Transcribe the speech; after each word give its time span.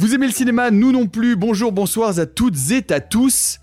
Vous 0.00 0.14
aimez 0.14 0.28
le 0.28 0.32
cinéma 0.32 0.70
Nous 0.70 0.92
non 0.92 1.06
plus. 1.06 1.36
Bonjour, 1.36 1.72
bonsoir 1.72 2.18
à 2.18 2.24
toutes 2.24 2.56
et 2.70 2.90
à 2.90 3.00
tous. 3.00 3.60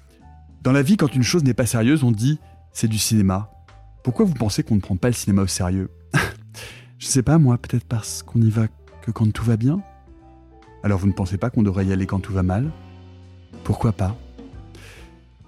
Dans 0.62 0.72
la 0.72 0.84
vie, 0.84 0.96
quand 0.96 1.16
une 1.16 1.24
chose 1.24 1.44
n'est 1.44 1.56
pas 1.56 1.66
sérieuse, 1.66 2.04
on 2.04 2.12
dit 2.12 2.38
c'est 2.72 2.88
du 2.88 3.00
cinéma. 3.00 3.50
Pourquoi 4.04 4.24
vous 4.24 4.36
pensez 4.36 4.62
qu'on 4.62 4.76
ne 4.76 4.80
prend 4.80 4.98
pas 4.98 5.08
le 5.08 5.16
cinéma 5.16 5.42
au 5.42 5.48
sérieux 5.48 5.90
Je 7.00 7.08
sais 7.08 7.24
pas, 7.24 7.40
moi, 7.40 7.58
peut-être 7.58 7.86
parce 7.86 8.22
qu'on 8.22 8.40
y 8.40 8.52
va 8.52 8.68
que 9.02 9.10
quand 9.10 9.34
tout 9.34 9.46
va 9.46 9.58
bien 9.58 9.82
Alors 10.84 11.00
vous 11.00 11.08
ne 11.08 11.12
pensez 11.12 11.40
pas 11.40 11.50
qu'on 11.50 11.64
devrait 11.64 11.88
y 11.88 11.92
aller 11.92 12.06
quand 12.06 12.20
tout 12.20 12.34
va 12.34 12.44
mal? 12.44 12.70
Pourquoi 13.64 13.92
pas? 13.92 14.16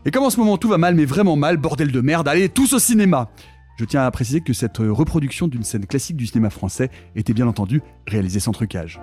Et 0.05 0.09
comme 0.09 0.23
en 0.23 0.31
ce 0.31 0.39
moment 0.39 0.57
tout 0.57 0.69
va 0.69 0.79
mal, 0.79 0.95
mais 0.95 1.05
vraiment 1.05 1.35
mal, 1.35 1.57
bordel 1.57 1.91
de 1.91 2.01
merde, 2.01 2.27
allez 2.27 2.49
tous 2.49 2.73
au 2.73 2.79
cinéma 2.79 3.29
Je 3.77 3.85
tiens 3.85 4.01
à 4.01 4.09
préciser 4.09 4.41
que 4.41 4.53
cette 4.53 4.79
reproduction 4.79 5.47
d'une 5.47 5.63
scène 5.63 5.85
classique 5.85 6.17
du 6.17 6.25
cinéma 6.25 6.49
français 6.49 6.89
était 7.15 7.35
bien 7.35 7.45
entendu 7.45 7.83
réalisée 8.07 8.39
sans 8.39 8.53
trucage. 8.53 8.99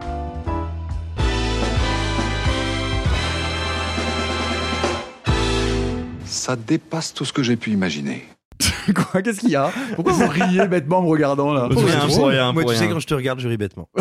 Ça 6.37 6.55
dépasse 6.57 7.15
tout 7.15 7.25
ce 7.25 7.33
que 7.33 7.43
j'ai 7.43 7.57
pu 7.57 7.71
imaginer. 7.71 8.25
Quoi 8.95 9.23
Qu'est-ce 9.23 9.41
qu'il 9.41 9.51
y 9.51 9.57
a? 9.57 9.71
Pourquoi 9.95 10.13
vous 10.13 10.29
riez 10.29 10.67
bêtement 10.69 10.99
en 10.99 11.03
me 11.03 11.09
regardant 11.09 11.53
là? 11.53 11.69
Pour 11.69 11.83
rien, 11.85 12.07
pour 12.07 12.27
rien, 12.29 12.53
Moi, 12.53 12.63
pour 12.63 12.73
tu 12.73 12.79
sais, 12.79 12.89
quand 12.89 12.99
je 13.01 13.07
te 13.07 13.15
regarde, 13.15 13.41
je 13.41 13.49
ris 13.49 13.57
bêtement. 13.57 13.89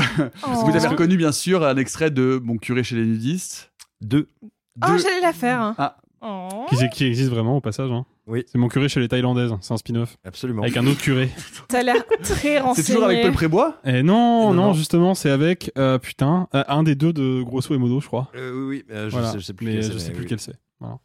Vous 0.65 0.75
avez 0.75 0.87
reconnu 0.87 1.17
bien 1.17 1.31
sûr 1.31 1.63
un 1.65 1.75
extrait 1.77 2.11
de 2.11 2.39
Mon 2.43 2.57
curé 2.57 2.83
chez 2.83 2.95
les 2.95 3.05
nudistes. 3.05 3.71
Deux. 4.01 4.27
Oh, 4.43 4.47
Deux- 4.87 4.97
j'allais 4.99 5.21
la 5.21 5.33
faire. 5.33 5.59
hein. 5.61 5.75
Ah. 5.77 5.97
Oh. 6.21 6.65
Qui, 6.69 6.89
qui 6.89 7.05
existe 7.05 7.29
vraiment 7.29 7.57
au 7.57 7.61
passage. 7.61 7.91
Hein. 7.91 8.05
Oui. 8.27 8.43
C'est 8.47 8.57
mon 8.57 8.67
curé 8.67 8.89
chez 8.89 8.99
les 8.99 9.07
Thaïlandaises. 9.07 9.53
C'est 9.61 9.73
un 9.73 9.77
spin-off. 9.77 10.17
Absolument. 10.23 10.63
Avec 10.63 10.75
un 10.77 10.87
autre 10.87 10.99
curé. 11.01 11.29
T'as 11.67 11.83
l'air 11.83 12.03
très 12.23 12.59
renseigné. 12.59 12.83
C'est 12.85 12.93
toujours 12.93 13.05
avec 13.05 13.21
Paul 13.21 13.31
Prébois? 13.33 13.77
Et 13.85 14.01
non, 14.03 14.51
Non, 14.53 14.67
non, 14.67 14.73
justement, 14.73 15.13
c'est 15.13 15.29
avec, 15.29 15.71
euh, 15.77 15.99
putain, 15.99 16.47
euh, 16.55 16.63
un 16.67 16.81
des 16.83 16.95
deux 16.95 17.13
de 17.13 17.43
Grosso 17.43 17.75
et 17.75 17.77
Modo, 17.77 17.99
je 17.99 18.07
crois. 18.07 18.29
Euh, 18.35 18.51
oui, 18.53 18.83
oui, 18.89 18.95
euh, 18.95 19.05
je, 19.09 19.11
Voilà. 19.11 19.31
sais, 19.33 19.39
je 19.39 19.43
sais 19.45 19.53
plus 19.53 19.67
mais 19.67 19.73
quel 19.73 19.83
je 19.83 19.91
c'est, 19.97 19.99
sais 20.05 20.11
plus 20.11 20.21
oui. 20.21 20.27
quel 20.29 20.39
c'est. 20.39 20.55
Voilà. 20.79 20.97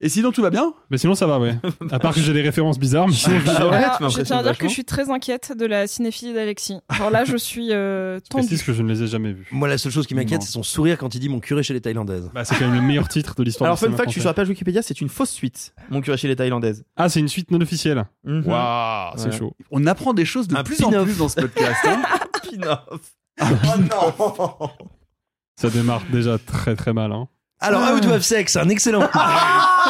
Et 0.00 0.08
sinon 0.08 0.30
tout 0.30 0.42
va 0.42 0.50
bien? 0.50 0.74
Mais 0.90 0.98
sinon, 0.98 1.16
ça 1.16 1.26
va, 1.26 1.40
ouais. 1.40 1.56
à 1.90 1.98
part 1.98 2.14
que 2.14 2.20
j'ai 2.20 2.32
des 2.32 2.42
références 2.42 2.78
bizarres, 2.78 3.08
mais 3.08 3.14
sinon, 3.14 3.40
je 3.40 3.50
Ah 3.50 3.66
ouais, 3.68 3.74
Alors, 3.76 3.96
tu 3.96 4.02
m'impressionnes 4.04 4.24
je 4.24 4.28
tiens 4.28 4.38
à 4.38 4.42
dire 4.44 4.56
que 4.56 4.68
je 4.68 4.72
suis 4.72 4.84
très 4.84 5.10
inquiète 5.10 5.52
de 5.58 5.66
la 5.66 5.88
cinéphilie 5.88 6.32
d'Alexis. 6.32 6.78
Alors 6.88 7.10
là, 7.10 7.24
je 7.24 7.36
suis 7.36 7.70
euh, 7.72 8.20
tendue. 8.30 8.46
précise 8.46 8.62
que 8.62 8.72
je 8.72 8.82
ne 8.82 8.88
les 8.88 9.02
ai 9.02 9.06
jamais 9.08 9.32
vus. 9.32 9.48
Moi, 9.50 9.66
la 9.66 9.76
seule 9.76 9.90
chose 9.90 10.06
qui 10.06 10.14
m'inquiète, 10.14 10.42
c'est 10.42 10.52
son 10.52 10.62
sourire 10.62 10.98
quand 10.98 11.12
il 11.16 11.18
dit 11.18 11.28
mon 11.28 11.40
curé 11.40 11.64
chez 11.64 11.74
les 11.74 11.80
Thaïlandaises. 11.80 12.30
Bah, 12.32 12.44
c'est 12.44 12.54
quand 12.56 12.66
même 12.68 12.76
le 12.76 12.80
meilleur 12.80 13.08
titre 13.08 13.34
de 13.34 13.42
l'histoire 13.42 13.66
Alors, 13.66 13.78
fun 13.78 13.90
fact, 13.90 14.10
je 14.10 14.12
suis 14.12 14.20
sur 14.20 14.30
la 14.30 14.34
page 14.34 14.48
Wikipédia, 14.48 14.82
c'est 14.82 15.00
une 15.00 15.08
fausse 15.08 15.30
suite. 15.30 15.74
Mon 15.90 16.00
curé 16.00 16.16
chez 16.16 16.28
les 16.28 16.36
Thaïlandaises. 16.36 16.84
Ah, 16.96 17.08
c'est 17.08 17.18
une 17.18 17.26
suite 17.28 17.50
non 17.50 17.60
officielle. 17.60 18.04
Mhm. 18.22 18.46
Waouh, 18.46 19.12
c'est 19.16 19.30
Ouais. 19.30 19.36
chaud. 19.36 19.56
On 19.72 19.84
apprend 19.86 20.14
des 20.14 20.24
choses 20.24 20.46
de 20.46 20.54
Un 20.56 20.62
plus 20.62 20.80
en 20.84 20.90
plus 21.02 21.18
dans 21.18 21.28
ce 21.28 21.40
podcast. 21.40 21.76
hein. 21.86 22.02
Spin-off. 22.44 23.16
Oh 23.40 23.44
non 23.78 24.70
Ça 25.60 25.70
démarre 25.70 26.02
déjà 26.12 26.38
très 26.38 26.76
très 26.76 26.92
mal. 26.92 27.10
Hein. 27.10 27.26
Alors, 27.60 28.00
to 28.00 28.10
Have 28.10 28.22
Sex, 28.22 28.56
un 28.56 28.68
excellent. 28.68 29.08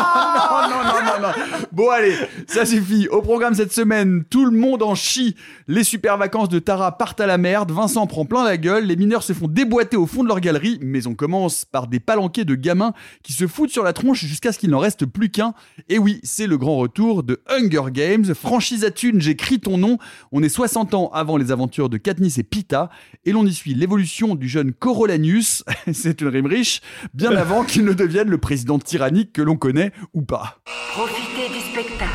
Ah, 0.01 0.69
non, 0.71 0.77
non, 0.77 0.85
non, 0.85 1.21
non, 1.21 1.29
non. 1.29 1.67
Bon, 1.73 1.91
allez, 1.91 2.15
ça 2.47 2.65
suffit. 2.65 3.09
Au 3.09 3.21
programme 3.23 3.55
cette 3.55 3.73
semaine, 3.73 4.23
tout 4.31 4.45
le 4.45 4.57
monde 4.57 4.83
en 4.83 4.95
chie. 4.95 5.35
Les 5.67 5.83
super 5.83 6.17
vacances 6.17 6.49
de 6.49 6.61
Tara 6.61 6.97
partent 6.97 7.21
à 7.21 7.27
la 7.27 7.39
merde. 7.39 7.73
Vincent 7.73 8.07
prend 8.07 8.25
plein 8.25 8.45
la 8.45 8.57
gueule. 8.57 8.85
Les 8.85 8.95
mineurs 8.95 9.25
se 9.25 9.33
font 9.33 9.49
déboîter 9.49 9.97
au 9.97 10.07
fond 10.07 10.23
de 10.23 10.29
leur 10.29 10.39
galerie. 10.39 10.79
Mais 10.81 11.09
on 11.09 11.15
commence 11.15 11.65
par 11.65 11.89
des 11.89 11.99
palanquets 11.99 12.45
de 12.45 12.55
gamins 12.55 12.93
qui 13.25 13.33
se 13.33 13.49
foutent 13.49 13.71
sur 13.71 13.83
la 13.83 13.93
tronche 13.93 14.25
jusqu'à 14.25 14.53
ce 14.53 14.59
qu'il 14.61 14.71
n'en 14.71 14.79
reste 14.79 15.07
plus 15.07 15.31
qu'un. 15.31 15.55
Et 15.89 15.99
oui, 15.99 16.21
c'est 16.23 16.47
le 16.47 16.57
grand 16.57 16.77
retour 16.77 17.25
de 17.25 17.43
Hunger 17.49 17.91
Games. 17.91 18.35
Franchise 18.35 18.85
à 18.85 18.93
thune, 18.93 19.21
j'écris 19.21 19.59
ton 19.59 19.77
nom. 19.77 19.99
On 20.31 20.43
est 20.45 20.49
60 20.49 20.95
ans 20.95 21.11
avant 21.13 21.37
les 21.37 21.51
aventures 21.51 21.89
de 21.89 21.97
Katniss 21.97 22.39
et 22.39 22.45
Pita. 22.45 22.91
Et 23.25 23.33
l'on 23.33 23.45
y 23.45 23.53
suit 23.53 23.75
l'évolution 23.75 24.37
du 24.37 24.49
jeune 24.49 24.73
Corolanius. 24.73 25.65
c'est 25.93 26.21
une 26.21 26.29
rime 26.29 26.47
riche. 26.47 26.81
Bien 27.15 27.35
avant 27.35 27.58
qu'il 27.65 27.85
ne 27.85 27.93
devienne 27.93 28.29
le 28.29 28.39
président 28.39 28.79
tyrannique 28.79 29.33
que 29.33 29.43
l'on 29.43 29.57
connaît 29.57 29.93
ou 30.15 30.23
pas. 30.23 30.59
Profitez 30.93 31.49
du 31.49 31.61
spectacle. 31.61 32.09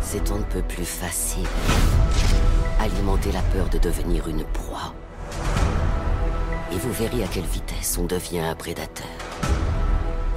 C'est 0.00 0.30
on 0.30 0.38
ne 0.38 0.44
peut 0.44 0.62
plus 0.66 0.84
facile. 0.84 1.46
Alimenter 2.80 3.32
la 3.32 3.42
peur 3.42 3.68
de 3.68 3.78
devenir 3.78 4.28
une 4.28 4.44
proie. 4.44 4.94
Et 6.72 6.76
vous 6.76 6.92
verrez 6.92 7.24
à 7.24 7.26
quelle 7.26 7.44
vitesse 7.44 7.98
on 7.98 8.06
devient 8.06 8.40
un 8.40 8.54
prédateur. 8.54 9.06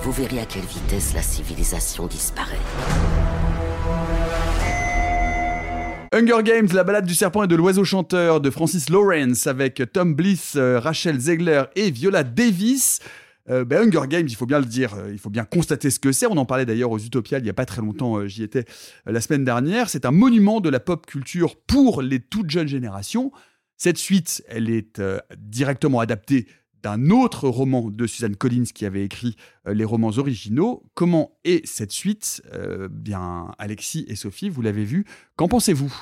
Vous 0.01 0.11
verrez 0.11 0.39
à 0.39 0.45
quelle 0.45 0.65
vitesse 0.65 1.13
la 1.13 1.21
civilisation 1.21 2.07
disparaît. 2.07 2.57
Hunger 6.13 6.43
Games, 6.43 6.67
la 6.73 6.83
balade 6.83 7.05
du 7.05 7.15
serpent 7.15 7.43
et 7.43 7.47
de 7.47 7.55
l'oiseau 7.55 7.85
chanteur 7.85 8.41
de 8.41 8.49
Francis 8.49 8.89
Lawrence 8.89 9.47
avec 9.47 9.81
Tom 9.93 10.13
Bliss, 10.13 10.57
euh, 10.57 10.77
Rachel 10.77 11.17
Zegler 11.17 11.63
et 11.77 11.89
Viola 11.89 12.25
Davis. 12.25 12.99
Euh, 13.49 13.63
ben, 13.63 13.87
Hunger 13.87 14.09
Games, 14.09 14.27
il 14.27 14.35
faut 14.35 14.45
bien 14.45 14.59
le 14.59 14.65
dire, 14.65 14.93
euh, 14.95 15.13
il 15.13 15.19
faut 15.19 15.29
bien 15.29 15.45
constater 15.45 15.89
ce 15.89 16.01
que 16.01 16.11
c'est. 16.11 16.25
On 16.25 16.35
en 16.35 16.43
parlait 16.43 16.65
d'ailleurs 16.65 16.91
aux 16.91 16.99
Utopiales 16.99 17.39
il 17.39 17.45
n'y 17.45 17.49
a 17.49 17.53
pas 17.53 17.65
très 17.65 17.79
longtemps, 17.79 18.27
j'y 18.27 18.43
étais 18.43 18.65
la 19.05 19.21
semaine 19.21 19.45
dernière. 19.45 19.89
C'est 19.89 20.05
un 20.05 20.11
monument 20.11 20.59
de 20.59 20.67
la 20.67 20.81
pop 20.81 21.05
culture 21.05 21.55
pour 21.55 22.01
les 22.01 22.19
toutes 22.19 22.49
jeunes 22.49 22.67
générations. 22.67 23.31
Cette 23.77 23.97
suite, 23.97 24.43
elle 24.49 24.69
est 24.69 25.01
directement 25.37 26.01
adaptée 26.01 26.45
d'un 26.83 27.09
autre 27.09 27.47
roman 27.47 27.89
de 27.89 28.07
Suzanne 28.07 28.35
Collins 28.35 28.63
qui 28.73 28.85
avait 28.85 29.03
écrit 29.03 29.35
euh, 29.67 29.73
les 29.73 29.85
romans 29.85 30.11
originaux. 30.17 30.83
Comment 30.93 31.37
est 31.43 31.65
cette 31.65 31.91
suite? 31.91 32.41
Euh, 32.53 32.87
Bien, 32.91 33.53
Alexis 33.57 34.05
et 34.07 34.15
Sophie, 34.15 34.49
vous 34.49 34.61
l'avez 34.61 34.83
vu. 34.83 35.05
Qu'en 35.35 35.47
pensez-vous? 35.47 35.93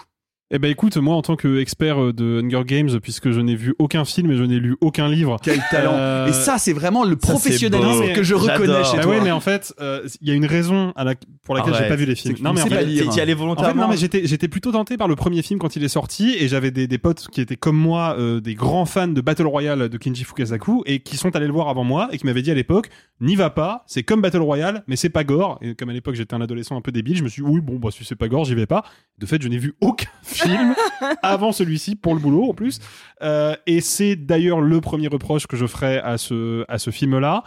Eh 0.51 0.57
ben 0.57 0.71
écoute, 0.71 0.97
moi 0.97 1.15
en 1.15 1.21
tant 1.21 1.35
qu'expert 1.35 2.01
euh, 2.01 2.11
de 2.11 2.41
Hunger 2.43 2.63
Games, 2.65 2.99
puisque 3.01 3.29
je 3.29 3.39
n'ai 3.39 3.53
vu 3.55 3.75
aucun 3.77 4.03
film 4.03 4.31
et 4.31 4.35
je 4.35 4.41
n'ai 4.43 4.57
lu 4.59 4.75
aucun 4.81 5.07
livre. 5.07 5.37
Quel 5.43 5.61
talent 5.69 5.93
Euh, 5.93 6.27
Et 6.27 6.33
ça, 6.33 6.57
c'est 6.57 6.73
vraiment 6.73 7.03
le 7.03 7.15
professionnalisme 7.17 8.13
que 8.13 8.23
je 8.23 8.33
reconnais 8.33 8.83
chez 8.83 8.97
Bah 8.97 9.03
toi. 9.03 9.11
ouais, 9.11 9.21
mais 9.21 9.29
en 9.29 9.41
fait, 9.41 9.73
euh, 9.79 10.07
il 10.21 10.27
y 10.27 10.31
a 10.31 10.33
une 10.33 10.47
raison 10.47 10.91
à 10.95 11.03
la- 11.03 11.13
pour 11.43 11.53
laquelle 11.55 11.75
j'ai 11.75 11.87
pas 11.87 11.95
vu 11.95 12.05
les 12.05 12.15
films. 12.15 12.35
Non 12.41 12.53
mais 12.53 12.61
en 12.61 12.65
fait, 12.65 12.75
pas 12.75 12.81
lire. 12.81 13.07
T'y 13.09 13.17
y 13.17 13.21
allais 13.21 13.33
En 13.33 13.35
fait, 13.35 13.41
volontairement 13.41 13.81
non, 13.83 13.87
mais 13.89 13.97
j'étais, 13.97 14.25
j'étais 14.25 14.47
plutôt 14.47 14.71
tenté 14.71 14.97
par 14.97 15.07
le 15.07 15.15
premier 15.15 15.43
film 15.43 15.59
quand 15.59 15.75
il 15.75 15.83
est 15.83 15.87
sorti 15.87 16.35
et 16.39 16.47
j'avais 16.47 16.71
des, 16.71 16.87
des 16.87 16.97
potes 16.97 17.27
qui 17.31 17.41
étaient 17.41 17.55
comme 17.55 17.77
moi, 17.77 18.15
euh, 18.17 18.39
des 18.41 18.55
grands 18.55 18.85
fans 18.85 19.07
de 19.07 19.21
Battle 19.21 19.45
Royale 19.45 19.87
de 19.89 19.97
Kenji 19.97 20.23
Fukasaku 20.23 20.81
et 20.87 20.99
qui 21.01 21.15
sont 21.17 21.35
allés 21.35 21.47
le 21.47 21.53
voir 21.53 21.69
avant 21.69 21.83
moi 21.83 22.09
et 22.11 22.17
qui 22.17 22.25
m'avaient 22.25 22.41
dit 22.41 22.49
à 22.51 22.55
l'époque, 22.55 22.89
n'y 23.21 23.35
va 23.35 23.49
pas, 23.49 23.83
c'est 23.87 24.03
comme 24.03 24.21
Battle 24.21 24.41
Royale, 24.41 24.83
mais 24.87 24.95
c'est 24.95 25.09
pas 25.09 25.23
gore. 25.23 25.57
Et 25.61 25.75
comme 25.75 25.89
à 25.89 25.93
l'époque 25.93 26.15
j'étais 26.15 26.33
un 26.33 26.41
adolescent 26.41 26.75
un 26.77 26.81
peu 26.81 26.91
débile, 26.91 27.17
je 27.17 27.23
me 27.23 27.29
suis 27.29 27.41
dit, 27.41 27.47
oui, 27.49 27.61
bon, 27.61 27.77
bah, 27.77 27.89
si 27.91 28.05
c'est 28.05 28.15
pas 28.15 28.27
gore, 28.27 28.45
j'y 28.45 28.55
vais 28.55 28.65
pas. 28.65 28.83
De 29.17 29.25
fait, 29.25 29.41
je 29.41 29.47
n'ai 29.47 29.57
vu 29.57 29.75
aucun 29.81 30.09
film 30.23 30.73
avant 31.21 31.51
celui-ci 31.51 31.95
pour 31.95 32.13
le 32.13 32.19
boulot 32.19 32.49
en 32.49 32.53
plus. 32.53 32.79
Euh, 33.21 33.55
et 33.65 33.81
c'est 33.81 34.15
d'ailleurs 34.15 34.61
le 34.61 34.81
premier 34.81 35.07
reproche 35.07 35.47
que 35.47 35.57
je 35.57 35.65
ferai 35.65 35.97
à 35.99 36.17
ce, 36.17 36.65
à 36.67 36.77
ce 36.77 36.91
film-là, 36.91 37.43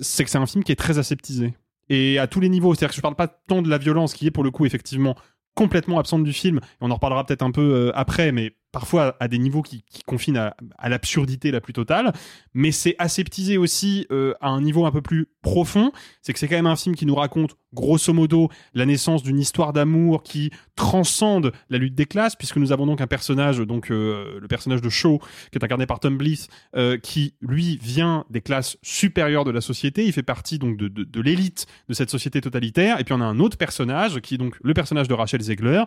c'est 0.00 0.24
que 0.24 0.30
c'est 0.30 0.38
un 0.38 0.46
film 0.46 0.64
qui 0.64 0.72
est 0.72 0.76
très 0.76 0.98
aseptisé. 0.98 1.54
Et 1.88 2.18
à 2.18 2.26
tous 2.26 2.40
les 2.40 2.48
niveaux, 2.48 2.74
c'est-à-dire 2.74 2.90
que 2.90 2.96
je 2.96 3.02
parle 3.02 3.14
pas 3.14 3.28
tant 3.28 3.62
de 3.62 3.68
la 3.68 3.78
violence 3.78 4.14
qui 4.14 4.26
est 4.26 4.30
pour 4.30 4.44
le 4.44 4.50
coup 4.50 4.64
effectivement 4.64 5.14
complètement 5.54 5.98
absente 5.98 6.24
du 6.24 6.32
film, 6.32 6.58
et 6.58 6.76
on 6.80 6.90
en 6.90 6.94
reparlera 6.94 7.24
peut-être 7.24 7.42
un 7.42 7.52
peu 7.52 7.60
euh, 7.60 7.92
après, 7.94 8.32
mais 8.32 8.56
parfois 8.74 9.16
à 9.20 9.28
des 9.28 9.38
niveaux 9.38 9.62
qui, 9.62 9.84
confinent 10.04 10.36
à, 10.36 10.88
l'absurdité 10.88 11.52
la 11.52 11.60
plus 11.60 11.72
totale, 11.72 12.12
mais 12.54 12.72
c'est 12.72 12.96
aseptisé 12.98 13.56
aussi 13.56 14.04
euh, 14.10 14.34
à 14.40 14.48
un 14.48 14.60
niveau 14.60 14.84
un 14.84 14.90
peu 14.90 15.00
plus 15.00 15.28
profond. 15.42 15.92
C'est 16.22 16.32
que 16.32 16.40
c'est 16.40 16.48
quand 16.48 16.56
même 16.56 16.66
un 16.66 16.76
film 16.76 16.96
qui 16.96 17.06
nous 17.06 17.14
raconte 17.14 17.56
grosso 17.72 18.12
modo 18.12 18.48
la 18.72 18.86
naissance 18.86 19.22
d'une 19.22 19.38
histoire 19.38 19.72
d'amour 19.72 20.22
qui 20.22 20.50
transcende 20.76 21.52
la 21.70 21.78
lutte 21.78 21.94
des 21.94 22.06
classes, 22.06 22.34
puisque 22.34 22.56
nous 22.56 22.72
avons 22.72 22.86
donc 22.86 23.00
un 23.00 23.06
personnage, 23.06 23.58
donc 23.58 23.90
euh, 23.90 24.40
le 24.40 24.48
personnage 24.48 24.80
de 24.80 24.88
Shaw, 24.88 25.20
qui 25.52 25.58
est 25.58 25.64
incarné 25.64 25.86
par 25.86 26.00
Tom 26.00 26.18
Bliss, 26.18 26.48
euh, 26.76 26.98
qui 26.98 27.34
lui 27.40 27.78
vient 27.80 28.24
des 28.28 28.40
classes 28.40 28.76
supérieures 28.82 29.44
de 29.44 29.52
la 29.52 29.60
société. 29.60 30.04
Il 30.04 30.12
fait 30.12 30.24
partie 30.24 30.58
donc 30.58 30.76
de, 30.76 30.88
de, 30.88 31.20
l'élite 31.20 31.66
de 31.88 31.94
cette 31.94 32.10
société 32.10 32.40
totalitaire. 32.40 32.98
Et 32.98 33.04
puis 33.04 33.14
on 33.14 33.20
a 33.20 33.24
un 33.24 33.38
autre 33.38 33.56
personnage 33.56 34.20
qui 34.20 34.34
est 34.34 34.38
donc 34.38 34.56
le 34.62 34.74
personnage 34.74 35.06
de 35.06 35.14
Rachel 35.14 35.40
Zegler, 35.40 35.84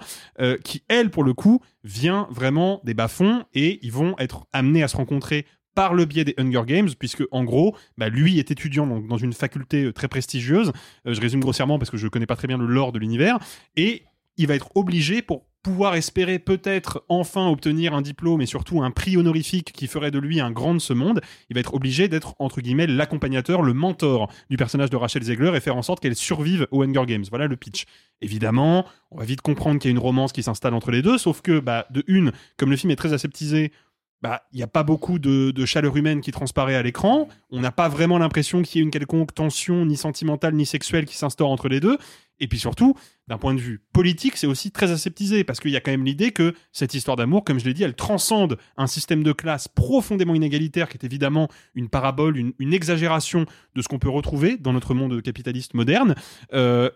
qui 0.63 0.83
elle 0.87 1.09
pour 1.09 1.25
le 1.25 1.33
coup 1.33 1.61
vient 1.87 2.27
vraiment 2.29 2.81
des 2.83 2.93
bas-fonds 2.93 3.45
et 3.53 3.79
ils 3.81 3.91
vont 3.91 4.15
être 4.19 4.45
amenés 4.53 4.83
à 4.83 4.87
se 4.87 4.97
rencontrer 4.97 5.45
par 5.73 5.93
le 5.93 6.05
biais 6.05 6.25
des 6.25 6.33
Hunger 6.39 6.63
Games, 6.65 6.89
puisque 6.97 7.23
en 7.31 7.43
gros, 7.43 7.75
bah, 7.97 8.09
lui 8.09 8.39
est 8.39 8.49
étudiant 8.49 8.87
donc, 8.87 9.07
dans 9.07 9.17
une 9.17 9.33
faculté 9.33 9.83
euh, 9.83 9.93
très 9.93 10.07
prestigieuse. 10.07 10.71
Euh, 11.05 11.13
je 11.13 11.21
résume 11.21 11.39
grossièrement 11.39 11.77
parce 11.77 11.91
que 11.91 11.97
je 11.97 12.07
connais 12.07 12.25
pas 12.25 12.35
très 12.35 12.47
bien 12.47 12.57
le 12.57 12.65
lore 12.65 12.91
de 12.91 12.97
l'univers, 12.97 13.37
et 13.75 14.03
il 14.37 14.47
va 14.47 14.55
être 14.55 14.71
obligé 14.75 15.21
pour 15.21 15.45
pouvoir 15.67 15.95
espérer 15.95 16.39
peut-être 16.39 17.03
enfin 17.09 17.49
obtenir 17.49 17.93
un 17.93 18.01
diplôme 18.01 18.41
et 18.41 18.45
surtout 18.45 18.83
un 18.83 18.89
prix 18.89 19.17
honorifique 19.17 19.73
qui 19.73 19.87
ferait 19.87 20.11
de 20.11 20.17
lui 20.17 20.39
un 20.39 20.49
grand 20.49 20.73
de 20.73 20.79
ce 20.79 20.93
monde, 20.93 21.19
il 21.49 21.55
va 21.55 21.59
être 21.59 21.73
obligé 21.73 22.07
d'être 22.07 22.35
entre 22.39 22.61
guillemets 22.61 22.87
l'accompagnateur, 22.87 23.61
le 23.61 23.73
mentor 23.73 24.31
du 24.49 24.55
personnage 24.55 24.89
de 24.89 24.95
Rachel 24.95 25.23
Zegler 25.23 25.51
et 25.57 25.59
faire 25.59 25.75
en 25.75 25.81
sorte 25.81 25.99
qu'elle 25.99 26.15
survive 26.15 26.67
aux 26.71 26.83
Hunger 26.83 27.05
Games. 27.05 27.25
Voilà 27.29 27.47
le 27.47 27.57
pitch. 27.57 27.83
Évidemment, 28.21 28.85
on 29.11 29.17
va 29.17 29.25
vite 29.25 29.41
comprendre 29.41 29.77
qu'il 29.77 29.89
y 29.89 29.91
a 29.91 29.95
une 29.97 30.01
romance 30.01 30.31
qui 30.31 30.41
s'installe 30.41 30.73
entre 30.73 30.89
les 30.89 31.01
deux, 31.01 31.17
sauf 31.17 31.41
que 31.41 31.59
bah, 31.59 31.85
de 31.89 32.01
une, 32.07 32.31
comme 32.55 32.69
le 32.69 32.77
film 32.77 32.91
est 32.91 32.95
très 32.95 33.11
aseptisé, 33.11 33.73
bah, 34.21 34.43
il 34.53 34.57
n'y 34.57 34.63
a 34.63 34.67
pas 34.67 34.83
beaucoup 34.83 35.19
de, 35.19 35.51
de 35.51 35.65
chaleur 35.65 35.97
humaine 35.97 36.21
qui 36.21 36.31
transparaît 36.31 36.75
à 36.75 36.81
l'écran. 36.81 37.27
On 37.51 37.59
n'a 37.59 37.71
pas 37.71 37.89
vraiment 37.89 38.17
l'impression 38.17 38.61
qu'il 38.61 38.79
y 38.79 38.81
ait 38.81 38.85
une 38.85 38.91
quelconque 38.91 39.33
tension, 39.33 39.85
ni 39.85 39.97
sentimentale, 39.97 40.55
ni 40.55 40.65
sexuelle, 40.65 41.05
qui 41.05 41.17
s'instaure 41.17 41.49
entre 41.49 41.67
les 41.67 41.81
deux. 41.81 41.97
Et 42.39 42.47
puis 42.47 42.59
surtout, 42.59 42.95
d'un 43.27 43.37
point 43.37 43.53
de 43.53 43.59
vue 43.59 43.81
politique, 43.93 44.37
c'est 44.37 44.47
aussi 44.47 44.71
très 44.71 44.91
aseptisé, 44.91 45.43
parce 45.43 45.59
qu'il 45.59 45.71
y 45.71 45.75
a 45.75 45.81
quand 45.81 45.91
même 45.91 46.05
l'idée 46.05 46.31
que 46.31 46.53
cette 46.71 46.93
histoire 46.93 47.17
d'amour, 47.17 47.43
comme 47.43 47.59
je 47.59 47.65
l'ai 47.65 47.73
dit, 47.73 47.83
elle 47.83 47.95
transcende 47.95 48.57
un 48.77 48.87
système 48.87 49.23
de 49.23 49.31
classe 49.31 49.67
profondément 49.67 50.35
inégalitaire, 50.35 50.89
qui 50.89 50.97
est 50.97 51.05
évidemment 51.05 51.49
une 51.75 51.89
parabole, 51.89 52.37
une, 52.37 52.73
exagération 52.73 53.45
de 53.75 53.81
ce 53.81 53.87
qu'on 53.87 53.99
peut 53.99 54.09
retrouver 54.09 54.57
dans 54.57 54.73
notre 54.73 54.93
monde 54.93 55.21
capitaliste 55.21 55.73
moderne. 55.73 56.15
Euh, 56.53 56.91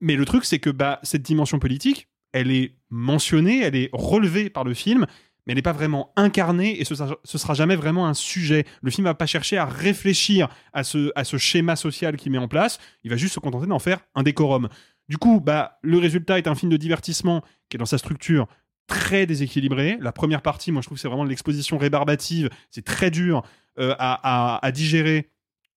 mais 0.00 0.16
le 0.16 0.24
truc, 0.24 0.44
c'est 0.44 0.58
que 0.58 0.70
bah, 0.70 0.98
cette 1.02 1.22
dimension 1.22 1.58
politique, 1.58 2.08
elle 2.32 2.50
est 2.50 2.74
mentionnée, 2.90 3.60
elle 3.62 3.76
est 3.76 3.90
relevée 3.92 4.50
par 4.50 4.64
le 4.64 4.74
film, 4.74 5.06
mais 5.46 5.52
elle 5.52 5.56
n'est 5.56 5.62
pas 5.62 5.72
vraiment 5.72 6.12
incarnée 6.16 6.80
et 6.80 6.84
ce 6.84 6.94
sera, 6.94 7.16
sera 7.24 7.54
jamais 7.54 7.76
vraiment 7.76 8.06
un 8.06 8.14
sujet. 8.14 8.64
Le 8.82 8.90
film 8.90 9.04
va 9.04 9.14
pas 9.14 9.26
chercher 9.26 9.58
à 9.58 9.64
réfléchir 9.64 10.48
à 10.72 10.84
ce, 10.84 11.10
schéma 11.36 11.76
social 11.76 12.16
qu'il 12.16 12.32
met 12.32 12.38
en 12.38 12.48
place, 12.48 12.78
il 13.04 13.10
va 13.10 13.16
juste 13.16 13.34
se 13.34 13.40
contenter 13.40 13.66
d'en 13.66 13.78
faire 13.78 14.00
un 14.14 14.22
décorum. 14.22 14.68
Du 15.08 15.18
coup, 15.18 15.40
bah, 15.40 15.78
le 15.82 15.98
résultat 15.98 16.38
est 16.38 16.46
un 16.46 16.54
film 16.54 16.70
de 16.70 16.76
divertissement 16.76 17.42
qui 17.68 17.76
est 17.76 17.78
dans 17.78 17.86
sa 17.86 17.98
structure 17.98 18.46
très 18.86 19.26
déséquilibré. 19.26 19.98
La 20.00 20.12
première 20.12 20.42
partie, 20.42 20.72
moi 20.72 20.82
je 20.82 20.86
trouve 20.86 20.98
c'est 20.98 21.08
vraiment 21.08 21.24
l'exposition 21.24 21.78
rébarbative, 21.78 22.48
c'est 22.70 22.84
très 22.84 23.10
dur 23.10 23.42
euh, 23.78 23.94
à, 23.98 24.70
digérer. 24.72 25.28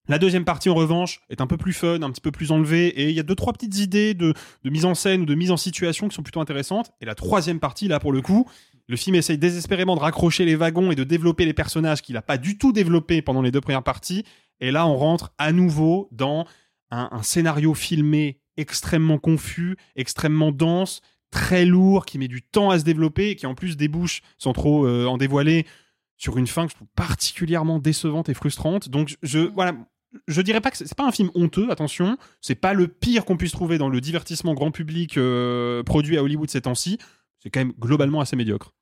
La 0.08 0.18
deuxième 0.18 0.44
partie, 0.44 0.68
en 0.68 0.74
revanche, 0.74 1.20
est 1.30 1.40
un 1.40 1.48
peu 1.48 1.56
plus 1.56 1.72
fun, 1.72 2.02
un 2.02 2.10
petit 2.12 2.20
peu 2.20 2.30
plus 2.30 2.52
enlevée, 2.52 2.86
et 2.86 3.08
il 3.08 3.14
y 3.14 3.18
a 3.18 3.24
deux, 3.24 3.34
trois 3.34 3.52
petites 3.52 3.78
idées 3.78 4.14
de 4.14 4.34
mise 4.64 4.84
en 4.84 4.94
scène 4.94 5.22
ou 5.22 5.26
de 5.26 5.34
mise 5.34 5.50
en 5.50 5.56
situation 5.56 6.08
qui 6.08 6.14
sont 6.14 6.22
plutôt 6.22 6.40
intéressantes. 6.40 6.92
Et 7.00 7.04
la 7.04 7.16
troisième 7.16 7.58
partie, 7.58 7.88
là, 7.88 7.98
pour 7.98 8.12
le 8.12 8.22
coup, 8.22 8.48
le 8.88 8.96
film 8.96 9.16
essaye 9.16 9.38
désespérément 9.38 9.96
de 9.96 10.00
raccrocher 10.00 10.44
les 10.44 10.56
wagons 10.56 10.90
et 10.90 10.94
de 10.94 11.04
développer 11.04 11.44
les 11.44 11.54
personnages 11.54 12.02
qu'il 12.02 12.14
n'a 12.14 12.22
pas 12.22 12.38
du 12.38 12.56
tout 12.58 12.72
développés 12.72 13.22
pendant 13.22 13.42
les 13.42 13.50
deux 13.50 13.60
premières 13.60 13.82
parties. 13.82 14.24
Et 14.60 14.70
là, 14.70 14.86
on 14.86 14.96
rentre 14.96 15.32
à 15.38 15.52
nouveau 15.52 16.08
dans 16.12 16.46
un, 16.90 17.08
un 17.10 17.22
scénario 17.22 17.74
filmé 17.74 18.40
extrêmement 18.56 19.18
confus, 19.18 19.76
extrêmement 19.96 20.52
dense, 20.52 21.02
très 21.30 21.64
lourd, 21.64 22.06
qui 22.06 22.18
met 22.18 22.28
du 22.28 22.42
temps 22.42 22.70
à 22.70 22.78
se 22.78 22.84
développer 22.84 23.30
et 23.30 23.36
qui 23.36 23.46
en 23.46 23.54
plus 23.54 23.76
débouche, 23.76 24.22
sans 24.38 24.52
trop 24.52 24.86
euh, 24.86 25.06
en 25.06 25.18
dévoiler, 25.18 25.66
sur 26.16 26.38
une 26.38 26.46
fin 26.46 26.64
que 26.64 26.70
je 26.70 26.76
trouve 26.76 26.88
particulièrement 26.96 27.78
décevante 27.78 28.28
et 28.28 28.34
frustrante. 28.34 28.88
Donc, 28.88 29.16
je, 29.22 29.40
voilà, 29.40 29.74
je 30.28 30.40
dirais 30.40 30.60
pas 30.60 30.70
que 30.70 30.78
c'est 30.78 30.94
pas 30.94 31.06
un 31.06 31.12
film 31.12 31.30
honteux, 31.34 31.70
attention. 31.70 32.16
C'est 32.40 32.54
pas 32.54 32.72
le 32.72 32.88
pire 32.88 33.24
qu'on 33.24 33.36
puisse 33.36 33.52
trouver 33.52 33.78
dans 33.78 33.88
le 33.88 34.00
divertissement 34.00 34.54
grand 34.54 34.70
public 34.70 35.18
euh, 35.18 35.82
produit 35.82 36.16
à 36.16 36.22
Hollywood 36.22 36.50
ces 36.50 36.62
temps-ci. 36.62 36.98
C'est 37.42 37.50
quand 37.50 37.60
même 37.60 37.74
globalement 37.78 38.20
assez 38.20 38.36
médiocre. 38.36 38.72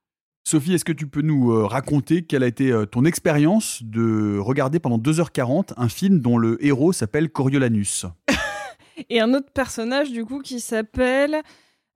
Sophie, 0.47 0.75
est-ce 0.75 0.85
que 0.85 0.93
tu 0.93 1.07
peux 1.07 1.23
nous 1.23 1.53
euh, 1.53 1.65
raconter 1.65 2.23
quelle 2.23 2.43
a 2.43 2.47
été 2.47 2.71
euh, 2.71 2.85
ton 2.85 3.07
expérience 3.07 3.83
de 3.83 4.37
regarder 4.39 4.79
pendant 4.79 4.99
2h40 4.99 5.73
un 5.79 5.89
film 5.89 6.21
dont 6.21 6.37
le 6.37 6.63
héros 6.65 6.93
s'appelle 6.93 7.31
Coriolanus? 7.31 8.05
Et 9.09 9.21
un 9.23 9.33
autre 9.33 9.51
personnage, 9.55 10.13
du 10.13 10.27
coup, 10.27 10.41
qui 10.41 10.61
s'appelle. 10.61 11.41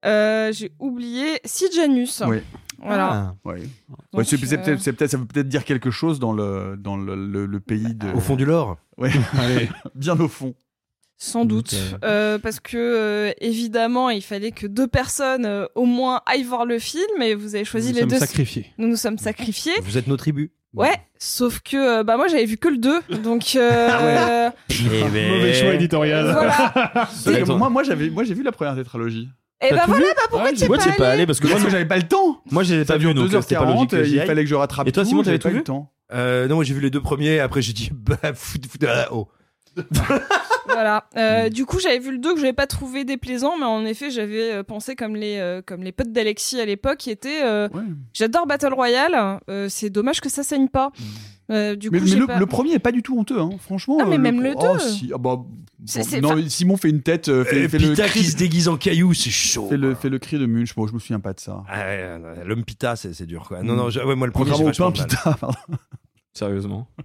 euh, 0.06 0.50
J'ai 0.52 0.72
oublié. 0.78 1.40
Sijanus. 1.44 2.22
Oui. 2.26 2.38
Voilà. 2.82 3.34
Ah, 3.44 3.48
ouais. 3.50 3.58
Donc, 3.60 3.98
Ouais, 4.14 4.24
c'est 4.24 4.38
c'est 4.38 4.58
euh, 4.58 4.62
peut-être, 4.64 4.80
c'est 4.80 4.92
peut-être- 4.94 5.10
ça 5.10 5.18
veut 5.18 5.26
peut-être 5.26 5.48
dire 5.48 5.64
quelque 5.66 5.90
chose 5.90 6.18
dans 6.18 6.32
le, 6.32 6.76
dans 6.78 6.96
le, 6.96 7.14
le- 7.16 7.44
le 7.44 7.60
pays 7.60 7.94
de. 7.94 8.08
Au 8.12 8.20
fond 8.20 8.34
du 8.36 8.46
lore. 8.46 8.78
Ouais, 8.96 9.10
Allez. 9.38 9.68
bien 9.94 10.18
au 10.18 10.26
fond. 10.28 10.54
Sans 11.20 11.44
doute, 11.44 11.75
Euh, 12.05 12.38
parce 12.38 12.61
que 12.61 12.76
euh, 12.76 13.32
évidemment, 13.41 14.09
il 14.11 14.23
fallait 14.23 14.53
que 14.53 14.69
deux 14.69 14.87
personnes 14.87 15.44
euh, 15.47 15.67
au 15.75 15.85
moins 15.85 16.20
aillent 16.26 16.44
voir 16.44 16.65
le 16.65 16.79
film, 16.79 17.20
et 17.20 17.35
vous 17.35 17.56
avez 17.56 17.65
choisi 17.65 17.88
Nous 17.88 17.94
les 17.94 18.00
sommes 18.03 18.11
deux. 18.11 18.19
sacrifiés. 18.19 18.67
Nous 18.79 18.87
nous 18.87 18.97
sommes 18.97 19.19
sacrifiés. 19.19 19.73
Vous 19.82 19.99
êtes 19.99 20.06
nos 20.06 20.17
tribus. 20.17 20.50
Ouais, 20.75 20.94
sauf 21.19 21.61
que 21.61 21.76
euh, 22.00 22.05
bah 22.05 22.17
moi 22.19 22.29
j'avais 22.29 22.44
vu 22.44 22.56
que 22.56 22.69
le 22.69 22.76
2, 22.79 23.00
donc 23.23 23.56
euh, 23.56 24.50
Eh 24.70 25.09
ben- 25.11 25.29
Mauvais 25.29 25.55
choix 25.55 25.75
éditorial. 25.75 26.31
voilà. 26.31 27.09
Moi, 27.56 27.69
moi, 27.70 27.82
j'avais, 27.82 28.11
moi, 28.11 28.23
j'ai 28.23 28.35
vu 28.35 28.43
la 28.44 28.53
première 28.53 28.76
tétralogie. 28.76 29.29
Et 29.61 29.70
bah 29.73 29.81
tout 29.87 29.91
voilà, 29.91 30.06
vu 30.06 30.12
bah 30.15 30.23
pourquoi 30.31 30.50
Ouais, 30.50 30.55
tu 30.55 30.69
pas 30.69 30.79
t'y 30.79 30.88
es 30.88 30.93
pas 30.93 31.05
allé 31.06 31.12
allé 31.15 31.26
parce 31.26 31.41
que 31.41 31.49
moi, 31.49 31.59
j'avais 31.69 31.85
pas 31.87 31.97
le 31.97 32.05
temps. 32.06 32.41
moi 32.53 32.62
j'ai 32.62 32.85
Ça 32.85 32.94
pas 32.94 32.99
vu 32.99 33.12
donc 33.12 33.29
c'était 33.43 33.56
pas 33.56 33.65
logique 33.65 33.88
2h40, 33.91 33.91
que 33.91 34.05
j'y 34.05 34.15
il 34.17 34.23
fallait 34.23 34.44
que 34.44 34.50
je 34.50 34.55
rattrape 34.55 34.87
Et 34.87 34.93
toi, 34.93 35.05
Simon, 35.05 35.25
j'avais 35.25 35.38
t'avais 35.41 35.43
pas 35.43 35.49
tout 35.49 35.49
eu 35.49 35.53
vu 35.55 35.59
le 35.59 35.65
temps. 35.65 35.93
Euh, 36.12 36.47
non, 36.47 36.55
moi 36.56 36.65
j'ai 36.65 36.75
vu 36.75 36.81
les 36.81 36.91
deux 36.91 37.00
premiers. 37.00 37.41
Après 37.41 37.61
j'ai 37.61 37.73
dit 37.73 37.91
bah 37.93 38.17
fout, 38.35 38.65
fout, 38.67 38.85
ah, 38.87 39.09
oh. 39.11 39.26
Voilà. 40.69 41.05
Euh, 41.17 41.49
du 41.49 41.65
coup, 41.67 41.79
j'avais 41.81 41.99
vu 41.99 42.12
le 42.12 42.19
2 42.19 42.35
que 42.35 42.41
j'avais 42.41 42.53
pas 42.53 42.67
trouvé 42.67 43.05
déplaisant, 43.05 43.56
mais 43.59 43.65
en 43.67 43.85
effet, 43.85 44.11
j'avais 44.11 44.53
euh, 44.53 44.62
pensé 44.62 44.94
comme 44.97 45.17
les 45.17 45.38
euh, 45.38 45.62
comme 45.65 45.82
les 45.82 45.93
potes 45.93 46.12
d'Alexis 46.12 46.61
à 46.61 46.65
l'époque, 46.65 46.99
qui 46.99 47.11
étaient 47.11 47.43
euh, 47.43 47.69
Ouais. 47.73 47.82
j'adore 48.12 48.47
Battle 48.47 48.73
Royale. 48.75 49.41
euh, 49.50 49.69
c'est 49.69 49.91
dommage 49.91 50.20
que 50.20 50.29
ça 50.29 50.43
saigne 50.43 50.69
pas. 50.69 50.91
Euh, 51.50 51.75
du. 51.76 51.88
Mais, 51.91 51.99
coup, 52.00 52.05
mais 52.06 52.15
le, 52.17 52.26
pas- 52.26 52.38
le 52.38 52.47
premier 52.47 52.75
est 52.75 52.79
pas 52.79 52.93
du 52.93 53.03
tout 53.03 53.19
honteux, 53.19 53.41
hein. 53.41 53.50
franchement. 53.61 53.97
Ah, 54.00 54.05
mais 54.05 54.19
même 54.19 54.43
le 54.43 54.53
oh, 54.56 54.73
deux. 54.75 54.79
si. 54.79 55.11
Ah, 55.15 55.17
bah, 55.19 55.37
bon, 55.37 55.47
non, 56.20 56.37
Simon 56.49 56.76
fait 56.76 56.91
une 56.91 57.00
tête, 57.00 57.29
euh, 57.31 57.43
fait, 57.44 57.62
Et 57.65 57.69
fait 57.69 57.79
le 57.79 57.91
Pita 57.91 58.06
cri, 58.06 58.20
qui 58.20 58.26
se 58.26 58.37
déguise 58.37 58.69
en 58.69 58.76
caillou, 58.76 59.15
c'est 59.15 59.31
chaud. 59.31 59.67
fait 59.70 59.79
le, 59.79 59.94
fait 59.94 60.11
le 60.11 60.19
cri 60.19 60.38
de 60.38 60.44
Munch. 60.44 60.76
Moi, 60.76 60.87
je 60.88 60.93
me 60.93 60.99
souviens 60.99 61.20
pas 61.20 61.32
de 61.32 61.41
ça. 61.41 61.62
Ah, 61.69 61.79
ouais, 61.87 62.19
L'homme 62.44 62.65
Pita, 62.65 62.97
c'est 62.97 63.25
dur 63.25 63.47
quoi. 63.49 63.62
Non, 63.62 63.75
non, 63.76 63.88
je- 63.88 64.00
ouais, 64.00 64.15
moi 64.15 64.26
le 64.26 64.32
premier, 64.35 64.50
Contrairement 64.50 64.88
au 64.88 64.93
pain 64.93 65.05
pita, 65.06 65.37
pardon. 65.41 65.56
Sérieusement? 66.34 66.89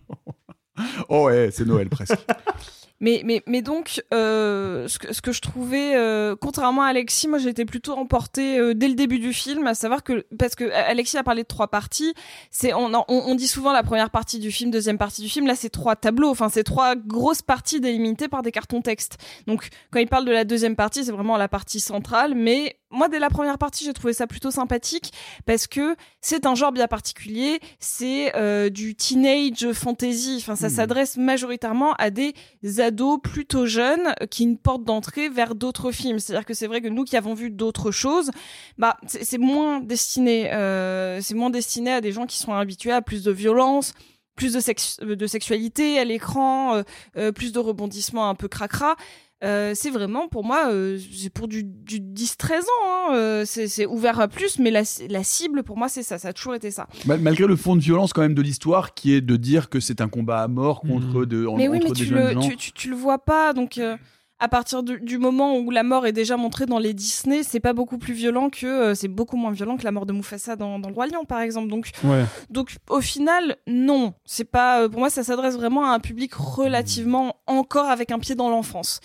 Oh 1.07 1.25
ouais, 1.25 1.49
c'est 1.51 1.65
Noël 1.67 1.87
presque. 1.87 2.15
Mais, 3.03 3.21
mais, 3.25 3.43
mais 3.47 3.61
donc, 3.61 4.01
euh, 4.13 4.87
ce, 4.87 4.97
que, 4.97 5.13
ce 5.13 5.21
que 5.21 5.33
je 5.33 5.41
trouvais, 5.41 5.93
euh, 5.93 6.37
contrairement 6.39 6.83
à 6.83 6.87
Alexis, 6.87 7.27
moi 7.27 7.37
j'étais 7.37 7.65
plutôt 7.65 7.97
emportée 7.97 8.57
euh, 8.57 8.73
dès 8.73 8.87
le 8.87 8.93
début 8.93 9.19
du 9.19 9.33
film, 9.33 9.67
à 9.67 9.75
savoir 9.75 10.03
que, 10.03 10.25
parce 10.39 10.55
que 10.55 10.71
Alexis 10.71 11.17
a 11.17 11.23
parlé 11.23 11.43
de 11.43 11.47
trois 11.47 11.67
parties, 11.67 12.13
c'est, 12.49 12.73
on, 12.73 12.93
on, 12.93 13.03
on 13.09 13.35
dit 13.35 13.49
souvent 13.49 13.73
la 13.73 13.83
première 13.83 14.09
partie 14.09 14.39
du 14.39 14.53
film, 14.53 14.71
deuxième 14.71 14.97
partie 14.97 15.21
du 15.21 15.27
film, 15.27 15.47
là 15.47 15.55
c'est 15.55 15.69
trois 15.69 15.97
tableaux, 15.97 16.29
enfin 16.29 16.47
c'est 16.47 16.63
trois 16.63 16.95
grosses 16.95 17.41
parties 17.41 17.81
délimitées 17.81 18.29
par 18.29 18.41
des 18.41 18.53
cartons 18.53 18.81
textes. 18.81 19.17
Donc 19.47 19.67
quand 19.91 19.99
il 19.99 20.07
parle 20.07 20.23
de 20.23 20.31
la 20.31 20.45
deuxième 20.45 20.77
partie, 20.77 21.03
c'est 21.03 21.11
vraiment 21.11 21.35
la 21.35 21.49
partie 21.49 21.81
centrale, 21.81 22.35
mais 22.35 22.77
moi 22.93 23.09
dès 23.09 23.19
la 23.19 23.29
première 23.29 23.57
partie 23.57 23.83
j'ai 23.83 23.91
trouvé 23.93 24.13
ça 24.13 24.27
plutôt 24.27 24.51
sympathique, 24.51 25.11
parce 25.45 25.67
que 25.67 25.95
c'est 26.21 26.45
un 26.45 26.55
genre 26.55 26.71
bien 26.71 26.87
particulier, 26.87 27.59
c'est 27.79 28.33
euh, 28.35 28.69
du 28.69 28.95
teenage 28.95 29.71
fantasy, 29.73 30.37
enfin 30.39 30.55
ça 30.55 30.67
Mhm. 30.69 30.75
s'adresse 30.75 31.17
majoritairement 31.17 31.93
à 31.95 32.09
des 32.09 32.33
ados 32.79 33.19
plutôt 33.21 33.65
jeunes 33.65 34.13
euh, 34.21 34.25
qui 34.27 34.43
une 34.43 34.57
porte 34.57 34.83
d'entrée 34.85 35.27
vers 35.29 35.55
d'autres 35.55 35.91
films. 35.91 36.19
C'est-à-dire 36.19 36.45
que 36.45 36.53
c'est 36.53 36.67
vrai 36.67 36.79
que 36.81 36.87
nous 36.87 37.03
qui 37.03 37.17
avons 37.17 37.33
vu 37.33 37.49
d'autres 37.49 37.91
choses, 37.91 38.31
bah 38.77 38.95
c'est 39.07 39.23
c'est 39.25 39.37
moins 39.39 39.79
destiné, 39.79 40.53
euh, 40.53 41.19
c'est 41.21 41.33
moins 41.33 41.49
destiné 41.49 41.91
à 41.91 41.99
des 42.01 42.11
gens 42.11 42.25
qui 42.27 42.37
sont 42.37 42.53
habitués 42.53 42.91
à 42.91 43.01
plus 43.01 43.23
de 43.23 43.31
violence, 43.31 43.93
plus 44.35 44.53
de, 44.53 44.59
sex- 44.59 44.99
de 44.99 45.27
sexualité 45.27 45.99
à 45.99 46.05
l'écran, 46.05 46.75
euh, 46.75 46.83
euh, 47.17 47.31
plus 47.31 47.51
de 47.51 47.59
rebondissements 47.59 48.29
un 48.29 48.35
peu 48.35 48.47
cracra. 48.47 48.95
Euh, 49.43 49.73
c'est 49.75 49.89
vraiment 49.89 50.29
pour 50.29 50.45
moi 50.45 50.69
euh, 50.71 50.97
c'est 51.13 51.29
pour 51.29 51.49
du, 51.49 51.63
du 51.65 51.99
10-13 51.99 52.53
ans 52.61 52.63
hein, 52.87 53.15
euh, 53.15 53.43
c'est 53.45 53.67
c'est 53.67 53.85
ouvert 53.85 54.21
à 54.21 54.29
plus 54.29 54.57
mais 54.57 54.71
la, 54.71 54.83
la 55.09 55.23
cible 55.25 55.63
pour 55.63 55.77
moi 55.77 55.89
c'est 55.89 56.01
ça 56.01 56.17
ça 56.17 56.29
a 56.29 56.33
toujours 56.33 56.55
été 56.55 56.71
ça 56.71 56.87
Mal- 57.05 57.19
Malgré 57.19 57.45
le 57.45 57.57
fond 57.57 57.75
de 57.75 57.81
violence 57.81 58.13
quand 58.13 58.21
même 58.21 58.35
de 58.35 58.41
l'histoire, 58.41 58.93
qui 58.93 59.13
est 59.13 59.19
de 59.19 59.35
dire 59.35 59.69
que 59.69 59.81
c'est 59.81 59.99
un 59.99 60.07
combat 60.07 60.43
à 60.43 60.47
mort 60.47 60.79
contre, 60.79 61.25
de, 61.25 61.45
en- 61.45 61.57
mais 61.57 61.67
oui 61.67 61.77
entre 61.79 61.87
mais 61.87 61.91
des 61.93 61.99
tu 61.99 62.05
jeunes 62.05 62.27
le 62.27 62.33
gens. 62.41 62.47
tu, 62.47 62.55
tu, 62.55 62.71
tu 62.71 62.89
le 62.89 62.95
vois 62.95 63.19
pas 63.19 63.51
donc 63.51 63.77
euh, 63.79 63.97
à 64.39 64.47
partir 64.49 64.83
du, 64.83 64.99
du 64.99 65.17
moment 65.17 65.57
où 65.57 65.69
la 65.71 65.83
mort 65.83 66.05
est 66.05 66.11
déjà 66.11 66.35
montrée 66.35 66.65
dans 66.65 66.79
les 66.79 66.93
Disney, 66.93 67.43
c'est 67.43 67.59
pas 67.61 67.71
beaucoup 67.73 67.97
plus 67.97 68.13
violent 68.13 68.49
que 68.49 68.65
euh, 68.65 68.95
c'est 68.95 69.07
beaucoup 69.07 69.37
moins 69.37 69.51
violent 69.51 69.77
que 69.77 69.83
la 69.85 69.91
mort 69.91 70.05
de 70.05 70.11
Mufasa 70.13 70.55
dans, 70.55 70.79
dans 70.79 70.89
le 70.89 70.95
roi 70.95 71.07
lion 71.07 71.23
par 71.25 71.39
exemple. 71.39 71.69
Donc 71.69 71.91
Ouais. 72.03 72.25
donc 72.49 72.75
au 72.89 72.99
final 72.99 73.55
non, 73.67 74.13
c'est 74.25 74.43
pas 74.43 74.81
euh, 74.81 74.89
pour 74.89 74.99
moi 74.99 75.09
ça 75.09 75.23
s'adresse 75.23 75.55
vraiment 75.55 75.85
à 75.85 75.93
un 75.93 75.99
public 75.99 76.33
relativement 76.33 77.37
encore 77.47 77.85
avec 77.85 78.11
un 78.11 78.19
pied 78.19 78.35
dans 78.35 78.49
l'enfance. 78.49 78.99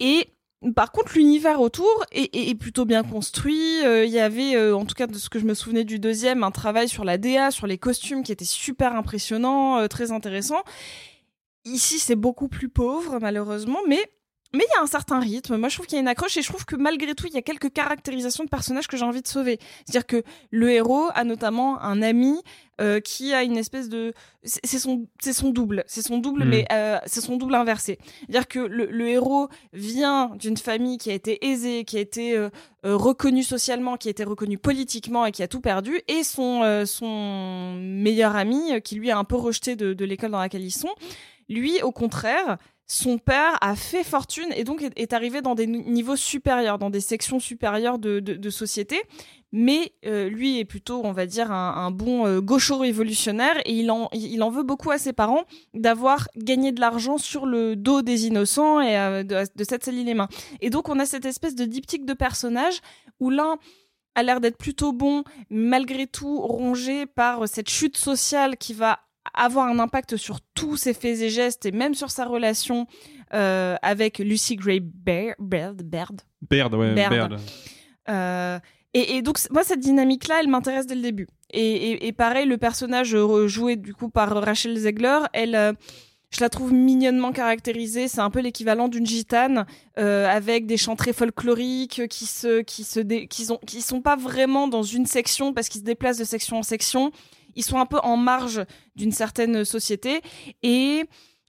Et 0.00 0.26
par 0.74 0.90
contre, 0.90 1.12
l'univers 1.14 1.60
autour 1.60 2.04
est, 2.10 2.34
est- 2.34 2.50
est 2.50 2.54
plutôt 2.56 2.84
bien 2.84 3.04
construit. 3.04 3.80
Euh, 3.84 4.04
Il 4.04 4.10
y 4.10 4.18
avait, 4.18 4.56
euh, 4.56 4.74
en 4.76 4.84
tout 4.86 4.96
cas 4.96 5.06
de 5.06 5.14
ce 5.14 5.28
que 5.30 5.38
je 5.38 5.44
me 5.44 5.54
souvenais 5.54 5.84
du 5.84 6.00
deuxième, 6.00 6.42
un 6.42 6.50
travail 6.50 6.88
sur 6.88 7.04
la 7.04 7.16
DA, 7.16 7.52
sur 7.52 7.68
les 7.68 7.78
costumes 7.78 8.24
qui 8.24 8.32
était 8.32 8.44
super 8.44 8.96
impressionnant, 8.96 9.78
euh, 9.78 9.86
très 9.86 10.10
intéressant. 10.10 10.60
Ici, 11.64 12.00
c'est 12.00 12.16
beaucoup 12.16 12.48
plus 12.48 12.68
pauvre, 12.68 13.18
malheureusement, 13.20 13.78
mais 13.86 14.00
mais 14.54 14.64
il 14.66 14.74
y 14.74 14.78
a 14.78 14.82
un 14.82 14.86
certain 14.86 15.20
rythme. 15.20 15.56
Moi, 15.56 15.68
je 15.68 15.74
trouve 15.74 15.86
qu'il 15.86 15.96
y 15.96 15.98
a 15.98 16.02
une 16.02 16.08
accroche 16.08 16.36
et 16.36 16.42
je 16.42 16.48
trouve 16.48 16.64
que 16.64 16.76
malgré 16.76 17.14
tout, 17.14 17.26
il 17.26 17.34
y 17.34 17.36
a 17.36 17.42
quelques 17.42 17.72
caractérisations 17.72 18.44
de 18.44 18.48
personnages 18.48 18.86
que 18.88 18.96
j'ai 18.96 19.04
envie 19.04 19.20
de 19.22 19.28
sauver. 19.28 19.58
C'est-à-dire 19.84 20.06
que 20.06 20.22
le 20.50 20.70
héros 20.70 21.08
a 21.14 21.24
notamment 21.24 21.80
un 21.82 22.00
ami 22.00 22.40
euh, 22.80 23.00
qui 23.00 23.34
a 23.34 23.42
une 23.42 23.56
espèce 23.58 23.88
de, 23.88 24.14
c'est 24.44 24.78
son, 24.78 25.06
c'est 25.20 25.32
son 25.32 25.50
double, 25.50 25.84
c'est 25.86 26.00
son 26.00 26.18
double, 26.18 26.44
Mm. 26.44 26.48
mais 26.48 26.64
euh, 26.72 26.98
c'est 27.06 27.20
son 27.20 27.36
double 27.36 27.56
inversé. 27.56 27.98
C'est-à-dire 28.20 28.48
que 28.48 28.60
le, 28.60 28.86
le 28.86 29.08
héros 29.08 29.48
vient 29.72 30.32
d'une 30.36 30.56
famille 30.56 30.96
qui 30.96 31.10
a 31.10 31.14
été 31.14 31.44
aisée, 31.46 31.84
qui 31.84 31.96
a 31.98 32.00
été 32.00 32.36
euh, 32.36 32.48
reconnue 32.84 33.42
socialement, 33.42 33.96
qui 33.96 34.08
a 34.08 34.12
été 34.12 34.24
reconnue 34.24 34.58
politiquement 34.58 35.26
et 35.26 35.32
qui 35.32 35.42
a 35.42 35.48
tout 35.48 35.60
perdu, 35.60 36.00
et 36.08 36.22
son 36.24 36.38
son 36.86 37.74
meilleur 37.74 38.36
ami 38.36 38.80
qui 38.82 38.94
lui 38.94 39.10
a 39.10 39.18
un 39.18 39.24
peu 39.24 39.36
rejeté 39.36 39.76
de, 39.76 39.92
de 39.92 40.04
l'école 40.04 40.30
dans 40.30 40.38
laquelle 40.38 40.64
ils 40.64 40.70
sont. 40.70 40.94
Lui, 41.48 41.82
au 41.82 41.92
contraire, 41.92 42.58
son 42.90 43.18
père 43.18 43.58
a 43.60 43.76
fait 43.76 44.02
fortune 44.02 44.48
et 44.56 44.64
donc 44.64 44.82
est, 44.96 45.12
arrivé 45.12 45.42
dans 45.42 45.54
des 45.54 45.66
ni- 45.66 45.84
niveaux 45.84 46.16
supérieurs, 46.16 46.78
dans 46.78 46.88
des 46.88 47.00
sections 47.00 47.38
supérieures 47.38 47.98
de, 47.98 48.50
société. 48.50 48.98
Mais 49.52 49.92
euh, 50.06 50.28
lui 50.28 50.58
est 50.58 50.64
plutôt, 50.64 51.02
on 51.04 51.12
va 51.12 51.26
dire, 51.26 51.52
un, 51.52 51.90
bon 51.90 52.26
euh, 52.26 52.40
gaucho 52.40 52.78
révolutionnaire 52.78 53.56
et 53.66 53.72
il 53.72 53.90
en, 53.90 54.08
il 54.12 54.42
en 54.42 54.50
veut 54.50 54.62
beaucoup 54.62 54.90
à 54.90 54.98
ses 54.98 55.12
parents 55.12 55.44
d'avoir 55.74 56.28
gagné 56.36 56.72
de 56.72 56.80
l'argent 56.80 57.18
sur 57.18 57.44
le 57.46 57.76
dos 57.76 58.02
des 58.02 58.26
innocents 58.26 58.80
et 58.80 58.98
euh, 58.98 59.22
de, 59.22 59.44
de 59.54 59.64
s'être 59.64 59.84
sali 59.84 60.04
les 60.04 60.14
mains. 60.14 60.28
Et 60.60 60.70
donc 60.70 60.88
on 60.88 60.98
a 60.98 61.06
cette 61.06 61.26
espèce 61.26 61.54
de 61.54 61.64
diptyque 61.66 62.06
de 62.06 62.14
personnages 62.14 62.80
où 63.20 63.30
l'un 63.30 63.58
a 64.14 64.22
l'air 64.22 64.40
d'être 64.40 64.58
plutôt 64.58 64.92
bon, 64.92 65.24
malgré 65.50 66.06
tout 66.06 66.40
rongé 66.40 67.06
par 67.06 67.46
cette 67.48 67.68
chute 67.68 67.96
sociale 67.96 68.56
qui 68.56 68.72
va 68.72 69.00
avoir 69.34 69.66
un 69.68 69.78
impact 69.78 70.16
sur 70.16 70.40
tous 70.54 70.76
ses 70.76 70.94
faits 70.94 71.20
et 71.20 71.28
gestes 71.30 71.66
et 71.66 71.72
même 71.72 71.94
sur 71.94 72.10
sa 72.10 72.24
relation 72.24 72.86
euh, 73.34 73.76
avec 73.82 74.18
Lucy 74.18 74.56
Gray 74.56 74.80
Baird. 74.80 75.34
Baird, 75.38 75.82
Baird? 75.82 76.22
Baird, 76.48 76.74
ouais, 76.74 76.94
Baird. 76.94 77.36
Euh, 78.08 78.58
et, 78.94 79.16
et 79.16 79.22
donc 79.22 79.38
moi 79.50 79.64
cette 79.64 79.80
dynamique 79.80 80.28
là 80.28 80.36
elle 80.40 80.48
m'intéresse 80.48 80.86
dès 80.86 80.94
le 80.94 81.02
début 81.02 81.26
et, 81.50 81.90
et, 81.90 82.06
et 82.06 82.12
pareil 82.12 82.46
le 82.46 82.56
personnage 82.56 83.14
joué 83.46 83.76
du 83.76 83.92
coup 83.92 84.08
par 84.08 84.30
Rachel 84.42 84.74
Zegler 84.78 85.18
elle 85.34 85.54
euh, 85.54 85.72
je 86.30 86.40
la 86.40 86.48
trouve 86.48 86.72
mignonnement 86.72 87.32
caractérisée 87.32 88.08
c'est 88.08 88.20
un 88.20 88.30
peu 88.30 88.40
l'équivalent 88.40 88.88
d'une 88.88 89.06
gitane 89.06 89.66
avec 89.96 90.64
des 90.64 90.78
chants 90.78 90.96
très 90.96 91.12
folkloriques 91.12 92.08
qui 92.08 92.24
se 92.24 92.62
qui 92.62 92.82
se 92.84 93.00
dé- 93.00 93.26
qui 93.28 93.44
sont 93.44 93.58
qui 93.66 93.82
sont 93.82 94.00
pas 94.00 94.16
vraiment 94.16 94.68
dans 94.68 94.82
une 94.82 95.04
section 95.06 95.52
parce 95.52 95.68
qu'ils 95.68 95.80
se 95.82 95.86
déplacent 95.86 96.18
de 96.18 96.24
section 96.24 96.58
en 96.58 96.62
section 96.62 97.12
ils 97.58 97.64
sont 97.64 97.78
un 97.78 97.86
peu 97.86 97.98
en 98.02 98.16
marge 98.16 98.64
d'une 98.96 99.12
certaine 99.12 99.64
société 99.64 100.22
et 100.62 101.04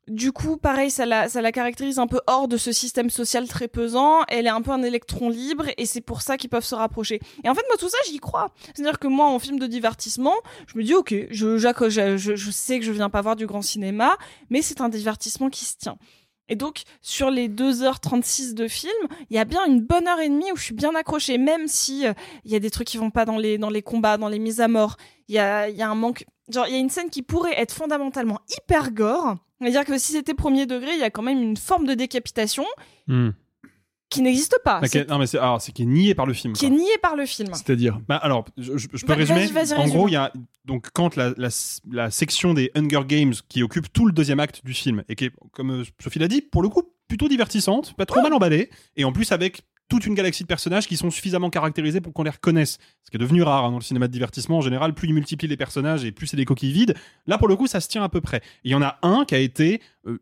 du 0.10 0.32
coup, 0.32 0.58
pareil, 0.58 0.90
ça 0.90 1.06
la, 1.06 1.30
ça 1.30 1.40
la 1.40 1.52
caractérise 1.52 2.00
un 2.00 2.08
peu 2.08 2.20
hors 2.26 2.48
de 2.48 2.58
ce 2.58 2.72
système 2.72 3.12
social 3.12 3.48
très 3.48 3.68
pesant. 3.68 4.24
Elle 4.28 4.48
est 4.48 4.50
un 4.50 4.64
peu 4.64 4.72
un 4.72 4.82
électron 4.82 5.30
libre 5.30 5.66
et 5.78 5.86
c'est 5.86 6.02
pour 6.02 6.24
ça 6.24 6.36
qu'ils 6.36 6.50
peuvent 6.50 6.66
se 6.66 6.74
rapprocher. 6.74 7.20
Et 7.44 7.50
en 7.50 7.54
fait, 7.54 7.62
moi, 7.68 7.78
tout 7.78 7.90
ça, 7.90 7.98
j'y 8.08 8.18
crois. 8.18 8.52
C'est-à-dire 8.74 8.98
que 8.98 9.08
moi, 9.08 9.28
en 9.28 9.38
film 9.38 9.60
de 9.60 9.68
divertissement, 9.68 10.34
je 10.66 10.80
me 10.80 10.84
dis, 10.84 10.96
ok, 10.96 11.14
je, 11.30 11.58
je, 11.60 12.18
je, 12.18 12.36
je 12.36 12.52
sais 12.52 12.80
que 12.80 12.86
je 12.86 12.92
viens 12.92 13.12
pas 13.12 13.22
voir 13.22 13.36
du 13.36 13.46
grand 13.46 13.62
cinéma, 13.62 14.18
mais 14.50 14.64
c'est 14.64 14.82
un 14.82 14.90
divertissement 14.90 15.52
qui 15.52 15.66
se 15.66 15.78
tient. 15.78 16.00
Et 16.50 16.56
donc, 16.56 16.82
sur 17.02 17.30
les 17.30 17.48
2h36 17.48 18.56
de 18.56 18.68
film, 18.68 18.92
il 19.30 19.36
y 19.36 19.40
a 19.40 19.46
bien 19.46 19.64
une 19.66 19.82
bonne 19.82 20.08
heure 20.08 20.20
et 20.20 20.30
demie 20.30 20.52
où 20.52 20.56
je 20.56 20.64
suis 20.64 20.74
bien 20.74 20.96
accrochée, 20.96 21.38
même 21.38 21.68
si 21.68 22.08
euh, 22.08 22.14
il 22.44 22.52
y 22.52 22.56
a 22.56 22.60
des 22.60 22.72
trucs 22.72 22.88
qui 22.88 22.98
vont 22.98 23.12
pas 23.12 23.26
dans 23.26 23.38
les, 23.38 23.60
dans 23.60 23.70
les 23.70 23.84
combats, 23.84 24.18
dans 24.18 24.28
les 24.28 24.40
mises 24.40 24.60
à 24.60 24.68
mort. 24.68 24.98
Il 25.30 25.36
y 25.36 25.40
a, 25.40 25.70
il 25.70 25.78
y 25.78 25.82
a 25.82 25.90
un 25.90 25.96
manque. 25.96 26.26
Genre, 26.52 26.66
il 26.68 26.74
y 26.74 26.76
a 26.76 26.80
une 26.80 26.90
scène 26.90 27.10
qui 27.10 27.22
pourrait 27.22 27.58
être 27.60 27.74
fondamentalement 27.74 28.40
hyper 28.58 28.92
gore. 28.92 29.38
C'est-à-dire 29.62 29.86
que 29.86 29.98
si 29.98 30.14
c'était 30.14 30.34
premier 30.34 30.66
degré, 30.66 30.92
il 30.94 31.00
y 31.00 31.04
a 31.04 31.10
quand 31.10 31.22
même 31.22 31.42
une 31.42 31.58
forme 31.58 31.86
de 31.86 31.94
décapitation 31.94 32.66
Hmm. 33.08 33.30
qui 34.10 34.22
n'existe 34.24 34.58
pas. 34.64 34.82
Non 35.08 35.20
mais 35.20 35.28
c'est 35.28 35.38
alors 35.38 35.62
c'est 35.62 35.72
qui 35.72 35.84
est 35.84 35.86
nié 35.86 36.16
par 36.16 36.26
le 36.26 36.34
film. 36.34 36.54
qui 36.54 36.66
est 36.66 36.70
niée 36.72 36.98
par 37.02 37.16
le 37.16 37.26
film. 37.28 37.50
C'est-à-dire 37.54 38.00
Bah 38.08 38.16
alors, 38.18 38.46
je, 38.58 38.76
je- 38.78 38.88
je 38.94 39.06
peux 39.06 39.14
résumer. 39.14 39.48
en 39.54 39.54
résume. 39.60 39.78
gros, 39.90 40.08
il 40.08 40.14
y 40.14 40.16
a 40.16 40.34
donc 40.66 40.88
quand 40.94 41.16
la, 41.16 41.34
la, 41.38 41.50
la 41.92 42.10
section 42.10 42.54
des 42.56 42.72
Hunger 42.76 43.02
Games 43.06 43.34
qui 43.50 43.62
occupe 43.62 43.92
tout 43.94 44.06
le 44.08 44.12
deuxième 44.14 44.40
acte 44.40 44.66
du 44.66 44.74
film 44.74 45.04
et 45.10 45.16
qui 45.16 45.26
est, 45.26 45.32
comme 45.52 45.82
euh, 45.82 45.84
Sophie 46.02 46.18
l'a 46.20 46.28
dit, 46.28 46.42
pour 46.42 46.64
le 46.64 46.70
coup 46.70 46.84
plutôt 47.08 47.28
divertissante, 47.28 47.94
pas 47.96 48.06
trop 48.06 48.22
mal 48.22 48.34
emballée, 48.34 48.70
et 48.96 49.04
en 49.04 49.12
plus 49.12 49.32
avec 49.32 49.62
toute 49.90 50.06
une 50.06 50.14
galaxie 50.14 50.44
de 50.44 50.48
personnages 50.48 50.88
qui 50.88 50.96
sont 50.96 51.10
suffisamment 51.10 51.50
caractérisés 51.50 52.00
pour 52.00 52.14
qu'on 52.14 52.24
les 52.24 52.30
reconnaisse. 52.30 52.78
Ce 53.04 53.12
qui 53.12 53.18
est 53.18 53.20
devenu 53.20 53.44
rare 53.44 53.66
hein, 53.66 53.72
dans 53.72 53.78
le 53.78 53.84
cinéma 53.84 54.08
de 54.08 54.14
divertissement. 54.14 54.60
En 54.60 54.62
général, 54.62 54.94
plus 54.94 55.08
il 55.08 55.14
multiplie 55.14 55.48
les 55.48 55.58
personnages 55.58 56.06
et 56.06 56.12
plus 56.12 56.28
c'est 56.28 56.38
des 56.38 56.46
coquilles 56.46 56.72
vides. 56.72 56.96
Là, 57.28 57.38
pour 57.38 57.48
le 57.48 57.56
coup, 57.56 57.68
ça 57.68 57.82
se 57.82 57.90
tient 57.90 58.04
à 58.04 58.10
peu 58.10 58.22
près. 58.22 58.42
Il 58.64 58.72
y 58.72 58.76
en 58.76 58.82
a 58.82 59.00
un 59.02 59.26
qui 59.26 59.36
a 59.36 59.40
été 59.40 59.82
euh, 60.06 60.20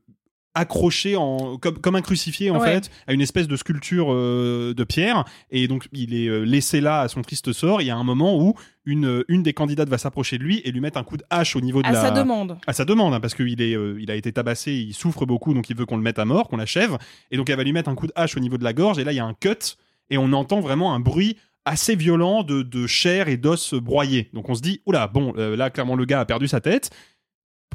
accroché 0.57 1.15
en 1.15 1.57
comme, 1.57 1.77
comme 1.79 1.95
un 1.95 2.01
crucifié 2.01 2.49
en 2.51 2.59
Ouais. 2.59 2.73
fait 2.81 2.89
à 3.07 3.13
une 3.13 3.21
espèce 3.21 3.47
de 3.47 3.55
sculpture 3.55 4.07
euh, 4.11 4.73
de 4.73 4.83
pierre. 4.83 5.23
Et 5.51 5.67
donc 5.67 5.87
il 5.93 6.13
est 6.13 6.27
euh, 6.27 6.43
laissé 6.43 6.81
là 6.81 7.01
à 7.01 7.07
son 7.07 7.21
triste 7.21 7.53
sort. 7.53 7.81
Il 7.81 7.85
y 7.85 7.89
a 7.91 7.95
un 7.95 8.03
moment 8.03 8.37
où 8.41 8.55
une, 8.85 9.23
une 9.27 9.43
des 9.43 9.53
candidates 9.53 9.89
va 9.89 9.97
s'approcher 9.97 10.37
de 10.37 10.43
lui 10.43 10.59
et 10.65 10.71
lui 10.71 10.79
mettre 10.81 10.97
un 10.97 11.03
coup 11.03 11.17
de 11.17 11.23
hache 11.29 11.55
au 11.55 11.61
niveau 11.61 11.81
de 11.81 11.87
À 11.87 11.91
la 11.91 12.01
sa 12.01 12.11
demande. 12.11 12.57
à 12.65 12.73
sa 12.73 12.85
demande 12.85 13.13
hein, 13.13 13.19
parce 13.19 13.35
qu'il 13.35 13.61
est 13.61 13.75
euh, 13.75 13.97
il 14.01 14.09
a 14.11 14.15
été 14.15 14.31
tabassé 14.31 14.73
il 14.73 14.93
souffre 14.93 15.25
beaucoup 15.25 15.53
donc 15.53 15.69
il 15.69 15.75
veut 15.75 15.85
qu'on 15.85 15.97
le 15.97 16.03
mette 16.03 16.19
à 16.19 16.25
mort 16.25 16.47
qu'on 16.49 16.57
l'achève. 16.57 16.97
Et 17.31 17.37
donc 17.37 17.49
elle 17.49 17.57
va 17.57 17.63
lui 17.63 17.73
mettre 17.73 17.89
un 17.89 17.95
coup 17.95 18.07
de 18.07 18.13
hache 18.15 18.35
au 18.35 18.39
niveau 18.39 18.57
de 18.57 18.63
la 18.63 18.73
gorge. 18.73 18.97
Et 18.99 19.03
là 19.03 19.11
il 19.11 19.15
y 19.15 19.19
a 19.19 19.25
un 19.25 19.33
cut 19.33 19.75
et 20.09 20.17
on 20.17 20.31
entend 20.33 20.59
vraiment 20.61 20.93
un 20.95 20.99
bruit 20.99 21.37
assez 21.65 21.95
violent 21.95 22.43
de, 22.43 22.61
de 22.61 22.87
chair 22.87 23.27
et 23.27 23.35
d'os 23.37 23.73
broyés. 23.73 24.29
Donc 24.33 24.47
on 24.49 24.55
se 24.55 24.61
dit 24.61 24.81
oula 24.85 25.07
bon 25.07 25.33
euh, 25.37 25.55
là 25.55 25.69
clairement 25.69 25.95
le 25.95 26.05
gars 26.05 26.21
a 26.21 26.25
perdu 26.25 26.47
sa 26.47 26.61
tête 26.61 26.89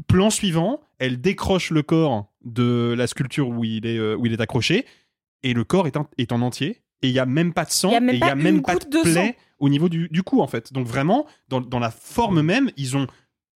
Plan 0.08 0.30
suivant, 0.30 0.80
elle 0.98 1.20
décroche 1.20 1.70
le 1.70 1.82
corps 1.82 2.31
de 2.44 2.94
la 2.96 3.06
sculpture 3.06 3.48
où 3.48 3.64
il 3.64 3.86
est, 3.86 3.98
euh, 3.98 4.16
où 4.16 4.26
il 4.26 4.32
est 4.32 4.40
accroché, 4.40 4.84
et 5.42 5.54
le 5.54 5.64
corps 5.64 5.86
est, 5.86 5.96
en- 5.96 6.08
est 6.18 6.32
en 6.32 6.42
entier, 6.42 6.82
et 7.02 7.08
il 7.08 7.12
y 7.12 7.18
a 7.18 7.26
même 7.26 7.52
pas 7.52 7.64
de 7.64 7.70
sang, 7.70 7.90
Il 7.90 7.94
y 7.94 7.96
a 7.96 8.00
même 8.00 8.14
et 8.14 8.18
il 8.18 8.18
y 8.18 8.20
pas 8.20 8.26
a 8.30 8.34
même 8.34 8.62
pas 8.62 8.76
de 8.76 8.84
de 8.88 9.02
plaie 9.02 9.36
au 9.58 9.68
niveau 9.68 9.88
du, 9.88 10.08
du 10.10 10.22
cou, 10.22 10.40
en 10.40 10.46
fait. 10.46 10.72
Donc 10.72 10.86
vraiment, 10.86 11.26
dans, 11.48 11.60
dans 11.60 11.78
la 11.78 11.90
forme 11.90 12.42
même, 12.42 12.70
ils 12.76 12.96
ont 12.96 13.06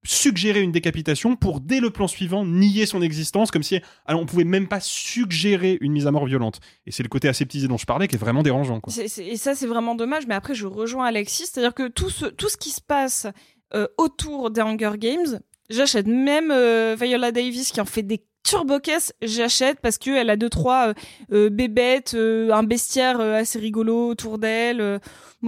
suggéré 0.06 0.62
une 0.62 0.74
décapitation 0.74 1.38
pour, 1.38 1.62
dès 1.62 1.80
le 1.80 1.90
plan 1.90 2.08
suivant, 2.08 2.46
nier 2.46 2.86
son 2.86 3.02
existence, 3.02 3.52
comme 3.52 3.64
si 3.64 3.80
alors, 4.06 4.22
on 4.22 4.26
pouvait 4.26 4.44
même 4.44 4.68
pas 4.68 4.82
suggérer 4.82 5.78
une 5.80 5.94
mise 5.94 6.08
à 6.08 6.12
mort 6.12 6.26
violente. 6.26 6.60
Et 6.86 6.92
c'est 6.92 7.04
le 7.04 7.10
côté 7.10 7.28
aseptisé 7.30 7.68
dont 7.70 7.78
je 7.78 7.86
parlais 7.86 8.08
qui 8.10 8.16
est 8.16 8.20
vraiment 8.20 8.44
dérangeant. 8.44 8.82
Quoi. 8.82 8.94
Et 8.98 9.38
ça, 9.38 9.56
c'est 9.56 9.68
vraiment 9.68 9.96
dommage. 9.96 10.28
Mais 10.28 10.36
après, 10.36 10.56
je 10.56 10.66
rejoins 10.68 11.06
Alexis. 11.06 11.46
C'est-à-dire 11.48 11.74
que 11.74 11.88
tout 11.88 12.10
ce, 12.10 12.26
tout 12.26 12.50
ce 12.50 12.58
qui 12.58 12.72
se 12.72 12.82
passe 12.82 13.28
euh, 13.74 13.88
autour 13.98 14.52
des 14.52 14.60
Hunger 14.62 14.94
Games, 14.98 15.40
j'achète. 15.70 16.08
Même 16.08 16.52
euh, 16.52 16.98
Viola 17.00 17.32
Davis 17.32 17.72
qui 17.72 17.80
en 17.80 17.86
fait 17.86 18.04
des 18.04 18.26
turbo-caisses, 18.44 19.14
j'achète 19.22 19.80
parce 19.82 19.98
qu'elle 19.98 20.30
a 20.30 20.36
deux, 20.36 20.50
trois 20.50 20.90
euh, 20.90 20.94
euh, 21.32 21.50
bébêtes, 21.50 22.14
euh, 22.14 22.52
un 22.52 22.64
bestiaire 22.64 23.20
euh, 23.20 23.40
assez 23.40 23.60
rigolo 23.60 24.10
autour 24.10 24.38
d'elle. 24.38 24.82
Euh, 24.82 25.00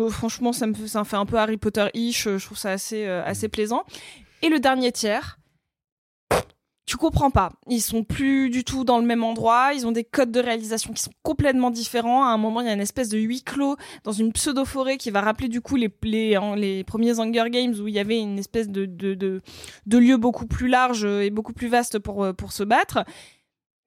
franchement, 0.10 0.54
ça 0.54 0.68
me, 0.68 0.74
fait, 0.74 0.88
ça 0.88 1.00
me 1.00 1.06
fait 1.06 1.18
un 1.18 1.26
peu 1.26 1.38
Harry 1.38 1.58
Potter-ish. 1.58 2.28
euh, 2.28 2.38
Je 2.38 2.46
trouve 2.46 2.58
ça 2.58 2.72
assez, 2.72 3.06
euh, 3.06 3.24
assez 3.26 3.50
plaisant. 3.50 3.84
Et 4.42 4.50
le 4.50 4.60
dernier 4.60 4.92
tiers, 4.92 5.38
tu 6.86 6.98
comprends 6.98 7.32
pas. 7.32 7.52
Ils 7.68 7.82
sont 7.82 8.04
plus 8.04 8.50
du 8.50 8.64
tout 8.64 8.84
dans 8.84 9.00
le 9.00 9.06
même 9.06 9.24
endroit. 9.24 9.72
Ils 9.74 9.88
ont 9.88 9.92
des 9.92 10.04
codes 10.04 10.32
de 10.32 10.40
réalisation 10.40 10.94
qui 10.94 11.02
sont 11.02 11.12
complètement 11.24 11.72
différents. 11.72 12.24
À 12.24 12.28
un 12.28 12.38
moment, 12.38 12.62
il 12.62 12.68
y 12.68 12.70
a 12.70 12.74
une 12.74 12.82
espèce 12.82 13.10
de 13.10 13.18
huis 13.18 13.42
clos 13.42 13.76
dans 14.04 14.12
une 14.12 14.32
pseudo-forêt 14.32 14.98
qui 14.98 15.10
va 15.10 15.22
rappeler 15.22 15.48
du 15.48 15.62
coup 15.62 15.78
les, 15.78 15.92
les, 16.04 16.84
premiers 16.84 17.20
Hunger 17.20 17.50
Games 17.50 17.74
où 17.82 17.88
il 17.88 17.94
y 17.94 18.00
avait 18.00 18.20
une 18.20 18.38
espèce 18.38 18.70
de, 18.70 18.86
de, 18.86 19.16
de, 19.16 19.42
de 19.86 19.98
lieu 19.98 20.18
beaucoup 20.18 20.46
plus 20.46 20.68
large 20.68 21.06
et 21.06 21.32
beaucoup 21.32 21.54
plus 21.54 21.68
vaste 21.68 21.98
pour, 22.00 22.24
euh, 22.24 22.34
pour 22.34 22.52
se 22.52 22.64
battre. 22.64 23.04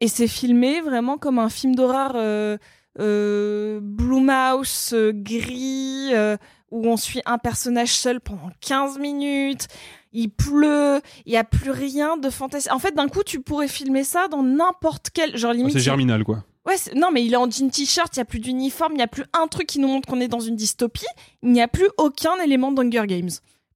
Et 0.00 0.08
c'est 0.08 0.28
filmé 0.28 0.80
vraiment 0.80 1.18
comme 1.18 1.38
un 1.38 1.48
film 1.48 1.74
d'horreur 1.74 2.12
euh, 2.14 2.56
euh, 3.00 3.80
Blumhouse, 3.82 4.90
euh, 4.92 5.12
gris, 5.14 6.10
euh, 6.12 6.36
où 6.70 6.86
on 6.86 6.96
suit 6.96 7.22
un 7.26 7.38
personnage 7.38 7.92
seul 7.92 8.20
pendant 8.20 8.50
15 8.60 8.98
minutes. 8.98 9.68
Il 10.12 10.30
pleut, 10.30 11.00
il 11.26 11.32
y 11.32 11.36
a 11.36 11.44
plus 11.44 11.70
rien 11.70 12.16
de 12.16 12.30
fantastique. 12.30 12.72
En 12.72 12.78
fait, 12.78 12.94
d'un 12.94 13.08
coup, 13.08 13.22
tu 13.24 13.40
pourrais 13.40 13.68
filmer 13.68 14.04
ça 14.04 14.28
dans 14.28 14.42
n'importe 14.42 15.08
quel 15.12 15.36
genre 15.36 15.52
limite. 15.52 15.72
C'est 15.74 15.80
germinal, 15.80 16.24
quoi. 16.24 16.44
Ouais, 16.66 16.76
c'est- 16.76 16.94
non, 16.94 17.10
mais 17.10 17.24
il 17.24 17.32
est 17.32 17.36
en 17.36 17.50
jean 17.50 17.70
t-shirt, 17.70 18.14
il 18.16 18.18
y 18.18 18.22
a 18.22 18.24
plus 18.26 18.40
d'uniforme, 18.40 18.92
il 18.92 18.96
n'y 18.96 19.02
a 19.02 19.06
plus 19.08 19.24
un 19.32 19.46
truc 19.46 19.66
qui 19.66 19.78
nous 19.78 19.88
montre 19.88 20.08
qu'on 20.08 20.20
est 20.20 20.28
dans 20.28 20.40
une 20.40 20.56
dystopie. 20.56 21.06
Il 21.42 21.52
n'y 21.52 21.62
a 21.62 21.68
plus 21.68 21.88
aucun 21.96 22.36
élément 22.44 22.72
d'Hunger 22.72 23.06
Games 23.06 23.30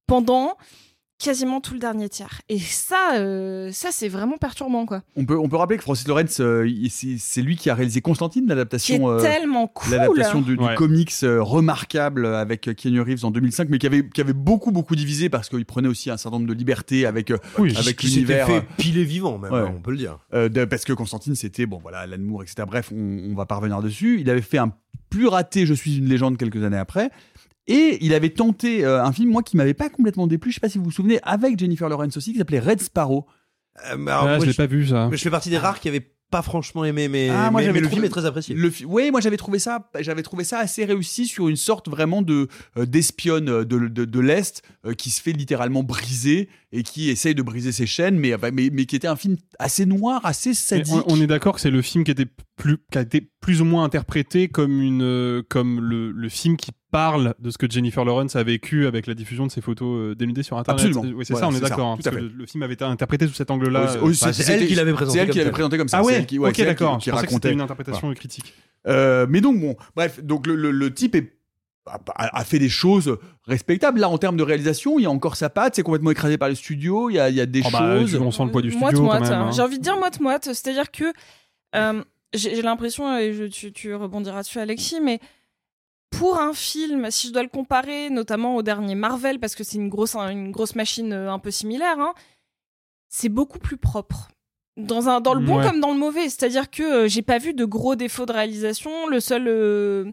pendant 0.07 0.57
quasiment 1.23 1.61
tout 1.61 1.73
le 1.73 1.79
dernier 1.79 2.09
tiers. 2.09 2.41
Et 2.49 2.59
ça, 2.59 3.13
euh, 3.15 3.71
ça 3.71 3.89
c'est 3.91 4.09
vraiment 4.09 4.37
perturbant, 4.37 4.85
quoi. 4.85 5.01
On 5.15 5.25
peut, 5.25 5.37
on 5.37 5.47
peut 5.47 5.55
rappeler 5.55 5.77
que 5.77 5.83
Francis 5.83 6.07
Lawrence, 6.07 6.39
euh, 6.41 6.67
c'est 6.89 7.41
lui 7.41 7.55
qui 7.55 7.69
a 7.69 7.75
réalisé 7.75 8.01
Constantine, 8.01 8.45
l'adaptation. 8.47 9.09
euh, 9.09 9.19
tellement 9.21 9.67
cool. 9.67 9.91
L'adaptation 9.91 10.41
du, 10.41 10.57
comics 10.75 11.11
euh, 11.23 11.41
remarquable 11.41 12.25
avec 12.25 12.75
Keanu 12.75 13.01
Reeves 13.01 13.23
en 13.25 13.31
2005, 13.31 13.69
mais 13.69 13.77
qui 13.79 13.87
avait, 13.87 14.07
qui 14.07 14.21
avait 14.21 14.33
beaucoup, 14.33 14.71
beaucoup 14.71 14.95
divisé 14.95 15.29
parce 15.29 15.49
qu'il 15.49 15.65
prenait 15.65 15.87
aussi 15.87 16.09
un 16.09 16.17
certain 16.17 16.37
nombre 16.37 16.49
de 16.49 16.53
libertés 16.53 17.05
avec, 17.05 17.31
Oui, 17.57 17.73
avec 17.77 17.95
qui 17.97 18.07
s'était 18.07 18.17
l'univers. 18.19 18.47
fait 18.47 18.63
piler 18.77 19.03
vivant, 19.03 19.37
même, 19.37 19.51
Ouais. 19.53 19.59
hein, 19.61 19.73
on 19.77 19.81
peut 19.81 19.91
le 19.91 19.97
dire. 19.97 20.19
euh, 20.33 20.49
de- 20.49 20.65
parce 20.65 20.83
que 20.83 20.93
Constantine, 20.93 21.35
c'était, 21.35 21.65
bon 21.65 21.79
voilà, 21.81 21.99
Alan 21.99 22.17
Moore, 22.19 22.43
etc. 22.43 22.63
Bref, 22.67 22.91
on, 22.93 23.31
on 23.31 23.35
va 23.35 23.45
pas 23.45 23.55
revenir 23.55 23.81
dessus. 23.81 24.19
Il 24.19 24.29
avait 24.29 24.41
fait 24.41 24.57
un 24.57 24.71
plus 25.09 25.27
raté 25.27 25.65
Je 25.67 25.73
suis 25.75 25.97
une 25.99 26.05
légende 26.09 26.37
quelques 26.37 26.63
années 26.63 26.77
après. 26.77 27.11
Et 27.67 27.97
il 28.01 28.13
avait 28.13 28.29
tenté 28.29 28.83
euh, 28.83 29.03
un 29.03 29.11
film, 29.13 29.29
moi, 29.31 29.41
qui 29.43 29.55
m'avait 29.57 29.73
pas 29.73 29.89
complètement 29.89 30.27
déplu, 30.27 30.51
je 30.51 30.55
sais 30.55 30.59
pas 30.61 30.69
si 30.69 30.77
vous 30.77 30.83
vous 30.85 30.91
souvenez, 30.91 31.19
avec 31.23 31.57
Jennifer 31.57 31.87
Lawrence 31.87 32.17
aussi, 32.17 32.31
qui 32.33 32.37
s'appelait 32.39 32.59
Red 32.59 32.81
Sparrow. 32.81 33.25
Euh, 33.91 33.97
mais 33.97 34.11
alors, 34.11 34.23
Ah, 34.25 34.35
moi, 34.37 34.45
je 34.45 34.49
l'ai 34.49 34.55
pas 34.55 34.65
vu 34.67 34.85
ça. 34.87 35.07
mais 35.09 35.17
je 35.17 35.23
fais 35.23 35.29
partie 35.31 35.49
des 35.49 35.57
rares 35.57 35.79
qui 35.79 35.87
avaient 35.87 36.09
pas 36.29 36.41
franchement 36.41 36.83
aimé, 36.83 37.07
mais, 37.09 37.29
Ah, 37.29 37.51
moi, 37.51 37.61
mais, 37.61 37.67
j'avais 37.67 37.73
mais 37.75 37.79
le 37.81 37.85
trouvé- 37.87 37.95
film 38.01 38.05
est 38.05 38.09
très 38.09 38.25
apprécié. 38.25 38.55
Le 38.55 38.71
ouais, 38.87 39.11
moi 39.11 39.21
j'avais 39.21 39.37
trouvé 39.37 39.59
ça, 39.59 39.87
j'avais 39.99 40.23
trouvé 40.23 40.43
ça 40.43 40.57
assez 40.57 40.83
réussi 40.83 41.27
sur 41.27 41.47
une 41.47 41.55
sorte 41.55 41.87
vraiment 41.89 42.23
de 42.23 42.47
euh, 42.75 42.87
d'espionne 42.87 43.49
euh, 43.49 43.63
de, 43.65 43.87
de, 43.87 44.03
de 44.05 44.19
l'est 44.19 44.63
euh, 44.87 44.93
qui 44.95 45.11
se 45.11 45.21
fait 45.21 45.31
littéralement 45.33 45.83
briser 45.83 46.49
et 46.71 46.81
qui 46.81 47.11
essaye 47.11 47.35
de 47.35 47.43
briser 47.43 47.71
ses 47.71 47.85
chaînes, 47.85 48.17
mais, 48.17 48.33
mais 48.51 48.69
mais 48.73 48.85
qui 48.87 48.95
était 48.95 49.07
un 49.07 49.15
film 49.15 49.37
assez 49.59 49.85
noir, 49.85 50.21
assez 50.25 50.55
sadique. 50.55 50.91
on, 50.91 51.03
on 51.13 51.21
est 51.21 51.27
d'accord 51.27 51.53
que 51.53 51.61
c'est 51.61 51.69
le 51.69 51.83
film 51.83 52.03
qui 52.03 52.09
était 52.11 52.27
plus, 52.55 52.77
qui 52.91 52.97
a 52.97 53.01
été 53.01 53.29
plus 53.39 53.61
ou 53.61 53.65
moins 53.65 53.83
interprété 53.83 54.47
comme 54.47 54.81
une, 54.81 55.03
euh, 55.03 55.43
comme 55.47 55.81
le, 55.81 56.09
le 56.11 56.29
film 56.29 56.57
qui 56.57 56.71
parle 56.93 57.33
de 57.39 57.49
ce 57.49 57.57
que 57.57 57.69
Jennifer 57.69 58.05
Lawrence 58.05 58.35
a 58.37 58.43
vécu 58.43 58.85
avec 58.87 59.07
la 59.07 59.15
diffusion 59.15 59.45
de 59.47 59.51
ses 59.51 59.59
photos 59.61 59.87
euh, 60.11 60.15
dénudées 60.15 60.43
sur 60.43 60.57
Internet. 60.57 60.85
Absolument. 60.85 61.17
Oui, 61.17 61.25
c'est 61.25 61.33
Voilà, 61.33 61.47
ça, 61.49 61.53
on 61.53 61.57
est 61.57 61.59
d'accord. 61.69 61.87
hein, 61.87 61.95
tout 61.95 62.01
à 62.07 62.11
parce 62.11 62.15
que 62.15 62.21
fait. 62.21 62.29
le, 62.33 62.37
le 62.37 62.45
film 62.45 62.63
avait 62.63 62.75
été 62.75 62.85
interprété 62.85 63.27
sous 63.27 63.33
cet 63.33 63.49
angle-là. 63.51 63.79
Euh, 63.97 64.13
c'est- 64.13 64.25
Bah, 64.25 64.31
c'était- 64.33 64.53
elle 64.53 64.67
qui 64.67 64.75
l'avait 64.75 64.93
présenté 64.93 65.17
C'est 65.17 65.21
elle 65.21 65.27
comme 65.27 65.33
qui 65.33 65.39
l'avait 65.39 65.51
présenté 65.51 65.77
comme 65.77 65.87
ça. 65.89 65.97
Ah 65.97 66.03
ouais, 66.03 66.13
elle 66.13 66.25
qui- 66.25 66.39
ouais, 66.39 66.49
ok, 66.49 66.55
qui- 66.55 66.63
d'accord. 66.63 66.97
Qui, 66.99 67.09
pensais 67.09 67.25
que 67.25 67.31
c'était 67.33 67.35
racontait. 67.49 67.53
une 67.53 67.61
interprétation 67.61 68.13
critique. 68.13 68.53
Euh, 68.87 69.25
mais 69.29 69.41
donc 69.41 69.59
bon, 69.59 69.75
bref, 69.95 70.23
donc 70.23 70.45
le, 70.47 70.55
le- 70.55 70.71
le 70.71 70.93
type 70.93 71.15
est 71.15 71.33
a, 72.15 72.43
fait 72.45 72.59
des 72.59 72.69
choses 72.69 73.17
respectables 73.45 73.99
là 73.99 74.07
en 74.07 74.17
termes 74.17 74.37
de 74.37 74.43
réalisation. 74.43 74.99
Il 74.99 75.03
y 75.03 75.05
a 75.05 75.09
encore 75.11 75.35
sa 75.35 75.49
patte, 75.49 75.75
c'est 75.75 75.83
complètement 75.83 76.11
écrasé 76.11 76.37
par 76.37 76.47
le 76.47 76.55
studio. 76.55 77.09
Il 77.09 77.15
y 77.15 77.19
a, 77.19 77.27
il 77.29 77.35
y 77.35 77.41
a 77.41 77.45
des 77.45 77.61
Oh 77.65 77.69
bah, 77.73 77.97
choses. 77.99 78.15
on 78.15 78.31
sent 78.31 78.45
le 78.45 78.51
poids 78.51 78.61
du 78.61 78.69
Moite, 78.71 78.91
studio 78.93 79.03
moite, 79.03 79.21
même. 79.23 79.33
hein. 79.33 79.45
hein. 79.47 79.51
J'ai 79.51 79.61
envie 79.61 79.79
de 79.79 79.83
dire 79.83 79.97
moite-moite, 79.97 80.45
c'est-à-dire 80.45 80.91
que 80.91 81.05
euh, 81.75 82.01
j'ai 82.33 82.55
j'ai 82.55 82.61
l'impression, 82.61 83.17
et 83.17 83.33
je- 83.33 83.43
tu, 83.45 83.73
tu 83.73 83.93
rebondiras 83.95 84.43
dessus 84.43 84.59
Alexis, 84.59 85.01
mais 85.01 85.19
pour 86.17 86.39
un 86.39 86.53
film, 86.53 87.09
si 87.11 87.27
je 87.27 87.33
dois 87.33 87.43
le 87.43 87.49
comparer 87.49 88.09
notamment 88.09 88.55
au 88.55 88.61
dernier 88.63 88.95
Marvel, 88.95 89.39
parce 89.39 89.55
que 89.55 89.63
c'est 89.63 89.77
une 89.77 89.89
grosse, 89.89 90.15
une 90.15 90.51
grosse 90.51 90.75
machine 90.75 91.11
euh, 91.13 91.31
un 91.31 91.39
peu 91.39 91.51
similaire, 91.51 91.99
hein, 91.99 92.13
c'est 93.09 93.29
beaucoup 93.29 93.59
plus 93.59 93.77
propre. 93.77 94.29
Dans, 94.75 95.07
un, 95.07 95.21
dans 95.21 95.35
le 95.35 95.45
bon 95.45 95.57
Ouais. 95.59 95.67
comme 95.67 95.79
dans 95.79 95.91
le 95.93 95.99
mauvais, 95.99 96.29
c'est-à-dire 96.29 96.71
que 96.71 96.81
euh, 96.83 97.07
j'ai 97.07 97.21
pas 97.21 97.37
vu 97.37 97.53
de 97.53 97.63
gros 97.65 97.95
défauts 97.95 98.25
de 98.25 98.31
réalisation. 98.33 99.07
Le 99.07 99.19
seul, 99.19 99.47
euh, 99.47 100.11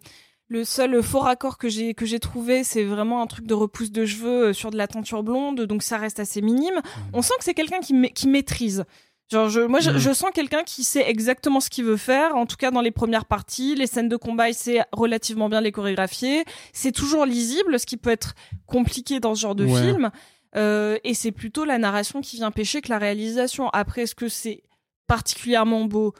le 0.49 0.65
seul 0.65 1.03
faux 1.03 1.21
raccord 1.21 1.57
que 1.57 1.71
j'ai 1.71 1.95
que 1.95 2.05
j'ai 2.05 2.21
trouvé, 2.21 2.63
c'est 2.63 2.85
vraiment 2.85 3.23
un 3.23 3.27
truc 3.27 3.47
de 3.47 3.55
repousse 3.55 3.91
de 3.91 4.05
cheveux 4.05 4.49
euh, 4.49 4.53
sur 4.53 4.71
de 4.71 4.77
la 4.77 4.87
teinture 4.87 5.23
blonde, 5.23 5.63
donc 5.63 5.83
ça 5.83 5.97
reste 5.97 6.21
assez 6.21 6.43
minime. 6.43 6.83
On 7.15 7.23
sent 7.23 7.33
que 7.39 7.45
c'est 7.45 7.55
quelqu'un 7.55 7.81
qui, 7.81 7.95
ma- 7.95 8.09
qui 8.09 8.29
maîtrise. 8.29 8.85
Genre, 9.31 9.49
je, 9.49 9.61
moi, 9.61 9.79
je, 9.81 9.91
Mhm. 9.91 9.99
je 9.99 10.13
sens 10.13 10.31
quelqu'un 10.35 10.65
qui 10.65 10.83
sait 10.83 11.09
exactement 11.09 11.61
ce 11.61 11.71
qu'il 11.71 11.85
veut 11.85 11.97
faire. 11.97 12.35
En 12.37 12.47
tout 12.47 12.57
cas, 12.57 12.71
dans 12.73 12.81
les 12.81 12.91
premières 12.91 13.25
parties, 13.27 13.75
les 13.77 13.87
scènes 13.87 14.09
de 14.09 14.17
combat, 14.17 14.49
il 14.49 14.55
sait 14.55 14.81
relativement 14.93 15.49
bien 15.49 15.61
les 15.61 15.71
chorégraphier. 15.73 16.45
C'est 16.73 16.91
toujours 16.93 17.27
lisible, 17.27 17.79
ce 17.79 17.87
qui 17.87 17.97
peut 17.97 18.11
être 18.11 18.35
compliqué 18.67 19.21
dans 19.21 19.35
ce 19.37 19.41
genre 19.43 19.55
de 19.55 19.67
Ouais. 19.67 19.81
film. 19.81 20.11
Euh, 20.57 20.99
et 21.05 21.15
c'est 21.15 21.31
plutôt 21.31 21.65
la 21.65 21.79
narration 21.79 22.21
qui 22.21 22.37
vient 22.37 22.51
pêcher 22.51 22.81
que 22.83 22.89
la 22.89 22.99
réalisation. 22.99 23.69
Après, 23.69 24.03
est-ce 24.03 24.17
que 24.17 24.29
c'est 24.29 24.65
particulièrement 25.07 25.85
beau 25.85 26.13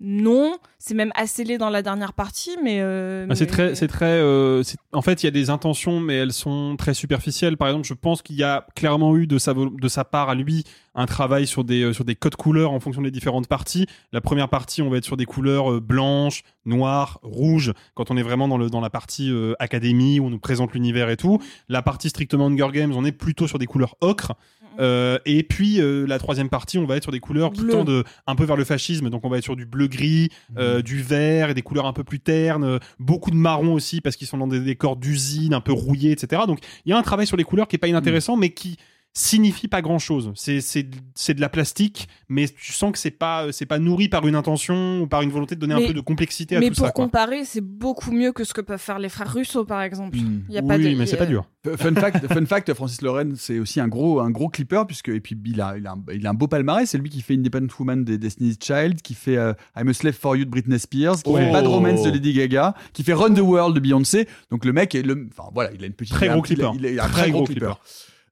Non. 0.00 0.56
C'est 0.78 0.94
même 0.94 1.12
assez 1.14 1.44
laid 1.44 1.56
dans 1.56 1.70
la 1.70 1.80
dernière 1.80 2.12
partie, 2.12 2.56
mais. 2.62 2.78
euh, 2.80 3.26
Ah, 3.30 3.34
c'est 3.34 3.44
mais- 3.44 3.50
très, 3.50 3.74
c'est 3.74 3.88
très. 3.88 4.04
euh, 4.06 4.62
c'est- 4.62 4.76
en 4.92 5.00
fait, 5.00 5.22
il 5.22 5.26
y 5.26 5.28
a 5.28 5.30
des 5.30 5.48
intentions, 5.48 5.98
mais 6.00 6.14
elles 6.16 6.32
sont 6.32 6.76
très 6.76 6.92
superficielles. 6.92 7.56
Par 7.56 7.68
exemple, 7.68 7.86
je 7.86 7.94
pense 7.94 8.20
qu'il 8.20 8.36
y 8.36 8.42
a 8.42 8.66
clairement 8.74 9.16
eu 9.16 9.26
de 9.26 9.38
sa, 9.38 9.54
de 9.54 9.88
sa 9.88 10.04
part 10.04 10.28
à 10.28 10.34
lui 10.34 10.64
un 10.94 11.06
travail 11.06 11.46
sur 11.46 11.64
des, 11.64 11.82
euh, 11.82 11.92
sur 11.94 12.04
des 12.04 12.14
codes 12.16 12.36
couleurs 12.36 12.72
en 12.72 12.80
fonction 12.80 13.00
des 13.02 13.10
différentes 13.10 13.48
parties. 13.48 13.86
La 14.12 14.20
première 14.20 14.48
partie, 14.50 14.82
on 14.82 14.90
va 14.90 14.98
être 14.98 15.04
sur 15.04 15.16
des 15.16 15.24
couleurs 15.26 15.80
blanches, 15.80 16.42
noires, 16.66 17.18
rouges. 17.22 17.72
Quand 17.94 18.10
on 18.10 18.16
est 18.18 18.22
vraiment 18.22 18.46
dans 18.46 18.58
le, 18.58 18.68
dans 18.68 18.80
la 18.82 18.90
partie 18.90 19.32
académie 19.58 20.20
où 20.20 20.26
on 20.26 20.30
nous 20.30 20.38
présente 20.38 20.74
l'univers 20.74 21.08
et 21.08 21.16
tout. 21.16 21.40
La 21.68 21.82
partie 21.82 22.08
strictement 22.10 22.46
Hunger 22.46 22.68
Games, 22.72 22.92
on 22.94 23.04
est 23.04 23.12
plutôt 23.12 23.46
sur 23.48 23.58
des 23.58 23.66
couleurs 23.66 23.96
ocre. 24.00 24.32
Euh, 24.80 25.18
et 25.24 25.42
puis 25.42 25.80
euh, 25.80 26.06
la 26.06 26.18
troisième 26.18 26.48
partie, 26.48 26.78
on 26.78 26.86
va 26.86 26.96
être 26.96 27.02
sur 27.04 27.12
des 27.12 27.20
couleurs 27.20 27.52
qui 27.52 27.62
Bleu. 27.62 27.72
tendent 27.72 28.04
un 28.26 28.34
peu 28.34 28.44
vers 28.44 28.56
le 28.56 28.64
fascisme. 28.64 29.10
Donc 29.10 29.24
on 29.24 29.28
va 29.28 29.38
être 29.38 29.44
sur 29.44 29.56
du 29.56 29.66
bleu 29.66 29.86
gris, 29.86 30.30
euh, 30.58 30.82
du 30.82 31.02
vert 31.02 31.50
et 31.50 31.54
des 31.54 31.62
couleurs 31.62 31.86
un 31.86 31.92
peu 31.92 32.04
plus 32.04 32.20
ternes. 32.20 32.64
euh, 32.64 32.78
beaucoup 32.98 33.30
de 33.30 33.36
marron 33.36 33.72
aussi 33.74 34.00
parce 34.00 34.16
qu'ils 34.16 34.26
sont 34.26 34.38
dans 34.38 34.46
des 34.46 34.60
décors 34.60 34.96
d'usine 34.96 35.54
un 35.54 35.60
peu 35.60 35.72
rouillés, 35.72 36.12
etc. 36.12 36.42
Donc 36.46 36.58
il 36.84 36.90
y 36.90 36.92
a 36.92 36.98
un 36.98 37.02
travail 37.02 37.26
sur 37.26 37.36
les 37.36 37.44
couleurs 37.44 37.68
qui 37.68 37.76
est 37.76 37.78
pas 37.78 37.88
inintéressant, 37.88 38.36
mais 38.36 38.50
qui 38.50 38.76
signifie 39.16 39.68
pas 39.68 39.80
grand 39.80 39.98
chose. 40.00 40.32
C'est 40.34 40.60
c'est 40.60 40.86
c'est 41.14 41.34
de 41.34 41.40
la 41.40 41.48
plastique, 41.48 42.08
mais 42.28 42.46
tu 42.48 42.72
sens 42.72 42.90
que 42.92 42.98
c'est 42.98 43.12
pas 43.12 43.52
c'est 43.52 43.64
pas 43.66 43.78
nourri 43.78 44.08
par 44.08 44.26
une 44.26 44.34
intention 44.34 45.02
ou 45.02 45.06
par 45.06 45.22
une 45.22 45.30
volonté 45.30 45.54
de 45.54 45.60
donner 45.60 45.74
Mais- 45.76 45.84
un 45.84 45.86
peu 45.86 45.94
de 45.94 46.00
complexité 46.00 46.56
à 46.56 46.60
Mais 46.60 46.68
tout 46.70 46.74
pour 46.76 46.86
ça. 46.86 46.92
Quoi. 46.92 47.04
comparer, 47.04 47.44
c'est 47.44 47.60
beaucoup 47.60 48.10
mieux 48.10 48.32
que 48.32 48.42
ce 48.44 48.52
que 48.52 48.60
peuvent 48.60 48.80
faire 48.80 48.98
les 48.98 49.08
frères 49.08 49.32
Russo, 49.32 49.64
par 49.64 49.82
exemple. 49.82 50.16
Il 50.18 50.52
y 50.54 50.58
a 50.58 50.62
pas 50.62 50.76
oui, 50.76 50.92
de, 50.94 50.98
mais 50.98 51.06
c'est 51.06 51.14
a- 51.14 51.18
pas 51.18 51.26
dur. 51.26 51.46
Fun 51.76 51.94
fact, 51.94 52.26
fun 52.32 52.44
fact, 52.46 52.74
Francis 52.74 53.00
Lawrence, 53.02 53.36
c'est 53.38 53.58
aussi 53.60 53.78
un 53.80 53.88
gros, 53.88 54.20
un 54.20 54.30
gros 54.30 54.48
clipper, 54.48 54.82
puisque, 54.86 55.08
et 55.08 55.20
puis 55.20 55.38
il 55.46 55.60
a, 55.60 55.76
il 55.78 55.86
a, 55.86 55.92
un, 55.92 56.02
il 56.12 56.26
a 56.26 56.30
un 56.30 56.34
beau 56.34 56.48
palmarès. 56.48 56.90
C'est 56.90 56.98
lui 56.98 57.08
qui 57.08 57.22
fait 57.22 57.34
Independent 57.34 57.70
Woman 57.78 58.04
des 58.04 58.18
Destiny's 58.18 58.56
Child, 58.60 59.00
qui 59.00 59.14
fait 59.14 59.36
euh, 59.36 59.54
I'm 59.76 59.88
a 59.88 59.94
Slave 59.94 60.14
for 60.14 60.34
You 60.36 60.44
de 60.44 60.50
Britney 60.50 60.78
Spears, 60.78 61.22
qui 61.22 61.32
fait 61.32 61.52
Bad 61.52 61.64
Oh. 61.66 61.70
Romance 61.70 62.02
de 62.02 62.10
Lady 62.10 62.32
Gaga, 62.32 62.74
qui 62.92 63.04
fait 63.04 63.14
Run 63.14 63.32
the 63.34 63.38
World 63.38 63.74
de 63.76 63.80
Beyoncé. 63.80 64.28
Donc 64.50 64.64
le 64.64 64.72
mec, 64.72 64.94
est 64.94 65.02
le, 65.02 65.28
enfin 65.30 65.48
voilà, 65.54 65.70
il 65.72 65.82
a 65.84 65.86
une 65.86 65.92
petite. 65.94 66.14
Très 66.14 66.28
un- 66.28 66.32
gros 66.36 66.44
il 66.48 66.52
a- 66.52 66.54
clipper. 66.56 66.70
Il 66.80 66.86
a, 66.86 66.90
il 66.90 66.98
a 67.00 67.04
un 67.04 67.08
Très 67.08 67.22
très 67.22 67.30
gros 67.30 67.38
gros 67.44 67.46
clipper. 67.46 67.60
clipper. 67.66 67.80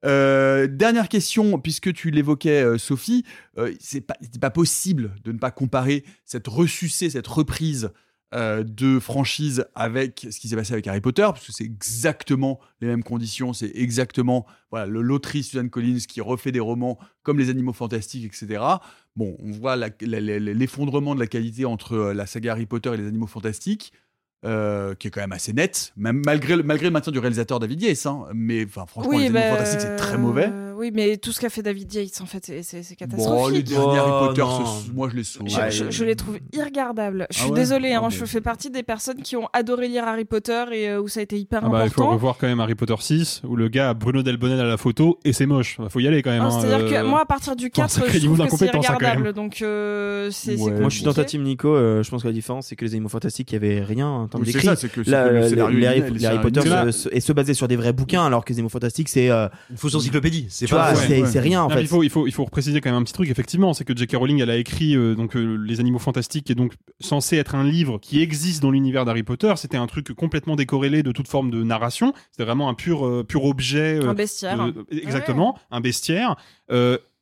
Euh, 0.04 0.66
dernière 0.66 1.08
question, 1.08 1.58
puisque 1.58 1.92
tu 1.92 2.10
l'évoquais, 2.10 2.62
euh, 2.62 2.78
Sophie, 2.78 3.24
euh, 3.58 3.72
c'est 3.80 4.00
pas, 4.00 4.50
possible 4.50 5.14
de 5.24 5.32
ne 5.32 5.38
pas 5.38 5.50
comparer 5.50 6.04
cette 6.24 6.48
ressucée, 6.48 7.10
cette 7.10 7.28
reprise 7.28 7.90
de 8.34 8.98
franchise 8.98 9.66
avec 9.74 10.26
ce 10.30 10.40
qui 10.40 10.48
s'est 10.48 10.56
passé 10.56 10.72
avec 10.72 10.86
Harry 10.86 11.02
Potter, 11.02 11.20
parce 11.20 11.46
que 11.46 11.52
c'est 11.52 11.64
exactement 11.64 12.60
les 12.80 12.88
mêmes 12.88 13.02
conditions, 13.02 13.52
c'est 13.52 13.70
exactement 13.74 14.46
voilà 14.70 14.86
l'autrice 14.86 15.48
Suzanne 15.50 15.68
Collins 15.68 15.98
qui 16.08 16.22
refait 16.22 16.50
des 16.50 16.58
romans 16.58 16.98
comme 17.24 17.38
Les 17.38 17.50
Animaux 17.50 17.74
Fantastiques, 17.74 18.24
etc. 18.24 18.64
Bon, 19.16 19.36
on 19.38 19.50
voit 19.50 19.76
l'effondrement 20.00 21.14
de 21.14 21.20
la 21.20 21.26
qualité 21.26 21.66
entre 21.66 22.12
la 22.14 22.24
saga 22.24 22.52
Harry 22.52 22.64
Potter 22.64 22.94
et 22.94 22.96
Les 22.96 23.06
Animaux 23.06 23.26
Fantastiques. 23.26 23.92
Euh, 24.44 24.94
qui 24.94 25.08
est 25.08 25.10
quand 25.10 25.20
même 25.20 25.32
assez 25.32 25.52
net, 25.52 25.92
même 25.96 26.22
malgré 26.24 26.56
le, 26.56 26.62
malgré 26.62 26.86
le 26.86 26.92
maintien 26.92 27.12
du 27.12 27.18
réalisateur 27.18 27.60
David 27.60 27.82
Yates. 27.82 28.06
hein. 28.06 28.26
mais 28.34 28.64
enfin, 28.64 28.86
franchement, 28.86 29.12
les 29.12 29.26
Animaux 29.26 29.38
bah, 29.38 29.50
Fantastiques, 29.50 29.80
c'est 29.80 29.96
très 29.96 30.18
mauvais. 30.18 30.50
Oui, 30.82 30.90
mais 30.92 31.16
tout 31.16 31.30
ce 31.30 31.40
qu'a 31.40 31.48
fait 31.48 31.62
David 31.62 31.94
Yates, 31.94 32.20
en 32.20 32.26
fait, 32.26 32.44
c'est- 32.44 32.62
c'est 32.64 32.78
Bon, 32.78 32.86
les 32.88 32.96
catastrophique. 32.96 33.64
derniers 33.68 33.98
Harry 33.98 34.26
Potter, 34.26 34.42
ce- 34.42 34.90
moi 34.92 35.08
je 35.08 35.16
les 35.16 35.22
sauve. 35.24 35.46
Je, 35.48 35.70
je- 35.70 35.90
je 35.90 36.04
les 36.04 36.16
trouve 36.16 36.38
irregardables. 36.52 37.26
Je 37.30 37.36
Ah 37.38 37.42
suis 37.42 37.50
ouais 37.52 37.58
désolée, 37.60 37.92
Ah, 37.94 38.00
hein, 38.04 38.08
je 38.10 38.24
fais 38.24 38.40
partie 38.40 38.68
des 38.70 38.82
personnes 38.82 39.22
qui 39.22 39.36
ont 39.36 39.48
adoré 39.52 39.86
lire 39.88 40.04
Harry 40.04 40.24
Potter 40.24 40.64
et 40.72 40.88
euh, 40.88 41.00
où 41.00 41.06
ça 41.06 41.20
a 41.20 41.22
été 41.22 41.38
hyper 41.38 41.60
Ah 41.64 41.68
bah, 41.68 41.82
il 41.84 41.90
faut 41.90 42.00
important. 42.02 42.14
revoir 42.16 42.36
quand 42.38 42.48
même 42.48 42.58
Harry 42.60 42.74
Potter 42.74 42.94
6 42.98 43.42
où 43.44 43.54
le 43.54 43.68
gars 43.68 43.90
a 43.90 43.94
Bruno 43.94 44.22
Delbonnel 44.24 44.58
à 44.60 44.64
la 44.64 44.76
photo 44.76 45.18
et 45.24 45.32
c'est 45.32 45.46
moche. 45.46 45.78
Faut 45.88 46.00
y 46.00 46.08
aller 46.08 46.20
quand 46.22 46.30
même. 46.30 46.42
Ah, 46.42 46.46
hein, 46.46 46.60
C'est-à-dire 46.60 46.86
euh, 46.86 47.02
que 47.02 47.06
moi, 47.06 47.20
à 47.22 47.26
partir 47.26 47.54
du 47.54 47.66
un 47.66 47.68
4, 47.70 47.90
sacré 47.90 48.18
je 48.18 48.26
trouve 48.26 48.38
que 48.38 48.56
c'est 48.56 48.64
hein, 48.64 48.80
irregardable. 48.82 49.32
Donc, 49.32 49.62
euh, 49.62 50.30
c'est 50.32 50.56
Ouais. 50.56 50.72
Moi, 50.72 50.88
je 50.88 50.96
suis 50.96 51.04
dans 51.04 51.12
ta 51.14 51.24
team 51.24 51.42
Nico. 51.44 51.68
euh, 51.74 52.02
je 52.02 52.10
pense 52.10 52.22
que 52.22 52.26
la 52.28 52.32
différence, 52.34 52.66
c'est 52.66 52.76
que 52.76 52.84
les 52.84 52.92
animaux 52.92 53.08
fantastiques, 53.08 53.50
il 53.52 53.54
y 53.54 53.56
avait 53.56 53.82
rien 53.82 54.08
en 54.08 54.26
termes 54.28 54.42
d'écrit. 54.44 54.66
les, 54.66 56.26
Harry, 56.26 56.38
Potter 56.40 56.60
se, 56.60 56.90
se- 56.90 57.08
et 57.12 57.20
se 57.20 57.32
basaient 57.32 57.54
sur 57.54 57.68
des 57.68 57.76
vrais 57.76 57.92
bouquins, 57.92 58.24
alors 58.26 58.44
que 58.44 58.50
les 58.52 58.56
animaux 58.56 58.68
fantastiques, 58.68 59.08
c'est 59.08 59.28
Une 59.28 59.76
fausse 59.76 59.94
encyclopédie. 59.94 60.46
C'est 60.48 60.66
tu 60.72 60.76
pas 60.76 60.92
vois, 60.92 61.00
ouais. 61.02 61.26
c'est 61.26 61.38
ouais. 61.38 61.40
rien 61.40 61.62
en 61.62 61.68
Non, 61.68 61.74
fait. 61.76 61.82
il 61.82 61.88
faut, 61.88 62.02
il 62.02 62.10
faut, 62.10 62.26
il 62.26 62.32
faut 62.32 62.44
préciser 62.46 62.80
quand 62.80 62.90
même 62.90 63.00
un 63.00 63.04
petit 63.04 63.12
truc. 63.12 63.28
Effectivement, 63.30 63.72
c'est 63.74 63.84
que 63.84 63.96
J.K. 63.96 64.16
Rowling, 64.16 64.40
elle 64.40 64.50
a 64.50 64.56
écrit 64.56 64.96
euh, 64.96 65.14
donc 65.14 65.36
euh, 65.36 65.56
les 65.56 65.80
Animaux 65.80 65.98
Fantastiques, 65.98 66.44
qui 66.46 66.52
est 66.52 66.56
donc 66.56 66.72
censé 67.00 67.36
être 67.36 67.54
un 67.54 67.64
livre 67.64 67.98
qui 67.98 68.20
existe 68.22 68.62
dans 68.62 68.70
l'univers 68.70 69.04
d'Harry 69.04 69.22
Potter. 69.22 69.52
C'était 69.56 69.76
un 69.76 69.86
truc 69.86 70.12
complètement 70.12 70.56
décorrélé 70.56 71.02
de 71.02 71.12
toute 71.12 71.28
forme 71.28 71.50
de 71.50 71.62
narration. 71.62 72.12
C'était 72.30 72.44
vraiment 72.44 72.68
un 72.68 72.74
pur, 72.74 73.06
euh, 73.06 73.24
pur 73.24 73.44
objet. 73.44 73.98
euh, 74.02 74.08
Un 74.08 74.14
bestiaire. 74.14 74.66
de- 74.72 74.86
exactement, 74.90 75.58
un 75.70 75.80
bestiaire. 75.80 76.36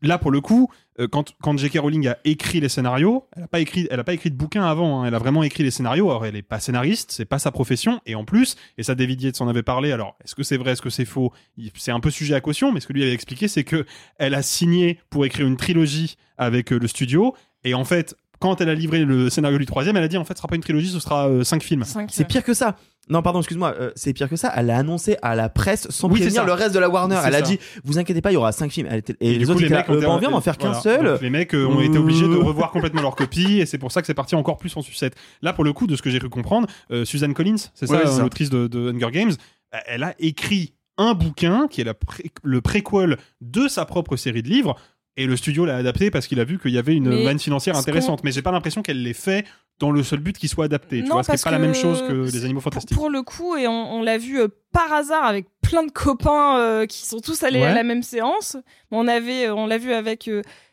Là, 0.02 0.18
pour 0.18 0.30
le 0.30 0.40
coup, 0.40 0.70
euh, 0.98 1.08
quand, 1.08 1.58
J.K. 1.58 1.78
Rowling 1.78 2.08
a 2.08 2.18
écrit 2.24 2.60
les 2.60 2.68
scénarios, 2.68 3.26
elle 3.36 3.42
a 3.42 3.48
pas 3.48 3.60
écrit, 3.60 3.88
pas 4.04 4.12
écrit 4.14 4.30
de 4.30 4.36
bouquin 4.36 4.64
avant. 4.64 5.02
hein. 5.02 5.06
elle 5.06 5.14
a 5.14 5.18
vraiment 5.18 5.42
écrit 5.42 5.62
les 5.62 5.70
scénarios. 5.70 6.10
Alors, 6.10 6.26
elle 6.26 6.36
est 6.36 6.42
pas 6.42 6.60
scénariste, 6.60 7.12
c'est 7.12 7.24
pas 7.24 7.38
sa 7.38 7.50
profession. 7.50 8.00
Et 8.06 8.14
en 8.14 8.24
plus, 8.24 8.56
et 8.78 8.82
ça, 8.82 8.94
David 8.94 9.22
Yates 9.22 9.40
en 9.40 9.48
avait 9.48 9.62
parlé. 9.62 9.92
Alors, 9.92 10.16
est-ce 10.24 10.34
que 10.34 10.42
c'est 10.42 10.56
vrai, 10.56 10.72
est-ce 10.72 10.82
que 10.82 10.90
c'est 10.90 11.04
faux? 11.04 11.32
C'est 11.74 11.92
un 11.92 12.00
peu 12.00 12.10
sujet 12.10 12.34
à 12.34 12.40
caution, 12.40 12.72
mais 12.72 12.80
ce 12.80 12.86
que 12.86 12.92
lui 12.92 13.02
avait 13.02 13.12
expliqué, 13.14 13.48
c'est 13.48 13.64
que 13.64 13.84
elle 14.18 14.34
a 14.34 14.42
signé 14.42 14.98
pour 15.10 15.24
écrire 15.24 15.46
une 15.46 15.56
trilogie 15.56 16.16
avec 16.38 16.72
euh, 16.72 16.78
le 16.78 16.88
studio. 16.88 17.34
Et 17.64 17.74
en 17.74 17.84
fait, 17.84 18.16
quand 18.40 18.61
elle 18.61 18.68
a 18.70 18.74
livré 18.74 19.05
le 19.05 19.31
scénario 19.31 19.59
du 19.59 19.66
troisième, 19.66 19.96
elle 19.96 20.03
a 20.05 20.09
dit 20.09 20.16
en 20.18 20.24
fait, 20.24 20.35
ce 20.35 20.38
sera 20.38 20.48
pas 20.48 20.57
une 20.57 20.62
trilogie, 20.62 20.88
ce 20.88 20.98
sera 20.98 21.29
euh, 21.29 21.44
cinq 21.44 21.62
films. 21.62 21.85
C'est 22.09 22.26
pire 22.26 22.42
que 22.42 22.55
ça. 22.55 22.76
Non, 23.09 23.22
pardon, 23.22 23.40
excuse-moi. 23.40 23.74
euh, 23.81 23.90
c'est 23.96 24.12
pire 24.12 24.29
que 24.29 24.37
ça. 24.37 24.53
Elle 24.57 24.70
a 24.70 24.76
annoncé 24.79 25.16
à 25.20 25.35
la 25.35 25.48
presse 25.48 25.88
sans 25.90 26.07
Oui, 26.09 26.14
c'est 26.18 26.24
prévenir 26.26 26.42
ça. 26.42 26.46
le 26.46 26.53
reste 26.53 26.74
de 26.74 26.79
la 26.79 26.88
Warner. 26.88 27.16
C'est 27.20 27.29
Elle 27.29 27.35
a 27.35 27.38
ça. 27.38 27.44
dit, 27.44 27.59
vous 27.85 27.98
inquiétez 27.98 28.20
pas, 28.20 28.31
il 28.31 28.35
y 28.35 28.37
aura 28.37 28.53
cinq 28.53 28.70
films. 28.70 28.87
Elle 28.90 28.98
était- 28.98 29.16
Et, 29.20 29.33
du 29.33 29.38
les 29.40 29.44
coup, 29.46 29.50
autres 29.53 29.62
étaient 29.64 29.74
là, 29.74 29.85
ont 29.88 29.94
euh, 29.94 30.00
bah, 30.00 30.18
vient 30.20 30.31
d'en 30.31 30.40
faire 30.40 30.57
qu'un 30.59 30.68
voilà. 30.72 30.81
seul. 30.81 31.05
Donc, 31.05 31.20
les 31.20 31.31
mecs 31.31 31.55
euh, 31.55 31.66
ont 31.66 31.81
été 31.81 31.98
obligés 31.98 32.26
de 32.29 32.35
Euh. 32.35 32.38
revoir 32.44 32.70
complètement 32.70 33.03
leur 33.03 33.16
copie 33.16 33.59
et 33.61 33.66
c'est 33.66 33.79
pour 33.79 33.90
ça 33.90 34.00
que 34.00 34.07
c'est 34.07 34.14
parti 34.14 34.35
encore 34.37 34.59
plus 34.59 34.76
en 34.76 34.83
sucette. 34.83 35.14
Là, 35.42 35.53
pour 35.53 35.64
le 35.64 35.72
coup, 35.72 35.87
de 35.88 35.96
ce 35.96 36.03
que 36.03 36.09
j'ai 36.11 36.18
cru 36.20 36.29
comprendre, 36.31 36.68
euh, 36.92 37.05
Suzanne 37.05 37.35
Collins, 37.35 37.57
c'est 37.74 37.87
ça, 37.87 37.94
Ouais, 37.94 38.00
c'est 38.05 38.12
ça. 38.12 38.22
l'autrice 38.22 38.48
de, 38.50 38.68
de 38.68 38.90
Hunger 38.92 39.11
Games, 39.11 39.33
euh, 39.74 39.79
elle 39.87 40.05
a 40.05 40.14
écrit 40.20 40.74
un 40.96 41.14
bouquin 41.14 41.66
qui 41.68 41.81
est 41.81 41.85
la 41.85 41.94
pré- 41.94 42.31
le 42.44 42.61
préquel 42.61 43.16
de 43.40 43.66
sa 43.68 43.87
propre 43.87 44.16
série 44.16 44.42
de 44.42 44.48
livres. 44.48 44.76
Et 45.16 45.27
le 45.27 45.37
studio 45.37 45.64
l'a 45.64 45.77
adapté 45.77 46.11
parce 46.11 46.27
qu'il 46.27 46.40
a 46.40 46.44
vu 46.44 46.59
qu'il 46.59 46.70
y 46.70 46.79
avait 46.79 46.94
une 46.94 47.09
Mais 47.09 47.25
manne 47.25 47.38
financière 47.38 47.77
intéressante. 47.77 48.23
Mais 48.25 48.33
j'ai 48.33 48.42
pas 48.42 48.53
l'impression 48.53 48.83
qu'elle 48.83 49.03
l'ait 49.03 49.12
fait 49.12 49.44
dans 49.79 49.90
le 49.90 50.03
seul 50.03 50.20
but 50.20 50.38
qu'il 50.38 50.49
soit 50.49 50.66
adapté. 50.66 51.03
tu 51.03 51.09
Non, 51.09 51.14
vois, 51.14 51.23
ce 51.23 51.29
qui 51.29 51.31
est 51.33 51.35
parce 51.35 51.44
pas 51.44 51.51
la 51.51 51.59
même 51.59 51.75
chose 51.75 52.03
que 52.03 52.12
les 52.33 52.44
animaux 52.44 52.61
fantastiques. 52.61 52.96
Pour 52.96 53.11
le 53.11 53.23
coup, 53.23 53.57
et 53.57 53.66
on, 53.66 53.94
on 53.94 54.03
l'a 54.03 54.18
vu 54.18 54.38
euh, 54.40 54.49
par 54.73 54.92
hasard 54.92 55.25
avec 55.25 55.46
plein 55.62 55.83
de 55.85 55.90
copains 55.90 56.59
euh, 56.59 56.87
qui 56.87 57.07
sont 57.07 57.20
tous 57.20 57.42
allés 57.42 57.62
à 57.62 57.75
la 57.75 57.83
même 57.83 58.03
séance. 58.03 58.57
On 58.90 59.09
avait, 59.09 59.46
euh, 59.46 59.55
on 59.55 59.66
l'a 59.66 59.79
vu 59.79 59.92
avec 59.92 60.31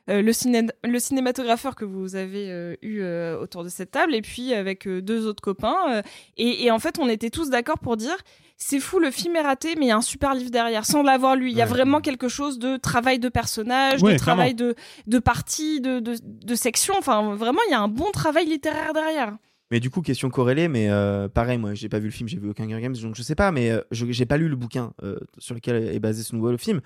euh, 0.09 0.21
le, 0.21 0.31
ciné- 0.31 0.69
le 0.83 0.99
cinématographeur 0.99 1.75
que 1.75 1.85
vous 1.85 2.15
avez 2.15 2.49
euh, 2.51 2.75
eu 2.81 2.99
euh, 3.01 3.39
autour 3.39 3.63
de 3.63 3.69
cette 3.69 3.91
table, 3.91 4.15
et 4.15 4.21
puis 4.21 4.53
avec 4.53 4.87
euh, 4.87 5.01
deux 5.01 5.25
autres 5.27 5.41
copains. 5.41 5.75
euh, 5.89 6.01
et, 6.37 6.65
et 6.65 6.71
en 6.71 6.79
fait, 6.79 6.97
on 6.99 7.07
était 7.09 7.29
tous 7.29 7.49
d'accord 7.49 7.79
pour 7.79 7.97
dire. 7.97 8.17
C'est 8.59 8.79
fou, 8.79 8.97
le 8.97 9.11
film 9.11 9.35
est 9.35 9.41
raté, 9.41 9.75
mais 9.77 9.85
il 9.85 9.89
y 9.89 9.91
a 9.91 9.97
un 9.97 10.01
super 10.01 10.33
livre 10.33 10.49
derrière, 10.49 10.83
sans 10.83 11.03
l'avoir 11.03 11.35
lu. 11.35 11.51
Il 11.51 11.55
y 11.55 11.61
a 11.61 11.65
vraiment 11.67 12.01
quelque 12.01 12.27
chose 12.27 12.57
de 12.57 12.77
travail 12.77 13.19
de 13.19 13.29
personnage, 13.29 14.01
Ouais, 14.01 14.13
de 14.13 14.17
travail 14.17 14.55
de, 14.55 14.73
de 15.05 15.19
partie, 15.19 15.79
de, 15.79 15.99
de, 15.99 16.15
de 16.23 16.55
section. 16.55 16.95
Enfin, 16.97 17.35
vraiment, 17.35 17.59
il 17.67 17.71
y 17.71 17.75
a 17.75 17.79
un 17.81 17.87
bon 17.87 18.09
travail 18.11 18.47
littéraire 18.47 18.93
derrière. 18.93 19.37
Mais 19.69 19.79
du 19.79 19.89
coup, 19.91 20.01
question 20.01 20.29
corrélée, 20.31 20.69
mais 20.69 20.89
euh, 20.89 21.27
pareil, 21.27 21.57
moi, 21.59 21.73
j'ai 21.75 21.89
pas 21.89 21.99
vu 21.99 22.05
le 22.05 22.11
film, 22.11 22.27
j'ai 22.29 22.39
vu 22.39 22.49
aucun 22.49 22.63
Hunger 22.63 22.81
Games, 22.81 22.95
donc 22.95 23.15
je 23.15 23.21
sais 23.21 23.35
pas, 23.35 23.51
mais 23.51 23.69
euh, 23.69 23.81
je- 23.91 24.09
j'ai 24.09 24.25
pas 24.25 24.37
lu 24.37 24.47
le 24.47 24.55
bouquin 24.55 24.93
euh, 25.03 25.19
sur 25.37 25.53
lequel 25.53 25.75
est 25.93 25.99
basé 25.99 26.23
ce 26.23 26.33
nouveau 26.35 26.57
film. 26.57 26.79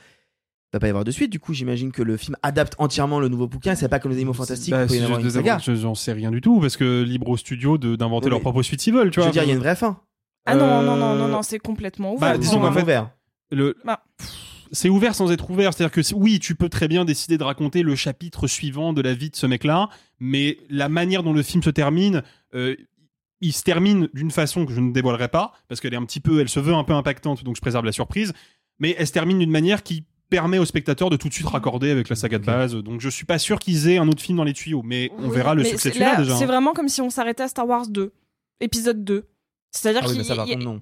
Il 0.73 0.77
va 0.77 0.79
pas 0.79 0.87
y 0.87 0.89
avoir 0.89 1.03
de 1.03 1.11
suite, 1.11 1.29
du 1.31 1.39
coup, 1.39 1.53
j'imagine 1.53 1.91
que 1.91 2.01
le 2.01 2.15
film 2.15 2.37
adapte 2.43 2.75
entièrement 2.77 3.19
le 3.19 3.27
nouveau 3.27 3.45
bouquin, 3.47 3.75
c'est 3.75 3.89
pas 3.89 3.99
comme 3.99 4.11
les 4.11 4.17
animaux 4.17 4.31
fantastiques, 4.33 4.71
Bah, 4.71 4.87
je- 4.87 4.93
je- 4.93 5.59
je- 5.59 5.75
J'en 5.75 5.95
sais 5.95 6.13
rien 6.13 6.31
du 6.31 6.39
tout 6.39 6.61
parce 6.61 6.77
que 6.77 7.03
libre 7.03 7.27
au 7.27 7.35
studio 7.35 7.77
de- 7.77 7.97
d'inventer 7.97 8.25
Oui, 8.27 8.31
leur 8.31 8.39
propre 8.39 8.63
suite 8.63 8.79
s'ils 8.79 8.93
veulent. 8.93 9.11
Tu 9.11 9.15
Je 9.15 9.19
vois. 9.19 9.27
veux 9.27 9.33
dire, 9.33 9.43
il 9.43 9.49
y 9.49 9.51
a 9.51 9.53
une 9.55 9.59
vraie 9.59 9.75
fin. 9.75 9.99
Ah 10.45 10.55
non, 10.55 10.63
Euh, 10.63 10.81
non, 10.83 10.95
non, 10.95 11.15
non, 11.15 11.27
non, 11.27 11.41
c'est 11.41 11.59
complètement 11.59 12.13
ouvert. 12.13 12.31
Bah, 12.31 12.37
disons 12.37 12.53
Complètement 12.53 12.69
qu'en 12.69 12.75
fait, 12.77 12.83
ouvert. 12.83 13.11
le, 13.51 13.75
Bah. 13.83 14.03
C'est 14.71 14.87
ouvert 14.87 15.13
sans 15.13 15.29
être 15.33 15.51
ouvert. 15.51 15.73
C'est-à-dire 15.73 15.91
que 15.91 16.13
oui, 16.15 16.39
tu 16.39 16.55
peux 16.55 16.69
très 16.69 16.87
bien 16.87 17.03
décider 17.03 17.37
de 17.37 17.43
raconter 17.43 17.83
le 17.83 17.93
chapitre 17.95 18.47
suivant 18.47 18.93
de 18.93 19.01
la 19.01 19.13
vie 19.13 19.29
de 19.29 19.35
ce 19.35 19.45
mec-là, 19.45 19.89
mais 20.21 20.57
la 20.69 20.87
manière 20.87 21.23
dont 21.23 21.33
le 21.33 21.43
film 21.43 21.61
se 21.61 21.69
termine, 21.69 22.23
euh, 22.55 22.77
il 23.41 23.51
se 23.51 23.63
termine 23.63 24.07
d'une 24.13 24.31
façon 24.31 24.65
que 24.65 24.71
je 24.71 24.79
ne 24.79 24.93
dévoilerai 24.93 25.27
pas, 25.27 25.51
parce 25.67 25.81
qu'elle 25.81 25.93
est 25.93 25.97
un 25.97 26.05
petit 26.05 26.21
peu, 26.21 26.39
elle 26.39 26.47
se 26.47 26.61
veut 26.61 26.73
un 26.73 26.85
peu 26.85 26.93
impactante, 26.93 27.43
donc 27.43 27.57
je 27.57 27.61
préserve 27.61 27.83
la 27.83 27.91
surprise, 27.91 28.31
mais 28.79 28.95
elle 28.97 29.07
se 29.07 29.11
termine 29.11 29.39
d'une 29.39 29.51
manière 29.51 29.83
qui 29.83 30.05
permet 30.31 30.57
au 30.57 30.65
spectateur 30.65 31.11
de 31.11 31.17
tout 31.17 31.27
de 31.29 31.33
suite 31.33 31.45
raccorder 31.47 31.91
avec 31.91 32.09
la 32.09 32.15
saga 32.15 32.39
de 32.39 32.45
base. 32.45 32.73
Donc 32.75 33.01
je 33.01 33.09
suis 33.09 33.25
pas 33.25 33.37
sûr 33.37 33.59
qu'ils 33.59 33.87
aient 33.89 33.97
un 33.99 34.07
autre 34.07 34.21
film 34.23 34.37
dans 34.39 34.43
les 34.43 34.53
tuyaux, 34.53 34.81
mais 34.83 35.11
on 35.19 35.27
Oui, 35.27 35.35
verra 35.35 35.53
le 35.53 35.63
succès 35.63 35.89
de 35.89 35.93
c'est- 35.93 35.99
celui-là 35.99 36.13
là, 36.13 36.23
déjà. 36.23 36.35
C'est 36.37 36.45
hein. 36.45 36.47
vraiment 36.47 36.73
comme 36.73 36.87
si 36.89 37.01
on 37.01 37.11
s'arrêtait 37.11 37.43
à 37.43 37.47
Star 37.49 37.67
Wars 37.67 37.87
2, 37.87 38.11
épisode 38.61 39.03
2. 39.03 39.27
C'est-à-dire 39.69 40.01
Ah 40.03 40.07
oui, 40.09 40.15
qu'il 40.15 40.25
ça, 40.25 40.43
y 40.47 40.55
non. 40.55 40.81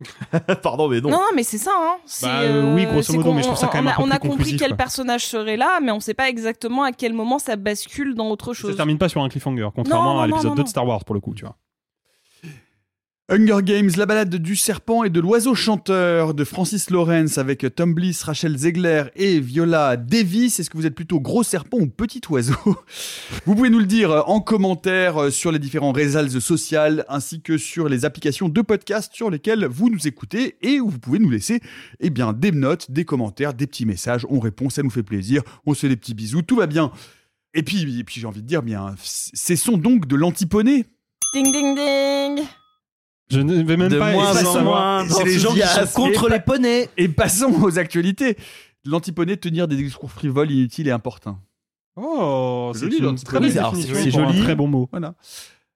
Pardon, 0.62 0.88
mais 0.88 1.00
non. 1.00 1.10
Non, 1.10 1.20
mais 1.34 1.42
c'est 1.42 1.58
ça. 1.58 1.72
Hein. 1.76 1.96
C'est, 2.06 2.26
Bah, 2.26 2.40
euh, 2.42 2.74
oui, 2.74 2.84
grosso 2.86 3.02
c'est 3.02 3.12
modo, 3.16 3.30
qu'on- 3.30 3.34
mais 3.34 3.42
je 3.42 3.46
trouve 3.48 3.58
ça 3.58 3.66
quand 3.66 3.78
on 3.78 3.82
même 3.82 3.88
a- 3.88 3.92
un 3.94 3.96
peu 3.96 4.02
On 4.04 4.10
a 4.10 4.18
plus 4.20 4.28
compris 4.28 4.56
quel 4.56 4.68
quoi. 4.68 4.76
personnage 4.76 5.26
serait 5.26 5.56
là, 5.56 5.80
mais 5.82 5.90
on 5.92 6.00
sait 6.00 6.14
pas 6.14 6.28
exactement 6.28 6.84
à 6.84 6.92
quel 6.92 7.12
moment 7.12 7.38
ça 7.38 7.56
bascule 7.56 8.14
dans 8.14 8.28
autre 8.30 8.54
Ça 8.54 8.60
chose. 8.62 8.70
se 8.72 8.76
termine 8.76 8.98
pas 8.98 9.08
sur 9.08 9.22
un 9.22 9.28
cliffhanger, 9.28 9.68
contrairement 9.74 10.14
non, 10.14 10.20
à 10.20 10.26
l'épisode 10.26 10.50
non, 10.50 10.54
2 10.54 10.58
non. 10.60 10.64
de 10.64 10.68
Star 10.68 10.86
Wars 10.86 11.04
pour 11.04 11.14
le 11.14 11.20
coup, 11.20 11.34
tu 11.34 11.44
vois. 11.44 11.56
Hunger 13.30 13.58
Games, 13.62 13.90
la 13.98 14.06
balade 14.06 14.34
du 14.36 14.56
serpent 14.56 15.04
et 15.04 15.10
de 15.10 15.20
l'oiseau 15.20 15.54
chanteur 15.54 16.32
de 16.32 16.44
Francis 16.44 16.88
Lawrence 16.88 17.36
avec 17.36 17.66
Tom 17.74 17.92
Bliss, 17.92 18.22
Rachel 18.22 18.56
Zegler 18.56 19.04
et 19.16 19.38
Viola 19.38 19.98
Davis. 19.98 20.58
Est-ce 20.58 20.70
que 20.70 20.78
vous 20.78 20.86
êtes 20.86 20.94
plutôt 20.94 21.20
gros 21.20 21.42
serpent 21.42 21.76
ou 21.76 21.88
petit 21.88 22.22
oiseau? 22.30 22.54
Vous 23.44 23.54
pouvez 23.54 23.68
nous 23.68 23.80
le 23.80 23.84
dire 23.84 24.24
en 24.26 24.40
commentaire 24.40 25.24
euh, 25.24 25.30
sur 25.30 25.52
les 25.52 25.58
différents 25.58 25.92
réseaux 25.92 26.40
sociaux 26.40 27.02
ainsi 27.10 27.42
que 27.42 27.58
sur 27.58 27.90
les 27.90 28.06
applications 28.06 28.48
de 28.48 28.62
podcast 28.62 29.12
sur 29.14 29.28
lesquelles 29.28 29.66
vous 29.66 29.90
nous 29.90 30.08
écoutez 30.08 30.56
et 30.62 30.80
où 30.80 30.88
vous 30.88 30.98
pouvez 30.98 31.18
nous 31.18 31.28
laisser 31.28 31.60
eh 32.00 32.08
bien, 32.08 32.32
des 32.32 32.50
notes, 32.50 32.90
des 32.90 33.04
commentaires, 33.04 33.52
des 33.52 33.66
petits 33.66 33.84
messages. 33.84 34.26
On 34.30 34.40
répond, 34.40 34.70
ça 34.70 34.82
nous 34.82 34.88
fait 34.88 35.02
plaisir. 35.02 35.42
On 35.66 35.74
se 35.74 35.80
fait 35.80 35.90
des 35.90 35.96
petits 35.96 36.14
bisous, 36.14 36.40
tout 36.40 36.56
va 36.56 36.66
bien. 36.66 36.92
Et 37.52 37.62
puis, 37.62 38.00
et 38.00 38.04
puis 38.04 38.22
j'ai 38.22 38.26
envie 38.26 38.40
de 38.40 38.46
dire, 38.46 38.62
bien, 38.62 38.94
cessons 39.02 39.76
donc 39.76 40.06
de 40.06 40.16
l'antiponer. 40.16 40.86
Ding, 41.34 41.52
ding, 41.52 41.74
ding. 41.74 42.46
Je 43.30 43.40
ne 43.40 43.62
vais 43.62 43.76
même 43.76 43.90
De 43.90 43.98
pas 43.98 44.12
moins 44.12 44.44
en 44.44 44.62
moins 44.64 45.08
C'est 45.08 45.24
les 45.24 45.38
gens 45.38 45.52
qui 45.52 45.60
sont 45.60 45.86
contre 46.02 46.28
les 46.28 46.40
poneys. 46.40 46.88
Et 46.96 47.08
passons 47.08 47.52
aux 47.62 47.78
actualités. 47.78 48.36
L'antiponé, 48.84 49.36
tenir 49.36 49.68
des 49.68 49.76
discours 49.76 50.10
frivoles, 50.10 50.50
inutiles 50.50 50.88
et 50.88 50.92
importants. 50.92 51.38
Oh, 51.96 52.70
C'est 52.74 52.80
c'est 52.90 52.98
joli, 52.98 53.18
c'est- 53.84 54.10
joli. 54.10 54.40
très 54.40 54.54
bon 54.54 54.66
mot. 54.68 54.88
Voilà. 54.90 55.14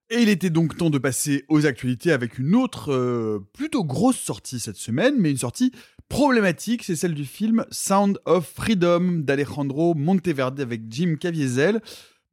Et 0.08 0.20
il 0.22 0.28
était 0.28 0.50
donc 0.50 0.76
temps 0.76 0.90
de 0.90 0.98
passer 0.98 1.44
aux 1.48 1.66
actualités 1.66 2.12
avec 2.12 2.38
une 2.38 2.54
autre 2.54 2.92
euh, 2.92 3.40
plutôt 3.54 3.82
grosse 3.84 4.18
sortie 4.18 4.60
cette 4.60 4.76
semaine, 4.76 5.14
mais 5.18 5.30
une 5.30 5.36
sortie 5.38 5.72
problématique, 6.08 6.84
c'est 6.84 6.96
celle 6.96 7.14
du 7.14 7.24
film 7.24 7.64
Sound 7.70 8.18
of 8.26 8.46
Freedom 8.46 9.20
d'Alejandro 9.24 9.94
Monteverde 9.94 10.60
avec 10.60 10.82
Jim 10.90 11.16
Caviezel. 11.18 11.80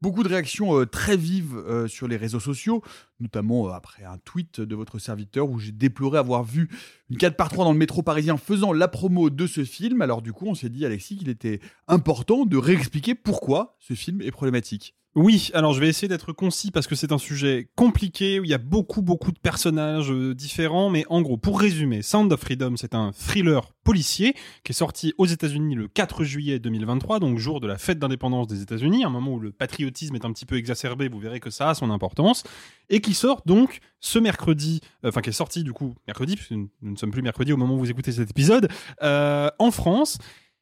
Beaucoup 0.02 0.24
de 0.24 0.30
réactions 0.30 0.80
euh, 0.80 0.86
très 0.86 1.18
vives 1.18 1.58
euh, 1.58 1.88
sur 1.90 2.08
les 2.08 2.16
réseaux 2.16 2.40
sociaux, 2.40 2.82
notamment 3.20 3.68
euh, 3.68 3.72
après 3.72 4.06
un 4.06 4.18
tweet 4.18 4.62
de 4.62 4.74
votre 4.74 4.98
serviteur 4.98 5.50
où 5.50 5.60
j'ai 5.60 5.74
déploré 5.74 6.18
avoir 6.18 6.46
vu 6.46 6.70
une 7.10 7.18
4 7.18 7.36
par 7.36 7.50
3 7.50 7.66
dans 7.66 7.74
le 7.74 7.78
métro 7.78 8.02
parisien 8.02 8.38
faisant 8.38 8.72
la 8.72 8.88
promo 8.88 9.30
de 9.30 9.46
ce 9.46 9.66
film. 9.66 10.02
Alors 10.02 10.22
du 10.22 10.32
coup, 10.32 10.46
on 10.48 10.56
s'est 10.56 10.70
dit, 10.70 10.86
Alexis, 10.86 11.18
qu'il 11.18 11.28
était 11.28 11.60
important 11.90 12.46
de 12.46 12.56
réexpliquer 12.56 13.14
pourquoi 13.14 13.76
ce 13.80 13.94
film 13.94 14.22
est 14.22 14.32
problématique. 14.32 14.96
Oui, 15.16 15.50
alors 15.56 15.74
je 15.74 15.80
vais 15.80 15.88
essayer 15.88 16.08
d'être 16.08 16.34
concis 16.34 16.70
parce 16.70 16.86
que 16.86 16.94
c'est 16.94 17.12
un 17.12 17.18
sujet 17.18 17.68
compliqué 17.76 18.40
où 18.40 18.44
il 18.44 18.50
y 18.50 18.54
a 18.54 18.60
beaucoup 18.60 19.02
beaucoup 19.02 19.32
de 19.32 19.40
personnages 19.40 20.12
euh, 20.12 20.36
différents, 20.36 20.92
mais 20.92 21.04
en 21.10 21.24
gros, 21.24 21.36
pour 21.36 21.60
résumer, 21.60 22.04
Sound 22.04 22.32
of 22.32 22.40
Freedom, 22.40 22.76
c'est 22.78 22.94
un 22.94 23.12
thriller 23.12 23.74
policier 23.84 24.36
qui 24.64 24.72
est 24.72 24.76
sorti 24.76 25.16
aux 25.18 25.26
États-Unis 25.26 25.74
le 25.74 25.88
4 25.88 26.24
juillet 26.24 26.60
2023, 26.60 27.20
donc 27.20 27.40
jour 27.40 27.60
de 27.60 27.66
la 27.66 27.80
fête 27.80 27.98
d'indépendance 27.98 28.46
des 28.46 28.62
États-Unis, 28.62 29.04
un 29.04 29.10
moment 29.10 29.34
où 29.34 29.40
le 29.40 29.52
patriotisme 29.52 30.14
est 30.14 30.26
un 30.26 30.32
petit 30.32 30.46
peu 30.46 30.58
exacerbé, 30.58 31.08
vous 31.10 31.20
verrez 31.20 31.40
que 31.40 31.50
ça 31.50 31.70
a 31.70 31.74
son 31.74 31.90
importance, 31.90 32.44
et 32.90 33.02
qui 33.02 33.16
sort 33.16 33.42
donc 33.48 33.80
ce 34.00 34.20
mercredi, 34.20 34.80
euh, 35.04 35.10
enfin 35.10 35.22
qui 35.22 35.32
est 35.32 35.34
sorti 35.34 35.64
du 35.64 35.74
coup 35.74 35.96
mercredi, 36.06 36.36
puisque 36.36 36.52
nous 36.52 36.70
ne 36.84 36.96
sommes 36.96 37.12
plus 37.12 37.24
mercredi 37.24 37.52
au 37.52 37.58
moment 37.58 37.74
où 37.74 37.80
vous 37.80 37.90
écoutez 37.90 38.12
cet 38.12 38.30
épisode, 38.30 38.70
euh, 39.02 39.50
en 39.58 39.72
France. 39.72 40.20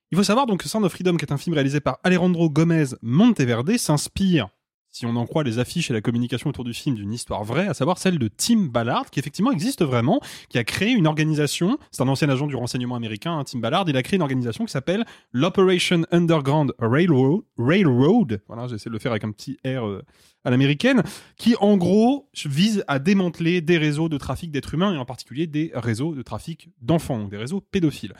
Il 0.09 0.17
faut 0.17 0.23
savoir 0.23 0.45
donc 0.45 0.61
que 0.61 0.69
Sound 0.69 0.85
of 0.85 0.93
Freedom, 0.93 1.17
qui 1.17 1.25
est 1.25 1.33
un 1.33 1.37
film 1.37 1.53
réalisé 1.53 1.81
par 1.81 1.99
Alejandro 2.01 2.49
Gomez 2.49 2.85
Monteverde, 3.01 3.75
s'inspire, 3.75 4.47
si 4.89 5.05
on 5.05 5.17
en 5.17 5.25
croit 5.25 5.43
les 5.43 5.59
affiches 5.59 5.91
et 5.91 5.93
la 5.93 5.99
communication 5.99 6.49
autour 6.49 6.63
du 6.63 6.73
film, 6.73 6.95
d'une 6.95 7.11
histoire 7.11 7.43
vraie, 7.43 7.67
à 7.67 7.73
savoir 7.73 7.97
celle 7.97 8.17
de 8.17 8.29
Tim 8.29 8.69
Ballard, 8.71 9.09
qui 9.09 9.19
effectivement 9.19 9.51
existe 9.51 9.83
vraiment, 9.83 10.21
qui 10.47 10.59
a 10.59 10.63
créé 10.63 10.91
une 10.91 11.07
organisation, 11.07 11.77
c'est 11.91 12.03
un 12.03 12.07
ancien 12.07 12.29
agent 12.29 12.47
du 12.47 12.55
renseignement 12.55 12.95
américain, 12.95 13.37
hein, 13.37 13.43
Tim 13.43 13.59
Ballard, 13.59 13.83
il 13.89 13.97
a 13.97 14.01
créé 14.01 14.15
une 14.15 14.21
organisation 14.21 14.63
qui 14.63 14.71
s'appelle 14.71 15.05
l'Operation 15.33 16.03
Underground 16.11 16.71
Railroad, 16.79 17.41
Railroad, 17.57 18.41
voilà, 18.47 18.67
j'essaie 18.69 18.89
de 18.89 18.93
le 18.93 18.99
faire 18.99 19.11
avec 19.11 19.25
un 19.25 19.31
petit 19.31 19.57
R 19.65 19.85
euh, 19.85 20.05
à 20.45 20.51
l'américaine, 20.51 21.03
qui 21.35 21.57
en 21.59 21.75
gros 21.75 22.29
vise 22.45 22.85
à 22.87 22.99
démanteler 22.99 23.59
des 23.59 23.77
réseaux 23.77 24.07
de 24.07 24.17
trafic 24.17 24.51
d'êtres 24.51 24.73
humains, 24.73 24.93
et 24.93 24.97
en 24.97 25.05
particulier 25.05 25.47
des 25.47 25.69
réseaux 25.73 26.15
de 26.15 26.21
trafic 26.21 26.69
d'enfants, 26.81 27.27
des 27.27 27.35
réseaux 27.35 27.59
pédophiles. 27.59 28.13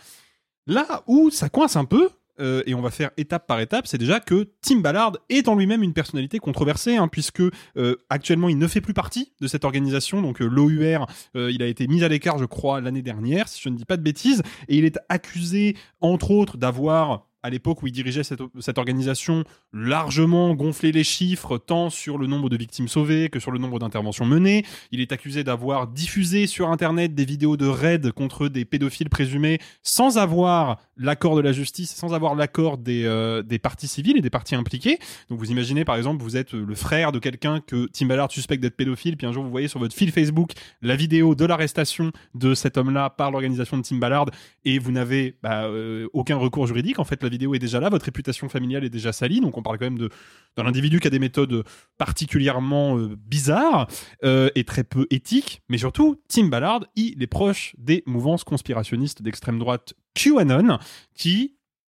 Là 0.68 1.04
où 1.08 1.30
ça 1.30 1.50
coince 1.50 1.76
un 1.78 1.86
peu, 1.86 2.10
euh, 2.40 2.62
et 2.66 2.76
on 2.76 2.82
va 2.82 2.92
faire 2.92 3.12
étape 3.18 3.48
par 3.48 3.60
étape, 3.60 3.88
c'est 3.88 3.98
déjà 3.98 4.20
que 4.20 4.50
Tim 4.62 4.80
Ballard 4.80 5.14
est 5.30 5.48
en 5.48 5.56
lui-même 5.56 5.82
une 5.82 5.94
personnalité 5.94 6.40
controversée, 6.40 6.98
hein, 6.98 7.08
puisque 7.08 7.42
euh, 7.42 7.96
actuellement 8.10 8.50
il 8.50 8.58
ne 8.58 8.68
fait 8.68 8.82
plus 8.82 8.94
partie 8.94 9.34
de 9.42 9.48
cette 9.48 9.66
organisation, 9.66 10.22
donc 10.22 10.42
euh, 10.42 10.46
l'OUR, 10.46 11.08
il 11.36 11.64
a 11.64 11.68
été 11.68 11.88
mis 11.88 12.04
à 12.04 12.08
l'écart, 12.08 12.38
je 12.38 12.46
crois, 12.46 12.82
l'année 12.82 13.02
dernière, 13.02 13.48
si 13.48 13.62
je 13.62 13.70
ne 13.70 13.76
dis 13.76 13.86
pas 13.86 13.98
de 13.98 14.04
bêtises, 14.04 14.44
et 14.68 14.78
il 14.78 14.86
est 14.86 15.00
accusé, 15.10 15.76
entre 16.02 16.32
autres, 16.32 16.58
d'avoir 16.58 17.27
à 17.44 17.50
l'époque 17.50 17.84
où 17.84 17.88
il 17.88 17.94
dirigeait 17.94 18.24
cette, 18.24 18.78
organisation, 18.78 19.44
largement 19.74 20.54
gonflé 20.56 20.92
les 20.92 21.04
chiffres, 21.04 21.58
tant 21.58 21.90
sur 21.90 22.18
le 22.18 22.28
nombre 22.28 22.50
de 22.50 22.58
victimes 22.58 22.88
sauvées 22.88 23.30
que 23.30 23.40
sur 23.40 23.52
le 23.52 23.60
nombre 23.60 23.80
d'interventions 23.80 24.26
menées. 24.26 24.66
Il 24.92 25.02
est 25.02 25.12
accusé 25.12 25.44
d'avoir 25.44 25.88
diffusé 25.88 26.48
sur 26.48 26.70
Internet 26.70 27.16
des 27.16 27.26
vidéos 27.26 27.58
de 27.58 27.68
raids 27.68 28.12
contre 28.16 28.48
des 28.48 28.66
pédophiles 28.66 29.10
présumés 29.10 29.60
sans 29.84 30.18
avoir 30.18 30.78
l'accord 30.98 31.36
de 31.36 31.42
la 31.42 31.52
justice, 31.52 31.94
sans 31.94 32.14
avoir 32.14 32.36
l'accord 32.36 32.78
des, 32.78 33.06
euh, 33.06 33.44
des 33.44 33.60
parties 33.60 33.88
civiles 33.88 34.18
et 34.18 34.22
des 34.22 34.30
parties 34.30 34.56
impliquées. 34.56 35.00
Donc 35.30 35.40
vous 35.40 35.52
imaginez 35.52 35.86
par 35.86 35.96
exemple, 35.96 36.24
vous 36.24 36.38
êtes 36.38 36.54
le 36.54 36.76
frère 36.76 37.12
de 37.12 37.20
quelqu'un 37.20 37.62
que 37.62 37.88
Tim 37.94 38.08
Ballard 38.08 38.32
suspecte 38.32 38.62
d'être 38.62 38.76
pédophile, 38.76 39.16
puis 39.16 39.28
un 39.28 39.32
jour 39.32 39.44
vous 39.44 39.52
voyez 39.52 39.68
sur 39.68 39.80
votre 39.80 39.96
fil 39.96 40.12
Facebook 40.12 40.52
la 40.82 40.96
vidéo 40.96 41.36
de 41.36 41.46
l'arrestation 41.46 42.12
de 42.34 42.54
cet 42.54 42.78
homme-là 42.78 43.10
par 43.10 43.32
l'organisation 43.32 43.78
de 43.78 43.84
Tim 43.84 43.98
Ballard, 43.98 44.26
et 44.66 44.80
vous 44.80 44.92
n'avez 44.92 45.38
bah, 45.44 45.66
euh, 45.66 46.08
aucun 46.14 46.38
recours 46.38 46.68
juridique. 46.68 47.00
En 47.00 47.04
fait, 47.04 47.24
la 47.28 47.32
vidéo 47.32 47.54
est 47.54 47.60
déjà 47.60 47.80
là, 47.80 47.90
votre 47.90 48.06
réputation 48.06 48.48
familiale 48.48 48.84
est 48.86 48.90
déjà 48.90 49.12
salie, 49.12 49.42
donc 49.42 49.58
on 49.58 49.62
parle 49.62 49.78
quand 49.78 49.86
même 49.86 49.98
de 49.98 50.10
d'un 50.56 50.66
individu 50.66 51.00
qui 51.00 51.08
a 51.08 51.12
des 51.12 51.20
méthodes 51.20 51.64
particulièrement 52.00 52.98
euh, 52.98 53.16
bizarres 53.16 53.88
euh, 54.24 54.50
et 54.56 54.64
très 54.64 54.84
peu 54.84 55.06
éthiques, 55.12 55.62
mais 55.70 55.78
surtout, 55.78 56.20
Tim 56.30 56.48
Ballard, 56.48 56.86
il 56.96 57.22
est 57.22 57.28
proche 57.28 57.76
des 57.78 58.02
mouvances 58.08 58.44
conspirationnistes 58.44 59.22
d'extrême 59.22 59.60
droite 59.60 59.94
QAnon, 60.16 60.80
qui 61.14 61.57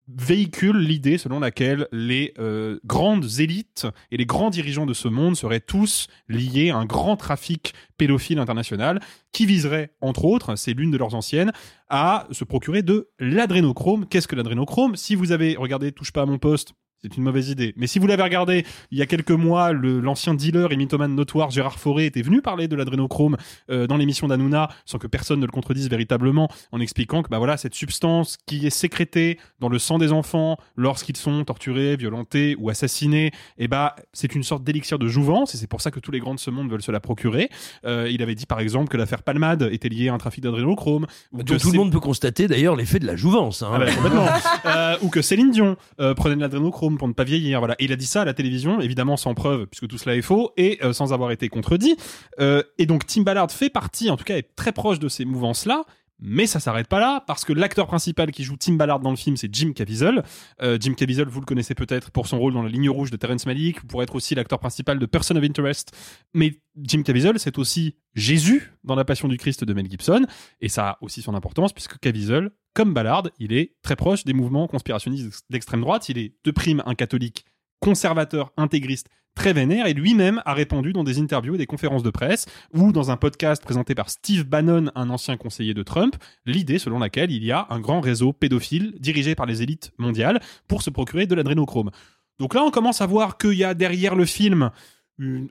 véhicule 0.08 0.78
l'idée 0.78 1.18
selon 1.18 1.40
laquelle 1.40 1.86
les 1.92 2.34
euh, 2.38 2.78
grandes 2.84 3.40
élites 3.40 3.86
et 4.10 4.16
les 4.16 4.26
grands 4.26 4.50
dirigeants 4.50 4.86
de 4.86 4.94
ce 4.94 5.08
monde 5.08 5.36
seraient 5.36 5.60
tous 5.60 6.08
liés 6.28 6.70
à 6.70 6.76
un 6.76 6.86
grand 6.86 7.16
trafic 7.16 7.74
pédophile 7.96 8.38
international 8.38 9.00
qui 9.32 9.46
viserait, 9.46 9.90
entre 10.00 10.24
autres, 10.24 10.56
c'est 10.56 10.72
l'une 10.72 10.90
de 10.90 10.96
leurs 10.96 11.14
anciennes, 11.14 11.52
à 11.88 12.26
se 12.30 12.44
procurer 12.44 12.82
de 12.82 13.10
l'adrénochrome. 13.18 14.06
Qu'est-ce 14.06 14.28
que 14.28 14.36
l'adrénochrome? 14.36 14.96
Si 14.96 15.14
vous 15.14 15.32
avez 15.32 15.56
regardé 15.56 15.92
Touche 15.92 16.12
pas 16.12 16.22
à 16.22 16.26
mon 16.26 16.38
poste, 16.38 16.74
c'est 17.02 17.16
une 17.16 17.22
mauvaise 17.22 17.48
idée. 17.50 17.74
Mais 17.76 17.86
si 17.86 17.98
vous 17.98 18.06
l'avez 18.06 18.22
regardé 18.22 18.64
il 18.90 18.98
y 18.98 19.02
a 19.02 19.06
quelques 19.06 19.30
mois, 19.30 19.72
l'ancien 19.72 20.34
dealer 20.34 20.72
et 20.72 20.76
mythomane 20.76 21.14
notoire 21.14 21.50
Gérard 21.50 21.78
Fauré 21.78 22.06
était 22.06 22.22
venu 22.22 22.42
parler 22.42 22.68
de 22.68 22.76
l'adrénochrome 22.76 23.36
euh, 23.70 23.86
dans 23.86 23.96
l'émission 23.96 24.26
d'Anouna, 24.28 24.68
sans 24.84 24.98
que 24.98 25.06
personne 25.06 25.40
ne 25.40 25.46
le 25.46 25.52
contredise 25.52 25.88
véritablement, 25.88 26.48
en 26.72 26.80
expliquant 26.80 27.22
que 27.22 27.28
bah 27.28 27.38
voilà 27.38 27.56
cette 27.56 27.74
substance 27.74 28.36
qui 28.46 28.66
est 28.66 28.70
sécrétée 28.70 29.38
dans 29.60 29.68
le 29.68 29.78
sang 29.78 29.98
des 29.98 30.12
enfants 30.12 30.56
lorsqu'ils 30.76 31.16
sont 31.16 31.44
torturés, 31.44 31.96
violentés 31.96 32.56
ou 32.58 32.70
assassinés, 32.70 33.30
et 33.58 33.68
bah 33.68 33.94
c'est 34.12 34.34
une 34.34 34.42
sorte 34.42 34.64
d'élixir 34.64 34.98
de 34.98 35.06
jouvence 35.08 35.54
et 35.54 35.58
c'est 35.58 35.66
pour 35.66 35.80
ça 35.80 35.90
que 35.90 36.00
tous 36.00 36.10
les 36.10 36.20
grands 36.20 36.34
de 36.34 36.40
ce 36.40 36.50
monde 36.50 36.70
veulent 36.70 36.82
se 36.82 36.92
la 36.92 37.00
procurer. 37.00 37.48
Euh, 37.84 38.08
il 38.10 38.22
avait 38.22 38.34
dit 38.34 38.46
par 38.46 38.60
exemple 38.60 38.88
que 38.88 38.96
l'affaire 38.96 39.22
Palmade 39.22 39.68
était 39.72 39.88
liée 39.88 40.08
à 40.08 40.14
un 40.14 40.18
trafic 40.18 40.42
d'adrénochrome. 40.42 41.06
que 41.36 41.54
tout 41.54 41.70
le 41.70 41.78
monde 41.78 41.92
peut 41.92 42.00
constater 42.00 42.48
d'ailleurs 42.48 42.76
l'effet 42.76 42.98
de 42.98 43.06
la 43.06 43.16
jouvence. 43.16 43.62
hein. 43.62 43.70
ah 43.72 43.78
bah. 43.78 43.86
Euh, 44.64 44.96
ou 45.02 45.08
que 45.08 45.22
Céline 45.22 45.50
Dion 45.50 45.76
prenait 46.16 46.36
de 46.36 46.40
l'adrénochrome 46.40 46.87
pour 46.96 47.08
ne 47.08 47.12
pas 47.12 47.24
vieillir. 47.24 47.58
Voilà. 47.58 47.74
Il 47.78 47.92
a 47.92 47.96
dit 47.96 48.06
ça 48.06 48.22
à 48.22 48.24
la 48.24 48.34
télévision, 48.34 48.80
évidemment 48.80 49.16
sans 49.16 49.34
preuve, 49.34 49.66
puisque 49.66 49.88
tout 49.88 49.98
cela 49.98 50.16
est 50.16 50.22
faux, 50.22 50.52
et 50.56 50.78
euh, 50.82 50.92
sans 50.92 51.12
avoir 51.12 51.30
été 51.30 51.48
contredit. 51.48 51.96
Euh, 52.40 52.62
et 52.78 52.86
donc 52.86 53.06
Tim 53.06 53.22
Ballard 53.22 53.50
fait 53.50 53.70
partie, 53.70 54.10
en 54.10 54.16
tout 54.16 54.24
cas, 54.24 54.36
est 54.36 54.54
très 54.56 54.72
proche 54.72 54.98
de 54.98 55.08
ces 55.08 55.24
mouvances-là. 55.24 55.84
Mais 56.20 56.46
ça 56.46 56.58
s'arrête 56.58 56.88
pas 56.88 56.98
là, 56.98 57.22
parce 57.26 57.44
que 57.44 57.52
l'acteur 57.52 57.86
principal 57.86 58.32
qui 58.32 58.42
joue 58.42 58.56
Tim 58.56 58.74
Ballard 58.74 59.00
dans 59.00 59.10
le 59.10 59.16
film, 59.16 59.36
c'est 59.36 59.54
Jim 59.54 59.72
Caviezel. 59.72 60.24
Euh, 60.62 60.76
Jim 60.80 60.94
Caviezel, 60.94 61.28
vous 61.28 61.40
le 61.40 61.46
connaissez 61.46 61.74
peut-être 61.74 62.10
pour 62.10 62.26
son 62.26 62.38
rôle 62.38 62.54
dans 62.54 62.62
La 62.62 62.68
Ligne 62.68 62.90
Rouge 62.90 63.10
de 63.10 63.16
Terrence 63.16 63.46
Malick, 63.46 63.86
pour 63.86 64.02
être 64.02 64.14
aussi 64.14 64.34
l'acteur 64.34 64.58
principal 64.58 64.98
de 64.98 65.06
Person 65.06 65.36
of 65.36 65.44
Interest. 65.44 65.96
Mais 66.34 66.60
Jim 66.76 67.02
Caviezel, 67.02 67.38
c'est 67.38 67.58
aussi 67.58 67.96
Jésus 68.14 68.72
dans 68.82 68.96
La 68.96 69.04
Passion 69.04 69.28
du 69.28 69.36
Christ 69.36 69.64
de 69.64 69.72
Mel 69.74 69.88
Gibson, 69.88 70.26
et 70.60 70.68
ça 70.68 70.90
a 70.90 70.98
aussi 71.02 71.22
son 71.22 71.34
importance, 71.34 71.72
puisque 71.72 71.98
Caviezel, 71.98 72.50
comme 72.74 72.94
Ballard, 72.94 73.28
il 73.38 73.52
est 73.52 73.76
très 73.82 73.96
proche 73.96 74.24
des 74.24 74.32
mouvements 74.32 74.66
conspirationnistes 74.66 75.44
d'extrême 75.50 75.80
droite. 75.80 76.08
Il 76.08 76.18
est 76.18 76.34
de 76.44 76.50
prime 76.50 76.82
un 76.86 76.94
catholique 76.94 77.44
conservateur, 77.80 78.52
intégriste, 78.56 79.08
très 79.34 79.52
vénère, 79.52 79.86
et 79.86 79.94
lui-même 79.94 80.42
a 80.44 80.54
répondu 80.54 80.92
dans 80.92 81.04
des 81.04 81.20
interviews 81.20 81.54
et 81.54 81.58
des 81.58 81.66
conférences 81.66 82.02
de 82.02 82.10
presse, 82.10 82.46
ou 82.74 82.92
dans 82.92 83.10
un 83.10 83.16
podcast 83.16 83.62
présenté 83.62 83.94
par 83.94 84.10
Steve 84.10 84.44
Bannon, 84.44 84.90
un 84.94 85.10
ancien 85.10 85.36
conseiller 85.36 85.74
de 85.74 85.82
Trump, 85.82 86.16
l'idée 86.44 86.78
selon 86.78 86.98
laquelle 86.98 87.30
il 87.30 87.44
y 87.44 87.52
a 87.52 87.66
un 87.70 87.80
grand 87.80 88.00
réseau 88.00 88.32
pédophile 88.32 88.94
dirigé 88.98 89.34
par 89.34 89.46
les 89.46 89.62
élites 89.62 89.92
mondiales 89.98 90.40
pour 90.66 90.82
se 90.82 90.90
procurer 90.90 91.26
de 91.26 91.34
l'adrénochrome. 91.34 91.90
Donc 92.38 92.54
là, 92.54 92.62
on 92.64 92.70
commence 92.70 93.00
à 93.00 93.06
voir 93.06 93.38
qu'il 93.38 93.54
y 93.54 93.64
a 93.64 93.74
derrière 93.74 94.14
le 94.14 94.24
film 94.24 94.70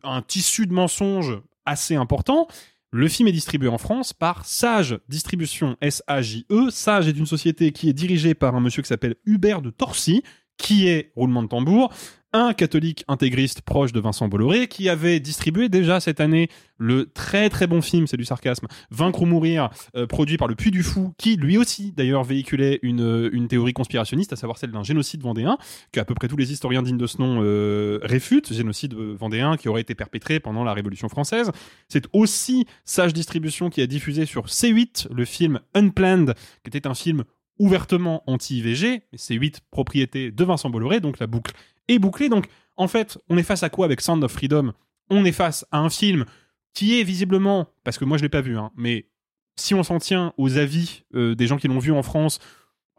un 0.04 0.22
tissu 0.22 0.66
de 0.66 0.74
mensonges 0.74 1.40
assez 1.66 1.96
important. 1.96 2.48
Le 2.92 3.10
film 3.10 3.28
est 3.28 3.34
distribué 3.34 3.68
en 3.68 3.78
France 3.78 4.14
par 4.14 4.46
Sage 4.46 4.98
Distribution, 5.10 5.76
S-A-J-E. 5.82 6.70
Sage 6.70 7.10
est 7.10 7.18
une 7.18 7.26
société 7.26 7.74
qui 7.74 7.90
est 7.90 7.94
dirigée 7.94 8.34
par 8.34 8.56
un 8.56 8.62
monsieur 8.62 8.82
qui 8.82 8.88
s'appelle 8.88 9.16
Hubert 9.26 9.62
de 9.62 9.70
Torcy, 9.70 10.24
qui 10.58 10.88
est, 10.88 11.12
roulement 11.16 11.44
de 11.44 11.48
tambour, 11.48 11.92
un 12.34 12.54
catholique 12.54 13.06
intégriste 13.08 13.62
proche 13.62 13.94
de 13.94 14.00
Vincent 14.00 14.28
Bolloré, 14.28 14.68
qui 14.68 14.90
avait 14.90 15.20
distribué 15.20 15.70
déjà 15.70 16.00
cette 16.00 16.20
année 16.20 16.50
le 16.78 17.06
très 17.12 17.50
très 17.50 17.68
bon 17.68 17.82
film, 17.82 18.06
c'est 18.06 18.18
du 18.18 18.26
sarcasme, 18.26 18.68
Vaincre 18.92 19.22
ou 19.22 19.26
mourir, 19.26 19.70
euh, 19.96 20.06
produit 20.06 20.38
par 20.38 20.48
le 20.48 20.56
Puy 20.56 20.70
du 20.70 20.84
Fou, 20.84 21.14
qui 21.18 21.36
lui 21.36 21.58
aussi 21.58 21.94
d'ailleurs 21.94 22.24
véhiculait 22.24 22.80
une, 22.84 23.30
une 23.32 23.48
théorie 23.48 23.74
conspirationniste, 23.74 24.34
à 24.34 24.36
savoir 24.36 24.58
celle 24.58 24.72
d'un 24.72 24.84
génocide 24.84 25.24
vendéen, 25.24 25.58
que 25.92 26.00
à 26.00 26.06
peu 26.06 26.14
près 26.14 26.28
tous 26.28 26.38
les 26.38 26.52
historiens 26.52 26.84
dignes 26.84 26.98
de 26.98 27.08
ce 27.08 27.20
nom 27.20 27.40
euh, 27.42 28.00
réfutent, 28.04 28.54
génocide 28.54 28.94
euh, 28.94 29.16
vendéen 29.18 29.58
qui 29.58 29.70
aurait 29.70 29.82
été 29.82 29.96
perpétré 29.96 30.40
pendant 30.40 30.64
la 30.64 30.74
Révolution 30.74 31.10
française. 31.10 31.52
C'est 31.88 32.06
aussi 32.14 32.66
Sage 32.84 33.14
Distribution 33.14 33.70
qui 33.70 33.82
a 33.82 33.88
diffusé 33.88 34.26
sur 34.26 34.46
C8 34.46 35.08
le 35.12 35.26
film 35.26 35.60
Unplanned, 35.74 36.36
qui 36.64 36.68
était 36.68 36.88
un 36.88 36.94
film 36.94 37.24
ouvertement 37.60 38.24
anti-IVG, 38.28 39.04
mais 39.12 39.18
C8 39.18 39.60
propriété 39.72 40.32
de 40.32 40.44
Vincent 40.44 40.70
Bolloré, 40.70 41.00
donc 41.00 41.20
la 41.20 41.28
boucle 41.28 41.54
est 41.88 42.00
bouclée. 42.00 42.30
Donc 42.30 42.48
en 42.76 42.88
fait, 42.88 43.18
on 43.30 43.38
est 43.38 43.44
face 43.44 43.64
à 43.64 43.70
quoi 43.70 43.86
avec 43.86 44.02
Sound 44.02 44.24
of 44.24 44.32
Freedom? 44.32 44.74
On 45.10 45.26
est 45.26 45.32
face 45.32 45.66
à 45.72 45.80
un 45.80 45.90
film 45.90 46.26
qui 46.74 47.00
est 47.00 47.04
visiblement, 47.04 47.68
parce 47.84 47.98
que 47.98 48.06
moi 48.06 48.18
je 48.18 48.24
l'ai 48.24 48.30
pas 48.30 48.42
vu, 48.42 48.58
hein, 48.58 48.72
mais 48.76 49.08
si 49.56 49.74
on 49.74 49.84
s'en 49.84 49.98
tient 49.98 50.34
aux 50.38 50.58
avis 50.58 51.04
euh, 51.16 51.34
des 51.34 51.48
gens 51.48 51.58
qui 51.58 51.68
l'ont 51.68 51.80
vu 51.80 51.92
en 51.92 52.04
France, 52.04 52.40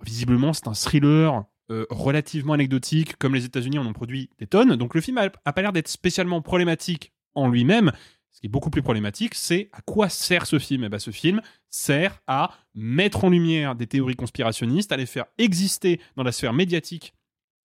visiblement 0.03 0.53
c'est 0.53 0.67
un 0.67 0.75
thriller 0.75 1.45
euh, 1.71 1.87
relativement 1.91 2.55
anecdotique, 2.55 3.17
comme 3.19 3.35
les 3.35 3.45
États-Unis 3.45 3.79
en 3.79 3.87
ont 3.87 3.93
produit 3.93 4.31
des 4.39 4.47
tonnes. 4.47 4.75
Donc 4.77 4.95
le 4.95 5.01
film 5.01 5.19
a 5.19 5.53
pas 5.53 5.63
l'air 5.63 5.73
d'être 5.73 5.89
spécialement 5.89 6.41
problématique 6.41 7.13
en 7.35 7.49
lui-même. 7.49 7.93
Ce 8.31 8.41
qui 8.41 8.47
est 8.47 8.51
beaucoup 8.51 8.71
plus 8.71 8.83
problématique, 8.83 9.35
c'est 9.35 9.69
à 9.73 9.81
quoi 9.81 10.09
sert 10.09 10.47
ce 10.47 10.59
film? 10.59 10.85
Eh 10.85 10.89
ben, 10.89 10.99
ce 10.99 11.11
film 11.11 11.41
sert 11.71 12.21
à 12.27 12.53
mettre 12.75 13.25
en 13.25 13.31
lumière 13.31 13.75
des 13.75 13.87
théories 13.87 14.17
conspirationnistes, 14.17 14.93
à 14.93 14.97
les 14.97 15.07
faire 15.07 15.25
exister 15.39 16.01
dans 16.17 16.23
la 16.23 16.33
sphère 16.33 16.53
médiatique 16.53 17.15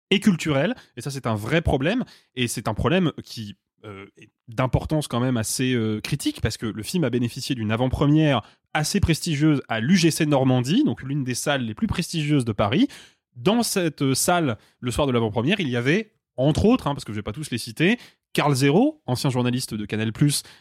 et 0.10 0.20
culturelle. 0.20 0.76
Et 0.96 1.02
ça, 1.02 1.12
c'est 1.12 1.28
un 1.28 1.36
vrai 1.36 1.62
problème. 1.62 2.04
Et 2.36 2.48
c'est 2.48 2.68
un 2.68 2.74
problème 2.74 3.12
qui 3.24 3.56
euh, 3.86 4.06
est 4.18 4.30
d'importance 4.48 5.08
quand 5.08 5.20
même 5.20 5.38
assez 5.38 5.74
euh, 5.74 6.02
critique, 6.02 6.42
parce 6.42 6.58
que 6.58 6.66
le 6.66 6.84
film 6.84 7.04
a 7.04 7.10
bénéficié 7.10 7.54
d'une 7.54 7.72
avant-première 7.72 8.42
assez 8.74 9.00
prestigieuse 9.00 9.62
à 9.68 9.80
l'UGC 9.80 10.26
Normandie, 10.26 10.84
donc 10.84 11.04
l'une 11.04 11.24
des 11.24 11.36
salles 11.36 11.64
les 11.64 11.76
plus 11.76 11.88
prestigieuses 11.88 12.46
de 12.46 12.54
Paris. 12.54 12.88
Dans 13.36 13.64
cette 13.64 14.02
euh, 14.02 14.16
salle, 14.16 14.58
le 14.80 14.92
soir 14.92 15.06
de 15.06 15.12
l'avant-première, 15.12 15.60
il 15.60 15.70
y 15.70 15.76
avait, 15.76 16.12
entre 16.38 16.66
autres, 16.66 16.88
hein, 16.88 16.96
parce 16.96 17.06
que 17.06 17.14
je 17.14 17.18
vais 17.18 17.24
pas 17.24 17.34
tous 17.34 17.52
les 17.52 17.58
citer, 17.58 18.00
Carl 18.38 18.54
Zero, 18.54 19.02
ancien 19.08 19.32
journaliste 19.32 19.74
de 19.74 19.84
Canal+, 19.86 20.12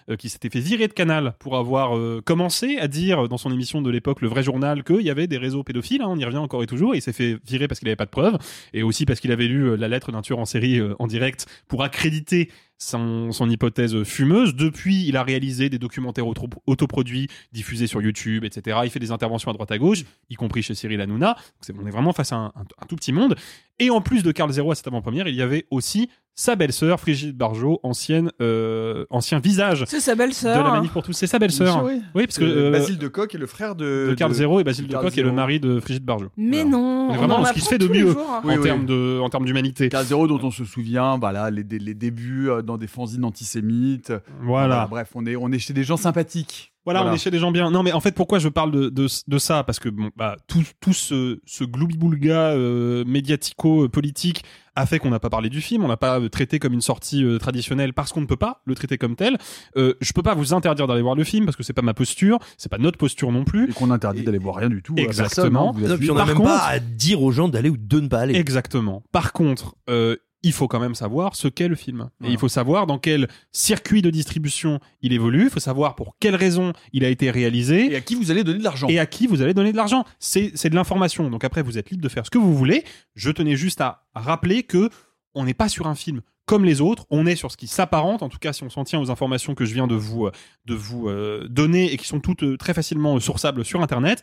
euh, 0.08 0.16
qui 0.16 0.30
s'était 0.30 0.48
fait 0.48 0.60
virer 0.60 0.88
de 0.88 0.94
Canal 0.94 1.34
pour 1.38 1.58
avoir 1.58 1.94
euh, 1.94 2.22
commencé 2.24 2.78
à 2.78 2.88
dire 2.88 3.28
dans 3.28 3.36
son 3.36 3.52
émission 3.52 3.82
de 3.82 3.90
l'époque, 3.90 4.22
Le 4.22 4.28
Vrai 4.28 4.42
Journal, 4.42 4.82
qu'il 4.82 5.02
y 5.02 5.10
avait 5.10 5.26
des 5.26 5.36
réseaux 5.36 5.62
pédophiles, 5.62 6.00
hein, 6.00 6.06
on 6.08 6.16
y 6.16 6.24
revient 6.24 6.38
encore 6.38 6.62
et 6.62 6.66
toujours, 6.66 6.94
il 6.94 7.02
s'est 7.02 7.12
fait 7.12 7.36
virer 7.46 7.68
parce 7.68 7.78
qu'il 7.78 7.86
n'avait 7.86 7.96
pas 7.96 8.06
de 8.06 8.10
preuves, 8.10 8.38
et 8.72 8.82
aussi 8.82 9.04
parce 9.04 9.20
qu'il 9.20 9.30
avait 9.30 9.46
lu 9.46 9.64
euh, 9.68 9.76
la 9.76 9.88
lettre 9.88 10.10
d'un 10.10 10.22
tueur 10.22 10.38
en 10.38 10.46
série 10.46 10.80
en 10.98 11.06
direct 11.06 11.44
pour 11.68 11.82
accréditer 11.84 12.50
son, 12.78 13.30
hypothèse 13.50 14.02
fumeuse. 14.04 14.54
Depuis, 14.54 15.06
il 15.06 15.16
a 15.18 15.22
réalisé 15.22 15.68
des 15.68 15.78
documentaires 15.78 16.26
auto- 16.26 16.48
autoproduits 16.66 17.28
diffusés 17.52 17.86
sur 17.86 18.00
YouTube, 18.02 18.44
etc. 18.44 18.78
Il 18.84 18.90
fait 18.90 18.98
des 18.98 19.10
interventions 19.12 19.50
à 19.50 19.54
droite 19.54 19.70
à 19.72 19.78
gauche, 19.78 20.02
y 20.30 20.34
compris 20.34 20.62
chez 20.62 20.74
Cyril 20.74 21.00
Hanouna. 21.00 21.36
On 21.78 21.86
est 21.86 21.90
vraiment 21.90 22.12
face 22.12 22.32
à 22.32 22.36
un, 22.36 22.46
un- 22.48 22.64
un 22.82 22.86
tout 22.88 22.96
petit 22.96 23.12
monde. 23.12 23.34
Et 23.78 23.90
en 23.90 24.00
plus 24.00 24.22
de 24.22 24.32
Carl 24.32 24.50
Zero 24.50 24.70
à 24.70 24.74
cette 24.74 24.86
avant-première, 24.86 25.28
il 25.28 25.34
y 25.34 25.42
avait 25.42 25.66
aussi 25.70 26.08
sa 26.38 26.55
belle-sœur, 26.55 26.99
Brigitte 26.99 27.35
Barjot, 27.37 27.81
ancienne, 27.83 28.31
euh, 28.42 29.07
ancien 29.09 29.38
visage 29.38 29.85
C'est 29.88 30.01
sa 30.01 30.12
de 30.12 30.18
belle-sœur. 30.18 30.62
la 30.62 30.70
manif 30.72 30.92
pour 30.92 31.03
tous. 31.03 31.14
C'est 31.14 31.27
sa 31.27 31.38
belle-sœur. 31.38 31.83
Oui. 31.83 32.03
parce 32.14 32.38
que 32.38 32.44
Euh, 32.44 32.68
euh, 32.68 32.70
Basile 32.70 32.99
de 32.99 33.09
Coq 33.09 33.35
est 33.35 33.38
le 33.38 33.46
frère 33.46 33.75
de, 33.75 34.09
de 34.11 34.14
Carl 34.14 34.33
Zero 34.33 34.61
et 34.61 34.64
Basile 34.64 34.87
de 34.87 34.92
Carl 34.92 35.07
Coq 35.07 35.16
est 35.16 35.22
le 35.22 35.33
mari 35.33 35.61
de 35.61 35.81
Brigitte 35.81 36.05
Barjot. 36.05 36.29
Mais 36.37 36.62
non, 36.64 37.09
On 37.09 37.14
est 37.14 37.14
on 37.14 37.18
vraiment 37.18 37.37
en 37.40 37.44
ce 37.46 37.55
qui 37.55 37.61
se 37.62 37.68
fait 37.70 37.79
de 37.79 37.88
mieux 37.88 38.12
jours. 38.12 38.29
en 38.44 38.46
Oui, 38.46 38.55
oui. 38.59 38.62
termes 38.62 38.85
de, 38.85 39.18
en 39.18 39.31
termes 39.31 39.46
d'humanité. 39.46 39.88
Carl 39.88 40.05
Zero 40.05 40.27
dont 40.29 40.40
on 40.42 40.51
se 40.51 40.64
souvient, 40.66 41.16
voilà, 41.18 41.51
les, 41.51 41.64
les 41.64 41.94
débuts 41.94 42.51
euh, 42.51 42.61
dans 42.61 42.77
des 42.77 42.87
fanzines 42.87 43.25
antisémites. 43.25 44.12
Voilà. 44.42 44.87
Bref, 44.90 45.09
on 45.14 45.25
est, 45.25 45.37
on 45.37 45.51
est 45.53 45.59
chez 45.59 45.72
des 45.72 45.85
gens 45.85 45.96
sympathiques. 45.96 46.75
Voilà, 46.87 47.05
on 47.05 47.12
est 47.12 47.18
chez 47.18 47.31
des 47.31 47.38
gens 47.38 47.51
bien. 47.51 47.70
Non, 47.70 47.83
mais 47.83 47.92
en 47.92 48.01
fait, 48.01 48.14
pourquoi 48.14 48.38
je 48.38 48.49
parle 48.49 48.70
de, 48.70 48.88
de, 48.88 49.07
de 49.27 49.38
ça? 49.38 49.62
Parce 49.64 49.79
que 49.79 49.88
bon, 49.90 50.11
bah, 50.16 50.37
tout, 50.46 50.62
tout 50.81 50.92
ce, 50.94 51.40
ce 51.44 51.64
gloubi-boulga 51.64 52.53
euh, 52.53 53.05
médiatico-politique 53.07 54.44
a 54.79 54.85
fait 54.85 54.99
qu'on 54.99 55.09
n'a 55.09 55.18
pas 55.18 55.31
parlé 55.31 55.49
du 55.49 55.62
film, 55.62 55.85
on 55.85 55.88
n'a 55.88 55.96
pas 55.96 56.20
euh, 56.20 56.29
traité 56.29 56.59
comme 56.59 56.75
une 56.75 56.83
sortie 56.83 57.25
euh, 57.25 57.38
traditionnelle 57.38 57.94
parce 57.94 58.12
qu'on 58.12 58.20
ne 58.20 58.27
peut 58.27 58.37
pas 58.37 58.61
le 58.66 58.75
traiter 58.75 58.99
comme 58.99 59.16
tel. 59.16 59.38
Euh, 59.79 59.94
je 60.03 60.12
peux 60.12 60.22
pas 60.22 60.35
vous 60.35 60.53
interdire 60.53 60.87
d'aller 60.87 61.01
voir 61.01 61.14
le 61.14 61.25
film 61.25 61.46
parce 61.46 61.57
que 61.57 61.62
c'est 61.62 61.72
pas 61.72 61.81
ma 61.83 61.94
posture, 61.94 62.38
c'est 62.59 62.68
pas 62.70 62.77
notre 62.79 62.99
posture 62.99 63.33
non 63.33 63.44
plus. 63.44 63.70
Et 63.70 63.72
qu'on 63.72 63.90
interdit 63.90 64.22
d'aller 64.22 64.37
voir 64.38 64.57
rien 64.57 64.68
du 64.68 64.83
tout. 64.83 64.94
à 64.99 65.01
Exactement. 65.01 65.72
personne, 65.72 65.83
hein, 65.85 65.88
vous 65.88 65.88
Non, 65.88 65.99
puis 65.99 66.11
on 66.11 66.14
n'a 66.14 66.27
même 66.27 66.37
contre- 66.37 66.51
pas 66.51 66.66
à 66.66 66.79
dire 66.79 67.22
aux 67.22 67.33
gens 67.33 67.49
d'aller 67.49 67.70
ou 67.70 67.77
de 67.79 68.01
ne 68.01 68.09
pas 68.09 68.20
aller. 68.20 68.35
Exactement. 68.37 69.03
Par 69.12 69.33
contre, 69.33 69.77
euh, 69.88 70.16
il 70.46 70.52
faut 70.52 70.68
quand 70.68 70.78
même 70.78 70.94
savoir 70.94 71.35
ce 71.35 71.48
qu'est 71.48 71.66
le 71.66 71.74
film. 71.74 72.09
Et 72.22 72.30
il 72.30 72.38
faut 72.38 72.48
savoir 72.48 72.87
dans 72.87 72.98
quel 72.98 73.28
circuit 73.50 74.00
de 74.00 74.11
distribution 74.11 74.78
il 75.02 75.12
évolue, 75.12 75.44
il 75.44 75.50
faut 75.50 75.61
savoir 75.61 75.96
pour 75.96 76.16
quelles 76.20 76.37
raisons 76.37 76.72
il 76.92 77.04
a 77.04 77.09
été 77.09 77.30
réalisé. 77.30 77.92
Et 77.92 77.96
à 77.96 78.00
qui 78.00 78.14
vous 78.14 78.30
allez 78.30 78.44
donner 78.44 78.61
de 78.61 78.64
l'argent. 78.64 78.87
Et 78.88 79.00
à 79.00 79.06
qui 79.06 79.26
vous 79.26 79.42
allez 79.42 79.54
donner 79.54 79.72
de 79.72 79.76
l'argent. 79.76 80.04
C'est 80.20 80.68
de 80.68 80.74
l'information. 80.74 81.28
Donc 81.30 81.42
après, 81.42 81.62
vous 81.62 81.78
êtes 81.78 81.90
libre 81.90 82.02
de 82.02 82.09
faire 82.09 82.24
ce 82.24 82.30
que 82.30 82.38
vous 82.38 82.54
voulez. 82.54 82.85
Je 83.16 83.30
tenais 83.30 83.56
juste 83.56 83.80
à 83.80 84.06
rappeler 84.14 84.62
que 84.62 84.88
on 85.35 85.44
n'est 85.44 85.54
pas 85.54 85.68
sur 85.68 85.87
un 85.87 85.94
film 85.94 86.22
comme 86.46 86.64
les 86.64 86.80
autres, 86.80 87.06
on 87.11 87.26
est 87.26 87.35
sur 87.35 87.50
ce 87.50 87.56
qui 87.56 87.66
s'apparente, 87.66 88.22
en 88.22 88.28
tout 88.28 88.38
cas 88.38 88.52
si 88.52 88.62
on 88.62 88.70
s'en 88.70 88.85
tient 88.85 89.00
aux 89.00 89.11
informations 89.11 89.56
que 89.56 89.64
je 89.64 89.74
viens 89.74 89.88
de 89.88 89.96
vous, 89.96 90.26
euh, 90.26 90.32
de 90.64 90.74
vous 90.74 91.09
euh, 91.09 91.46
donner 91.50 91.92
et 91.92 91.96
qui 91.96 92.06
sont 92.06 92.20
toutes 92.20 92.44
euh, 92.44 92.56
très 92.56 92.72
facilement 92.72 93.18
sourçables 93.18 93.64
sur 93.64 93.82
Internet, 93.82 94.22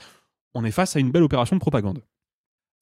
on 0.53 0.63
est 0.63 0.71
face 0.71 0.95
à 0.95 0.99
une 0.99 1.11
belle 1.11 1.23
opération 1.23 1.57
de 1.57 1.59
propagande. 1.59 2.01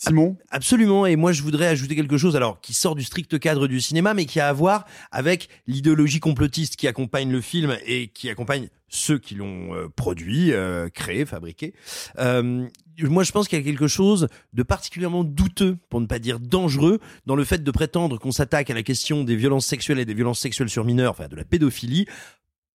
Simon 0.03 0.35
Absolument, 0.49 1.05
et 1.05 1.15
moi 1.15 1.31
je 1.31 1.43
voudrais 1.43 1.67
ajouter 1.67 1.95
quelque 1.95 2.17
chose 2.17 2.35
alors 2.35 2.59
qui 2.59 2.73
sort 2.73 2.95
du 2.95 3.03
strict 3.03 3.37
cadre 3.37 3.67
du 3.67 3.79
cinéma, 3.79 4.15
mais 4.15 4.25
qui 4.25 4.39
a 4.39 4.47
à 4.47 4.53
voir 4.53 4.85
avec 5.11 5.47
l'idéologie 5.67 6.19
complotiste 6.19 6.75
qui 6.75 6.87
accompagne 6.87 7.31
le 7.31 7.39
film 7.39 7.77
et 7.85 8.07
qui 8.07 8.27
accompagne 8.27 8.69
ceux 8.89 9.19
qui 9.19 9.35
l'ont 9.35 9.75
euh, 9.75 9.89
produit, 9.95 10.53
euh, 10.53 10.89
créé, 10.89 11.23
fabriqué. 11.25 11.75
Euh, 12.17 12.67
moi, 12.99 13.23
je 13.23 13.31
pense 13.31 13.47
qu'il 13.47 13.57
y 13.57 13.61
a 13.61 13.63
quelque 13.63 13.87
chose 13.87 14.27
de 14.53 14.63
particulièrement 14.63 15.23
douteux, 15.23 15.77
pour 15.89 16.01
ne 16.01 16.07
pas 16.07 16.19
dire 16.19 16.39
dangereux, 16.39 16.99
dans 17.25 17.35
le 17.35 17.43
fait 17.43 17.63
de 17.63 17.71
prétendre 17.71 18.19
qu'on 18.19 18.31
s'attaque 18.31 18.69
à 18.69 18.73
la 18.73 18.83
question 18.83 19.23
des 19.23 19.35
violences 19.35 19.67
sexuelles 19.67 19.99
et 19.99 20.05
des 20.05 20.13
violences 20.13 20.39
sexuelles 20.39 20.69
sur 20.69 20.83
mineurs, 20.83 21.11
enfin 21.11 21.27
de 21.27 21.35
la 21.35 21.43
pédophilie, 21.43 22.05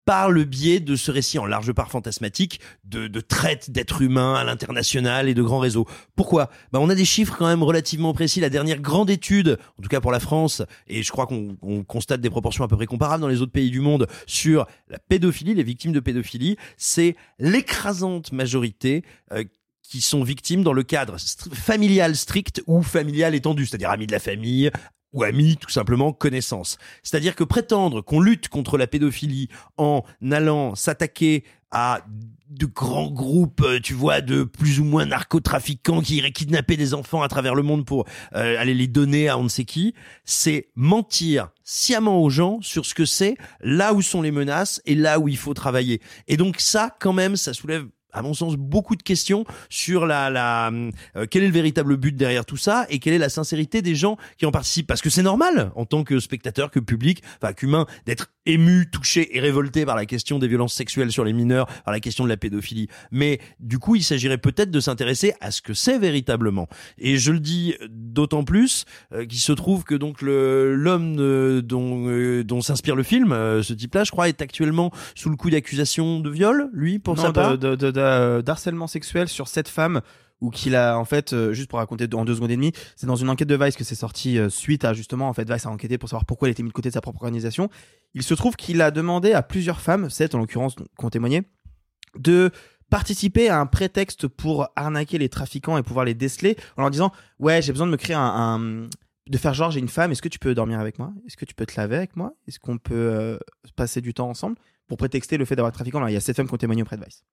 par 0.06 0.30
le 0.30 0.44
biais 0.44 0.80
de 0.80 0.96
ce 0.96 1.10
récit 1.10 1.38
en 1.38 1.46
large 1.46 1.72
part 1.72 1.90
fantasmatique 1.90 2.60
de, 2.84 3.08
de 3.08 3.20
traite 3.20 3.70
d'êtres 3.70 4.00
humains 4.00 4.34
à 4.34 4.44
l'international 4.44 5.28
et 5.28 5.34
de 5.34 5.42
grands 5.42 5.58
réseaux. 5.58 5.86
Pourquoi? 6.14 6.48
Bah 6.72 6.78
On 6.80 6.88
a 6.88 6.94
des 6.94 7.04
chiffres 7.04 7.34
quand 7.36 7.48
même 7.48 7.64
relativement 7.64 8.14
précis. 8.14 8.40
La 8.40 8.48
dernière 8.48 8.80
grande 8.80 9.10
étude, 9.10 9.58
en 9.78 9.82
tout 9.82 9.88
cas 9.88 10.00
pour 10.00 10.12
la 10.12 10.20
France, 10.20 10.62
et 10.86 11.02
je 11.02 11.10
crois 11.10 11.26
qu'on 11.26 11.56
on 11.60 11.82
constate 11.82 12.20
des 12.20 12.30
proportions 12.30 12.64
à 12.64 12.68
peu 12.68 12.76
près 12.76 12.86
comparables 12.86 13.20
dans 13.20 13.28
les 13.28 13.42
autres 13.42 13.52
pays 13.52 13.70
du 13.70 13.80
monde 13.80 14.06
sur 14.26 14.66
la 14.88 15.00
pédophilie, 15.00 15.54
les 15.54 15.64
victimes 15.64 15.92
de 15.92 16.00
pédophilie, 16.00 16.56
c'est 16.76 17.16
l'écrasante 17.40 18.30
majorité 18.30 19.02
euh, 19.32 19.42
qui 19.82 20.00
sont 20.00 20.22
victimes 20.22 20.62
dans 20.62 20.72
le 20.72 20.82
cadre 20.82 21.16
familial 21.52 22.16
strict 22.16 22.62
ou 22.66 22.82
familial 22.82 23.34
étendu, 23.34 23.66
c'est-à-dire 23.66 23.90
amis 23.90 24.06
de 24.06 24.12
la 24.12 24.18
famille, 24.18 24.70
ou 25.16 25.24
amis, 25.24 25.56
tout 25.56 25.70
simplement 25.70 26.12
connaissances. 26.12 26.78
C'est-à-dire 27.02 27.34
que 27.34 27.44
prétendre 27.44 28.02
qu'on 28.02 28.20
lutte 28.20 28.48
contre 28.48 28.78
la 28.78 28.86
pédophilie 28.86 29.48
en 29.76 30.04
allant 30.30 30.74
s'attaquer 30.74 31.44
à 31.70 32.02
de 32.48 32.66
grands 32.66 33.10
groupes, 33.10 33.62
euh, 33.62 33.80
tu 33.80 33.92
vois, 33.92 34.20
de 34.20 34.44
plus 34.44 34.78
ou 34.78 34.84
moins 34.84 35.06
narcotrafiquants 35.06 36.00
qui 36.00 36.16
iraient 36.16 36.30
kidnapper 36.30 36.76
des 36.76 36.94
enfants 36.94 37.22
à 37.22 37.28
travers 37.28 37.54
le 37.54 37.62
monde 37.62 37.84
pour 37.84 38.06
euh, 38.34 38.60
aller 38.60 38.74
les 38.74 38.86
donner 38.86 39.28
à 39.28 39.36
on 39.36 39.44
ne 39.44 39.48
sait 39.48 39.64
qui, 39.64 39.94
c'est 40.24 40.68
mentir 40.76 41.48
sciemment 41.64 42.22
aux 42.22 42.30
gens 42.30 42.60
sur 42.62 42.86
ce 42.86 42.94
que 42.94 43.04
c'est, 43.04 43.36
là 43.60 43.94
où 43.94 44.02
sont 44.02 44.22
les 44.22 44.30
menaces 44.30 44.80
et 44.84 44.94
là 44.94 45.18
où 45.18 45.26
il 45.26 45.36
faut 45.36 45.54
travailler. 45.54 46.00
Et 46.28 46.36
donc 46.36 46.60
ça, 46.60 46.96
quand 47.00 47.12
même, 47.12 47.36
ça 47.36 47.52
soulève 47.52 47.86
à 48.16 48.22
mon 48.22 48.34
sens, 48.34 48.56
beaucoup 48.56 48.96
de 48.96 49.02
questions 49.02 49.44
sur 49.68 50.06
la, 50.06 50.30
la 50.30 50.70
euh, 51.16 51.26
quel 51.30 51.42
est 51.44 51.46
le 51.48 51.52
véritable 51.52 51.96
but 51.96 52.16
derrière 52.16 52.44
tout 52.44 52.56
ça 52.56 52.86
et 52.88 52.98
quelle 52.98 53.12
est 53.14 53.18
la 53.18 53.28
sincérité 53.28 53.82
des 53.82 53.94
gens 53.94 54.16
qui 54.38 54.46
en 54.46 54.50
participent. 54.50 54.86
Parce 54.86 55.02
que 55.02 55.10
c'est 55.10 55.22
normal, 55.22 55.70
en 55.76 55.84
tant 55.84 56.02
que 56.02 56.18
spectateur, 56.18 56.70
que 56.70 56.80
public, 56.80 57.22
enfin 57.42 57.52
qu'humain, 57.52 57.86
d'être 58.06 58.28
ému, 58.46 58.88
touché 58.90 59.36
et 59.36 59.40
révolté 59.40 59.84
par 59.84 59.96
la 59.96 60.06
question 60.06 60.38
des 60.38 60.48
violences 60.48 60.72
sexuelles 60.74 61.12
sur 61.12 61.24
les 61.24 61.32
mineurs, 61.32 61.66
par 61.84 61.92
la 61.92 62.00
question 62.00 62.24
de 62.24 62.28
la 62.28 62.36
pédophilie. 62.36 62.88
Mais 63.10 63.38
du 63.60 63.78
coup, 63.78 63.96
il 63.96 64.02
s'agirait 64.02 64.38
peut-être 64.38 64.70
de 64.70 64.80
s'intéresser 64.80 65.34
à 65.40 65.50
ce 65.50 65.60
que 65.62 65.74
c'est 65.74 65.98
véritablement. 65.98 66.68
Et 66.98 67.18
je 67.18 67.32
le 67.32 67.40
dis 67.40 67.74
d'autant 67.90 68.44
plus 68.44 68.84
euh, 69.12 69.26
qu'il 69.26 69.38
se 69.40 69.52
trouve 69.52 69.84
que 69.84 69.94
donc 69.94 70.22
le 70.22 70.74
l'homme 70.74 71.16
euh, 71.18 71.60
dont 71.60 72.08
euh, 72.08 72.44
dont 72.44 72.60
s'inspire 72.60 72.96
le 72.96 73.02
film, 73.02 73.32
euh, 73.32 73.62
ce 73.62 73.72
type-là, 73.74 74.04
je 74.04 74.10
crois, 74.10 74.28
est 74.28 74.40
actuellement 74.40 74.90
sous 75.14 75.28
le 75.28 75.36
coup 75.36 75.50
d'accusation 75.50 76.20
de 76.20 76.30
viol, 76.30 76.70
lui, 76.72 76.98
pour 76.98 77.16
Non, 77.16 77.22
sa 77.22 77.32
part. 77.32 77.58
de, 77.58 77.70
de, 77.70 77.76
de- 77.76 77.90
de- 77.90 78.00
euh, 78.06 78.42
d'harcèlement 78.42 78.86
sexuel 78.86 79.28
sur 79.28 79.48
cette 79.48 79.68
femme 79.68 80.00
ou 80.40 80.50
qu'il 80.50 80.76
a 80.76 80.98
en 80.98 81.04
fait 81.04 81.32
euh, 81.32 81.52
juste 81.52 81.70
pour 81.70 81.78
raconter 81.78 82.06
en 82.14 82.24
deux 82.24 82.34
secondes 82.34 82.50
et 82.50 82.56
demie 82.56 82.72
c'est 82.94 83.06
dans 83.06 83.16
une 83.16 83.30
enquête 83.30 83.48
de 83.48 83.56
Vice 83.56 83.76
que 83.76 83.84
c'est 83.84 83.94
sorti 83.94 84.38
euh, 84.38 84.50
suite 84.50 84.84
à 84.84 84.92
justement 84.92 85.28
en 85.28 85.32
fait 85.32 85.50
Vice 85.50 85.66
a 85.66 85.70
enquêté 85.70 85.98
pour 85.98 86.08
savoir 86.08 86.26
pourquoi 86.26 86.48
elle 86.48 86.52
était 86.52 86.62
mise 86.62 86.72
de 86.72 86.74
côté 86.74 86.88
de 86.90 86.94
sa 86.94 87.00
propre 87.00 87.22
organisation. 87.22 87.70
Il 88.14 88.22
se 88.22 88.34
trouve 88.34 88.56
qu'il 88.56 88.82
a 88.82 88.90
demandé 88.90 89.32
à 89.32 89.42
plusieurs 89.42 89.80
femmes 89.80 90.10
sept 90.10 90.34
en 90.34 90.38
l'occurrence 90.38 90.76
qui 90.76 91.04
ont 91.04 91.10
témoigné 91.10 91.42
de 92.18 92.50
participer 92.90 93.48
à 93.48 93.58
un 93.60 93.66
prétexte 93.66 94.28
pour 94.28 94.68
arnaquer 94.76 95.18
les 95.18 95.28
trafiquants 95.28 95.76
et 95.76 95.82
pouvoir 95.82 96.04
les 96.04 96.14
déceler 96.14 96.56
en 96.76 96.82
leur 96.82 96.90
disant 96.90 97.12
ouais 97.38 97.62
j'ai 97.62 97.72
besoin 97.72 97.86
de 97.86 97.92
me 97.92 97.96
créer 97.96 98.16
un, 98.16 98.86
de 99.28 99.38
faire 99.38 99.54
genre 99.54 99.70
j'ai 99.70 99.80
une 99.80 99.88
femme 99.88 100.12
est-ce 100.12 100.22
que 100.22 100.28
tu 100.28 100.38
peux 100.38 100.54
dormir 100.54 100.80
avec 100.80 100.98
moi? 100.98 101.12
Est-ce 101.26 101.36
que 101.36 101.44
tu 101.44 101.54
peux 101.54 101.66
te 101.66 101.80
laver 101.80 101.96
avec 101.96 102.14
moi? 102.14 102.34
Est-ce 102.46 102.60
qu'on 102.60 102.78
peut 102.78 103.38
passer 103.74 104.00
du 104.00 104.12
temps 104.14 104.28
ensemble 104.28 104.56
pour 104.86 104.98
prétexter 104.98 105.36
le 105.36 105.44
fait 105.44 105.56
d'avoir 105.56 105.72
trafiquant 105.72 105.98
Alors, 105.98 106.10
il 106.10 106.14
y 106.14 106.16
a 106.16 106.20
sept 106.20 106.36
femmes 106.36 106.46
qui 106.46 106.54
ont 106.54 106.58
témoigné 106.58 106.82
auprès 106.82 106.96
de 106.96 107.04
Vice 107.04 107.24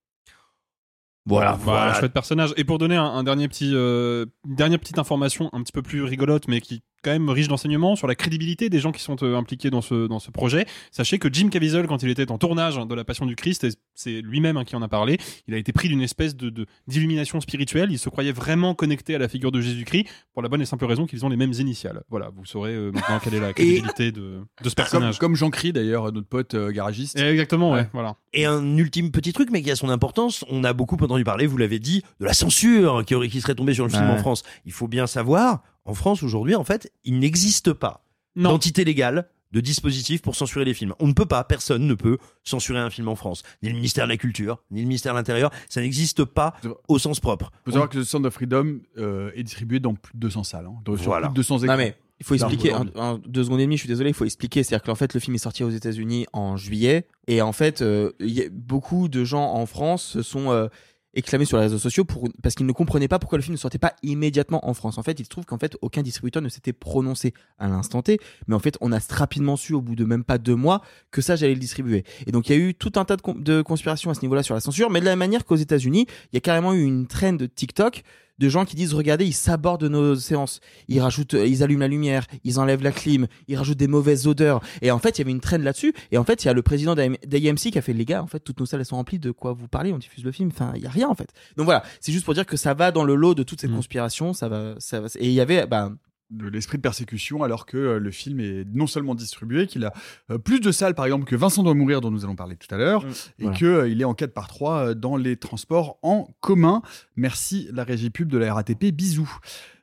Voilà, 1.26 1.52
Voilà, 1.62 1.80
voilà. 1.86 1.94
chouette 2.00 2.12
personnage. 2.12 2.52
Et 2.56 2.64
pour 2.64 2.78
donner 2.78 2.96
un, 2.96 3.04
un 3.04 3.22
dernier 3.24 3.48
petit, 3.48 3.70
euh, 3.72 4.26
une 4.46 4.56
dernière 4.56 4.78
petite 4.78 4.98
information 4.98 5.48
un 5.52 5.62
petit 5.62 5.72
peu 5.72 5.82
plus 5.82 6.02
rigolote, 6.02 6.48
mais 6.48 6.60
qui 6.60 6.82
quand 7.02 7.10
même 7.10 7.28
riche 7.28 7.48
d'enseignements 7.48 7.96
sur 7.96 8.06
la 8.06 8.14
crédibilité 8.14 8.70
des 8.70 8.78
gens 8.78 8.90
qui 8.90 9.02
sont 9.02 9.22
euh, 9.22 9.36
impliqués 9.36 9.68
dans 9.68 9.82
ce 9.82 10.06
dans 10.06 10.18
ce 10.20 10.30
projet. 10.30 10.64
Sachez 10.90 11.18
que 11.18 11.28
Jim 11.30 11.48
Caviezel, 11.50 11.86
quand 11.86 12.02
il 12.02 12.08
était 12.08 12.30
en 12.32 12.38
tournage 12.38 12.76
de 12.78 12.94
La 12.94 13.04
Passion 13.04 13.26
du 13.26 13.36
Christ, 13.36 13.64
et 13.64 13.68
c'est 13.94 14.22
lui-même 14.22 14.56
hein, 14.56 14.64
qui 14.64 14.74
en 14.74 14.80
a 14.80 14.88
parlé, 14.88 15.18
il 15.46 15.52
a 15.52 15.58
été 15.58 15.70
pris 15.72 15.88
d'une 15.88 16.00
espèce 16.00 16.34
de 16.34 16.48
de- 16.48 16.64
d'illumination 16.88 17.42
spirituelle. 17.42 17.88
Il 17.92 17.98
se 17.98 18.08
croyait 18.08 18.32
vraiment 18.32 18.74
connecté 18.74 19.14
à 19.14 19.18
la 19.18 19.28
figure 19.28 19.52
de 19.52 19.60
Jésus-Christ 19.60 20.06
pour 20.32 20.42
la 20.42 20.48
bonne 20.48 20.62
et 20.62 20.64
simple 20.64 20.86
raison 20.86 21.04
qu'ils 21.06 21.26
ont 21.26 21.28
les 21.28 21.36
mêmes 21.36 21.52
initiales. 21.52 22.02
Voilà, 22.08 22.30
vous 22.34 22.46
saurez 22.46 22.72
euh, 22.74 22.90
maintenant 22.90 23.18
quelle 23.22 23.34
est 23.34 23.40
la 23.40 23.52
crédibilité 23.52 24.10
de, 24.10 24.20
de 24.20 24.38
ce 24.62 24.62
Comme, 24.70 24.74
personnage. 24.74 25.18
comme 25.18 25.36
Jean 25.36 25.50
Cry 25.50 25.74
d'ailleurs, 25.74 26.10
notre 26.10 26.26
pote 26.26 26.54
euh, 26.54 26.70
garagiste. 26.70 27.18
Exactement, 27.20 27.72
ouais, 27.72 27.80
Ouais. 27.80 27.88
voilà. 27.92 28.16
Et 28.32 28.46
un 28.46 28.78
ultime 28.78 29.10
petit 29.10 29.34
truc, 29.34 29.50
mais 29.52 29.60
qui 29.60 29.70
a 29.70 29.76
son 29.76 29.90
importance, 29.90 30.42
on 30.48 30.64
a 30.64 30.72
beaucoup 30.72 30.96
entendu 31.14 31.24
parler, 31.24 31.46
vous 31.46 31.56
l'avez 31.56 31.78
dit, 31.78 32.02
de 32.20 32.24
la 32.26 32.34
censure 32.34 33.04
qui, 33.06 33.14
aurait, 33.14 33.28
qui 33.28 33.40
serait 33.40 33.54
tombée 33.54 33.74
sur 33.74 33.84
le 33.84 33.90
film 33.90 34.04
Ouais. 34.04 34.10
en 34.10 34.18
France. 34.18 34.42
Il 34.66 34.72
faut 34.72 34.88
bien 34.88 35.06
savoir, 35.06 35.62
en 35.84 35.94
France 35.94 36.22
aujourd'hui, 36.22 36.54
en 36.54 36.64
fait, 36.64 36.92
il 37.04 37.18
n'existe 37.18 37.72
pas 37.72 38.04
d'entité 38.36 38.84
légale 38.84 39.28
de 39.52 39.60
dispositif 39.60 40.20
pour 40.20 40.34
censurer 40.34 40.64
les 40.64 40.74
films. 40.74 40.94
On 40.98 41.06
ne 41.06 41.12
peut 41.12 41.26
pas, 41.26 41.44
personne 41.44 41.86
ne 41.86 41.94
peut 41.94 42.18
censurer 42.42 42.80
un 42.80 42.90
film 42.90 43.06
en 43.06 43.14
France. 43.14 43.44
Ni 43.62 43.68
le 43.68 43.76
ministère 43.76 44.04
de 44.06 44.10
la 44.10 44.16
Culture, 44.16 44.60
ni 44.72 44.80
le 44.80 44.88
ministère 44.88 45.12
de 45.12 45.18
l'Intérieur. 45.18 45.52
Ça 45.68 45.80
n'existe 45.80 46.24
pas 46.24 46.54
au 46.88 46.98
sens 46.98 47.20
propre. 47.20 47.52
Il 47.54 47.66
faut 47.66 47.70
savoir 47.70 47.88
que 47.88 47.98
le 47.98 48.04
Sound 48.04 48.26
of 48.26 48.34
Freedom 48.34 48.80
euh, 48.98 49.30
est 49.36 49.44
distribué 49.44 49.78
dans 49.78 49.94
plus 49.94 50.12
de 50.14 50.18
200 50.18 50.42
salles. 50.42 50.66
Hein, 50.66 50.74
dans- 50.84 50.94
Voilà. 50.94 51.28
plus 51.28 51.34
de 51.34 51.36
200 51.36 51.58
écrans. 51.58 51.72
Non 51.74 51.78
mais 51.78 51.96
il 52.18 52.26
faut 52.26 52.34
expliquer 52.34 52.72
en, 52.74 52.86
en 52.96 53.18
deux 53.18 53.44
secondes 53.44 53.60
et 53.60 53.64
demie. 53.64 53.76
Je 53.76 53.82
suis 53.82 53.88
désolé, 53.88 54.10
il 54.10 54.14
faut 54.14 54.24
expliquer. 54.24 54.64
C'est-à-dire 54.64 54.84
qu'en 54.84 54.94
fait, 54.96 55.14
le 55.14 55.20
film 55.20 55.36
est 55.36 55.38
sorti 55.38 55.62
aux 55.62 55.70
États-Unis 55.70 56.26
en 56.32 56.56
juillet 56.56 57.06
et 57.28 57.40
en 57.40 57.52
fait, 57.52 57.80
euh, 57.80 58.10
il 58.18 58.30
y 58.32 58.42
a 58.42 58.48
beaucoup 58.50 59.06
de 59.06 59.22
gens 59.22 59.52
en 59.52 59.66
France 59.66 60.02
se 60.04 60.22
sont 60.22 60.50
euh, 60.50 60.66
exclamés 61.14 61.44
sur 61.44 61.56
les 61.56 61.64
réseaux 61.64 61.78
sociaux 61.78 62.04
pour 62.04 62.28
parce 62.42 62.54
qu'ils 62.54 62.66
ne 62.66 62.72
comprenaient 62.72 63.08
pas 63.08 63.18
pourquoi 63.18 63.38
le 63.38 63.42
film 63.42 63.54
ne 63.54 63.58
sortait 63.58 63.78
pas 63.78 63.94
immédiatement 64.02 64.68
en 64.68 64.74
France. 64.74 64.98
En 64.98 65.02
fait, 65.02 65.18
il 65.20 65.24
se 65.24 65.30
trouve 65.30 65.44
qu'en 65.44 65.58
fait, 65.58 65.76
aucun 65.80 66.02
distributeur 66.02 66.42
ne 66.42 66.48
s'était 66.48 66.72
prononcé 66.72 67.34
à 67.58 67.68
l'instant 67.68 68.02
T, 68.02 68.18
mais 68.46 68.54
en 68.54 68.58
fait, 68.58 68.76
on 68.80 68.92
a 68.92 68.98
rapidement 69.10 69.56
su 69.56 69.74
au 69.74 69.80
bout 69.80 69.96
de 69.96 70.04
même 70.04 70.24
pas 70.24 70.38
deux 70.38 70.56
mois 70.56 70.82
que 71.10 71.22
ça 71.22 71.36
j'allais 71.36 71.54
le 71.54 71.60
distribuer. 71.60 72.04
Et 72.26 72.32
donc, 72.32 72.48
il 72.48 72.52
y 72.52 72.54
a 72.56 72.58
eu 72.58 72.74
tout 72.74 72.92
un 72.96 73.04
tas 73.04 73.16
de 73.16 73.62
conspirations 73.62 74.10
à 74.10 74.14
ce 74.14 74.22
niveau-là 74.22 74.42
sur 74.42 74.54
la 74.54 74.60
censure, 74.60 74.90
mais 74.90 75.00
de 75.00 75.04
la 75.04 75.12
même 75.12 75.20
manière 75.20 75.44
qu'aux 75.44 75.56
États-Unis, 75.56 76.06
il 76.32 76.34
y 76.34 76.38
a 76.38 76.40
carrément 76.40 76.72
eu 76.74 76.82
une 76.82 77.06
traîne 77.06 77.36
de 77.36 77.46
TikTok 77.46 78.02
de 78.38 78.48
gens 78.48 78.64
qui 78.64 78.74
disent 78.76 78.94
regardez 78.94 79.24
ils 79.26 79.32
sabordent 79.32 79.84
nos 79.84 80.16
séances. 80.16 80.60
Ils 80.88 81.00
rajoutent 81.00 81.34
euh, 81.34 81.46
ils 81.46 81.62
allument 81.62 81.80
la 81.80 81.88
lumière 81.88 82.26
ils 82.42 82.58
enlèvent 82.58 82.82
la 82.82 82.92
clim 82.92 83.26
ils 83.48 83.56
rajoutent 83.56 83.78
des 83.78 83.86
mauvaises 83.88 84.26
odeurs. 84.26 84.60
Et 84.82 84.90
en 84.90 84.98
fait 84.98 85.18
il 85.18 85.20
y 85.20 85.22
avait 85.22 85.30
une 85.30 85.40
traîne 85.40 85.62
là-dessus. 85.62 85.94
Et 86.10 86.18
en 86.18 86.24
fait 86.24 86.42
il 86.44 86.46
y 86.46 86.50
a 86.50 86.52
le 86.52 86.62
président 86.62 86.94
d'AM- 86.94 87.16
d'AMC 87.26 87.70
qui 87.70 87.78
a 87.78 87.82
fait 87.82 87.92
les 87.92 88.04
gars 88.04 88.22
en 88.22 88.26
fait 88.26 88.40
toutes 88.40 88.58
nos 88.60 88.66
salles 88.66 88.80
elles 88.80 88.86
sont 88.86 88.96
remplies 88.96 89.18
de 89.18 89.30
quoi 89.30 89.52
vous 89.52 89.68
parlez 89.68 89.92
on 89.92 89.98
diffuse 89.98 90.24
le 90.24 90.32
film. 90.32 90.48
Enfin 90.52 90.72
il 90.76 90.82
y 90.82 90.86
a 90.86 90.90
rien 90.90 91.08
en 91.08 91.14
fait. 91.14 91.28
Donc 91.56 91.64
voilà 91.66 91.82
c'est 92.00 92.12
juste 92.12 92.24
pour 92.24 92.34
dire 92.34 92.46
que 92.46 92.56
ça 92.56 92.74
va 92.74 92.90
dans 92.90 93.04
le 93.04 93.14
lot 93.14 93.34
de 93.34 93.42
toutes 93.42 93.60
ces 93.60 93.68
conspirations 93.68 94.32
ça 94.32 94.48
va 94.48 94.74
ça 94.78 95.00
va 95.00 95.06
et 95.18 95.26
il 95.28 95.32
y 95.34 95.40
avait 95.40 95.66
bah 95.66 95.90
de 96.36 96.48
l'esprit 96.48 96.78
de 96.78 96.82
persécution 96.82 97.42
alors 97.42 97.66
que 97.66 97.76
euh, 97.76 97.98
le 97.98 98.10
film 98.10 98.40
est 98.40 98.64
non 98.72 98.86
seulement 98.86 99.14
distribué, 99.14 99.66
qu'il 99.66 99.84
a 99.84 99.92
euh, 100.30 100.38
plus 100.38 100.60
de 100.60 100.72
salles 100.72 100.94
par 100.94 101.04
exemple 101.06 101.24
que 101.24 101.36
Vincent 101.36 101.62
doit 101.62 101.74
mourir 101.74 102.00
dont 102.00 102.10
nous 102.10 102.24
allons 102.24 102.36
parler 102.36 102.56
tout 102.56 102.72
à 102.74 102.78
l'heure 102.78 103.04
et 103.38 103.44
Voilà. 103.44 103.56
qu'il 103.56 104.00
est 104.00 104.04
en 104.04 104.14
4 104.14 104.32
par 104.34 104.48
3 104.48 104.94
dans 104.94 105.16
les 105.16 105.36
transports 105.36 105.98
en 106.02 106.28
commun. 106.40 106.82
Merci 107.16 107.68
la 107.72 107.84
régie 107.84 108.10
pub 108.10 108.28
de 108.28 108.38
la 108.38 108.52
RATP, 108.54 108.86
bisous. 108.92 109.38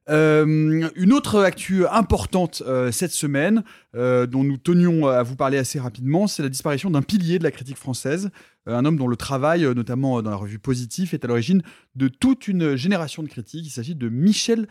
Euh, 0.10 0.90
une 0.96 1.14
autre 1.14 1.40
actu 1.42 1.86
importante 1.88 2.64
euh, 2.66 2.92
cette 2.92 3.12
semaine, 3.12 3.64
euh, 3.96 4.26
dont 4.26 4.44
nous 4.44 4.58
tenions 4.58 5.08
à 5.08 5.22
vous 5.24 5.36
parler 5.36 5.58
assez 5.60 5.80
rapidement, 5.80 6.26
c'est 6.28 6.42
la 6.42 6.50
disparition 6.50 6.90
d'un 6.90 7.04
pilier 7.04 7.38
de 7.38 7.44
la 7.44 7.52
critique 7.52 7.78
française, 7.78 8.32
euh, 8.68 8.76
un 8.76 8.84
homme 8.86 8.98
dont 8.98 9.08
le 9.08 9.16
travail, 9.16 9.64
euh, 9.64 9.74
notamment 9.76 10.22
dans 10.24 10.32
la 10.32 10.36
revue 10.36 10.58
Positif, 10.60 11.14
est 11.14 11.24
à 11.24 11.28
l'origine 11.28 11.62
de 11.96 12.08
toute 12.08 12.48
une 12.48 12.76
génération 12.76 13.22
de 13.22 13.28
critiques. 13.28 13.66
Il 13.66 13.70
s'agit 13.70 13.96
de 13.96 14.10
Michel 14.10 14.62
euh, 14.62 14.66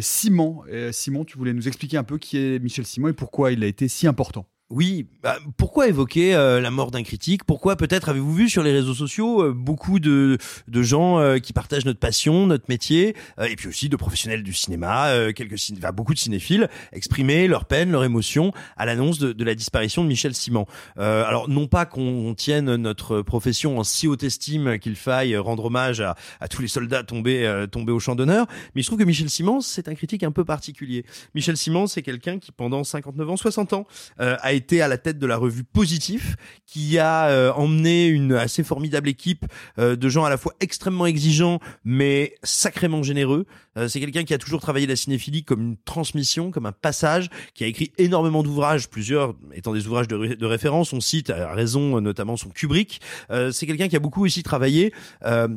Simon. 0.00 0.62
Euh, 0.68 0.92
Simon, 0.92 1.24
tu 1.24 1.38
voulais 1.38 1.52
nous 1.52 1.68
expliquer 1.68 1.96
un 1.96 2.04
peu 2.04 2.18
qui 2.18 2.38
est 2.38 2.58
Michel 2.58 2.86
Simon 2.86 3.08
et 3.08 3.12
pourquoi 3.12 3.52
il 3.52 3.64
a 3.64 3.66
été 3.66 3.88
si 3.88 4.06
important. 4.06 4.46
Oui, 4.70 5.06
bah, 5.24 5.36
pourquoi 5.56 5.88
évoquer 5.88 6.32
euh, 6.32 6.60
la 6.60 6.70
mort 6.70 6.92
d'un 6.92 7.02
critique? 7.02 7.42
Pourquoi 7.42 7.74
peut-être 7.74 8.08
avez-vous 8.08 8.32
vu 8.32 8.48
sur 8.48 8.62
les 8.62 8.70
réseaux 8.70 8.94
sociaux 8.94 9.42
euh, 9.42 9.52
beaucoup 9.52 9.98
de, 9.98 10.38
de 10.68 10.82
gens 10.82 11.18
euh, 11.18 11.38
qui 11.38 11.52
partagent 11.52 11.84
notre 11.86 11.98
passion, 11.98 12.46
notre 12.46 12.66
métier, 12.68 13.16
euh, 13.40 13.46
et 13.46 13.56
puis 13.56 13.66
aussi 13.66 13.88
de 13.88 13.96
professionnels 13.96 14.44
du 14.44 14.52
cinéma, 14.54 15.08
euh, 15.08 15.32
quelques 15.32 15.56
beaucoup 15.92 16.14
de 16.14 16.20
cinéphiles 16.20 16.68
exprimer 16.92 17.48
leur 17.48 17.64
peine, 17.64 17.90
leur 17.90 18.04
émotion 18.04 18.52
à 18.76 18.86
l'annonce 18.86 19.18
de, 19.18 19.32
de 19.32 19.44
la 19.44 19.56
disparition 19.56 20.04
de 20.04 20.08
Michel 20.08 20.36
Simon. 20.36 20.66
Euh, 20.98 21.24
alors 21.24 21.48
non 21.48 21.66
pas 21.66 21.84
qu'on 21.84 22.32
tienne 22.36 22.76
notre 22.76 23.22
profession 23.22 23.76
en 23.76 23.82
si 23.82 24.06
haute 24.06 24.22
estime 24.22 24.78
qu'il 24.78 24.94
faille 24.94 25.36
rendre 25.36 25.64
hommage 25.64 26.00
à, 26.00 26.14
à 26.38 26.46
tous 26.46 26.62
les 26.62 26.68
soldats 26.68 27.02
tombés 27.02 27.66
tombés 27.72 27.92
au 27.92 27.98
champ 27.98 28.14
d'honneur, 28.14 28.46
mais 28.76 28.82
je 28.82 28.86
trouve 28.86 29.00
que 29.00 29.04
Michel 29.04 29.28
Simon 29.30 29.60
c'est 29.60 29.88
un 29.88 29.94
critique 29.96 30.22
un 30.22 30.30
peu 30.30 30.44
particulier. 30.44 31.04
Michel 31.34 31.56
Simon 31.56 31.88
c'est 31.88 32.02
quelqu'un 32.02 32.38
qui 32.38 32.52
pendant 32.52 32.84
59 32.84 33.30
ans, 33.30 33.36
60 33.36 33.72
ans 33.72 33.86
a 34.18 34.52
été 34.52 34.59
à 34.80 34.88
la 34.88 34.98
tête 34.98 35.18
de 35.18 35.26
la 35.26 35.36
revue 35.36 35.64
Positif, 35.64 36.36
qui 36.66 36.98
a 36.98 37.28
euh, 37.28 37.52
emmené 37.52 38.06
une 38.06 38.32
assez 38.32 38.62
formidable 38.62 39.08
équipe 39.08 39.46
euh, 39.78 39.96
de 39.96 40.08
gens 40.08 40.24
à 40.24 40.30
la 40.30 40.36
fois 40.36 40.54
extrêmement 40.60 41.06
exigeants, 41.06 41.60
mais 41.84 42.34
sacrément 42.42 43.02
généreux. 43.02 43.46
Euh, 43.76 43.88
c'est 43.88 44.00
quelqu'un 44.00 44.24
qui 44.24 44.34
a 44.34 44.38
toujours 44.38 44.60
travaillé 44.60 44.86
la 44.86 44.96
cinéphilie 44.96 45.44
comme 45.44 45.60
une 45.60 45.76
transmission, 45.76 46.50
comme 46.50 46.66
un 46.66 46.72
passage, 46.72 47.28
qui 47.54 47.64
a 47.64 47.66
écrit 47.66 47.92
énormément 47.98 48.42
d'ouvrages, 48.42 48.88
plusieurs 48.88 49.34
étant 49.54 49.72
des 49.72 49.86
ouvrages 49.86 50.08
de, 50.08 50.34
de 50.34 50.46
référence. 50.46 50.92
On 50.92 51.00
cite 51.00 51.30
à 51.30 51.52
raison 51.52 52.00
notamment 52.00 52.36
son 52.36 52.50
Kubrick. 52.50 53.00
Euh, 53.30 53.52
c'est 53.52 53.66
quelqu'un 53.66 53.88
qui 53.88 53.96
a 53.96 54.00
beaucoup 54.00 54.24
aussi 54.24 54.42
travaillé 54.42 54.92
euh, 55.24 55.48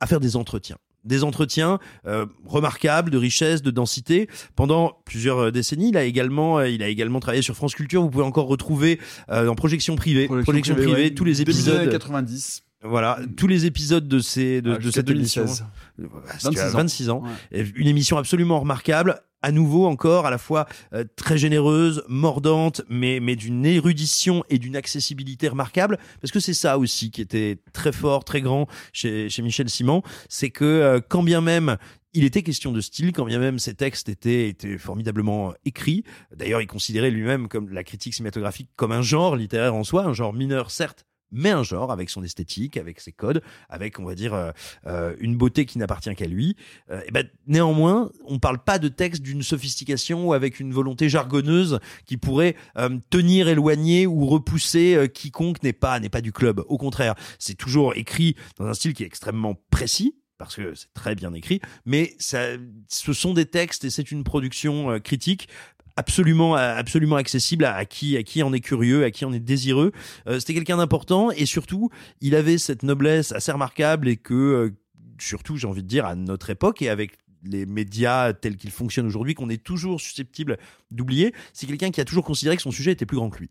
à 0.00 0.06
faire 0.06 0.20
des 0.20 0.36
entretiens 0.36 0.76
des 1.06 1.24
entretiens 1.24 1.78
euh, 2.06 2.26
remarquables 2.46 3.10
de 3.10 3.18
richesse, 3.18 3.62
de 3.62 3.70
densité. 3.70 4.28
Pendant 4.54 4.98
plusieurs 5.04 5.38
euh, 5.38 5.50
décennies, 5.50 5.88
il 5.90 5.96
a 5.96 6.04
également, 6.04 6.58
euh, 6.58 6.68
il 6.68 6.82
a 6.82 6.88
également 6.88 7.20
travaillé 7.20 7.42
sur 7.42 7.54
France 7.54 7.74
Culture. 7.74 8.02
Vous 8.02 8.10
pouvez 8.10 8.24
encore 8.24 8.46
retrouver 8.46 9.00
euh, 9.30 9.48
en 9.48 9.54
projection 9.54 9.96
privée, 9.96 10.26
projection, 10.26 10.74
privée, 10.74 10.92
ouais, 10.92 11.10
tous 11.14 11.24
les 11.24 11.42
épisodes. 11.42 11.88
90. 11.88 12.62
Voilà, 12.82 13.18
tous 13.36 13.46
les 13.46 13.66
épisodes 13.66 14.06
de 14.06 14.18
ces 14.20 14.60
de, 14.60 14.74
Ah, 14.74 14.78
de 14.78 14.90
cette 14.90 15.08
émission. 15.08 15.42
2016. 15.44 15.64
Euh, 16.00 16.06
parce 16.26 16.44
que, 16.44 16.54
26 16.54 16.60
ans. 16.74 16.78
26 16.78 17.10
ans. 17.10 17.22
Ouais. 17.52 17.72
Une 17.74 17.88
émission 17.88 18.18
absolument 18.18 18.60
remarquable. 18.60 19.20
À 19.42 19.52
nouveau 19.52 19.86
encore, 19.86 20.26
à 20.26 20.30
la 20.30 20.38
fois 20.38 20.66
euh, 20.92 21.04
très 21.14 21.38
généreuse, 21.38 22.02
mordante, 22.08 22.82
mais 22.88 23.20
mais 23.20 23.36
d'une 23.36 23.64
érudition 23.64 24.42
et 24.48 24.58
d'une 24.58 24.76
accessibilité 24.76 25.48
remarquable. 25.48 25.98
Parce 26.20 26.32
que 26.32 26.40
c'est 26.40 26.54
ça 26.54 26.78
aussi 26.78 27.10
qui 27.10 27.20
était 27.20 27.58
très 27.72 27.92
fort, 27.92 28.24
très 28.24 28.40
grand 28.40 28.66
chez 28.92 29.28
chez 29.28 29.42
Michel 29.42 29.68
Simon, 29.68 30.02
c'est 30.28 30.50
que 30.50 30.64
euh, 30.64 31.00
quand 31.06 31.22
bien 31.22 31.40
même 31.40 31.76
il 32.16 32.24
était 32.24 32.42
question 32.42 32.72
de 32.72 32.80
style, 32.80 33.12
quand 33.12 33.26
bien 33.26 33.38
même 33.38 33.58
ses 33.58 33.74
textes 33.74 34.08
étaient, 34.08 34.48
étaient 34.48 34.78
formidablement 34.78 35.52
écrits. 35.66 36.02
D'ailleurs, 36.34 36.62
il 36.62 36.66
considérait 36.66 37.10
lui-même 37.10 37.46
comme 37.46 37.68
la 37.68 37.84
critique 37.84 38.14
cinématographique 38.14 38.70
comme 38.74 38.90
un 38.90 39.02
genre 39.02 39.36
littéraire 39.36 39.74
en 39.74 39.84
soi, 39.84 40.04
un 40.04 40.14
genre 40.14 40.32
mineur 40.32 40.70
certes, 40.70 41.04
mais 41.32 41.50
un 41.50 41.62
genre 41.62 41.92
avec 41.92 42.10
son 42.10 42.22
esthétique, 42.22 42.76
avec 42.76 43.00
ses 43.00 43.12
codes, 43.12 43.42
avec 43.68 43.98
on 43.98 44.04
va 44.04 44.14
dire 44.14 44.34
euh, 44.34 44.50
euh, 44.86 45.14
une 45.20 45.36
beauté 45.36 45.66
qui 45.66 45.78
n'appartient 45.78 46.14
qu'à 46.14 46.26
lui. 46.26 46.56
Euh, 46.90 47.00
et 47.06 47.10
ben 47.10 47.28
néanmoins, 47.46 48.10
on 48.24 48.38
parle 48.38 48.58
pas 48.58 48.78
de 48.78 48.88
texte 48.88 49.22
d'une 49.22 49.42
sophistication 49.42 50.28
ou 50.28 50.32
avec 50.32 50.60
une 50.60 50.72
volonté 50.72 51.08
jargonneuse 51.08 51.80
qui 52.04 52.16
pourrait 52.16 52.56
euh, 52.76 52.98
tenir 53.10 53.48
éloigné 53.48 54.06
ou 54.06 54.26
repousser 54.26 54.94
euh, 54.94 55.06
quiconque 55.06 55.62
n'est 55.62 55.72
pas 55.72 55.98
n'est 56.00 56.08
pas 56.08 56.20
du 56.20 56.32
club. 56.32 56.64
Au 56.68 56.78
contraire, 56.78 57.14
c'est 57.38 57.56
toujours 57.56 57.96
écrit 57.96 58.36
dans 58.58 58.66
un 58.66 58.74
style 58.74 58.94
qui 58.94 59.02
est 59.02 59.06
extrêmement 59.06 59.54
précis 59.70 60.16
parce 60.38 60.56
que 60.56 60.74
c'est 60.74 60.92
très 60.92 61.14
bien 61.14 61.32
écrit, 61.32 61.62
mais 61.86 62.14
ça, 62.18 62.40
ce 62.88 63.14
sont 63.14 63.32
des 63.32 63.46
textes 63.46 63.84
et 63.84 63.90
c'est 63.90 64.10
une 64.10 64.22
production 64.22 65.00
critique 65.00 65.48
absolument 65.96 66.54
absolument 66.54 67.16
accessible 67.16 67.64
à, 67.64 67.84
qui 67.84 68.16
à 68.16 68.22
qui 68.22 68.42
en 68.42 68.52
est 68.52 68.60
curieux, 68.60 69.04
à 69.04 69.10
qui 69.10 69.24
en 69.24 69.32
est 69.32 69.40
désireux. 69.40 69.92
Euh, 70.28 70.38
C'était 70.38 70.54
quelqu'un 70.54 70.76
d'important 70.76 71.30
et 71.30 71.46
surtout, 71.46 71.90
il 72.20 72.34
avait 72.34 72.58
cette 72.58 72.82
noblesse 72.82 73.32
assez 73.32 73.50
remarquable 73.52 74.08
et 74.08 74.16
que 74.16 74.34
euh, 74.34 74.70
surtout, 75.18 75.56
j'ai 75.56 75.66
envie 75.66 75.82
de 75.82 75.88
dire 75.88 76.06
à 76.06 76.14
notre 76.14 76.50
époque 76.50 76.82
et 76.82 76.88
avec 76.88 77.18
les 77.42 77.66
médias 77.66 78.32
tels 78.32 78.56
qu'ils 78.56 78.70
fonctionnent 78.70 79.06
aujourd'hui 79.06 79.34
qu'on 79.34 79.48
est 79.48 79.62
toujours 79.62 80.00
susceptible 80.00 80.58
d'oublier, 80.90 81.32
c'est 81.52 81.66
quelqu'un 81.66 81.90
qui 81.90 82.00
a 82.00 82.04
toujours 82.04 82.24
considéré 82.24 82.56
que 82.56 82.62
son 82.62 82.70
sujet 82.70 82.92
était 82.92 83.06
plus 83.06 83.16
grand 83.16 83.30
que 83.30 83.38
lui. 83.38 83.50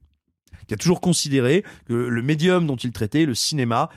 Qui 0.68 0.74
a 0.74 0.78
toujours 0.78 1.02
considéré 1.02 1.64
que 1.86 1.93
le 1.93 2.22
médium 2.22 2.66
dont 2.66 2.76
il 2.76 2.91
traitait, 2.91 3.26
le 3.26 3.36
cinéma, 3.36 3.89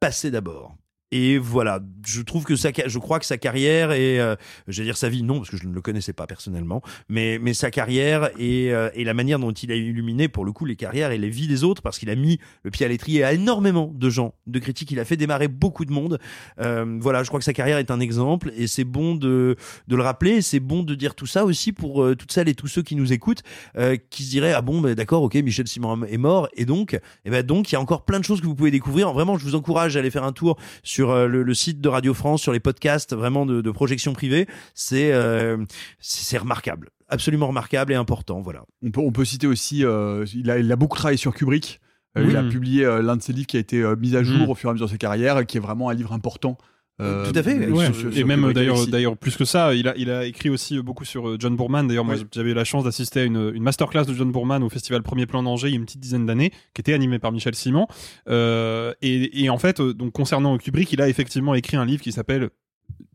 passait 0.00 0.30
d'abord. 0.30 0.76
Et 1.12 1.38
voilà, 1.38 1.80
je 2.04 2.20
trouve 2.20 2.44
que 2.44 2.56
sa, 2.56 2.70
je 2.84 2.98
crois 2.98 3.20
que 3.20 3.26
sa 3.26 3.38
carrière 3.38 3.92
et, 3.92 4.18
euh, 4.18 4.34
j'allais 4.66 4.88
dire 4.88 4.96
sa 4.96 5.08
vie, 5.08 5.22
non, 5.22 5.38
parce 5.38 5.50
que 5.50 5.56
je 5.56 5.68
ne 5.68 5.72
le 5.72 5.80
connaissais 5.80 6.12
pas 6.12 6.26
personnellement, 6.26 6.82
mais, 7.08 7.38
mais 7.40 7.54
sa 7.54 7.70
carrière 7.70 8.30
et, 8.38 8.74
euh, 8.74 8.90
et 8.92 9.04
la 9.04 9.14
manière 9.14 9.38
dont 9.38 9.52
il 9.52 9.70
a 9.70 9.76
illuminé, 9.76 10.26
pour 10.26 10.44
le 10.44 10.50
coup, 10.50 10.64
les 10.64 10.74
carrières 10.74 11.12
et 11.12 11.18
les 11.18 11.30
vies 11.30 11.46
des 11.46 11.62
autres, 11.62 11.80
parce 11.80 12.00
qu'il 12.00 12.10
a 12.10 12.16
mis 12.16 12.40
le 12.64 12.72
pied 12.72 12.84
à 12.84 12.88
l'étrier 12.88 13.22
à 13.22 13.32
énormément 13.32 13.92
de 13.94 14.10
gens, 14.10 14.34
de 14.48 14.58
critiques, 14.58 14.90
il 14.90 14.98
a 14.98 15.04
fait 15.04 15.16
démarrer 15.16 15.46
beaucoup 15.46 15.84
de 15.84 15.92
monde. 15.92 16.18
Euh, 16.60 16.98
voilà, 17.00 17.22
je 17.22 17.28
crois 17.28 17.38
que 17.38 17.44
sa 17.44 17.52
carrière 17.52 17.78
est 17.78 17.92
un 17.92 18.00
exemple 18.00 18.52
et 18.56 18.66
c'est 18.66 18.84
bon 18.84 19.14
de, 19.14 19.54
de 19.86 19.96
le 19.96 20.02
rappeler, 20.02 20.42
c'est 20.42 20.60
bon 20.60 20.82
de 20.82 20.96
dire 20.96 21.14
tout 21.14 21.26
ça 21.26 21.44
aussi 21.44 21.72
pour 21.72 22.02
euh, 22.02 22.16
toutes 22.16 22.32
celles 22.32 22.48
et 22.48 22.54
tous 22.56 22.66
ceux 22.66 22.82
qui 22.82 22.96
nous 22.96 23.12
écoutent, 23.12 23.44
euh, 23.78 23.96
qui 24.10 24.24
se 24.24 24.30
diraient, 24.30 24.54
ah 24.54 24.62
bon, 24.62 24.80
bah, 24.80 24.96
d'accord, 24.96 25.22
ok, 25.22 25.36
Michel 25.36 25.68
Simon 25.68 26.02
est 26.04 26.18
mort, 26.18 26.48
et 26.56 26.64
donc, 26.64 26.98
et 27.24 27.30
ben 27.30 27.44
donc, 27.44 27.70
il 27.70 27.74
y 27.74 27.76
a 27.76 27.80
encore 27.80 28.04
plein 28.04 28.18
de 28.18 28.24
choses 28.24 28.40
que 28.40 28.46
vous 28.46 28.56
pouvez 28.56 28.72
découvrir. 28.72 29.12
Vraiment, 29.12 29.38
je 29.38 29.44
vous 29.44 29.54
encourage 29.54 29.96
à 29.96 30.00
aller 30.00 30.10
faire 30.10 30.24
un 30.24 30.32
tour 30.32 30.58
sur 30.82 30.95
euh, 31.04 31.26
le, 31.26 31.42
le 31.42 31.54
site 31.54 31.80
de 31.80 31.88
Radio 31.88 32.14
France, 32.14 32.42
sur 32.42 32.52
les 32.52 32.60
podcasts 32.60 33.14
vraiment 33.14 33.46
de, 33.46 33.60
de 33.60 33.70
projection 33.70 34.12
privée. 34.12 34.46
C'est 34.74 35.12
euh, 35.12 35.56
c'est 35.98 36.24
c'est 36.24 36.38
remarquable, 36.38 36.90
absolument 37.08 37.48
remarquable 37.48 37.92
et 37.92 37.96
important. 37.96 38.40
Voilà. 38.40 38.64
On 38.82 38.90
peut, 38.90 39.00
on 39.00 39.12
peut 39.12 39.24
citer 39.24 39.46
aussi, 39.46 39.84
euh, 39.84 40.24
il, 40.34 40.50
a, 40.50 40.58
il 40.58 40.70
a 40.70 40.76
beaucoup 40.76 40.96
travaillé 40.96 41.18
sur 41.18 41.34
Kubrick. 41.34 41.80
Oui. 42.16 42.24
Il 42.30 42.36
a 42.36 42.42
publié 42.42 42.82
l'un 43.02 43.16
de 43.16 43.22
ses 43.22 43.34
livres 43.34 43.46
qui 43.46 43.58
a 43.58 43.60
été 43.60 43.84
mis 43.98 44.16
à 44.16 44.22
jour 44.22 44.46
Mm. 44.46 44.50
au 44.50 44.54
fur 44.54 44.68
et 44.68 44.70
à 44.70 44.72
mesure 44.72 44.86
de 44.86 44.90
sa 44.92 44.96
carrière, 44.96 45.44
qui 45.44 45.58
est 45.58 45.60
vraiment 45.60 45.90
un 45.90 45.94
livre 45.94 46.14
important. 46.14 46.56
Euh, 47.00 47.30
Tout 47.30 47.38
à 47.38 47.42
fait. 47.42 47.66
sur- 47.66 47.76
Ouais, 47.76 47.92
sur- 47.92 48.16
et 48.16 48.24
même 48.24 48.40
Kubrick 48.40 48.54
d'ailleurs, 48.54 48.86
d'ailleurs 48.86 49.16
plus 49.16 49.36
que 49.36 49.44
ça, 49.44 49.74
il 49.74 49.86
a, 49.88 49.94
il 49.96 50.10
a 50.10 50.24
écrit 50.24 50.48
aussi 50.48 50.80
beaucoup 50.80 51.04
sur 51.04 51.28
euh, 51.28 51.36
John 51.38 51.54
Boorman. 51.56 51.86
D'ailleurs, 51.86 52.04
moi, 52.04 52.14
j'avais 52.32 52.50
eu 52.50 52.54
la 52.54 52.64
chance 52.64 52.84
d'assister 52.84 53.20
à 53.20 53.24
une, 53.24 53.52
une 53.54 53.62
masterclass 53.62 54.04
de 54.06 54.14
John 54.14 54.32
Boorman 54.32 54.62
au 54.62 54.68
festival 54.68 55.02
Premier 55.02 55.26
Plan 55.26 55.42
d'Angers 55.42 55.68
il 55.68 55.72
y 55.72 55.74
a 55.74 55.78
une 55.78 55.84
petite 55.84 56.00
dizaine 56.00 56.24
d'années, 56.26 56.50
qui 56.74 56.80
était 56.80 56.94
animée 56.94 57.18
par 57.18 57.32
Michel 57.32 57.54
Simon. 57.54 57.86
Euh, 58.28 58.92
et, 59.02 59.42
et 59.44 59.50
en 59.50 59.58
fait, 59.58 59.80
euh, 59.80 59.92
donc 59.94 60.12
concernant 60.12 60.56
Kubrick, 60.58 60.92
il 60.92 61.02
a 61.02 61.08
effectivement 61.08 61.54
écrit 61.54 61.76
un 61.76 61.84
livre 61.84 62.02
qui 62.02 62.12
s'appelle 62.12 62.50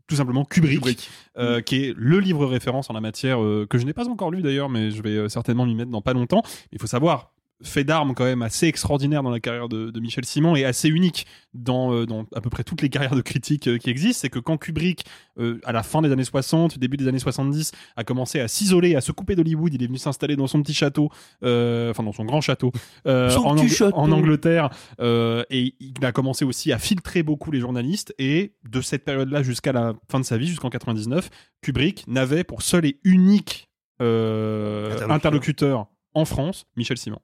tout 0.06 0.16
simplement 0.16 0.44
Kubrick, 0.44 0.78
Kubrick. 0.80 1.10
euh, 1.38 1.60
qui 1.60 1.76
est 1.84 1.94
le 1.96 2.18
livre 2.20 2.44
référence 2.46 2.90
en 2.90 2.92
la 2.92 3.00
matière 3.00 3.42
euh, 3.42 3.66
que 3.68 3.78
je 3.78 3.86
n'ai 3.86 3.92
pas 3.94 4.08
encore 4.08 4.30
lu 4.30 4.42
d'ailleurs, 4.42 4.68
mais 4.68 4.90
je 4.90 5.02
vais 5.02 5.10
euh, 5.16 5.28
certainement 5.28 5.64
m'y 5.64 5.74
mettre 5.74 5.90
dans 5.90 6.02
pas 6.02 6.12
longtemps. 6.12 6.42
Il 6.72 6.78
faut 6.80 6.86
savoir 6.86 7.32
fait 7.64 7.84
d'armes 7.84 8.14
quand 8.14 8.24
même 8.24 8.42
assez 8.42 8.66
extraordinaire 8.66 9.22
dans 9.22 9.30
la 9.30 9.40
carrière 9.40 9.68
de, 9.68 9.90
de 9.90 10.00
Michel 10.00 10.24
Simon 10.24 10.56
et 10.56 10.64
assez 10.64 10.88
unique 10.88 11.26
dans, 11.54 11.92
euh, 11.94 12.06
dans 12.06 12.24
à 12.34 12.40
peu 12.40 12.50
près 12.50 12.64
toutes 12.64 12.82
les 12.82 12.88
carrières 12.88 13.14
de 13.14 13.20
critiques 13.20 13.68
euh, 13.68 13.78
qui 13.78 13.90
existent, 13.90 14.20
c'est 14.22 14.30
que 14.30 14.38
quand 14.38 14.56
Kubrick, 14.58 15.04
euh, 15.38 15.60
à 15.64 15.72
la 15.72 15.82
fin 15.82 16.02
des 16.02 16.10
années 16.10 16.24
60, 16.24 16.78
début 16.78 16.96
des 16.96 17.08
années 17.08 17.18
70, 17.18 17.72
a 17.96 18.04
commencé 18.04 18.40
à 18.40 18.48
s'isoler, 18.48 18.96
à 18.96 19.00
se 19.00 19.12
couper 19.12 19.36
d'Hollywood, 19.36 19.72
il 19.74 19.82
est 19.82 19.86
venu 19.86 19.98
s'installer 19.98 20.34
dans 20.36 20.46
son 20.46 20.62
petit 20.62 20.74
château, 20.74 21.10
euh, 21.44 21.90
enfin 21.90 22.02
dans 22.02 22.12
son 22.12 22.24
grand 22.24 22.40
château, 22.40 22.72
euh, 23.06 23.30
Son 23.30 23.40
en, 23.40 23.56
Ang- 23.58 23.68
château. 23.68 23.96
en 23.96 24.10
Angleterre, 24.12 24.70
euh, 25.00 25.44
et 25.50 25.74
il 25.80 26.04
a 26.04 26.12
commencé 26.12 26.44
aussi 26.44 26.72
à 26.72 26.78
filtrer 26.78 27.22
beaucoup 27.22 27.50
les 27.50 27.60
journalistes, 27.60 28.14
et 28.18 28.54
de 28.68 28.80
cette 28.80 29.04
période-là 29.04 29.42
jusqu'à 29.42 29.72
la 29.72 29.94
fin 30.10 30.18
de 30.20 30.24
sa 30.24 30.36
vie, 30.38 30.46
jusqu'en 30.48 30.70
99, 30.70 31.28
Kubrick 31.60 32.04
n'avait 32.08 32.44
pour 32.44 32.62
seul 32.62 32.86
et 32.86 32.98
unique 33.04 33.68
euh, 34.00 34.86
Interlocuteur. 34.86 35.10
interlocuteur 35.14 35.86
en 36.14 36.24
France, 36.24 36.66
Michel 36.76 36.96
Simon. 36.98 37.18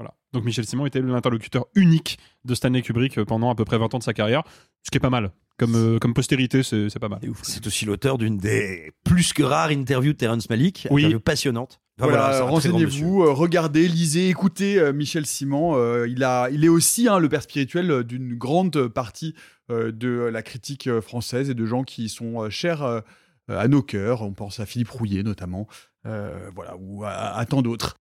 Voilà. 0.00 0.14
Donc 0.32 0.44
Michel 0.44 0.64
Simon 0.64 0.86
était 0.86 1.00
l'interlocuteur 1.02 1.66
unique 1.74 2.18
de 2.46 2.54
Stanley 2.54 2.80
Kubrick 2.80 3.18
euh, 3.18 3.26
pendant 3.26 3.50
à 3.50 3.54
peu 3.54 3.66
près 3.66 3.76
20 3.76 3.92
ans 3.94 3.98
de 3.98 4.02
sa 4.02 4.14
carrière, 4.14 4.42
ce 4.82 4.90
qui 4.90 4.96
est 4.96 5.00
pas 5.00 5.10
mal. 5.10 5.30
Comme, 5.58 5.74
euh, 5.74 5.98
comme 5.98 6.14
postérité, 6.14 6.62
c'est 6.62 6.98
pas 6.98 7.10
mal. 7.10 7.20
C'est 7.42 7.66
aussi 7.66 7.84
l'auteur 7.84 8.16
d'une 8.16 8.38
des 8.38 8.92
plus 9.04 9.34
que 9.34 9.42
rares 9.42 9.68
interviews 9.68 10.12
de 10.14 10.16
Terrence 10.16 10.48
Malick, 10.48 10.88
Oui. 10.90 11.02
interview 11.02 11.20
passionnante. 11.20 11.80
Enfin, 11.98 12.08
Voilà, 12.08 12.42
renseignez-vous, 12.44 13.24
euh, 13.24 13.32
regardez, 13.32 13.86
lisez, 13.86 14.30
écoutez 14.30 14.78
euh, 14.78 14.94
Michel 14.94 15.26
Simon. 15.26 15.74
euh, 15.76 16.08
il, 16.08 16.24
a, 16.24 16.48
il 16.50 16.64
est 16.64 16.68
aussi 16.68 17.08
hein, 17.08 17.18
le 17.18 17.28
père 17.28 17.42
spirituel 17.42 18.04
d'une 18.04 18.36
grande 18.38 18.88
partie 18.88 19.34
euh, 19.70 19.92
de 19.92 20.08
la 20.32 20.40
critique 20.42 20.88
française 21.00 21.50
et 21.50 21.54
de 21.54 21.66
gens 21.66 21.82
qui 21.84 22.08
sont 22.08 22.40
euh, 22.44 22.48
chers 22.48 22.82
euh, 22.82 23.00
à 23.48 23.68
nos 23.68 23.82
cœurs. 23.82 24.22
On 24.22 24.32
pense 24.32 24.60
à 24.60 24.64
Philippe 24.64 24.88
Rouillet 24.88 25.22
notamment, 25.22 25.66
euh, 26.06 26.48
voilà, 26.54 26.74
ou 26.80 27.04
à, 27.04 27.10
à 27.36 27.44
tant 27.44 27.60
d'autres. 27.60 27.96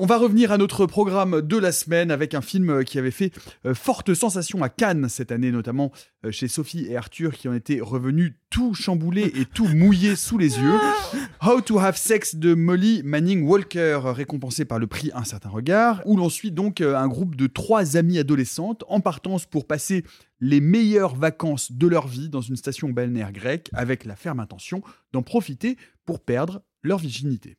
On 0.00 0.06
va 0.06 0.16
revenir 0.16 0.52
à 0.52 0.58
notre 0.58 0.86
programme 0.86 1.42
de 1.42 1.56
la 1.56 1.72
semaine 1.72 2.12
avec 2.12 2.32
un 2.32 2.40
film 2.40 2.70
euh, 2.70 2.82
qui 2.84 3.00
avait 3.00 3.10
fait 3.10 3.32
euh, 3.66 3.74
forte 3.74 4.14
sensation 4.14 4.62
à 4.62 4.68
Cannes 4.68 5.08
cette 5.08 5.32
année, 5.32 5.50
notamment 5.50 5.90
euh, 6.24 6.30
chez 6.30 6.46
Sophie 6.46 6.86
et 6.88 6.96
Arthur 6.96 7.34
qui 7.34 7.48
en 7.48 7.52
étaient 7.52 7.80
revenus 7.80 8.34
tout 8.48 8.74
chamboulés 8.74 9.32
et 9.34 9.44
tout 9.44 9.66
mouillés 9.66 10.14
sous 10.14 10.38
les 10.38 10.56
yeux. 10.56 10.78
How 11.44 11.60
to 11.62 11.80
Have 11.80 11.96
Sex 11.96 12.36
de 12.36 12.54
Molly 12.54 13.02
Manning 13.02 13.42
Walker, 13.42 14.00
récompensé 14.04 14.64
par 14.64 14.78
le 14.78 14.86
prix 14.86 15.10
Un 15.14 15.24
certain 15.24 15.48
regard, 15.48 16.00
où 16.06 16.16
l'on 16.16 16.28
suit 16.28 16.52
donc 16.52 16.80
un 16.80 17.08
groupe 17.08 17.34
de 17.34 17.48
trois 17.48 17.96
amies 17.96 18.20
adolescentes 18.20 18.84
en 18.86 19.00
partance 19.00 19.46
pour 19.46 19.66
passer 19.66 20.04
les 20.38 20.60
meilleures 20.60 21.16
vacances 21.16 21.72
de 21.72 21.88
leur 21.88 22.06
vie 22.06 22.28
dans 22.28 22.40
une 22.40 22.56
station 22.56 22.88
balnéaire 22.90 23.32
grecque 23.32 23.68
avec 23.72 24.04
la 24.04 24.14
ferme 24.14 24.38
intention 24.38 24.80
d'en 25.12 25.22
profiter 25.22 25.76
pour 26.04 26.20
perdre 26.20 26.62
leur 26.84 26.98
virginité. 26.98 27.58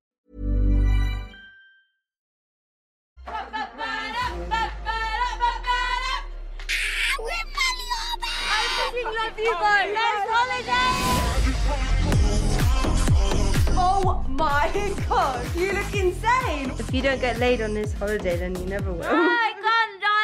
Oh 13.73 14.23
my 14.27 14.69
god, 15.09 15.45
you 15.55 15.71
look 15.71 15.93
insane! 15.95 16.71
If 16.77 16.93
you 16.93 17.01
don't 17.01 17.19
get 17.19 17.39
laid 17.39 17.61
on 17.61 17.73
this 17.73 17.93
holiday, 17.93 18.37
then 18.37 18.55
you 18.55 18.65
never 18.67 18.91
will. 18.91 19.03
I 19.03 19.53
can't 19.53 20.01
die 20.01 20.21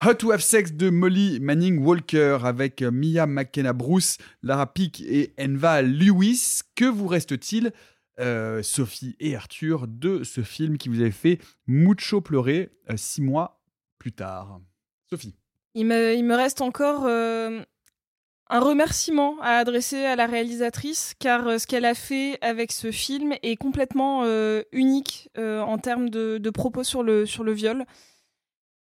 Hot 0.00 0.14
to 0.20 0.30
Have 0.30 0.42
Sex 0.42 0.72
de 0.72 0.90
Molly 0.90 1.40
Manning 1.40 1.84
Walker 1.84 2.38
avec 2.44 2.82
Mia 2.82 3.26
McKenna 3.26 3.72
Bruce, 3.72 4.18
Lara 4.42 4.72
Pick 4.72 5.00
et 5.00 5.34
Enva 5.40 5.82
Lewis. 5.82 6.60
Que 6.76 6.84
vous 6.84 7.08
reste-t-il, 7.08 7.72
euh, 8.20 8.62
Sophie 8.62 9.16
et 9.18 9.34
Arthur, 9.34 9.88
de 9.88 10.22
ce 10.22 10.42
film 10.42 10.78
qui 10.78 10.88
vous 10.88 11.00
avait 11.00 11.10
fait 11.10 11.38
mucho 11.66 12.20
pleurer 12.20 12.70
euh, 12.88 12.96
six 12.96 13.20
mois 13.20 13.60
plus 13.98 14.12
tard? 14.12 14.60
Sophie. 15.10 15.34
Il 15.74 15.86
me, 15.86 16.34
reste 16.34 16.60
encore 16.60 17.04
euh, 17.06 17.62
un 18.48 18.60
remerciement 18.60 19.36
à 19.40 19.58
adresser 19.58 20.04
à 20.04 20.16
la 20.16 20.26
réalisatrice, 20.26 21.14
car 21.18 21.46
euh, 21.46 21.58
ce 21.58 21.66
qu'elle 21.66 21.84
a 21.84 21.94
fait 21.94 22.38
avec 22.40 22.72
ce 22.72 22.90
film 22.90 23.34
est 23.42 23.56
complètement 23.56 24.22
euh, 24.24 24.62
unique 24.72 25.30
en 25.36 25.78
termes 25.78 26.10
de, 26.10 26.50
propos 26.50 26.84
sur 26.84 27.02
le, 27.02 27.52
viol. 27.52 27.84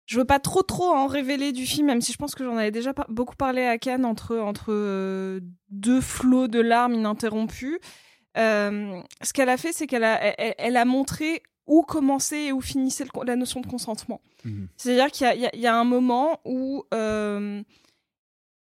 Je 0.05 0.19
veux 0.19 0.25
pas 0.25 0.39
trop 0.39 0.63
trop 0.63 0.89
en 0.89 1.07
révéler 1.07 1.53
du 1.53 1.65
film, 1.65 1.87
même 1.87 2.01
si 2.01 2.11
je 2.11 2.17
pense 2.17 2.35
que 2.35 2.43
j'en 2.43 2.57
avais 2.57 2.71
déjà 2.71 2.93
beaucoup 3.07 3.37
parlé 3.37 3.63
à 3.63 3.77
Cannes 3.77 4.05
entre, 4.05 5.39
deux 5.69 6.01
flots 6.01 6.47
de 6.47 6.59
larmes 6.59 6.93
ininterrompus. 6.93 7.79
Euh, 8.37 8.99
ce 9.21 9.31
qu'elle 9.31 9.49
a 9.49 9.57
fait, 9.57 9.71
c'est 9.73 9.87
qu'elle 9.87 10.03
a, 10.03 10.19
elle, 10.39 10.55
elle 10.57 10.77
a 10.77 10.85
montré 10.85 11.43
où 11.67 11.81
commençait 11.83 12.45
et 12.47 12.51
où 12.51 12.61
finissait 12.61 13.05
le 13.05 13.25
la 13.25 13.35
notion 13.35 13.61
de 13.61 13.67
consentement. 13.67 14.21
C'est-à-dire 14.77 15.09
qu'il 15.11 15.25
y 15.27 15.29
a- 15.29 15.55
y, 15.55 15.59
y 15.61 15.67
un 15.67 15.83
moment 15.85 16.39
où 16.45 16.83
euh, 16.93 17.61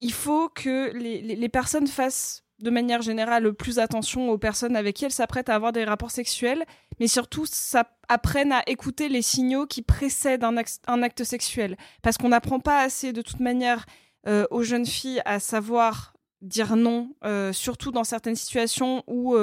il 0.01 0.13
faut 0.13 0.49
que 0.49 0.91
les, 0.97 1.21
les- 1.21 1.35
les 1.35 1.49
personnes 1.49 1.87
fassent 1.87 2.43
de 2.59 2.69
manière 2.69 3.01
générale 3.01 3.53
plus 3.53 3.79
attention 3.79 4.29
aux 4.29 4.37
personnes 4.37 4.75
avec 4.75 4.95
qui 4.97 5.05
elles 5.05 5.11
s'apprêtent 5.11 5.47
à 5.49 5.55
avoir 5.55 5.71
des 5.71 5.85
rapports 5.85 6.11
sexuels, 6.11 6.65
mais 6.99 7.07
surtout 7.07 7.45
ça, 7.45 7.89
apprennent 8.09 8.51
à 8.51 8.63
écouter 8.67 9.07
les 9.07 9.21
signaux 9.21 9.65
qui 9.65 9.81
précèdent 9.81 10.43
un, 10.43 10.57
acte- 10.57 10.81
un 10.87 11.01
acte 11.03 11.23
sexuel. 11.23 11.77
Parce 12.01 12.17
qu'on 12.17 12.29
n'apprend 12.29 12.59
pas 12.59 12.81
assez 12.81 13.13
de 13.13 13.21
toute 13.21 13.39
manière 13.39 13.85
euh, 14.27 14.45
aux 14.51 14.63
jeunes 14.63 14.85
filles 14.85 15.21
à 15.25 15.39
savoir 15.39 16.13
dire 16.41 16.75
non, 16.75 17.13
euh, 17.23 17.53
surtout 17.53 17.91
dans 17.91 18.03
certaines 18.03 18.35
situations 18.35 19.03
où 19.07 19.35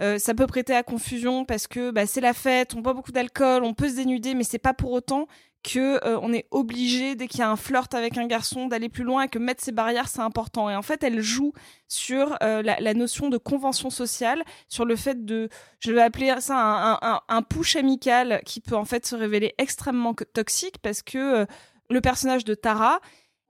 euh, 0.00 0.18
ça 0.18 0.34
peut 0.34 0.46
prêter 0.46 0.74
à 0.74 0.82
confusion 0.82 1.44
parce 1.44 1.66
que 1.66 1.90
bah, 1.90 2.06
c'est 2.06 2.20
la 2.20 2.32
fête, 2.32 2.74
on 2.74 2.80
boit 2.80 2.94
beaucoup 2.94 3.12
d'alcool, 3.12 3.64
on 3.64 3.74
peut 3.74 3.88
se 3.88 3.96
dénuder, 3.96 4.34
mais 4.34 4.44
c'est 4.44 4.58
pas 4.58 4.74
pour 4.74 4.92
autant 4.92 5.26
que 5.64 6.04
euh, 6.06 6.18
on 6.22 6.32
est 6.32 6.46
obligé 6.52 7.16
dès 7.16 7.26
qu'il 7.26 7.40
y 7.40 7.42
a 7.42 7.50
un 7.50 7.56
flirt 7.56 7.92
avec 7.92 8.16
un 8.16 8.26
garçon 8.26 8.68
d'aller 8.68 8.88
plus 8.88 9.02
loin 9.02 9.22
et 9.22 9.28
que 9.28 9.40
mettre 9.40 9.62
ses 9.62 9.72
barrières 9.72 10.08
c'est 10.08 10.20
important. 10.20 10.70
Et 10.70 10.76
en 10.76 10.82
fait, 10.82 11.02
elle 11.02 11.20
joue 11.20 11.52
sur 11.88 12.36
euh, 12.42 12.62
la, 12.62 12.94
notion 12.94 13.28
de 13.28 13.38
convention 13.38 13.90
sociale, 13.90 14.44
sur 14.68 14.84
le 14.84 14.94
fait 14.94 15.24
de, 15.24 15.48
je 15.80 15.92
vais 15.92 16.02
appeler 16.02 16.32
ça 16.40 16.98
un, 17.02 17.20
un, 17.28 17.42
push 17.42 17.74
amical 17.74 18.40
qui 18.46 18.60
peut 18.60 18.76
en 18.76 18.84
fait 18.84 19.04
se 19.04 19.16
révéler 19.16 19.54
extrêmement 19.58 20.14
toxique 20.14 20.78
parce 20.80 21.02
que 21.02 21.44
le 21.90 22.00
personnage 22.00 22.44
de 22.44 22.54
Tara, 22.54 23.00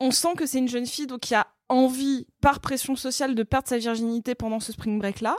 on 0.00 0.10
sent 0.10 0.34
que 0.36 0.46
c'est 0.46 0.58
une 0.58 0.68
jeune 0.68 0.86
fille 0.86 1.06
donc 1.06 1.20
qui 1.20 1.34
a 1.34 1.46
envie 1.68 2.26
par 2.40 2.60
pression 2.60 2.96
sociale 2.96 3.34
de 3.34 3.42
perdre 3.42 3.68
sa 3.68 3.78
virginité 3.78 4.34
pendant 4.34 4.60
ce 4.60 4.72
spring 4.72 4.98
break 4.98 5.20
là. 5.20 5.36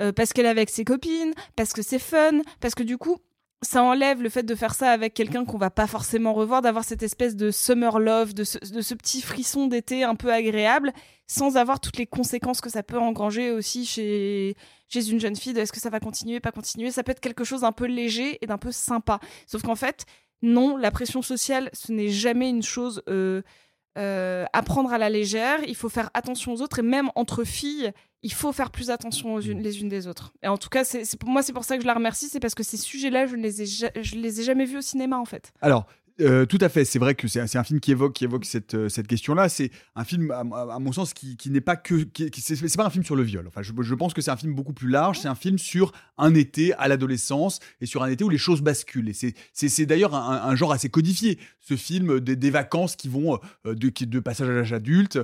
Euh, 0.00 0.12
parce 0.12 0.32
qu'elle 0.32 0.46
est 0.46 0.50
avec 0.50 0.70
ses 0.70 0.84
copines, 0.84 1.34
parce 1.54 1.72
que 1.72 1.82
c'est 1.82 2.00
fun, 2.00 2.40
parce 2.60 2.74
que 2.74 2.82
du 2.82 2.98
coup, 2.98 3.18
ça 3.62 3.82
enlève 3.82 4.22
le 4.22 4.28
fait 4.28 4.42
de 4.42 4.54
faire 4.54 4.74
ça 4.74 4.90
avec 4.90 5.14
quelqu'un 5.14 5.44
qu'on 5.44 5.56
va 5.56 5.70
pas 5.70 5.86
forcément 5.86 6.34
revoir, 6.34 6.62
d'avoir 6.62 6.84
cette 6.84 7.02
espèce 7.02 7.36
de 7.36 7.50
summer 7.50 7.98
love, 7.98 8.34
de 8.34 8.44
ce, 8.44 8.58
petit 8.94 9.22
frisson 9.22 9.66
d'été 9.66 10.04
un 10.04 10.16
peu 10.16 10.32
agréable, 10.32 10.92
sans 11.26 11.56
avoir 11.56 11.80
toutes 11.80 11.96
les 11.96 12.06
conséquences 12.06 12.60
que 12.60 12.70
ça 12.70 12.82
peut 12.82 12.98
engranger 12.98 13.50
aussi 13.50 13.86
chez, 13.86 14.56
chez 14.88 15.08
une 15.08 15.20
jeune 15.20 15.36
fille. 15.36 15.56
Est-ce 15.58 15.72
que 15.72 15.80
ça 15.80 15.90
va 15.90 16.00
continuer, 16.00 16.40
pas 16.40 16.52
continuer 16.52 16.90
Ça 16.90 17.02
peut 17.02 17.12
être 17.12 17.20
quelque 17.20 17.44
chose 17.44 17.62
d'un 17.62 17.72
peu 17.72 17.86
léger 17.86 18.38
et 18.42 18.46
d'un 18.46 18.58
peu 18.58 18.72
sympa. 18.72 19.20
Sauf 19.46 19.62
qu'en 19.62 19.76
fait, 19.76 20.04
non, 20.42 20.76
la 20.76 20.90
pression 20.90 21.22
sociale, 21.22 21.70
ce 21.72 21.92
n'est 21.92 22.10
jamais 22.10 22.50
une 22.50 22.62
chose 22.62 23.02
euh, 23.08 23.42
euh, 23.96 24.44
à 24.52 24.62
prendre 24.62 24.92
à 24.92 24.98
la 24.98 25.08
légère. 25.08 25.60
Il 25.66 25.76
faut 25.76 25.88
faire 25.88 26.10
attention 26.14 26.52
aux 26.52 26.60
autres 26.60 26.80
et 26.80 26.82
même 26.82 27.10
entre 27.14 27.44
filles, 27.44 27.92
il 28.24 28.32
faut 28.32 28.52
faire 28.52 28.70
plus 28.70 28.90
attention 28.90 29.34
aux 29.34 29.40
unes, 29.40 29.60
les 29.60 29.80
unes 29.80 29.90
des 29.90 30.08
autres. 30.08 30.32
Et 30.42 30.48
en 30.48 30.56
tout 30.56 30.70
cas, 30.70 30.82
c'est 30.82 31.16
pour 31.18 31.28
moi, 31.28 31.42
c'est 31.42 31.52
pour 31.52 31.64
ça 31.64 31.76
que 31.76 31.82
je 31.82 31.86
la 31.86 31.94
remercie, 31.94 32.28
c'est 32.28 32.40
parce 32.40 32.54
que 32.54 32.62
ces 32.62 32.78
sujets-là, 32.78 33.26
je 33.26 33.36
ne 33.36 33.42
les 33.42 33.62
ai, 33.62 33.66
je 33.66 34.16
les 34.16 34.40
ai 34.40 34.44
jamais 34.44 34.64
vus 34.64 34.78
au 34.78 34.82
cinéma 34.82 35.18
en 35.18 35.26
fait. 35.26 35.52
Alors, 35.60 35.86
euh, 36.20 36.46
tout 36.46 36.58
à 36.60 36.68
fait, 36.68 36.84
c'est 36.84 37.00
vrai 37.00 37.16
que 37.16 37.26
c'est 37.26 37.40
un, 37.40 37.64
film 37.64 37.80
qui 37.80 37.90
évoque, 37.90 38.22
euh, 38.22 38.88
cette 38.88 39.06
question-là. 39.06 39.48
C'est 39.48 39.70
un 39.96 40.04
film, 40.04 40.30
à, 40.30 40.44
mon 40.44 40.92
sens, 40.92 41.12
qui, 41.12 41.36
n'est 41.50 41.60
pas 41.60 41.76
que. 41.76 42.06
C'est 42.36 42.76
pas 42.76 42.86
un 42.86 42.90
film 42.90 43.04
sur 43.04 43.16
le 43.16 43.24
viol. 43.24 43.46
Enfin, 43.48 43.62
je, 43.62 43.94
pense 43.94 44.14
que 44.14 44.22
c'est 44.22 44.30
un 44.30 44.36
film 44.36 44.54
beaucoup 44.54 44.72
plus 44.72 44.88
large. 44.88 45.18
C'est 45.18 45.28
un 45.28 45.34
film 45.34 45.58
sur 45.58 45.92
un 46.16 46.34
été 46.34 46.72
à 46.74 46.86
l'adolescence 46.86 47.58
et 47.80 47.86
sur 47.86 48.02
un 48.04 48.08
été 48.08 48.22
où 48.22 48.28
les 48.28 48.38
choses 48.38 48.62
basculent. 48.62 49.08
Et 49.08 49.12
c'est- 49.12 49.86
d'ailleurs 49.86 50.14
un, 50.14 50.54
genre 50.54 50.72
assez 50.72 50.88
codifié. 50.88 51.38
Ce 51.60 51.76
film 51.76 52.20
des, 52.20 52.50
vacances 52.50 52.94
qui 52.94 53.08
vont 53.08 53.40
euh, 53.66 53.74
de, 53.74 54.20
passage 54.20 54.48
à 54.48 54.52
l'âge 54.52 54.72
adulte, 54.72 55.18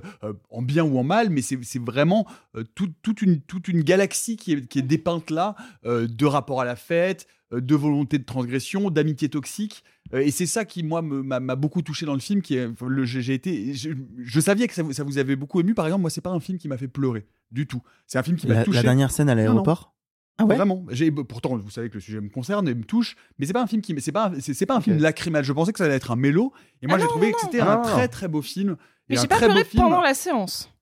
en 0.51 0.63
bien 0.63 0.83
ou 0.83 0.99
en 0.99 1.05
mal, 1.05 1.31
mais 1.31 1.43
c'est 1.43 1.79
vraiment 1.79 2.27
tout- 2.75 2.93
toute, 3.03 3.23
une, 3.23 3.83
galaxie 3.83 4.37
qui 4.37 4.53
est, 4.53 4.83
dépeinte 4.83 5.31
là, 5.31 5.55
de 5.85 6.27
rapport 6.27 6.61
à 6.61 6.65
la 6.65 6.77
fête, 6.77 7.27
de 7.53 7.75
volonté 7.75 8.19
de 8.19 8.25
transgression, 8.25 8.91
d'amitié 8.91 9.29
toxique. 9.29 9.83
Euh, 10.15 10.21
et 10.21 10.31
c'est 10.31 10.47
ça 10.47 10.65
qui, 10.65 10.83
moi, 10.83 11.03
m'a 11.03 11.57
beaucoup 11.57 11.83
touché 11.83 12.07
dans 12.07 12.15
le 12.15 12.21
film. 12.21 12.43
Qui 12.43 12.57
est, 12.57 12.67
enfin, 12.67 12.87
le, 12.89 13.05
j'ai 13.05 13.35
été, 13.35 13.75
je, 13.75 13.91
je 14.19 14.41
savais 14.41 14.67
que 14.69 14.75
ça 14.75 14.83
vous, 14.83 14.93
ça 14.93 15.05
vous 15.05 15.19
avait 15.19 15.37
beaucoup 15.37 15.61
ému. 15.61 15.75
Par 15.75 15.87
exemple, 15.87 16.03
moi, 16.03 16.11
c'est 16.11 16.21
pas 16.21 16.31
un 16.31 16.41
film 16.41 16.59
qui 16.59 16.69
m'a 16.69 16.77
fait 16.77 16.89
pleurer 16.89 17.27
du 17.51 17.67
tout. 17.67 17.83
C'est 18.07 18.19
un 18.19 18.23
film 18.23 18.37
qui 18.37 18.47
m'a 18.47 18.65
touché. 18.65 18.77
la 18.77 18.83
dernière 18.83 19.11
scène 19.11 19.29
à 19.29 19.35
l'aéroport? 19.35 19.95
Ah 20.39 20.47
ouais? 20.47 20.57
Vraiment. 20.57 20.87
J'ai, 20.91 21.11
pourtant, 21.11 21.57
vous 21.57 21.71
savez 21.71 21.89
que 21.91 21.95
le 21.95 22.01
sujet 22.01 22.21
me 22.21 22.31
concerne 22.31 22.67
et 22.69 22.75
me 22.75 22.85
touche, 22.85 23.15
mais 23.39 23.45
c'est 23.47 23.53
pas 23.53 23.63
un 23.63 23.67
film 23.67 23.83
qui, 23.83 23.95
c'est 24.01 24.11
pas, 24.13 24.29
un- 24.29 24.41
c'est, 24.41 24.65
pas 24.67 24.77
un 24.77 24.81
film 24.81 24.99
lacrymal. 24.99 25.45
Je 25.45 25.53
pensais 25.53 25.73
que 25.73 25.79
ça 25.79 25.85
allait 25.85 25.97
être 25.97 26.11
un 26.13 26.17
mélo, 26.17 26.53
et 26.81 26.87
moi 26.87 26.97
Ah 26.99 27.03
j'ai 27.03 27.09
trouvé 27.09 27.27
non, 27.27 27.33
que 27.35 27.41
c'était 27.43 27.61
Ah 27.61 27.73
un 27.75 27.77
non, 27.77 27.83
très 27.83 28.09
très 28.09 28.27
beau 28.29 28.41
film. 28.41 28.77
Mais 29.11 29.17
j'ai 29.17 29.27
pas 29.27 29.37
pleuré 29.39 29.65
pendant 29.65 30.01
la 30.01 30.15
séance. 30.15 30.73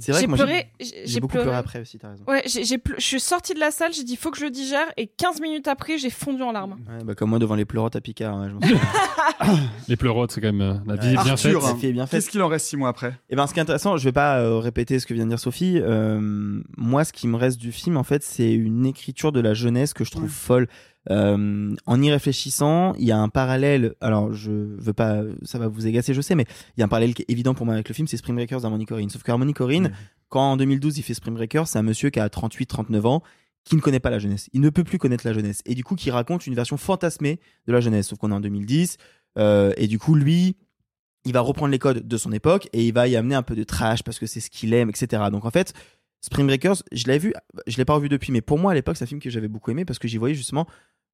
C'est 0.00 0.12
vrai 0.12 0.20
J'ai 0.20 0.26
que 0.26 0.30
moi, 0.30 0.36
j'ai- 0.38 0.44
pleuré, 0.44 0.66
j'ai 0.80 1.06
j'ai 1.06 1.20
beaucoup 1.20 1.32
pleuré. 1.32 1.44
pleuré 1.46 1.58
après 1.58 1.80
aussi, 1.80 1.98
t'as 1.98 2.10
raison. 2.10 2.24
Ouais, 2.26 2.42
j'ai, 2.46 2.62
je 2.64 3.02
suis 3.04 3.20
sortie 3.20 3.54
de 3.54 3.60
la 3.60 3.70
salle, 3.70 3.92
j'ai 3.92 4.04
dit 4.04 4.16
faut 4.16 4.30
que 4.30 4.38
je 4.38 4.44
le 4.44 4.50
digère 4.50 4.86
et 4.96 5.06
15 5.06 5.40
minutes 5.40 5.68
après, 5.68 5.98
j'ai 5.98 6.10
fondu 6.10 6.42
en 6.42 6.52
larmes. 6.52 6.78
Ouais, 6.88 7.04
bah, 7.04 7.14
comme 7.14 7.30
moi 7.30 7.38
devant 7.38 7.54
les 7.54 7.64
pleurotes 7.64 7.96
à 7.96 8.00
Picard. 8.00 8.34
hein, 8.36 8.48
je 8.48 8.54
m'en 8.54 8.60
souviens. 9.48 9.60
Les 9.88 9.96
pleurotes, 9.96 10.32
c'est 10.32 10.40
quand 10.40 10.52
même. 10.52 10.60
euh, 10.60 10.74
la 10.86 10.96
vie 10.96 11.08
est 11.08 11.12
bien 11.12 11.36
faite. 11.36 11.54
Arthur, 11.54 11.66
hein, 11.66 11.72
La 11.72 11.78
vie 11.78 11.86
est 11.86 11.92
bien 11.92 12.06
faite. 12.06 12.20
qu'est-ce 12.20 12.30
qu'il 12.30 12.42
en 12.42 12.48
reste 12.48 12.66
six 12.66 12.76
mois 12.76 12.88
après? 12.88 13.14
Et 13.30 13.36
ben, 13.36 13.46
ce 13.46 13.52
qui 13.52 13.58
est 13.58 13.62
intéressant, 13.62 13.96
je 13.96 14.04
vais 14.04 14.12
pas 14.12 14.38
euh, 14.40 14.58
répéter 14.58 14.98
ce 14.98 15.06
que 15.06 15.14
vient 15.14 15.24
de 15.24 15.30
dire 15.30 15.38
Sophie. 15.40 15.78
euh, 15.82 16.18
moi, 16.76 17.04
ce 17.04 17.12
qui 17.12 17.28
me 17.28 17.36
reste 17.36 17.58
du 17.58 17.72
film, 17.72 17.96
en 17.96 18.04
fait, 18.04 18.22
c'est 18.22 18.52
une 18.52 18.86
écriture 18.86 19.32
de 19.32 19.40
la 19.40 19.54
jeunesse 19.54 19.92
que 19.94 20.04
je 20.04 20.10
trouve 20.10 20.28
folle. 20.28 20.68
Euh, 21.10 21.74
en 21.86 22.02
y 22.02 22.10
réfléchissant, 22.10 22.94
il 22.98 23.06
y 23.06 23.12
a 23.12 23.18
un 23.18 23.28
parallèle. 23.28 23.94
Alors, 24.00 24.32
je 24.32 24.50
veux 24.50 24.92
pas, 24.92 25.22
ça 25.42 25.58
va 25.58 25.68
vous 25.68 25.86
agacer, 25.86 26.14
je 26.14 26.20
sais, 26.20 26.34
mais 26.34 26.44
il 26.76 26.80
y 26.80 26.82
a 26.82 26.86
un 26.86 26.88
parallèle 26.88 27.14
qui 27.14 27.22
est 27.22 27.30
évident 27.30 27.54
pour 27.54 27.66
moi 27.66 27.74
avec 27.74 27.88
le 27.88 27.94
film, 27.94 28.06
c'est 28.06 28.16
Spring 28.16 28.36
Breakers 28.36 28.60
d'Harmony 28.60 28.86
Corrine. 28.86 29.10
Sauf 29.10 29.22
qu'Harmony 29.22 29.54
Corrine, 29.54 29.92
quand 30.28 30.52
en 30.52 30.56
2012 30.56 30.98
il 30.98 31.02
fait 31.02 31.14
Spring 31.14 31.34
Breakers, 31.34 31.68
c'est 31.68 31.78
un 31.78 31.82
monsieur 31.82 32.10
qui 32.10 32.20
a 32.20 32.28
38-39 32.28 33.06
ans 33.06 33.22
qui 33.64 33.76
ne 33.76 33.80
connaît 33.80 34.00
pas 34.00 34.10
la 34.10 34.18
jeunesse. 34.18 34.48
Il 34.52 34.60
ne 34.60 34.70
peut 34.70 34.84
plus 34.84 34.98
connaître 34.98 35.26
la 35.26 35.32
jeunesse. 35.34 35.60
Et 35.66 35.74
du 35.74 35.84
coup, 35.84 35.94
qui 35.94 36.10
raconte 36.10 36.46
une 36.46 36.54
version 36.54 36.76
fantasmée 36.76 37.38
de 37.66 37.72
la 37.72 37.80
jeunesse. 37.80 38.08
Sauf 38.08 38.18
qu'on 38.18 38.30
est 38.30 38.34
en 38.34 38.40
2010. 38.40 38.96
euh, 39.38 39.72
et 39.76 39.86
du 39.88 39.98
coup, 39.98 40.14
lui, 40.14 40.56
il 41.24 41.32
va 41.32 41.40
reprendre 41.40 41.70
les 41.70 41.78
codes 41.78 42.06
de 42.06 42.16
son 42.16 42.32
époque 42.32 42.68
et 42.72 42.86
il 42.86 42.92
va 42.94 43.08
y 43.08 43.16
amener 43.16 43.34
un 43.34 43.42
peu 43.42 43.54
de 43.54 43.64
trash 43.64 44.02
parce 44.02 44.18
que 44.18 44.26
c'est 44.26 44.40
ce 44.40 44.48
qu'il 44.48 44.72
aime, 44.72 44.88
etc. 44.88 45.24
Donc 45.30 45.44
en 45.44 45.50
fait, 45.50 45.74
Spring 46.20 46.46
Breakers, 46.46 46.76
je 46.92 47.06
l'avais 47.06 47.18
vu, 47.18 47.34
je 47.66 47.76
l'ai 47.76 47.84
pas 47.84 47.94
revu 47.94 48.08
depuis, 48.08 48.32
mais 48.32 48.40
pour 48.40 48.58
moi 48.58 48.72
à 48.72 48.74
l'époque, 48.74 48.96
c'est 48.96 49.04
un 49.04 49.08
film 49.08 49.20
que 49.20 49.30
j'avais 49.30 49.48
beaucoup 49.48 49.70
aimé 49.70 49.84
parce 49.84 49.98
que 49.98 50.08
j'y 50.08 50.16
voyais 50.16 50.34
justement 50.34 50.66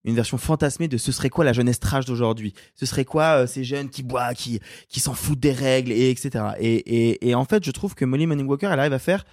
une 0.05 0.15
version 0.15 0.37
fantasmée 0.39 0.89
de 0.89 0.97
ce 0.99 1.13
serait 1.13 1.31
quoi 1.31 1.45
la 1.45 1.53
jeunesse 1.53 1.81
trash 1.81 2.05
d'aujourd'hui? 2.05 2.53
Ce 2.75 2.87
serait 2.87 3.05
quoi 3.05 3.43
euh, 3.43 3.47
ces 3.47 3.65
jeunes 3.65 3.89
qui 3.91 4.03
boivent, 4.03 4.35
qui, 4.35 4.61
qui 4.89 5.01
s'en 5.01 5.15
foutent 5.15 5.41
des 5.41 5.53
règles, 5.53 5.93
et 5.93 6.11
etc. 6.11 6.45
Et, 6.59 6.75
et, 6.75 7.29
et 7.29 7.35
en 7.35 7.45
fait, 7.45 7.65
je 7.65 7.71
trouve 7.71 7.95
que 7.95 8.05
Molly 8.05 8.27
Manning 8.27 8.47
Walker, 8.47 8.69
elle 8.73 8.79
arrive 8.81 8.93
à 8.93 8.99
faire 8.99 9.25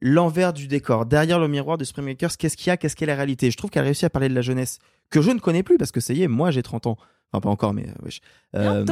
l'envers 0.00 0.52
du 0.52 0.66
décor. 0.68 1.06
Derrière 1.06 1.38
le 1.38 1.48
miroir 1.48 1.78
de 1.78 1.84
Spring 1.84 2.04
Breakers, 2.04 2.36
qu'est-ce 2.36 2.56
qu'il 2.56 2.66
y 2.68 2.70
a 2.70 2.76
Qu'est-ce 2.76 2.96
qu'est 2.96 3.06
la 3.06 3.14
réalité? 3.14 3.50
Je 3.50 3.56
trouve 3.56 3.70
qu'elle 3.70 3.84
réussit 3.84 4.04
à 4.04 4.10
parler 4.10 4.28
de 4.28 4.34
la 4.34 4.42
jeunesse 4.42 4.78
que 5.10 5.22
je 5.22 5.30
ne 5.30 5.38
connais 5.38 5.62
plus 5.62 5.78
parce 5.78 5.92
que 5.92 6.00
ça 6.00 6.12
y 6.12 6.22
est, 6.22 6.28
moi 6.28 6.50
j'ai 6.50 6.62
30 6.62 6.86
ans. 6.88 6.96
Enfin, 7.32 7.40
pas 7.40 7.48
encore, 7.50 7.72
mais 7.72 7.86
euh, 7.88 7.92
wesh. 8.04 8.20
Euh, 8.56 8.84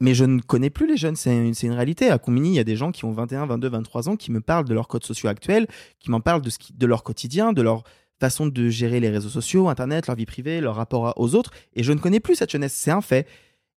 mais 0.00 0.12
je 0.14 0.24
ne 0.24 0.40
connais 0.40 0.70
plus 0.70 0.86
les 0.88 0.96
jeunes, 0.96 1.16
c'est 1.16 1.34
une, 1.34 1.54
une 1.62 1.72
réalité. 1.72 2.10
À 2.10 2.18
Combini, 2.18 2.50
il 2.50 2.54
y 2.54 2.58
a 2.58 2.64
des 2.64 2.76
gens 2.76 2.92
qui 2.92 3.04
ont 3.04 3.12
21, 3.12 3.46
22, 3.46 3.68
23 3.68 4.08
ans 4.08 4.16
qui 4.16 4.30
me 4.32 4.40
parlent 4.40 4.64
de 4.66 4.74
leurs 4.74 4.88
codes 4.88 5.04
sociaux 5.04 5.28
actuels, 5.28 5.66
qui 6.00 6.10
m'en 6.10 6.20
parlent 6.20 6.42
de, 6.42 6.50
ce 6.50 6.58
qui- 6.58 6.72
de 6.72 6.86
leur 6.86 7.02
quotidien, 7.04 7.52
de 7.52 7.62
leur 7.62 7.84
façon 8.20 8.46
de 8.46 8.68
gérer 8.68 9.00
les 9.00 9.10
réseaux 9.10 9.28
sociaux, 9.28 9.68
Internet, 9.68 10.06
leur 10.06 10.16
vie 10.16 10.26
privée, 10.26 10.60
leur 10.60 10.76
rapport 10.76 11.14
aux 11.16 11.34
autres. 11.34 11.50
Et 11.74 11.82
je 11.82 11.92
ne 11.92 11.98
connais 11.98 12.20
plus 12.20 12.36
cette 12.36 12.50
jeunesse, 12.50 12.72
c'est 12.74 12.90
un 12.90 13.00
fait. 13.00 13.26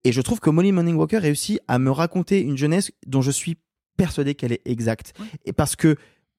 Et 0.04 0.12
je 0.12 0.20
trouve 0.20 0.40
que 0.40 0.50
Molly 0.50 0.72
Morning 0.72 0.96
Walker 0.96 1.18
réussit 1.18 1.60
à 1.66 1.78
me 1.78 1.90
raconter 1.90 2.40
une 2.40 2.56
jeunesse 2.56 2.92
dont 3.06 3.22
je 3.22 3.30
suis 3.30 3.56
persuadé 3.96 4.34
qu'elle 4.34 4.52
est 4.52 4.62
exacte. 4.64 5.14
Et 5.44 5.52
parce 5.52 5.76
que 5.76 5.96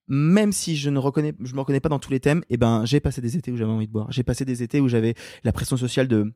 même 0.08 0.52
si 0.52 0.76
je 0.76 0.88
ne 0.88 0.98
reconnais, 0.98 1.34
je 1.42 1.54
me 1.54 1.60
reconnais 1.60 1.80
pas 1.80 1.88
dans 1.88 1.98
tous 1.98 2.12
les 2.12 2.20
thèmes, 2.20 2.42
et 2.48 2.56
ben 2.56 2.84
j'ai 2.84 3.00
passé 3.00 3.20
des 3.20 3.36
étés 3.36 3.50
où 3.50 3.56
j'avais 3.56 3.72
envie 3.72 3.88
de 3.88 3.92
boire. 3.92 4.10
J'ai 4.12 4.22
passé 4.22 4.44
des 4.44 4.62
étés 4.62 4.80
où 4.80 4.88
j'avais 4.88 5.14
la 5.42 5.52
pression 5.52 5.76
sociale 5.76 6.06
de 6.06 6.32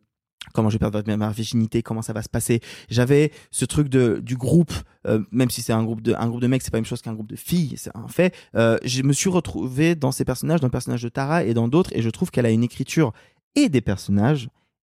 comment 0.53 0.69
je 0.71 0.75
vais 0.75 0.79
perdre 0.79 1.03
ma 1.17 1.31
virginité, 1.31 1.83
comment 1.83 2.03
ça 2.03 2.13
va 2.13 2.23
se 2.23 2.29
passer. 2.29 2.61
J'avais 2.89 3.33
ce 3.51 3.65
truc 3.65 3.89
de 3.89 4.21
du 4.23 4.37
groupe, 4.37 4.73
euh, 5.07 5.23
même 5.31 5.51
si 5.51 5.63
c'est 5.63 5.73
un 5.73 5.85
groupe 5.85 6.01
de 6.01 6.15
un 6.15 6.29
groupe 6.29 6.41
de 6.41 6.47
mecs, 6.47 6.63
c'est 6.63 6.71
pas 6.71 6.79
même 6.79 6.85
chose 6.85 7.03
qu'un 7.03 7.15
groupe 7.15 7.29
de 7.29 7.37
filles, 7.37 7.75
c'est 7.77 7.95
un 7.97 8.09
fait. 8.09 8.35
Euh, 8.55 8.79
je 8.85 9.03
me 9.03 9.13
suis 9.13 9.31
retrouvé 9.31 9.95
dans 9.95 10.13
ces 10.13 10.25
personnages, 10.25 10.61
dans 10.61 10.67
le 10.67 10.73
personnage 10.73 11.03
de 11.03 11.09
Tara 11.09 11.45
et 11.45 11.55
dans 11.55 11.69
d'autres, 11.69 11.91
et 11.95 12.03
je 12.03 12.11
trouve 12.11 12.31
qu'elle 12.31 12.47
a 12.47 12.51
une 12.51 12.65
écriture 12.65 13.13
et 13.55 13.69
des 13.69 13.81
personnages 13.81 14.49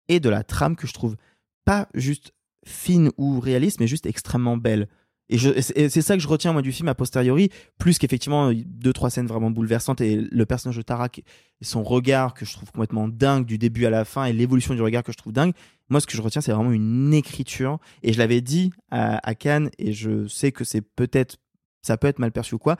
et 0.09 0.21
de 0.21 0.29
la 0.29 0.43
trame 0.43 0.77
que 0.77 0.87
je 0.87 0.93
trouve 0.93 1.17
pas 1.65 1.89
juste 1.95 2.33
fine 2.67 3.11
ou 3.17 3.41
réaliste, 3.41 3.81
mais 3.81 3.87
juste 3.87 4.07
extrêmement 4.07 4.57
belle. 4.57 4.89
Et, 5.33 5.89
c'est 5.89 6.03
ça 6.03 6.17
que 6.17 6.23
je 6.23 6.27
retiens 6.29 6.53
moi 6.53 6.61
du 6.61 6.73
film 6.73 6.89
a 6.89 6.95
posteriori, 6.95 7.51
plus 7.79 7.99
qu'effectivement 7.99 8.51
deux 8.53 8.93
trois 8.93 9.11
scènes 9.11 9.27
vraiment 9.29 9.51
bouleversantes 9.51 10.01
et 10.01 10.17
le 10.17 10.45
personnage 10.47 10.77
de 10.77 10.83
Tara 10.83 11.09
qui- 11.09 11.21
et 11.61 11.65
son 11.65 11.83
regard 11.85 12.35
que 12.35 12.45
je 12.45 12.53
trouve 12.53 12.71
complètement 12.73 13.07
dingue 13.07 13.47
du 13.47 13.57
début 13.57 13.87
à 13.87 13.91
la 13.91 14.05
fin 14.05 14.25
et 14.25 14.33
l'évolution 14.33 14.75
du 14.75 14.83
regard 14.83 15.03
que 15.05 15.13
je 15.13 15.17
trouve 15.19 15.33
dingue. 15.33 15.53
Moi, 15.89 16.01
ce 16.01 16.07
que 16.07 16.17
je 16.17 16.23
retiens, 16.23 16.41
c'est 16.41 16.53
vraiment 16.53 16.73
une 16.73 17.15
écriture. 17.15 17.79
Et 18.03 18.13
je 18.13 18.19
l'avais 18.19 18.41
dit 18.41 18.73
à, 18.91 19.19
à 19.29 19.35
Cannes 19.35 19.71
et 19.79 19.93
je 19.93 20.27
sais 20.27 20.53
que 20.53 20.65
c'est 20.65 20.81
peut-être 20.83 21.37
ça 21.83 21.97
peut 21.97 22.09
être 22.09 22.19
mal 22.19 22.33
perçu 22.33 22.57
ou 22.57 22.59
quoi. 22.59 22.77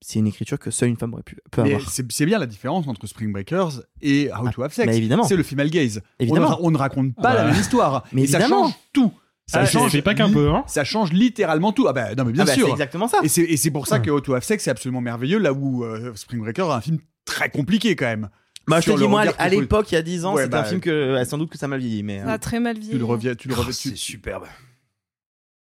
C'est 0.00 0.18
une 0.18 0.26
écriture 0.26 0.58
que 0.58 0.72
seule 0.72 0.88
une 0.88 0.96
femme 0.96 1.14
aurait 1.14 1.22
pu 1.22 1.36
peut 1.52 1.62
Mais 1.62 1.74
avoir. 1.74 1.88
c'est 1.90 2.26
bien 2.26 2.38
la 2.40 2.46
différence 2.46 2.88
entre 2.88 3.06
Spring 3.06 3.32
Breakers 3.32 3.82
et 4.00 4.28
How 4.32 4.50
to 4.50 4.62
Have 4.64 4.72
Sex. 4.72 4.86
bah 4.88 4.92
évidemment. 4.94 5.22
C'est 5.22 5.36
le 5.36 5.44
female 5.44 5.70
gaze. 5.70 6.02
Évidemment. 6.18 6.46
On, 6.46 6.50
ne, 6.50 6.54
ra- 6.54 6.60
on 6.62 6.70
ne 6.72 6.78
raconte 6.78 7.14
pas 7.14 7.30
Ah 7.30 7.34
bah. 7.34 7.44
la 7.44 7.50
même 7.52 7.60
histoire. 7.60 8.04
Mais 8.12 8.22
Et 8.22 8.26
ça 8.26 8.46
change 8.48 8.72
tout. 8.92 9.12
Ça 9.46 9.60
Ah, 9.60 9.66
change 9.66 10.00
pas 10.02 10.14
qu'un 10.14 10.32
peu, 10.32 10.48
hein. 10.50 10.64
Ça 10.66 10.84
change 10.84 11.12
littéralement 11.12 11.72
tout. 11.72 11.86
Ah 11.88 11.92
bah 11.92 12.14
non 12.14 12.24
mais 12.24 12.32
bien 12.32 12.42
Ah 12.42 12.46
bah, 12.46 12.54
sûr. 12.54 12.66
c'est 12.66 12.72
exactement 12.72 13.08
ça. 13.08 13.18
Et 13.22 13.56
c'est 13.56 13.70
pour 13.70 13.86
ça 13.86 13.98
que 14.00 14.10
How 14.10 14.20
to 14.20 14.34
Have 14.34 14.42
Sex 14.44 14.62
c'est 14.64 14.70
absolument 14.70 15.00
merveilleux 15.00 15.38
là 15.38 15.52
où 15.52 15.84
euh, 15.84 16.12
Spring 16.14 16.40
Breaker 16.40 16.62
est 16.62 16.72
un 16.74 16.80
film 16.80 16.98
très 17.24 17.50
compliqué 17.50 17.96
quand 17.96 18.06
même. 18.06 18.30
Bah, 18.68 18.80
je 18.80 18.92
te 18.92 18.96
dis, 18.96 19.08
moi, 19.08 19.22
à 19.38 19.48
l'époque, 19.48 19.90
il 19.90 19.96
y 19.96 19.98
a 19.98 20.02
10 20.02 20.24
ans, 20.24 20.34
Ouais, 20.34 20.42
c'était 20.44 20.52
bah, 20.52 20.60
un 20.60 20.64
film 20.64 20.80
que, 20.80 20.88
euh, 20.90 21.24
sans 21.24 21.36
doute 21.36 21.50
que 21.50 21.58
ça 21.58 21.66
m'a 21.66 21.76
vieilli, 21.78 22.04
mais. 22.04 22.20
Ça 22.20 22.30
a 22.30 22.34
euh, 22.34 22.38
très 22.38 22.60
mal 22.60 22.76
vieilli. 22.76 22.92
Tu 22.92 22.98
le 22.98 23.04
reviens, 23.04 23.34
tu 23.34 23.48
le 23.48 23.54
reviens. 23.54 23.72
C'est 23.72 23.96
superbe. 23.96 24.44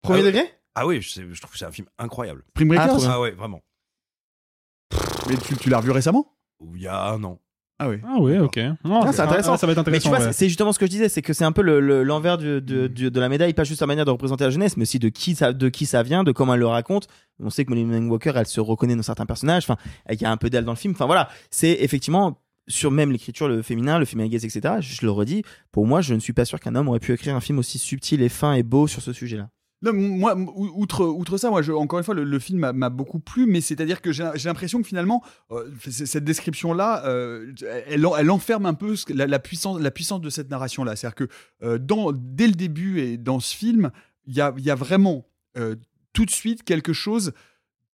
Premier 0.03 0.21
Ah 0.21 0.23
degré? 0.27 0.43
Ah 0.77 0.87
oui, 0.87 1.03
je, 1.03 1.09
sais- 1.11 1.25
je 1.29 1.41
trouve 1.41 1.53
que 1.53 1.59
c'est 1.59 1.65
un 1.65 1.73
film 1.73 1.89
incroyable. 1.99 2.45
Spring 2.51 2.69
Ah, 2.73 2.77
Breakers 2.87 2.97
trop 2.99 3.11
Ah 3.11 3.21
ouais, 3.21 3.33
vraiment. 3.33 3.61
Mais 5.29 5.37
tu, 5.39 5.57
tu 5.57 5.71
l'as 5.71 5.79
revu 5.79 5.91
récemment? 5.91 6.37
Il 6.75 6.83
y 6.83 6.87
a 6.87 7.09
un 7.11 7.25
an. 7.25 7.41
Ah 7.81 7.89
oui. 7.89 7.97
Ah 8.07 8.21
ouais, 8.21 8.39
ok. 8.39 8.57
Non, 8.85 9.03
Ah, 9.03 9.13
c'est 9.13 9.21
intéressant. 9.21 9.55
ah, 9.55 9.59
ça 9.59 9.67
va 9.67 9.73
être 9.73 9.79
Mais 9.79 9.85
tu 9.85 9.89
intéressant. 10.07 10.11
vois, 10.11 10.19
ouais. 10.27 10.33
c'est- 10.33 10.47
justement 10.49 10.73
ce 10.73 10.79
que 10.79 10.87
je 10.87 10.91
disais, 10.93 11.09
c'est 11.09 11.23
que 11.23 11.33
c'est 11.33 11.45
un 11.45 11.51
peu 11.51 11.61
le- 11.63 11.81
le- 11.81 12.05
l'envers 12.05 12.39
de, 12.39 12.61
du- 12.61 13.11
de 13.11 13.21
la 13.21 13.29
médaille, 13.29 13.53
pas 13.53 13.65
juste 13.65 13.81
la 13.81 13.89
manière 13.89 14.05
de 14.05 14.11
représenter 14.13 14.45
la 14.45 14.51
jeunesse, 14.51 14.77
mais 14.77 14.83
aussi 14.83 15.01
de 15.01 15.09
qui 15.09 15.35
ça, 15.35 15.53
de 15.53 15.69
qui 15.69 15.85
ça 15.87 16.03
vient, 16.05 16.23
de 16.23 16.31
comment 16.31 16.55
elle 16.55 16.61
le 16.61 16.67
raconte. 16.69 17.09
On 17.41 17.51
sait 17.51 17.65
que 17.65 17.71
Molly 17.75 17.85
Walker, 18.09 18.33
elle 18.37 18.47
se 18.47 18.61
reconnaît 18.61 18.95
dans 18.95 19.03
certains 19.03 19.27
personnages. 19.27 19.65
Enfin, 19.65 19.77
il 20.09 20.21
y 20.23 20.25
a 20.25 20.31
un 20.31 20.37
peu 20.37 20.51
d'elle 20.51 20.65
dans 20.65 20.73
le 20.73 20.77
film. 20.79 20.93
Enfin 20.95 21.07
voilà, 21.07 21.29
c'est 21.51 21.73
effectivement 21.81 22.41
sur 22.69 22.91
même 22.93 23.11
l'écriture, 23.11 23.49
le 23.49 23.61
féminin, 23.61 23.99
le 23.99 24.05
female 24.05 24.29
gaze, 24.29 24.45
etc. 24.45 24.77
Je 24.81 25.05
le 25.05 25.11
redis. 25.11 25.43
Pour 25.73 25.85
moi, 25.87 26.01
je 26.01 26.15
ne 26.15 26.21
suis 26.21 26.33
pas 26.33 26.45
sûr 26.45 26.61
qu'un 26.61 26.77
homme 26.77 26.89
aurait 26.89 27.01
pu 27.01 27.13
écrire 27.13 27.35
un 27.35 27.41
film 27.41 27.59
aussi 27.59 27.79
subtil 27.79 28.23
et 28.23 28.29
fin 28.29 28.55
et 28.55 28.63
beau 28.63 28.87
sur 28.87 29.03
ce 29.03 29.13
sujet-là. 29.13 29.51
Non, 29.85 29.93
moi, 29.93 30.35
outre, 30.35 31.37
ça, 31.37 31.51
moi, 31.51 31.61
encore 31.75 31.99
une 31.99 32.05
fois, 32.05 32.15
le, 32.15 32.39
film 32.39 32.71
m'a- 32.73 32.89
beaucoup 32.89 33.19
plu, 33.19 33.45
mais 33.45 33.61
c'est-à-dire 33.61 34.01
que 34.01 34.13
j'ai 34.13 34.25
l'impression 34.45 34.81
que 34.81 34.89
finalement, 34.89 35.23
euh, 35.51 35.71
cette 35.89 36.25
description-là, 36.25 37.05
euh, 37.07 37.53
elle, 37.87 38.07
en- 38.07 38.17
elle 38.17 38.31
enferme 38.31 38.65
un 38.65 38.73
peu 38.73 38.95
la, 39.09 39.39
puissance, 39.39 39.79
de 39.79 40.31
cette 40.31 40.51
narration-là. 40.51 40.97
C'est-à-dire 40.97 41.15
que 41.15 41.29
euh, 41.63 41.79
dès 42.15 42.47
le 42.47 42.55
début 42.55 43.01
et 43.01 43.19
dans 43.19 43.41
ce 43.41 43.55
film, 43.55 43.91
il 44.27 44.35
y 44.35 44.41
a, 44.41 44.75
vraiment 44.75 45.27
tout 46.15 46.25
de 46.25 46.31
suite 46.31 46.63
quelque 46.63 46.95
chose 46.95 47.33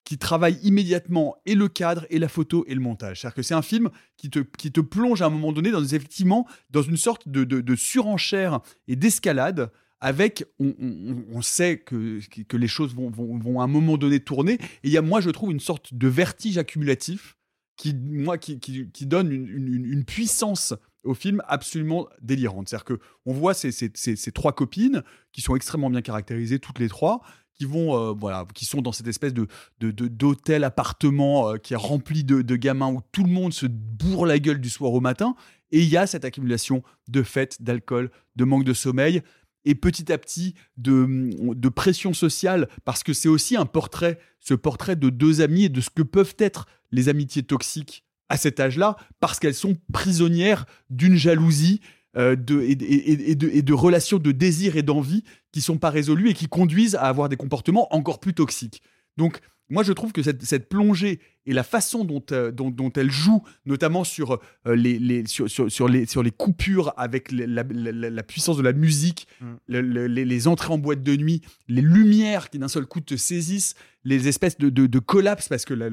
qui 0.05 0.19
travaille 0.19 0.59
immédiatement 0.63 1.37
et 1.47 1.55
le 1.55 1.69
cadre 1.69 2.07
et 2.11 2.19
la 2.19 2.29
photo 2.29 2.65
et 2.67 2.75
le 2.75 2.81
montage. 2.81 3.21
C'est-à-dire 3.21 3.35
que 3.35 3.43
c'est 3.43 3.55
un 3.55 3.63
film 3.63 3.89
qui 4.17 4.29
te, 4.31 4.81
plonge 4.81 5.23
à 5.23 5.27
un 5.27 5.31
moment 5.31 5.53
donné 5.53 5.71
dans 5.71 5.83
effectivement 5.83 6.47
dans 6.71 6.83
une 6.83 6.97
sorte 6.99 7.29
de 7.29 7.77
surenchère 7.77 8.61
et 8.89 8.97
d'escalade 8.97 9.71
avec, 10.01 10.45
on, 10.61 11.43
sait 11.43 11.79
que, 11.79 12.21
que 12.45 12.57
les 12.57 12.69
choses 12.69 12.95
vont, 12.95 13.11
vont, 13.11 13.39
vont 13.39 13.61
à 13.61 13.65
un 13.65 13.69
moment 13.69 13.97
donné 13.97 14.21
tourner. 14.21 14.55
Et 14.55 14.61
il 14.85 14.91
y 14.91 14.97
a, 14.97 15.03
moi, 15.03 15.21
je 15.21 15.31
trouve 15.31 15.51
une 15.51 15.61
sorte 15.61 15.93
de 15.95 16.09
vertige 16.09 16.57
accumulatif 16.59 17.37
qui, 17.77 17.95
moi, 17.95 18.39
qui, 18.39 18.61
qui, 18.61 19.07
donne 19.07 19.33
une, 19.33 19.49
une- 19.49 19.85
une 19.85 20.05
puissance 20.05 20.75
au 21.05 21.15
film 21.15 21.43
absolument 21.49 22.09
délirante. 22.21 22.69
C'est-à-dire 22.69 22.85
que 22.85 22.99
on 23.27 23.33
voit 23.33 23.55
ces, 23.55 23.71
ces, 23.73 23.91
ces- 23.95 24.33
trois 24.33 24.53
copines 24.53 25.03
qui 25.33 25.41
sont 25.41 25.57
extrêmement 25.57 25.91
bien 25.91 26.03
caractérisées, 26.03 26.59
toutes 26.59 26.79
les 26.81 26.89
trois, 26.89 27.23
qui 27.55 27.65
vont, 27.65 27.97
euh, 27.97 28.13
voilà, 28.13 28.47
qui 28.55 28.65
sont 28.67 28.83
dans 28.83 28.93
cette 28.93 29.09
espèce 29.09 29.35
de- 29.35 29.49
d'hôtel 29.81 30.63
appartement 30.65 31.51
euh, 31.51 31.57
qui 31.57 31.73
est 31.73 31.77
rempli 31.77 32.23
de, 32.23 32.43
de 32.43 32.57
gamins 32.57 32.93
où 32.93 33.01
tout 33.11 33.25
le 33.25 33.31
monde 33.31 33.53
se 33.53 33.67
bourre 33.67 34.27
la 34.27 34.39
gueule 34.39 34.61
du 34.61 34.71
soir 34.71 34.93
au 34.93 35.01
matin. 35.01 35.35
Et 35.73 35.81
il 35.81 35.89
y 35.89 35.97
a 35.97 36.07
cette 36.07 36.25
accumulation 36.25 36.83
de 37.09 37.23
fêtes, 37.23 37.63
d'alcool, 37.63 38.11
de 38.37 38.45
manque 38.45 38.65
de 38.65 38.73
sommeil 38.75 39.23
et 39.69 39.75
petit 39.75 40.11
à 40.11 40.17
petit 40.17 40.55
de, 40.79 41.31
de 41.55 41.69
pression 41.69 42.15
sociale, 42.15 42.69
parce 42.87 43.03
que 43.03 43.13
c'est 43.13 43.29
aussi 43.29 43.55
un 43.55 43.67
portrait, 43.67 44.19
ce 44.41 44.55
portrait 44.55 44.97
de 44.97 45.11
deux 45.11 45.43
amis 45.43 45.65
et 45.65 45.69
de 45.69 45.83
ce 45.83 45.91
que 45.91 46.03
peuvent 46.03 46.35
être 46.39 46.67
les 46.91 47.11
amitiés 47.11 47.43
toxiques 47.43 48.03
à 48.31 48.39
cet 48.39 48.61
âge-là, 48.61 48.97
parce 49.21 49.39
qu'elles 49.39 49.55
sont 49.55 49.77
prisonnières 49.93 50.65
d'une 50.89 51.17
jalousie 51.17 51.81
euh, 52.17 52.33
et 52.33 52.75
de, 52.75 53.49
et 53.51 53.63
de 53.63 53.73
relations 53.75 54.19
de 54.19 54.33
désir 54.33 54.77
et 54.77 54.83
d'envie 54.83 55.23
qui 55.53 55.61
sont 55.61 55.77
pas 55.77 55.91
résolues 55.91 56.31
et 56.31 56.35
qui 56.35 56.49
conduisent 56.49 56.95
à 56.95 57.03
avoir 57.03 57.29
des 57.29 57.37
comportements 57.37 57.95
encore 57.95 58.21
plus 58.21 58.33
toxiques. 58.33 58.83
Donc, 59.19 59.41
moi, 59.71 59.83
je 59.83 59.93
trouve 59.93 60.13
que 60.13 60.23
cette, 60.23 60.43
cette 60.45 60.69
plongée 60.69 61.21
et 61.47 61.53
la 61.53 61.63
façon 61.63 62.05
dont, 62.05 62.23
euh, 62.33 62.51
dont, 62.51 62.71
dont 62.71 62.93
elle 62.95 63.11
joue, 63.11 63.43
notamment 63.67 64.05
sur, 64.05 64.39
euh, 64.67 64.75
les, 64.77 64.99
les, 64.99 65.27
sur, 65.27 65.49
sur, 65.51 65.71
sur 65.71 65.89
les, 65.89 66.05
sur 66.07 66.23
les 66.23 66.31
coupures 66.31 66.93
avec 66.97 67.33
les- 67.33 67.47
la, 67.47 67.63
la- 67.71 67.93
la- 67.93 68.11
la 68.11 68.23
puissance 68.23 68.57
de 68.59 68.63
la 68.63 68.73
musique, 68.73 69.27
le- 69.67 69.81
le- 69.81 70.07
les, 70.07 70.25
les 70.25 70.49
entrées 70.49 70.73
en 70.73 70.79
boîte 70.79 71.03
de 71.03 71.17
nuit, 71.17 71.41
les 71.69 71.81
lumières 71.83 72.51
qui 72.51 72.59
d'un 72.59 72.69
seul 72.69 72.87
coup 72.87 73.01
te 73.01 73.17
saisissent, 73.17 73.75
les 74.05 74.29
espèces 74.29 74.59
de, 74.59 74.69
de, 74.71 74.87
de 74.87 74.99
collapses 74.99 75.49
parce 75.49 75.65
que 75.65 75.75
la, 75.75 75.89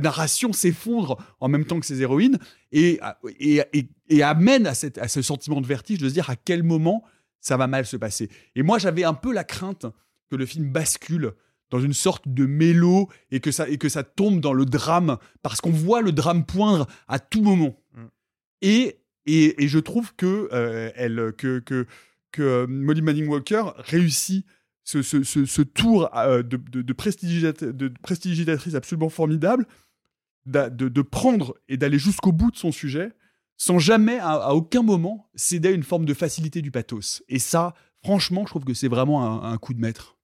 narration 0.00 0.52
s'effondre 0.52 1.16
en 1.40 1.48
même 1.48 1.64
temps 1.64 1.80
que 1.80 1.86
ces 1.86 2.00
héroïnes 2.02 2.38
et, 2.70 3.00
et, 3.40 3.62
et, 3.72 3.88
et 4.08 4.22
amène 4.22 4.66
à, 4.66 4.74
cette, 4.74 4.98
à 4.98 5.08
ce 5.08 5.22
sentiment 5.22 5.60
de 5.60 5.66
vertige 5.66 5.98
de 5.98 6.08
se 6.08 6.14
dire 6.14 6.30
à 6.30 6.36
quel 6.36 6.62
moment 6.62 7.04
ça 7.40 7.56
va 7.56 7.66
mal 7.66 7.86
se 7.86 7.96
passer. 7.96 8.28
Et 8.54 8.62
moi, 8.62 8.78
j'avais 8.78 9.04
un 9.04 9.14
peu 9.14 9.32
la 9.32 9.44
crainte 9.44 9.86
que 10.30 10.36
le 10.36 10.46
film 10.46 10.70
bascule 10.70 11.32
dans 11.72 11.80
une 11.80 11.94
sorte 11.94 12.28
de 12.28 12.44
mélo 12.46 13.08
et 13.30 13.40
que 13.40 13.50
ça, 13.50 13.66
et 13.68 13.78
que 13.78 13.88
ça 13.88 14.04
tombe 14.04 14.40
dans 14.40 14.52
le 14.52 14.66
drame 14.66 15.16
parce 15.42 15.60
qu'on 15.62 15.70
voit 15.70 16.02
le 16.02 16.12
drame 16.12 16.44
poindre 16.44 16.86
à 17.08 17.18
tout 17.18 17.42
moment. 17.42 17.74
Et, 18.60 18.98
et, 19.26 19.64
et 19.64 19.68
je 19.68 19.78
trouve 19.78 20.14
que, 20.14 20.48
euh, 20.52 20.90
elle, 20.94 21.32
que, 21.36 21.60
que, 21.60 21.86
que 22.30 22.42
euh, 22.42 22.66
Molly 22.68 23.00
Manning 23.02 23.26
Walker 23.26 23.64
réussit 23.78 24.44
ce, 24.84 25.00
ce, 25.00 25.22
ce, 25.22 25.46
ce 25.46 25.62
tour 25.62 26.14
euh, 26.14 26.42
de, 26.42 26.58
de, 26.58 26.82
de, 26.82 26.92
prestidigita- 26.92 27.72
de 27.72 27.88
prestidigitatrice 28.02 28.74
absolument 28.74 29.08
formidable 29.08 29.66
d'a- 30.44 30.68
de, 30.70 30.88
de 30.88 31.02
prendre 31.02 31.56
et 31.68 31.76
d'aller 31.78 31.98
jusqu'au 31.98 32.32
bout 32.32 32.50
de 32.50 32.56
son 32.56 32.70
sujet 32.70 33.12
sans 33.56 33.78
jamais, 33.78 34.18
à, 34.18 34.32
à 34.32 34.52
aucun 34.52 34.82
moment, 34.82 35.30
céder 35.36 35.68
à 35.68 35.72
une 35.72 35.84
forme 35.84 36.04
de 36.04 36.14
facilité 36.14 36.60
du 36.62 36.70
pathos. 36.70 37.22
Et 37.28 37.38
ça, 37.38 37.74
franchement, 38.02 38.42
je 38.44 38.50
trouve 38.50 38.64
que 38.64 38.74
c'est 38.74 38.88
vraiment 38.88 39.24
un, 39.44 39.52
un 39.52 39.56
coup 39.56 39.72
de 39.72 39.80
maître. 39.80 40.18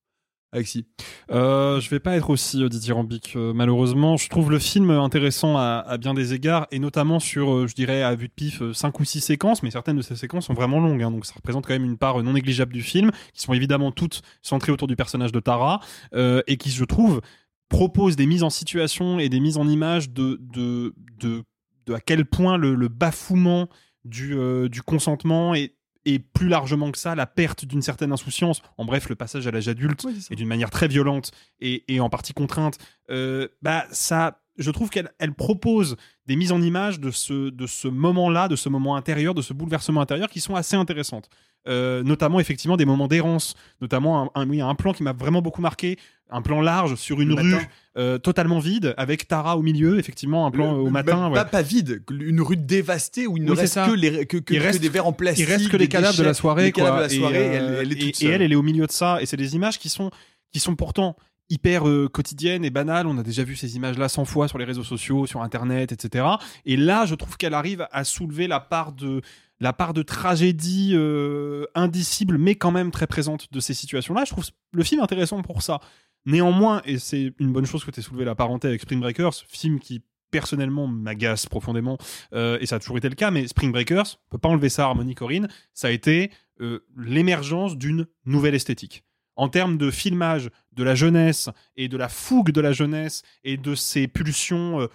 Alexis. 0.52 0.86
Euh, 1.30 1.78
je 1.78 1.90
vais 1.90 2.00
pas 2.00 2.16
être 2.16 2.30
aussi 2.30 2.62
euh, 2.62 2.68
dithyrambique 2.68 3.34
euh, 3.36 3.52
malheureusement. 3.52 4.16
Je 4.16 4.28
trouve 4.30 4.50
le 4.50 4.58
film 4.58 4.90
intéressant 4.90 5.56
à, 5.58 5.98
bien 5.98 6.14
des 6.14 6.32
égards 6.32 6.66
et 6.70 6.78
notamment 6.78 7.20
sur, 7.20 7.52
euh, 7.52 7.66
je 7.66 7.74
dirais 7.74 8.02
à 8.02 8.14
vue 8.14 8.28
de 8.28 8.32
pif, 8.32 8.62
5 8.72 8.98
ou 8.98 9.04
6 9.04 9.20
séquences, 9.20 9.62
mais 9.62 9.70
certaines 9.70 9.96
de 9.96 10.02
ces 10.02 10.16
séquences 10.16 10.46
sont 10.46 10.54
vraiment 10.54 10.80
longues, 10.80 11.02
hein, 11.02 11.10
donc 11.10 11.26
ça 11.26 11.34
représente 11.36 11.66
quand 11.66 11.74
même 11.74 11.84
une 11.84 11.98
part 11.98 12.22
non 12.22 12.32
négligeable 12.32 12.72
du 12.72 12.82
film, 12.82 13.10
qui 13.34 13.42
sont 13.42 13.52
évidemment 13.52 13.92
toutes 13.92 14.22
centrées 14.40 14.72
autour 14.72 14.88
du 14.88 14.96
personnage 14.96 15.32
de 15.32 15.40
Tara 15.40 15.80
euh, 16.14 16.40
et 16.46 16.56
qui, 16.56 16.70
je 16.70 16.84
trouve, 16.84 17.20
proposent 17.68 18.16
des 18.16 18.26
mises 18.26 18.42
en 18.42 18.50
situation 18.50 19.18
et 19.18 19.28
des 19.28 19.40
mises 19.40 19.58
en 19.58 19.68
image 19.68 20.10
de 20.10 20.40
de 20.40 20.94
de, 21.20 21.44
à 21.92 22.00
quel 22.00 22.24
point 22.24 22.56
le, 22.56 22.74
le 22.74 22.88
bafouement 22.88 23.68
du 24.04 24.34
euh, 24.34 24.68
du 24.68 24.82
consentement 24.82 25.54
est 25.54 25.74
et 26.08 26.18
plus 26.18 26.48
largement 26.48 26.90
que 26.90 26.96
ça, 26.96 27.14
la 27.14 27.26
perte 27.26 27.66
d'une 27.66 27.82
certaine 27.82 28.12
insouciance, 28.12 28.62
en 28.78 28.86
bref, 28.86 29.10
le 29.10 29.14
passage 29.14 29.46
à 29.46 29.50
l'âge 29.50 29.68
adulte, 29.68 30.06
et 30.30 30.36
d'une 30.36 30.48
manière 30.48 30.70
très 30.70 30.88
violente 30.88 31.32
et, 31.60 31.84
et 31.94 32.00
en 32.00 32.08
partie 32.08 32.32
contrainte, 32.32 32.78
euh, 33.10 33.48
bah 33.60 33.84
ça, 33.90 34.40
je 34.56 34.70
trouve 34.70 34.88
qu'elle 34.88 35.12
elle 35.18 35.34
propose 35.34 35.96
des 36.24 36.34
mises 36.34 36.50
en 36.50 36.62
image 36.62 36.98
de 36.98 37.10
ce, 37.10 37.50
de 37.50 37.66
ce 37.66 37.88
moment-là, 37.88 38.48
de 38.48 38.56
ce 38.56 38.70
moment 38.70 38.96
intérieur, 38.96 39.34
de 39.34 39.42
ce 39.42 39.52
bouleversement 39.52 40.00
intérieur 40.00 40.30
qui 40.30 40.40
sont 40.40 40.54
assez 40.54 40.76
intéressantes. 40.76 41.28
Euh, 41.66 42.02
notamment 42.02 42.40
effectivement 42.40 42.76
des 42.76 42.84
moments 42.84 43.08
d'errance, 43.08 43.54
notamment 43.80 44.30
un, 44.34 44.42
un, 44.42 44.48
oui, 44.48 44.60
un 44.60 44.74
plan 44.74 44.92
qui 44.92 45.02
m'a 45.02 45.12
vraiment 45.12 45.42
beaucoup 45.42 45.60
marqué, 45.60 45.98
un 46.30 46.42
plan 46.42 46.60
large 46.60 46.94
sur 46.96 47.20
une 47.20 47.30
Le 47.30 47.34
rue 47.36 47.54
euh, 47.96 48.18
totalement 48.18 48.58
vide, 48.58 48.94
avec 48.98 49.26
Tara 49.28 49.56
au 49.56 49.62
milieu, 49.62 49.98
effectivement, 49.98 50.46
un 50.46 50.50
plan 50.50 50.72
Le- 50.74 50.78
au 50.80 50.90
matin. 50.90 51.30
Pas, 51.32 51.42
ouais. 51.44 51.50
pas 51.50 51.62
vide, 51.62 52.02
une 52.10 52.40
rue 52.42 52.56
dévastée 52.56 53.26
où 53.26 53.36
il 53.38 53.44
ne 53.44 53.50
Oui, 53.52 53.56
reste 53.58 53.74
que, 53.84 53.90
les, 53.92 54.26
que, 54.26 54.36
que- 54.36 54.54
Il 54.54 54.60
que 54.60 54.64
reste- 54.64 54.80
des 54.80 54.88
verres 54.90 55.06
en 55.06 55.12
plastique. 55.12 55.46
Il 55.48 55.50
reste 55.52 55.68
que 55.68 55.76
les 55.76 55.88
cadavres 55.88 56.16
de 56.18 56.22
la 56.22 56.34
soirée, 56.34 56.64
les 56.64 56.72
cadavres 56.72 56.98
quoi. 56.98 57.08
de 57.08 57.12
la 57.12 57.18
soirée, 57.18 57.36
et, 57.38 57.54
elle, 57.54 57.62
euh, 57.62 57.80
elle 57.82 57.92
est 57.92 57.94
et- 57.94 57.98
toute 58.12 58.22
et 58.22 58.26
elle, 58.26 58.32
seule. 58.32 58.42
elle 58.42 58.52
est 58.52 58.56
au 58.56 58.62
milieu 58.62 58.86
de 58.86 58.92
ça. 58.92 59.20
Et 59.22 59.26
c'est 59.26 59.36
des 59.38 59.54
images 59.54 59.78
qui 59.78 59.88
sont, 59.88 60.10
qui 60.52 60.60
sont 60.60 60.76
pourtant 60.76 61.16
hyper 61.50 61.88
euh, 61.88 62.08
quotidiennes 62.12 62.62
et 62.64 62.70
banales. 62.70 63.06
On 63.06 63.16
a 63.16 63.22
déjà 63.22 63.42
vu 63.42 63.56
ces 63.56 63.76
images-là 63.76 64.10
100 64.10 64.26
fois 64.26 64.48
sur 64.48 64.58
les 64.58 64.66
réseaux 64.66 64.84
sociaux, 64.84 65.24
sur 65.26 65.40
Internet, 65.42 65.92
etc. 65.92 66.26
Et 66.66 66.76
là, 66.76 67.06
je 67.06 67.14
trouve 67.14 67.38
qu'elle 67.38 67.54
arrive 67.54 67.88
à 67.90 68.04
soulever 68.04 68.48
la 68.48 68.60
part 68.60 68.92
de 68.92 69.22
la 69.60 69.72
part 69.72 69.92
de 69.92 70.02
tragédie 70.02 70.92
euh, 70.94 71.66
indicible, 71.74 72.38
mais 72.38 72.54
quand 72.54 72.70
même 72.70 72.90
très 72.90 73.06
présente 73.06 73.52
de 73.52 73.60
ces 73.60 73.74
situations-là. 73.74 74.24
Je 74.24 74.30
trouve 74.30 74.44
le 74.72 74.84
film 74.84 75.00
intéressant 75.00 75.42
pour 75.42 75.62
ça. 75.62 75.80
Néanmoins, 76.26 76.82
et 76.84 76.98
c'est 76.98 77.32
une 77.38 77.52
bonne 77.52 77.66
chose 77.66 77.84
que 77.84 77.90
tu 77.90 78.00
aies 78.00 78.02
soulevé 78.02 78.24
la 78.24 78.34
parenté 78.34 78.68
avec 78.68 78.80
Spring 78.82 79.00
Breakers, 79.00 79.34
film 79.48 79.80
qui 79.80 80.02
personnellement 80.30 80.86
m'agace 80.86 81.46
profondément, 81.46 81.96
euh, 82.34 82.58
et 82.60 82.66
ça 82.66 82.76
a 82.76 82.78
toujours 82.78 82.98
été 82.98 83.08
le 83.08 83.14
cas, 83.14 83.30
mais 83.30 83.48
Spring 83.48 83.72
Breakers, 83.72 84.18
on 84.26 84.30
peut 84.32 84.38
pas 84.38 84.50
enlever 84.50 84.68
ça 84.68 84.82
à 84.82 84.86
Harmony 84.88 85.14
Corinne, 85.14 85.48
ça 85.72 85.88
a 85.88 85.90
été 85.90 86.30
euh, 86.60 86.84
l'émergence 86.98 87.78
d'une 87.78 88.06
nouvelle 88.26 88.54
esthétique. 88.54 89.04
En 89.36 89.48
termes 89.48 89.78
de 89.78 89.90
filmage 89.90 90.50
de 90.72 90.82
la 90.82 90.94
jeunesse 90.94 91.48
et 91.76 91.88
de 91.88 91.96
la 91.96 92.08
fougue 92.08 92.50
de 92.50 92.60
la 92.60 92.72
jeunesse 92.72 93.22
et 93.44 93.56
de 93.56 93.74
ses 93.74 94.08
pulsions 94.08 94.88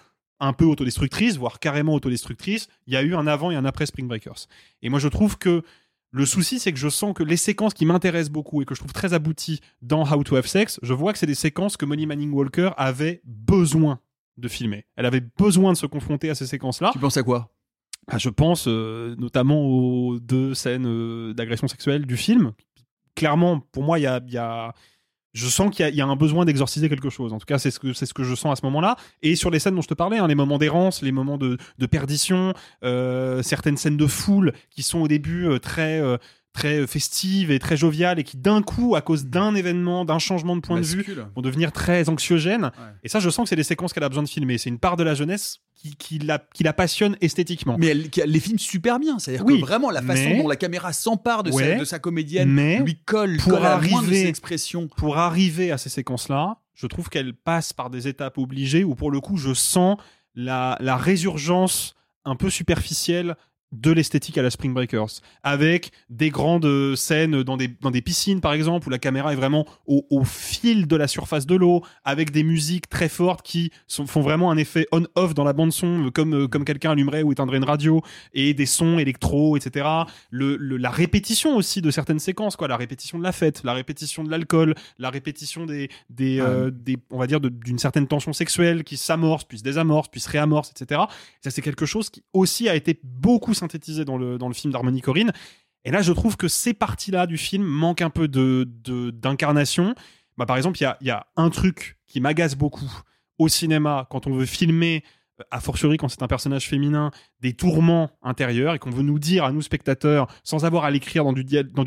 un 0.47 0.53
peu 0.53 0.65
autodestructrices, 0.65 1.37
voire 1.37 1.59
carrément 1.59 1.93
autodestructrices, 1.93 2.67
il 2.87 2.93
y 2.93 2.97
a 2.97 3.01
eu 3.03 3.15
un 3.15 3.27
avant 3.27 3.51
et 3.51 3.55
un 3.55 3.65
après 3.65 3.85
Spring 3.85 4.07
Breakers. 4.07 4.47
Et 4.81 4.89
moi 4.89 4.99
je 4.99 5.07
trouve 5.07 5.37
que 5.37 5.63
le 6.11 6.25
souci, 6.27 6.59
c'est 6.59 6.71
que 6.71 6.77
je 6.77 6.89
sens 6.89 7.13
que 7.15 7.23
les 7.23 7.37
séquences 7.37 7.73
qui 7.73 7.85
m'intéressent 7.87 8.31
beaucoup 8.31 8.61
et 8.61 8.65
que 8.65 8.75
je 8.75 8.79
trouve 8.79 8.93
très 8.93 9.13
abouties 9.13 9.61
dans 9.81 10.03
How 10.07 10.23
to 10.23 10.35
Have 10.35 10.45
Sex, 10.45 10.79
je 10.83 10.93
vois 10.93 11.11
que 11.11 11.17
c'est 11.17 11.25
des 11.25 11.33
séquences 11.33 11.75
que 11.75 11.85
Molly 11.85 12.05
Manning 12.05 12.31
Walker 12.31 12.69
avait 12.77 13.21
besoin 13.25 13.99
de 14.37 14.47
filmer. 14.47 14.85
Elle 14.95 15.07
avait 15.07 15.21
besoin 15.37 15.73
de 15.73 15.77
se 15.77 15.87
confronter 15.87 16.29
à 16.29 16.35
ces 16.35 16.45
séquences-là. 16.45 16.91
Tu 16.93 16.99
penses 16.99 17.17
à 17.17 17.23
quoi? 17.23 17.49
Ah, 18.07 18.17
Je 18.19 18.29
pense 18.29 18.65
euh, 18.67 19.15
notamment 19.17 19.65
aux 19.65 20.19
deux 20.19 20.53
scènes 20.53 20.85
euh, 20.85 21.33
d'agression 21.33 21.67
sexuelle 21.67 22.05
du 22.05 22.17
film. 22.17 22.51
Clairement, 23.15 23.59
pour 23.59 23.83
moi, 23.83 23.97
il 23.99 24.03
y 24.03 24.07
a, 24.07 24.21
il 24.27 24.33
y 24.33 24.37
a- 24.37 24.73
je 25.33 25.47
sens 25.47 25.69
qu'il 25.75 25.93
y 25.95 26.01
a- 26.01 26.05
un 26.05 26.15
besoin 26.15 26.45
d'exorciser 26.45 26.89
quelque 26.89 27.09
chose. 27.09 27.33
En 27.33 27.39
tout 27.39 27.45
cas, 27.45 27.57
c'est 27.57 27.71
ce 27.71 27.79
que 27.79 27.93
c'est 27.93 28.05
ce 28.05 28.13
que 28.13 28.23
je 28.23 28.35
sens 28.35 28.51
à 28.53 28.55
ce 28.55 28.65
moment-là. 28.65 28.95
Et 29.21 29.35
sur 29.35 29.49
les 29.49 29.59
scènes 29.59 29.75
dont 29.75 29.81
je 29.81 29.87
te 29.87 29.93
parlais, 29.93 30.17
hein, 30.19 30.27
les 30.27 30.35
moments 30.35 30.57
d'errance, 30.57 31.01
les 31.01 31.11
moments 31.11 31.37
de, 31.37 31.57
de 31.79 31.85
perdition, 31.85 32.53
euh, 32.83 33.41
certaines 33.41 33.77
scènes 33.77 33.97
de 33.97 34.07
foule 34.07 34.53
qui 34.69 34.83
sont 34.83 34.99
au 34.99 35.07
début 35.07 35.47
euh, 35.47 35.59
très 35.59 35.99
euh, 35.99 36.17
très 36.53 36.85
festives 36.87 37.51
et 37.51 37.59
très 37.59 37.75
joviales 37.75 38.19
et 38.19 38.23
qui 38.23 38.37
d'un 38.37 38.61
coup, 38.61 38.95
à 38.95 39.01
cause 39.01 39.25
d'un 39.25 39.55
événement, 39.55 40.05
d'un 40.05 40.19
changement 40.19 40.55
de 40.55 40.61
point 40.61 40.79
de 40.79 40.85
vue, 40.85 41.05
vont 41.35 41.41
devenir 41.41 41.71
très 41.71 42.07
anxiogènes. 42.09 42.71
Et 43.03 43.09
ça, 43.09 43.19
je 43.19 43.29
sens 43.29 43.45
que 43.45 43.49
c'est 43.49 43.55
des 43.55 43.63
séquences 43.63 43.91
qu'elle 43.91 44.03
a 44.03 44.09
besoin 44.09 44.23
de 44.23 44.29
filmer. 44.29 44.57
C'est 44.57 44.69
une 44.69 44.79
part 44.79 44.95
de 44.95 45.03
la 45.03 45.15
jeunesse 45.15 45.59
qui, 45.73 45.95
qui, 45.95 46.19
la, 46.19 46.39
qui 46.53 46.63
la 46.63 46.71
passionne 46.71 47.17
esthétiquement. 47.21 47.75
Mais 47.79 47.87
elle, 47.87 48.07
elle 48.21 48.29
les 48.31 48.39
filme 48.39 48.59
super 48.59 48.99
bien. 48.99 49.17
C'est-à-dire 49.19 49.45
Oui, 49.45 49.59
que 49.59 49.65
vraiment, 49.65 49.89
la 49.89 50.01
façon 50.03 50.23
mais- 50.29 50.41
dont 50.41 50.47
la 50.47 50.55
caméra 50.55 50.93
s'empare 50.93 51.43
de, 51.43 51.51
Ouais, 51.51 51.73
sa, 51.73 51.79
de 51.79 51.85
sa 51.85 51.99
comédienne 51.99 52.49
mais 52.49 52.79
lui 52.79 52.97
colle, 53.03 53.37
pour 53.37 53.53
colle 53.53 53.65
à 53.65 53.69
de 53.71 53.73
arriver- 53.73 54.21
ses 54.23 54.27
expressions. 54.27 54.87
Pour 54.95 55.17
arriver 55.17 55.71
à 55.71 55.77
ces 55.79 55.89
séquences-là, 55.89 56.59
je 56.75 56.85
trouve 56.87 57.09
qu'elle 57.09 57.33
passe 57.33 57.73
par 57.73 57.89
des 57.89 58.07
étapes 58.07 58.37
obligées 58.37 58.83
où, 58.83 58.93
pour 58.95 59.09
le 59.11 59.19
coup, 59.19 59.37
je 59.37 59.53
sens 59.53 59.97
la, 60.35 60.77
la 60.79 60.97
résurgence 60.97 61.95
un 62.25 62.35
peu 62.35 62.49
superficielle 62.49 63.35
de 63.73 63.91
l'esthétique 63.91 64.37
à 64.37 64.41
la 64.41 64.49
Spring 64.49 64.73
Breakers, 64.73 65.21
avec 65.43 65.91
des 66.09 66.29
grandes 66.29 66.65
euh, 66.65 66.95
scènes 66.95 67.43
dans 67.43 67.57
des, 67.57 67.67
dans 67.81 67.91
des 67.91 68.01
piscines, 68.01 68.39
par 68.39 68.53
exemple, 68.53 68.87
où 68.87 68.91
la 68.91 68.99
caméra 68.99 69.33
est 69.33 69.35
vraiment 69.35 69.65
au, 69.87 70.05
au 70.09 70.23
fil 70.23 70.87
de 70.87 70.95
la 70.95 71.07
surface 71.07 71.45
de 71.45 71.55
l'eau, 71.55 71.83
avec 72.05 72.31
des 72.31 72.43
musiques 72.43 72.87
très 72.89 73.09
fortes 73.09 73.45
qui 73.45 73.71
sont- 73.87 74.05
font 74.05 74.21
vraiment 74.21 74.51
un 74.51 74.57
effet 74.57 74.87
on-off 74.91 75.33
dans 75.33 75.43
la 75.43 75.53
bande-son, 75.53 76.05
euh, 76.07 76.11
comme, 76.11 76.33
euh, 76.33 76.47
comme 76.47 76.65
quelqu'un 76.65 76.91
allumerait 76.91 77.23
ou 77.23 77.31
éteindrait 77.31 77.57
une 77.57 77.63
radio, 77.65 78.01
et 78.33 78.53
des 78.53 78.65
sons 78.65 78.99
électro, 78.99 79.57
etc. 79.57 79.87
Le, 80.29 80.55
le- 80.57 80.77
la 80.77 80.89
répétition 80.91 81.55
aussi 81.55 81.81
de 81.81 81.91
certaines 81.91 82.19
séquences, 82.19 82.55
quoi, 82.55 82.67
la 82.67 82.77
répétition 82.77 83.17
de 83.17 83.23
la 83.23 83.31
fête, 83.31 83.63
la 83.63 83.73
répétition 83.73 84.23
de 84.23 84.29
l'alcool, 84.29 84.75
la 84.99 85.09
répétition 85.09 85.65
des, 85.65 85.89
des, 86.09 86.39
euh, 86.39 86.71
des 86.71 86.97
on 87.09 87.17
va 87.17 87.27
dire, 87.27 87.39
d'une 87.39 87.79
certaine 87.79 88.07
tension 88.07 88.33
sexuelle 88.33 88.83
qui 88.83 88.97
s'amorce, 88.97 89.43
puis 89.43 89.57
se 89.57 89.63
désamorce, 89.63 90.07
puis 90.09 90.19
se 90.21 90.29
réamorce, 90.29 90.71
etc. 90.71 91.01
Ça, 91.41 91.49
c'est 91.51 91.61
quelque 91.61 91.85
chose 91.85 92.09
qui 92.09 92.23
aussi 92.33 92.69
a 92.69 92.75
été 92.75 92.99
beaucoup 93.03 93.53
synthétisé 93.63 94.03
dans 94.03 94.17
le, 94.17 94.53
film 94.53 94.73
d'Harmony 94.73 95.01
Corinne. 95.01 95.31
Et 95.85 95.91
là, 95.91 96.01
je 96.01 96.11
trouve 96.11 96.37
que 96.37 96.47
ces 96.47 96.73
parties-là 96.73 97.27
du 97.27 97.37
film 97.37 97.63
manquent 97.63 98.01
un 98.01 98.09
peu 98.09 98.27
de, 98.27 98.67
d'incarnation. 99.11 99.95
Bah, 100.37 100.45
par 100.45 100.57
exemple, 100.57 100.77
il 100.79 101.07
y 101.07 101.09
a, 101.09 101.27
un 101.35 101.49
truc 101.49 101.97
qui 102.07 102.19
m'agace 102.19 102.55
beaucoup 102.55 102.91
au 103.39 103.47
cinéma 103.47 104.07
quand 104.09 104.27
on 104.27 104.33
veut 104.33 104.45
filmer, 104.45 105.03
euh, 105.39 105.43
a 105.49 105.59
fortiori 105.59 105.97
quand 105.97 106.07
c'est 106.07 106.21
un 106.21 106.27
personnage 106.27 106.67
féminin, 106.67 107.11
des 107.39 107.53
tourments 107.53 108.11
intérieurs 108.21 108.75
et 108.75 108.79
qu'on 108.79 108.91
veut 108.91 109.03
nous 109.03 109.19
dire 109.19 109.43
à 109.43 109.51
nous 109.51 109.61
spectateurs, 109.61 110.27
sans 110.43 110.65
avoir 110.65 110.83
à 110.83 110.91
l'écrire 110.91 111.23
dans 111.23 111.33
du, 111.33 111.43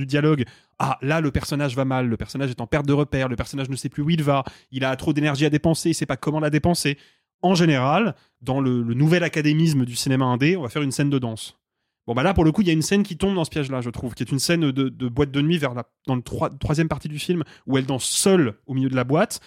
dialogue, 0.06 0.44
ah 0.78 0.98
là 1.02 1.20
le 1.20 1.30
personnage 1.30 1.76
va 1.76 1.84
mal, 1.84 2.08
le 2.08 2.16
personnage 2.16 2.50
est 2.50 2.60
en 2.60 2.66
perte 2.66 2.86
de 2.86 2.92
repère, 2.92 3.28
le 3.28 3.36
personnage 3.36 3.68
ne 3.68 3.76
sait 3.76 3.88
plus 3.88 4.02
où 4.02 4.10
il 4.10 4.22
va, 4.22 4.42
il 4.72 4.84
a 4.84 4.94
trop 4.96 5.12
d'énergie 5.12 5.46
à 5.46 5.50
dépenser, 5.50 5.90
il 5.90 5.94
sait 5.94 6.06
pas 6.06 6.16
comment 6.16 6.40
la 6.40 6.50
dépenser. 6.50 6.98
En 7.42 7.54
général, 7.54 8.16
dans 8.40 8.60
le, 8.60 8.82
le 8.82 8.94
nouvel 8.94 9.22
académisme 9.22 9.84
du 9.84 9.94
cinéma 9.94 10.24
indé, 10.24 10.56
on 10.56 10.62
va 10.62 10.68
faire 10.68 10.82
une 10.82 10.90
scène 10.90 11.10
de 11.10 11.18
danse. 11.18 11.56
Bon 12.07 12.14
bah 12.14 12.22
là 12.22 12.34
pour 12.34 12.44
le 12.44 12.52
coup 12.52 12.61
il 12.62 12.68
y 12.68 12.70
a 12.70 12.72
une 12.72 12.82
scène 12.82 13.02
qui 13.02 13.16
tombe 13.16 13.34
dans 13.34 13.44
ce 13.44 13.50
piège-là, 13.50 13.80
je 13.80 13.90
trouve, 13.90 14.14
qui 14.14 14.22
est 14.22 14.30
une 14.30 14.38
scène 14.38 14.70
de, 14.70 14.88
de 14.88 15.09
boîte 15.09 15.30
de 15.32 15.40
nuit 15.42 15.59
vers 15.59 15.74
la, 15.74 15.84
dans 16.07 16.14
le 16.14 16.22
troi- 16.22 16.50
troisième 16.50 16.88
partie 16.88 17.09
du 17.09 17.18
film 17.18 17.42
où 17.66 17.76
elle 17.78 17.86
danse 17.86 18.04
seule 18.04 18.54
au 18.66 18.74
milieu 18.74 18.88
de 18.88 18.94
la 18.96 19.04
boîte. 19.04 19.40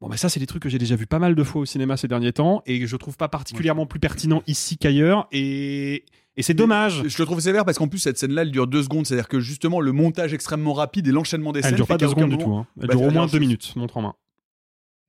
Bon 0.00 0.08
bah 0.08 0.16
ça 0.16 0.28
c'est 0.28 0.40
des 0.40 0.46
trucs 0.46 0.62
que 0.64 0.68
j'ai 0.68 0.78
déjà 0.78 0.96
vu 0.96 1.06
pas 1.06 1.20
mal 1.20 1.36
de 1.36 1.44
fois 1.44 1.62
au 1.62 1.64
cinéma 1.64 1.96
ces 1.96 2.08
derniers 2.08 2.32
temps 2.32 2.62
et 2.66 2.80
que 2.80 2.86
je 2.86 2.96
trouve 2.96 3.16
pas 3.16 3.28
particulièrement 3.28 3.86
plus 3.86 4.00
pertinent 4.00 4.42
ici 4.48 4.76
qu'ailleurs 4.78 5.28
et, 5.30 6.04
et 6.36 6.42
c'est 6.42 6.54
dommage. 6.54 7.04
Je 7.06 7.18
le 7.18 7.24
trouve 7.24 7.38
sévère 7.38 7.64
parce 7.64 7.78
qu'en 7.78 7.86
plus, 7.88 7.98
cette 8.00 8.18
scène-là, 8.18 8.42
elle 8.42 8.50
dure 8.50 8.66
deux 8.66 8.82
secondes. 8.82 9.06
C'est-à-dire 9.06 9.28
que 9.28 9.38
justement, 9.38 9.80
le 9.80 9.92
montage 9.92 10.32
extrêmement 10.32 10.72
rapide 10.72 11.06
et 11.06 11.12
l'enchaînement 11.12 11.52
des 11.52 11.58
Elle 11.60 11.64
scènes. 11.66 11.74
dure 11.76 11.86
fait 11.86 11.92
pas 11.92 11.98
deux 11.98 12.08
secondes 12.08 12.30
du 12.30 12.38
tout. 12.38 12.50
hein. 12.54 12.66
Elle 12.80 12.88
Bah, 12.88 12.94
dure 12.94 13.02
au 13.06 13.10
moins 13.10 13.26
deux 13.26 13.38
minutes, 13.38 13.76
montre 13.76 13.98
en 13.98 14.02
main. 14.02 14.14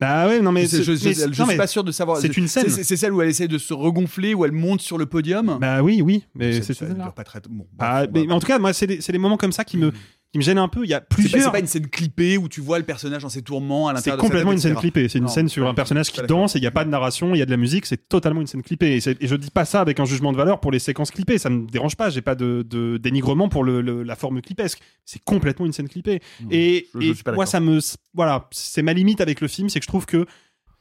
Bah 0.04 0.28
ouais, 0.28 0.42
non 0.42 0.52
mais 0.52 0.66
Je, 0.66 0.82
je- 0.82 0.96
c'est- 0.96 1.06
mais- 1.10 1.14
je- 1.16 1.20
je 1.22 1.26
non, 1.28 1.34
suis 1.34 1.44
mais 1.48 1.58
pas 1.58 1.68
sûr 1.68 1.84
de 1.84 1.92
savoir. 1.92 2.18
C'est 2.18 2.36
une 2.38 2.48
scène. 2.48 2.70
C'est 2.70 2.98
celle 2.98 3.14
où 3.14 3.22
elle 3.22 3.30
essaie 3.30 3.48
de 3.48 3.58
se 3.58 3.74
regonfler, 3.74 4.34
où 4.34 4.46
elle 4.46 4.52
monte 4.52 4.82
sur 4.82 4.98
le 4.98 5.06
podium. 5.06 5.58
Bah 5.60 5.82
oui, 5.82 6.02
oui, 6.02 6.26
mais 6.36 6.62
c'est 6.62 6.74
ça 6.74 6.86
dure 6.86 7.14
pas 7.14 7.24
très. 7.24 7.40
Bon, 7.50 7.66
Ah, 7.80 8.06
mais, 8.14 8.30
en 8.32 8.40
tout 8.40 8.48
cas, 8.48 8.60
moi, 8.60 8.74
c'est 8.74 8.88
des, 8.88 9.02
c'est 9.02 9.12
des 9.12 9.18
moments 9.18 9.38
comme 9.38 9.52
ça 9.52 9.64
qui 9.64 9.78
me, 9.78 9.92
qui 10.34 10.40
me 10.40 10.44
gênent 10.44 10.58
un 10.58 10.68
peu. 10.68 10.84
Il 10.84 10.90
y 10.90 10.94
a 10.94 11.00
C'est 11.00 11.16
plusieurs. 11.16 11.44
c'est 11.44 11.52
pas 11.52 11.60
une 11.60 11.68
scène 11.68 11.88
clippée 11.88 12.38
où 12.38 12.50
tu 12.50 12.60
vois 12.60 12.80
le 12.80 12.84
personnage 12.84 13.22
dans 13.22 13.30
ses 13.30 13.42
tourments 13.44 13.88
à 13.88 13.92
C'est 13.92 14.10
l'intérieur 14.10 14.18
de 14.18 14.22
sa 14.22 14.28
complètement 14.28 14.50
tête, 14.52 14.58
une 14.58 14.62
scène 14.62 14.76
clippée. 14.76 15.08
C'est 15.08 15.20
une 15.20 15.24
Non, 15.26 15.30
scène 15.30 15.48
sur 15.48 15.68
un 15.68 15.74
personnage 15.74 16.12
qui 16.12 16.22
danse 16.24 16.56
et 16.56 16.60
il 16.60 16.62
n'y 16.62 16.68
a 16.68 16.72
pas 16.72 16.84
de 16.84 16.90
narration, 16.90 17.34
il 17.34 17.38
y 17.38 17.42
a 17.42 17.46
de 17.46 17.52
la 17.52 17.58
musique. 17.58 17.86
C'est 17.86 18.10
totalement 18.10 18.42
une 18.42 18.48
scène 18.48 18.64
clippée. 18.64 18.96
Et, 18.96 19.00
c'est- 19.00 19.22
et 19.24 19.28
je 19.28 19.36
dis 19.36 19.52
pas 19.52 19.64
ça 19.64 19.80
avec 19.80 20.00
un 20.02 20.06
jugement 20.06 20.32
de 20.34 20.38
valeur 20.38 20.60
pour 20.60 20.72
les 20.72 20.80
séquences 20.80 21.12
clippées. 21.12 21.38
Ça 21.38 21.50
me 21.50 21.66
dérange 21.68 21.96
pas. 21.96 22.10
J'ai 22.10 22.22
pas 22.22 22.36
de, 22.36 22.66
de 22.68 22.98
dénigrement 22.98 23.48
pour 23.48 23.64
le, 23.64 23.80
le- 23.82 24.04
la 24.04 24.16
forme 24.16 24.42
clipesque. 24.42 24.80
C'est 25.06 25.24
complètement 25.24 25.66
une 25.66 25.74
scène 25.74 25.88
clippée. 25.88 26.20
et 26.52 26.88
je- 26.96 27.00
je 27.00 27.06
et 27.12 27.14
suis 27.14 27.24
pas 27.24 27.32
moi, 27.34 27.46
ça 27.46 27.60
me, 27.60 27.80
voilà, 28.14 28.48
c'est 28.52 28.82
ma 28.82 28.94
limite 28.94 29.22
avec 29.22 29.40
le 29.40 29.48
film, 29.48 29.70
c'est 29.70 29.80
que 29.80 29.86
je 29.86 29.90
trouve 29.90 30.06
que 30.08 30.26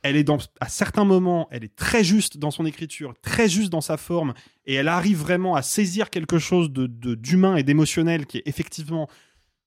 elle 0.04 0.16
est 0.16 0.24
dans, 0.24 0.38
à 0.60 0.68
certains 0.68 1.04
moments, 1.04 1.46
elle 1.52 1.62
est 1.62 1.76
très 1.76 2.02
juste 2.02 2.36
dans 2.36 2.50
son 2.50 2.66
écriture, 2.66 3.14
très 3.22 3.48
juste 3.48 3.70
dans 3.70 3.80
sa 3.80 3.96
forme, 3.96 4.34
et 4.66 4.74
elle 4.74 4.88
arrive 4.88 5.18
vraiment 5.20 5.54
à 5.54 5.62
saisir 5.62 6.10
quelque 6.10 6.40
chose 6.40 6.72
de, 6.72 6.88
de- 6.88 7.14
d'humain 7.14 7.54
et 7.54 7.62
d'émotionnel 7.62 8.26
qui 8.26 8.38
est 8.38 8.42
effectivement, 8.46 9.08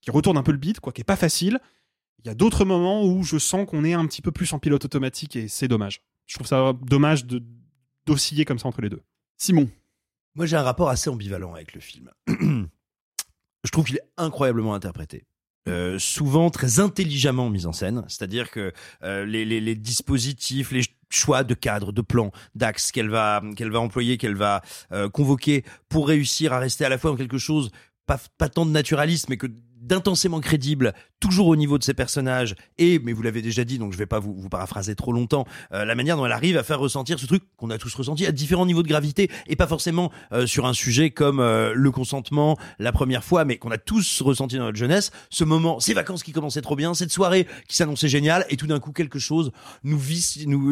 qui 0.06 0.12
retourne 0.12 0.38
un 0.38 0.44
peu 0.44 0.52
le 0.52 0.60
beat, 0.60 0.80
quoi, 0.80 0.94
qui 0.94 1.02
est 1.02 1.06
pas 1.06 1.16
facile. 1.16 1.60
Il 2.24 2.28
y 2.28 2.30
a 2.30 2.36
d'autres 2.36 2.64
moments 2.64 3.04
où 3.04 3.24
je 3.24 3.40
sens 3.40 3.66
qu'on 3.68 3.84
est 3.84 3.94
un 3.94 4.06
petit 4.06 4.22
peu 4.22 4.32
plus 4.32 4.54
en 4.54 4.60
pilote 4.60 4.86
automatique 4.86 5.36
et 5.36 5.48
c'est 5.48 5.68
dommage. 5.68 6.02
Je 6.28 6.36
trouve 6.36 6.48
ça 6.48 6.74
dommage 6.84 7.26
de, 7.26 7.44
d'osciller 8.06 8.46
comme 8.46 8.60
ça 8.60 8.68
entre 8.68 8.82
les 8.82 8.90
deux. 8.90 9.02
Simon. 9.38 9.68
Moi, 10.36 10.46
j'ai 10.46 10.58
un 10.58 10.62
rapport 10.62 10.90
assez 10.90 11.10
ambivalent 11.10 11.56
avec 11.56 11.74
le 11.74 11.82
film. 11.82 12.12
je 12.28 13.72
trouve 13.72 13.86
qu'il 13.86 13.96
est 13.96 14.08
incroyablement 14.18 14.76
interprété. 14.76 15.24
Euh, 15.68 15.98
souvent 15.98 16.52
très 16.52 16.80
intelligemment 16.80 17.50
mis 17.50 17.66
en 17.66 17.74
scène, 17.74 18.06
c'est-à-dire 18.08 18.52
que 18.52 18.72
euh, 19.02 19.26
les, 19.26 19.44
les, 19.46 19.60
les 19.60 19.74
dispositifs, 19.74 20.72
les 20.72 20.84
choix 21.10 21.44
de 21.44 21.56
cadres, 21.56 21.92
de 21.92 22.02
plans, 22.02 22.32
d'axes 22.54 22.92
qu'elle 22.92 23.10
va 23.10 23.42
qu'elle 23.56 23.72
va 23.72 23.80
employer, 23.80 24.18
qu'elle 24.18 24.36
va 24.36 24.62
euh, 24.92 25.10
convoquer 25.10 25.64
pour 25.90 26.08
réussir 26.08 26.54
à 26.54 26.60
rester 26.60 26.86
à 26.86 26.90
la 26.90 27.00
fois 27.00 27.10
dans 27.10 27.18
quelque 27.18 27.40
chose 27.40 27.72
pas, 28.06 28.20
pas 28.38 28.50
tant 28.50 28.66
de 28.66 28.72
naturalisme, 28.72 29.28
mais 29.30 29.38
que 29.38 29.48
d'intensément 29.86 30.40
crédible, 30.40 30.94
toujours 31.20 31.48
au 31.48 31.56
niveau 31.56 31.78
de 31.78 31.84
ses 31.84 31.94
personnages, 31.94 32.56
et, 32.78 33.00
mais 33.00 33.14
vous 33.14 33.22
l'avez 33.22 33.42
déjà 33.42 33.64
dit, 33.64 33.78
donc 33.78 33.94
je 33.94 33.98
vais 33.98 34.06
pas 34.06 34.20
vous, 34.20 34.34
vous 34.36 34.50
paraphraser 34.50 34.96
trop 34.96 35.12
longtemps, 35.14 35.46
euh, 35.74 35.86
la 35.86 35.96
manière 35.96 36.18
dont 36.18 36.26
elle 36.26 36.32
arrive 36.32 36.58
à 36.58 36.64
faire 36.64 36.80
ressentir 36.80 37.20
ce 37.20 37.26
truc 37.26 37.44
qu'on 37.58 37.70
a 37.70 37.78
tous 37.78 37.94
ressenti 37.96 38.26
à 38.26 38.32
différents 38.32 38.66
niveaux 38.66 38.84
de 38.84 38.88
gravité, 38.88 39.30
et 39.48 39.56
pas 39.56 39.68
forcément 39.68 40.12
euh, 40.34 40.46
sur 40.46 40.66
un 40.66 40.74
sujet 40.74 41.12
comme 41.12 41.40
euh, 41.40 41.74
le 41.76 41.92
consentement 41.92 42.58
la 42.80 42.92
première 42.92 43.24
fois, 43.24 43.46
mais 43.46 43.58
qu'on 43.58 43.72
a 43.72 43.78
tous 43.78 44.22
ressenti 44.22 44.58
dans 44.58 44.66
notre 44.66 44.78
jeunesse, 44.78 45.12
ce 45.30 45.44
moment, 45.44 45.80
ces 45.80 45.94
vacances 45.94 46.24
qui 46.24 46.32
commençaient 46.32 46.62
trop 46.62 46.76
bien, 46.76 46.94
cette 46.94 47.12
soirée 47.12 47.48
qui 47.68 47.76
s'annonçait 47.76 48.08
géniale, 48.10 48.46
et 48.50 48.58
tout 48.58 48.68
d'un 48.68 48.80
coup 48.80 48.92
quelque 48.92 49.20
chose 49.20 49.52
nous 49.84 49.98
visse, 49.98 50.40
nous, 50.48 50.72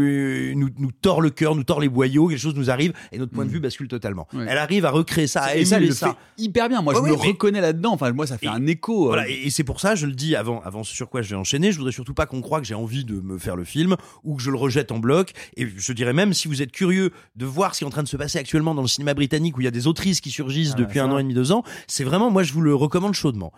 nous, 0.55 0.69
nous 0.77 0.91
tord 0.91 1.21
le 1.21 1.29
cœur, 1.29 1.55
nous 1.55 1.63
tord 1.63 1.79
les 1.79 1.89
boyaux, 1.89 2.27
quelque 2.27 2.39
chose 2.39 2.55
nous 2.55 2.69
arrive, 2.71 2.93
et 3.11 3.17
notre 3.17 3.31
point 3.31 3.45
de 3.45 3.49
vue 3.51 3.59
bascule 3.59 3.87
totalement. 3.87 4.27
Ouais. 4.33 4.45
Elle 4.47 4.57
arrive 4.57 4.85
à 4.85 4.91
recréer 4.91 5.27
ça, 5.27 5.43
à 5.43 5.55
Et 5.55 5.65
ça, 5.65 5.77
elle 5.77 5.83
émuler 5.83 5.89
le 5.89 5.95
ça. 5.95 6.07
fait 6.09 6.43
hyper 6.43 6.69
bien. 6.69 6.81
Moi, 6.81 6.93
Ouais, 6.93 6.99
je 6.99 7.03
ouais, 7.03 7.11
me 7.11 7.15
mais- 7.21 7.27
reconnais 7.29 7.61
là-dedans. 7.61 7.93
Enfin, 7.93 8.11
moi, 8.11 8.27
ça 8.27 8.37
fait 8.37 8.47
un 8.47 8.65
écho. 8.67 9.02
Euh. 9.05 9.07
Voilà, 9.07 9.29
et, 9.29 9.33
et 9.45 9.49
c'est 9.49 9.63
pour 9.63 9.79
ça, 9.79 9.95
je 9.95 10.05
le 10.05 10.13
dis 10.13 10.35
avant, 10.35 10.61
avant 10.61 10.83
ce 10.83 10.93
sur 10.93 11.09
quoi 11.09 11.21
je 11.21 11.29
vais 11.29 11.35
enchaîner, 11.35 11.71
je 11.71 11.77
voudrais 11.77 11.91
surtout 11.91 12.13
pas 12.13 12.25
qu'on 12.25 12.41
croie 12.41 12.59
que 12.61 12.67
j'ai 12.67 12.75
envie 12.75 13.05
de 13.05 13.19
me 13.19 13.37
faire 13.37 13.55
le 13.55 13.63
film 13.63 13.95
ou 14.23 14.35
que 14.35 14.41
je 14.41 14.51
le 14.51 14.57
rejette 14.57 14.91
en 14.91 14.99
bloc. 14.99 15.31
Et 15.57 15.67
je 15.75 15.93
dirais 15.93 16.13
même, 16.13 16.33
si 16.33 16.47
vous 16.47 16.61
êtes 16.61 16.71
curieux 16.71 17.11
de 17.35 17.45
voir 17.45 17.73
ce 17.73 17.79
qui 17.79 17.83
est 17.83 17.87
en 17.87 17.91
train 17.91 18.03
de 18.03 18.07
se 18.07 18.17
passer 18.17 18.39
actuellement 18.39 18.75
dans 18.75 18.81
le 18.81 18.87
cinéma 18.87 19.13
britannique 19.13 19.57
où 19.57 19.61
il 19.61 19.65
y 19.65 19.67
a 19.67 19.71
des 19.71 19.87
autrices 19.87 20.21
qui 20.21 20.31
surgissent 20.31 20.73
Ah, 20.75 20.79
depuis 20.79 20.99
ça. 20.99 21.05
un 21.05 21.11
an 21.11 21.17
et 21.17 21.23
demi, 21.23 21.33
deux 21.33 21.51
ans, 21.51 21.63
c'est 21.87 22.03
vraiment, 22.03 22.29
moi, 22.31 22.43
je 22.43 22.53
vous 22.53 22.61
le 22.61 22.73
recommande 22.75 23.13
chaudement. 23.13 23.51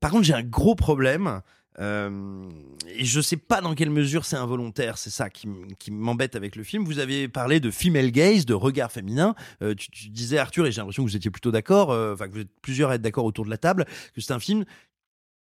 Par 0.00 0.10
contre, 0.10 0.24
j'ai 0.24 0.34
un 0.34 0.42
gros 0.42 0.74
problème. 0.74 1.40
euh, 1.80 2.48
et 2.88 3.04
je 3.04 3.20
sais 3.20 3.36
pas 3.36 3.60
dans 3.60 3.74
quelle 3.74 3.90
mesure 3.90 4.24
c'est 4.24 4.36
involontaire, 4.36 4.98
c'est 4.98 5.10
ça 5.10 5.30
qui, 5.30 5.46
m'embête 5.90 6.34
avec 6.34 6.56
le 6.56 6.64
film. 6.64 6.84
Vous 6.84 6.98
avez 6.98 7.28
parlé 7.28 7.60
de 7.60 7.70
female 7.70 8.10
gaze, 8.10 8.46
de 8.46 8.54
regard 8.54 8.90
féminin. 8.90 9.34
Euh, 9.62 9.74
tu, 9.74 9.90
tu 9.90 10.08
disais 10.08 10.38
Arthur, 10.38 10.66
et 10.66 10.72
j'ai 10.72 10.80
l'impression 10.80 11.04
que 11.04 11.10
vous 11.10 11.16
étiez 11.16 11.30
plutôt 11.30 11.52
d'accord, 11.52 11.92
euh, 11.92 12.14
enfin 12.14 12.26
que 12.26 12.32
vous 12.32 12.40
êtes 12.40 12.60
plusieurs 12.62 12.90
à 12.90 12.96
être 12.96 13.02
d'accord 13.02 13.24
autour 13.24 13.44
de 13.44 13.50
la 13.50 13.58
table, 13.58 13.84
que 14.14 14.20
c'est 14.20 14.32
un 14.32 14.40
film 14.40 14.64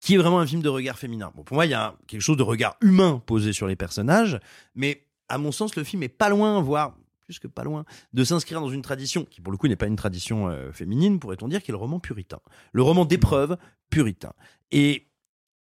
qui 0.00 0.14
est 0.14 0.18
vraiment 0.18 0.40
un 0.40 0.46
film 0.46 0.62
de 0.62 0.68
regard 0.68 0.98
féminin. 0.98 1.30
Bon, 1.34 1.42
pour 1.42 1.54
moi, 1.54 1.66
il 1.66 1.70
y 1.70 1.74
a 1.74 1.94
quelque 2.06 2.22
chose 2.22 2.36
de 2.36 2.42
regard 2.42 2.76
humain 2.80 3.22
posé 3.24 3.52
sur 3.52 3.66
les 3.66 3.76
personnages, 3.76 4.40
mais 4.74 5.04
à 5.28 5.38
mon 5.38 5.52
sens, 5.52 5.76
le 5.76 5.84
film 5.84 6.02
est 6.02 6.08
pas 6.08 6.28
loin, 6.28 6.60
voire 6.60 6.96
plus 7.20 7.38
que 7.38 7.46
pas 7.46 7.62
loin, 7.62 7.84
de 8.12 8.24
s'inscrire 8.24 8.60
dans 8.60 8.70
une 8.70 8.82
tradition 8.82 9.24
qui, 9.24 9.40
pour 9.40 9.52
le 9.52 9.58
coup, 9.58 9.68
n'est 9.68 9.76
pas 9.76 9.86
une 9.86 9.96
tradition 9.96 10.48
euh, 10.48 10.72
féminine, 10.72 11.20
pourrait-on 11.20 11.46
dire, 11.46 11.62
qui 11.62 11.70
est 11.70 11.72
le 11.72 11.78
roman 11.78 12.00
puritain. 12.00 12.40
Le 12.72 12.82
roman 12.82 13.04
d'épreuve 13.04 13.56
puritain. 13.88 14.32
Et 14.72 15.06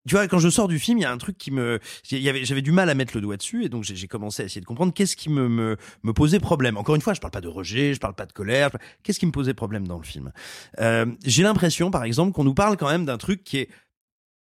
tu 0.07 0.15
vois, 0.15 0.27
quand 0.29 0.39
je 0.39 0.47
sors 0.49 0.69
du 0.69 0.79
film, 0.79 0.99
il 0.99 1.01
y 1.01 1.05
a 1.05 1.11
un 1.11 1.17
truc 1.17 1.37
qui 1.37 1.51
me, 1.51 1.79
j'avais 2.03 2.61
du 2.61 2.71
mal 2.71 2.89
à 2.89 2.95
mettre 2.95 3.15
le 3.15 3.21
doigt 3.21 3.35
dessus, 3.35 3.65
et 3.65 3.69
donc 3.69 3.83
j'ai 3.83 4.07
commencé 4.07 4.41
à 4.41 4.45
essayer 4.45 4.61
de 4.61 4.65
comprendre 4.65 4.93
qu'est-ce 4.93 5.17
qui 5.17 5.29
me, 5.29 5.49
me, 5.49 5.75
me 6.03 6.13
posait 6.13 6.39
problème. 6.39 6.77
Encore 6.77 6.95
une 6.95 7.01
fois, 7.01 7.13
je 7.13 7.19
parle 7.19 7.31
pas 7.31 7.41
de 7.41 7.49
rejet, 7.49 7.93
je 7.93 7.99
parle 7.99 8.15
pas 8.15 8.25
de 8.25 8.31
colère. 8.31 8.69
Qu'est-ce 9.03 9.19
qui 9.19 9.25
me 9.25 9.31
posait 9.31 9.53
problème 9.53 9.85
dans 9.85 9.97
le 9.97 10.05
film? 10.05 10.31
Euh, 10.79 11.05
J'ai 11.25 11.43
l'impression, 11.43 11.91
par 11.91 12.05
exemple, 12.05 12.31
qu'on 12.31 12.45
nous 12.45 12.53
parle 12.53 12.77
quand 12.77 12.89
même 12.89 13.05
d'un 13.05 13.17
truc 13.17 13.43
qui 13.43 13.57
est 13.57 13.69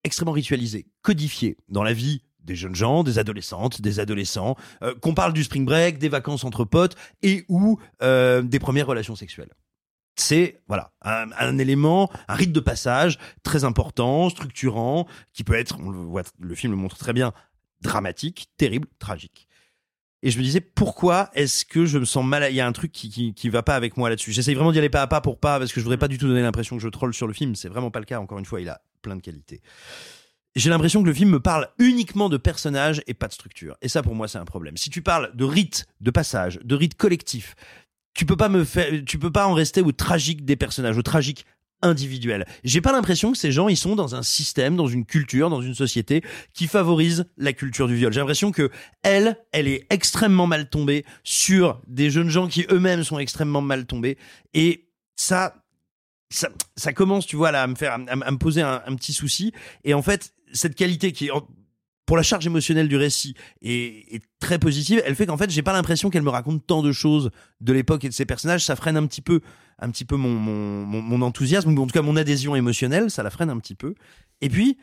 extrêmement 0.04 0.32
ritualisé, 0.32 0.86
codifié 1.02 1.56
dans 1.68 1.82
la 1.82 1.92
vie 1.92 2.22
des 2.44 2.56
jeunes 2.56 2.74
gens, 2.74 3.04
des 3.04 3.18
adolescentes, 3.18 3.80
des 3.80 4.00
adolescents, 4.00 4.56
euh, 4.82 4.94
qu'on 4.94 5.14
parle 5.14 5.32
du 5.32 5.44
spring 5.44 5.64
break, 5.64 5.98
des 5.98 6.08
vacances 6.08 6.44
entre 6.44 6.64
potes 6.64 6.96
et 7.22 7.44
ou 7.48 7.78
euh, 8.02 8.42
des 8.42 8.58
premières 8.58 8.86
relations 8.86 9.14
sexuelles. 9.14 9.52
C'est 10.16 10.60
voilà 10.66 10.92
un, 11.02 11.58
élément, 11.58 12.10
un 12.28 12.34
rite 12.34 12.52
de 12.52 12.60
passage 12.60 13.18
très 13.42 13.64
important, 13.64 14.28
structurant, 14.28 15.06
qui 15.32 15.44
peut 15.44 15.54
être, 15.54 15.78
on 15.80 15.90
le 15.90 15.98
voit, 15.98 16.22
le 16.38 16.54
film 16.54 16.72
le 16.72 16.78
montre 16.78 16.98
très 16.98 17.12
bien, 17.12 17.32
dramatique, 17.80 18.50
terrible, 18.56 18.88
tragique. 18.98 19.46
Et 20.22 20.30
je 20.30 20.38
me 20.38 20.42
disais 20.42 20.60
pourquoi 20.60 21.30
est-ce 21.32 21.64
que 21.64 21.86
je 21.86 21.98
me 21.98 22.04
sens 22.04 22.24
mal 22.24 22.42
à- 22.42 22.50
Il 22.50 22.56
y 22.56 22.60
a 22.60 22.66
un 22.66 22.72
truc 22.72 22.92
qui, 22.92 23.08
qui, 23.08 23.32
qui 23.32 23.48
va 23.48 23.62
pas 23.62 23.74
avec 23.74 23.96
moi 23.96 24.10
là-dessus? 24.10 24.32
J'essaye 24.32 24.54
vraiment 24.54 24.72
d'y 24.72 24.78
aller 24.78 24.90
pas 24.90 25.00
à 25.02 25.06
pas 25.06 25.22
pour 25.22 25.38
pas 25.38 25.58
parce 25.58 25.72
que 25.72 25.80
je 25.80 25.84
voudrais 25.84 25.96
pas 25.96 26.08
du 26.08 26.18
tout 26.18 26.26
donner 26.26 26.42
l'impression 26.42 26.76
que 26.76 26.82
je 26.82 26.88
troll 26.88 27.14
sur 27.14 27.26
le 27.26 27.32
film. 27.32 27.54
C'est 27.54 27.68
vraiment 27.70 27.90
pas 27.90 28.00
le 28.00 28.04
cas. 28.04 28.20
Encore 28.20 28.38
une 28.38 28.44
fois, 28.44 28.60
il 28.60 28.68
a 28.68 28.82
plein 29.00 29.16
de 29.16 29.22
qualités. 29.22 29.60
J'ai 30.56 30.70
l'impression 30.70 31.02
que 31.02 31.06
le 31.06 31.14
film 31.14 31.30
me 31.30 31.40
parle 31.40 31.68
uniquement 31.78 32.28
de 32.28 32.36
personnages 32.36 33.02
et 33.06 33.14
pas 33.14 33.28
de 33.28 33.32
structure. 33.32 33.76
Et 33.82 33.88
ça, 33.88 34.02
pour 34.02 34.14
moi, 34.14 34.26
c'est 34.26 34.38
un 34.38 34.44
problème. 34.44 34.76
Si 34.76 34.90
tu 34.90 35.00
parles 35.00 35.30
de 35.34 35.44
rite, 35.44 35.86
de 36.00 36.10
passage, 36.10 36.58
de 36.64 36.74
rite 36.74 36.96
collectif, 36.96 37.54
tu 38.14 38.26
peux 38.26 38.36
pas 38.36 38.48
me 38.48 38.64
faire, 38.64 38.90
tu 39.06 39.18
peux 39.18 39.30
pas 39.30 39.46
en 39.46 39.54
rester 39.54 39.80
au 39.80 39.92
tragique 39.92 40.44
des 40.44 40.56
personnages, 40.56 40.98
au 40.98 41.02
tragique 41.02 41.46
individuel. 41.82 42.46
J'ai 42.64 42.80
pas 42.80 42.92
l'impression 42.92 43.32
que 43.32 43.38
ces 43.38 43.52
gens, 43.52 43.68
ils 43.68 43.76
sont 43.76 43.96
dans 43.96 44.14
un 44.14 44.22
système, 44.22 44.76
dans 44.76 44.88
une 44.88 45.06
culture, 45.06 45.50
dans 45.50 45.62
une 45.62 45.74
société 45.74 46.22
qui 46.52 46.66
favorise 46.66 47.26
la 47.38 47.52
culture 47.52 47.88
du 47.88 47.94
viol. 47.94 48.12
J'ai 48.12 48.20
l'impression 48.20 48.52
que 48.52 48.70
elle, 49.02 49.38
elle 49.52 49.68
est 49.68 49.86
extrêmement 49.90 50.46
mal 50.46 50.68
tombée 50.68 51.04
sur 51.22 51.80
des 51.86 52.10
jeunes 52.10 52.28
gens 52.28 52.48
qui 52.48 52.66
eux-mêmes 52.70 53.04
sont 53.04 53.18
extrêmement 53.18 53.62
mal 53.62 53.86
tombés. 53.86 54.18
Et 54.52 54.88
ça, 55.16 55.59
ça, 56.30 56.48
ça 56.76 56.92
commence, 56.92 57.26
tu 57.26 57.36
vois, 57.36 57.50
là, 57.50 57.62
à 57.62 57.66
me 57.66 57.74
faire, 57.74 57.92
à, 57.92 57.98
me- 57.98 58.38
poser 58.38 58.62
un, 58.62 58.94
petit 58.96 59.12
souci. 59.12 59.52
Et 59.84 59.94
en 59.94 60.02
fait, 60.02 60.32
cette 60.52 60.74
qualité 60.74 61.12
qui 61.12 61.30
pour 62.06 62.16
la 62.16 62.24
charge 62.24 62.44
émotionnelle 62.44 62.88
du 62.88 62.96
récit, 62.96 63.36
est, 63.62 64.20
très 64.40 64.58
positive. 64.58 65.00
Elle 65.06 65.14
fait 65.14 65.26
qu'en 65.26 65.36
fait, 65.36 65.48
j'ai 65.48 65.62
pas 65.62 65.72
l'impression 65.72 66.10
qu'elle 66.10 66.24
me 66.24 66.30
raconte 66.30 66.66
tant 66.66 66.82
de 66.82 66.90
choses 66.90 67.30
de 67.60 67.72
l'époque 67.72 68.04
et 68.04 68.08
de 68.08 68.14
ses 68.14 68.24
personnages. 68.24 68.64
Ça 68.64 68.74
freine 68.74 68.96
un 68.96 69.06
petit 69.06 69.20
peu, 69.20 69.40
un 69.78 69.90
petit 69.90 70.04
peu 70.04 70.16
mon, 70.16 70.30
mon 70.30 71.22
enthousiasme, 71.22 71.70
ou 71.70 71.80
en 71.80 71.86
tout 71.86 71.92
cas 71.92 72.02
mon 72.02 72.16
adhésion 72.16 72.56
émotionnelle. 72.56 73.12
Ça 73.12 73.22
la 73.22 73.30
freine 73.30 73.48
un 73.48 73.58
petit 73.58 73.76
peu. 73.76 73.94
Et 74.40 74.48
puis, 74.48 74.76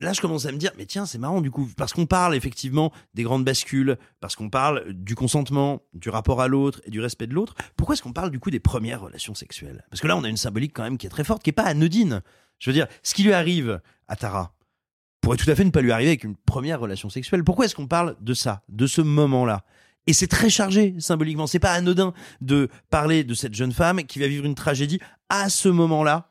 là, 0.00 0.12
je 0.12 0.20
commence 0.20 0.46
à 0.46 0.52
me 0.52 0.58
dire, 0.58 0.72
mais 0.76 0.86
tiens, 0.86 1.06
c'est 1.06 1.18
marrant 1.18 1.40
du 1.40 1.50
coup, 1.50 1.68
parce 1.76 1.92
qu'on 1.92 2.06
parle 2.06 2.34
effectivement 2.34 2.92
des 3.14 3.22
grandes 3.22 3.44
bascules, 3.44 3.96
parce 4.20 4.36
qu'on 4.36 4.50
parle 4.50 4.92
du 4.92 5.14
consentement, 5.14 5.82
du 5.94 6.10
rapport 6.10 6.40
à 6.40 6.48
l'autre 6.48 6.80
et 6.84 6.90
du 6.90 7.00
respect 7.00 7.26
de 7.26 7.34
l'autre. 7.34 7.54
Pourquoi 7.76 7.94
est-ce 7.94 8.02
qu'on 8.02 8.12
parle 8.12 8.30
du 8.30 8.38
coup 8.38 8.50
des 8.50 8.60
premières 8.60 9.00
relations 9.00 9.34
sexuelles? 9.34 9.84
Parce 9.90 10.00
que 10.00 10.06
là, 10.06 10.16
on 10.16 10.24
a 10.24 10.28
une 10.28 10.36
symbolique 10.36 10.72
quand 10.74 10.82
même 10.82 10.98
qui 10.98 11.06
est 11.06 11.10
très 11.10 11.24
forte, 11.24 11.42
qui 11.42 11.50
est 11.50 11.54
pas 11.54 11.64
anodine. 11.64 12.22
Je 12.58 12.70
veux 12.70 12.74
dire, 12.74 12.86
ce 13.02 13.14
qui 13.14 13.22
lui 13.22 13.32
arrive 13.32 13.80
à 14.08 14.16
Tara 14.16 14.52
pourrait 15.20 15.36
tout 15.36 15.50
à 15.50 15.54
fait 15.54 15.64
ne 15.64 15.70
pas 15.70 15.80
lui 15.80 15.92
arriver 15.92 16.10
avec 16.10 16.24
une 16.24 16.36
première 16.36 16.80
relation 16.80 17.10
sexuelle. 17.10 17.42
Pourquoi 17.42 17.64
est-ce 17.64 17.74
qu'on 17.74 17.88
parle 17.88 18.16
de 18.20 18.34
ça, 18.34 18.62
de 18.68 18.86
ce 18.86 19.00
moment-là? 19.00 19.64
Et 20.06 20.12
c'est 20.12 20.28
très 20.28 20.50
chargé 20.50 20.94
symboliquement. 21.00 21.48
C'est 21.48 21.58
pas 21.58 21.72
anodin 21.72 22.12
de 22.40 22.68
parler 22.90 23.24
de 23.24 23.34
cette 23.34 23.54
jeune 23.54 23.72
femme 23.72 24.04
qui 24.04 24.20
va 24.20 24.28
vivre 24.28 24.44
une 24.44 24.54
tragédie 24.54 25.00
à 25.28 25.48
ce 25.48 25.68
moment-là. 25.68 26.28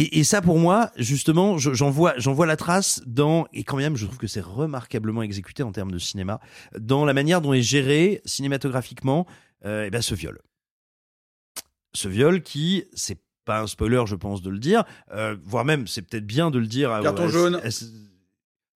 Et, 0.00 0.18
et 0.20 0.24
ça, 0.24 0.40
pour 0.40 0.58
moi, 0.58 0.92
justement, 0.96 1.58
je- 1.58 1.74
j'en 1.74 1.90
vois, 1.90 2.14
j'en 2.18 2.32
vois 2.32 2.46
la 2.46 2.56
trace 2.56 3.02
dans, 3.06 3.46
et 3.52 3.64
quand 3.64 3.76
même, 3.76 3.96
je 3.96 4.06
trouve 4.06 4.18
que 4.18 4.28
c'est 4.28 4.40
remarquablement 4.40 5.22
exécuté 5.22 5.62
en 5.64 5.72
termes 5.72 5.90
de 5.90 5.98
cinéma, 5.98 6.38
dans 6.78 7.04
la 7.04 7.14
manière 7.14 7.40
dont 7.40 7.52
est 7.52 7.62
géré 7.62 8.20
cinématographiquement, 8.24 9.26
euh, 9.64 9.84
eh 9.86 9.90
ben, 9.90 10.00
ce 10.00 10.14
viol. 10.14 10.38
Ce 11.94 12.06
viol 12.06 12.42
qui, 12.42 12.84
c'est 12.94 13.18
pas 13.44 13.60
un 13.62 13.66
spoiler, 13.66 14.02
je 14.06 14.14
pense, 14.14 14.40
de 14.42 14.50
le 14.50 14.58
dire, 14.58 14.84
euh, 15.12 15.36
voire 15.44 15.64
même, 15.64 15.86
c'est 15.88 16.02
peut-être 16.02 16.26
bien 16.26 16.50
de 16.50 16.58
le 16.58 16.66
dire. 16.66 16.92
à- 16.92 17.02
Carton 17.02 17.24
à- 17.24 17.28
jaune. 17.28 17.54
à- 17.56 17.70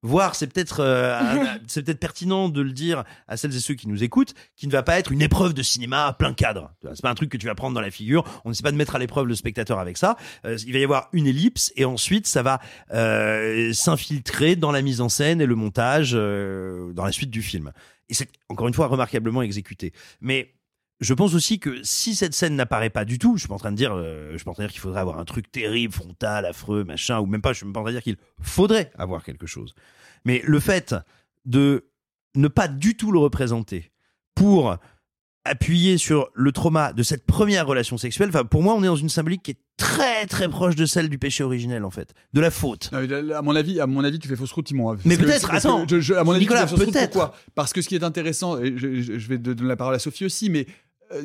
Voire, 0.02 0.34
c'est 0.34 0.48
peut-être 0.48 0.80
euh, 0.80 1.44
c'est 1.68 1.84
peut-être 1.84 2.00
pertinent 2.00 2.48
de 2.48 2.60
le 2.60 2.72
dire 2.72 3.04
à 3.28 3.36
celles 3.36 3.54
et 3.54 3.60
ceux 3.60 3.74
qui 3.74 3.88
nous 3.88 4.02
écoutent, 4.02 4.34
qui 4.56 4.66
ne 4.66 4.72
va 4.72 4.82
pas 4.82 4.98
être 4.98 5.12
une 5.12 5.22
épreuve 5.22 5.54
de 5.54 5.62
cinéma 5.62 6.06
à 6.06 6.12
plein 6.12 6.34
cadre. 6.34 6.72
C'est 6.82 7.02
pas 7.02 7.10
un 7.10 7.14
truc 7.14 7.30
que 7.30 7.36
tu 7.36 7.46
vas 7.46 7.54
prendre 7.54 7.74
dans 7.74 7.80
la 7.80 7.90
figure. 7.90 8.24
On 8.44 8.48
ne 8.48 8.54
sait 8.54 8.62
pas 8.62 8.72
de 8.72 8.76
mettre 8.76 8.96
à 8.96 8.98
l'épreuve 8.98 9.26
le 9.26 9.34
spectateur 9.36 9.78
avec 9.78 9.96
ça. 9.96 10.16
Euh, 10.44 10.58
il 10.66 10.72
va 10.72 10.78
y 10.80 10.84
avoir 10.84 11.08
une 11.12 11.26
ellipse 11.26 11.72
et 11.76 11.84
ensuite 11.84 12.26
ça 12.26 12.42
va 12.42 12.60
euh, 12.92 13.72
s'infiltrer 13.72 14.56
dans 14.56 14.72
la 14.72 14.82
mise 14.82 15.00
en 15.00 15.08
scène 15.08 15.40
et 15.40 15.46
le 15.46 15.54
montage 15.54 16.12
euh, 16.14 16.92
dans 16.92 17.04
la 17.04 17.12
suite 17.12 17.30
du 17.30 17.42
film. 17.42 17.72
Et 18.08 18.14
c'est 18.14 18.28
encore 18.48 18.68
une 18.68 18.74
fois 18.74 18.88
remarquablement 18.88 19.42
exécuté. 19.42 19.92
Mais 20.20 20.52
je 21.02 21.12
pense 21.14 21.34
aussi 21.34 21.58
que 21.58 21.82
si 21.82 22.14
cette 22.14 22.32
scène 22.32 22.56
n'apparaît 22.56 22.88
pas 22.90 23.04
du 23.04 23.18
tout, 23.18 23.36
je 23.36 23.40
suis 23.40 23.48
pas 23.48 23.54
en 23.54 23.58
train 23.58 23.72
de 23.72 23.76
dire, 23.76 23.92
euh, 23.94 24.30
je 24.32 24.36
suis 24.38 24.44
pas 24.44 24.52
en 24.52 24.54
train 24.54 24.62
de 24.62 24.68
dire 24.68 24.72
qu'il 24.72 24.80
faudrait 24.80 25.00
avoir 25.00 25.18
un 25.18 25.24
truc 25.24 25.50
terrible, 25.52 25.92
frontal, 25.92 26.46
affreux, 26.46 26.84
machin, 26.84 27.18
ou 27.20 27.26
même 27.26 27.42
pas, 27.42 27.52
je 27.52 27.58
suis 27.58 27.66
même 27.66 27.72
pas 27.74 27.80
en 27.80 27.82
train 27.82 27.92
de 27.92 27.96
dire 27.96 28.02
qu'il 28.04 28.16
faudrait 28.40 28.90
avoir 28.96 29.22
quelque 29.24 29.46
chose. 29.46 29.74
Mais 30.24 30.40
le 30.44 30.60
fait 30.60 30.94
de 31.44 31.90
ne 32.36 32.48
pas 32.48 32.68
du 32.68 32.96
tout 32.96 33.12
le 33.12 33.18
représenter 33.18 33.90
pour 34.34 34.76
appuyer 35.44 35.98
sur 35.98 36.28
le 36.34 36.52
trauma 36.52 36.92
de 36.92 37.02
cette 37.02 37.26
première 37.26 37.66
relation 37.66 37.98
sexuelle, 37.98 38.28
enfin, 38.28 38.44
pour 38.44 38.62
moi, 38.62 38.74
on 38.74 38.82
est 38.84 38.86
dans 38.86 38.94
une 38.94 39.08
symbolique 39.08 39.42
qui 39.42 39.50
est 39.50 39.58
très 39.76 40.24
très 40.26 40.48
proche 40.48 40.76
de 40.76 40.86
celle 40.86 41.08
du 41.08 41.18
péché 41.18 41.42
originel 41.42 41.84
en 41.84 41.90
fait, 41.90 42.14
de 42.32 42.40
la 42.40 42.52
faute. 42.52 42.90
Non, 42.92 43.00
mais 43.00 43.32
à 43.34 43.42
mon 43.42 43.56
avis, 43.56 43.80
à 43.80 43.88
mon 43.88 44.04
avis, 44.04 44.20
tu 44.20 44.28
fais 44.28 44.36
fausse 44.36 44.52
route, 44.52 44.66
Timon. 44.66 44.92
Mais 45.04 45.16
Parce 45.16 45.16
que- 45.16 45.22
peut-être, 45.24 45.52
attends, 45.52 45.84
je- 45.90 45.98
je- 45.98 46.14
à 46.14 46.22
mon 46.22 46.30
avis, 46.32 46.42
Nicolas, 46.42 46.66
peut-être. 46.66 47.10
Pourquoi? 47.10 47.34
Parce 47.56 47.72
que 47.72 47.82
ce 47.82 47.88
qui 47.88 47.96
est 47.96 48.04
intéressant, 48.04 48.56
et 48.60 48.72
je, 48.76 48.86
vais 49.28 49.38
donner 49.38 49.62
la 49.66 49.74
parole 49.76 49.96
à 49.96 49.98
Sophie 49.98 50.24
aussi, 50.24 50.48
mais 50.48 50.66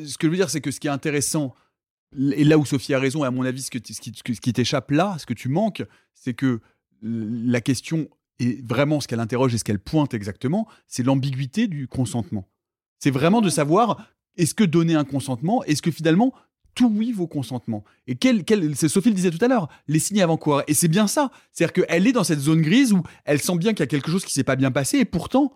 ce 0.04 0.18
que 0.18 0.26
je 0.26 0.30
veux 0.30 0.36
dire, 0.36 0.50
c'est 0.50 0.60
que 0.60 0.70
ce 0.70 0.80
qui 0.80 0.86
est 0.86 0.90
intéressant, 0.90 1.54
et 2.32 2.44
là 2.44 2.58
où 2.58 2.64
Sophie 2.64 2.94
a 2.94 2.98
raison, 2.98 3.24
et 3.24 3.26
à 3.26 3.30
mon 3.30 3.44
avis, 3.44 3.62
ce, 3.62 3.70
que, 3.70 3.78
tu- 3.78 3.94
ce 3.94 4.00
qui, 4.00 4.12
ce 4.14 4.50
t'échappe 4.52 4.90
là, 4.90 5.16
ce 5.18 5.26
que 5.26 5.34
tu 5.34 5.48
manques, 5.48 5.82
c'est 6.14 6.34
que 6.34 6.60
la 7.02 7.60
question 7.60 8.08
est 8.40 8.64
vraiment 8.66 9.00
ce 9.00 9.08
qu'elle 9.08 9.20
interroge 9.20 9.54
et 9.54 9.58
ce 9.58 9.64
qu'elle 9.64 9.78
pointe 9.78 10.14
exactement, 10.14 10.68
c'est 10.86 11.02
l'ambiguïté 11.02 11.66
du 11.66 11.86
consentement. 11.88 12.48
C'est 12.98 13.10
vraiment 13.10 13.40
de 13.40 13.50
savoir 13.50 14.08
est-ce 14.36 14.54
que 14.54 14.64
donner 14.64 14.94
un 14.94 15.04
consentement, 15.04 15.62
est-ce 15.64 15.82
que 15.82 15.90
finalement 15.90 16.32
tout 16.74 16.92
oui 16.94 17.10
vaut 17.12 17.26
consentement? 17.26 17.82
Et 18.06 18.14
quel, 18.14 18.44
Sophie 18.76 19.08
le 19.08 19.14
disait 19.14 19.30
tout 19.32 19.44
à 19.44 19.48
l'heure, 19.48 19.68
les 19.88 19.98
signes 19.98 20.22
avant-coureurs. 20.22 20.62
Et 20.68 20.74
c'est 20.74 20.86
bien 20.88 21.08
ça. 21.08 21.30
C'est-à-dire 21.52 21.72
qu'elle 21.84 22.06
est 22.06 22.12
dans 22.12 22.22
cette 22.24 22.38
zone 22.38 22.62
grise 22.62 22.92
où 22.92 23.02
elle 23.24 23.40
sent 23.40 23.56
bien 23.58 23.72
qu'il 23.72 23.80
y 23.80 23.82
a 23.82 23.86
quelque 23.88 24.10
chose 24.10 24.24
qui 24.24 24.32
s'est 24.32 24.44
pas 24.44 24.54
bien 24.56 24.70
passé 24.70 24.98
et 24.98 25.04
pourtant, 25.04 25.52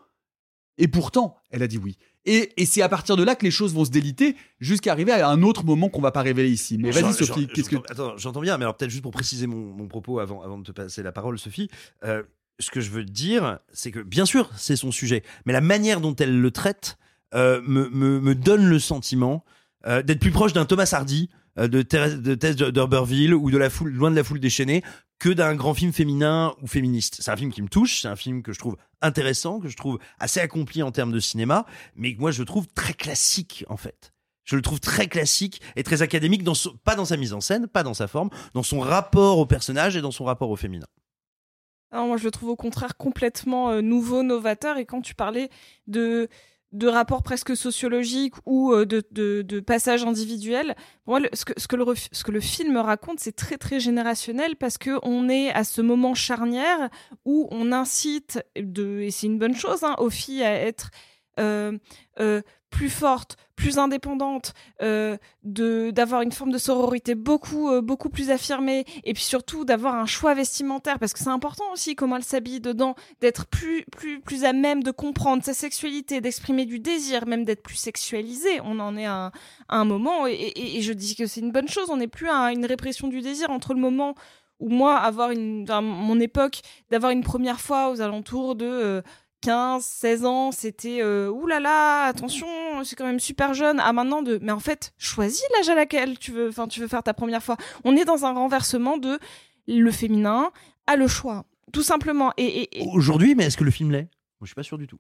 Et 0.78 0.89
pourtant, 0.89 1.37
elle 1.51 1.62
a 1.62 1.68
dit 1.68 1.78
oui. 1.78 1.97
Et, 2.24 2.52
et 2.56 2.66
c'est 2.66 2.82
à 2.82 2.88
partir 2.88 3.16
de 3.16 3.24
là 3.24 3.34
que 3.34 3.44
les 3.44 3.50
choses 3.50 3.74
vont 3.74 3.84
se 3.84 3.90
déliter 3.90 4.36
jusqu'à 4.60 4.92
arriver 4.92 5.12
à 5.12 5.28
un 5.28 5.42
autre 5.42 5.64
moment 5.64 5.88
qu'on 5.88 6.00
va 6.00 6.12
pas 6.12 6.22
révéler 6.22 6.50
ici. 6.50 6.78
Mais 6.78 6.90
vas-y, 6.90 7.12
Sophie, 7.12 7.48
qu'est-ce 7.48 7.68
que. 7.68 7.76
Attends, 7.90 8.16
j'entends 8.16 8.40
bien, 8.40 8.58
mais 8.58 8.64
alors 8.64 8.76
peut-être 8.76 8.90
juste 8.90 9.02
pour 9.02 9.10
préciser 9.12 9.46
mon, 9.46 9.72
mon 9.72 9.88
propos 9.88 10.20
avant, 10.20 10.42
avant 10.42 10.58
de 10.58 10.64
te 10.64 10.72
passer 10.72 11.02
la 11.02 11.12
parole, 11.12 11.38
Sophie. 11.38 11.68
euh, 12.04 12.22
ce 12.60 12.70
que 12.70 12.80
je 12.80 12.90
veux 12.90 13.04
dire, 13.04 13.58
c'est 13.72 13.90
que 13.90 13.98
bien 13.98 14.24
sûr, 14.24 14.50
c'est 14.56 14.76
son 14.76 14.92
sujet, 14.92 15.24
mais 15.46 15.52
la 15.52 15.60
manière 15.60 16.00
dont 16.00 16.14
elle 16.14 16.40
le 16.40 16.50
traite 16.52 16.96
euh, 17.34 17.60
me, 17.62 17.88
me, 17.88 18.20
me 18.20 18.34
donne 18.34 18.66
le 18.66 18.78
sentiment 18.78 19.44
euh, 19.86 20.02
d'être 20.02 20.20
plus 20.20 20.30
proche 20.30 20.52
d'un 20.52 20.64
Thomas 20.64 20.88
Hardy, 20.92 21.28
de, 21.57 21.82
Thérèse- 21.82 22.20
de 22.20 22.34
Tess 22.34 22.57
d'Urberville 22.57 23.34
ou 23.34 23.50
de 23.50 23.59
la 23.59 23.70
foule, 23.70 23.92
loin 23.92 24.11
de 24.11 24.16
la 24.16 24.24
foule 24.24 24.40
déchaînée, 24.40 24.82
que 25.18 25.28
d'un 25.28 25.55
grand 25.55 25.74
film 25.74 25.92
féminin 25.92 26.55
ou 26.62 26.66
féministe. 26.66 27.18
C'est 27.20 27.30
un 27.30 27.36
film 27.36 27.53
qui 27.53 27.62
me 27.62 27.68
touche, 27.68 28.00
c'est 28.03 28.09
un 28.09 28.16
film 28.16 28.42
que 28.42 28.53
je 28.53 28.59
trouve 28.59 28.76
intéressant, 29.00 29.61
que 29.61 29.68
je 29.68 29.76
trouve 29.76 29.98
assez 30.18 30.40
accompli 30.40 30.82
en 30.82 30.90
termes 30.90 31.12
de 31.12 31.20
cinéma, 31.20 31.64
mais 31.94 32.14
que 32.14 32.20
moi 32.20 32.30
je 32.32 32.42
trouve 32.42 32.66
très 32.68 32.94
classique 32.94 33.64
en 33.68 33.76
fait. 33.76 34.12
Je 34.44 34.57
le 34.57 34.62
trouve 34.62 34.80
très 34.80 35.07
classique 35.07 35.61
et 35.76 35.84
très 35.84 36.03
académique, 36.03 36.42
dans 36.42 36.55
son- 36.55 36.76
pas 36.84 36.96
dans 36.96 37.05
sa 37.05 37.16
mise 37.16 37.32
en 37.32 37.40
scène, 37.40 37.68
pas 37.68 37.84
dans 37.84 37.94
sa 37.94 38.09
forme, 38.09 38.30
dans 38.55 38.64
son 38.64 38.80
rapport 38.80 39.38
au 39.38 39.46
personnage 39.46 39.96
et 39.96 40.00
dans 40.00 40.11
son 40.11 40.24
rapport 40.24 40.50
au 40.50 40.57
féminin. 40.57 40.86
Non, 41.92 42.07
moi, 42.09 42.16
je 42.16 42.24
le 42.24 42.30
trouve 42.30 42.48
au 42.48 42.57
contraire 42.57 42.96
complètement 42.96 43.70
euh, 43.70 43.82
nouveau, 43.82 44.22
novateur. 44.22 44.78
Et 44.78 44.86
quand 44.86 45.03
tu 45.03 45.14
parlais 45.14 45.50
de 45.86 46.26
de 46.72 46.88
rapports 46.88 47.22
presque 47.22 47.56
sociologiques 47.56 48.34
ou 48.46 48.72
euh, 48.72 48.86
de, 48.86 49.02
de, 49.10 49.42
de 49.42 49.60
passages 49.60 50.04
individuels. 50.04 50.74
Ce 51.06 51.66
que 51.66 52.30
le 52.30 52.40
film 52.40 52.76
raconte, 52.76 53.20
c'est 53.20 53.36
très 53.36 53.58
très 53.58 53.78
générationnel 53.80 54.56
parce 54.56 54.78
que 54.78 54.98
on 55.02 55.28
est 55.28 55.50
à 55.50 55.64
ce 55.64 55.82
moment 55.82 56.14
charnière 56.14 56.88
où 57.24 57.48
on 57.50 57.72
incite, 57.72 58.42
de, 58.56 59.00
et 59.00 59.10
c'est 59.10 59.26
une 59.26 59.38
bonne 59.38 59.56
chose, 59.56 59.84
hein, 59.84 59.94
aux 59.98 60.10
filles 60.10 60.42
à 60.42 60.54
être 60.54 60.90
euh, 61.40 61.78
euh, 62.20 62.42
plus 62.72 62.90
fortes, 62.90 63.36
plus 63.54 63.78
indépendantes, 63.78 64.54
euh, 64.82 65.16
d'avoir 65.44 66.22
une 66.22 66.32
forme 66.32 66.50
de 66.50 66.58
sororité 66.58 67.14
beaucoup 67.14 67.70
euh, 67.70 67.82
beaucoup 67.82 68.08
plus 68.08 68.30
affirmée, 68.30 68.84
et 69.04 69.12
puis 69.12 69.22
surtout 69.22 69.64
d'avoir 69.64 69.94
un 69.94 70.06
choix 70.06 70.34
vestimentaire 70.34 70.98
parce 70.98 71.12
que 71.12 71.20
c'est 71.20 71.28
important 71.28 71.64
aussi 71.72 71.94
comment 71.94 72.16
elle 72.16 72.24
s'habille 72.24 72.60
dedans, 72.60 72.96
d'être 73.20 73.46
plus 73.46 73.84
plus 73.92 74.20
plus 74.20 74.44
à 74.44 74.52
même 74.52 74.82
de 74.82 74.90
comprendre 74.90 75.44
sa 75.44 75.52
sexualité, 75.52 76.20
d'exprimer 76.20 76.64
du 76.64 76.80
désir, 76.80 77.26
même 77.26 77.44
d'être 77.44 77.62
plus 77.62 77.76
sexualisée. 77.76 78.60
On 78.64 78.80
en 78.80 78.96
est 78.96 79.06
à 79.06 79.30
un, 79.68 79.84
moment, 79.84 80.26
et, 80.26 80.80
je 80.80 80.92
dis 80.92 81.14
que 81.14 81.26
c'est 81.26 81.40
une 81.40 81.52
bonne 81.52 81.68
chose. 81.68 81.90
On 81.90 81.98
n'est 81.98 82.08
plus 82.08 82.28
à 82.28 82.52
une 82.52 82.64
répression 82.64 83.08
du 83.08 83.20
désir 83.20 83.50
entre 83.50 83.74
le 83.74 83.80
moment 83.80 84.14
où 84.60 84.70
moi 84.70 84.96
avoir 84.96 85.30
une 85.30 85.66
mon 85.82 86.18
époque 86.20 86.62
d'avoir 86.90 87.12
une 87.12 87.22
première 87.22 87.60
fois 87.60 87.90
aux 87.90 88.00
alentours 88.00 88.54
de 88.54 88.66
euh, 88.66 89.02
15, 89.43 89.84
16 89.84 90.24
ans, 90.24 90.53
c'était 90.53 91.01
euh, 91.03 91.28
oulala, 91.28 92.05
attention, 92.05 92.47
c'est 92.84 92.97
quand 92.97 93.05
même 93.07 93.20
super 93.20 93.53
jeune. 93.55 93.78
À 93.80 93.93
maintenant 93.93 94.22
de, 94.22 94.38
mais 94.40 94.53
en 94.53 94.61
fait, 94.61 94.95
choisis 94.99 95.43
l'âge 95.57 95.68
à 95.68 95.74
laquelle 95.74 96.18
tu 96.18 96.30
veux, 96.32 96.49
enfin, 96.49 96.66
tu 96.68 96.80
veux 96.80 96.88
faire 96.88 97.03
ta 97.03 97.12
première 97.12 97.43
fois. 97.43 97.57
On 97.84 97.95
est 97.97 98.05
dans 98.05 98.24
un 98.24 98.32
renversement 98.32 98.97
de 98.97 99.18
le 99.68 99.90
féminin 99.90 100.51
a 100.86 100.97
le 100.97 101.07
choix, 101.09 101.45
tout 101.72 101.82
simplement. 101.82 102.32
Et, 102.36 102.45
et- 102.62 102.80
et- 102.82 102.86
Aujourd'hui, 102.93 103.34
mais 103.34 103.45
est-ce 103.45 103.57
que 103.57 103.64
le 103.64 103.70
film 103.70 103.90
l'est? 103.93 104.09
Je 104.40 104.47
suis 104.47 104.55
pas 104.55 104.62
sûr 104.64 104.78
du 104.78 104.86
tout. 104.88 104.99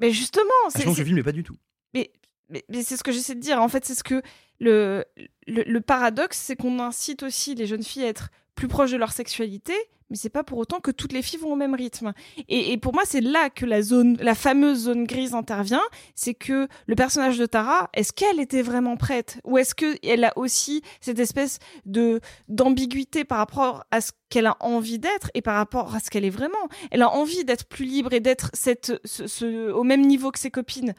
mais 0.00 0.10
justement, 0.12 0.44
Ah, 0.66 0.70
c'est 0.70 0.80
je 0.80 0.84
pense 0.84 0.94
que 0.96 1.00
le 1.00 1.04
film 1.06 1.16
n'est 1.16 1.22
pas 1.24 1.32
du 1.32 1.42
tout. 1.42 1.56
mais, 1.94 2.12
mais, 2.48 2.64
mais 2.68 2.82
c'est 2.84 2.96
ce 2.96 3.02
que 3.02 3.10
j'essaie 3.12 3.34
de 3.34 3.40
dire. 3.40 3.60
En 3.60 3.68
fait, 3.68 3.84
c'est 3.84 3.94
ce 3.96 4.04
que 4.04 4.22
le, 4.60 5.04
le, 5.48 5.62
le 5.64 5.80
paradoxe, 5.80 6.38
c'est 6.38 6.54
qu'on 6.56 6.78
incite 6.78 7.22
aussi 7.24 7.54
les 7.56 7.66
jeunes 7.66 7.82
filles 7.82 8.04
à 8.04 8.08
être 8.08 8.28
plus 8.56 8.68
proches 8.68 8.90
de 8.90 8.96
leur 8.96 9.12
sexualité, 9.12 9.74
mais 10.10 10.16
c'est 10.16 10.30
pas 10.30 10.44
pour 10.44 10.58
autant 10.58 10.80
que 10.80 10.90
toutes 10.90 11.12
les 11.12 11.22
filles 11.22 11.38
vont 11.38 11.52
au 11.52 11.56
même 11.56 11.74
rythme. 11.74 12.12
Et, 12.48 12.76
pour 12.78 12.94
moi, 12.94 13.02
c'est 13.04 13.20
là 13.20 13.50
que 13.50 13.66
la 13.66 13.82
zone, 13.82 14.16
la 14.20 14.34
fameuse 14.34 14.84
zone 14.84 15.04
grise 15.04 15.34
intervient. 15.34 15.82
C'est 16.14 16.34
que 16.34 16.68
le 16.86 16.94
personnage 16.94 17.38
de 17.38 17.46
Tara, 17.46 17.90
est-ce 17.92 18.12
qu'elle 18.12 18.40
était 18.40 18.62
vraiment 18.62 18.96
prête, 18.96 19.40
ou 19.44 19.58
est-ce 19.58 19.74
que 19.74 19.96
elle 20.06 20.24
a 20.24 20.32
aussi 20.36 20.82
cette 21.00 21.18
espèce 21.18 21.58
de 21.84 22.20
d'ambiguïté 22.48 23.24
par 23.24 23.38
rapport 23.38 23.84
à 23.90 24.00
ce 24.00 24.12
qu'elle 24.28 24.46
a 24.46 24.56
envie 24.60 24.98
d'être 24.98 25.30
et 25.34 25.42
par 25.42 25.56
rapport 25.56 25.94
à 25.94 26.00
ce 26.00 26.10
qu'elle 26.10 26.24
est 26.24 26.30
vraiment? 26.30 26.68
Elle 26.90 27.02
a 27.02 27.10
envie 27.10 27.44
d'être 27.44 27.66
plus 27.66 27.84
libre 27.84 28.12
et 28.12 28.20
d'être 28.20 28.52
au 29.74 29.84
même 29.84 30.02
niveau 30.02 30.30
que 30.30 30.38
ses 30.38 30.50
copines. 30.50 30.94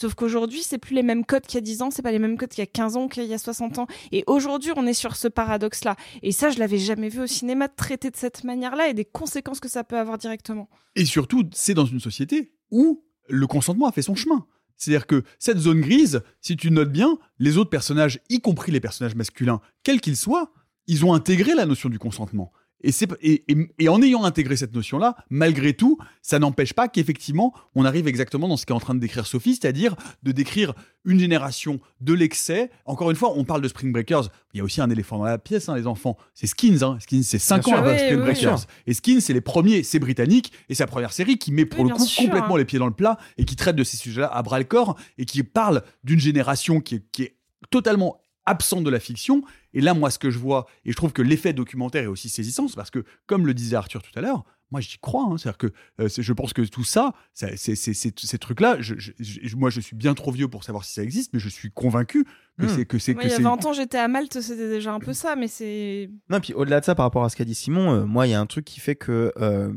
Sauf 0.00 0.14
qu'aujourd'hui, 0.14 0.62
c'est 0.62 0.78
plus 0.78 0.94
les 0.94 1.02
mêmes 1.02 1.24
codes 1.24 1.46
qu'il 1.46 1.56
y 1.56 1.58
a 1.58 1.60
10 1.60 1.82
ans, 1.82 1.90
c'est 1.90 2.02
pas 2.02 2.12
les 2.12 2.18
mêmes 2.18 2.36
codes 2.36 2.48
qu'il 2.48 2.60
y 2.60 2.62
a 2.62 2.66
15 2.66 2.96
ans, 2.96 3.08
qu'il 3.08 3.24
y 3.24 3.34
a 3.34 3.38
60 3.38 3.78
ans. 3.78 3.86
Et 4.10 4.24
aujourd'hui, 4.26 4.72
on 4.76 4.86
est 4.86 4.94
sur 4.94 5.14
ce 5.16 5.28
paradoxe-là. 5.28 5.96
Et 6.22 6.32
ça, 6.32 6.50
je 6.50 6.58
l'avais 6.58 6.78
jamais 6.78 7.08
vu 7.08 7.22
au 7.22 7.26
cinéma 7.26 7.68
traité 7.68 8.10
de 8.10 8.16
cette 8.16 8.44
manière-là 8.44 8.88
et 8.88 8.94
des 8.94 9.04
conséquences 9.04 9.60
que 9.60 9.68
ça 9.68 9.84
peut 9.84 9.98
avoir 9.98 10.18
directement. 10.18 10.68
Et 10.96 11.04
surtout, 11.04 11.44
c'est 11.52 11.74
dans 11.74 11.86
une 11.86 12.00
société 12.00 12.52
où 12.70 13.04
le 13.28 13.46
consentement 13.46 13.86
a 13.86 13.92
fait 13.92 14.02
son 14.02 14.16
chemin. 14.16 14.46
C'est-à-dire 14.76 15.06
que 15.06 15.22
cette 15.38 15.58
zone 15.58 15.80
grise, 15.80 16.22
si 16.40 16.56
tu 16.56 16.70
notes 16.70 16.92
bien, 16.92 17.16
les 17.38 17.56
autres 17.56 17.70
personnages, 17.70 18.20
y 18.28 18.40
compris 18.40 18.72
les 18.72 18.80
personnages 18.80 19.14
masculins, 19.14 19.60
quels 19.84 20.00
qu'ils 20.00 20.16
soient, 20.16 20.52
ils 20.86 21.04
ont 21.04 21.14
intégré 21.14 21.54
la 21.54 21.66
notion 21.66 21.88
du 21.88 21.98
consentement. 21.98 22.52
Et, 22.84 22.90
et, 23.22 23.44
et- 23.50 23.68
et 23.78 23.88
en 23.88 24.00
ayant 24.02 24.24
intégré 24.24 24.56
cette 24.56 24.74
notion-là, 24.74 25.16
malgré 25.30 25.72
tout, 25.72 25.98
ça 26.22 26.38
n'empêche 26.38 26.72
pas 26.74 26.86
qu'effectivement, 26.86 27.52
on 27.74 27.84
arrive 27.84 28.06
exactement 28.06 28.46
dans 28.46 28.56
ce 28.56 28.66
qu'est 28.66 28.72
en 28.74 28.80
train 28.80 28.94
de 28.94 29.00
décrire 29.00 29.26
Sophie, 29.26 29.56
c'est-à-dire 29.60 29.96
de 30.22 30.32
décrire 30.32 30.74
une 31.06 31.18
génération 31.18 31.80
de 32.00 32.12
l'excès. 32.14 32.70
Encore 32.84 33.10
une 33.10 33.16
fois, 33.16 33.32
on 33.36 33.44
parle 33.44 33.60
de 33.62 33.68
Spring 33.68 33.92
Breakers, 33.92 34.28
il 34.52 34.58
y 34.58 34.60
a 34.60 34.64
aussi 34.64 34.80
un 34.80 34.90
éléphant 34.90 35.18
dans 35.18 35.24
la 35.24 35.38
pièce, 35.38 35.68
hein, 35.68 35.76
les 35.76 35.86
enfants. 35.86 36.16
C'est 36.34 36.46
Skins, 36.46 36.82
hein. 36.82 36.98
Skins, 37.00 37.22
c'est 37.22 37.38
5 37.38 37.64
Bien 37.64 37.74
ans 37.74 37.78
avant 37.78 37.90
Oui, 37.92 37.98
Spring 37.98 38.16
oui, 38.18 38.22
Breakers. 38.22 38.58
oui. 38.58 38.64
Et 38.86 38.94
Skins, 38.94 39.20
c'est 39.20 39.32
les 39.32 39.40
premiers, 39.40 39.82
c'est 39.82 39.98
britannique, 39.98 40.52
et 40.68 40.74
la 40.78 40.86
première 40.86 41.12
série 41.12 41.38
qui 41.38 41.52
met 41.52 41.64
pour 41.66 41.84
le 41.84 41.90
coup 41.90 42.04
sûr, 42.04 42.24
complètement 42.24 42.54
hein. 42.54 42.58
les 42.58 42.64
pieds 42.64 42.78
dans 42.78 42.86
le 42.86 42.92
plat 42.94 43.16
et 43.38 43.44
qui 43.44 43.56
traite 43.56 43.76
de 43.76 43.84
ces 43.84 43.96
sujets-là 43.96 44.26
à 44.28 44.42
bras 44.42 44.58
le 44.58 44.64
corps 44.64 44.96
et 45.18 45.24
qui 45.24 45.42
parle 45.42 45.82
d'une 46.04 46.20
génération 46.20 46.80
qui 46.80 46.96
est, 46.96 47.02
qui 47.12 47.22
est 47.22 47.36
totalement 47.70 48.20
absente 48.46 48.84
de 48.84 48.90
la 48.90 49.00
fiction. 49.00 49.42
Et 49.72 49.80
là, 49.80 49.94
moi, 49.94 50.10
ce 50.10 50.18
que 50.18 50.30
je 50.30 50.38
vois, 50.38 50.66
et 50.84 50.90
je 50.92 50.96
trouve 50.96 51.12
que 51.12 51.22
l'effet 51.22 51.52
documentaire 51.52 52.02
est 52.04 52.08
aussi 52.08 52.28
saisissant, 52.28 52.68
c'est 52.68 52.76
parce 52.76 52.90
que, 52.90 53.04
comme 53.26 53.46
le 53.46 53.54
disait 53.54 53.76
Arthur 53.76 54.02
tout 54.02 54.16
à 54.18 54.20
l'heure, 54.20 54.44
moi, 54.70 54.80
j'y 54.80 54.98
crois. 54.98 55.24
hein. 55.30 55.36
C'est-à-dire 55.38 55.58
que 55.58 55.72
euh, 56.00 56.08
je 56.16 56.32
pense 56.32 56.52
que 56.52 56.62
tout 56.62 56.82
ça, 56.84 57.12
c'est- 57.32 57.56
ces 57.56 58.38
trucs-là, 58.38 58.76
je- 58.80 58.94
je- 58.98 59.12
je- 59.20 59.56
moi, 59.56 59.70
je 59.70 59.80
suis 59.80 59.94
bien 59.94 60.14
trop 60.14 60.32
vieux 60.32 60.48
pour 60.48 60.64
savoir 60.64 60.84
si 60.84 60.92
ça 60.94 61.02
existe, 61.02 61.32
mais 61.32 61.38
je 61.38 61.48
suis 61.48 61.70
convaincu 61.70 62.24
que 62.58 62.64
Hmm. 62.66 62.68
c'est 62.68 62.86
que 62.86 62.98
c'est 62.98 63.14
Moi, 63.14 63.22
que 63.22 63.28
il 63.28 63.30
y 63.30 63.34
a 63.34 63.36
c'est 63.36 63.42
20 63.42 63.64
ans, 63.66 63.72
j'étais 63.72 63.98
à 63.98 64.08
Malte, 64.08 64.40
c'était 64.40 64.68
déjà 64.68 64.92
un 64.92 64.98
peu 65.00 65.12
ça, 65.12 65.36
mais 65.36 65.48
c'est. 65.48 66.10
Non, 66.28 66.40
puis 66.40 66.54
au-delà 66.54 66.80
de 66.80 66.84
ça, 66.84 66.94
par 66.94 67.04
rapport 67.06 67.24
à 67.24 67.28
ce 67.28 67.36
qu'a 67.36 67.44
dit 67.44 67.54
Simon, 67.54 67.92
euh, 67.92 68.04
moi, 68.04 68.26
il 68.26 68.30
y 68.30 68.34
a 68.34 68.40
un 68.40 68.46
truc 68.46 68.64
qui 68.64 68.80
fait 68.80 68.96
que 68.96 69.32
euh, 69.38 69.72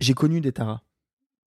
j'ai 0.00 0.14
connu 0.14 0.40
des 0.40 0.52
Tara, 0.52 0.82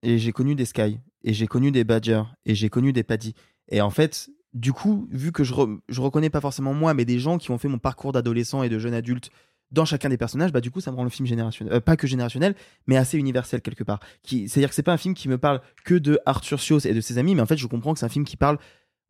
et 0.04 0.18
j'ai 0.18 0.32
connu 0.32 0.56
des 0.56 0.66
Sky, 0.66 1.00
et 1.24 1.34
j'ai 1.34 1.48
connu 1.48 1.72
des 1.72 1.84
Badger, 1.84 2.24
et 2.46 2.56
j'ai 2.56 2.70
connu 2.70 2.94
des 2.94 3.04
Paddy. 3.04 3.34
Et 3.70 3.82
en 3.82 3.90
fait, 3.90 4.30
du 4.54 4.74
coup, 4.74 5.08
vu 5.12 5.32
que 5.32 5.44
je, 5.44 5.54
re- 5.54 5.80
je 5.90 6.02
reconnais 6.02 6.30
pas 6.30 6.42
forcément 6.42 6.74
moi, 6.74 6.94
mais 6.94 7.06
des 7.06 7.20
gens 7.20 7.38
qui 7.38 7.52
ont 7.52 7.58
fait 7.58 7.68
mon 7.68 7.80
parcours 7.80 8.12
d'adolescent 8.12 8.64
et 8.64 8.70
de 8.70 8.78
jeune 8.80 8.94
adulte 8.94 9.30
dans 9.72 9.86
chacun 9.86 10.10
des 10.10 10.18
personnages, 10.18 10.52
bah 10.52 10.62
du 10.62 10.70
coup, 10.70 10.82
ça 10.82 10.92
me 10.92 10.96
rend 10.98 11.04
le 11.04 11.10
film 11.10 11.26
générationnel, 11.26 11.74
euh, 11.74 11.80
pas 11.80 11.98
que 11.98 12.06
générationnel, 12.06 12.54
mais 12.86 12.96
assez 12.96 13.18
universel 13.18 13.62
quelque 13.62 13.84
part. 13.84 14.00
C'est-à-dire 14.24 14.70
que 14.70 14.76
c'est 14.76 14.84
pas 14.84 14.94
un 14.94 14.98
film 14.98 15.16
qui 15.16 15.28
me 15.28 15.40
parle 15.40 15.62
que 15.84 15.96
de 15.96 16.20
Arthur 16.28 16.60
Sios 16.60 16.86
et 16.86 16.94
de 16.94 17.02
ses 17.02 17.18
amis, 17.18 17.34
mais 17.34 17.42
en 17.42 17.48
fait, 17.48 17.58
je 17.58 17.66
comprends 17.66 17.94
que 17.94 18.00
c'est 18.00 18.06
un 18.06 18.10
film 18.10 18.26
qui 18.26 18.38
parle 18.38 18.60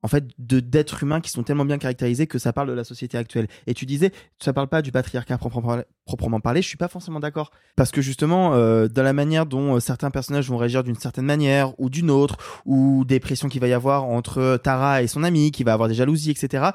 en 0.04 0.08
fait 0.10 0.26
de 0.38 0.60
d'êtres 0.60 1.02
humains 1.04 1.22
qui 1.22 1.32
sont 1.32 1.44
tellement 1.44 1.66
bien 1.66 1.78
caractérisés 1.78 2.28
que 2.28 2.38
ça 2.38 2.54
parle 2.54 2.68
de 2.68 2.74
la 2.74 2.84
société 2.84 3.18
actuelle. 3.18 3.48
Et 3.68 3.74
tu 3.74 3.86
disais, 3.86 4.12
ça 4.40 4.54
parle 4.54 4.68
pas 4.68 4.82
du 4.82 4.92
patriarcat 4.92 5.38
proprement 5.38 6.40
parler. 6.40 6.62
Je 6.62 6.68
suis 6.68 6.78
pas 6.78 6.90
forcément 6.90 7.22
d'accord 7.22 7.52
parce 7.76 7.92
que 7.92 8.02
justement, 8.02 8.54
euh, 8.54 8.88
dans 8.88 9.04
la 9.04 9.14
manière 9.14 9.46
dont 9.46 9.76
euh, 9.76 9.80
certains 9.80 10.12
personnages 10.12 10.50
vont 10.50 10.58
réagir 10.58 10.84
d'une 10.84 10.96
certaine 10.96 11.26
manière 11.26 11.80
ou 11.80 11.90
d'une 11.90 12.12
autre, 12.12 12.38
ou 12.66 13.06
des 13.06 13.20
pressions 13.20 13.48
qu'il 13.48 13.62
va 13.62 13.68
y 13.68 13.74
avoir 13.74 14.04
entre 14.04 14.60
Tara 14.62 15.02
et 15.02 15.08
son 15.08 15.24
ami, 15.24 15.52
qui 15.52 15.64
va 15.64 15.74
avoir 15.74 15.88
des 15.88 15.96
jalousies, 15.96 16.32
etc. 16.32 16.72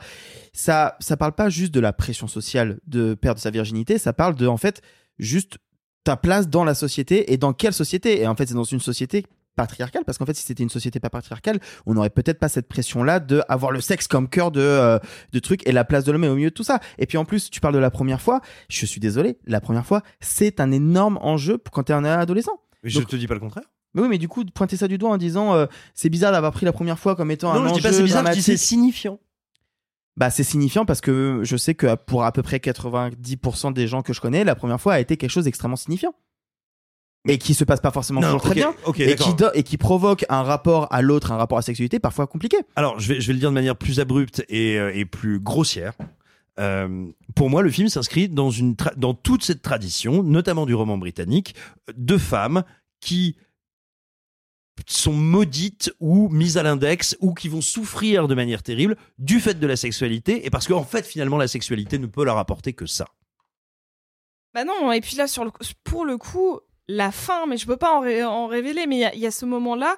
Ça, 0.53 0.97
ça 0.99 1.17
parle 1.17 1.33
pas 1.33 1.51
juste 1.51 1.73
de 1.73 1.81
la 1.81 1.93
pression 1.93 2.27
sociale 2.27 2.79
de 2.87 3.15
perdre 3.15 3.41
sa 3.41 3.51
virginité. 3.51 3.99
Ça 3.99 4.15
parle 4.15 4.35
de 4.35 4.47
en 4.47 4.57
fait 4.57 4.81
juste 5.19 5.59
ta 6.05 6.17
place 6.17 6.49
dans 6.49 6.65
la 6.65 6.75
société 6.75 7.33
et 7.33 7.37
dans 7.37 7.53
quelle 7.53 7.75
société. 7.75 8.23
Et 8.23 8.27
en 8.27 8.35
fait, 8.35 8.47
c'est 8.47 8.55
dans 8.55 8.65
une 8.65 8.81
société 8.81 9.27
patriarcale 9.57 10.05
parce 10.05 10.19
qu'en 10.19 10.27
fait 10.27 10.35
si 10.35 10.43
c'était 10.45 10.63
une 10.63 10.69
société 10.71 11.01
pas 11.01 11.11
patriarcale 11.11 11.59
on 11.87 11.95
n'aurait 11.95 12.11
peut-être 12.11 12.39
pas 12.39 12.49
cette 12.49 12.69
pression 12.69 13.03
là 13.03 13.19
de 13.21 13.43
avoir 13.49 13.73
le 13.73 13.81
sexe 13.81 14.07
comme 14.07 14.29
cœur 14.29 14.51
de 14.51 14.61
euh, 14.61 14.99
de 15.33 15.39
truc 15.41 15.67
et 15.67 15.73
la 15.73 15.85
place 15.85 16.05
de 16.05 16.13
l'homme 16.13 16.25
est 16.25 16.29
au 16.29 16.37
milieu 16.37 16.51
de 16.51 16.55
tout 16.55 16.63
ça 16.65 16.79
et 16.99 17.07
puis 17.07 17.19
en 17.19 17.25
plus 17.25 17.51
tu 17.51 17.61
parles 17.61 17.75
de 17.75 17.79
la 17.81 17.91
première 17.91 18.21
fois 18.21 18.41
je 18.69 18.87
suis 18.87 19.01
désolé 19.01 19.39
la 19.47 19.61
première 19.61 19.85
fois 19.85 20.03
c'est 20.21 20.61
un 20.61 20.71
énorme 20.71 21.19
enjeu 21.23 21.59
pour 21.59 21.73
quand 21.73 21.83
t'es 21.85 21.93
un 21.93 22.05
adolescent 22.05 22.61
Mais 22.85 22.91
je 22.91 23.01
Donc- 23.01 23.09
te 23.09 23.17
dis 23.17 23.27
pas 23.27 23.35
le 23.35 23.41
contraire. 23.41 23.65
mais 23.95 24.03
oui 24.03 24.09
mais 24.09 24.19
du 24.19 24.29
coup 24.29 24.45
pointer 24.45 24.77
ça 24.77 24.87
du 24.87 24.97
doigt 24.99 25.11
en 25.11 25.17
disant 25.19 25.55
euh, 25.55 25.67
c'est 25.95 26.09
bizarre 26.09 26.31
d'avoir 26.33 26.53
pris 26.53 26.65
la 26.65 26.73
première 26.73 26.99
fois 26.99 27.17
comme 27.17 27.31
étant 27.33 27.53
Non, 27.55 27.61
un 27.61 27.65
je 27.65 27.71
enjeu 27.71 27.75
dis 27.77 27.83
pas 27.83 27.93
c'est 27.93 28.03
bizarre, 28.05 28.33
c'est 28.35 28.57
signifiant. 28.57 29.19
Bah, 30.17 30.31
c'est 30.31 30.43
signifiant 30.43 30.85
parce 30.85 31.01
que 31.01 31.43
je 31.45 31.57
sais 31.57 31.75
que 31.77 31.95
pour 31.95 32.25
à 32.25 32.33
peu 32.33 32.43
près 32.43 32.59
90% 32.59 33.73
des 33.73 33.87
gens 33.87 34.03
que 34.03 34.13
je 34.13 34.21
connais, 34.21 34.43
la 34.43 34.57
première 34.57 34.81
fois 34.81 34.95
a 34.95 35.01
été 35.01 35.17
quelque 35.17 35.31
chose 35.31 35.45
d'extrêmement 35.45 35.77
signifiant. 35.77 36.13
Et 37.29 37.39
qui 37.39 37.55
se 37.55 37.65
passe 37.65 37.81
pas 37.81 37.91
forcément 37.91 38.21
Non, 38.21 38.27
toujours 38.29 38.43
très 38.43 38.55
bien. 38.55 38.75
et, 38.97 39.15
qui 39.17 39.31
et 39.55 39.63
qui 39.63 39.77
provoque 39.77 40.25
un 40.29 40.43
rapport 40.43 40.89
à 40.91 41.03
l'autre, 41.03 41.33
un 41.33 41.37
rapport 41.37 41.59
à 41.59 41.61
la 41.61 41.65
sexualité 41.65 41.99
parfois 41.99 42.27
compliqué. 42.27 42.57
Alors, 42.75 42.99
je 42.99 43.15
vais, 43.15 43.21
je 43.21 43.27
vais 43.29 43.35
le 43.35 43.39
dire 43.39 43.51
de 43.51 43.55
manière 43.55 43.77
plus 43.77 44.01
abrupte 44.01 44.45
et, 44.49 44.79
euh, 44.79 44.93
et 44.95 45.05
plus 45.05 45.39
grossière. 45.39 45.93
Euh, 46.59 47.07
pour 47.35 47.51
moi, 47.51 47.63
le 47.63 47.71
film 47.71 47.89
s'inscrit 47.89 48.29
dans, 48.29 48.51
une 48.51 48.75
dans 48.97 49.15
toute 49.15 49.45
cette 49.45 49.63
tradition, 49.63 50.23
notamment 50.23 50.67
du 50.67 50.75
roman 50.75 50.99
britannique, 50.99 51.55
de 51.97 52.19
femmes 52.19 52.65
qui 53.01 53.37
sont 54.87 55.13
maudites 55.13 55.93
ou 56.01 56.29
mises 56.31 56.57
à 56.57 56.63
l'index 56.63 57.17
ou 57.21 57.35
qui 57.35 57.49
vont 57.49 57.61
souffrir 57.61 58.29
de 58.29 58.35
manière 58.35 58.63
terrible 58.63 58.97
du 59.19 59.41
fait 59.41 59.59
de 59.59 59.67
la 59.67 59.77
sexualité 59.77 60.47
et 60.47 60.51
parce 60.51 60.69
qu'en 60.69 60.85
fait 60.85 61.05
finalement 61.05 61.37
la 61.37 61.49
sexualité 61.49 61.99
ne 61.99 62.07
peut 62.07 62.25
leur 62.25 62.39
apporter 62.39 62.73
que 62.73 62.87
ça. 62.87 63.07
Bah 64.55 64.65
non, 64.65 64.91
et 64.93 65.01
puis 65.01 65.17
là, 65.17 65.27
sur 65.27 65.45
le, 65.45 65.51
pour 65.85 66.05
le 66.05 66.17
coup, 66.17 66.59
la 66.89 67.11
fin, 67.13 67.47
mais 67.47 67.57
je 67.57 67.67
peux 67.67 67.77
pas 67.77 67.93
en, 67.93 68.01
ré- 68.01 68.25
en 68.25 68.47
révéler, 68.47 68.87
mais 68.87 68.97
il 68.97 69.01
y 69.01 69.05
a- 69.05 69.15
il 69.15 69.21
y, 69.21 69.27
a 69.27 69.31
ce 69.31 69.45
moment-là. 69.47 69.97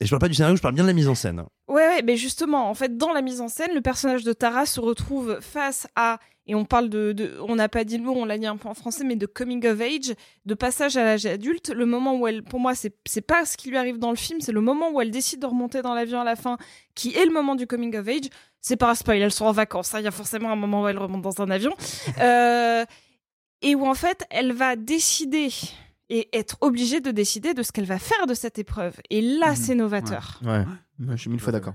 Et 0.00 0.06
je 0.06 0.10
parle 0.10 0.20
pas 0.20 0.28
du 0.28 0.34
scénario, 0.34 0.56
je 0.56 0.62
parle 0.62 0.74
bien 0.74 0.84
de 0.84 0.88
la 0.88 0.94
mise 0.94 1.08
en 1.08 1.14
scène. 1.14 1.44
Ouais, 1.68 1.86
ouais, 1.86 2.02
mais 2.02 2.16
justement, 2.16 2.68
en 2.70 2.74
fait, 2.74 2.96
dans 2.96 3.12
la 3.12 3.20
mise 3.22 3.40
en 3.40 3.48
scène, 3.48 3.74
le 3.74 3.80
personnage 3.82 4.24
de 4.24 4.32
Tara 4.32 4.64
se 4.66 4.80
retrouve 4.80 5.38
face 5.40 5.86
à, 5.94 6.18
et 6.46 6.54
on 6.54 6.64
parle 6.64 6.88
de, 6.88 7.12
de- 7.12 7.36
on 7.46 7.54
n'a 7.56 7.68
pas 7.68 7.84
dit 7.84 7.98
le 7.98 8.04
mot, 8.04 8.14
on 8.16 8.24
l'a 8.24 8.38
dit 8.38 8.46
un 8.46 8.56
peu 8.56 8.68
en 8.68 8.74
français, 8.74 9.04
mais 9.04 9.14
de 9.14 9.26
coming 9.26 9.64
of 9.66 9.78
age, 9.80 10.14
de 10.46 10.54
passage 10.54 10.96
à 10.96 11.04
l'âge 11.04 11.26
adulte. 11.26 11.68
Le 11.68 11.84
moment 11.86 12.16
où 12.18 12.26
elle, 12.26 12.42
pour 12.42 12.58
moi, 12.60 12.74
c'est 12.74 12.94
c'est 13.06 13.20
pas 13.20 13.44
ce 13.44 13.56
qui 13.58 13.68
lui 13.68 13.76
arrive 13.76 13.98
dans 13.98 14.10
le 14.10 14.16
film, 14.16 14.40
c'est 14.40 14.52
le 14.52 14.62
moment 14.62 14.90
où 14.90 15.00
elle 15.02 15.10
décide 15.10 15.40
de 15.40 15.46
remonter 15.46 15.82
dans 15.82 15.92
l'avion 15.94 16.20
à 16.22 16.24
la 16.24 16.34
fin, 16.34 16.56
qui 16.94 17.14
est 17.14 17.26
le 17.26 17.30
moment 17.32 17.54
du 17.54 17.66
coming 17.66 17.94
of 17.96 18.08
age. 18.08 18.30
C'est 18.62 18.76
pas 18.76 18.90
un 18.90 18.94
spoil, 18.94 19.20
elles 19.20 19.30
sont 19.32 19.44
en 19.46 19.52
vacances, 19.52 19.94
hein, 19.94 20.00
il 20.00 20.04
y 20.04 20.08
a 20.08 20.10
forcément 20.10 20.50
un 20.50 20.56
moment 20.56 20.82
où 20.82 20.88
elle 20.88 20.98
remonte 20.98 21.22
dans 21.22 21.40
un 21.42 21.50
avion. 21.50 21.74
Euh, 22.20 22.84
et 23.62 23.74
où 23.74 23.86
en 23.86 23.94
fait, 23.94 24.24
elle 24.30 24.52
va 24.54 24.74
décider 24.74 25.50
et 26.10 26.28
être 26.36 26.58
obligée 26.60 27.00
de 27.00 27.10
décider 27.10 27.54
de 27.54 27.62
ce 27.62 27.72
qu'elle 27.72 27.86
va 27.86 27.98
faire 27.98 28.26
de 28.26 28.34
cette 28.34 28.58
épreuve. 28.58 28.94
Et 29.08 29.22
là, 29.22 29.54
c'est 29.54 29.74
novateur. 29.74 30.40
Ouais, 30.44 30.64
Ouais, 31.00 31.16
je 31.16 31.20
suis 31.22 31.30
mille 31.30 31.40
fois 31.40 31.52
d'accord. 31.52 31.74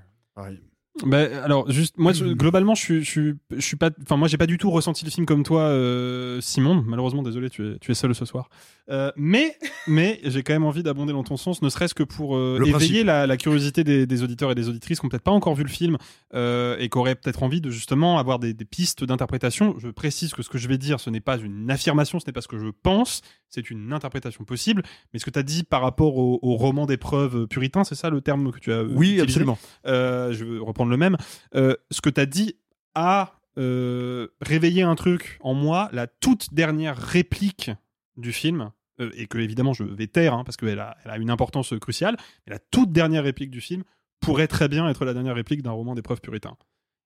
Bah, 1.06 1.26
alors 1.44 1.70
juste 1.70 1.98
moi 1.98 2.14
je- 2.14 2.24
globalement 2.24 2.74
je 2.74 2.82
suis 2.82 3.04
je 3.04 3.10
suis 3.12 3.34
je 3.52 3.60
suis 3.60 3.76
pas 3.76 3.90
enfin 4.04 4.16
moi 4.16 4.30
j'ai 4.30 4.38
pas 4.38 4.46
du 4.48 4.58
tout 4.58 4.72
ressenti 4.72 5.04
le 5.04 5.12
film 5.12 5.26
comme 5.26 5.44
toi 5.44 5.64
euh, 5.64 6.40
Simon. 6.40 6.86
Malheureusement 6.88 7.22
désolé 7.22 7.50
tu 7.50 7.68
es 7.74 7.78
tu 7.80 7.92
es 7.92 7.94
seul 7.94 8.16
ce 8.16 8.24
soir. 8.24 8.48
Euh, 8.90 9.12
mais 9.18 9.58
mais 9.88 10.22
j'ai 10.24 10.42
quand 10.42 10.54
même 10.54 10.64
envie 10.64 10.84
d'abonder 10.84 11.12
dans 11.12 11.26
ton 11.26 11.36
sens 11.36 11.62
ne 11.62 11.68
serait-ce 11.68 11.94
que 11.94 12.04
pour 12.04 12.38
euh, 12.38 12.58
Le 12.60 12.68
éveiller 12.70 13.04
la, 13.04 13.28
la 13.28 13.36
curiosité 13.36 13.84
des, 13.84 14.08
des 14.08 14.24
auditeurs 14.24 14.52
et 14.52 14.56
des 14.56 14.70
auditrices 14.70 15.02
qui 15.02 15.06
ont 15.06 15.10
peut-être 15.10 15.22
pas 15.24 15.32
encore 15.32 15.56
vu 15.56 15.64
le 15.64 15.70
film 15.70 15.98
euh, 16.34 16.78
et 16.80 16.88
qui 16.88 16.98
auraient 16.98 17.16
peut-être 17.16 17.44
envie 17.44 17.60
de 17.60 17.72
justement 17.72 18.18
avoir 18.18 18.40
des, 18.40 18.54
des 18.54 18.66
pistes 18.66 19.04
d'interprétation. 19.04 19.76
Je 19.80 19.90
précise 19.90 20.34
que 20.34 20.44
ce 20.44 20.50
que 20.50 20.58
je 20.58 20.70
vais 20.70 20.78
dire 20.78 21.02
ce 21.02 21.10
n'est 21.10 21.20
pas 21.20 21.38
une 21.38 21.70
affirmation 21.70 22.22
ce 22.22 22.26
n'est 22.26 22.32
pas 22.34 22.40
ce 22.42 22.48
que 22.48 22.58
je 22.58 22.70
pense 22.84 23.20
c'est 23.56 23.70
une 23.72 23.92
interprétation 23.94 24.44
possible 24.44 24.84
mais 25.14 25.20
ce 25.20 25.26
que 25.26 25.32
tu 25.32 25.40
as 25.40 25.44
dit 25.44 25.64
par 25.64 25.82
rapport 25.82 26.18
au, 26.18 26.40
au 26.42 26.56
roman 26.56 26.86
d'épreuve 26.86 27.48
puritain 27.48 27.84
c'est 27.84 27.96
ça 27.96 28.10
le 28.10 28.22
terme 28.22 28.52
que 28.52 28.60
tu 28.60 28.72
as 28.72 28.84
Oui, 28.84 29.14
utilisé 29.14 29.22
absolument. 29.24 29.58
euh, 29.88 30.32
je 30.34 30.46
vais 30.46 30.60
reprendre 30.60 30.92
le 30.92 30.98
même. 30.98 31.18
Euh, 31.56 31.76
ce 31.92 32.02
que 32.02 32.10
tu 32.10 32.22
as 32.22 32.26
dit 32.28 32.56
a 32.94 33.34
euh, 33.58 34.28
réveillé 34.42 34.84
un 34.84 34.96
truc 34.96 35.38
en 35.42 35.54
moi, 35.54 35.90
la 35.94 36.08
toute 36.08 36.54
dernière 36.54 36.98
réplique 36.98 37.72
du 38.18 38.32
film, 38.34 38.72
et 39.16 39.28
que 39.28 39.38
évidemment 39.38 39.74
je 39.74 39.84
vais 39.84 40.08
taire 40.08 40.34
hein, 40.34 40.44
parce 40.46 40.56
qu'elle 40.58 40.80
a, 40.80 40.96
elle 41.04 41.12
a 41.12 41.18
une 41.18 41.30
importance 41.30 41.74
cruciale, 41.82 42.16
mais 42.46 42.54
la 42.54 42.60
toute 42.60 42.92
dernière 42.92 43.24
réplique 43.24 43.52
du 43.52 43.62
film 43.62 43.84
pourrait 44.22 44.48
très 44.48 44.68
bien 44.68 44.88
être 44.90 45.04
la 45.06 45.14
dernière 45.14 45.36
réplique 45.36 45.62
d'un 45.62 45.72
roman 45.72 45.96
d'épreuve 45.96 46.22
puritain. 46.22 46.56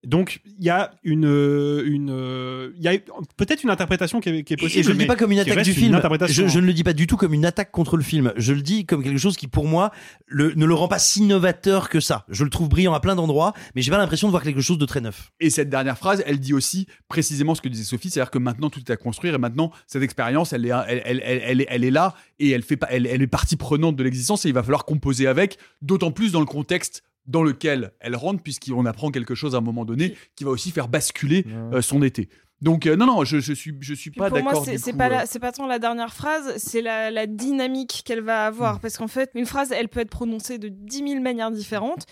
Donc 0.05 0.39
il 0.57 0.63
y 0.63 0.69
a 0.69 0.91
une, 1.03 1.25
euh, 1.25 1.83
une, 1.85 2.09
euh, 2.09 2.71
il 2.77 2.81
y 2.83 2.87
a 2.87 2.93
peut-être 3.35 3.63
une 3.63 3.69
interprétation 3.69 4.21
qui 4.21 4.29
est, 4.29 4.43
qui 4.43 4.53
est 4.53 4.55
possible. 4.57 4.79
Et 4.79 4.83
je 4.83 4.87
ne 4.89 4.93
le 4.93 4.99
dis 4.99 5.05
pas 5.07 5.15
comme 5.17 5.31
une 5.33 5.39
attaque 5.39 5.57
du 5.65 5.71
film. 5.81 5.91
Je, 6.31 6.47
je 6.47 6.59
ne 6.59 6.65
le 6.65 6.73
dis 6.73 6.83
pas 6.85 6.93
du 6.93 7.05
tout 7.05 7.17
comme 7.17 7.33
une 7.33 7.45
attaque 7.45 7.71
contre 7.71 7.97
le 7.97 8.03
film. 8.03 8.31
Je 8.37 8.53
le 8.53 8.61
dis 8.61 8.85
comme 8.85 9.03
quelque 9.03 9.17
chose 9.19 9.35
qui, 9.35 9.47
pour 9.47 9.67
moi, 9.67 9.91
le- 10.27 10.53
ne 10.55 10.65
le 10.65 10.73
rend 10.73 10.87
pas 10.87 10.99
si 10.99 11.21
novateur 11.23 11.89
que 11.89 11.99
ça. 11.99 12.25
Je 12.29 12.45
le 12.45 12.49
trouve 12.49 12.69
brillant 12.69 12.93
à 12.93 13.01
plein 13.01 13.15
d'endroits, 13.15 13.53
mais 13.75 13.81
j'ai 13.81 13.91
pas 13.91 13.97
l'impression 13.97 14.27
de 14.29 14.31
voir 14.31 14.41
quelque 14.43 14.61
chose 14.61 14.77
de 14.77 14.85
très 14.85 15.01
neuf. 15.01 15.31
Et 15.41 15.49
cette 15.49 15.69
dernière 15.69 15.97
phrase, 15.97 16.23
elle 16.25 16.39
dit 16.39 16.53
aussi 16.53 16.87
précisément 17.09 17.53
ce 17.53 17.61
que 17.61 17.67
disait 17.67 17.83
Sophie, 17.83 18.09
c'est-à-dire 18.09 18.31
que 18.31 18.39
maintenant 18.39 18.69
tout 18.69 18.79
est 18.79 18.91
à 18.91 18.97
construire 18.97 19.35
et 19.35 19.37
maintenant 19.37 19.71
cette 19.85 20.01
expérience, 20.03 20.53
elle 20.53 20.65
est, 20.65 20.71
elle, 20.87 21.01
elle, 21.05 21.21
elle, 21.25 21.41
elle 21.43 21.61
est, 21.61 21.67
elle 21.69 21.83
est 21.83 21.91
là 21.91 22.15
et 22.39 22.51
elle 22.51 22.63
fait 22.63 22.77
pas, 22.77 22.87
elle, 22.89 23.05
elle 23.05 23.21
est 23.21 23.27
partie 23.27 23.57
prenante 23.57 23.97
de 23.97 24.03
l'existence 24.03 24.45
et 24.45 24.49
il 24.49 24.53
va 24.53 24.63
falloir 24.63 24.85
composer 24.85 25.27
avec, 25.27 25.57
d'autant 25.81 26.11
plus 26.11 26.31
dans 26.31 26.39
le 26.39 26.45
contexte 26.45 27.03
dans 27.25 27.43
lequel 27.43 27.91
elle 27.99 28.15
rentre, 28.15 28.41
puisqu'on 28.41 28.85
apprend 28.85 29.11
quelque 29.11 29.35
chose 29.35 29.55
à 29.55 29.59
un 29.59 29.61
moment 29.61 29.85
donné 29.85 30.15
qui 30.35 30.43
va 30.43 30.49
aussi 30.49 30.71
faire 30.71 30.87
basculer 30.87 31.45
euh, 31.73 31.81
son 31.81 32.01
été. 32.01 32.29
Donc 32.61 32.85
euh, 32.85 32.95
non, 32.95 33.05
non, 33.05 33.23
je, 33.23 33.39
je 33.39 33.53
suis, 33.53 33.73
je 33.79 33.93
suis 33.93 34.11
pas 34.11 34.29
pour 34.29 34.41
moi, 34.43 34.53
d'accord. 34.53 34.65
c'est 34.65 34.93
pas, 34.93 35.23
euh, 35.23 35.39
pas 35.39 35.51
tant 35.51 35.65
la 35.65 35.79
dernière 35.79 36.13
phrase, 36.13 36.57
c'est 36.57 36.81
la, 36.81 37.09
la 37.09 37.25
dynamique 37.25 38.01
qu'elle 38.03 38.21
va 38.21 38.45
avoir. 38.45 38.75
Mm. 38.75 38.79
Parce 38.79 38.97
qu'en 38.97 39.07
fait, 39.07 39.31
une 39.35 39.45
phrase, 39.45 39.71
elle 39.71 39.87
peut 39.87 40.01
être 40.01 40.09
prononcée 40.09 40.57
de 40.57 40.67
10 40.67 40.97
000 40.97 41.21
manières 41.21 41.51
différentes. 41.51 42.05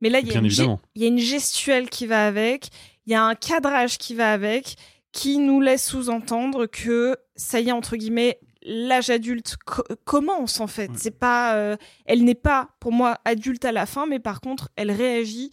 Mais 0.00 0.10
là, 0.10 0.20
y, 0.20 0.28
il 0.28 1.02
y 1.02 1.04
a 1.04 1.08
une 1.08 1.18
gestuelle 1.18 1.88
qui 1.88 2.06
va 2.06 2.26
avec, 2.26 2.68
il 3.06 3.12
y 3.12 3.14
a 3.14 3.24
un 3.24 3.34
cadrage 3.34 3.96
qui 3.96 4.14
va 4.14 4.32
avec, 4.32 4.76
qui 5.12 5.38
nous 5.38 5.60
laisse 5.60 5.86
sous-entendre 5.86 6.66
que 6.66 7.16
ça 7.36 7.60
y 7.60 7.68
est, 7.68 7.72
entre 7.72 7.96
guillemets, 7.96 8.38
l'âge 8.64 9.10
adulte 9.10 9.56
co- 9.64 9.84
commence 10.04 10.60
en 10.60 10.66
fait. 10.66 10.90
C'est 10.96 11.18
pas, 11.18 11.56
euh, 11.56 11.76
elle 12.06 12.24
n'est 12.24 12.34
pas, 12.34 12.70
pour 12.80 12.92
moi, 12.92 13.18
adulte 13.24 13.64
à 13.64 13.72
la 13.72 13.86
fin, 13.86 14.06
mais 14.06 14.18
par 14.18 14.40
contre, 14.40 14.70
elle 14.76 14.90
réagit 14.90 15.50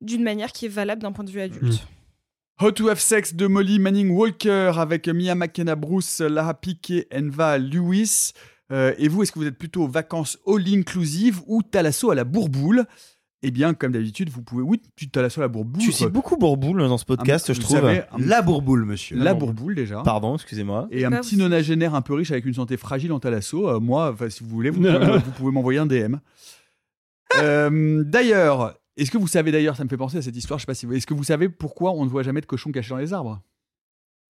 d'une 0.00 0.22
manière 0.22 0.52
qui 0.52 0.66
est 0.66 0.68
valable 0.68 1.02
d'un 1.02 1.12
point 1.12 1.24
de 1.24 1.30
vue 1.30 1.40
adulte. 1.40 1.86
How 2.62 2.70
to 2.70 2.88
Have 2.88 3.00
Sex 3.00 3.34
de 3.34 3.46
Molly 3.48 3.78
Manning 3.80 4.10
Walker 4.10 4.72
avec 4.76 5.08
Mia 5.08 5.34
McKenna 5.34 5.74
Bruce, 5.74 6.20
Lara 6.20 6.54
Piquet, 6.54 7.08
Enva 7.12 7.58
Lewis. 7.58 8.32
Euh, 8.70 8.94
et 8.96 9.08
vous, 9.08 9.22
est-ce 9.22 9.32
que 9.32 9.38
vous 9.40 9.46
êtes 9.46 9.58
plutôt 9.58 9.86
vacances 9.88 10.38
all 10.46 10.62
inclusive 10.68 11.40
ou 11.46 11.62
Talasso 11.62 12.10
à 12.10 12.14
la 12.14 12.24
bourboule? 12.24 12.84
Eh 13.46 13.50
bien, 13.50 13.74
comme 13.74 13.92
d'habitude, 13.92 14.30
vous 14.30 14.40
pouvez. 14.42 14.62
Oui, 14.62 14.80
tu 14.96 15.08
Talasso 15.10 15.40
à 15.40 15.44
la 15.44 15.48
bourboule. 15.48 15.82
Tu 15.82 15.92
cites 15.92 16.08
beaucoup 16.08 16.36
Bourboule 16.38 16.78
dans 16.78 16.96
ce 16.96 17.04
podcast, 17.04 17.50
Un- 17.50 17.52
je 17.52 17.58
vous 17.60 17.64
trouve. 17.66 17.76
savez, 17.76 17.98
un- 18.10 18.18
La 18.18 18.40
bourboule, 18.40 18.84
monsieur. 18.86 19.16
La 19.18 19.34
bourboule 19.34 19.74
déjà. 19.74 20.00
Pardon, 20.02 20.34
excusez-moi. 20.34 20.88
Et 20.90 21.04
un 21.04 21.10
Bah, 21.10 21.20
petit 21.20 21.34
vous- 21.34 21.42
nonagénaire 21.42 21.94
un 21.94 22.00
peu 22.02 22.14
riche 22.14 22.30
avec 22.30 22.46
une 22.46 22.54
santé 22.54 22.76
fragile 22.78 23.12
en 23.12 23.20
Talasso. 23.20 23.68
Euh, 23.68 23.80
moi, 23.80 24.16
si 24.30 24.42
vous 24.42 24.48
voulez, 24.48 24.70
vous 24.70 24.80
pouvez, 25.36 25.52
m'envoyer 25.52 25.78
un 25.78 25.86
DM. 25.86 26.16
Euh, 27.38 28.02
d'ailleurs, 28.04 28.78
est-ce 28.96 29.10
que 29.10 29.18
vous 29.18 29.26
savez 29.28 29.52
d'ailleurs, 29.52 29.76
ça 29.76 29.84
me 29.84 29.88
fait 29.88 29.96
penser 29.96 30.16
à 30.18 30.22
cette 30.22 30.36
histoire, 30.36 30.58
je 30.58 30.62
sais 30.62 30.66
pas 30.66 30.74
si 30.74 30.86
vous. 30.86 30.94
Est-ce 30.94 31.06
que 31.06 31.14
vous 31.14 31.24
savez 31.24 31.48
pourquoi 31.48 31.92
on 31.92 32.04
ne 32.04 32.10
voit 32.10 32.22
jamais 32.22 32.40
de 32.40 32.46
cochons 32.46 32.72
cachés 32.72 32.90
dans 32.90 32.96
les 32.96 33.12
arbres? 33.12 33.42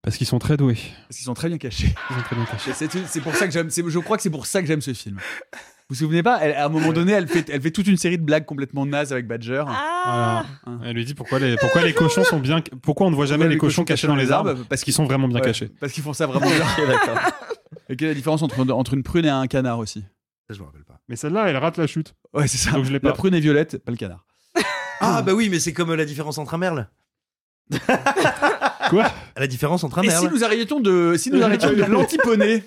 Parce 0.01 0.17
qu'ils 0.17 0.27
sont 0.27 0.39
très 0.39 0.57
doués. 0.57 0.77
Parce 1.07 1.17
qu'ils 1.17 1.25
sont 1.25 1.33
très 1.33 1.47
bien 1.47 1.57
cachés. 1.57 1.95
Ils 2.11 2.15
sont 2.15 2.21
très 2.21 2.35
bien 2.35 2.45
cachés. 2.45 2.73
C'est 3.07 3.21
pour 3.21 3.33
ça 3.35 3.47
que 3.47 3.53
j'aime. 3.53 3.69
Je 3.71 3.99
crois 3.99 4.17
que 4.17 4.23
c'est 4.23 4.29
pour 4.29 4.45
ça 4.45 4.61
que 4.61 4.67
j'aime 4.67 4.81
ce 4.81 4.93
film. 4.93 5.19
Vous 5.87 5.93
vous 5.93 5.99
souvenez 5.99 6.23
pas 6.23 6.39
elle- 6.41 6.55
À 6.55 6.65
un 6.65 6.69
moment 6.69 6.91
donné, 6.91 7.11
elle 7.11 7.27
fait, 7.27 7.47
elle 7.49 7.61
fait 7.61 7.69
toute 7.71 7.85
une 7.87 7.97
série 7.97 8.17
de 8.17 8.23
blagues 8.23 8.45
complètement 8.45 8.85
nazes 8.87 9.11
avec 9.11 9.27
Badger. 9.27 9.63
Ah 9.67 10.43
Voilà. 10.65 10.79
Elle 10.89 10.95
lui 10.95 11.05
dit 11.05 11.13
pourquoi 11.13 11.37
les, 11.39 11.55
pourquoi 11.57 11.83
les 11.83 11.93
cochons 11.93 12.23
sont 12.23 12.39
bien, 12.39 12.61
pourquoi 12.81 13.05
on 13.07 13.11
ne 13.11 13.15
voit 13.15 13.27
jamais 13.27 13.47
les 13.47 13.57
cochons 13.57 13.83
cachés 13.83 14.07
dans 14.07 14.15
les 14.15 14.31
arbres 14.31 14.55
Parce 14.67 14.83
qu'ils 14.83 14.93
sont 14.93 15.05
vraiment 15.05 15.27
bien 15.27 15.37
Ouais, 15.39 15.45
cachés. 15.45 15.69
Parce 15.79 15.93
qu'ils 15.93 16.01
font 16.03 16.13
ça 16.13 16.25
vraiment 16.25 16.47
bien. 16.49 16.65
Et 17.89 17.95
quelle 17.95 18.07
est 18.07 18.11
la 18.11 18.15
différence 18.15 18.41
entre, 18.41 18.59
entre 18.71 18.93
une 18.95 19.03
prune 19.03 19.25
et 19.25 19.29
un 19.29 19.45
canard 19.47 19.77
aussi? 19.79 20.01
Ça, 20.49 20.55
je 20.55 20.59
me 20.59 20.65
rappelle 20.65 20.83
pas. 20.85 20.99
Mais 21.07 21.15
celle-là, 21.15 21.45
elle 21.49 21.57
rate 21.57 21.77
la 21.77 21.85
chute. 21.87 22.15
Ouais, 22.33 22.47
c'est 22.47 22.57
ça. 22.57 22.71
Donc 22.71 22.85
je 22.85 22.89
l'ai 22.89 22.95
La 22.95 23.11
pas. 23.11 23.11
prune 23.13 23.33
est 23.35 23.39
violette, 23.39 23.77
pas 23.83 23.91
le 23.91 23.97
canard. 23.97 24.25
Ah 25.01 25.21
bah 25.21 25.33
oui, 25.33 25.49
mais 25.49 25.59
c'est 25.59 25.73
comme 25.73 25.93
la 25.93 26.05
différence 26.05 26.37
entre 26.37 26.53
un 26.53 26.57
merle. 26.57 26.87
Quoi? 28.89 29.05
La 29.37 29.47
différence 29.47 29.83
entre 29.83 29.99
un 29.99 30.03
Et 30.03 30.07
merle. 30.07 30.27
si 30.27 30.33
nous 30.33 30.43
arrêtions 30.43 30.79
de, 30.79 31.15
si 31.17 31.31
nous 31.31 31.41
arrêtions 31.43 31.73
de 31.73 31.83
l'antiponner 31.83 32.63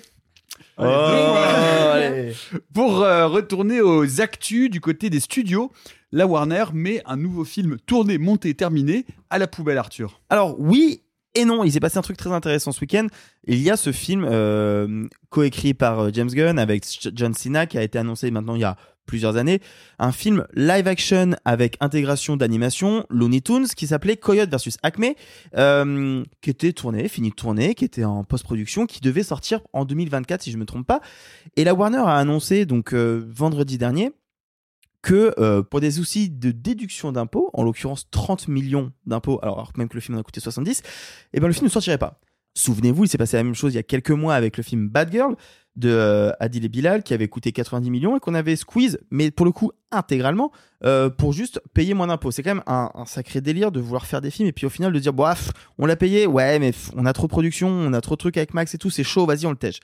Oh, 0.79 0.83
allez. 1.93 2.33
Pour 2.73 3.01
euh, 3.01 3.27
retourner 3.27 3.81
aux 3.81 4.21
actus 4.21 4.69
du 4.69 4.79
côté 4.79 5.09
des 5.09 5.19
studios, 5.19 5.71
la 6.11 6.25
Warner 6.25 6.65
met 6.73 7.01
un 7.05 7.17
nouveau 7.17 7.43
film 7.43 7.77
tourné, 7.85 8.17
monté, 8.17 8.53
terminé 8.53 9.05
à 9.29 9.37
la 9.37 9.47
poubelle, 9.47 9.77
Arthur. 9.77 10.21
Alors 10.29 10.55
oui 10.59 11.03
et 11.35 11.45
non, 11.45 11.63
il 11.63 11.71
s'est 11.71 11.79
passé 11.79 11.97
un 11.97 12.01
truc 12.01 12.17
très 12.17 12.31
intéressant 12.31 12.71
ce 12.71 12.81
week-end. 12.81 13.07
Il 13.45 13.59
y 13.59 13.69
a 13.69 13.77
ce 13.77 13.91
film 13.91 14.25
euh, 14.27 15.07
coécrit 15.29 15.75
par 15.75 15.99
euh, 15.99 16.09
James 16.11 16.29
Gunn 16.29 16.57
avec 16.57 16.85
John 17.13 17.33
Cena 17.33 17.67
qui 17.67 17.77
a 17.77 17.83
été 17.83 17.99
annoncé 17.99 18.31
maintenant 18.31 18.55
il 18.55 18.61
y 18.61 18.65
a 18.65 18.77
plusieurs 19.09 19.37
années. 19.37 19.59
Un 19.97 20.11
film 20.11 20.45
live 20.53 20.87
action 20.87 21.31
avec 21.43 21.77
intégration 21.79 22.37
d'animation 22.37 23.07
Looney 23.09 23.41
Tunes 23.41 23.65
qui 23.75 23.87
s'appelait 23.87 24.17
Coyote 24.17 24.51
versus 24.51 24.77
Acme, 24.83 25.13
euh, 25.57 26.23
qui 26.41 26.51
était 26.51 26.73
tourné, 26.73 27.07
fini 27.07 27.31
de 27.31 27.35
tourner, 27.35 27.73
qui 27.73 27.85
était 27.85 28.03
en 28.03 28.23
post-production, 28.23 28.85
qui 28.85 29.01
devait 29.01 29.23
sortir 29.23 29.61
en 29.73 29.83
2024 29.83 30.43
si 30.43 30.51
je 30.51 30.57
me 30.57 30.65
trompe 30.65 30.85
pas. 30.85 31.01
Et 31.55 31.63
la 31.63 31.73
Warner 31.73 32.03
a 32.05 32.17
annoncé 32.17 32.67
donc 32.67 32.93
euh, 32.93 33.25
vendredi 33.27 33.79
dernier 33.79 34.11
que 35.01 35.33
euh, 35.39 35.63
pour 35.63 35.79
des 35.79 35.91
soucis 35.91 36.29
de 36.29 36.51
déduction 36.51 37.11
d'impôts, 37.11 37.49
en 37.53 37.63
l'occurrence 37.63 38.11
30 38.11 38.47
millions 38.47 38.91
d'impôts, 39.07 39.39
alors 39.41 39.71
même 39.75 39.89
que 39.89 39.95
le 39.95 40.01
film 40.01 40.17
en 40.17 40.21
a 40.21 40.23
coûté 40.23 40.39
70, 40.39 40.83
eh 41.33 41.39
ben 41.39 41.47
le 41.47 41.53
film 41.53 41.65
ne 41.65 41.71
sortirait 41.71 41.97
pas. 41.97 42.19
Souvenez-vous, 42.55 43.05
il 43.05 43.07
s'est 43.07 43.17
passé 43.17 43.37
la 43.37 43.43
même 43.43 43.55
chose 43.55 43.73
il 43.73 43.77
y 43.77 43.79
a 43.79 43.83
quelques 43.83 44.11
mois 44.11 44.35
avec 44.35 44.57
le 44.57 44.63
film 44.63 44.89
Bad 44.89 45.11
Girl 45.11 45.35
de 45.75 45.89
euh, 45.89 46.31
Adil 46.39 46.65
et 46.65 46.69
Bilal 46.69 47.03
qui 47.03 47.13
avait 47.13 47.27
coûté 47.27 47.51
90 47.51 47.89
millions 47.89 48.17
et 48.17 48.19
qu'on 48.19 48.33
avait 48.33 48.55
squeeze, 48.55 48.99
mais 49.11 49.31
pour 49.31 49.45
le 49.45 49.51
coup 49.51 49.71
intégralement, 49.91 50.51
euh, 50.83 51.09
pour 51.09 51.31
juste 51.31 51.61
payer 51.73 51.93
moins 51.93 52.07
d'impôts. 52.07 52.31
C'est 52.31 52.43
quand 52.43 52.55
même 52.55 52.63
un, 52.67 52.91
sacré 53.05 53.39
délire 53.41 53.71
de 53.71 53.79
vouloir 53.79 54.05
faire 54.05 54.21
des 54.21 54.29
films 54.29 54.47
et 54.47 54.51
puis 54.51 54.65
au 54.65 54.69
final 54.69 54.91
de 54.91 54.99
dire, 54.99 55.13
bof, 55.13 55.51
on 55.77 55.85
l'a 55.85 55.95
payé, 55.95 56.27
ouais, 56.27 56.59
mais 56.59 56.73
on 56.95 57.05
a 57.05 57.13
trop 57.13 57.27
de 57.27 57.31
production, 57.31 57.69
on 57.69 57.93
a 57.93 58.01
trop 58.01 58.15
de 58.15 58.19
trucs 58.19 58.37
avec 58.37 58.53
Max 58.53 58.73
et 58.73 58.77
tout, 58.77 58.89
c'est 58.89 59.03
chaud, 59.03 59.25
vas-y, 59.25 59.45
on 59.45 59.51
le 59.51 59.55
tège. 59.55 59.79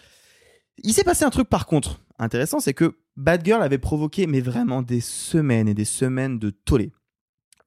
Il 0.84 0.94
s'est 0.94 1.06
passé 1.06 1.24
un 1.24 1.30
truc 1.30 1.48
par 1.48 1.66
contre 1.66 2.02
intéressant, 2.20 2.60
c'est 2.60 2.74
que 2.74 2.98
Bad 3.16 3.46
Girl 3.46 3.64
avait 3.64 3.78
provoqué, 3.78 4.28
mais 4.28 4.42
vraiment 4.42 4.82
des 4.82 5.02
semaines 5.02 5.70
et 5.70 5.74
des 5.74 5.86
semaines 5.86 6.40
de 6.40 6.50
tollé. 6.50 6.92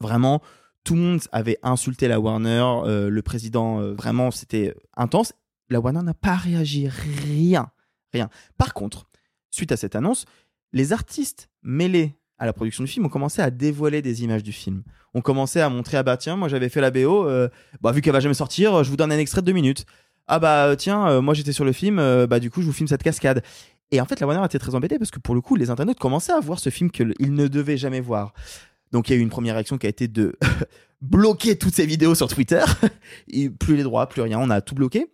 Vraiment, 0.01 0.43
tout 0.89 0.95
le 0.95 1.03
monde 1.03 1.21
avait 1.33 1.59
insulté 1.63 2.09
la 2.09 2.19
Warner, 2.19 2.65
euh, 2.87 3.11
le 3.11 3.21
président, 3.21 3.79
euh, 3.79 3.93
vraiment, 3.93 4.31
c'était 4.31 4.75
intense. 4.97 5.35
La 5.69 5.81
Warner 5.81 6.01
n'a 6.01 6.15
pas 6.15 6.35
réagi, 6.35 6.89
rien, 6.89 7.71
rien. 8.11 8.31
Par 8.57 8.73
contre, 8.73 9.07
suite 9.51 9.71
à 9.71 9.77
cette 9.77 9.97
annonce, 9.97 10.25
les 10.73 10.95
artistes 10.95 11.51
mêlés 11.63 12.15
à 12.39 12.47
la 12.47 12.55
production 12.55 12.85
du 12.85 12.91
film, 12.91 13.05
ont 13.05 13.11
commencé 13.11 13.43
à 13.43 13.51
dévoiler 13.51 14.01
des 14.01 14.25
images 14.25 14.43
du 14.43 14.53
film. 14.53 14.83
On 15.13 15.21
commençait 15.21 15.61
à 15.61 15.69
montrer, 15.69 15.99
ah 15.99 16.03
bah 16.03 16.17
tiens, 16.17 16.37
moi 16.37 16.49
j'avais 16.49 16.71
fait 16.71 16.81
la 16.81 16.91
BO, 16.91 17.27
euh, 17.29 17.51
bah 17.83 17.93
vu 17.93 18.01
qu'elle 18.01 18.15
va 18.15 18.21
jamais 18.21 18.33
sortir, 18.33 18.83
je 18.83 18.89
vous 18.89 18.97
donne 18.97 19.13
un 19.13 19.19
extrait 19.19 19.43
de 19.43 19.47
deux 19.47 19.53
minutes. 19.53 19.85
Ah 20.27 20.39
bah 20.39 20.75
tiens, 20.75 21.21
moi 21.21 21.35
j'étais 21.35 21.53
sur 21.53 21.67
le 21.67 21.73
film, 21.73 21.97
bah 22.27 22.41
du 22.41 22.51
coup 22.51 22.63
je 22.63 22.67
vous 22.67 22.73
filme 22.73 22.89
cette 22.89 23.03
cascade. 23.03 23.43
Et 23.91 24.01
en 24.01 24.05
fait, 24.05 24.21
la 24.21 24.27
Warner 24.27 24.45
était 24.45 24.59
très 24.59 24.75
embêtée 24.75 24.99
parce 24.99 25.11
que 25.11 25.19
pour 25.19 25.35
le 25.35 25.41
coup, 25.41 25.57
les 25.57 25.71
internautes 25.71 25.99
commençaient 25.99 26.33
à 26.33 26.41
voir 26.41 26.59
ce 26.59 26.71
film 26.71 26.91
qu'ils 26.91 27.15
ne 27.21 27.49
devaient 27.49 27.79
jamais 27.79 28.01
voir. 28.01 28.35
Donc 28.93 29.09
il 29.09 29.13
y 29.13 29.17
a 29.17 29.19
eu 29.19 29.23
une 29.23 29.31
première 29.31 29.55
réaction 29.55 29.79
qui 29.79 29.87
a 29.87 29.91
été 29.91 30.09
de 30.09 30.37
bloquer 31.01 31.57
toutes 31.57 31.75
ces 31.75 31.87
vidéos 31.87 32.15
sur 32.15 32.29
Twitter. 32.29 32.65
Plus 33.59 33.77
les 33.77 33.83
droits, 33.83 34.09
plus 34.09 34.23
rien, 34.23 34.39
on 34.39 34.51
a 34.51 34.61
tout 34.61 34.75
bloqué. 34.75 35.13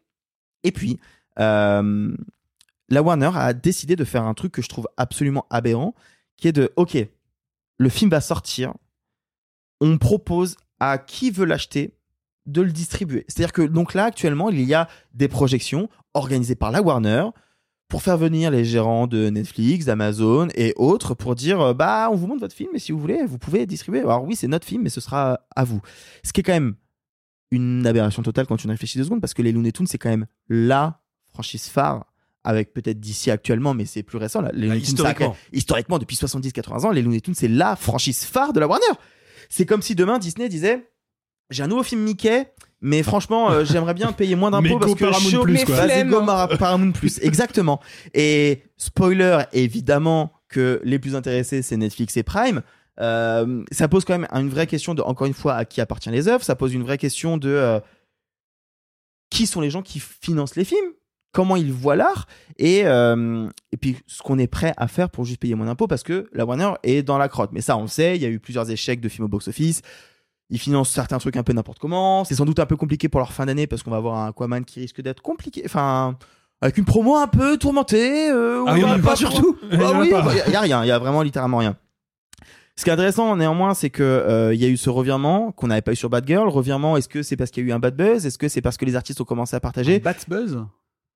Et 0.63 0.73
puis, 0.73 0.99
euh, 1.39 2.17
la 2.89 3.03
Warner 3.03 3.31
a 3.35 3.53
décidé 3.53 3.97
de 3.97 4.05
faire 4.05 4.25
un 4.25 4.35
truc 4.35 4.53
que 4.53 4.63
je 4.63 4.69
trouve 4.69 4.89
absolument 4.97 5.47
aberrant, 5.51 5.95
qui 6.37 6.49
est 6.49 6.53
de, 6.53 6.73
ok, 6.77 6.97
le 7.79 7.89
film 7.89 8.11
va 8.11 8.21
sortir, 8.21 8.75
on 9.81 9.99
propose 9.99 10.57
à 10.81 10.99
qui 10.99 11.31
veut 11.31 11.45
l'acheter 11.45 11.97
de 12.47 12.63
le 12.63 12.73
distribuer. 12.73 13.25
C'est-à-dire 13.29 13.53
que 13.53 13.63
donc 13.63 13.95
là, 13.95 14.05
actuellement, 14.05 14.51
il 14.51 14.63
y 14.63 14.75
a 14.75 14.89
des 15.13 15.29
projections 15.29 15.89
organisées 16.15 16.55
par 16.55 16.71
la 16.71 16.83
Warner 16.83 17.27
pour 17.95 18.03
faire 18.03 18.19
venir 18.19 18.51
les 18.51 18.65
gérants 18.65 19.07
de 19.07 19.31
Netflix, 19.31 19.85
d'Amazon 19.85 20.49
et 20.57 20.73
autres 20.75 21.15
pour 21.15 21.37
dire 21.37 21.61
euh, 21.61 21.75
bah 21.75 22.09
on 22.11 22.17
vous 22.17 22.27
montre 22.27 22.41
votre 22.41 22.55
film 22.57 22.71
et 22.75 22.81
si 22.81 22.91
vous 22.91 22.99
voulez 22.99 23.25
vous 23.25 23.39
pouvez 23.39 23.67
distribuer. 23.67 24.01
Alors 24.01 24.25
oui 24.25 24.35
c'est 24.35 24.49
notre 24.49 24.67
film 24.67 24.83
mais 24.83 24.89
ce 24.91 25.01
sera 25.01 25.39
à 25.55 25.63
vous. 25.63 25.81
Ce 26.25 26.33
qui 26.33 26.41
est 26.41 26.43
quand 26.43 26.53
même 26.55 26.75
une 27.53 27.87
aberration 27.87 28.25
totale 28.25 28.49
quand 28.49 28.57
tu 28.57 28.67
réfléchis 28.67 28.99
deux 28.99 29.05
secondes 29.05 29.21
parce 29.21 29.33
que 29.33 29.43
les 29.43 29.53
Looney 29.53 29.71
Tunes 29.71 29.87
c'est 29.87 29.99
quand 29.99 30.09
même 30.11 30.27
la 30.49 31.03
franchise 31.33 31.69
phare 31.69 32.05
avec 32.43 32.75
peut-être 32.75 32.99
d'ici 32.99 33.31
actuellement 33.31 33.75
mais 33.75 33.85
c'est 33.85 34.03
plus 34.03 34.19
récent 34.19 34.41
là. 34.41 34.51
Les 34.53 34.67
Bah, 34.67 34.75
Looney 34.75 34.85
Tunes, 34.87 34.97
ça 34.97 35.03
a 35.07 35.11
historiquement. 35.13 35.29
même- 35.29 35.39
historiquement 35.53 35.99
depuis 36.01 36.17
70-80 36.17 36.87
ans 36.87 36.91
les 36.91 37.01
Looney 37.03 37.21
Tunes 37.21 37.35
c'est 37.37 37.47
la 37.47 37.77
franchise 37.77 38.25
phare 38.25 38.53
de 38.53 38.59
la 38.59 38.67
Warner. 38.67 38.85
C'est 39.51 39.67
comme 39.67 39.83
si 39.83 39.95
demain 39.95 40.19
Disney 40.19 40.49
disait 40.49 40.91
j'ai 41.51 41.63
un 41.63 41.69
nouveau 41.69 41.85
film 41.85 42.01
Mickey 42.03 42.53
mais 42.87 43.03
franchement 43.03 43.51
euh, 43.51 43.65
j'aimerais 43.65 43.95
bien 43.95 44.13
payer 44.13 44.37
moins 44.37 44.51
d'impôts 44.51 44.79
parce 44.81 44.95
que 44.95 45.07
je 45.07 45.11
Paramount 45.11 45.43
Plus, 45.43 45.65
quoi. 45.65 45.75
Vas-y, 45.75 45.87
Flemme. 45.89 46.11
go 46.11 46.21
Mara- 46.23 46.49
Paramount 46.57 46.93
Plus 46.93 47.19
exactement. 47.23 47.81
Et 48.13 48.63
spoiler 48.77 49.41
évidemment 49.53 50.33
que 50.49 50.81
les 50.85 50.99
plus 50.99 51.17
intéressés 51.17 51.63
c'est 51.63 51.77
Netflix 51.77 52.17
et 52.17 52.23
Prime. 52.23 52.63
Euh, 53.01 53.65
ça 53.73 53.89
pose 53.89 54.05
quand 54.05 54.17
même 54.17 54.29
une 54.33 54.49
vraie 54.51 54.67
question 54.69 54.95
de 54.95 55.03
encore 55.03 55.27
une 55.27 55.35
fois 55.35 55.55
à 55.55 55.65
qui 55.65 55.81
appartient 55.81 56.11
les 56.11 56.29
œuvres. 56.29 56.45
Ça 56.45 56.55
pose 56.55 56.73
une 56.75 56.83
vraie 56.85 56.99
question 56.99 57.39
de 57.39 57.49
euh, 57.49 57.81
qui 59.31 59.47
sont 59.47 59.61
les 59.61 59.71
gens 59.71 59.83
qui 59.83 59.99
financent 60.01 60.57
les 60.57 60.65
films? 60.65 60.93
Comment 61.33 61.57
ils 61.57 61.73
voient 61.73 61.97
l'art? 61.97 62.27
Et, 62.59 62.83
euh, 62.85 63.49
et 63.73 63.77
puis 63.77 63.97
ce 64.07 64.23
qu'on 64.23 64.39
est 64.39 64.47
prêt 64.47 64.73
à 64.77 64.87
faire 64.87 65.11
pour 65.11 65.25
juste 65.25 65.41
payer 65.41 65.57
moins 65.57 65.67
d'impôts 65.67 65.89
parce 65.89 66.05
que 66.05 66.29
la 66.33 66.45
Warner 66.45 66.75
est 66.85 67.03
dans 67.03 67.19
la 67.19 67.29
crotte. 67.29 67.51
Mais 67.53 67.61
ça 67.61 67.77
on 67.77 67.83
le 67.83 67.89
sait 67.89 68.15
il 68.15 68.23
y 68.23 68.27
a 68.27 68.29
eu 68.29 68.39
plusieurs 68.39 68.71
échecs 68.71 69.01
de 69.01 69.09
films 69.09 69.25
au 69.25 69.29
box-office 69.29 69.83
ils 70.51 70.59
financent 70.59 70.91
certains 70.91 71.19
trucs 71.19 71.37
un 71.37 71.43
peu 71.43 71.53
n'importe 71.53 71.79
comment 71.79 72.25
c'est 72.25 72.35
sans 72.35 72.45
doute 72.45 72.59
un 72.59 72.67
peu 72.67 72.77
compliqué 72.77 73.09
pour 73.09 73.21
leur 73.21 73.33
fin 73.33 73.47
d'année 73.47 73.67
parce 73.67 73.83
qu'on 73.83 73.91
va 73.91 73.97
avoir 73.97 74.17
un 74.19 74.29
Aquaman 74.29 74.65
qui 74.65 74.81
risque 74.81 75.01
d'être 75.01 75.23
compliqué 75.23 75.63
enfin 75.65 76.17
avec 76.61 76.79
une 76.79 76.85
promo 76.85 77.17
un 77.17 77.27
peu 77.27 77.57
tourmentée 77.59 78.31
euh, 78.31 78.65
Ah, 78.67 78.75
il 78.77 78.81
y 78.81 78.85
on 78.85 78.89
en 78.89 78.93
a 78.93 78.97
va 78.97 79.03
pas, 79.03 79.09
pas 79.11 79.17
surtout. 79.17 79.57
Il 79.71 79.75
y 79.75 79.79
bah 79.79 79.91
en 79.91 79.97
a 79.97 80.01
oui, 80.01 80.11
bah, 80.11 80.35
y 80.49 80.55
a 80.55 80.61
rien, 80.61 80.85
il 80.85 80.89
y 80.89 80.91
a 80.91 80.99
vraiment 80.99 81.23
littéralement 81.23 81.59
rien. 81.59 81.77
Ce 82.77 82.85
qui 82.85 82.91
est 82.91 82.93
intéressant 82.93 83.37
néanmoins, 83.37 83.75
c'est 83.75 83.91
que 83.91 84.03
euh, 84.03 84.53
il 84.55 84.61
y 84.61 84.65
a 84.65 84.69
eu 84.69 84.77
ce 84.77 84.91
revirement 84.91 85.53
qu'on 85.53 85.69
n'avait 85.69 85.83
pas 85.83 85.93
eu 85.93 85.97
sur 85.97 86.11
Bad 86.11 86.27
Girl. 86.27 86.49
Revirement, 86.49 86.97
est-ce 86.97 87.09
que 87.09 87.23
c'est 87.23 87.37
parce 87.37 87.51
qu'il 87.53 87.63
y 87.63 87.67
a 87.67 87.71
eu 87.71 87.73
un 87.73 87.79
bad 87.79 87.95
buzz? 87.97 88.27
Est-ce 88.27 88.37
que 88.39 88.49
c'est 88.49 88.63
parce 88.63 88.77
que 88.77 88.85
les 88.85 88.97
artistes 88.97 89.21
ont 89.21 89.25
commencé 89.25 89.55
à 89.55 89.61
partager? 89.61 90.01
Bat 90.01 90.15
Buzz? 90.27 90.59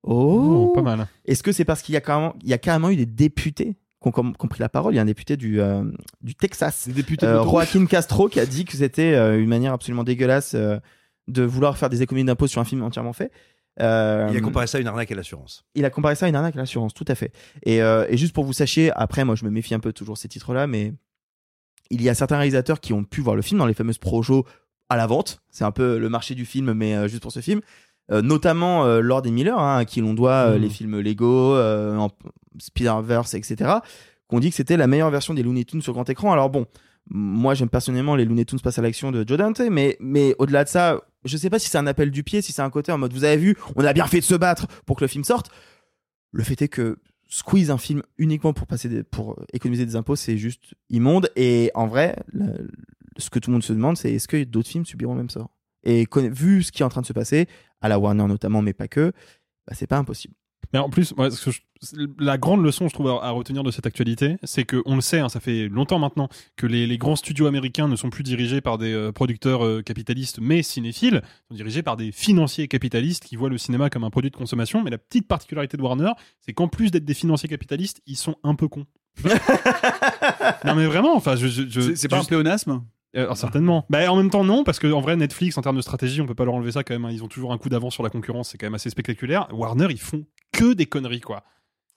Oh, 0.03 0.69
Oh, 0.69 0.73
pas 0.73 0.81
mal. 0.81 1.07
Est-ce 1.25 1.43
que 1.43 1.51
c'est 1.51 1.65
parce 1.65 1.81
qu'il 1.81 1.93
y 1.93 1.97
a 1.97 2.01
carrément, 2.01 2.33
il 2.41 2.49
y 2.49 2.53
a 2.53 2.57
carrément 2.57 2.89
eu 2.89 2.95
des 2.95 3.05
députés 3.05 3.75
qui 4.01 4.07
ont, 4.07 4.11
com- 4.11 4.33
qui 4.37 4.45
ont 4.45 4.47
pris 4.47 4.59
la 4.61 4.69
parole 4.69 4.93
Il 4.93 4.97
y 4.97 4.99
a 4.99 5.01
un 5.01 5.05
député 5.05 5.37
du 5.37 5.59
euh, 5.61 5.83
du 6.21 6.35
Texas, 6.35 6.87
de 6.87 7.03
euh. 7.25 7.43
Joaquin 7.43 7.85
Castro, 7.85 8.29
qui 8.29 8.39
a 8.39 8.45
dit 8.45 8.65
que 8.65 8.77
c'était 8.77 9.13
euh, 9.15 9.39
une 9.41 9.49
manière 9.49 9.73
absolument 9.73 10.03
dégueulasse 10.03 10.55
de 10.55 11.43
vouloir 11.43 11.77
faire 11.77 11.89
des 11.89 12.01
économies 12.01 12.25
d'impôts 12.25 12.47
sur 12.47 12.61
un 12.61 12.65
film 12.65 12.81
entièrement 12.83 13.13
fait. 13.13 13.31
Euh, 13.81 14.27
Il 14.31 14.37
a 14.37 14.41
comparé 14.41 14.67
ça 14.67 14.77
à 14.77 14.81
une 14.81 14.87
arnaque 14.87 15.11
à 15.11 15.15
l'assurance. 15.15 15.63
il 15.75 15.85
a 15.85 15.89
comparé 15.89 16.15
ça 16.15 16.25
à 16.25 16.29
une 16.29 16.35
arnaque 16.35 16.55
à 16.55 16.59
l'assurance, 16.59 16.93
tout 16.93 17.05
à 17.07 17.15
fait. 17.15 17.31
Et, 17.63 17.81
euh, 17.81 18.05
et 18.09 18.17
juste 18.17 18.33
pour 18.33 18.43
vous 18.43 18.51
sachiez, 18.53 18.91
après, 18.95 19.23
moi 19.23 19.35
je 19.35 19.45
me 19.45 19.49
méfie 19.51 19.73
un 19.73 19.79
peu 19.79 19.93
toujours 19.93 20.15
de 20.15 20.19
ces 20.19 20.27
titres-là, 20.27 20.67
mais 20.67 20.93
il 21.91 22.01
y 22.01 22.09
a 22.09 22.13
certains 22.15 22.37
réalisateurs 22.37 22.79
qui 22.81 22.93
ont 22.93 23.03
pu 23.03 23.21
voir 23.21 23.35
le 23.35 23.41
film 23.41 23.57
dans 23.59 23.65
les 23.65 23.73
fameuses 23.73 23.97
projos 23.97 24.45
à 24.89 24.97
la 24.97 25.07
vente. 25.07 25.39
C'est 25.49 25.63
un 25.63 25.71
peu 25.71 25.97
le 25.97 26.09
marché 26.09 26.35
du 26.35 26.45
film, 26.45 26.73
mais 26.73 26.95
euh, 26.95 27.07
juste 27.07 27.21
pour 27.21 27.31
ce 27.31 27.39
film. 27.41 27.61
Euh, 28.11 28.21
notamment 28.23 28.85
euh, 28.85 29.01
Lord 29.01 29.25
et 29.27 29.31
Miller, 29.31 29.59
hein, 29.59 29.77
à 29.77 29.85
qui 29.85 30.01
l'on 30.01 30.13
doit 30.15 30.31
euh, 30.31 30.57
les 30.57 30.69
films 30.69 30.99
Lego, 30.99 31.55
Spider-Verse, 32.57 33.33
etc. 33.35 33.71
Qu'on 34.27 34.39
dit 34.39 34.49
que 34.49 34.55
c'était 34.55 34.77
la 34.77 34.87
meilleure 34.87 35.09
version 35.11 35.33
des 35.33 35.43
Looney 35.43 35.65
Tunes 35.65 35.81
sur 35.81 35.93
grand 35.93 36.09
écran. 36.09 36.31
Alors 36.31 36.49
bon, 36.49 36.65
moi 37.09 37.53
j'aime 37.53 37.69
personnellement 37.69 38.15
les 38.15 38.25
Looney 38.25 38.45
Tunes 38.45 38.59
passent 38.59 38.79
à 38.79 38.81
l'action 38.81 39.11
de 39.11 39.25
Joe 39.27 39.37
Dante, 39.37 39.61
mais, 39.69 39.97
mais 39.99 40.35
au-delà 40.39 40.63
de 40.63 40.69
ça, 40.69 41.01
je 41.25 41.37
sais 41.37 41.49
pas 41.49 41.59
si 41.59 41.69
c'est 41.69 41.77
un 41.77 41.87
appel 41.87 42.11
du 42.11 42.23
pied, 42.23 42.41
si 42.41 42.51
c'est 42.51 42.61
un 42.61 42.69
côté 42.69 42.91
en 42.91 42.97
mode 42.97 43.13
vous 43.13 43.23
avez 43.23 43.37
vu, 43.37 43.55
on 43.75 43.83
a 43.83 43.93
bien 43.93 44.05
fait 44.07 44.19
de 44.19 44.25
se 44.25 44.35
battre 44.35 44.67
pour 44.85 44.95
que 44.97 45.03
le 45.03 45.07
film 45.07 45.23
sorte. 45.23 45.49
Le 46.31 46.43
fait 46.43 46.61
est 46.61 46.67
que 46.67 46.97
squeeze 47.27 47.69
un 47.71 47.77
film 47.77 48.01
uniquement 48.17 48.53
pour 48.53 48.65
passer 48.67 48.89
des- 48.89 49.03
pour 49.03 49.39
économiser 49.53 49.85
des 49.85 49.95
impôts, 49.95 50.15
c'est 50.15 50.37
juste 50.37 50.73
immonde. 50.89 51.29
Et 51.35 51.71
en 51.75 51.87
vrai, 51.87 52.15
le- 52.31 52.69
ce 53.17 53.29
que 53.29 53.39
tout 53.39 53.49
le 53.49 53.53
monde 53.53 53.63
se 53.63 53.73
demande, 53.73 53.97
c'est 53.97 54.13
est-ce 54.13 54.27
que 54.27 54.43
d'autres 54.43 54.69
films 54.69 54.85
subiront 54.85 55.13
le 55.13 55.19
même 55.19 55.29
sort? 55.29 55.49
Et 55.83 56.05
vu 56.13 56.63
ce 56.63 56.71
qui 56.71 56.81
est 56.81 56.85
en 56.85 56.89
train 56.89 57.01
de 57.01 57.05
se 57.05 57.13
passer, 57.13 57.47
à 57.81 57.87
la 57.89 57.97
Warner 57.99 58.25
notamment, 58.27 58.61
mais 58.61 58.73
pas 58.73 58.87
que, 58.87 59.11
bah, 59.67 59.73
c'est 59.75 59.87
pas 59.87 59.97
impossible. 59.97 60.33
Mais 60.73 60.77
en 60.79 60.89
plus, 60.89 61.15
moi, 61.15 61.31
ce 61.31 61.45
que 61.45 61.51
je- 61.51 61.61
la 62.19 62.37
grande 62.37 62.61
leçon, 62.63 62.87
je 62.89 62.93
trouve, 62.93 63.07
à, 63.07 63.13
à 63.25 63.29
retenir 63.31 63.63
de 63.63 63.71
cette 63.71 63.87
actualité, 63.87 64.35
c'est 64.43 64.65
que 64.65 64.83
on 64.85 64.95
le 64.95 65.01
sait, 65.01 65.19
hein, 65.19 65.29
ça 65.29 65.39
fait 65.39 65.67
longtemps 65.67 65.97
maintenant, 65.97 66.27
que 66.57 66.67
les, 66.67 66.85
les 66.85 66.97
grands 66.99 67.15
studios 67.15 67.47
américains 67.47 67.87
ne 67.87 67.95
sont 67.95 68.09
plus 68.11 68.21
dirigés 68.23 68.61
par 68.61 68.77
des 68.77 68.93
euh, 68.93 69.11
producteurs 69.11 69.65
euh, 69.65 69.81
capitalistes, 69.81 70.37
mais 70.41 70.61
cinéphiles, 70.61 71.23
sont 71.47 71.55
dirigés 71.55 71.81
par 71.81 71.97
des 71.97 72.11
financiers 72.11 72.67
capitalistes 72.67 73.23
qui 73.23 73.35
voient 73.35 73.49
le 73.49 73.57
cinéma 73.57 73.89
comme 73.89 74.03
un 74.03 74.09
produit 74.11 74.29
de 74.29 74.35
consommation. 74.35 74.83
Mais 74.83 74.91
la 74.91 74.97
petite 74.99 75.27
particularité 75.27 75.75
de 75.77 75.81
Warner, 75.81 76.11
c'est 76.41 76.53
qu'en 76.53 76.67
plus 76.67 76.91
d'être 76.91 77.05
des 77.05 77.13
financiers 77.15 77.49
capitalistes, 77.49 78.01
ils 78.05 78.17
sont 78.17 78.35
un 78.43 78.53
peu 78.53 78.67
cons. 78.67 78.85
non 80.65 80.75
mais 80.75 80.85
vraiment, 80.85 81.15
enfin, 81.15 81.35
je, 81.35 81.47
je- 81.47 81.67
je- 81.67 81.95
C'est 81.95 82.07
pas 82.07 82.19
un 82.19 82.23
pléonasme? 82.23 82.83
Euh, 83.15 83.23
alors, 83.23 83.37
certainement. 83.37 83.85
Bah, 83.89 84.11
en 84.11 84.15
même 84.15 84.29
temps, 84.29 84.43
non, 84.43 84.63
parce 84.63 84.79
que 84.79 84.91
en 84.91 85.01
vrai, 85.01 85.15
Netflix, 85.15 85.57
en 85.57 85.61
termes 85.61 85.77
de 85.77 85.81
stratégie, 85.81 86.21
on 86.21 86.25
peut 86.25 86.35
pas 86.35 86.45
leur 86.45 86.53
enlever 86.53 86.71
ça 86.71 86.83
quand 86.83 86.93
même. 86.93 87.05
hein. 87.05 87.11
Ils 87.11 87.23
ont 87.23 87.27
toujours 87.27 87.53
un 87.53 87.57
coup 87.57 87.69
d'avance 87.69 87.93
sur 87.93 88.03
la 88.03 88.09
concurrence, 88.09 88.49
c'est 88.49 88.57
quand 88.57 88.67
même 88.67 88.75
assez 88.75 88.89
spectaculaire. 88.89 89.47
Warner, 89.51 89.87
ils 89.89 89.99
font 89.99 90.25
que 90.51 90.73
des 90.73 90.85
conneries, 90.85 91.21
quoi. 91.21 91.43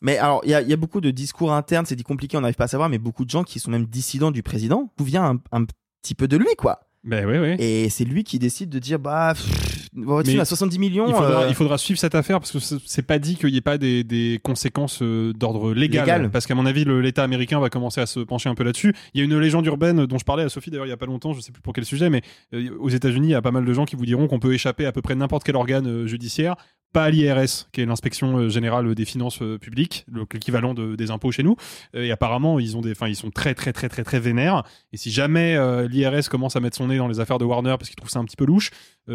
Mais 0.01 0.19
alors, 0.19 0.41
il 0.45 0.51
y 0.51 0.55
a, 0.55 0.63
il 0.63 0.69
y 0.69 0.73
a 0.73 0.77
beaucoup 0.77 1.01
de 1.01 1.11
discours 1.11 1.53
internes, 1.53 1.87
c'est 1.87 1.95
dit 1.97 2.03
compliqué, 2.03 2.37
on 2.37 2.41
n'arrive 2.41 2.57
pas 2.57 2.65
à 2.65 2.69
savoir, 2.69 2.89
mais 2.89 2.99
beaucoup 2.99 3.25
de 3.25 3.31
gens 3.31 3.45
qui 3.45 3.61
sont 3.61 3.71
même 3.71 3.87
dissidents 3.87 4.31
du 4.33 4.43
président, 4.43 4.93
d'où 4.97 5.05
vient 5.05 5.25
un, 5.25 5.41
un 5.61 5.65
petit 6.03 6.15
peu 6.15 6.27
de 6.27 6.37
lui, 6.37 6.55
quoi. 6.57 6.81
Ben 7.05 7.27
oui, 7.27 7.39
oui. 7.39 7.57
Et 7.59 7.89
c'est 7.89 8.05
lui 8.05 8.25
qui 8.25 8.39
décide 8.39 8.69
de 8.71 8.79
dire, 8.79 8.99
bah, 8.99 9.35
pff, 9.35 9.82
votre 9.95 10.27
Mais 10.27 10.33
film 10.33 10.41
à 10.41 10.45
70 10.45 10.79
millions. 10.79 11.07
Il 11.07 11.15
faudra, 11.15 11.43
euh, 11.43 11.49
il 11.49 11.55
faudra 11.55 11.77
suivre 11.77 12.01
cette 12.01 12.15
affaire 12.15 12.41
parce 12.41 12.53
que 12.53 12.59
c'est 12.59 13.03
pas 13.03 13.19
dit 13.19 13.37
qu'il 13.37 13.51
n'y 13.51 13.59
ait 13.59 13.61
pas 13.61 13.77
des, 13.77 14.05
des 14.05 14.41
conséquences 14.43 15.03
euh, 15.03 15.33
d'ordre 15.35 15.75
légal, 15.75 16.07
Légal. 16.07 16.31
Parce 16.31 16.47
qu'à 16.47 16.55
mon 16.55 16.65
avis, 16.65 16.85
l'État 16.85 17.23
américain 17.23 17.61
va 17.61 17.69
commencer 17.69 18.01
à 18.01 18.07
se 18.07 18.21
pencher 18.21 18.49
un 18.49 18.55
peu 18.55 18.65
là-dessus. 18.65 18.95
Il 19.13 19.19
y 19.19 19.23
a 19.23 19.25
une 19.25 19.39
légende 19.39 19.67
urbaine 19.67 20.07
dont 20.07 20.19
je 20.19 20.25
parlais 20.25 20.45
à 20.45 20.49
Sophie 20.49 20.71
d'ailleurs 20.71 20.87
il 20.87 20.91
y 20.91 20.93
a 20.93 20.97
pas 20.97 21.07
longtemps, 21.07 21.35
je 21.35 21.41
sais 21.41 21.53
plus 21.53 21.63
pour 21.63 21.75
quel 21.75 21.85
sujet, 21.85 22.09
mais 22.09 22.23
euh, 22.55 22.71
aux 22.81 22.89
États-Unis, 22.89 23.29
il 23.29 23.33
y 23.33 23.35
a 23.35 23.43
pas 23.43 23.51
mal 23.51 23.65
de 23.65 23.73
gens 23.73 23.85
qui 23.85 23.97
vous 23.97 24.07
diront 24.07 24.29
qu'on 24.29 24.39
peut 24.39 24.55
échapper 24.55 24.87
à 24.87 24.93
peu 24.93 25.03
près 25.03 25.15
n'importe 25.15 25.45
quel 25.45 25.57
organe 25.57 26.07
judiciaire, 26.07 26.57
pas 26.93 27.05
à 27.05 27.11
l'IRS, 27.11 27.69
qui 27.73 27.81
est 27.81 27.87
l'inspection 27.87 28.37
euh, 28.37 28.49
générale 28.49 28.95
des 28.95 29.05
finances 29.05 29.41
euh, 29.43 29.59
publiques, 29.59 30.05
le- 30.13 30.25
l'équivalent 30.33 30.75
de- 30.75 30.95
des 30.97 31.11
impôts 31.11 31.33
chez 31.33 31.43
nous. 31.43 31.57
Euh, 31.95 32.05
et 32.05 32.11
apparemment, 32.13 32.59
ils 32.59 32.77
ont 32.77 32.81
des, 32.81 32.93
enfin, 32.93 33.09
ils 33.09 33.17
sont 33.17 33.31
très 33.31 33.55
très 33.55 33.73
très 33.73 33.89
très 33.89 34.05
très 34.05 34.21
vénères. 34.21 34.63
Et 34.93 34.97
si 34.97 35.11
jamais 35.11 35.57
l'IRS 35.89 36.29
commence 36.29 36.57
à 36.57 36.61
mettre 36.61 36.77
son 36.77 36.89
nez 36.89 36.99
dans 36.99 37.09
les 37.09 37.21
affaires 37.21 37.39
de 37.39 37.45
Warner 37.45 37.77
parce 37.79 37.89
qu'il 37.89 37.97
trouve 37.97 38.11
ça 38.11 38.19
un 38.19 38.25
petit 38.25 38.37
peu 38.37 38.45
louche, 38.45 38.71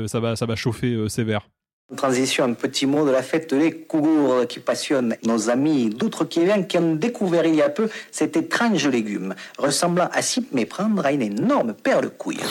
ça 0.07 0.19
va 0.19 0.35
ça 0.35 0.45
va 0.45 0.55
chauffer 0.55 0.93
euh, 0.93 1.07
sévère. 1.07 1.47
Transition, 1.95 2.43
un 2.43 2.53
petit 2.53 2.85
mot 2.85 3.05
de 3.05 3.11
la 3.11 3.23
fête 3.23 3.53
des 3.53 3.71
Cougours 3.71 4.45
qui 4.49 4.59
passionne 4.59 5.15
nos 5.25 5.49
amis 5.49 5.89
d'outre-Québec 5.89 6.67
qui 6.67 6.77
ont 6.77 6.95
découvert 6.95 7.45
il 7.45 7.55
y 7.55 7.61
a 7.61 7.69
peu 7.69 7.87
cet 8.11 8.35
étrange 8.35 8.85
légume, 8.89 9.33
ressemblant 9.57 10.09
à 10.11 10.21
s'y 10.21 10.45
méprendre 10.51 11.05
à 11.05 11.13
une 11.13 11.21
énorme 11.21 11.73
paire 11.73 12.01
de 12.01 12.07
couilles. 12.09 12.41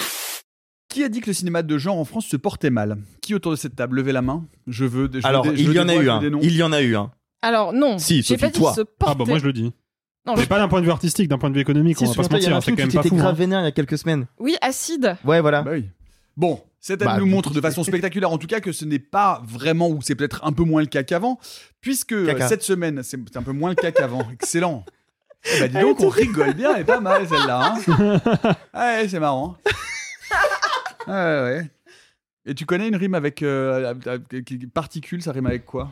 Qui 0.96 1.04
a 1.04 1.10
dit 1.10 1.20
que 1.20 1.26
le 1.26 1.34
cinéma 1.34 1.62
de 1.62 1.76
genre 1.76 1.98
en 1.98 2.06
France 2.06 2.24
se 2.24 2.38
portait 2.38 2.70
mal? 2.70 2.96
Qui 3.20 3.34
autour 3.34 3.52
de 3.52 3.56
cette 3.56 3.76
table 3.76 3.96
Levez 3.96 4.12
la 4.12 4.22
main? 4.22 4.46
Je 4.66 4.86
veux. 4.86 5.10
je 5.12 5.18
veux 5.18 5.26
Alors, 5.26 5.42
des- 5.42 5.60
il 5.60 5.70
y 5.70 5.78
en 5.78 5.90
a 5.90 5.94
eu 5.94 6.08
un. 6.08 6.22
Il 6.40 6.56
y 6.56 6.62
en 6.62 6.72
a 6.72 6.80
eu 6.80 6.96
un. 6.96 7.10
Alors 7.42 7.74
non, 7.74 7.98
Si, 7.98 8.22
j'ai 8.22 8.22
Sophie, 8.22 8.40
pas 8.40 8.46
dit 8.48 8.58
toi. 8.60 8.72
se 8.72 8.80
Ah 9.04 9.14
bah 9.14 9.24
moi 9.28 9.38
je 9.38 9.44
le 9.44 9.52
dis. 9.52 9.74
Non, 10.26 10.32
mais 10.36 10.44
je- 10.44 10.48
pas 10.48 10.56
d'un 10.58 10.68
point 10.68 10.80
de 10.80 10.86
vue 10.86 10.90
artistique, 10.90 11.28
d'un 11.28 11.36
point 11.36 11.50
de 11.50 11.54
vue 11.54 11.60
économique, 11.60 11.98
Si, 11.98 12.04
on 12.04 12.06
va 12.06 12.14
pas 12.14 12.22
se 12.22 12.32
mentir, 12.32 12.54
a 12.54 12.56
un 12.56 12.60
c'est 12.62 12.64
film 12.64 12.78
quand 12.78 12.88
qui 12.88 12.96
même 12.96 13.02
pas 13.02 13.08
fou. 13.10 13.16
grave 13.16 13.28
hein. 13.28 13.34
vénère 13.34 13.60
il 13.60 13.64
y 13.64 13.66
a 13.66 13.72
quelques 13.72 13.98
semaines. 13.98 14.26
Oui, 14.38 14.56
acide. 14.62 15.18
Ouais, 15.26 15.42
voilà. 15.42 15.60
Bah 15.60 15.72
oui. 15.74 15.84
Bon, 16.34 16.62
cette 16.80 17.00
Bah, 17.00 17.10
année 17.12 17.20
nous 17.20 17.26
montre 17.30 17.52
de 17.52 17.60
façon 17.60 17.84
spectaculaire, 17.84 18.32
en 18.32 18.38
tout 18.38 18.46
cas, 18.46 18.60
que 18.60 18.72
ce 18.72 18.86
n'est 18.86 18.98
pas 18.98 19.42
vraiment, 19.46 19.90
ou 19.90 20.00
c'est 20.00 20.14
peut-être 20.14 20.40
un 20.46 20.52
peu 20.52 20.64
moins 20.64 20.80
le 20.80 20.86
cas 20.86 21.02
qu'avant, 21.02 21.38
puisque 21.82 22.12
euh, 22.14 22.24
Caca. 22.24 22.48
cette 22.48 22.62
semaine, 22.62 23.02
c'est 23.02 23.18
c'est 23.30 23.36
un 23.36 23.42
peu 23.42 23.52
moins 23.52 23.68
le 23.68 23.76
cas 23.76 23.90
qu'avant. 23.92 24.26
Excellent. 24.32 24.82
Eh 25.54 25.60
bah 25.60 25.68
dis 25.68 25.78
donc, 25.78 26.00
on 26.00 26.08
rigole 26.08 26.54
bien, 26.54 26.74
elle 26.74 26.80
est 26.80 26.84
pas 26.84 27.00
mal 27.00 27.28
celle-là. 27.28 27.74
hein. 27.86 28.54
ouais, 28.74 29.08
c'est 29.08 29.20
marrant. 29.20 29.58
Ouais, 31.06 31.12
ouais. 31.14 31.70
Et 32.46 32.54
tu 32.54 32.64
connais 32.66 32.88
une 32.88 32.96
rime 32.96 33.14
avec 33.14 33.42
euh, 33.42 33.94
euh, 34.06 34.18
particule, 34.72 35.22
ça 35.22 35.32
rime 35.32 35.46
avec 35.46 35.64
quoi? 35.64 35.90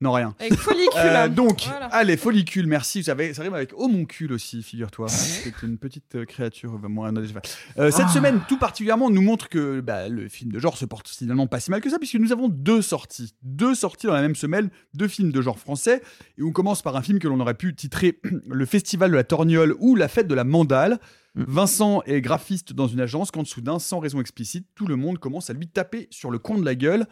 Non, 0.00 0.12
rien. 0.12 0.32
Avec 0.38 0.54
follicule. 0.54 0.92
Euh, 0.96 1.26
donc, 1.28 1.64
Voilà. 1.68 1.86
allez, 1.86 2.16
follicule, 2.16 2.68
merci. 2.68 3.02
Ça, 3.02 3.16
ça 3.34 3.42
rime 3.42 3.54
avec 3.54 3.72
homoncule 3.76 4.32
aussi, 4.32 4.62
figure-toi. 4.62 5.08
C'est 5.08 5.52
une 5.64 5.76
petite 5.76 6.14
euh, 6.14 6.24
créature. 6.24 6.78
bah, 6.78 6.86
moi, 6.88 7.10
Euh, 7.12 7.90
cette 7.90 8.04
Ah. 8.06 8.08
semaine, 8.08 8.40
tout 8.48 8.58
particulièrement, 8.58 9.10
nous 9.10 9.22
montre 9.22 9.48
que 9.48 9.80
bah, 9.80 10.08
le 10.08 10.28
film 10.28 10.52
de 10.52 10.60
genre 10.60 10.78
se 10.78 10.84
porte 10.84 11.08
finalement 11.08 11.48
pas 11.48 11.58
si 11.58 11.72
mal 11.72 11.80
que 11.80 11.90
ça, 11.90 11.98
puisque 11.98 12.14
nous 12.14 12.30
avons 12.30 12.48
deux 12.48 12.80
sorties. 12.80 13.34
Deux 13.42 13.74
sorties 13.74 14.06
dans 14.06 14.14
la 14.14 14.22
même 14.22 14.36
semaine, 14.36 14.70
deux 14.94 15.08
films 15.08 15.32
de 15.32 15.42
genre 15.42 15.58
français. 15.58 16.00
Et 16.38 16.44
on 16.44 16.52
commence 16.52 16.80
par 16.80 16.94
un 16.94 17.02
film 17.02 17.18
que 17.18 17.26
l'on 17.26 17.40
aurait 17.40 17.54
pu 17.54 17.74
titrer 17.74 18.20
Le 18.48 18.66
Festival 18.66 19.10
de 19.10 19.16
la 19.16 19.24
Torgnole 19.24 19.74
ou 19.80 19.96
La 19.96 20.06
Fête 20.06 20.28
de 20.28 20.34
la 20.36 20.44
Mandale. 20.44 21.00
Vincent 21.46 22.02
est 22.04 22.20
graphiste 22.20 22.72
dans 22.72 22.88
une 22.88 23.00
agence 23.00 23.30
quand 23.30 23.46
soudain, 23.46 23.78
sans 23.78 24.00
raison 24.00 24.20
explicite, 24.20 24.66
tout 24.74 24.86
le 24.86 24.96
monde 24.96 25.18
commence 25.18 25.50
à 25.50 25.52
lui 25.52 25.68
taper 25.68 26.08
sur 26.10 26.32
le 26.32 26.38
coin 26.40 26.58
de 26.58 26.64
la 26.64 26.74
gueule, 26.74 27.06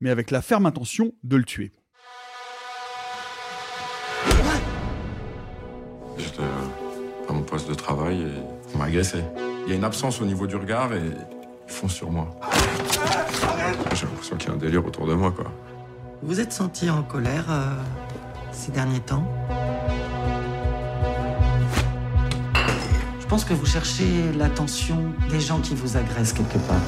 mais 0.00 0.10
avec 0.10 0.30
la 0.30 0.40
ferme 0.40 0.66
intention 0.66 1.12
de 1.24 1.36
le 1.36 1.42
tuer. 1.42 1.72
J'étais 6.16 6.42
euh, 6.42 7.28
à 7.28 7.32
mon 7.32 7.42
poste 7.42 7.68
de 7.68 7.74
travail 7.74 8.20
et 8.22 8.72
on 8.72 8.78
m'a 8.78 8.84
agressé. 8.84 9.18
Il 9.66 9.70
y 9.70 9.72
a 9.72 9.76
une 9.76 9.84
absence 9.84 10.20
au 10.20 10.26
niveau 10.26 10.46
du 10.46 10.54
regard 10.54 10.92
et 10.92 11.02
ils 11.66 11.72
foncent 11.72 11.94
sur 11.94 12.12
moi. 12.12 12.38
J'ai 13.94 14.06
l'impression 14.06 14.36
qu'il 14.36 14.48
y 14.48 14.52
a 14.52 14.54
un 14.54 14.58
délire 14.58 14.86
autour 14.86 15.08
de 15.08 15.14
moi, 15.14 15.32
quoi. 15.32 15.52
Vous 16.22 16.38
êtes 16.38 16.52
senti 16.52 16.88
en 16.88 17.02
colère 17.02 17.46
euh, 17.50 17.74
ces 18.52 18.70
derniers 18.70 19.00
temps? 19.00 19.26
Pense 23.32 23.46
que 23.46 23.54
vous 23.54 23.64
cherchez 23.64 24.30
l'attention 24.36 25.10
des 25.30 25.40
gens 25.40 25.58
qui 25.62 25.74
vous 25.74 25.96
agressent 25.96 26.34
quelque 26.34 26.58
part. 26.68 26.82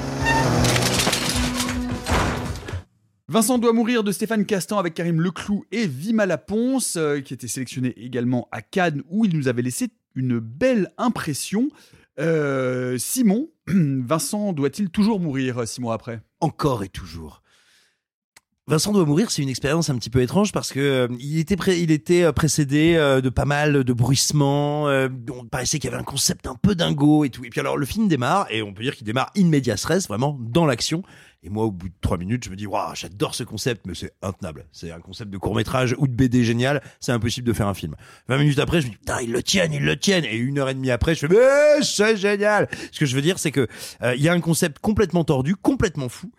Vincent 3.28 3.56
doit 3.56 3.72
mourir 3.72 4.04
de 4.04 4.12
Stéphane 4.12 4.44
Castan 4.44 4.78
avec 4.78 4.92
Karim 4.92 5.22
Leclou 5.22 5.64
et 5.72 5.86
Vima 5.86 6.26
Laponce, 6.26 6.96
euh, 6.96 7.20
qui 7.20 7.32
était 7.32 7.48
sélectionné 7.48 7.94
également 7.96 8.46
à 8.52 8.60
Cannes, 8.60 9.02
où 9.08 9.24
il 9.24 9.34
nous 9.34 9.48
avait 9.48 9.62
laissé 9.62 9.88
une 10.14 10.38
belle 10.38 10.90
impression. 10.98 11.70
Euh, 12.20 12.98
Simon, 12.98 13.48
Vincent 13.66 14.52
doit-il 14.52 14.90
toujours 14.90 15.20
mourir 15.20 15.62
euh, 15.62 15.64
six 15.64 15.80
mois 15.80 15.94
après? 15.94 16.20
Encore 16.40 16.84
et 16.84 16.90
toujours. 16.90 17.40
Vincent 18.66 18.92
doit 18.92 19.04
mourir, 19.04 19.30
c'est 19.30 19.42
une 19.42 19.50
expérience 19.50 19.90
un 19.90 19.98
petit 19.98 20.08
peu 20.08 20.22
étrange 20.22 20.50
parce 20.50 20.72
que 20.72 20.80
euh, 20.80 21.08
il 21.20 21.38
était 21.38 21.54
il 21.78 21.90
était 21.90 22.22
euh, 22.22 22.32
précédé 22.32 22.94
euh, 22.96 23.20
de 23.20 23.28
pas 23.28 23.44
mal 23.44 23.84
de 23.84 23.92
bruissements. 23.92 24.84
on 24.84 25.44
paraissait 25.50 25.78
qu'il 25.78 25.90
y 25.90 25.92
avait 25.92 26.00
un 26.00 26.04
concept 26.04 26.46
un 26.46 26.54
peu 26.54 26.74
dingo 26.74 27.24
et 27.24 27.28
tout. 27.28 27.44
Et 27.44 27.50
puis 27.50 27.60
alors 27.60 27.76
le 27.76 27.84
film 27.84 28.08
démarre 28.08 28.46
et 28.48 28.62
on 28.62 28.72
peut 28.72 28.82
dire 28.82 28.96
qu'il 28.96 29.04
démarre 29.04 29.30
in 29.36 29.48
medias 29.48 29.84
res, 29.86 30.08
vraiment 30.08 30.38
dans 30.40 30.64
l'action. 30.64 31.02
Et 31.42 31.50
moi, 31.50 31.64
au 31.64 31.70
bout 31.70 31.90
de 31.90 31.94
trois 32.00 32.16
minutes, 32.16 32.42
je 32.42 32.48
me 32.48 32.56
dis, 32.56 32.66
waouh, 32.66 32.94
j'adore 32.94 33.34
ce 33.34 33.44
concept, 33.44 33.84
mais 33.86 33.94
c'est 33.94 34.12
intenable. 34.22 34.64
C'est 34.72 34.90
un 34.90 35.00
concept 35.00 35.30
de 35.30 35.36
court 35.36 35.54
métrage 35.54 35.94
ou 35.98 36.08
de 36.08 36.14
BD 36.14 36.42
génial. 36.42 36.82
C'est 37.00 37.12
impossible 37.12 37.46
de 37.46 37.52
faire 37.52 37.68
un 37.68 37.74
film. 37.74 37.96
20 38.28 38.38
minutes 38.38 38.58
après, 38.60 38.80
je 38.80 38.86
me 38.86 38.92
dis, 38.92 38.96
putain, 38.96 39.20
ils 39.20 39.30
le 39.30 39.42
tiennent, 39.42 39.74
ils 39.74 39.84
le 39.84 39.98
tiennent. 39.98 40.24
Et 40.24 40.36
une 40.36 40.58
heure 40.58 40.70
et 40.70 40.74
demie 40.74 40.90
après, 40.90 41.14
je 41.14 41.26
fais, 41.26 41.28
mais 41.28 41.82
c'est 41.82 42.16
génial. 42.16 42.70
Ce 42.92 42.98
que 42.98 43.04
je 43.04 43.14
veux 43.14 43.20
dire, 43.20 43.38
c'est 43.38 43.50
que 43.50 43.68
il 44.16 44.22
y 44.22 44.28
a 44.30 44.32
un 44.32 44.40
concept 44.40 44.78
complètement 44.78 45.22
tordu, 45.24 45.54
complètement 45.54 46.08
fou, 46.08 46.32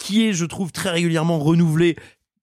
qui 0.00 0.26
est, 0.26 0.32
je 0.32 0.44
trouve, 0.44 0.72
très 0.72 0.90
régulièrement 0.90 1.38
renouvelé 1.38 1.94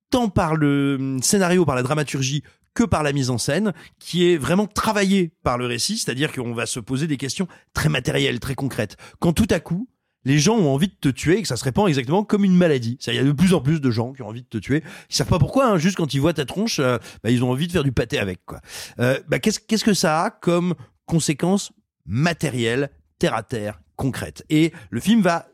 tant 0.09 0.29
par 0.29 0.55
le 0.55 0.95
hum, 0.97 1.21
scénario, 1.21 1.65
par 1.65 1.75
la 1.75 1.83
dramaturgie, 1.83 2.43
que 2.73 2.83
par 2.83 3.03
la 3.03 3.11
mise 3.11 3.31
en 3.31 3.39
scène, 3.39 3.73
qui 3.99 4.29
est 4.29 4.37
vraiment 4.37 4.67
travaillé 4.67 5.33
par 5.43 5.57
le 5.57 5.65
récit, 5.65 5.97
c'est-à-dire 5.97 6.31
qu'on 6.31 6.53
va 6.53 6.67
se 6.67 6.79
poser 6.79 7.07
des 7.07 7.17
questions 7.17 7.47
très 7.73 7.89
matérielles, 7.89 8.39
très 8.39 8.53
concrètes. 8.55 8.97
Quand 9.19 9.33
tout 9.33 9.47
à 9.49 9.59
coup, 9.59 9.89
les 10.25 10.37
gens 10.37 10.57
ont 10.57 10.71
envie 10.73 10.89
de 10.89 10.95
te 10.99 11.09
tuer 11.09 11.39
et 11.39 11.41
que 11.41 11.47
ça 11.47 11.57
se 11.57 11.63
répand 11.63 11.87
exactement 11.87 12.23
comme 12.23 12.43
une 12.43 12.55
maladie. 12.55 12.99
Il 13.07 13.15
y 13.15 13.17
a 13.17 13.23
de 13.23 13.31
plus 13.31 13.53
en 13.53 13.61
plus 13.61 13.81
de 13.81 13.89
gens 13.89 14.13
qui 14.13 14.21
ont 14.21 14.27
envie 14.27 14.43
de 14.43 14.47
te 14.47 14.57
tuer. 14.59 14.83
Ils 15.09 15.15
savent 15.15 15.27
pas 15.27 15.39
pourquoi, 15.39 15.67
hein, 15.67 15.77
juste 15.77 15.97
quand 15.97 16.13
ils 16.13 16.21
voient 16.21 16.33
ta 16.33 16.45
tronche, 16.45 16.79
euh, 16.79 16.99
bah, 17.23 17.31
ils 17.31 17.43
ont 17.43 17.49
envie 17.49 17.65
de 17.65 17.71
faire 17.71 17.83
du 17.83 17.91
pâté 17.91 18.19
avec. 18.19 18.45
Quoi. 18.45 18.61
Euh, 18.99 19.19
bah, 19.27 19.39
qu'est-ce, 19.39 19.59
qu'est-ce 19.59 19.85
que 19.85 19.93
ça 19.93 20.21
a 20.21 20.29
comme 20.29 20.75
conséquence 21.05 21.71
matérielle, 22.05 22.91
terre 23.17 23.33
à 23.33 23.41
terre, 23.41 23.79
concrète 23.95 24.45
Et 24.49 24.71
le 24.91 24.99
film 24.99 25.21
va 25.21 25.47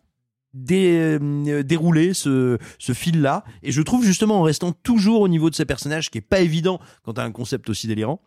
dé- 0.53 1.17
euh, 1.21 1.63
dérouler 1.63 2.13
ce, 2.13 2.57
ce 2.79 2.93
fil-là. 2.93 3.43
Et 3.61 3.71
je 3.71 3.81
trouve 3.81 4.03
justement 4.05 4.39
en 4.39 4.43
restant 4.43 4.71
toujours 4.71 5.21
au 5.21 5.27
niveau 5.27 5.49
de 5.49 5.55
ces 5.55 5.65
personnages, 5.65 6.09
qui 6.09 6.19
est 6.19 6.21
pas 6.21 6.39
évident 6.41 6.79
quand 7.03 7.13
t'as 7.13 7.23
un 7.23 7.31
concept 7.31 7.69
aussi 7.69 7.87
délirant 7.87 8.21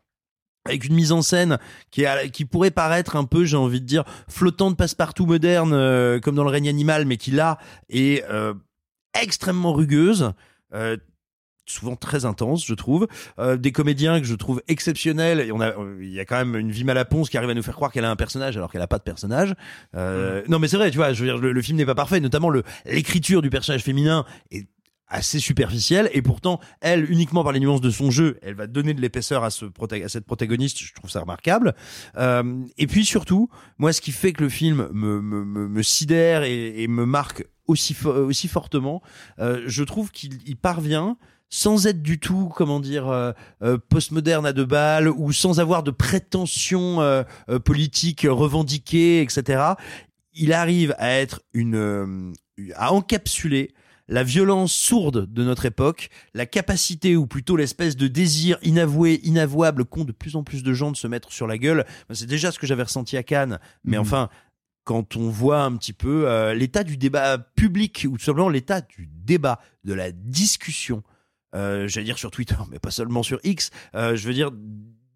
avec 0.65 0.85
une 0.85 0.95
mise 0.97 1.13
en 1.13 1.23
scène 1.23 1.59
qui, 1.93 2.03
est, 2.03 2.31
qui 2.31 2.45
pourrait 2.45 2.73
paraître 2.73 3.15
un 3.15 3.23
peu, 3.23 3.45
j'ai 3.45 3.57
envie 3.57 3.81
de 3.81 3.87
dire, 3.87 4.03
flottante 4.27 4.77
passe-partout 4.77 5.25
moderne, 5.25 5.73
euh, 5.73 6.19
comme 6.19 6.35
dans 6.35 6.43
le 6.43 6.51
règne 6.51 6.69
animal, 6.69 7.07
mais 7.07 7.17
qui 7.19 7.31
là 7.31 7.59
est 7.89 8.25
euh, 8.31 8.53
extrêmement 9.15 9.73
rugueuse. 9.73 10.33
euh, 10.75 10.97
souvent 11.67 11.97
très 11.97 12.25
intense, 12.25 12.65
je 12.67 12.75
trouve. 12.75 13.07
Euh, 13.39 13.57
des 13.57 13.73
comédiens 13.73 14.21
que 14.21 14.27
je 14.27 14.35
trouve 14.35 14.63
exceptionnels. 14.69 15.41
Et 15.41 15.53
on 15.53 15.61
a, 15.61 15.75
il 16.01 16.13
y 16.13 16.21
a 16.21 16.25
quand 16.25 16.37
même 16.37 16.57
une 16.57 16.71
Vima 16.71 16.95
Laponce 16.95 17.29
qui 17.29 17.37
arrive 17.37 17.51
à 17.51 17.55
nous 17.55 17.63
faire 17.63 17.75
croire 17.75 17.93
qu'elle 17.93 18.05
a 18.05 18.11
un 18.11 18.17
personnage 18.17 18.57
alors 18.57 18.71
qu'elle 18.71 18.83
a 18.83 18.87
pas 18.87 18.99
de 18.99 19.03
personnage. 19.05 19.55
Euh, 19.95 20.43
Non, 20.49 20.59
mais 20.59 20.69
c'est 20.69 20.77
vrai, 20.77 20.91
tu 20.91 20.97
vois. 20.99 21.13
Je 21.13 21.21
veux 21.25 21.27
dire, 21.31 21.39
le, 21.39 21.53
le 21.53 21.63
film 21.63 21.77
n'est 21.79 21.87
pas 21.87 21.95
parfait, 21.95 22.21
notamment 22.21 22.51
le 22.51 22.63
l'écriture 22.85 23.43
du 23.43 23.51
personnage 23.51 23.83
féminin 23.83 24.25
est 24.51 24.69
assez 25.09 25.39
superficielle 25.39 26.11
et 26.13 26.21
pourtant 26.21 26.59
elle 26.81 27.09
uniquement 27.09 27.45
par 27.45 27.53
les 27.53 27.61
nuances 27.61 27.81
de 27.81 27.91
son 27.91 28.11
jeu 28.11 28.39
elle 28.43 28.55
va 28.57 28.67
donner 28.67 28.93
de 28.93 29.01
l'épaisseur 29.01 29.45
à 29.45 29.51
ce 29.51 29.67
à 29.67 30.09
cette 30.09 30.25
protagoniste 30.27 30.81
je 30.83 30.93
trouve 30.95 31.09
ça 31.09 31.21
remarquable 31.21 31.77
Euh, 32.17 32.43
et 32.77 32.89
puis 32.89 33.05
surtout 33.05 33.49
moi 33.79 33.93
ce 33.93 34.01
qui 34.01 34.11
fait 34.11 34.33
que 34.33 34.43
le 34.43 34.49
film 34.49 34.89
me 34.93 35.21
me, 35.23 35.45
me, 35.45 35.69
me 35.69 35.83
sidère 35.85 36.43
et, 36.43 36.83
et 36.83 36.89
me 36.89 37.07
marque 37.07 37.45
aussi 37.69 37.95
fo- 37.95 38.09
aussi 38.17 38.49
fortement 38.49 39.01
euh, 39.39 39.63
je 39.67 39.85
trouve 39.85 40.11
qu'il 40.11 40.39
il 40.45 40.57
parvient 40.57 41.17
sans 41.49 41.87
être 41.87 42.03
du 42.03 42.19
tout, 42.19 42.51
comment 42.55 42.81
dire, 42.81 43.09
euh, 43.09 43.33
euh, 43.63 43.79
postmoderne 43.89 44.47
à 44.47 44.53
deux 44.53 44.65
balles 44.65 45.09
ou 45.09 45.33
sans 45.33 45.61
avoir 45.61 45.83
de 45.83 45.91
prétentions 45.91 47.01
euh, 47.01 47.23
euh, 47.49 47.59
politiques 47.59 48.27
revendiquées, 48.29 49.21
etc. 49.23 49.63
Il 50.35 50.53
arrive 50.53 50.95
à 50.99 51.11
être 51.13 51.41
une, 51.55 51.77
euh, 51.77 52.33
à 52.75 52.93
encapsuler 52.93 53.73
la 54.09 54.23
violence 54.23 54.73
sourde 54.73 55.27
de 55.33 55.43
notre 55.43 55.67
époque, 55.67 56.11
la 56.35 56.47
capacité 56.47 57.17
ou 57.17 57.27
plutôt 57.27 57.57
l'espèce 57.57 57.97
de 57.97 58.07
désir 58.07 58.57
inavoué, 58.63 59.21
inavouable 59.25 59.85
qu'ont 59.85 60.05
de 60.05 60.13
plus 60.13 60.37
en 60.37 60.45
plus 60.45 60.63
de 60.63 60.73
gens 60.73 60.93
de 60.93 60.97
se 60.97 61.09
mettre 61.09 61.33
sur 61.33 61.47
la 61.49 61.59
gueule. 61.59 61.85
C'est 62.13 62.27
déjà 62.27 62.53
ce 62.53 62.59
que 62.61 62.67
j'avais 62.69 62.85
ressenti 62.85 63.17
à 63.17 63.25
Cannes, 63.25 63.59
mais 63.85 63.97
Mhm. 63.97 64.03
enfin, 64.03 64.29
quand 64.85 65.17
on 65.17 65.29
voit 65.29 65.63
un 65.63 65.77
petit 65.77 65.93
peu 65.93 66.29
euh, 66.29 66.55
l'état 66.55 66.85
du 66.85 66.97
débat 66.97 67.39
public 67.39 68.07
ou 68.09 68.17
tout 68.17 68.25
simplement 68.25 68.49
l'état 68.49 68.81
du 68.81 69.09
débat, 69.13 69.59
de 69.83 69.93
la 69.93 70.13
discussion, 70.13 71.03
euh, 71.55 71.89
j'allais 71.89 72.07
dire 72.07 72.19
sur 72.19 72.31
Twitter, 72.31 72.57
mais 72.71 72.79
pas 72.79 72.91
seulement 72.91 73.23
sur 73.23 73.39
X, 73.45 73.71
euh, 73.95 74.17
je 74.17 74.27
veux 74.27 74.35
dire 74.35 74.51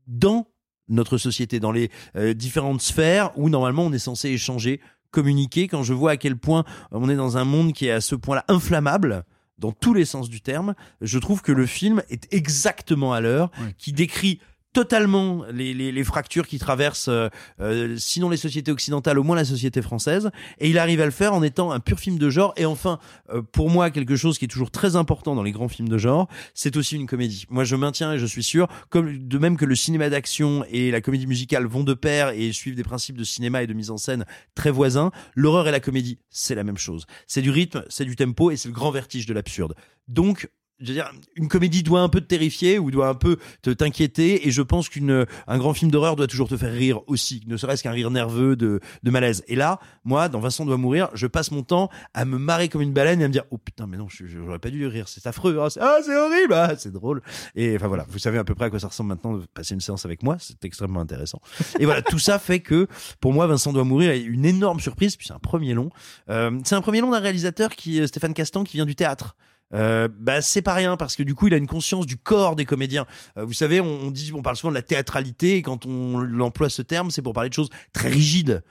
dans 0.07 0.49
notre 0.89 1.19
société, 1.19 1.61
dans 1.61 1.73
les 1.73 1.91
euh, 2.17 2.35
différentes 2.35 2.83
sphères 2.83 3.31
où 3.37 3.49
normalement 3.49 3.85
on 3.85 3.93
est 3.93 3.99
censé 3.99 4.31
échanger, 4.31 4.81
communiquer. 5.11 5.69
Quand 5.69 5.83
je 5.83 5.93
vois 5.93 6.13
à 6.13 6.17
quel 6.17 6.37
point 6.37 6.65
on 6.91 7.09
est 7.09 7.17
dans 7.17 7.37
un 7.37 7.45
monde 7.45 7.73
qui 7.73 7.87
est 7.87 7.93
à 7.93 8.01
ce 8.01 8.15
point-là 8.15 8.45
inflammable, 8.49 9.25
dans 9.59 9.73
tous 9.73 9.95
les 9.95 10.05
sens 10.05 10.29
du 10.29 10.41
terme, 10.41 10.75
je 11.01 11.19
trouve 11.19 11.43
que 11.43 11.53
le 11.53 11.67
film 11.67 12.03
est 12.09 12.33
exactement 12.33 13.13
à 13.13 13.21
l'heure, 13.21 13.51
qui 13.77 13.93
décrit 13.93 14.41
totalement 14.73 15.45
les, 15.53 15.75
les, 15.75 15.93
les 15.93 16.05
fractures 16.05 16.47
qui 16.47 16.59
traversent, 16.59 17.09
euh, 17.09 17.29
euh, 17.61 17.97
sinon 17.97 18.31
les 18.31 18.37
sociétés 18.37 18.71
occidentales, 18.71 19.19
au 19.19 19.23
moins 19.23 19.37
la 19.37 19.45
société 19.45 19.83
française. 19.83 20.31
Et 20.59 20.71
il 20.71 20.79
arrive 20.79 21.01
à 21.01 21.05
le 21.05 21.11
faire 21.11 21.35
en 21.35 21.43
étant 21.43 21.73
un 21.73 21.81
pur 21.81 21.99
film 21.99 22.19
de 22.19 22.31
genre. 22.31 22.53
Et 22.57 22.67
enfin, 22.67 22.99
euh, 23.31 23.43
pour 23.43 23.71
moi, 23.71 23.91
quelque 23.91 24.17
chose 24.17 24.39
qui 24.39 24.45
est 24.45 24.49
toujours 24.49 24.71
très 24.71 24.97
important 24.97 25.35
dans 25.35 25.43
les 25.43 25.53
grands 25.53 25.69
films 25.69 25.89
de 25.89 25.99
genre, 25.99 26.29
c'est 26.55 26.77
aussi 26.77 26.97
une 26.97 27.07
comédie. 27.07 27.47
Moi, 27.51 27.65
je 27.65 27.77
maintiens 27.77 28.13
et 28.13 28.19
je 28.19 28.27
suis 28.27 28.45
sûr, 28.45 28.69
comme 28.91 29.27
de 29.27 29.39
même 29.39 29.57
que 29.57 29.65
le 29.65 29.75
cinéma 29.75 30.09
d'action 30.09 30.65
et 30.71 30.91
la 30.91 31.01
comédie 31.01 31.27
musicale 31.27 31.67
vont 31.67 31.85
de 31.85 31.95
pair 31.95 32.31
et 32.31 32.53
suivent 32.53 32.77
des 32.77 32.85
principes 32.85 33.17
de 33.17 33.25
cinéma 33.25 33.63
et 33.63 33.67
de 33.67 33.75
mise 33.75 33.91
en 33.91 33.97
scène 33.97 34.25
très 34.55 34.71
voisins, 34.71 35.11
l'horreur 35.35 35.67
et 35.69 35.73
la 35.73 35.81
comédie, 35.81 36.19
c'est 36.31 36.55
la 36.55 36.65
même 36.65 36.79
chose. 36.79 37.07
C'est 37.27 37.43
du 37.43 37.51
rythme, 37.51 37.85
c'est 37.89 38.05
du 38.05 38.17
tempo 38.17 38.51
et 38.51 38.57
c'est 38.57 38.69
le 38.69 38.75
grand 38.75 38.91
vertige 38.91 39.27
de 39.27 39.35
l'absurde. 39.35 39.75
Donc, 40.09 40.49
je 40.81 40.89
veux 40.89 40.95
dire, 40.95 41.11
une 41.37 41.49
comédie 41.49 41.83
doit 41.83 42.01
un 42.01 42.09
peu 42.09 42.21
te 42.21 42.27
terrifier 42.27 42.79
ou 42.79 42.91
doit 42.91 43.09
un 43.09 43.15
peu 43.15 43.39
te 43.63 43.71
t'inquiéter 43.71 44.47
et 44.47 44.51
je 44.51 44.63
pense 44.63 44.89
qu'une 44.89 45.27
un 45.47 45.59
grand 45.59 45.75
film 45.75 45.91
d'horreur 45.91 46.17
doit 46.17 46.27
toujours 46.27 46.49
te 46.49 46.57
faire 46.57 46.73
rire 46.73 47.01
aussi, 47.07 47.43
ne 47.47 47.57
serait-ce 47.57 47.83
qu'un 47.83 47.91
rire 47.91 48.11
nerveux 48.11 48.57
de, 48.57 48.81
de 49.03 49.11
malaise. 49.11 49.45
Et 49.49 49.57
là, 49.57 49.79
moi, 50.05 50.29
dans 50.29 50.41
Vincent 50.41 50.65
doit 50.65 50.77
mourir, 50.77 51.09
je 51.15 51.27
passe 51.27 51.51
mon 51.51 51.63
temps 51.63 51.91
à 52.15 52.25
me 52.25 52.39
marrer 52.39 52.69
comme 52.69 52.83
une 52.83 52.93
baleine 52.93 53.21
et 53.21 53.25
à 53.25 53.29
me 53.29 53.33
dire 53.33 53.45
oh 53.51 53.59
putain 53.59 53.87
mais 53.87 53.97
non, 53.97 54.07
j'aurais 54.09 54.59
pas 54.59 54.71
dû 54.71 54.87
rire, 54.87 55.09
c'est 55.09 55.27
affreux, 55.27 55.59
c'est 55.69 55.81
ah, 55.81 55.99
c'est 56.05 56.17
horrible, 56.17 56.55
ah, 56.55 56.75
c'est 56.77 56.93
drôle. 56.93 57.23
Et 57.55 57.77
enfin 57.77 57.89
voilà, 57.89 58.07
vous 58.09 58.19
savez 58.19 58.39
à 58.39 58.45
peu 58.45 58.55
près 58.55 58.67
à 58.67 58.71
quoi 58.71 58.79
ça 58.79 58.89
ressemble 58.89 59.09
maintenant 59.09 59.35
de 59.37 59.47
passer 59.47 59.75
une 59.75 59.81
séance 59.81 60.05
avec 60.05 60.23
moi, 60.23 60.37
c'est 60.39 60.65
extrêmement 60.65 61.01
intéressant. 61.01 61.41
Et 61.79 61.85
voilà, 61.85 62.03
tout 62.03 62.19
ça 62.19 62.39
fait 62.39 62.61
que 62.61 62.87
pour 63.21 63.33
moi, 63.33 63.47
Vincent 63.47 63.73
doit 63.73 63.85
mourir 63.85 64.11
est 64.11 64.21
une 64.21 64.45
énorme 64.45 64.81
surprise, 64.81 65.17
puis 65.17 65.27
c'est 65.27 65.35
un 65.35 65.39
premier 65.39 65.75
long. 65.75 65.91
Euh, 66.29 66.59
c'est 66.65 66.75
un 66.75 66.81
premier 66.81 67.01
long 67.01 67.11
d'un 67.11 67.21
réalisateur 67.21 67.71
qui, 67.75 68.07
Stéphane 68.07 68.35
Castan, 68.35 68.65
qui 68.65 68.77
vient 68.77 68.87
du 68.87 68.95
théâtre. 68.95 69.37
Euh, 69.73 70.09
bah 70.19 70.43
c'est 70.43 70.63
pas 70.63 70.75
rien 70.75 70.97
parce 70.97 71.15
que 71.15 71.23
du 71.23 71.35
coup 71.35 71.47
il 71.47 71.55
a 71.55 71.57
une 71.57 71.67
conscience 71.67 72.07
du 72.07 72.17
corps 72.17 72.57
des 72.57 72.65
comédiens. 72.65 73.07
Euh, 73.37 73.45
vous 73.45 73.53
savez, 73.53 73.81
on, 73.81 74.11
dit, 74.11 74.33
parle 74.43 74.57
souvent 74.57 74.71
de 74.71 74.77
la 74.77 74.83
théâtralité 74.83 75.57
et 75.57 75.63
quand 75.63 75.87
on 75.87 76.41
emploie 76.41 76.71
ce 76.71 76.83
terme, 76.83 77.11
c'est 77.11 77.23
pour 77.23 77.33
parler 77.33 77.51
de 77.51 77.55
choses 77.55 77.71
très 77.93 78.09
rigides. 78.09 78.63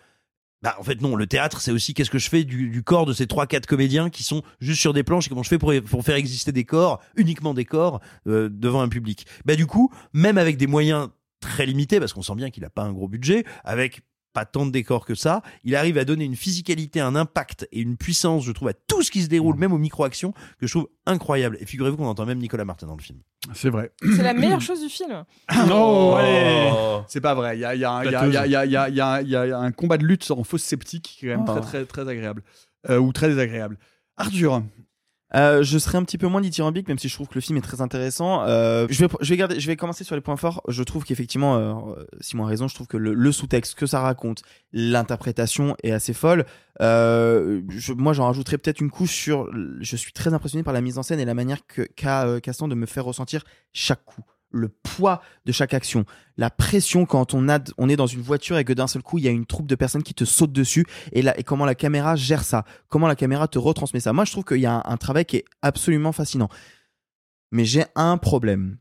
Bah 0.61 0.75
en 0.77 0.83
fait 0.83 1.01
non, 1.01 1.15
le 1.15 1.25
théâtre 1.25 1.61
c'est 1.61 1.71
aussi 1.71 1.93
qu'est-ce 1.93 2.09
que 2.09 2.19
je 2.19 2.29
fais 2.29 2.43
du, 2.43 2.69
du 2.69 2.83
corps 2.83 3.05
de 3.05 3.13
ces 3.13 3.27
trois 3.27 3.47
quatre 3.47 3.65
comédiens 3.65 4.09
qui 4.09 4.23
sont 4.23 4.43
juste 4.59 4.81
sur 4.81 4.91
des 4.91 5.03
planches 5.03 5.27
et 5.27 5.29
comment 5.29 5.43
je 5.43 5.47
fais 5.47 5.57
pour, 5.57 5.73
pour 5.89 6.03
faire 6.03 6.15
exister 6.15 6.51
des 6.51 6.65
corps, 6.65 7.01
uniquement 7.15 7.53
des 7.53 7.63
corps 7.63 8.01
euh, 8.27 8.49
devant 8.51 8.81
un 8.81 8.89
public. 8.89 9.25
Bah 9.45 9.55
du 9.55 9.65
coup, 9.65 9.89
même 10.11 10.37
avec 10.37 10.57
des 10.57 10.67
moyens 10.67 11.09
très 11.39 11.65
limités 11.65 12.01
parce 12.01 12.11
qu'on 12.11 12.21
sent 12.23 12.35
bien 12.35 12.49
qu'il 12.49 12.65
a 12.65 12.69
pas 12.69 12.83
un 12.83 12.91
gros 12.91 13.07
budget 13.07 13.45
avec 13.63 14.01
pas 14.39 14.45
tant 14.45 14.65
de 14.65 14.71
décors 14.71 15.05
que 15.05 15.15
ça, 15.15 15.41
il 15.65 15.75
arrive 15.75 15.97
à 15.97 16.05
donner 16.05 16.23
une 16.23 16.35
physicalité, 16.35 17.01
un 17.01 17.15
impact 17.15 17.67
et 17.73 17.81
une 17.81 17.97
puissance, 17.97 18.45
je 18.45 18.51
trouve, 18.53 18.69
à 18.69 18.73
tout 18.73 19.03
ce 19.03 19.11
qui 19.11 19.21
se 19.21 19.27
déroule, 19.27 19.55
même 19.57 19.73
aux 19.73 19.77
micro-actions, 19.77 20.31
que 20.59 20.65
je 20.67 20.71
trouve 20.71 20.87
incroyable. 21.05 21.57
Et 21.59 21.65
figurez-vous 21.65 21.97
qu'on 21.97 22.05
entend 22.07 22.25
même 22.25 22.39
Nicolas 22.39 22.63
Martin 22.63 22.87
dans 22.87 22.95
le 22.95 23.01
film. 23.01 23.19
C'est 23.53 23.69
vrai. 23.69 23.91
C'est 24.01 24.23
la 24.23 24.33
meilleure 24.33 24.61
chose 24.61 24.81
du 24.81 24.89
film. 24.89 25.23
Oh, 25.71 26.15
allez. 26.17 26.71
C'est 27.07 27.21
pas 27.21 27.33
vrai. 27.35 27.57
Il 27.57 27.61
y 27.61 27.83
a 27.83 29.59
un 29.59 29.71
combat 29.71 29.97
de 29.97 30.05
lutte 30.05 30.29
en 30.31 30.43
fausse 30.43 30.63
sceptique 30.63 31.15
qui 31.19 31.27
est 31.27 31.33
quand 31.33 31.37
même 31.39 31.45
Oh. 31.49 31.59
très, 31.59 31.83
très, 31.83 31.85
très 31.85 32.07
agréable. 32.09 32.43
Euh, 32.89 32.97
ou 32.97 33.11
très 33.11 33.27
désagréable. 33.27 33.77
Arthur. 34.15 34.63
Euh, 35.35 35.61
je 35.61 35.77
serais 35.77 35.97
un 35.97 36.03
petit 36.03 36.17
peu 36.17 36.27
moins 36.27 36.41
dithyrambique, 36.41 36.87
même 36.87 36.97
si 36.97 37.07
je 37.07 37.13
trouve 37.13 37.27
que 37.27 37.35
le 37.35 37.41
film 37.41 37.57
est 37.57 37.61
très 37.61 37.81
intéressant. 37.81 38.43
Euh, 38.43 38.87
je 38.89 39.05
vais, 39.05 39.11
je 39.21 39.29
vais 39.29 39.37
garder, 39.37 39.59
je 39.59 39.67
vais 39.67 39.75
commencer 39.75 40.03
sur 40.03 40.15
les 40.15 40.21
points 40.21 40.37
forts. 40.37 40.61
Je 40.67 40.81
trouve 40.81 41.03
qu'effectivement, 41.05 41.55
euh, 41.57 42.03
Simon 42.19 42.45
a 42.45 42.47
raison. 42.47 42.67
Je 42.67 42.73
trouve 42.75 42.87
que 42.87 42.97
le, 42.97 43.13
le 43.13 43.31
sous-texte 43.31 43.75
que 43.75 43.85
ça 43.85 43.99
raconte, 43.99 44.41
l'interprétation 44.73 45.75
est 45.83 45.91
assez 45.91 46.13
folle. 46.13 46.45
Euh, 46.81 47.61
je- 47.69 47.93
moi, 47.93 48.13
j'en 48.13 48.25
rajouterais 48.25 48.57
peut-être 48.57 48.81
une 48.81 48.89
couche 48.89 49.13
sur. 49.13 49.47
Je 49.81 49.95
suis 49.95 50.13
très 50.13 50.33
impressionné 50.33 50.63
par 50.63 50.73
la 50.73 50.81
mise 50.81 50.97
en 50.97 51.03
scène 51.03 51.19
et 51.19 51.25
la 51.25 51.33
manière 51.35 51.59
qu'a 51.95 52.25
euh, 52.25 52.39
Castan 52.39 52.67
de 52.67 52.75
me 52.75 52.85
faire 52.85 53.05
ressentir 53.05 53.43
chaque 53.73 54.03
coup, 54.05 54.23
le 54.51 54.69
poids 54.69 55.21
de 55.45 55.51
chaque 55.51 55.73
action, 55.73 56.05
la 56.37 56.49
pression 56.49 57.05
quand 57.05 57.33
on 57.33 57.49
a, 57.49 57.59
on 57.77 57.87
est 57.89 57.95
dans 57.95 58.07
une 58.07 58.21
voiture 58.21 58.57
et 58.57 58.63
que 58.65 58.73
d'un 58.73 58.87
seul 58.87 59.03
coup 59.03 59.17
il 59.19 59.23
y 59.23 59.27
a 59.27 59.31
une 59.31 59.45
troupe 59.45 59.67
de 59.67 59.75
personnes 59.75 60.01
qui 60.03 60.13
te 60.13 60.25
sautent 60.25 60.51
dessus 60.53 60.85
et 61.11 61.21
là 61.21 61.37
et 61.39 61.43
comment 61.43 61.65
la 61.65 61.75
caméra 61.75 62.15
gère 62.15 62.43
ça, 62.43 62.65
comment 62.87 63.07
la 63.07 63.15
caméra 63.15 63.47
te 63.47 63.59
retransmet 63.59 63.99
ça? 63.99 64.11
Moi, 64.13 64.25
je 64.25 64.31
trouve 64.31 64.45
qu'il 64.45 64.59
y 64.59 64.65
a 64.65 64.73
un, 64.73 64.83
un 64.85 64.97
travail 64.97 65.25
qui 65.25 65.37
est 65.37 65.45
absolument 65.61 66.11
fascinant. 66.11 66.49
Mais 67.51 67.65
j'ai 67.65 67.85
un 67.95 68.17
problème 68.17 68.77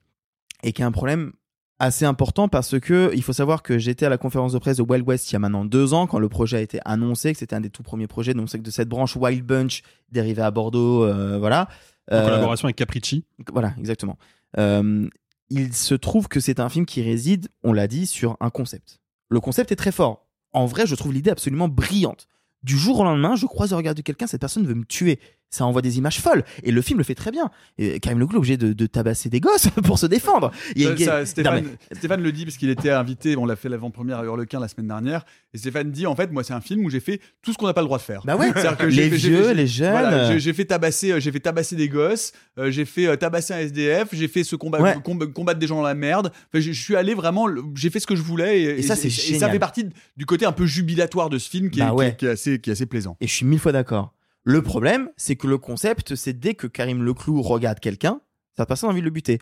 et 0.63 0.73
qui 0.73 0.83
est 0.83 0.85
un 0.85 0.93
problème 0.93 1.33
assez 1.79 2.05
important 2.05 2.49
parce 2.49 2.81
que 2.81 3.13
il 3.15 3.23
faut 3.23 3.33
savoir 3.33 3.63
que 3.63 3.79
j'étais 3.79 4.05
à 4.07 4.09
la 4.09 4.19
conférence 4.19 4.53
de 4.53 4.59
presse 4.59 4.79
de 4.79 4.83
Wild 4.83 5.07
West 5.07 5.31
il 5.31 5.35
y 5.35 5.37
a 5.37 5.39
maintenant 5.39 5.65
deux 5.65 5.95
ans 5.95 6.07
quand 6.09 6.19
le 6.19 6.29
projet 6.29 6.57
a 6.57 6.61
été 6.61 6.81
annoncé 6.85 7.33
que 7.33 7.39
c'était 7.39 7.55
un 7.55 7.61
des 7.61 7.71
tout 7.71 7.85
premiers 7.85 8.09
projets 8.09 8.35
donc 8.35 8.51
c'est 8.51 8.61
de 8.61 8.71
cette 8.71 8.89
branche 8.89 9.15
Wild 9.17 9.45
Bunch 9.47 9.83
dérivée 10.11 10.43
à 10.43 10.51
Bordeaux 10.51 11.05
euh, 11.05 11.39
voilà 11.39 11.69
En 12.11 12.17
Euh, 12.17 12.25
collaboration 12.25 12.67
avec 12.67 12.77
Capricci. 12.77 13.25
voilà, 13.53 13.75
exactement. 13.79 14.19
Euh, 14.59 15.07
il 15.51 15.75
se 15.75 15.95
trouve 15.95 16.29
que 16.29 16.41
c'est 16.41 16.61
un 16.61 16.69
film 16.69 16.87
qui 16.87 17.03
réside, 17.03 17.49
on 17.63 17.73
l'a 17.73 17.87
dit, 17.87 18.07
sur 18.07 18.37
un 18.41 18.51
concept. 18.51 19.01
Le 19.29 19.41
concept 19.41 19.73
est 19.73 19.77
très 19.77 19.93
fort. 19.93 20.27
En 20.53 20.67
vrai, 20.67 20.87
je 20.87 20.95
trouve 20.95 21.13
l'idée 21.13 21.31
absolument 21.31 21.69
brillante. 21.69 22.29
Du 22.63 22.77
jour 22.77 23.01
au 23.01 23.05
lendemain, 23.05 23.37
je 23.37 23.47
croise 23.47 23.71
le 23.71 23.77
regard 23.77 23.95
de 23.95 24.03
quelqu'un, 24.03 24.27
cette 24.27 24.41
personne 24.41 24.67
veut 24.67 24.75
me 24.75 24.85
tuer. 24.85 25.21
Ça 25.51 25.65
envoie 25.65 25.81
des 25.81 25.97
images 25.99 26.21
folles. 26.21 26.45
Et 26.63 26.71
le 26.71 26.83
film 26.83 26.99
le 26.99 27.05
fait 27.05 27.15
très 27.15 27.31
bien. 27.31 27.51
Et 27.79 28.01
Karim 28.01 28.19
Leclou 28.19 28.35
est 28.35 28.39
obligé 28.39 28.57
de, 28.59 28.73
de 28.75 28.87
tabasser 28.87 29.31
des 29.31 29.41
gosses 29.41 29.69
pour 29.85 29.99
se 29.99 30.05
défendre. 30.07 30.51
Il 30.77 30.83
y 30.83 30.87
a 30.87 30.97
Ça, 30.97 31.05
ça, 31.05 31.19
Non, 31.21 31.27
Stéphane, 31.27 31.65
mais- 31.91 31.97
Stéphane 31.97 32.23
le 32.23 32.33
dit 32.33 32.45
parce 32.45 32.57
qu'il 32.59 32.69
était 32.71 32.91
invité, 32.91 33.37
on 33.37 33.47
l'a 33.47 33.57
fait 33.57 33.69
l'avant-première 33.71 34.19
à 34.19 34.25
Hurlequin 34.25 34.61
la 34.61 34.69
semaine 34.69 34.89
dernière. 34.89 35.25
Et 35.55 35.59
Stéphane 35.59 35.91
dit 35.91 36.07
en 36.07 36.15
fait, 36.15 36.31
moi, 36.31 36.45
c'est 36.45 36.53
un 36.53 36.61
film 36.61 36.85
où 36.85 36.91
j'ai 36.91 37.01
fait 37.01 37.21
tout 37.43 37.53
ce 37.55 37.59
qu'on 37.59 37.67
n'a 37.67 37.73
pas 37.73 37.81
le 37.81 37.87
droit 37.87 37.97
de 37.99 38.03
faire. 38.03 38.21
Bah 38.25 38.37
ouais. 38.37 38.53
Que 38.53 38.85
Les 38.87 39.09
fait- 39.09 39.17
vieux, 39.17 39.43
fait- 39.45 39.55
les 39.55 39.67
jeunes. 39.67 39.91
voilà, 39.91 40.37
j'ai- 40.39 40.53
fait 40.53 40.67
tabasser, 40.67 41.13
euh, 41.13 41.21
j'ai 41.21 41.33
fait 41.33 41.41
tabasser 41.41 41.77
des 41.77 41.89
gosses, 41.89 42.33
euh, 42.59 42.71
j'ai 42.71 42.85
fait 42.85 43.07
euh, 43.07 43.17
tabasser 43.17 43.55
un 43.55 43.59
SDF, 43.61 44.09
j'ai 44.13 44.29
fait 44.29 44.45
ce 44.45 44.55
combat, 44.57 44.81
Ouais. 44.83 44.97
comb- 45.03 45.33
combattre 45.33 45.59
des 45.59 45.67
gens 45.67 45.77
dans 45.77 45.83
la 45.83 45.95
merde. 45.95 46.31
Enfin, 46.53 46.61
je, 46.61 46.73
suis 46.73 46.95
allé 46.97 47.15
vraiment, 47.15 47.47
j'ai 47.75 47.89
fait 47.89 48.01
ce 48.01 48.07
que 48.07 48.17
je 48.17 48.23
voulais. 48.23 48.61
Et, 48.61 48.79
Et 48.81 48.83
ça, 48.83 48.97
c'est 48.97 49.09
ça 49.09 49.23
génial. 49.23 49.51
fait 49.53 49.59
partie 49.59 49.87
du 50.17 50.27
côté 50.27 50.45
un 50.45 50.53
peu 50.53 50.67
jubilatoire 50.67 51.31
de 51.31 51.39
ce 51.39 51.49
film 51.49 51.71
qui, 51.71 51.81
est, 51.81 51.85
Bah 51.85 51.95
ouais. 51.95 52.09
qui 52.09 52.13
est- 52.13 52.17
qui 52.17 52.27
est 52.27 52.31
assez, 52.31 52.59
qui 52.61 52.69
est 52.71 52.73
assez 52.75 52.87
plaisant. 52.87 53.17
Et 53.23 53.27
je 53.27 53.33
suis 53.33 53.47
mille 53.47 53.59
fois 53.59 53.73
d'accord. 53.73 54.13
Le 54.45 54.63
problème, 54.63 55.11
c'est 55.17 55.37
que 55.37 55.47
le 55.47 55.59
concept, 55.59 56.15
c'est 56.15 56.33
dès 56.33 56.55
que 56.55 56.67
Karim 56.67 57.03
Leclou 57.03 57.43
regarde 57.43 57.81
quelqu'un, 57.81 58.21
ça 58.57 58.67
personne 58.67 58.89
a 58.89 58.93
envie 58.93 59.01
de 59.01 59.05
le 59.05 59.11
buter. 59.11 59.39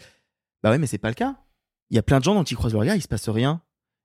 Bah 0.63 0.71
ouais, 0.71 0.79
mais 0.79 0.87
c'est 0.87 0.99
pas 0.99 1.09
le 1.09 1.15
cas. 1.15 1.37
Il 1.91 1.97
y 1.97 1.99
a 1.99 2.03
plein 2.03 2.19
de 2.19 2.25
gens 2.25 2.35
dont 2.35 2.43
il 2.43 2.57
croise 2.57 2.73
le 2.73 2.79
regard, 2.79 2.97
il 2.97 3.03
se 3.03 3.09
passe 3.09 3.29
rien. 3.29 3.63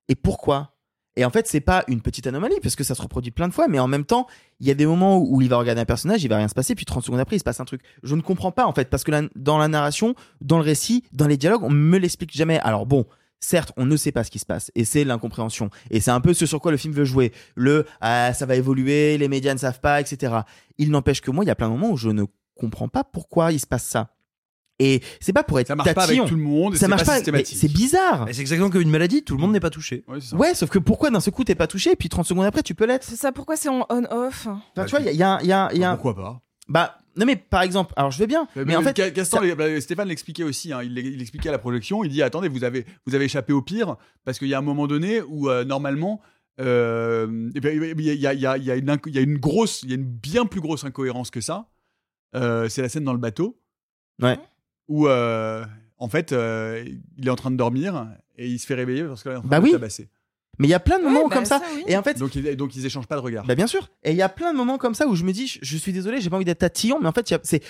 Et 0.08 0.16
pourquoi? 0.16 0.76
Et 1.18 1.26
en 1.26 1.30
fait, 1.30 1.48
c'est 1.48 1.62
pas 1.62 1.84
une 1.88 2.02
petite 2.02 2.28
anomalie, 2.28 2.60
parce 2.62 2.76
que 2.76 2.84
ça 2.84 2.96
se 2.96 3.02
reproduit 3.02 3.32
plein 3.32 3.48
de 3.48 3.54
fois, 3.54 3.68
mais 3.68 3.80
en 3.80 3.88
même 3.88 4.06
temps, 4.06 4.28
il 4.60 4.68
y 4.68 4.72
a 4.72 4.74
des 4.74 4.86
moments 4.86 5.18
où, 5.20 5.42
il 5.42 5.50
va 5.50 5.58
regarder 5.58 5.82
un 5.82 5.86
personnage, 5.86 6.24
il 6.24 6.30
va 6.30 6.38
rien 6.38 6.48
se 6.48 6.54
passer, 6.54 6.74
puis 6.76 6.86
30 6.86 7.04
secondes 7.04 7.20
après, 7.20 7.36
il 7.36 7.40
se 7.40 7.44
passe 7.44 7.60
un 7.60 7.66
truc. 7.66 7.82
Je 8.04 8.16
ne 8.16 8.22
comprends 8.22 8.52
pas, 8.52 8.66
en 8.66 8.74
fait, 8.74 8.90
parce 8.90 9.04
que 9.04 9.30
dans 9.36 9.58
la 9.58 9.68
narration, 9.68 10.16
dans 10.40 10.58
le 10.58 10.64
récit, 10.64 11.04
dans 11.12 11.28
les 11.28 11.38
dialogues, 11.38 11.64
on 11.64 11.70
me 11.70 11.98
l'explique 11.98 12.32
jamais. 12.32 12.60
Alors 12.60 12.86
bon, 12.86 13.06
certes, 13.42 13.74
on 13.76 13.86
ne 13.86 13.98
sait 13.98 14.12
pas 14.12 14.24
ce 14.24 14.32
qui 14.32 14.40
se 14.40 14.46
passe, 14.46 14.72
et 14.76 14.86
c'est 14.86 15.04
l'incompréhension. 15.04 15.70
Et 15.90 16.00
c'est 16.00 16.12
un 16.12 16.22
peu 16.22 16.34
ce 16.34 16.46
sur 16.46 16.62
quoi 16.62 16.72
le 16.72 16.78
film 16.78 16.94
veut 16.94 17.06
jouer. 17.06 17.34
Le 17.56 17.86
ah, 18.00 18.34
ça 18.34 18.46
va 18.46 18.56
évoluer, 18.56 19.18
les 19.18 19.28
médias 19.28 19.54
ne 19.54 19.60
savent 19.60 19.82
pas, 19.82 20.00
etc. 20.00 20.34
Il 20.78 20.92
n'empêche 20.92 21.22
que 21.22 21.32
moi, 21.32 21.44
il 21.44 21.48
y 21.48 21.52
a 21.52 21.56
plein 21.56 21.68
de 21.68 21.74
moments 21.74 21.90
où 21.92 21.98
je 21.98 22.10
ne 22.10 22.24
comprends 22.56 22.88
pas 22.88 23.04
pourquoi 23.04 23.52
il 23.52 23.60
se 23.60 23.68
passe 23.68 23.84
ça. 23.84 24.10
Et 24.80 25.02
c'est 25.20 25.34
pas 25.34 25.44
pour 25.44 25.60
être 25.60 25.68
Ça 25.68 25.76
marche 25.76 25.94
pas 25.94 26.04
avec 26.06 26.26
tout 26.26 26.36
le 26.36 26.42
monde, 26.42 26.74
Ça 26.74 26.80
c'est 26.82 26.88
marche 26.88 27.04
pas. 27.06 27.20
C'est 27.24 27.68
bizarre. 27.68 28.26
C'est 28.32 28.42
exactement 28.42 28.70
comme 28.72 28.82
une 28.82 28.90
maladie, 28.90 29.22
tout 29.24 29.36
le 29.36 29.42
monde 29.42 29.52
n'est 29.52 29.60
pas 29.60 29.70
touché. 29.70 30.04
Ouais, 30.34 30.56
sauf 30.56 30.70
que 30.72 30.80
pourquoi 30.80 31.12
d'un 31.12 31.20
seul 31.20 31.34
coup 31.34 31.44
t'es 31.44 31.54
pas 31.56 31.68
touché, 31.68 31.92
et 31.92 31.96
puis 31.96 32.10
30 32.10 32.26
secondes 32.26 32.46
après 32.46 32.64
tu 32.64 32.74
peux 32.74 32.86
l'être. 32.86 33.04
C'est 33.04 33.16
ça, 33.16 33.32
pourquoi 33.32 33.58
c'est 33.58 33.70
en 33.70 33.86
on-off? 33.90 34.48
Enfin, 34.48 34.86
tu 34.86 34.92
vois, 34.92 35.00
il 35.02 35.06
y 35.06 35.10
a, 35.10 35.12
il 35.12 35.18
y 35.18 35.24
a 35.24 35.30
un- 35.36 35.40
il 35.42 35.48
y 35.48 35.52
a 35.54 35.66
un- 35.66 35.70
il 35.72 35.78
y 35.80 35.84
a 35.84 35.92
un- 35.92 35.96
Pourquoi 35.96 36.16
pas? 36.16 36.42
Bah, 36.68 36.98
non 37.16 37.26
mais 37.26 37.36
par 37.36 37.62
exemple, 37.62 37.94
alors 37.98 38.12
je 38.12 38.20
vais 38.20 38.28
bien, 38.28 38.48
mais, 38.56 38.76
en 38.76 38.82
fait, 38.82 38.94
Castan, 39.14 39.38
ça- 39.40 39.44
les- 39.44 39.56
bah, 39.56 39.80
Stéphane 39.82 40.08
l'expliquait 40.08 40.44
aussi. 40.44 40.72
hein, 40.74 40.82
il, 40.84 40.94
l'e- 40.96 41.02
il 41.14 41.22
expliquait 41.22 41.50
à 41.50 41.52
la 41.52 41.60
projection. 41.60 42.04
Il 42.04 42.10
dit 42.12 42.22
attendez, 42.24 42.48
vous 42.48 42.64
avez 42.64 42.86
vous 43.06 43.16
avez 43.16 43.26
échappé 43.26 43.54
au 43.54 43.62
pire 43.62 43.98
parce 44.24 44.40
qu'il 44.40 44.48
y 44.48 44.54
a 44.54 44.58
un 44.58 44.62
moment 44.64 44.88
donné 44.88 45.22
où 45.22 45.50
euh, 45.50 45.64
normalement. 45.66 46.22
Il 46.60 46.64
y, 46.64 48.28
a, 48.28 48.34
y 48.34 48.38
y 48.38 48.70
y 48.70 48.80
une 48.80 48.90
inco- 48.90 49.08
il 49.10 49.16
y 49.16 49.18
a 49.18 49.22
une 49.22 49.38
grosse, 49.38 49.82
il 49.84 49.90
y 49.90 49.94
a 49.94 49.96
une 49.96 50.04
bien 50.06 50.46
plus 50.46 50.62
grosse 50.62 50.84
incohérence 50.84 51.32
que 51.32 51.42
ça. 51.42 51.70
Euh, 52.36 52.70
c'est 52.70 52.82
la 52.82 52.90
scène 52.90 53.04
dans 53.04 53.14
le 53.14 53.20
bateau 53.20 53.60
ouais. 54.22 54.38
où 54.88 55.08
euh, 55.08 55.66
en 55.98 56.08
fait 56.08 56.32
euh, 56.32 56.86
il 57.18 57.28
est 57.28 57.30
en 57.32 57.36
train 57.36 57.52
de 57.52 57.58
dormir 57.58 58.08
et 58.38 58.48
il 58.48 58.58
se 58.60 58.66
fait 58.66 58.76
réveiller 58.76 59.04
parce 59.04 59.22
qu'il 59.24 59.32
est 59.32 59.36
en 59.36 59.40
train 59.42 59.50
Bah 59.50 59.60
de 59.60 59.64
oui. 59.66 59.72
tabasser. 59.72 60.08
Mais 60.60 60.68
il 60.68 60.72
y 60.72 60.74
a 60.76 60.80
plein 60.80 61.00
de 61.00 61.04
moments 61.04 61.28
bah, 61.28 61.36
comme 61.36 61.46
ça. 61.46 61.60
ça, 61.60 61.66
oui. 61.76 61.84
Et 61.88 61.98
en 61.98 62.04
fait, 62.04 62.18
Donc, 62.20 62.36
ils- 62.36 62.56
donc 62.56 62.76
ils 62.76 62.86
échangent 62.86 63.08
pas 63.08 63.16
de 63.16 63.22
regard. 63.22 63.46
Bah 63.46 63.56
bien 63.56 63.68
sûr. 63.68 63.90
Et 64.04 64.12
il 64.12 64.18
y 64.18 64.22
a 64.22 64.30
plein 64.30 64.52
de 64.52 64.58
moments 64.58 64.78
comme 64.78 64.94
ça 64.96 65.08
où 65.08 65.16
je 65.16 65.24
me 65.24 65.32
dis, 65.34 65.48
je, 65.48 65.60
je 65.62 65.78
suis 65.78 65.94
désolé, 65.94 66.22
j'ai 66.22 66.30
pas 66.30 66.36
envie 66.36 66.46
d'être 66.46 66.60
tatillon, 66.60 67.00
mais 67.02 67.08
en 67.08 67.12
fait, 67.14 67.30
il 67.30 67.34
y 67.34 67.36
a- 67.36 67.40
c'est 67.44 67.64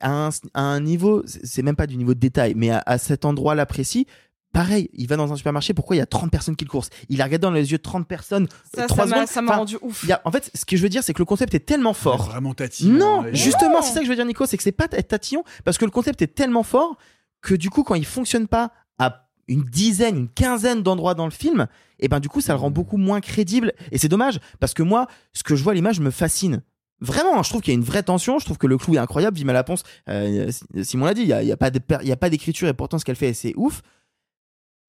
à 0.00 0.26
un, 0.26 0.28
à 0.54 0.62
un 0.62 0.80
niveau, 0.80 1.22
c'est 1.26 1.62
même 1.62 1.76
pas 1.76 1.86
du 1.86 1.96
niveau 1.96 2.14
de 2.14 2.20
détail, 2.20 2.54
mais 2.56 2.70
à, 2.70 2.82
à 2.86 2.98
cet 2.98 3.24
endroit-là 3.24 3.66
précis, 3.66 4.06
pareil, 4.52 4.88
il 4.94 5.06
va 5.08 5.16
dans 5.16 5.30
un 5.30 5.36
supermarché, 5.36 5.74
pourquoi 5.74 5.94
il 5.96 5.98
y 5.98 6.02
a 6.02 6.06
30 6.06 6.30
personnes 6.30 6.56
qui 6.56 6.64
le 6.64 6.70
coursent? 6.70 6.88
Il 7.10 7.20
a 7.20 7.24
regardé 7.24 7.42
dans 7.42 7.50
les 7.50 7.70
yeux 7.70 7.76
de 7.78 7.82
30 7.82 8.08
personnes. 8.08 8.48
Ça, 8.74 8.84
euh, 8.84 8.88
ça 8.88 9.04
m'a- 9.06 9.26
ça 9.26 9.42
m'a 9.42 9.50
Enfin, 9.50 9.58
rendu 9.58 9.76
ouf. 9.82 10.00
il 10.04 10.08
y 10.08 10.12
a- 10.12 10.22
en 10.24 10.30
fait, 10.32 10.50
ce 10.54 10.64
que 10.64 10.76
je 10.76 10.82
veux 10.82 10.88
dire, 10.88 11.04
c'est 11.04 11.12
que 11.12 11.18
le 11.18 11.26
concept 11.26 11.54
est 11.54 11.60
tellement 11.66 11.92
fort. 11.92 12.24
Vraiment 12.30 12.54
tatillon. 12.54 12.94
Non, 12.94 13.24
justement, 13.32 13.82
c'est 13.82 13.92
ça 13.92 13.98
que 14.00 14.06
je 14.06 14.10
veux 14.10 14.16
dire, 14.16 14.24
Nico, 14.24 14.46
c'est 14.46 14.56
que 14.56 14.62
c'est 14.62 14.72
pas 14.72 14.86
être 14.92 15.08
tatillon, 15.08 15.44
parce 15.64 15.76
que 15.76 15.84
le 15.84 15.90
concept 15.90 16.22
est 16.22 16.34
tellement 16.34 16.62
fort 16.62 16.96
que 17.42 17.54
du 17.54 17.68
coup, 17.68 17.82
quand 17.82 17.94
il 17.94 18.06
fonctionne 18.06 18.48
pas 18.48 18.72
à 18.98 19.28
une 19.48 19.62
dizaine, 19.64 20.16
une 20.16 20.28
quinzaine 20.28 20.82
d'endroits 20.82 21.14
dans 21.14 21.26
le 21.26 21.30
film, 21.30 21.66
et 21.98 22.08
ben 22.08 22.20
du 22.20 22.28
coup, 22.28 22.40
ça 22.40 22.52
le 22.52 22.58
rend 22.58 22.70
beaucoup 22.70 22.96
moins 22.96 23.20
crédible. 23.20 23.72
Et 23.92 23.98
c'est 23.98 24.08
dommage, 24.08 24.40
parce 24.60 24.74
que 24.74 24.82
moi, 24.82 25.06
ce 25.32 25.42
que 25.42 25.56
je 25.56 25.62
vois 25.62 25.74
l'image 25.74 26.00
me 26.00 26.10
fascine. 26.10 26.62
Vraiment, 27.00 27.38
hein, 27.38 27.42
je 27.42 27.48
trouve 27.48 27.62
qu'il 27.62 27.72
y 27.72 27.76
a 27.76 27.78
une 27.78 27.84
vraie 27.84 28.02
tension. 28.02 28.38
Je 28.38 28.44
trouve 28.44 28.58
que 28.58 28.66
le 28.66 28.76
clou 28.76 28.94
est 28.94 28.98
incroyable. 28.98 29.36
Vima 29.36 29.52
Laponce, 29.52 29.84
euh, 30.08 30.50
Simon 30.82 31.06
l'a 31.06 31.14
dit, 31.14 31.22
il 31.22 31.28
y 31.28 31.52
a, 31.52 31.56
pas 31.56 31.70
de 31.70 31.80
y 32.02 32.12
a 32.12 32.16
pas 32.16 32.30
d'écriture 32.30 32.68
et 32.68 32.74
pourtant 32.74 32.98
ce 32.98 33.04
qu'elle 33.04 33.16
fait, 33.16 33.34
c'est 33.34 33.54
ouf. 33.56 33.82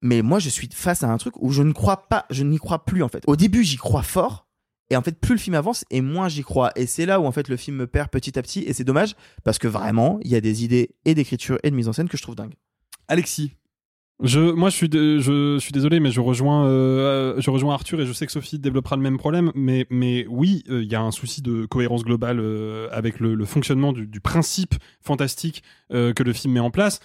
Mais 0.02 0.22
moi, 0.22 0.38
je 0.38 0.48
suis 0.48 0.68
face 0.72 1.02
à 1.02 1.08
un 1.08 1.18
truc 1.18 1.34
où 1.40 1.52
je 1.52 1.62
ne 1.62 1.72
crois 1.72 2.08
pas, 2.08 2.26
je 2.30 2.42
n'y 2.42 2.58
crois 2.58 2.84
plus 2.84 3.02
en 3.02 3.08
fait. 3.08 3.22
Au 3.26 3.36
début, 3.36 3.62
j'y 3.62 3.76
crois 3.76 4.02
fort. 4.02 4.46
Et 4.92 4.96
en 4.96 5.02
fait, 5.02 5.20
plus 5.20 5.34
le 5.34 5.38
film 5.38 5.54
avance, 5.54 5.84
et 5.90 6.00
moins 6.00 6.28
j'y 6.28 6.42
crois. 6.42 6.72
Et 6.74 6.86
c'est 6.86 7.06
là 7.06 7.20
où 7.20 7.26
en 7.26 7.32
fait 7.32 7.48
le 7.48 7.56
film 7.56 7.76
me 7.76 7.86
perd 7.86 8.08
petit 8.08 8.36
à 8.38 8.42
petit. 8.42 8.60
Et 8.60 8.72
c'est 8.72 8.82
dommage 8.82 9.14
parce 9.44 9.58
que 9.58 9.68
vraiment, 9.68 10.18
il 10.22 10.30
y 10.30 10.34
a 10.34 10.40
des 10.40 10.64
idées 10.64 10.96
et 11.04 11.14
d'écriture 11.14 11.58
et 11.62 11.70
de 11.70 11.76
mise 11.76 11.86
en 11.86 11.92
scène 11.92 12.08
que 12.08 12.16
je 12.16 12.22
trouve 12.22 12.34
dingue. 12.34 12.54
Alexis. 13.06 13.52
Je, 14.22 14.38
moi, 14.52 14.68
je 14.68 14.76
suis, 14.76 14.88
de- 14.90 15.18
je, 15.18 15.58
suis 15.58 15.72
désolé, 15.72 15.98
mais 15.98 16.10
je 16.10 16.20
rejoins, 16.20 16.66
euh, 16.66 17.40
je 17.40 17.50
rejoins 17.50 17.72
Arthur 17.72 18.00
et 18.02 18.06
je 18.06 18.12
sais 18.12 18.26
que 18.26 18.32
Sophie 18.32 18.58
développera 18.58 18.96
le 18.96 19.02
même 19.02 19.16
problème. 19.16 19.50
Mais, 19.54 19.86
mais 19.88 20.26
oui, 20.28 20.62
euh, 20.68 20.82
il 20.82 20.92
y 20.92 20.94
a 20.94 21.00
un 21.00 21.10
souci 21.10 21.40
de 21.40 21.64
cohérence 21.64 22.04
globale 22.04 22.38
euh, 22.38 22.88
avec 22.92 23.18
le, 23.18 23.34
le 23.34 23.44
fonctionnement 23.46 23.92
du, 23.94 24.06
du 24.06 24.20
principe 24.20 24.74
fantastique 25.00 25.62
euh, 25.92 26.12
que 26.12 26.22
le 26.22 26.34
film 26.34 26.52
met 26.52 26.60
en 26.60 26.70
place. 26.70 27.00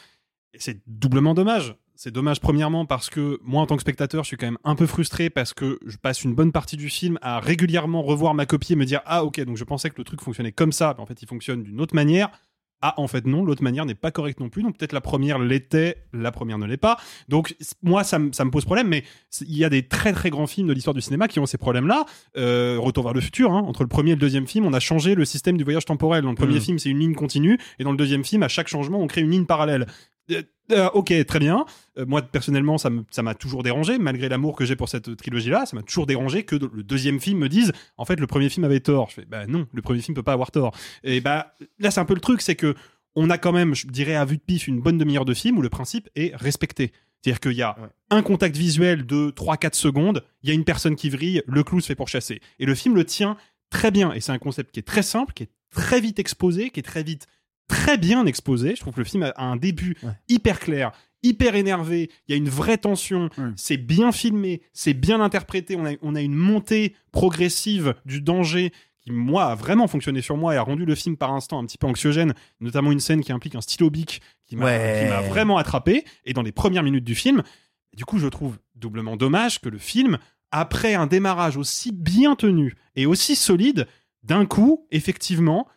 Et 0.54 0.60
c'est 0.60 0.82
doublement 0.88 1.34
dommage. 1.34 1.76
C'est 1.98 2.12
dommage 2.12 2.42
premièrement 2.42 2.86
parce 2.86 3.10
que 3.10 3.40
moi 3.42 3.62
en 3.62 3.66
tant 3.66 3.78
que 3.78 3.82
spectateur 3.82 4.26
je 4.26 4.28
suis 4.28 4.36
quand 4.36 4.48
même 4.48 4.58
un 4.66 4.76
peu 4.76 4.86
frustré 4.86 5.30
parce 5.30 5.54
que 5.54 5.80
je 5.86 5.96
passe 5.96 6.26
une 6.26 6.36
bonne 6.36 6.52
partie 6.52 6.76
du 6.76 6.90
film 6.90 7.18
à 7.22 7.40
régulièrement 7.40 8.02
revoir 8.02 8.34
ma 8.34 8.46
copie 8.46 8.74
et 8.74 8.76
me 8.76 8.84
dire 8.84 9.00
ah 9.06 9.24
ok 9.24 9.40
donc 9.46 9.56
je 9.56 9.64
pensais 9.64 9.90
que 9.90 9.96
le 9.98 10.04
truc 10.04 10.20
fonctionnait 10.20 10.52
comme 10.52 10.74
ça 10.74 10.94
mais 10.98 11.02
en 11.02 11.06
fait 11.06 11.22
il 11.22 11.26
fonctionne 11.26 11.64
d'une 11.64 11.80
autre 11.80 11.96
manière 11.96 12.30
ah 12.82 12.94
en 12.98 13.08
fait 13.08 13.26
non 13.26 13.44
l'autre 13.44 13.64
manière 13.64 13.86
n'est 13.86 13.96
pas 13.96 14.12
correcte 14.12 14.40
non 14.40 14.50
plus. 14.50 14.62
Donc 14.64 14.78
peut-être 14.78 14.94
la 14.94 15.02
première 15.02 15.40
l'était 15.40 16.04
la 16.14 16.32
première 16.32 16.58
ne 16.58 16.66
l'est 16.66 16.78
pas. 16.78 16.98
Donc 17.30 17.56
moi 17.82 18.04
ça, 18.04 18.20
me- 18.20 18.32
ça 18.32 18.46
me 18.46 18.52
pose 18.52 18.66
problème 18.66 18.88
mais 18.88 19.04
il 19.42 19.58
y 19.58 19.64
a 19.66 19.70
des 19.70 19.88
très 19.88 20.14
très 20.14 20.30
grands 20.30 20.48
films 20.48 20.68
de 20.68 20.74
l'histoire 20.74 20.94
du 20.94 21.02
cinéma 21.02 21.28
qui 21.28 21.40
ont 21.40 21.46
ces 21.46 21.58
problèmes 21.58 21.88
là 21.88 22.06
Retour 22.36 23.04
vers 23.04 23.14
le 23.14 23.22
futur 23.22 23.52
hein. 23.52 23.64
entre 23.68 23.82
le 23.84 23.88
premier 23.90 24.12
et 24.12 24.16
le 24.16 24.20
deuxième 24.20 24.46
film 24.48 24.66
on 24.66 24.74
a 24.74 24.80
changé 24.80 25.16
le 25.16 25.26
système 25.26 25.58
du 25.58 25.64
voyage 25.64 25.86
temporel. 25.86 26.24
Dans 26.24 26.30
le 26.30 26.36
premier 26.36 26.58
Mm. 26.58 26.62
film 26.62 26.80
c'est 26.80 26.90
une 26.90 27.00
ligne 27.00 27.16
continue. 27.16 27.58
Et 27.80 27.84
dans 27.84 27.92
le 27.92 27.98
deuxième 27.98 28.24
film 28.24 28.44
à 28.44 28.48
chaque 28.48 28.68
changement 28.68 29.00
on 29.00 29.08
crée 29.08 29.22
une 29.22 29.32
ligne 29.32 29.46
parallèle 29.46 29.88
Euh, 30.32 30.44
euh, 30.72 30.90
ok, 30.94 31.14
très 31.26 31.40
bien. 31.40 31.66
Euh, 31.98 32.06
moi, 32.08 32.22
personnellement, 32.22 32.78
ça 32.78 32.90
m'a 32.90 33.36
toujours 33.36 33.64
dérangé, 33.64 33.98
malgré 33.98 34.30
l'amour 34.30 34.56
que 34.56 34.66
j'ai 34.66 34.76
pour 34.76 34.90
cette 34.90 35.16
trilogie-là. 35.16 35.66
Ça 35.66 35.76
m'a 35.76 35.84
toujours 35.84 36.08
dérangé 36.08 36.44
que 36.44 36.56
le 36.56 36.84
deuxième 36.84 37.20
film 37.20 37.40
me 37.40 37.50
dise, 37.50 37.72
en 37.98 38.06
fait, 38.06 38.20
le 38.20 38.28
premier 38.28 38.50
film 38.50 38.64
avait 38.64 38.80
tort. 38.80 39.10
Je 39.10 39.16
fais, 39.16 39.26
bah 39.26 39.46
non, 39.48 39.68
le 39.72 39.82
premier 39.82 40.02
film 40.02 40.16
peut 40.16 40.24
pas 40.24 40.34
avoir 40.34 40.52
tort. 40.52 40.76
Et 41.04 41.22
bah 41.22 41.54
là, 41.80 41.92
c'est 41.92 42.00
un 42.00 42.06
peu 42.06 42.16
le 42.16 42.22
truc, 42.22 42.42
c'est 42.42 42.56
que 42.56 42.76
on 43.16 43.30
a 43.30 43.38
quand 43.38 43.54
même, 43.54 43.76
je 43.76 43.88
dirais 43.88 44.16
à 44.16 44.26
vue 44.26 44.38
de 44.38 44.42
pif, 44.42 44.68
une 44.68 44.82
bonne 44.82 44.98
demi-heure 44.98 45.24
de 45.24 45.34
film 45.34 45.58
où 45.58 45.62
le 45.62 45.70
principe 45.70 46.10
est 46.16 46.36
respecté. 46.36 46.92
C'est-à-dire 47.22 47.40
qu'il 47.40 47.54
y 47.54 47.62
a 47.62 47.78
un 48.10 48.22
contact 48.22 48.58
visuel 48.58 49.06
de 49.06 49.32
3-4 49.32 49.74
secondes, 49.74 50.24
il 50.44 50.50
y 50.50 50.52
a 50.52 50.56
une 50.56 50.66
personne 50.66 50.96
qui 50.96 51.10
vrille, 51.10 51.42
le 51.48 51.64
clou 51.64 51.80
se 51.80 51.88
fait 51.88 51.96
pourchasser. 51.96 52.42
Et 52.60 52.66
le 52.66 52.76
film 52.76 52.96
le 52.96 53.06
tient 53.06 53.38
très 53.70 53.90
bien. 53.90 54.14
Et 54.14 54.20
c'est 54.20 54.32
un 54.32 54.38
concept 54.38 54.72
qui 54.72 54.80
est 54.80 54.84
très 54.84 55.02
simple, 55.02 55.34
qui 55.34 55.44
est 55.44 55.50
très 55.72 56.02
vite 56.02 56.20
exposé, 56.20 56.70
qui 56.70 56.82
est 56.82 56.84
très 56.84 57.04
vite 57.04 57.28
très 57.68 57.98
bien 57.98 58.26
exposé. 58.26 58.76
Je 58.76 58.82
trouve 58.82 58.94
que 58.94 59.00
le 59.00 59.06
film 59.06 59.24
a 59.24 59.34
un 59.44 59.56
début 59.56 59.96
hyper 60.28 60.60
clair, 60.60 60.92
hyper 61.24 61.56
énervé. 61.56 62.10
Il 62.28 62.32
y 62.32 62.34
a 62.34 62.38
une 62.38 62.50
vraie 62.50 62.78
tension. 62.78 63.30
C'est 63.56 63.78
bien 63.78 64.12
filmé, 64.12 64.62
c'est 64.74 64.94
bien 64.94 65.22
interprété. 65.22 65.76
On 65.76 65.86
a, 65.86 65.92
on 66.02 66.16
a 66.16 66.22
une 66.22 66.36
montée 66.36 66.96
progressive 67.12 67.96
du 68.06 68.22
danger 68.22 68.72
qui, 69.00 69.12
moi, 69.12 69.46
a 69.46 69.56
vraiment 69.56 69.88
fonctionné 69.88 70.22
sur 70.22 70.38
moi 70.38 70.54
et 70.54 70.58
a 70.58 70.62
rendu 70.62 70.86
le 70.86 70.96
film 70.96 71.18
par 71.18 71.32
instant 71.34 71.60
un 71.60 71.66
petit 71.66 71.78
peu 71.78 71.88
anxiogène, 71.88 72.34
notamment 72.60 72.92
une 72.92 73.00
scène 73.00 73.22
qui 73.24 73.32
implique 73.32 73.56
un 73.56 73.62
stylo 73.62 73.90
bic 73.90 74.22
qui 74.46 74.56
m'a 74.56 74.66
Ouais. 74.66 75.02
qui 75.04 75.10
m'a 75.10 75.22
vraiment 75.22 75.58
attrapé. 75.58 76.06
Et 76.26 76.34
dans 76.34 76.42
les 76.44 76.52
premières 76.52 76.84
minutes 76.84 77.04
du 77.04 77.16
film, 77.16 77.42
du 77.96 78.06
coup, 78.06 78.20
je 78.20 78.28
trouve 78.28 78.58
doublement 78.76 79.16
dommage 79.16 79.60
que 79.62 79.70
le 79.70 79.78
film, 79.78 80.18
après 80.52 80.94
un 80.96 81.08
démarrage 81.08 81.58
aussi 81.58 81.92
bien 81.92 82.36
tenu 82.36 82.76
et 82.96 83.06
aussi 83.06 83.36
solide, 83.36 83.88
d'un 84.24 84.46
coup, 84.46 84.86
effectivement, 84.92 85.68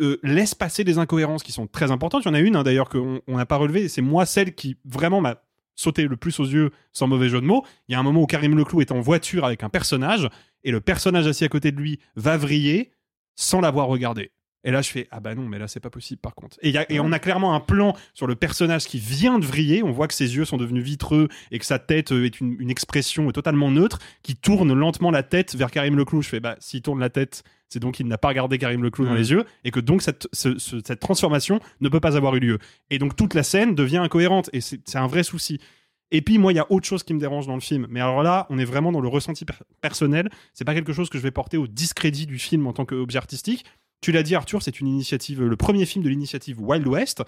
euh, 0.00 0.18
laisse 0.22 0.54
passer 0.54 0.84
des 0.84 0.98
incohérences 0.98 1.42
qui 1.42 1.52
sont 1.52 1.66
très 1.66 1.90
importantes. 1.90 2.24
Il 2.24 2.28
y 2.28 2.30
en 2.30 2.34
a 2.34 2.40
une, 2.40 2.56
hein, 2.56 2.62
d'ailleurs, 2.62 2.88
qu'on 2.88 3.20
on 3.26 3.36
n'a 3.36 3.46
pas 3.46 3.56
relevée, 3.56 3.88
c'est 3.88 4.02
moi 4.02 4.26
celle 4.26 4.54
qui 4.54 4.76
vraiment 4.84 5.20
m'a 5.20 5.42
sauté 5.74 6.06
le 6.06 6.16
plus 6.16 6.38
aux 6.40 6.44
yeux, 6.44 6.70
sans 6.92 7.06
mauvais 7.06 7.28
jeu 7.28 7.40
de 7.40 7.46
mots. 7.46 7.64
Il 7.88 7.92
y 7.92 7.94
a 7.94 8.00
un 8.00 8.02
moment 8.02 8.22
où 8.22 8.26
Karim 8.26 8.56
Leclou 8.56 8.80
est 8.80 8.92
en 8.92 9.00
voiture 9.00 9.44
avec 9.44 9.62
un 9.62 9.68
personnage, 9.68 10.28
et 10.64 10.70
le 10.70 10.80
personnage 10.80 11.26
assis 11.26 11.44
à 11.44 11.48
côté 11.48 11.70
de 11.70 11.76
lui 11.76 12.00
va 12.16 12.36
vriller 12.36 12.90
sans 13.36 13.60
l'avoir 13.60 13.86
regardé. 13.86 14.32
Et 14.64 14.70
là, 14.72 14.82
je 14.82 14.90
fais 14.90 15.06
ah 15.12 15.20
bah 15.20 15.34
non, 15.36 15.42
mais 15.46 15.58
là 15.58 15.68
c'est 15.68 15.78
pas 15.80 15.88
possible 15.90 16.20
par 16.20 16.34
contre. 16.34 16.56
Et, 16.62 16.68
il 16.70 16.74
y 16.74 16.78
a- 16.78 16.90
et 16.92 16.98
on 16.98 17.12
a 17.12 17.18
clairement 17.20 17.54
un 17.54 17.60
plan 17.60 17.94
sur 18.12 18.26
le 18.26 18.34
personnage 18.34 18.86
qui 18.86 18.98
vient 18.98 19.38
de 19.38 19.44
vriller. 19.46 19.82
On 19.84 19.92
voit 19.92 20.08
que 20.08 20.14
ses 20.14 20.34
yeux 20.36 20.44
sont 20.44 20.56
devenus 20.56 20.82
vitreux 20.84 21.28
et 21.52 21.58
que 21.60 21.64
sa 21.64 21.78
tête 21.78 22.10
euh, 22.12 22.24
est 22.24 22.40
une, 22.40 22.56
une 22.58 22.68
expression 22.70 23.30
totalement 23.30 23.70
neutre, 23.70 24.00
qui 24.22 24.34
tourne 24.34 24.72
lentement 24.72 25.10
la 25.12 25.22
tête 25.22 25.54
vers 25.54 25.70
Karim 25.70 25.96
Leclou. 25.96 26.22
Je 26.22 26.28
fais 26.28 26.40
bah 26.40 26.56
s'il 26.58 26.82
tourne 26.82 26.98
la 26.98 27.08
tête, 27.08 27.44
c'est 27.68 27.78
donc 27.78 27.94
qu'il 27.94 28.08
n'a 28.08 28.18
pas 28.18 28.28
regardé 28.28 28.58
Karim 28.58 28.82
Leclou 28.82 29.04
dans 29.06 29.14
les 29.14 29.30
yeux 29.30 29.44
et 29.62 29.70
que 29.70 29.78
donc 29.80 30.02
cette, 30.02 30.28
ce- 30.32 30.58
ce- 30.58 30.80
cette 30.84 31.00
transformation 31.00 31.60
ne 31.80 31.88
peut 31.88 32.00
pas 32.00 32.16
avoir 32.16 32.34
eu 32.34 32.40
lieu. 32.40 32.58
Et 32.90 32.98
donc 32.98 33.14
toute 33.14 33.34
la 33.34 33.44
scène 33.44 33.74
devient 33.76 33.98
incohérente 33.98 34.50
et 34.52 34.60
c'est 34.60 34.80
c'est 34.84 34.98
un 34.98 35.06
vrai 35.06 35.22
souci. 35.22 35.60
Et 36.10 36.20
puis 36.22 36.38
moi, 36.38 36.52
il 36.52 36.56
y 36.56 36.58
a 36.58 36.66
autre 36.72 36.86
chose 36.86 37.02
qui 37.04 37.12
me 37.14 37.20
dérange 37.20 37.46
dans 37.46 37.54
le 37.54 37.60
film. 37.60 37.86
Mais 37.90 38.00
alors 38.00 38.22
là, 38.22 38.46
on 38.50 38.58
est 38.58 38.64
vraiment 38.64 38.90
dans 38.92 39.00
le 39.02 39.08
ressenti 39.08 39.44
per- 39.44 39.52
personnel. 39.82 40.30
C'est 40.54 40.64
pas 40.64 40.72
quelque 40.74 40.94
chose 40.94 41.10
que 41.10 41.18
je 41.18 41.22
vais 41.22 41.30
porter 41.30 41.58
au 41.58 41.66
discrédit 41.66 42.24
du 42.26 42.38
film 42.38 42.66
en 42.66 42.72
tant 42.72 42.86
qu'objet 42.86 43.18
artistique. 43.18 43.64
Tu 44.00 44.12
l'as 44.12 44.22
dit, 44.22 44.34
Arthur, 44.34 44.62
c'est 44.62 44.80
une 44.80 44.86
initiative, 44.86 45.42
le 45.42 45.56
premier 45.56 45.86
film 45.86 46.04
de 46.04 46.08
l'initiative 46.08 46.60
Wild 46.60 46.86
West. 46.86 47.22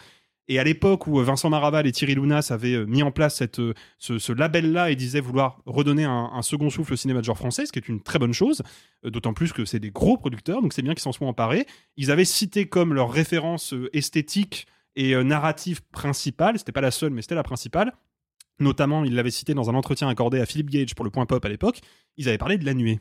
Et 0.49 0.59
à 0.59 0.65
l'époque 0.65 1.07
où 1.07 1.23
Vincent 1.23 1.49
Maraval 1.49 1.87
et 1.87 1.93
Thierry 1.93 2.17
Lounas 2.17 2.49
avaient 2.51 2.75
euh, 2.75 2.85
mis 2.85 3.05
en 3.05 3.13
place 3.13 3.37
cette, 3.37 3.61
euh, 3.61 3.73
ce, 3.99 4.33
label-là 4.33 4.91
et 4.91 4.97
disaient 4.97 5.21
vouloir 5.21 5.63
redonner 5.65 6.03
un, 6.03 6.31
un 6.33 6.43
second 6.43 6.71
souffle 6.71 6.95
au 6.95 6.97
cinéma 6.97 7.21
de 7.21 7.25
genre 7.25 7.39
français, 7.39 7.67
ce 7.67 7.73
qui 7.73 7.79
est 7.79 7.89
une 7.89 8.03
très 8.03 8.19
bonne 8.19 8.33
chose, 8.33 8.63
euh, 9.05 9.11
d'autant 9.11 9.33
plus 9.33 9.53
que 9.53 9.65
c'est 9.65 9.79
des 9.79 9.93
gros 9.93 10.17
producteurs, 10.17 10.61
donc 10.61 10.73
c'est 10.73 10.83
bien 10.83 10.95
qu'ils 10.95 11.03
s'en 11.03 11.13
soient 11.13 11.29
emparés. 11.29 11.67
Ils 11.97 12.11
avaient 12.11 12.25
cité 12.25 12.67
comme 12.67 12.95
leur 12.95 13.13
référence 13.13 13.75
euh, 13.75 13.89
esthétique 13.93 14.67
et 14.97 15.15
euh, 15.15 15.23
narrative 15.23 15.83
principale, 15.93 16.59
c'était 16.59 16.73
pas 16.73 16.81
la 16.81 16.91
seule, 16.91 17.13
mais 17.13 17.23
c'était 17.23 17.35
la 17.35 17.43
principale. 17.43 17.93
Notamment, 18.59 19.05
ils 19.05 19.15
l'avaient 19.15 19.31
cité 19.31 19.55
dans 19.55 19.71
un 19.71 19.75
entretien 19.75 20.09
accordé 20.09 20.41
à 20.41 20.47
Philippe 20.47 20.71
Gage 20.71 20.95
pour 20.95 21.05
le 21.05 21.11
Point 21.11 21.27
Pop 21.27 21.43
à 21.45 21.49
l'époque. 21.49 21.81
Ils 22.17 22.29
avaient 22.29 22.39
parlé 22.39 22.59
de 22.59 22.67
la 22.67 22.75
nuée. 22.75 23.01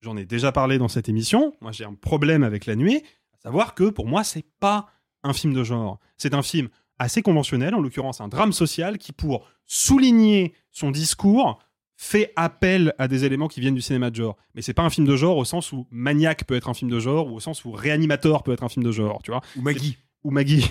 J'en 0.00 0.16
ai 0.16 0.24
déjà 0.24 0.52
parlé 0.52 0.78
dans 0.78 0.88
cette 0.88 1.08
émission. 1.08 1.52
Moi, 1.60 1.72
j'ai 1.72 1.84
un 1.84 1.94
problème 1.94 2.42
avec 2.44 2.66
la 2.66 2.76
nuée, 2.76 3.02
à 3.34 3.40
savoir 3.40 3.74
que 3.74 3.90
pour 3.90 4.06
moi, 4.06 4.22
c'est 4.24 4.44
pas 4.60 4.86
un 5.24 5.32
film 5.32 5.52
de 5.52 5.64
genre. 5.64 5.98
C'est 6.16 6.34
un 6.34 6.42
film 6.42 6.68
assez 6.98 7.22
conventionnel, 7.22 7.74
en 7.74 7.80
l'occurrence 7.80 8.20
un 8.20 8.28
drame 8.28 8.52
social 8.52 8.98
qui, 8.98 9.12
pour 9.12 9.46
souligner 9.66 10.54
son 10.72 10.90
discours, 10.90 11.58
fait 11.96 12.32
appel 12.36 12.94
à 12.98 13.08
des 13.08 13.24
éléments 13.24 13.48
qui 13.48 13.60
viennent 13.60 13.74
du 13.74 13.80
cinéma 13.80 14.10
de 14.10 14.16
genre. 14.16 14.36
Mais 14.54 14.62
c'est 14.62 14.74
pas 14.74 14.82
un 14.82 14.90
film 14.90 15.06
de 15.06 15.16
genre 15.16 15.36
au 15.36 15.44
sens 15.44 15.72
où 15.72 15.86
Maniac 15.90 16.44
peut 16.44 16.54
être 16.54 16.68
un 16.68 16.74
film 16.74 16.90
de 16.90 17.00
genre 17.00 17.26
ou 17.28 17.36
au 17.36 17.40
sens 17.40 17.64
où 17.64 17.72
Réanimator 17.72 18.42
peut 18.44 18.52
être 18.52 18.62
un 18.62 18.68
film 18.68 18.84
de 18.84 18.92
genre, 18.92 19.20
tu 19.22 19.30
vois. 19.32 19.40
Ou 19.56 19.62
Maggie. 19.62 19.98
Ou 20.24 20.30
Maggie. 20.30 20.68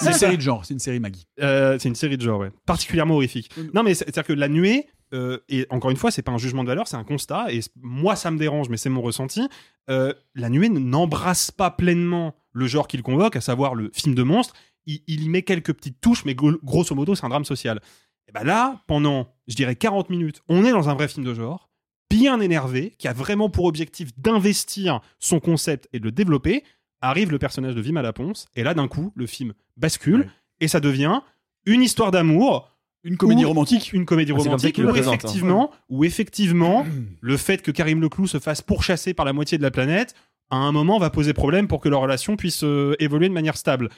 C'est 0.00 0.06
une 0.08 0.12
série 0.18 0.36
de 0.36 0.42
genre, 0.42 0.64
c'est 0.64 0.74
une 0.74 0.80
série 0.80 0.98
Maggie. 1.00 1.26
Euh, 1.40 1.78
c'est 1.78 1.88
une 1.88 1.94
série 1.94 2.16
de 2.16 2.22
genre, 2.22 2.40
ouais. 2.40 2.50
Particulièrement 2.66 3.14
horrifique. 3.14 3.50
Non, 3.72 3.82
mais 3.84 3.94
c'est- 3.94 4.04
c'est-à-dire 4.04 4.24
que 4.26 4.32
la 4.32 4.48
nuée, 4.48 4.86
euh, 5.12 5.38
et 5.48 5.66
encore 5.70 5.90
une 5.90 5.96
fois, 5.96 6.10
c'est 6.10 6.22
pas 6.22 6.32
un 6.32 6.38
jugement 6.38 6.62
de 6.64 6.68
valeur, 6.68 6.88
c'est 6.88 6.96
un 6.96 7.04
constat, 7.04 7.52
et 7.52 7.60
moi 7.80 8.16
ça 8.16 8.30
me 8.30 8.38
dérange, 8.38 8.68
mais 8.68 8.76
c'est 8.76 8.88
mon 8.90 9.02
ressenti. 9.02 9.48
Euh, 9.90 10.12
la 10.34 10.48
nuée 10.48 10.68
n'embrasse 10.68 11.50
pas 11.50 11.70
pleinement 11.70 12.34
le 12.52 12.66
genre 12.66 12.88
qu'il 12.88 13.02
convoque, 13.02 13.36
à 13.36 13.40
savoir 13.40 13.74
le 13.74 13.90
film 13.92 14.14
de 14.14 14.22
monstre. 14.22 14.54
Il, 14.86 15.02
il 15.06 15.22
y 15.24 15.28
met 15.28 15.42
quelques 15.42 15.72
petites 15.72 16.00
touches, 16.00 16.24
mais 16.24 16.34
gro- 16.34 16.58
grosso 16.62 16.94
modo, 16.94 17.14
c'est 17.14 17.24
un 17.24 17.28
drame 17.28 17.44
social. 17.44 17.80
Et 18.28 18.32
ben 18.32 18.44
là, 18.44 18.80
pendant, 18.86 19.28
je 19.48 19.54
dirais, 19.54 19.76
40 19.76 20.08
minutes, 20.10 20.42
on 20.48 20.64
est 20.64 20.70
dans 20.72 20.88
un 20.88 20.94
vrai 20.94 21.08
film 21.08 21.24
de 21.26 21.34
genre, 21.34 21.70
bien 22.10 22.40
énervé, 22.40 22.94
qui 22.98 23.08
a 23.08 23.12
vraiment 23.12 23.50
pour 23.50 23.64
objectif 23.66 24.16
d'investir 24.18 25.00
son 25.18 25.40
concept 25.40 25.88
et 25.92 25.98
de 26.00 26.04
le 26.04 26.12
développer. 26.12 26.64
Arrive 27.00 27.30
le 27.30 27.38
personnage 27.38 27.74
de 27.74 27.80
Vima 27.82 28.00
Laponce, 28.02 28.46
et 28.56 28.62
là, 28.62 28.72
d'un 28.72 28.88
coup, 28.88 29.12
le 29.14 29.26
film 29.26 29.52
bascule, 29.76 30.30
et 30.60 30.68
ça 30.68 30.80
devient 30.80 31.20
une 31.66 31.82
histoire 31.82 32.10
d'amour. 32.10 32.70
Une 33.04 33.16
comédie 33.16 33.44
ou- 33.44 33.48
romantique. 33.48 33.92
Une 33.92 34.06
comédie 34.06 34.32
Ah, 34.34 34.38
romantique, 34.38 34.78
où 34.78 34.88
présente, 34.88 35.12
hein. 35.14 35.16
effectivement, 35.18 35.70
où 35.90 36.04
effectivement 36.04 36.86
le 37.20 37.36
fait 37.36 37.62
que 37.62 37.70
Karim 37.70 38.00
Leclou 38.00 38.26
se 38.26 38.38
fasse 38.38 38.62
pourchasser 38.62 39.14
par 39.14 39.24
la 39.26 39.32
moitié 39.32 39.58
de 39.58 39.62
la 39.62 39.70
planète, 39.70 40.14
à 40.50 40.56
un 40.56 40.72
moment, 40.72 40.98
va 40.98 41.10
poser 41.10 41.32
problème 41.32 41.68
pour 41.68 41.80
que 41.80 41.88
leur 41.88 42.00
relation 42.00 42.36
puisse 42.36 42.64
euh, 42.64 42.94
évoluer 42.98 43.28
de 43.28 43.34
manière 43.34 43.56
stable. 43.56 43.88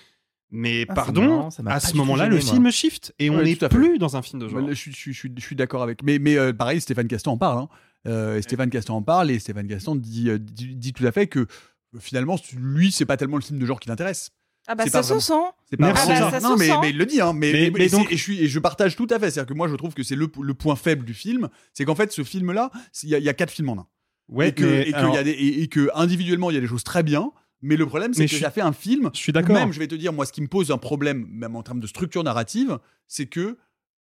Mais 0.52 0.86
Ah, 0.88 0.94
pardon, 0.94 1.22
marrant, 1.26 1.48
à 1.66 1.80
ce 1.80 1.96
moment-là, 1.96 2.28
le 2.28 2.36
moi. 2.36 2.44
film 2.44 2.70
shift 2.70 3.12
et 3.18 3.30
on 3.30 3.42
n'est 3.42 3.56
plus 3.56 3.98
dans 3.98 4.16
un 4.16 4.22
film 4.22 4.40
de 4.42 4.48
genre. 4.48 4.60
Je, 4.68 4.74
suis- 4.74 4.92
je 4.92 4.96
suis- 4.96 5.12
je 5.12 5.18
suis- 5.18 5.32
je 5.36 5.42
suis 5.44 5.56
d'accord 5.56 5.82
avec. 5.82 6.02
Mais, 6.04 6.18
mais 6.20 6.36
euh, 6.38 6.52
pareil, 6.52 6.80
Stéphane 6.80 7.08
Castan 7.08 7.32
en 7.32 7.36
parle. 7.38 7.58
hein. 7.58 7.68
Euh, 8.06 8.40
Stéphane 8.40 8.70
Castan 8.70 8.94
en 8.96 9.02
parle 9.02 9.32
et 9.32 9.40
Stéphane 9.40 9.66
Castan 9.66 9.96
dit, 9.96 10.30
euh, 10.30 10.38
dit, 10.38 10.76
dit 10.76 10.92
tout 10.92 11.04
à 11.04 11.10
fait 11.10 11.26
que 11.26 11.46
finalement, 11.98 12.36
lui, 12.56 12.92
c'est 12.92 13.06
pas 13.06 13.16
tellement 13.16 13.36
le 13.38 13.42
film 13.42 13.58
de 13.58 13.66
genre 13.66 13.80
qui 13.80 13.88
l'intéresse. 13.88 14.30
Ah 14.68 14.74
bah 14.74 14.84
C'est 14.84 14.90
ça 14.90 14.98
pas 14.98 15.02
se 15.05 15.18
sent. 15.20 15.32
C'est 15.70 15.76
pas 15.76 15.86
Merci. 15.86 16.09
Ah 16.10 16.30
bah, 16.30 16.40
ça. 16.40 16.48
Non, 16.48 16.56
mais, 16.56 16.90
il 16.90 16.97
le 16.98 17.06
dit. 17.06 17.20
Hein, 17.20 17.32
mais, 17.32 17.52
Mais- 17.52 17.60
mais- 17.60 17.70
mais 17.78 17.84
et 17.84 17.88
c'est- 17.88 17.97
donc- 17.97 18.12
et, 18.12 18.16
je 18.16 18.22
suis, 18.22 18.40
et 18.43 18.48
je 18.48 18.59
partage 18.59 18.97
tout 18.97 19.06
à 19.10 19.18
fait. 19.18 19.30
C'est-à-dire 19.30 19.47
que 19.52 19.55
moi, 19.56 19.68
je 19.68 19.74
trouve 19.76 19.94
que 19.94 20.02
c'est 20.02 20.16
le, 20.16 20.28
le 20.43 20.55
point 20.55 20.76
faible 20.76 21.05
du 21.05 21.14
film. 21.14 21.48
C'est 21.72 21.84
qu'en 21.84 21.94
fait, 21.94 22.12
ce 22.12 22.24
film-là, 22.24 22.70
il 23.02 23.09
y, 23.10 23.14
a- 23.14 23.18
il 23.18 23.24
y 23.24 23.28
a 23.28 23.34
quatre 23.34 23.51
films 23.51 23.68
en 23.70 23.78
un. 23.78 23.86
Ouais, 24.28 24.48
et, 24.48 24.52
que, 24.52 24.64
mais 24.64 24.88
et, 24.88 24.94
alors- 24.94 25.12
il 25.12 25.14
y 25.14 25.18
a 25.18 25.22
des- 25.22 25.30
et- 25.30 25.62
et 25.62 25.68
que 25.68 25.88
individuellement, 25.94 26.51
il 26.51 26.55
y 26.55 26.59
a 26.59 26.60
des 26.60 26.66
choses 26.66 26.84
très 26.84 27.02
bien. 27.02 27.30
Mais 27.62 27.76
le 27.76 27.86
problème, 27.86 28.12
c'est 28.12 28.24
que 28.26 28.30
suis- 28.30 28.40
ça 28.40 28.51
fait 28.51 28.60
un 28.60 28.72
film. 28.72 29.10
Je 29.14 29.18
suis 29.18 29.32
d'accord. 29.32 29.55
Même, 29.55 29.72
je 29.72 29.78
vais 29.78 29.86
te 29.88 29.94
dire, 29.94 30.12
moi, 30.12 30.26
ce 30.26 30.32
qui 30.32 30.43
me 30.43 30.47
pose 30.48 30.70
un 30.70 30.78
problème, 30.78 31.26
même 31.30 31.56
en 31.56 31.62
termes 31.62 31.80
de 31.80 31.86
structure 31.86 32.22
narrative, 32.22 32.78
c'est 33.09 33.26
que 33.26 33.56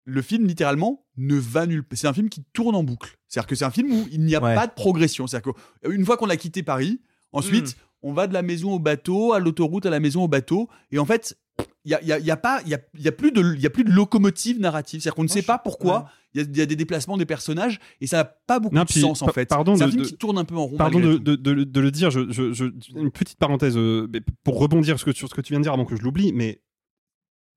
le 0.05 0.23
film, 0.23 0.47
littéralement, 0.47 1.05
ne 1.17 1.37
va 1.37 1.67
nulle 1.67 1.83
part. 1.83 1.99
C'est 1.99 2.07
un 2.07 2.13
film 2.13 2.29
qui 2.29 2.43
tourne 2.53 2.75
en 2.75 2.83
boucle. 2.83 3.17
C'est-à-dire 3.27 3.47
que 3.47 3.55
c'est 3.55 3.65
un 3.65 3.71
film 3.71 3.91
où 3.93 4.07
il 4.11 4.21
n'y 4.25 4.35
a 4.35 4.43
Ouais. 4.43 4.55
pas 4.55 4.67
de 4.67 4.73
progression. 4.73 5.27
C'est-à-dire 5.27 5.53
qu'une 5.85 6.05
fois 6.05 6.17
qu'on 6.17 6.29
a 6.31 6.37
quitté 6.37 6.63
Paris, 6.63 7.01
ensuite, 7.33 7.69
Hmm. 7.77 7.81
On 8.03 8.13
va 8.13 8.27
de 8.27 8.33
la 8.35 8.43
maison 8.43 8.73
au 8.75 8.79
bateau, 8.79 9.33
à 9.33 9.41
l'autoroute, 9.41 9.87
à 9.87 9.91
la 9.91 10.01
maison 10.01 10.25
au 10.25 10.29
bateau. 10.29 10.69
Et 10.93 10.99
en 10.99 11.05
fait, 11.05 11.37
il 11.85 11.89
n'y 11.89 11.95
a, 11.95 12.03
y 12.05 12.13
a- 12.13 12.19
il 12.19 12.25
y 12.27 12.31
a 12.31 12.37
pas, 12.37 12.61
il 12.65 12.69
y 12.71 12.75
a, 12.75 12.79
y 12.99 13.09
a 13.09 13.13
plus 13.13 13.33
de, 13.33 13.55
il 13.55 13.61
y 13.61 13.67
a 13.67 13.71
plus 13.71 13.85
de 13.85 13.91
locomotive 13.91 14.61
narrative. 14.61 15.01
C'est-à-dire 15.01 15.15
qu'on 15.17 15.23
ne 15.25 15.29
sait 15.29 15.43
pas 15.43 15.59
pourquoi 15.59 16.09
il 16.35 16.41
y, 16.41 16.45
a, 16.45 16.47
il 16.49 16.57
y 16.57 16.61
a 16.61 16.67
des 16.67 16.77
déplacements 16.77 17.17
des 17.17 17.27
personnages 17.27 17.81
et 18.01 18.07
ça 18.07 18.19
n'a 18.19 18.25
pas 18.25 18.61
beaucoup 18.61 18.75
Non, 18.75 18.83
de 18.83 18.87
puis, 18.87 19.01
sens 19.01 19.23
en 19.23 19.29
fait. 19.29 19.47
pardon 19.49 19.75
c'est 19.77 19.83
un 19.83 19.87
de- 19.87 19.91
film 19.93 20.03
de- 20.05 20.09
qui 20.09 20.17
tourne 20.17 20.39
un 20.39 20.45
peu 20.45 20.55
en 20.57 20.67
rond. 20.67 20.77
Pardon 20.77 21.01
de, 21.01 21.17
de- 21.17 21.35
de- 21.37 21.65
de 21.65 21.81
le 21.81 21.91
dire, 21.91 22.11
je, 22.11 22.31
je- 22.31 22.53
je- 22.53 22.65
une 22.95 23.11
petite 23.11 23.39
parenthèse 23.39 23.77
euh, 23.77 24.07
pour 24.45 24.59
rebondir 24.59 24.99
sur 24.99 25.07
ce 25.07 25.11
que- 25.11 25.17
sur 25.17 25.29
ce 25.29 25.35
que 25.35 25.41
tu 25.41 25.53
viens 25.53 25.61
de 25.61 25.65
dire 25.65 25.73
avant 25.73 25.85
que 25.87 25.97
je 25.97 26.03
l'oublie, 26.03 26.33
mais 26.33 26.61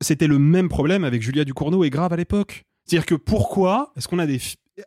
c'était 0.02 0.28
le 0.28 0.40
même 0.40 0.70
problème 0.70 1.04
avec 1.04 1.22
Julia 1.22 1.44
Ducournau 1.44 1.84
et 1.84 1.90
Grave 1.90 2.14
à 2.14 2.16
l'époque. 2.18 2.64
C'est-à-dire 2.86 3.06
que 3.06 3.16
pourquoi 3.16 3.92
est-ce 3.96 4.08
qu'on 4.08 4.18
a 4.20 4.26
des... 4.26 4.40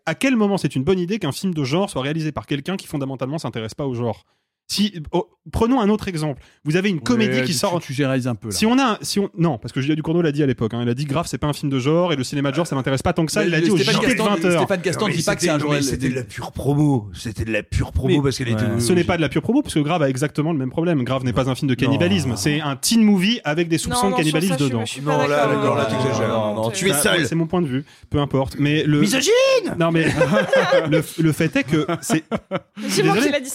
À 0.06 0.14
quel 0.16 0.34
moment 0.34 0.56
c'est 0.58 0.74
une 0.74 0.82
bonne 0.82 0.98
idée 0.98 1.18
qu'un 1.20 1.30
film 1.30 1.54
de 1.54 1.62
genre 1.62 1.88
soit 1.90 2.02
réalisé 2.02 2.32
par 2.32 2.46
quelqu'un 2.46 2.76
qui 2.76 2.86
fondamentalement 2.88 3.38
s'intéresse 3.38 3.74
pas 3.74 3.86
au 3.86 3.94
genre? 3.94 4.24
Si, 4.66 4.94
oh, 5.12 5.28
Prenons 5.52 5.78
un 5.82 5.90
autre 5.90 6.08
exemple. 6.08 6.40
Vous 6.64 6.76
avez 6.76 6.88
une 6.88 7.00
comédie 7.00 7.40
Ouais, 7.40 7.44
qui 7.44 7.52
tu- 7.52 7.58
sort... 7.58 7.78
Tu, 7.82 7.92
généralises 7.92 8.26
un 8.26 8.34
peu 8.34 8.48
là. 8.48 8.54
Si 8.54 8.64
on 8.64 8.78
a, 8.78 8.96
si 9.02 9.20
on, 9.20 9.28
non, 9.36 9.58
parce 9.58 9.72
que 9.74 9.82
Julia 9.82 9.94
Ducournau 9.94 10.22
l'a 10.22 10.32
dit 10.32 10.42
à 10.42 10.46
l'époque. 10.46 10.72
hein, 10.72 10.80
elle 10.80 10.88
a 10.88 10.94
dit 10.94 11.04
grave, 11.04 11.26
c'est 11.28 11.36
pas 11.36 11.46
un 11.48 11.52
film 11.52 11.70
de 11.70 11.78
genre 11.78 12.14
et 12.14 12.16
le 12.16 12.24
cinéma 12.24 12.50
de 12.50 12.56
genre, 12.56 12.66
ça 12.66 12.74
m'intéresse 12.74 13.02
pas 13.02 13.12
tant 13.12 13.26
que 13.26 13.32
ça. 13.32 13.40
Mais 13.40 13.48
Il 13.48 13.50
l'a 13.52 13.60
dit 13.60 13.70
au 13.70 13.76
Stéphane 13.76 13.96
JT 13.96 14.06
de 14.06 14.12
Castan- 14.14 14.24
20 14.24 14.44
heures. 14.46 14.60
Stéphane 14.62 14.80
mais 15.06 15.14
dit 15.14 15.22
pas 15.22 15.36
que 15.36 15.42
c'est 15.42 15.48
un 15.50 15.58
mais 15.58 15.82
C'était 15.82 16.08
de 16.08 16.14
la 16.14 16.22
pure 16.22 16.50
promo. 16.50 17.10
C'était 17.12 17.44
de 17.44 17.52
la 17.52 17.62
pure 17.62 17.92
promo 17.92 18.08
Mais- 18.16 18.22
parce 18.22 18.38
qu'elle 18.38 18.48
était. 18.48 18.64
Ce 18.80 18.92
n'est 18.94 19.04
pas 19.04 19.18
de 19.18 19.20
la 19.20 19.28
pure 19.28 19.42
promo, 19.42 19.60
parce 19.60 19.74
que 19.74 19.80
Grave 19.80 20.00
a 20.02 20.08
exactement 20.08 20.50
le 20.50 20.58
même 20.58 20.70
problème. 20.70 21.04
Grave 21.04 21.24
n'est 21.24 21.34
pas 21.34 21.50
un 21.50 21.54
film 21.54 21.68
de 21.68 21.74
cannibalisme, 21.74 22.32
c'est 22.36 22.62
un 22.62 22.76
teen 22.76 23.02
movie 23.04 23.40
avec 23.44 23.68
des 23.68 23.76
soupçons 23.76 24.06
Non, 24.08 24.12
de 24.12 24.16
cannibalisme 24.16 24.56
dedans. 24.56 24.84
Non, 25.02 25.18
là, 25.18 25.26
là, 25.28 25.48
Euh, 25.50 25.84
t'exagères. 25.90 26.70
Tu 26.72 26.88
es 26.88 26.92
Ça, 26.94 27.02
seul. 27.16 27.26
C'est 27.26 27.34
mon 27.34 27.46
point 27.46 27.60
de 27.60 27.66
vue, 27.66 27.84
peu 28.08 28.18
importe. 28.18 28.56
Mais 28.58 28.82
le 28.84 29.00
Misogyne 29.00 29.30
non 29.78 29.90
mais 29.90 30.06
le, 31.18 31.32
fait 31.32 31.54
est 31.54 31.64
que 31.64 31.86
c'est. 32.00 32.24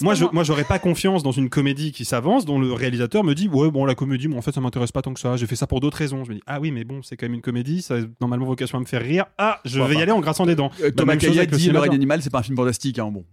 Moi 0.02 0.44
j'aurais 0.44 0.62
pas 0.62 0.78
confiance 0.78 0.99
confiance 1.00 1.22
dans 1.22 1.32
une 1.32 1.48
comédie 1.48 1.92
qui 1.92 2.04
s'avance, 2.04 2.44
dont 2.44 2.58
le 2.60 2.74
réalisateur 2.74 3.24
me 3.24 3.34
dit 3.34 3.48
ouais 3.48 3.70
bon 3.70 3.86
la 3.86 3.94
comédie, 3.94 4.28
mais 4.28 4.36
en 4.36 4.42
fait 4.42 4.52
ça 4.52 4.60
m'intéresse 4.60 4.92
pas 4.92 5.00
tant 5.00 5.14
que 5.14 5.20
ça. 5.20 5.34
J'ai 5.38 5.46
fait 5.46 5.56
ça 5.56 5.66
pour 5.66 5.80
d'autres 5.80 5.96
raisons. 5.96 6.24
Je 6.24 6.30
me 6.30 6.34
dis 6.36 6.42
ah 6.46 6.60
oui 6.60 6.72
mais 6.72 6.84
bon 6.84 7.02
c'est 7.02 7.16
quand 7.16 7.24
même 7.24 7.34
une 7.34 7.40
comédie, 7.40 7.80
ça 7.80 7.94
a 7.96 8.00
normalement 8.20 8.44
vocation 8.44 8.76
à 8.76 8.80
me 8.82 8.86
faire 8.86 9.00
rire. 9.02 9.24
Ah 9.38 9.60
je 9.64 9.80
vais 9.80 9.94
y 9.94 10.02
aller 10.02 10.12
en 10.12 10.20
grassant 10.20 10.44
des 10.44 10.54
dents. 10.56 10.70
Euh, 10.82 10.90
Bah, 10.90 10.92
Thomas 10.96 11.14
le 11.14 11.20
dit 11.20 11.26
Le 11.28 11.32
cinéma 11.32 11.48
règne 11.56 11.72
d'horreur. 11.72 11.94
animal, 11.94 12.22
c'est 12.22 12.28
pas 12.30 12.40
un 12.40 12.42
film 12.42 12.56
fantastique. 12.56 12.98
Hein, 12.98 13.10
bon. 13.10 13.24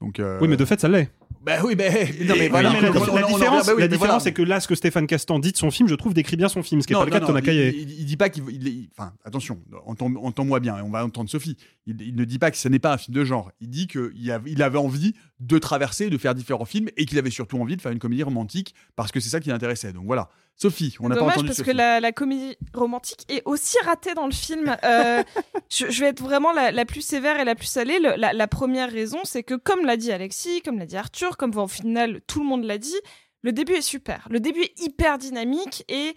Donc, 0.00 0.20
euh, 0.20 0.38
Oui 0.40 0.46
mais 0.46 0.56
de 0.56 0.64
fait 0.64 0.78
ça 0.78 0.88
l'est. 0.88 1.10
Bah 1.42 1.54
oui, 1.64 1.74
mais. 1.76 1.88
Non, 2.26 2.34
mais 2.36 2.42
Oui, 2.42 2.48
voilà. 2.48 2.70
mais 2.72 2.80
la, 2.80 2.90
différence, 2.90 3.06
revient- 3.08 3.20
bah 3.20 3.62
oui, 3.66 3.66
la 3.68 3.74
mais 3.76 3.88
différence, 3.88 3.98
voilà. 3.98 4.20
c'est 4.20 4.32
que 4.32 4.42
là, 4.42 4.58
ce 4.60 4.66
que 4.68 4.74
Stéphane 4.74 5.06
Castan 5.06 5.38
dit 5.38 5.52
de 5.52 5.56
son 5.56 5.70
film, 5.70 5.88
je 5.88 5.94
trouve 5.94 6.12
décrit 6.12 6.36
bien 6.36 6.48
son 6.48 6.62
film, 6.64 6.80
ce 6.82 6.86
qui 6.88 6.92
n'est 6.92 6.98
Non, 6.98 7.00
pas 7.02 7.06
le 7.06 7.10
cas 7.12 7.20
non, 7.20 7.32
de 7.32 7.40
Thomas. 7.40 7.52
Il, 7.52 7.76
il- 7.82 8.00
il 8.00 8.04
dit 8.04 8.16
pas 8.16 8.28
qu'il. 8.28 8.42
il- 8.50 8.66
il- 8.66 8.88
Enfin, 8.98 9.12
attention, 9.24 9.58
entends- 9.86 10.12
entends-moi 10.22 10.58
bien, 10.60 10.76
et 10.78 10.82
on 10.82 10.90
va 10.90 11.04
entendre 11.04 11.30
Sophie. 11.30 11.56
Il, 11.86 12.02
il 12.02 12.16
ne 12.16 12.24
dit 12.24 12.38
pas 12.40 12.50
que 12.50 12.56
ce 12.56 12.68
n'est 12.68 12.80
pas 12.80 12.92
un 12.94 12.98
film 12.98 13.14
de 13.16 13.24
genre. 13.24 13.52
Il 13.60 13.70
dit 13.70 13.86
qu'il 13.86 14.10
il 14.46 14.62
avait 14.62 14.78
envie 14.78 15.14
de 15.38 15.58
traverser, 15.58 16.08
de 16.08 16.16
faire 16.18 16.34
différents 16.34 16.64
films, 16.64 16.88
et 16.96 17.04
qu'il 17.04 17.18
avait 17.18 17.30
surtout 17.30 17.58
envie 17.60 17.76
de 17.76 17.82
faire 17.82 17.92
une 17.92 17.98
comédie 17.98 18.22
romantique, 18.22 18.74
parce 18.94 19.12
que 19.12 19.20
c'est 19.20 19.28
ça 19.28 19.40
qui 19.40 19.50
l'intéressait. 19.50 19.92
Donc 19.92 20.06
voilà. 20.06 20.28
Sophie, 20.58 20.96
on 21.00 21.10
n'a 21.10 21.16
pas 21.16 21.24
entendu 21.24 21.48
parce 21.48 21.58
Sophie. 21.58 21.70
que 21.72 21.76
la, 21.76 22.00
la 22.00 22.12
comédie 22.12 22.56
romantique 22.72 23.26
est 23.28 23.42
aussi 23.44 23.76
ratée 23.84 24.14
dans 24.14 24.24
le 24.24 24.32
film. 24.32 24.74
Euh, 24.84 25.22
je, 25.70 25.90
je 25.90 26.00
vais 26.00 26.06
être 26.08 26.22
vraiment 26.22 26.52
la, 26.52 26.72
la 26.72 26.86
plus 26.86 27.02
sévère 27.02 27.38
et 27.38 27.44
la 27.44 27.54
plus 27.54 27.66
salée. 27.66 27.98
Le- 27.98 28.16
la, 28.16 28.32
la 28.32 28.48
première 28.48 28.90
raison, 28.90 29.18
c'est 29.24 29.42
que 29.42 29.52
comme 29.54 29.84
l'a 29.84 29.98
dit 29.98 30.10
Alexis, 30.12 30.62
comme 30.62 30.78
l'a 30.78 30.86
dit 30.86 30.96
Arthur, 30.96 31.36
comme 31.36 31.54
au 31.58 31.68
final 31.68 32.22
tout 32.26 32.40
le 32.40 32.46
monde 32.46 32.64
l'a 32.64 32.78
dit, 32.78 32.96
le 33.42 33.52
début 33.52 33.74
est 33.74 33.82
super. 33.82 34.26
Le 34.30 34.40
début 34.40 34.62
est 34.62 34.80
hyper 34.80 35.18
dynamique 35.18 35.84
et 35.88 36.14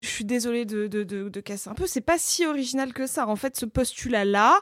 je 0.00 0.08
suis 0.08 0.24
désolée 0.24 0.64
de, 0.64 0.88
de, 0.88 1.04
de, 1.04 1.28
de 1.28 1.40
casser 1.40 1.68
un 1.70 1.74
peu. 1.74 1.86
C'est 1.86 2.00
pas 2.00 2.18
si 2.18 2.44
original 2.46 2.92
que 2.92 3.06
ça. 3.06 3.28
En 3.28 3.36
fait, 3.36 3.56
ce 3.56 3.64
postulat-là, 3.66 4.60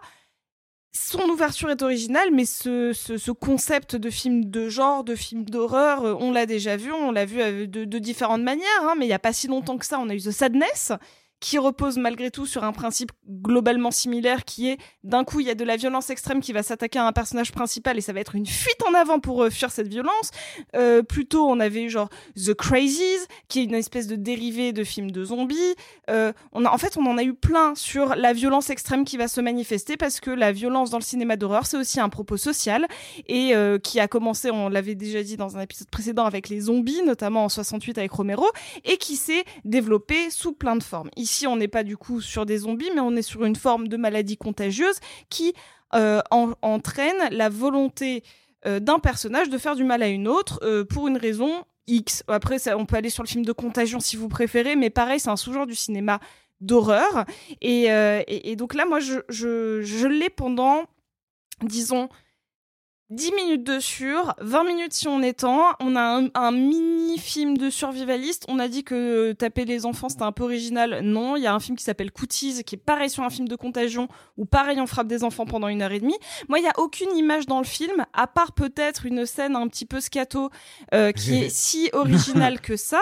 son 0.97 1.23
ouverture 1.29 1.71
est 1.71 1.83
originale, 1.83 2.31
mais 2.33 2.45
ce, 2.45 2.93
ce, 2.93 3.19
ce 3.19 3.31
concept 3.31 3.97
de 3.97 4.11
film 4.11 4.47
de 4.47 4.69
genre, 4.69 5.05
de 5.05 5.15
film 5.15 5.45
d'horreur, 5.45 6.05
euh, 6.05 6.15
on 6.19 6.33
l'a 6.33 6.47
déjà 6.47 6.77
vu, 6.77 6.93
on 6.93 7.13
l'a 7.13 7.25
vu 7.25 7.41
euh, 7.41 7.67
de, 7.67 7.85
de 7.85 7.99
différentes 7.99 8.43
manières, 8.43 8.67
hein, 8.83 8.95
mais 8.99 9.05
il 9.05 9.09
n'y 9.09 9.15
a 9.15 9.19
pas 9.19 9.33
si 9.33 9.47
longtemps 9.47 9.77
que 9.79 9.87
ça, 9.87 9.99
on 10.01 10.09
a 10.09 10.15
eu 10.15 10.21
The 10.21 10.31
Sadness, 10.31 10.93
qui 11.41 11.59
repose 11.59 11.99
malgré 11.99 12.31
tout 12.31 12.47
sur 12.47 12.65
un 12.65 12.73
principe 12.73 13.13
globalement 13.29 13.91
similaire, 13.91 14.45
qui 14.45 14.71
est 14.71 14.79
d'un 15.05 15.25
coup, 15.25 15.41
il 15.41 15.47
y 15.47 15.51
a 15.51 15.55
de 15.55 15.65
la 15.65 15.77
violence 15.77 16.11
extrême 16.11 16.41
qui 16.41 16.53
va 16.53 16.63
s'attaquer 16.63 16.99
à 16.99 17.07
un 17.07 17.13
personnage 17.13 17.53
principal, 17.53 17.99
et 17.99 18.01
ça 18.01 18.13
va 18.13 18.21
être 18.21 18.35
une 18.35 18.47
fuite 18.47 18.83
en 18.89 18.95
avant 18.95 19.21
pour 19.21 19.43
euh, 19.43 19.51
fuir 19.51 19.71
cette 19.71 19.89
violence. 19.89 20.31
Euh, 20.75 21.03
plus 21.03 21.27
tôt, 21.27 21.47
on 21.47 21.61
avait 21.61 21.83
eu 21.83 21.91
genre 21.91 22.09
The 22.37 22.55
Crazies, 22.55 23.27
qui 23.49 23.61
est 23.61 23.65
une 23.65 23.75
espèce 23.75 24.07
de 24.07 24.17
dérivé 24.17 24.73
de 24.73 24.83
film 24.83 25.11
de 25.11 25.25
zombies. 25.25 25.75
Euh, 26.11 26.33
en 26.53 26.79
fait, 26.79 26.97
on 26.97 27.07
en 27.07 27.19
a 27.19 27.23
eu 27.23 27.35
plein 27.35 27.75
sur 27.75 28.15
la 28.15 28.33
violence 28.33 28.71
extrême 28.71 29.05
qui 29.05 29.17
va 29.17 29.29
se 29.29 29.41
manifester 29.41 29.97
parce 29.97 30.21
que 30.21 30.31
la 30.31 30.53
violence 30.53 30.91
dans 30.91 30.99
le 30.99 31.03
cinéma 31.03 31.37
d'horreur, 31.37 31.67
c'est 31.67 31.77
aussi 31.77 32.01
un 32.01 32.09
propos 32.09 32.37
social 32.37 32.87
et 33.29 33.53
qui 33.83 34.01
a 34.01 34.09
commencé, 34.09 34.51
on 34.51 34.69
l'avait 34.69 34.95
déjà 34.95 35.23
dit 35.23 35.37
dans 35.37 35.57
un 35.57 35.61
épisode 35.61 35.91
précédent 35.91 36.25
avec 36.25 36.49
les 36.49 36.61
zombies, 36.61 37.03
notamment 37.03 37.45
en 37.45 37.49
68 37.49 37.99
avec 37.99 38.13
Romero, 38.13 38.47
et 38.85 38.97
qui 38.97 39.17
s'est 39.17 39.45
développé 39.65 40.31
sous 40.31 40.53
plein 40.53 40.77
de 40.77 40.83
formes. 40.83 41.11
Ici, 41.27 41.49
on 41.49 41.57
n'est 41.57 41.67
pas 41.67 41.83
du 41.83 41.97
coup 41.97 42.21
sur 42.21 42.47
des 42.47 42.59
zombies, 42.59 42.93
mais 42.95 43.01
on 43.01 43.17
est 43.17 43.23
sur 43.33 43.45
une 43.45 43.57
forme 43.57 43.89
de 43.89 43.97
maladie 43.97 44.37
contagieuse 44.37 44.99
qui 45.29 45.55
euh, 45.93 46.21
en- 46.31 46.53
entraîne 46.63 47.21
la 47.33 47.49
volonté 47.49 48.23
euh, 48.65 48.79
d'un 48.79 49.01
personnage 49.01 49.49
de 49.49 49.59
faire 49.59 49.75
du 49.75 49.83
mal 49.83 50.05
à 50.05 50.07
une 50.07 50.29
autre 50.29 50.61
euh, 50.63 50.85
pour 50.85 51.09
une 51.09 51.17
raison 51.17 51.65
X. 51.89 52.23
Après, 52.29 52.59
on 52.75 52.87
peut 52.87 52.95
aller 52.95 53.11
sur 53.11 53.25
le 53.25 53.29
film 53.29 53.45
de 53.45 53.51
contagion 53.51 53.99
si 53.99 54.15
vous 54.15 54.29
préférez, 54.29 54.77
mais 54.77 54.89
pareil, 54.89 55.19
c'est 55.19 55.29
un 55.29 55.37
sous-genre 55.37 55.67
du 55.67 55.75
cinéma 55.75 56.21
d'horreur. 56.61 57.25
Et, 57.61 58.55
donc 58.55 58.75
là, 58.75 58.85
moi, 58.87 59.01
je 59.01 60.07
l'ai 60.07 60.31
pendant, 60.31 60.85
disons, 61.63 62.09
10 63.11 63.33
minutes 63.35 63.63
de 63.65 63.79
sur, 63.79 64.35
20 64.41 64.65
minutes 64.65 64.93
si 64.93 65.07
on 65.07 65.23
est 65.23 65.35
temps. 65.41 65.65
On 65.79 65.95
a 65.95 66.01
un, 66.03 66.29
un 66.35 66.51
mini-film 66.51 67.57
de 67.57 67.71
survivaliste. 67.71 68.45
On 68.49 68.59
a 68.59 68.67
dit 68.67 68.83
que 68.83 69.33
taper 69.33 69.65
les 69.65 69.87
enfants, 69.87 70.09
c'était 70.09 70.25
un 70.25 70.33
peu 70.33 70.43
original. 70.43 71.01
Non, 71.03 71.37
il 71.37 71.43
y 71.45 71.47
a 71.47 71.55
un 71.55 71.61
film 71.61 71.77
qui 71.77 71.85
s'appelle 71.85 72.11
Cooties, 72.11 72.65
qui 72.65 72.75
est 72.75 72.79
pareil 72.79 73.09
sur 73.09 73.23
un 73.23 73.31
film 73.31 73.47
de 73.47 73.55
contagion, 73.55 74.09
où 74.37 74.45
pareil, 74.45 74.81
on 74.81 74.87
frappe 74.87 75.07
des 75.07 75.23
enfants 75.23 75.47
pendant 75.47 75.69
une 75.69 75.83
heure 75.83 75.93
et 75.93 76.01
demie. 76.01 76.19
Moi, 76.49 76.59
il 76.59 76.63
n'y 76.63 76.69
a 76.69 76.79
aucune 76.79 77.15
image 77.17 77.47
dans 77.47 77.59
le 77.59 77.65
film, 77.65 78.05
à 78.13 78.27
part 78.27 78.53
peut-être 78.53 79.07
une 79.07 79.25
scène 79.25 79.55
un 79.55 79.69
petit 79.69 79.87
peu 79.87 80.01
scato, 80.01 80.51
euh, 80.93 81.13
qui 81.13 81.45
est 81.45 81.49
si 81.51 81.89
originale 81.93 82.61
que 82.61 82.77
ça. 82.77 83.01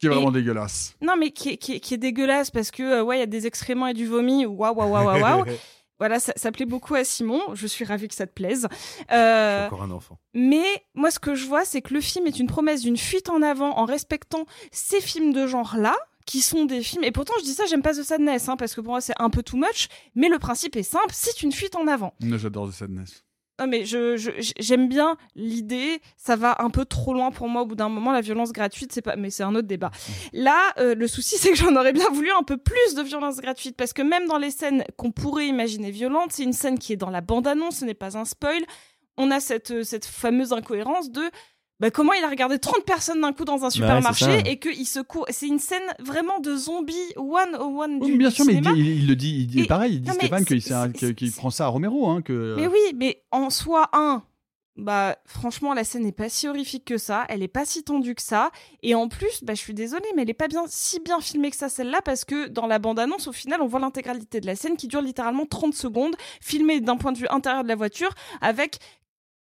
Qui 0.00 0.06
est 0.06 0.08
vraiment 0.08 0.30
Et- 0.30 0.34
dégueulasse. 0.40 0.94
Non, 1.02 1.14
mais 1.18 1.30
qui 1.30 1.50
est, 1.50 1.56
qui 1.58 1.74
est- 1.74 1.80
qui 1.80 1.92
est 1.92 1.98
dégueulasse 1.98 2.50
parce 2.50 2.70
que, 2.70 2.82
euh, 2.82 3.02
ouais, 3.04 3.18
il 3.18 3.20
y 3.20 3.22
a 3.22 3.26
des 3.26 3.46
excréments 3.46 3.86
et 3.86 3.94
du 3.94 4.06
vomi. 4.06 4.46
Waouh, 4.46 4.74
waouh, 4.74 4.90
waouh, 4.90 5.04
waouh, 5.06 5.20
waouh. 5.20 5.44
Voilà, 6.02 6.18
ça, 6.18 6.32
ça 6.34 6.50
plaît 6.50 6.66
beaucoup 6.66 6.96
à 6.96 7.04
Simon. 7.04 7.40
Je 7.54 7.64
suis 7.68 7.84
ravie 7.84 8.08
que 8.08 8.14
ça 8.16 8.26
te 8.26 8.32
plaise. 8.32 8.66
Euh, 9.12 9.66
Encore 9.66 9.84
un 9.84 9.90
enfant. 9.92 10.18
mais 10.34 10.64
moi, 10.94 11.12
ce 11.12 11.20
que 11.20 11.36
je 11.36 11.46
vois, 11.46 11.64
c'est 11.64 11.80
que 11.80 11.94
le 11.94 12.00
film 12.00 12.26
est 12.26 12.40
une 12.40 12.48
promesse 12.48 12.80
d'une 12.82 12.96
fuite 12.96 13.30
en 13.30 13.40
avant 13.40 13.78
en 13.78 13.84
respectant 13.84 14.44
ces 14.72 15.00
films 15.00 15.32
de 15.32 15.46
genre-là, 15.46 15.94
qui 16.26 16.40
sont 16.40 16.64
des 16.64 16.82
films. 16.82 17.04
Et 17.04 17.12
pourtant, 17.12 17.34
je 17.38 17.44
dis 17.44 17.52
ça, 17.52 17.66
j'aime 17.66 17.82
pas 17.82 17.92
The 17.94 18.02
Sadness, 18.02 18.48
hein, 18.48 18.56
parce 18.56 18.74
que 18.74 18.80
pour 18.80 18.94
moi, 18.94 19.00
c'est 19.00 19.14
un 19.20 19.30
peu 19.30 19.44
too 19.44 19.56
much. 19.56 19.86
Mais 20.16 20.28
le 20.28 20.40
principe 20.40 20.74
est 20.74 20.82
simple 20.82 21.12
c'est 21.12 21.42
une 21.44 21.52
fuite 21.52 21.76
en 21.76 21.86
avant. 21.86 22.14
Non, 22.20 22.36
J'adore 22.36 22.68
The 22.68 22.72
Sadness. 22.72 23.22
Non, 23.62 23.68
mais 23.68 23.84
je, 23.84 24.16
j'aime 24.58 24.88
bien 24.88 25.16
l'idée. 25.36 26.00
Ça 26.16 26.34
va 26.34 26.56
un 26.58 26.68
peu 26.68 26.84
trop 26.84 27.14
loin 27.14 27.30
pour 27.30 27.48
moi. 27.48 27.62
Au 27.62 27.66
bout 27.66 27.76
d'un 27.76 27.88
moment, 27.88 28.10
la 28.10 28.20
violence 28.20 28.52
gratuite, 28.52 28.92
c'est 28.92 29.02
pas. 29.02 29.14
Mais 29.14 29.30
c'est 29.30 29.44
un 29.44 29.54
autre 29.54 29.68
débat. 29.68 29.92
Là, 30.32 30.58
euh, 30.78 30.96
le 30.96 31.06
souci, 31.06 31.36
c'est 31.38 31.50
que 31.50 31.56
j'en 31.56 31.76
aurais 31.76 31.92
bien 31.92 32.08
voulu 32.10 32.30
un 32.32 32.42
peu 32.42 32.56
plus 32.56 32.94
de 32.96 33.02
violence 33.02 33.36
gratuite 33.36 33.76
parce 33.76 33.92
que 33.92 34.02
même 34.02 34.26
dans 34.26 34.38
les 34.38 34.50
scènes 34.50 34.84
qu'on 34.96 35.12
pourrait 35.12 35.46
imaginer 35.46 35.92
violentes, 35.92 36.32
c'est 36.32 36.42
une 36.42 36.52
scène 36.52 36.76
qui 36.76 36.92
est 36.92 36.96
dans 36.96 37.10
la 37.10 37.20
bande-annonce. 37.20 37.76
Ce 37.76 37.84
n'est 37.84 37.94
pas 37.94 38.18
un 38.18 38.24
spoil. 38.24 38.62
On 39.16 39.30
a 39.30 39.38
cette 39.38 39.70
euh, 39.70 39.84
cette 39.84 40.06
fameuse 40.06 40.52
incohérence 40.52 41.12
de. 41.12 41.22
Bah, 41.82 41.90
comment 41.90 42.12
il 42.14 42.22
a 42.24 42.28
regardé 42.30 42.58
30 42.58 42.84
personnes 42.86 43.20
d'un 43.20 43.32
coup 43.34 43.44
dans 43.44 43.64
un 43.64 43.70
supermarché 43.70 44.24
ça. 44.24 44.38
et 44.48 44.58
qu'il 44.58 44.86
se 44.86 45.00
court. 45.00 45.26
C'est 45.30 45.48
une 45.48 45.58
scène 45.58 45.82
vraiment 45.98 46.38
de 46.40 46.56
zombie 46.56 46.94
one 47.16 47.56
on 47.60 47.78
one 47.80 47.98
Oui, 48.00 48.12
du 48.12 48.16
bien 48.18 48.30
sûr, 48.30 48.44
mais 48.46 48.52
il, 48.54 48.56
cinéma. 48.58 48.74
dit- 48.74 48.80
il- 48.80 48.98
il 49.02 49.06
le 49.08 49.16
dit, 49.16 49.36
il 49.40 49.46
dit 49.48 49.60
Et- 49.62 49.66
pareil, 49.66 49.94
il 49.96 50.00
dit 50.00 50.08
non, 50.08 50.14
Stéphane 50.14 50.44
qu'il 50.44 51.32
prend 51.32 51.50
ça 51.50 51.64
à 51.64 51.68
Romero. 51.68 52.08
Hein, 52.08 52.22
que, 52.22 52.54
Mais 52.56 52.68
oui, 52.68 52.78
mais 52.94 53.22
en 53.32 53.50
soi, 53.50 53.90
un, 53.92 54.22
bah 54.76 55.18
franchement, 55.26 55.74
la 55.74 55.84
scène 55.84 56.04
n'est 56.04 56.12
pas 56.12 56.28
si 56.30 56.46
horrifique 56.48 56.84
que 56.86 56.96
ça, 56.98 57.26
elle 57.28 57.42
est 57.42 57.48
pas 57.48 57.64
si 57.66 57.82
tendue 57.84 58.14
que 58.14 58.22
ça, 58.22 58.52
et 58.82 58.94
en 58.94 59.08
plus, 59.08 59.42
bah 59.42 59.54
je 59.54 59.60
suis 59.60 59.74
désolée, 59.74 60.06
mais 60.16 60.22
elle 60.22 60.30
est 60.30 60.34
pas 60.34 60.48
bien 60.48 60.62
si 60.68 60.98
bien 61.00 61.20
filmée 61.20 61.50
que 61.50 61.56
ça 61.56 61.68
celle-là, 61.68 62.00
parce 62.02 62.24
que 62.24 62.46
dans 62.46 62.66
la 62.68 62.78
bande-annonce, 62.78 63.26
au 63.26 63.32
final, 63.32 63.60
on 63.60 63.66
voit 63.66 63.80
l'intégralité 63.80 64.40
de 64.40 64.46
la 64.46 64.54
scène 64.56 64.76
qui 64.76 64.86
dure 64.86 65.02
littéralement 65.02 65.46
30 65.46 65.74
secondes, 65.74 66.14
filmée 66.40 66.80
d'un 66.80 66.96
point 66.96 67.10
de 67.12 67.18
vue 67.18 67.26
intérieur 67.28 67.64
de 67.64 67.68
la 67.68 67.74
voiture, 67.76 68.10
avec 68.40 68.78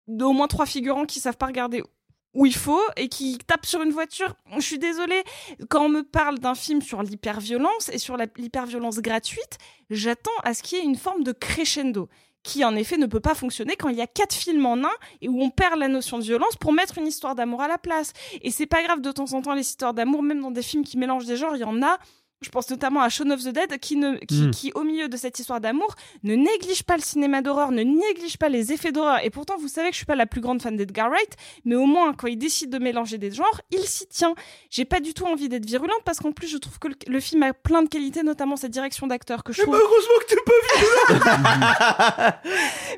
au 0.07 0.33
moins 0.33 0.47
trois 0.47 0.65
figurants 0.67 1.05
qui 1.05 1.19
savent 1.19 1.37
pas 1.37 1.47
regarder 1.47 1.81
où 2.35 2.45
il 2.45 2.55
faut 2.55 2.81
et 2.97 3.09
qui 3.09 3.37
tapent 3.39 3.65
sur 3.65 3.81
une 3.81 3.91
voiture. 3.91 4.35
Je 4.55 4.61
suis 4.61 4.77
désolée, 4.77 5.23
quand 5.69 5.85
on 5.85 5.89
me 5.89 6.03
parle 6.03 6.37
d'un 6.37 6.53
film 6.53 6.81
sur 6.81 7.01
l'hyperviolence 7.01 7.89
et 7.89 7.97
sur 7.97 8.17
l'hyperviolence 8.17 8.99
gratuite, 8.99 9.57
j'attends 9.89 10.29
à 10.43 10.53
ce 10.53 10.61
qu'il 10.61 10.77
y 10.77 10.81
ait 10.81 10.85
une 10.85 10.97
forme 10.97 11.23
de 11.23 11.31
crescendo 11.31 12.09
qui 12.43 12.63
en 12.63 12.75
effet 12.75 12.97
ne 12.97 13.07
peut 13.07 13.19
pas 13.19 13.33
fonctionner 13.33 13.75
quand 13.75 13.89
il 13.89 13.95
y 13.95 14.01
a 14.01 14.07
quatre 14.07 14.35
films 14.35 14.65
en 14.67 14.77
un 14.77 14.93
et 15.21 15.27
où 15.27 15.41
on 15.41 15.49
perd 15.49 15.79
la 15.79 15.87
notion 15.87 16.19
de 16.19 16.23
violence 16.23 16.55
pour 16.57 16.73
mettre 16.73 16.99
une 16.99 17.07
histoire 17.07 17.33
d'amour 17.33 17.61
à 17.61 17.67
la 17.67 17.79
place. 17.79 18.13
Et 18.43 18.51
c'est 18.51 18.67
pas 18.67 18.83
grave 18.83 19.01
de 19.01 19.11
temps 19.11 19.33
en 19.33 19.41
temps 19.41 19.55
les 19.55 19.61
histoires 19.61 19.95
d'amour, 19.95 20.21
même 20.21 20.41
dans 20.41 20.51
des 20.51 20.61
films 20.61 20.83
qui 20.83 20.97
mélangent 20.97 21.25
des 21.25 21.37
genres, 21.37 21.55
il 21.55 21.61
y 21.61 21.65
en 21.65 21.81
a. 21.81 21.97
Je 22.41 22.49
pense 22.49 22.69
notamment 22.69 23.01
à 23.01 23.09
Shaun 23.09 23.31
of 23.31 23.41
the 23.43 23.47
Dead 23.49 23.79
qui, 23.79 23.95
ne, 23.95 24.17
qui, 24.17 24.41
Mm. 24.43 24.51
qui, 24.51 24.71
au 24.75 24.83
milieu 24.83 25.07
de 25.07 25.15
cette 25.17 25.39
histoire 25.39 25.61
d'amour, 25.61 25.95
ne 26.23 26.35
néglige 26.35 26.83
pas 26.83 26.95
le 26.97 27.01
cinéma 27.01 27.41
d'horreur, 27.41 27.71
ne 27.71 27.81
néglige 27.81 28.37
pas 28.37 28.49
les 28.49 28.73
effets 28.73 28.91
d'horreur. 28.91 29.19
Et 29.23 29.29
pourtant, 29.29 29.55
vous 29.57 29.69
savez 29.69 29.87
que 29.87 29.93
je 29.93 29.99
suis 29.99 30.05
pas 30.05 30.15
la 30.15 30.25
plus 30.25 30.41
grande 30.41 30.61
fan 30.61 30.75
d'Edgar 30.75 31.09
Wright, 31.09 31.35
mais 31.63 31.75
au 31.75 31.85
moins, 31.85 32.13
quand 32.13 32.27
il 32.27 32.37
décide 32.37 32.69
de 32.69 32.77
mélanger 32.77 33.17
des 33.17 33.31
genres, 33.31 33.61
il 33.71 33.79
s'y 33.87 34.05
tient. 34.07 34.35
J'ai 34.69 34.83
pas 34.85 34.99
du 34.99 35.13
tout 35.13 35.25
envie 35.25 35.47
d'être 35.49 35.65
virulente 35.65 36.01
parce 36.03 36.19
qu'en 36.19 36.33
plus, 36.33 36.47
je 36.47 36.57
trouve 36.57 36.77
que 36.77 36.89
le, 36.89 36.95
le 37.07 37.19
film 37.21 37.41
a 37.43 37.53
plein 37.53 37.81
de 37.83 37.87
qualités, 37.89 38.21
notamment 38.21 38.57
sa 38.57 38.67
direction 38.67 39.07
d'acteur 39.07 39.43
que 39.43 39.53
je 39.53 39.61
trouve. 39.61 39.75
heureusement 39.75 40.19
que 40.19 40.25
t'es 40.27 40.41
pas 40.45 42.41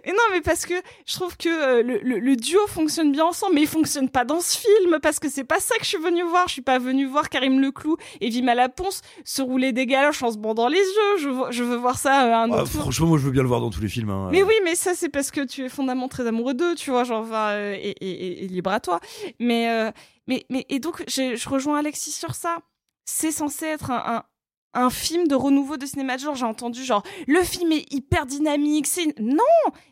Mais 0.06 0.12
non, 0.12 0.24
mais 0.32 0.42
parce 0.42 0.66
que 0.66 0.74
je 1.06 1.14
trouve 1.14 1.38
que 1.38 1.48
euh, 1.50 1.84
le, 1.84 2.00
le- 2.02 2.20
le 2.20 2.36
duo 2.36 2.60
fonctionne 2.68 3.12
bien 3.12 3.26
ensemble, 3.26 3.56
mais 3.56 3.62
il 3.62 3.68
fonctionne 3.68 4.10
pas 4.10 4.26
dans 4.26 4.40
ce 4.42 4.58
film 4.58 5.00
parce 5.02 5.20
que 5.20 5.30
c'est 5.30 5.44
pas 5.44 5.60
ça 5.60 5.76
que 5.78 5.84
je 5.84 5.90
suis 5.90 5.98
venue 5.98 6.24
voir. 6.24 6.48
Je 6.48 6.54
suis 6.54 6.62
pas 6.62 6.80
venue 6.80 7.06
voir 7.06 7.30
Karim 7.30 7.60
Leclou 7.62 7.98
et 8.22 8.30
Vima 8.30 8.56
Laponce 8.56 9.02
se 9.30 9.42
rouler 9.42 9.74
des 9.74 9.86
galoches 9.86 10.24
en 10.24 10.32
se 10.32 10.38
bandant 10.38 10.70
les 10.70 10.78
yeux. 10.78 11.18
Je, 11.20 11.28
veux- 11.28 11.52
je 11.52 11.62
veux 11.62 11.76
voir 11.76 11.98
ça 11.98 12.24
euh, 12.28 12.34
un 12.46 12.52
Ah, 12.54 12.62
autre 12.64 12.68
franchement, 12.72 13.08
moi 13.08 13.18
je 13.18 13.26
veux 13.26 13.32
bien 13.32 13.42
le 13.42 13.50
voir 13.50 13.60
dans 13.60 13.70
tous 13.70 13.82
les 13.82 13.90
films. 13.90 14.10
hein. 14.10 14.30
Mais 14.32 14.42
oui, 14.42 14.54
mais 14.64 14.74
ça 14.76 14.94
c'est 14.96 15.10
parce 15.10 15.32
que 15.32 15.42
tu 15.42 15.66
es 15.66 15.70
fondamentalement 15.70 16.08
très 16.08 16.26
amoureux 16.26 16.54
d'eux, 16.54 16.76
tu 16.76 16.92
vois, 16.92 17.04
genre 17.04 17.24
enfin, 17.24 17.50
euh, 17.50 17.74
et, 17.76 17.90
et- 18.00 18.10
et- 18.10 18.44
et 18.46 18.48
libre 18.48 18.72
à 18.72 18.80
toi. 18.80 19.02
Mais 19.42 19.70
euh, 19.70 19.92
mais 20.28 20.46
mais 20.50 20.66
et 20.70 20.80
donc 20.80 21.04
je, 21.10 21.36
je 21.36 21.50
rejoins 21.50 21.78
Alexis 21.80 22.12
sur 22.12 22.36
ça. 22.36 22.58
C'est 23.06 23.32
censé 23.32 23.66
être 23.66 23.92
un, 23.92 24.02
un 24.18 24.24
un 24.78 24.90
film 24.90 25.28
de 25.28 25.36
renouveau 25.36 25.78
de 25.78 25.86
cinéma 25.86 26.16
de 26.16 26.22
genre. 26.22 26.36
J'ai 26.36 26.46
entendu 26.46 26.84
genre 26.84 27.04
le 27.28 27.42
film 27.42 27.72
est 27.72 27.92
hyper 27.92 28.26
dynamique. 28.26 28.88
C'est 28.88 29.18
non, 29.20 29.44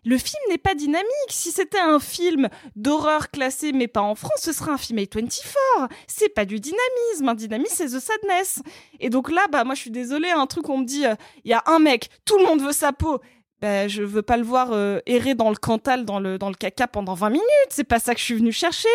le 0.06 0.18
film 0.18 0.42
n'est 0.50 0.58
pas 0.58 0.76
dynamique. 0.76 1.06
Si 1.30 1.52
c'était 1.52 1.80
un 1.80 2.00
film 2.00 2.50
d'horreur 2.76 3.32
classé 3.32 3.72
mais 3.72 3.88
pas 3.88 4.02
en 4.02 4.16
France, 4.16 4.40
ce 4.42 4.54
serait 4.54 4.72
un 4.72 4.78
film 4.78 5.00
A24. 5.00 5.90
C'est 6.08 6.30
pas 6.30 6.46
du 6.46 6.60
dynamisme. 6.60 7.30
Un 7.30 7.36
dynamisme 7.36 7.74
c'est 7.76 7.88
The 7.88 8.00
Sadness. 8.00 8.62
Et 9.00 9.10
donc 9.10 9.32
là, 9.32 9.48
bah 9.52 9.64
moi 9.64 9.76
je 9.76 9.82
suis 9.82 9.92
désolée, 9.92 10.30
un 10.30 10.48
truc 10.48 10.70
on 10.70 10.80
me 10.80 10.86
dit, 10.86 11.06
euh, 11.06 11.16
il 11.44 11.52
y 11.52 11.54
a 11.54 11.64
un 11.66 11.80
mec, 11.80 12.10
tout 12.26 12.38
le 12.38 12.46
monde 12.46 12.62
veut 12.62 12.72
sa 12.72 12.94
peau. 12.94 13.20
bah, 13.62 13.88
je 13.88 14.04
veux 14.04 14.22
pas 14.22 14.38
le 14.38 14.44
voir 14.44 14.70
euh, 14.72 15.00
errer 15.06 15.34
dans 15.34 15.50
le 15.50 15.56
Cantal, 15.56 16.06
dans 16.06 16.20
le, 16.20 16.38
dans 16.38 16.50
le 16.50 16.56
caca 16.56 16.88
pendant 16.88 17.14
20 17.14 17.30
minutes. 17.30 17.46
C'est 17.70 17.84
pas 17.84 18.00
ça 18.00 18.14
que 18.14 18.20
je 18.20 18.26
suis 18.26 18.36
venu 18.36 18.52
chercher. 18.52 18.90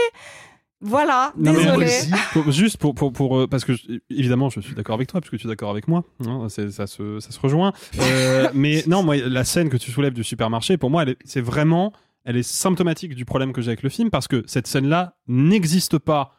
Voilà, 0.83 1.33
Non, 1.37 1.53
désolé. 1.53 1.91
pour- 2.33 2.51
juste 2.51 2.79
pour, 2.79 2.95
pour, 2.95 3.13
pour, 3.13 3.39
euh, 3.39 3.47
parce 3.47 3.65
que 3.67 3.75
je- 3.75 3.99
évidemment 4.09 4.49
je 4.49 4.61
suis 4.61 4.75
d'accord 4.75 4.95
avec 4.95 5.09
toi 5.09 5.21
puisque 5.21 5.37
tu 5.39 5.47
es 5.47 5.51
d'accord 5.51 5.71
avec 5.71 5.89
moi 5.89 6.05
hein, 6.27 6.49
ça 6.49 6.87
se 6.87 7.21
ça 7.21 7.31
se 7.31 7.39
rejoint 7.41 7.73
Euh, 8.01 8.49
mais 8.55 8.83
non 8.87 9.03
moi 9.03 9.17
la 9.17 9.45
scène 9.45 9.69
que 9.69 9.77
tu 9.77 9.91
soulèves 9.91 10.15
du 10.15 10.25
supermarché 10.25 10.79
pour 10.79 10.89
moi 10.89 11.05
c'est 11.25 11.43
vraiment 11.43 11.93
elle 12.25 12.37
est 12.39 12.43
symptomatique 12.43 13.15
du 13.15 13.25
problème 13.27 13.53
que 13.53 13.61
j'ai 13.61 13.69
avec 13.69 13.83
le 13.83 13.91
film 13.91 14.09
parce 14.11 14.27
que 14.27 14.43
cette 14.47 14.67
scène 14.67 14.87
là 14.89 15.17
n'existe 15.29 15.99
pas 15.99 16.33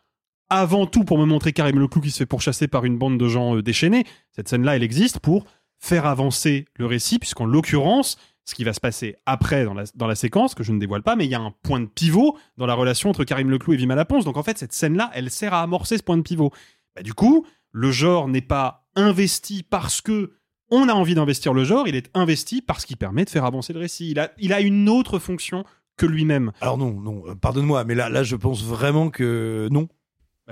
avant 0.49 0.85
tout 0.88 1.03
pour 1.03 1.18
me 1.19 1.26
montrer 1.26 1.53
Karim 1.53 1.80
Leclou 1.80 2.01
qui 2.01 2.09
se 2.11 2.18
fait 2.18 2.26
pourchasser 2.26 2.68
par 2.68 2.84
une 2.85 2.97
bande 2.97 3.19
de 3.19 3.27
gens 3.27 3.55
euh, 3.57 3.61
déchaînés 3.61 4.05
cette 4.31 4.47
scène 4.47 4.63
là 4.63 4.76
elle 4.76 4.84
existe 4.84 5.19
pour 5.19 5.45
faire 5.77 6.05
avancer 6.07 6.65
le 6.77 6.88
récit 6.88 7.19
puisqu'en 7.19 7.45
l'occurrence 7.45 8.18
ce 8.51 8.55
qui 8.55 8.63
va 8.65 8.73
se 8.73 8.81
passer 8.81 9.15
après 9.25 9.63
dans 9.63 9.73
la, 9.73 9.85
dans 9.95 10.07
la 10.07 10.15
séquence, 10.15 10.55
que 10.55 10.63
je 10.63 10.73
ne 10.73 10.79
dévoile 10.79 11.03
pas, 11.03 11.15
mais 11.15 11.25
il 11.25 11.31
y 11.31 11.35
a 11.35 11.39
un 11.39 11.53
point 11.63 11.79
de 11.79 11.85
pivot 11.85 12.37
dans 12.57 12.65
la 12.65 12.73
relation 12.73 13.09
entre 13.09 13.23
Karim 13.23 13.49
Leclou 13.49 13.73
et 13.73 13.77
Vima 13.77 13.95
Laponce. 13.95 14.25
Donc 14.25 14.35
en 14.35 14.43
fait, 14.43 14.57
cette 14.57 14.73
scène-là, 14.73 15.09
elle 15.13 15.31
sert 15.31 15.53
à 15.53 15.61
amorcer 15.61 15.97
ce 15.97 16.03
point 16.03 16.17
de 16.17 16.21
pivot. 16.21 16.51
Bah, 16.95 17.01
du 17.01 17.13
coup, 17.13 17.45
le 17.71 17.91
genre 17.91 18.27
n'est 18.27 18.41
pas 18.41 18.89
investi 18.95 19.63
parce 19.63 20.01
que 20.01 20.33
on 20.69 20.89
a 20.89 20.93
envie 20.93 21.15
d'investir 21.15 21.53
le 21.53 21.63
genre, 21.63 21.87
il 21.87 21.95
est 21.95 22.09
investi 22.13 22.61
parce 22.61 22.85
qu'il 22.85 22.97
permet 22.97 23.25
de 23.25 23.29
faire 23.29 23.45
avancer 23.45 23.71
le 23.73 23.79
récit. 23.79 24.11
Il 24.11 24.19
a, 24.19 24.31
il 24.37 24.53
a 24.53 24.59
une 24.59 24.89
autre 24.89 25.17
fonction 25.17 25.63
que 25.97 26.05
lui-même. 26.05 26.51
Alors 26.59 26.77
non, 26.77 26.91
non, 26.99 27.23
euh, 27.27 27.35
pardonne-moi, 27.35 27.83
mais 27.85 27.95
là, 27.95 28.09
là, 28.09 28.23
je 28.23 28.35
pense 28.35 28.63
vraiment 28.63 29.09
que 29.09 29.69
non. 29.71 29.87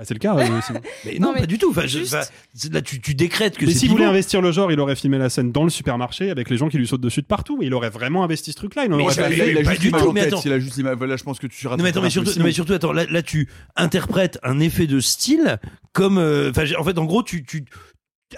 Bah, 0.00 0.06
c'est 0.06 0.14
le 0.14 0.18
cas. 0.18 0.34
euh, 0.34 0.58
aussi. 0.58 0.72
Mais 1.04 1.18
Non, 1.18 1.26
non, 1.28 1.32
mais 1.34 1.40
pas 1.40 1.46
du 1.46 1.58
tout. 1.58 1.68
Enfin, 1.70 1.82
je- 1.82 1.98
juste- 1.98 2.14
enfin, 2.14 2.24
c'est- 2.54 2.72
là, 2.72 2.80
tu, 2.80 3.02
tu 3.02 3.14
décrètes 3.14 3.58
que 3.58 3.66
Mais 3.66 3.72
c'est 3.72 3.80
s'il 3.80 3.90
voulait 3.90 4.06
investir 4.06 4.40
le 4.40 4.50
genre, 4.50 4.72
il 4.72 4.80
aurait 4.80 4.96
filmé 4.96 5.18
la 5.18 5.28
scène 5.28 5.52
dans 5.52 5.62
le 5.64 5.68
supermarché 5.68 6.30
avec 6.30 6.48
les 6.48 6.56
gens 6.56 6.70
qui 6.70 6.78
lui 6.78 6.86
sautent 6.86 7.02
dessus 7.02 7.20
de 7.20 7.26
partout. 7.26 7.58
Il 7.60 7.74
aurait 7.74 7.90
vraiment 7.90 8.24
investi 8.24 8.52
ce 8.52 8.56
truc-là. 8.56 8.86
Il 8.86 8.92
en 8.94 8.96
Mais 8.96 9.02
aurait 9.02 9.12
ça, 9.14 9.22
pas 9.24 9.28
il 9.30 9.36
fait- 9.36 9.42
a- 9.42 9.46
il 9.48 9.58
a 9.58 9.62
pas 9.62 9.70
juste 9.72 9.80
du 9.82 9.86
l'image 9.88 10.02
tout. 10.02 10.08
en 10.08 10.14
tête, 10.14 10.34
Il 10.46 10.52
a 10.52 10.58
juste 10.58 10.76
l'image. 10.76 10.96
Voilà, 10.96 11.16
je 11.16 11.22
pense 11.24 11.38
que 11.38 11.46
tu 11.46 11.66
Non 11.68 11.76
mais 11.78 11.90
attends, 11.90 12.00
mais 12.00 12.08
surtout, 12.08 12.30
non, 12.38 12.44
mais 12.44 12.52
surtout, 12.52 12.72
attends, 12.72 12.92
là, 12.92 13.04
là, 13.10 13.22
tu 13.22 13.46
interprètes 13.76 14.38
un 14.42 14.58
effet 14.60 14.86
de 14.86 15.00
style 15.00 15.58
comme, 15.92 16.16
euh, 16.18 16.48
enfin, 16.50 16.64
j'ai- 16.64 16.76
en 16.76 16.84
fait, 16.84 16.96
en 16.98 17.04
gros, 17.04 17.22
tu, 17.22 17.44
tu 17.44 17.64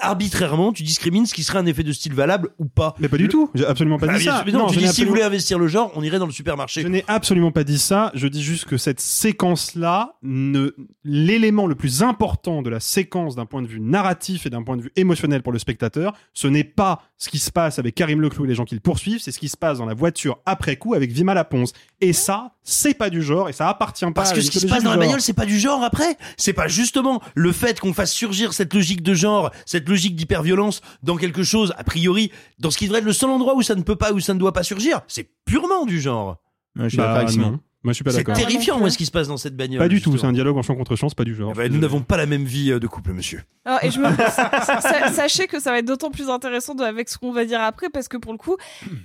arbitrairement, 0.00 0.72
tu 0.72 0.82
discrimines 0.82 1.26
ce 1.26 1.34
qui 1.34 1.42
serait 1.42 1.58
un 1.58 1.66
effet 1.66 1.82
de 1.82 1.92
style 1.92 2.14
valable 2.14 2.50
ou 2.58 2.64
pas. 2.66 2.94
Mais 2.98 3.08
pas 3.08 3.16
du 3.18 3.28
tout. 3.28 3.50
J'ai 3.54 3.66
absolument 3.66 3.98
pas 3.98 4.06
Bah, 4.06 4.18
dit 4.18 4.24
ça. 4.24 4.42
mais 4.46 4.52
non, 4.52 4.60
Non, 4.60 4.66
tu 4.68 4.74
je 4.74 4.80
dis 4.80 4.88
si 4.88 5.04
vous 5.04 5.10
voulez 5.10 5.22
investir 5.22 5.58
le 5.58 5.66
genre, 5.68 5.92
on 5.94 6.02
irait 6.02 6.18
dans 6.18 6.26
le 6.26 6.32
supermarché. 6.32 6.82
Je 6.82 6.88
n'ai 6.88 7.04
absolument 7.08 7.52
pas 7.52 7.64
dit 7.64 7.78
ça. 7.78 8.10
Je 8.14 8.26
dis 8.28 8.42
juste 8.42 8.64
que 8.66 8.76
cette 8.76 9.00
séquence-là, 9.00 10.14
ne... 10.22 10.70
l'élément 11.04 11.66
le 11.66 11.74
plus 11.74 12.02
important 12.02 12.62
de 12.62 12.70
la 12.70 12.80
séquence 12.80 13.36
d'un 13.36 13.46
point 13.46 13.62
de 13.62 13.66
vue 13.66 13.80
narratif 13.80 14.46
et 14.46 14.50
d'un 14.50 14.62
point 14.62 14.76
de 14.76 14.82
vue 14.82 14.92
émotionnel 14.96 15.42
pour 15.42 15.52
le 15.52 15.58
spectateur, 15.58 16.14
ce 16.32 16.46
n'est 16.48 16.64
pas 16.64 17.02
ce 17.18 17.28
qui 17.28 17.38
se 17.38 17.50
passe 17.50 17.78
avec 17.78 17.94
Karim 17.94 18.20
Leclou 18.20 18.44
et 18.44 18.48
les 18.48 18.54
gens 18.54 18.64
qui 18.64 18.74
le 18.74 18.80
poursuivent, 18.80 19.20
c'est 19.20 19.32
ce 19.32 19.38
qui 19.38 19.48
se 19.48 19.56
passe 19.56 19.78
dans 19.78 19.86
la 19.86 19.94
voiture 19.94 20.38
après 20.46 20.76
coup 20.76 20.94
avec 20.94 21.10
Vima 21.12 21.34
Laponce. 21.34 21.72
Et 22.04 22.12
ça, 22.12 22.50
c'est 22.64 22.94
pas 22.94 23.10
du 23.10 23.22
genre 23.22 23.48
et 23.48 23.52
ça 23.52 23.68
appartient 23.68 24.04
pas 24.06 24.10
Parce 24.12 24.32
à 24.32 24.34
que 24.34 24.40
ce 24.40 24.50
qui 24.50 24.58
se 24.58 24.66
passe 24.66 24.82
dans 24.82 24.90
la 24.90 24.96
bagnole, 24.96 25.20
c'est 25.20 25.32
pas 25.32 25.46
du 25.46 25.56
genre 25.56 25.84
après. 25.84 26.16
C'est 26.36 26.52
pas 26.52 26.66
justement 26.66 27.22
le 27.36 27.52
fait 27.52 27.78
qu'on 27.78 27.94
fasse 27.94 28.12
surgir 28.12 28.52
cette 28.54 28.74
logique 28.74 29.04
de 29.04 29.14
genre, 29.14 29.52
cette 29.66 29.88
logique 29.88 30.16
d'hyperviolence 30.16 30.80
dans 31.04 31.16
quelque 31.16 31.44
chose, 31.44 31.72
a 31.78 31.84
priori, 31.84 32.32
dans 32.58 32.72
ce 32.72 32.76
qui 32.78 32.86
devrait 32.86 32.98
être 32.98 33.04
le 33.04 33.12
seul 33.12 33.30
endroit 33.30 33.54
où 33.54 33.62
ça 33.62 33.76
ne 33.76 33.82
peut 33.82 33.94
pas, 33.94 34.12
où 34.12 34.18
ça 34.18 34.34
ne 34.34 34.40
doit 34.40 34.52
pas 34.52 34.64
surgir. 34.64 35.02
C'est 35.06 35.30
purement 35.44 35.86
du 35.86 36.00
genre. 36.00 36.38
Ouais, 36.76 36.84
je 36.84 36.88
suis 36.88 36.98
Bah, 36.98 37.04
d'accord 37.04 37.16
avec 37.18 37.30
Simon. 37.30 37.60
Moi, 37.84 37.92
je 37.92 37.96
suis 37.96 38.04
pas 38.04 38.12
C'est 38.12 38.18
d'accord. 38.18 38.36
terrifiant, 38.36 38.78
moi, 38.78 38.90
ce 38.90 38.96
qui 38.98 39.06
se 39.06 39.10
passe 39.10 39.26
dans 39.26 39.36
cette 39.36 39.56
bagnole. 39.56 39.80
Pas 39.80 39.88
du 39.88 40.00
tout. 40.00 40.16
C'est 40.16 40.24
un 40.26 40.32
dialogue 40.32 40.56
en 40.56 40.62
champ 40.62 40.76
contre 40.76 40.94
champ, 40.94 41.08
c'est 41.08 41.16
pas 41.18 41.24
du 41.24 41.34
genre. 41.34 41.52
Eh 41.54 41.58
ben, 41.58 41.72
nous 41.72 41.80
n'avons 41.80 42.00
pas 42.00 42.16
la 42.16 42.26
même 42.26 42.44
vie 42.44 42.70
euh, 42.70 42.78
de 42.78 42.86
couple, 42.86 43.12
monsieur. 43.12 43.42
Alors, 43.64 43.82
et 43.82 43.90
je 43.90 43.98
me... 43.98 44.06
sa- 44.30 44.60
sa- 44.80 45.12
sachez 45.12 45.46
que 45.48 45.58
ça 45.60 45.72
va 45.72 45.78
être 45.78 45.84
d'autant 45.86 46.10
plus 46.12 46.30
intéressant 46.30 46.74
de- 46.76 46.84
avec 46.84 47.08
ce 47.08 47.18
qu'on 47.18 47.32
va 47.32 47.44
dire 47.44 47.60
après, 47.60 47.88
parce 47.90 48.06
que 48.06 48.16
pour 48.16 48.30
le 48.32 48.38
coup, 48.38 48.56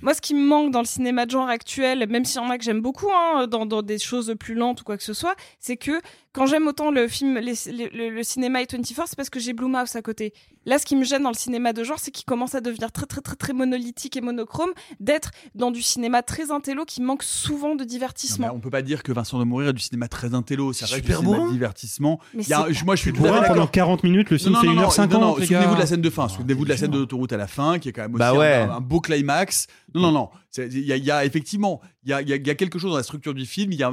moi, 0.02 0.14
ce 0.14 0.20
qui 0.20 0.32
me 0.34 0.46
manque 0.46 0.70
dans 0.70 0.78
le 0.80 0.86
cinéma 0.86 1.26
de 1.26 1.32
genre 1.32 1.48
actuel, 1.48 2.06
même 2.08 2.24
s'il 2.24 2.40
y 2.40 2.44
en 2.44 2.50
a 2.50 2.58
que 2.58 2.62
j'aime 2.64 2.80
beaucoup, 2.80 3.08
hein, 3.10 3.46
dans, 3.48 3.66
dans 3.66 3.82
des 3.82 3.98
choses 3.98 4.34
plus 4.38 4.54
lentes 4.54 4.82
ou 4.82 4.84
quoi 4.84 4.96
que 4.96 5.02
ce 5.02 5.12
soit, 5.12 5.34
c'est 5.58 5.76
que 5.76 6.00
quand 6.38 6.46
j'aime 6.46 6.66
autant 6.66 6.90
le 6.90 7.08
film, 7.08 7.38
les- 7.38 7.54
les- 7.72 7.90
le, 7.90 8.10
le 8.10 8.22
cinéma 8.22 8.62
et 8.62 8.66
24, 8.70 9.08
c'est 9.08 9.16
parce 9.16 9.28
que 9.30 9.40
j'ai 9.40 9.52
Blumhouse 9.52 9.94
à 9.96 10.02
côté. 10.02 10.32
Là, 10.66 10.78
ce 10.78 10.84
qui 10.86 10.96
me 10.96 11.04
gêne 11.04 11.22
dans 11.22 11.30
le 11.30 11.36
cinéma 11.36 11.72
de 11.72 11.82
genre, 11.82 11.98
c'est 11.98 12.10
qu'il 12.10 12.24
commence 12.26 12.54
à 12.54 12.60
devenir 12.60 12.92
très, 12.92 13.06
très, 13.06 13.20
très, 13.22 13.36
très 13.36 13.52
monolithique 13.52 14.16
et 14.16 14.20
monochrome, 14.20 14.70
d'être 15.00 15.30
dans 15.54 15.70
du 15.70 15.82
cinéma 15.82 16.22
très 16.22 16.50
intello 16.50 16.84
qui 16.84 17.00
manque 17.02 17.22
souvent 17.22 17.74
de 17.74 17.80
Non, 17.80 17.86
divertissement. 17.86 18.46
mais 18.48 18.52
on 18.54 18.60
peut 18.60 18.70
pas 18.70 18.82
dire 18.82 19.02
que 19.02 19.10
Vincent 19.12 19.38
de 19.38 19.44
Mourir 19.44 19.68
est 19.70 19.72
du 19.72 19.80
cinéma 19.82 20.08
très 20.08 20.34
intello, 20.34 20.72
ça 20.72 20.86
C'est 20.86 20.94
reste 20.96 21.06
du 21.06 21.12
super 21.12 21.26
cinéma 21.28 21.46
de 21.46 21.52
divertissement. 21.52 22.20
Mais 22.34 22.42
Il 22.44 22.48
y 22.48 22.52
a- 22.52 22.64
c'est- 22.66 22.74
je- 22.74 22.84
moi 22.84 22.96
je 22.96 23.00
suis 23.02 23.12
tout 23.12 23.24
à 23.24 23.28
fait 23.28 23.40
pendant 23.48 23.52
d'accord. 23.54 23.70
40 23.70 24.02
minutes, 24.04 24.30
le 24.30 24.38
film 24.38 24.52
Non, 24.52 24.60
fait 24.60 24.66
non, 24.66 24.74
non, 24.74 24.82
1h50. 24.88 25.12
non, 25.12 25.20
non, 25.20 25.34
souvenez-vous 25.36 25.74
de 25.74 25.80
la 25.80 25.86
scène 25.86 26.00
de 26.02 26.10
fin, 26.10 26.28
souvenez-vous 26.28 26.64
de 26.64 26.68
la 26.68 26.76
scène 26.76 26.90
de 26.90 26.98
l'autoroute 26.98 27.32
à 27.32 27.36
la 27.38 27.46
fin, 27.46 27.78
qui 27.78 27.88
est 27.88 27.92
quand 27.92 28.02
même 28.02 28.14
aussi 28.14 28.18
Bah 28.20 28.34
ouais. 28.34 28.54
un, 28.68 28.70
un 28.76 28.80
beau 28.80 29.00
climax. 29.00 29.66
Non, 29.94 30.02
non, 30.02 30.12
non. 30.12 30.28
Il 30.58 30.78
y 30.86 30.92
a, 30.92 30.96
il 30.96 31.04
y 31.04 31.10
a 31.10 31.24
effectivement, 31.24 31.80
il 32.04 32.10
y 32.10 32.12
a, 32.12 32.20
il 32.22 32.28
y 32.28 32.32
a- 32.32 32.36
il 32.36 32.46
y 32.46 32.50
a 32.50 32.54
quelque 32.54 32.78
chose 32.78 32.90
dans 32.90 32.96
la 32.96 33.02
structure 33.02 33.34
du 33.34 33.46
film. 33.46 33.72
Il 33.72 33.78
y 33.78 33.82
a, 33.84 33.90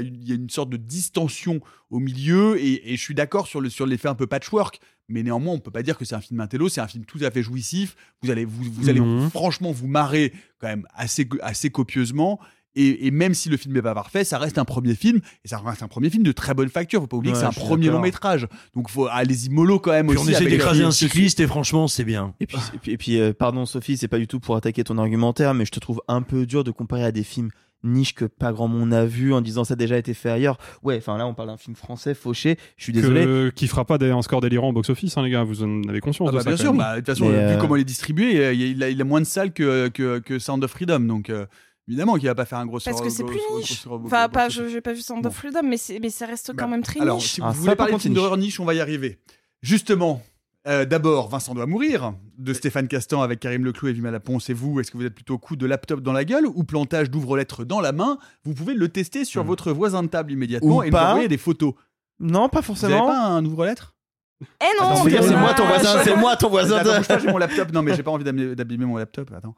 une, 0.00 0.50
sorte 0.50 0.70
de 0.70 0.76
distension 0.76 1.60
au 1.90 1.98
milieu, 1.98 2.58
et, 2.60 2.92
et 2.92 2.96
je 2.96 3.02
suis 3.02 3.14
d'accord 3.14 3.46
sur 3.46 3.60
le 3.60 3.70
sur 3.70 3.86
l'effet 3.86 4.08
un 4.08 4.14
peu 4.14 4.26
patchwork. 4.26 4.80
Mais 5.10 5.22
néanmoins, 5.22 5.54
on 5.54 5.58
peut 5.58 5.70
pas 5.70 5.82
dire 5.82 5.96
que 5.96 6.04
c'est 6.04 6.14
un 6.14 6.20
film 6.20 6.38
intello, 6.40 6.68
c'est 6.68 6.82
un 6.82 6.86
film 6.86 7.04
tout 7.06 7.18
à 7.22 7.30
fait 7.30 7.42
jouissif. 7.42 7.96
Vous 8.22 8.30
allez, 8.30 8.44
vous, 8.44 8.62
vous 8.64 8.88
allez 8.90 9.00
Non. 9.00 9.30
franchement 9.30 9.72
vous 9.72 9.86
marrer 9.88 10.32
quand 10.58 10.66
même 10.68 10.86
assez, 10.94 11.26
assez 11.40 11.70
copieusement. 11.70 12.38
Et, 12.74 13.06
et 13.06 13.10
même 13.10 13.34
si 13.34 13.48
le 13.48 13.56
film 13.56 13.74
n'est 13.74 13.82
pas 13.82 13.94
parfait, 13.94 14.22
ça 14.24 14.38
reste 14.38 14.56
un 14.58 14.64
premier 14.64 14.94
film, 14.94 15.20
et 15.44 15.48
ça 15.48 15.58
reste 15.58 15.82
un 15.82 15.88
premier 15.88 16.10
film 16.10 16.22
de 16.22 16.32
très 16.32 16.54
bonne 16.54 16.68
facture. 16.68 17.00
Faut 17.00 17.06
pas 17.06 17.16
oublier 17.16 17.34
Ouais, 17.34 17.40
que 17.40 17.52
c'est 17.52 17.60
un 17.60 17.64
premier 17.66 17.88
long 17.88 18.00
métrage. 18.00 18.46
Donc 18.74 18.88
faut 18.90 19.08
allez-y 19.10 19.48
mollo 19.50 19.78
quand 19.80 19.90
même 19.92 20.06
Puis 20.06 20.16
aussi. 20.16 20.28
on 20.28 20.30
essaie 20.30 20.46
d'écraser 20.46 20.84
un 20.84 20.90
cycliste 20.90 21.40
et 21.40 21.46
franchement, 21.46 21.88
c'est 21.88 22.04
bien. 22.04 22.34
Et 22.40 22.46
puis, 22.46 22.58
et 22.74 22.78
puis, 22.78 22.92
et 22.92 22.96
puis, 22.98 23.20
euh, 23.20 23.32
pardon 23.32 23.66
Sophie, 23.66 23.96
c'est 23.96 24.08
pas 24.08 24.18
du 24.18 24.26
tout 24.28 24.38
pour 24.38 24.54
attaquer 24.56 24.84
ton 24.84 24.98
argumentaire, 24.98 25.54
mais 25.54 25.64
je 25.64 25.70
te 25.72 25.80
trouve 25.80 26.00
un 26.08 26.22
peu 26.22 26.46
dur 26.46 26.62
de 26.62 26.70
comparer 26.70 27.04
à 27.04 27.10
des 27.12 27.24
films 27.24 27.50
niche 27.84 28.12
que 28.12 28.24
pas 28.24 28.52
grand 28.52 28.66
monde 28.66 28.92
a 28.92 29.06
vu 29.06 29.32
en 29.32 29.40
disant 29.40 29.62
ça 29.62 29.74
a 29.74 29.76
déjà 29.76 29.96
été 29.96 30.12
fait 30.12 30.30
ailleurs. 30.30 30.58
Ouais, 30.82 30.96
enfin 30.98 31.16
là 31.16 31.28
on 31.28 31.34
parle 31.34 31.48
d'un 31.50 31.56
film 31.56 31.76
français 31.76 32.12
fauché. 32.12 32.58
Je 32.76 32.82
suis 32.84 32.92
désolé. 32.92 33.24
Que- 33.24 33.50
qui 33.54 33.68
fera 33.68 33.84
pas 33.84 33.98
des- 33.98 34.10
un 34.10 34.20
score 34.22 34.40
délirant 34.40 34.70
au 34.70 34.72
box-office, 34.72 35.16
hein, 35.16 35.22
les 35.22 35.30
gars. 35.30 35.44
Vous 35.44 35.62
en 35.62 35.82
avez 35.88 36.00
conscience 36.00 36.28
Ah 36.32 36.36
bah 36.36 36.42
bien 36.44 36.56
sûr, 36.56 36.74
bah, 36.74 36.94
de 36.94 37.00
toute 37.00 37.06
façon, 37.06 37.26
Mais, 37.28 37.34
vu 37.36 37.54
euh, 37.54 37.56
comment 37.58 37.76
il 37.76 37.82
est 37.82 37.84
distribué, 37.84 38.44
euh, 38.44 38.52
il 38.52 38.82
a, 38.82 38.88
il 38.90 39.00
a 39.00 39.04
moins 39.04 39.20
de 39.20 39.26
salles 39.26 39.52
que, 39.52 39.86
que, 39.88 40.18
que 40.18 40.40
Sound 40.40 40.64
of 40.64 40.70
Freedom. 40.72 40.98
Donc 41.00 41.30
euh, 41.30 41.46
évidemment 41.88 42.14
qu'il 42.16 42.28
va 42.28 42.34
pas 42.34 42.44
faire 42.44 42.58
un 42.58 42.66
gros 42.66 42.78
Parce 42.84 43.00
que 43.00 43.08
c'est 43.10 43.24
plus 43.24 43.40
niche. 43.56 43.84
Enfin, 43.88 44.28
pas, 44.28 44.48
je 44.48 44.68
j'ai 44.68 44.80
pas 44.80 44.92
vu 44.92 45.00
Sound 45.00 45.24
of 45.26 45.34
Freedom, 45.34 45.62
mais, 45.64 45.76
c'est- 45.78 45.98
mais 45.98 46.10
ça 46.10 46.26
reste 46.26 46.48
quand 46.56 46.64
Bah, 46.66 46.70
même 46.70 46.82
très 46.82 47.00
Alors, 47.00 47.16
niche. 47.16 47.32
si 47.34 47.40
Ah, 47.42 47.50
vous 47.50 47.60
voulez 47.62 47.68
par 47.74 47.86
parler 47.86 47.94
de 47.94 47.98
film 48.00 48.14
d'horreur 48.14 48.36
niche, 48.36 48.60
on 48.60 48.64
va 48.64 48.74
y 48.74 48.80
arriver. 48.80 49.18
Justement, 49.62 50.22
euh, 50.66 50.84
d'abord, 50.84 51.28
Vincent 51.28 51.54
doit 51.54 51.66
mourir, 51.66 52.12
de 52.36 52.52
Stéphane 52.52 52.86
Castan 52.88 53.22
avec 53.22 53.40
Karim 53.40 53.64
Leclou 53.64 53.88
et 53.88 53.92
Vima 53.92 54.10
Laponce. 54.10 54.50
Et 54.50 54.54
vous, 54.54 54.78
est-ce 54.80 54.90
que 54.90 54.96
vous 54.98 55.04
êtes 55.06 55.14
plutôt 55.14 55.38
coup 55.38 55.56
de 55.56 55.66
laptop 55.66 56.00
dans 56.00 56.12
la 56.12 56.24
gueule 56.24 56.46
ou 56.46 56.62
plantage 56.62 57.10
d'ouvre-lettres 57.10 57.64
dans 57.64 57.80
la 57.80 57.92
main? 57.92 58.18
Vous 58.44 58.54
pouvez 58.54 58.74
le 58.74 58.88
tester 58.88 59.24
sur 59.24 59.42
votre 59.44 59.72
voisin 59.72 60.02
de 60.02 60.08
table 60.08 60.30
immédiatement 60.32 60.76
Ou 60.76 60.82
et 60.82 60.86
nous 60.86 60.92
pas. 60.92 61.10
envoyer 61.10 61.28
des 61.28 61.38
photos. 61.38 61.72
Non, 62.20 62.48
pas 62.48 62.60
Vous 62.60 62.72
avez 62.72 62.80
forcément. 62.94 63.06
pas 63.06 63.18
un 63.26 63.44
ouvre-lettres? 63.44 63.94
Eh 64.40 64.64
non, 64.80 64.90
Attends, 64.90 65.04
c'est 65.04 65.36
moi 65.36 65.54
ton 65.54 65.66
voisin, 65.66 66.04
c'est 66.04 66.16
moi 66.16 66.36
ton 66.36 66.48
voisin. 66.48 66.76
Attends, 66.76 67.00
de- 67.00 67.06
pas, 67.06 67.18
j'ai 67.18 67.26
mon 67.26 67.38
laptop. 67.38 67.72
Non, 67.72 67.82
mais 67.82 67.96
j'ai 67.96 68.04
pas 68.04 68.12
envie 68.12 68.22
d'abîmer 68.22 68.54
d'abîmer 68.54 68.84
mon 68.84 68.96
laptop. 68.96 69.32
Attends. 69.36 69.54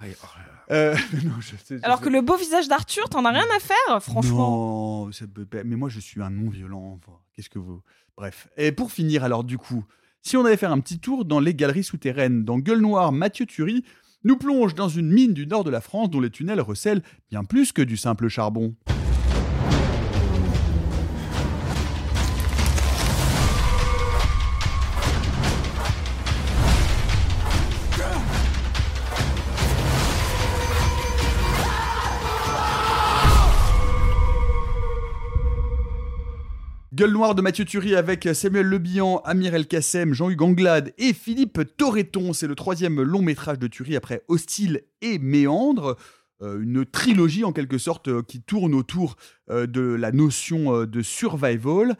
Euh, 0.70 0.94
non, 1.24 1.32
je 1.40 1.56
sais- 1.56 1.78
je 1.78 1.84
Alors 1.84 2.00
que 2.00 2.08
le 2.08 2.20
beau 2.22 2.36
visage 2.36 2.68
d'Arthur, 2.68 3.08
t'en 3.08 3.24
as 3.24 3.30
rien 3.30 3.46
à 3.56 3.60
faire, 3.60 4.02
franchement. 4.02 5.04
Non, 5.06 5.12
ça 5.12 5.26
peut 5.26 5.44
pas- 5.46 5.64
mais 5.64 5.76
moi 5.76 5.88
je 5.88 6.00
suis 6.00 6.22
un 6.22 6.30
non 6.30 6.48
violent. 6.50 6.98
enfin, 7.02 7.16
Qu'est-ce 7.34 7.50
que 7.50 7.58
vous. 7.58 7.80
Bref. 8.16 8.48
Et 8.56 8.70
pour 8.72 8.92
finir, 8.92 9.24
alors 9.24 9.44
du 9.44 9.58
coup, 9.58 9.84
si 10.22 10.36
on 10.36 10.44
allait 10.44 10.56
faire 10.56 10.72
un 10.72 10.80
petit 10.80 10.98
tour 10.98 11.24
dans 11.24 11.40
les 11.40 11.54
galeries 11.54 11.84
souterraines, 11.84 12.44
dans 12.44 12.58
Gueule 12.58 12.80
Noire, 12.80 13.12
Mathieu 13.12 13.46
Turi 13.46 13.84
nous 14.24 14.36
plonge 14.36 14.74
dans 14.74 14.88
une 14.88 15.10
mine 15.10 15.32
du 15.32 15.46
nord 15.46 15.64
de 15.64 15.70
la 15.70 15.80
France 15.80 16.10
dont 16.10 16.20
les 16.20 16.30
tunnels 16.30 16.60
recèlent 16.60 17.02
bien 17.30 17.42
plus 17.44 17.72
que 17.72 17.80
du 17.82 17.96
simple 17.96 18.28
charbon. 18.28 18.74
Gueule 37.00 37.12
noire 37.12 37.34
de 37.34 37.40
Mathieu 37.40 37.64
Turi 37.64 37.94
avec 37.94 38.28
Samuel 38.34 38.66
Le 38.66 38.76
Bihan, 38.76 39.22
Amir 39.24 39.54
El 39.54 39.66
Kassem, 39.66 40.12
Jean-Hugues 40.12 40.42
Anglade 40.42 40.92
et 40.98 41.14
Philippe 41.14 41.62
Torreton. 41.78 42.34
C'est 42.34 42.46
le 42.46 42.54
troisième 42.54 43.00
long 43.00 43.22
métrage 43.22 43.58
de 43.58 43.68
Turi 43.68 43.96
après 43.96 44.22
Hostile 44.28 44.82
et 45.00 45.18
Méandre. 45.18 45.96
Euh, 46.42 46.60
une 46.60 46.84
trilogie 46.84 47.42
en 47.42 47.54
quelque 47.54 47.78
sorte 47.78 48.08
euh, 48.08 48.22
qui 48.22 48.42
tourne 48.42 48.74
autour 48.74 49.16
euh, 49.48 49.66
de 49.66 49.80
la 49.80 50.12
notion 50.12 50.84
de 50.84 51.00
survival 51.00 51.96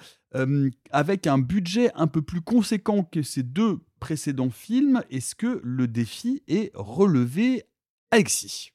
avec 0.90 1.26
un 1.26 1.38
budget 1.38 1.90
un 1.94 2.06
peu 2.06 2.20
plus 2.20 2.42
conséquent 2.42 3.02
que 3.02 3.22
ces 3.22 3.42
deux 3.42 3.78
précédents 4.00 4.50
films. 4.50 5.02
Est-ce 5.10 5.34
que 5.34 5.62
le 5.64 5.88
défi 5.88 6.42
est 6.46 6.72
relevé, 6.74 7.62
Alexis? 8.10 8.72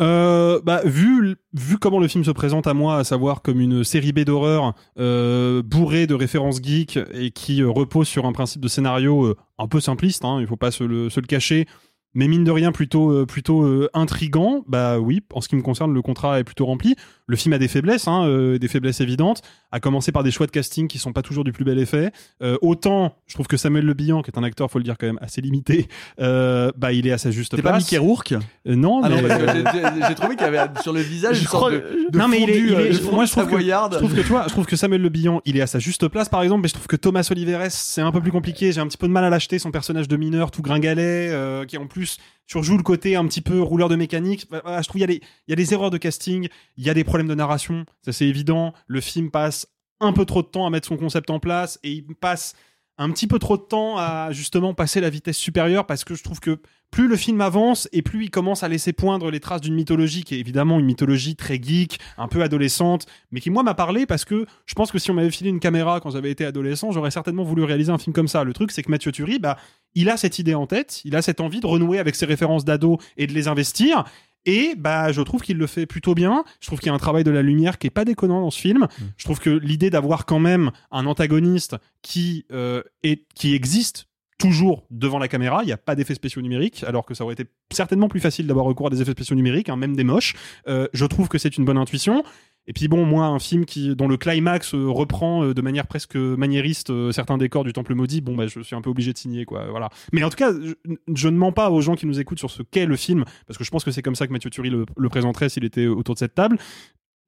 Euh, 0.00 0.60
bah, 0.64 0.80
vu, 0.84 1.36
comment 1.80 1.98
le 1.98 2.08
film 2.08 2.24
se 2.24 2.30
présente 2.30 2.66
à 2.66 2.74
moi, 2.74 2.96
à 2.96 3.04
savoir 3.04 3.42
comme 3.42 3.60
une 3.60 3.84
série 3.84 4.12
B 4.12 4.20
d'horreur 4.20 4.74
euh, 4.98 5.62
bourrée 5.62 6.06
de 6.06 6.14
références 6.14 6.62
geeks 6.62 6.98
et 7.12 7.30
qui 7.30 7.62
euh, 7.62 7.68
repose 7.68 8.08
sur 8.08 8.24
un 8.24 8.32
principe 8.32 8.62
de 8.62 8.68
scénario 8.68 9.34
un 9.58 9.68
peu 9.68 9.80
simpliste, 9.80 10.24
hein, 10.24 10.38
il 10.40 10.46
faut 10.46 10.56
pas 10.56 10.70
se 10.70 10.84
le, 10.84 11.10
se 11.10 11.20
le 11.20 11.26
cacher. 11.26 11.66
mais 12.14 12.28
mine 12.28 12.44
de 12.44 12.50
rien 12.50 12.72
plutôt 12.72 13.26
plutôt 13.26 13.86
intrigant. 13.92 14.64
Bah 14.66 14.98
oui, 14.98 15.20
en 15.34 15.40
ce 15.40 15.48
qui 15.48 15.56
me 15.56 15.62
concerne, 15.62 15.92
le 15.92 16.02
contrat 16.02 16.40
est 16.40 16.44
plutôt 16.44 16.66
rempli. 16.66 16.96
Le 17.30 17.36
film 17.36 17.52
a 17.52 17.58
des 17.58 17.68
faiblesses, 17.68 18.08
hein, 18.08 18.24
euh, 18.26 18.58
des 18.58 18.66
faiblesses 18.68 19.00
évidentes. 19.00 19.40
À 19.72 19.78
commencer 19.78 20.10
par 20.10 20.24
des 20.24 20.32
choix 20.32 20.46
de 20.46 20.50
casting 20.50 20.88
qui 20.88 20.98
sont 20.98 21.12
pas 21.12 21.22
toujours 21.22 21.44
du 21.44 21.52
plus 21.52 21.64
bel 21.64 21.78
effet. 21.78 22.10
Euh, 22.42 22.58
autant, 22.60 23.14
je 23.28 23.34
trouve 23.34 23.46
que 23.46 23.56
Samuel 23.56 23.84
Le 23.84 23.94
Bihan, 23.94 24.20
qui 24.22 24.30
est 24.32 24.38
un 24.38 24.42
acteur, 24.42 24.68
faut 24.68 24.78
le 24.78 24.84
dire 24.84 24.96
quand 24.98 25.06
même 25.06 25.18
assez 25.22 25.40
limité, 25.40 25.86
euh, 26.20 26.72
bah 26.76 26.92
il 26.92 27.06
est 27.06 27.12
à 27.12 27.18
sa 27.18 27.30
juste 27.30 27.52
place. 27.56 27.62
pas 27.72 27.78
Mickey 27.78 27.98
Rourke? 27.98 28.32
Euh, 28.66 28.74
Non, 28.74 29.00
Ah 29.04 29.08
mais 29.08 29.22
non, 29.22 29.28
que 29.28 30.08
j'ai- 30.08 30.14
trouvé 30.16 30.34
qu'il 30.34 30.44
y 30.44 30.48
avait 30.48 30.80
sur 30.82 30.92
le 30.92 31.00
visage 31.00 31.36
Je 31.36 31.42
une 31.42 31.46
sorte 31.46 31.66
crois- 31.66 31.70
de, 31.70 32.10
de 32.10 32.18
non 32.18 32.26
mais 32.26 32.42
il 32.42 32.50
est, 32.50 32.58
il 32.58 32.92
je- 32.94 33.02
moi 33.10 33.24
je 33.24 33.30
trouve, 33.30 33.46
que, 33.46 33.58
je 33.60 33.96
trouve 33.98 34.14
que 34.14 34.20
toi, 34.22 34.44
je 34.48 34.52
trouve 34.52 34.66
que 34.66 34.74
Samuel 34.76 35.00
Le 35.00 35.08
Bihan, 35.08 35.40
il 35.44 35.56
est 35.56 35.60
à 35.60 35.66
sa 35.68 35.78
juste 35.78 36.08
place 36.08 36.28
par 36.28 36.42
exemple, 36.42 36.62
mais 36.62 36.68
je 36.68 36.74
trouve 36.74 36.88
que 36.88 36.96
Thomas 36.96 37.26
Oliveres, 37.30 37.70
c'est 37.70 38.00
un 38.02 38.10
peu 38.10 38.20
plus 38.20 38.32
compliqué. 38.32 38.72
J'ai 38.72 38.80
un 38.80 38.86
petit 38.88 38.98
peu 38.98 39.06
de 39.06 39.12
mal 39.12 39.22
à 39.24 39.30
l'acheter, 39.30 39.58
son 39.60 39.70
personnage 39.70 40.08
de 40.08 40.16
mineur 40.16 40.50
tout 40.50 40.62
gringalet, 40.62 41.28
euh, 41.30 41.64
qui 41.64 41.76
en 41.78 41.86
plus 41.86 42.18
surjoue 42.50 42.76
le 42.76 42.82
côté 42.82 43.14
un 43.14 43.24
petit 43.26 43.40
peu 43.40 43.62
rouleur 43.62 43.88
de 43.88 43.94
mécanique. 43.94 44.48
Bah, 44.50 44.60
voilà, 44.64 44.82
je 44.82 44.88
trouve 44.88 45.00
il 45.00 45.10
y 45.10 45.20
y 45.48 45.52
a 45.52 45.56
des 45.56 45.72
erreurs 45.72 45.90
de 45.90 45.98
casting, 45.98 46.48
il 46.76 46.84
y 46.84 46.90
a 46.90 46.94
des 46.94 47.04
problèmes 47.04 47.28
de 47.28 47.34
narration, 47.34 47.84
ça 48.04 48.12
c'est 48.12 48.26
évident. 48.26 48.74
Le 48.88 49.00
film 49.00 49.30
passe 49.30 49.68
un 50.00 50.12
peu 50.12 50.24
trop 50.24 50.42
de 50.42 50.48
temps 50.48 50.66
à 50.66 50.70
mettre 50.70 50.88
son 50.88 50.96
concept 50.96 51.30
en 51.30 51.38
place 51.38 51.78
et 51.84 51.92
il 51.92 52.14
passe 52.16 52.54
un 53.00 53.10
petit 53.10 53.26
peu 53.26 53.38
trop 53.38 53.56
de 53.56 53.62
temps 53.62 53.96
à 53.96 54.30
justement 54.30 54.74
passer 54.74 55.00
la 55.00 55.08
vitesse 55.08 55.38
supérieure 55.38 55.86
parce 55.86 56.04
que 56.04 56.14
je 56.14 56.22
trouve 56.22 56.38
que 56.38 56.58
plus 56.90 57.08
le 57.08 57.16
film 57.16 57.40
avance 57.40 57.88
et 57.92 58.02
plus 58.02 58.24
il 58.24 58.30
commence 58.30 58.62
à 58.62 58.68
laisser 58.68 58.92
poindre 58.92 59.30
les 59.30 59.40
traces 59.40 59.62
d'une 59.62 59.74
mythologie 59.74 60.22
qui 60.22 60.34
est 60.34 60.38
évidemment 60.38 60.78
une 60.78 60.84
mythologie 60.84 61.34
très 61.34 61.60
geek, 61.62 61.98
un 62.18 62.28
peu 62.28 62.42
adolescente, 62.42 63.06
mais 63.30 63.40
qui 63.40 63.48
moi 63.48 63.62
m'a 63.62 63.72
parlé 63.72 64.04
parce 64.04 64.26
que 64.26 64.44
je 64.66 64.74
pense 64.74 64.92
que 64.92 64.98
si 64.98 65.10
on 65.10 65.14
m'avait 65.14 65.30
filé 65.30 65.48
une 65.48 65.60
caméra 65.60 66.00
quand 66.00 66.10
j'avais 66.10 66.30
été 66.30 66.44
adolescent, 66.44 66.90
j'aurais 66.90 67.10
certainement 67.10 67.44
voulu 67.44 67.64
réaliser 67.64 67.90
un 67.90 67.96
film 67.96 68.12
comme 68.12 68.28
ça. 68.28 68.44
Le 68.44 68.52
truc 68.52 68.70
c'est 68.70 68.82
que 68.82 68.90
Mathieu 68.90 69.12
Turi, 69.12 69.38
bah, 69.38 69.56
il 69.94 70.10
a 70.10 70.18
cette 70.18 70.38
idée 70.38 70.54
en 70.54 70.66
tête, 70.66 71.00
il 71.06 71.16
a 71.16 71.22
cette 71.22 71.40
envie 71.40 71.60
de 71.60 71.66
renouer 71.66 72.00
avec 72.00 72.16
ses 72.16 72.26
références 72.26 72.66
d'ado 72.66 72.98
et 73.16 73.26
de 73.26 73.32
les 73.32 73.48
investir. 73.48 74.04
Et 74.46 74.74
bah, 74.76 75.12
je 75.12 75.20
trouve 75.20 75.42
qu'il 75.42 75.58
le 75.58 75.66
fait 75.66 75.86
plutôt 75.86 76.14
bien. 76.14 76.44
Je 76.60 76.66
trouve 76.66 76.78
qu'il 76.78 76.88
y 76.88 76.90
a 76.90 76.94
un 76.94 76.98
travail 76.98 77.24
de 77.24 77.30
la 77.30 77.42
lumière 77.42 77.78
qui 77.78 77.86
est 77.86 77.90
pas 77.90 78.04
déconnant 78.04 78.40
dans 78.40 78.50
ce 78.50 78.60
film. 78.60 78.88
Je 79.16 79.24
trouve 79.24 79.38
que 79.38 79.50
l'idée 79.50 79.90
d'avoir 79.90 80.26
quand 80.26 80.38
même 80.38 80.70
un 80.90 81.06
antagoniste 81.06 81.76
qui 82.02 82.46
euh, 82.52 82.82
est 83.02 83.26
qui 83.34 83.54
existe 83.54 84.06
toujours 84.40 84.86
devant 84.90 85.18
la 85.18 85.28
caméra, 85.28 85.62
il 85.62 85.66
n'y 85.66 85.72
a 85.72 85.76
pas 85.76 85.94
d'effets 85.94 86.14
spéciaux 86.14 86.42
numériques, 86.42 86.82
alors 86.84 87.04
que 87.04 87.14
ça 87.14 87.24
aurait 87.24 87.34
été 87.34 87.44
certainement 87.70 88.08
plus 88.08 88.20
facile 88.20 88.46
d'avoir 88.46 88.64
recours 88.64 88.86
à 88.86 88.90
des 88.90 89.00
effets 89.02 89.12
spéciaux 89.12 89.36
numériques, 89.36 89.68
hein, 89.68 89.76
même 89.76 89.94
des 89.94 90.02
moches. 90.02 90.34
Euh, 90.66 90.88
je 90.92 91.04
trouve 91.04 91.28
que 91.28 91.38
c'est 91.38 91.56
une 91.56 91.64
bonne 91.64 91.76
intuition. 91.76 92.24
Et 92.70 92.72
puis 92.72 92.86
bon, 92.86 93.04
moi, 93.04 93.26
un 93.26 93.40
film 93.40 93.64
qui, 93.64 93.96
dont 93.96 94.06
le 94.06 94.16
climax 94.16 94.74
euh, 94.74 94.86
reprend 94.86 95.42
euh, 95.42 95.54
de 95.54 95.60
manière 95.60 95.88
presque 95.88 96.14
maniériste 96.14 96.90
euh, 96.90 97.10
certains 97.10 97.36
décors 97.36 97.64
du 97.64 97.72
Temple 97.72 97.96
maudit, 97.96 98.20
bon, 98.20 98.36
bah, 98.36 98.46
je 98.46 98.60
suis 98.60 98.76
un 98.76 98.80
peu 98.80 98.90
obligé 98.90 99.12
de 99.12 99.18
signer, 99.18 99.44
quoi. 99.44 99.68
Voilà. 99.70 99.88
Mais 100.12 100.22
en 100.22 100.30
tout 100.30 100.36
cas, 100.36 100.52
je, 100.52 101.28
ne 101.28 101.36
mens 101.36 101.50
pas 101.50 101.72
aux 101.72 101.80
gens 101.80 101.96
qui 101.96 102.06
nous 102.06 102.20
écoutent 102.20 102.38
sur 102.38 102.52
ce 102.52 102.62
qu'est 102.62 102.86
le 102.86 102.94
film, 102.94 103.24
parce 103.48 103.58
que 103.58 103.64
je 103.64 103.70
pense 103.72 103.82
que 103.82 103.90
c'est 103.90 104.02
comme 104.02 104.14
ça 104.14 104.28
que 104.28 104.32
Mathieu 104.32 104.50
Turi 104.50 104.70
le, 104.70 105.08
présenterait 105.08 105.48
s'il 105.48 105.64
était 105.64 105.88
autour 105.88 106.14
de 106.14 106.20
cette 106.20 106.36
table. 106.36 106.58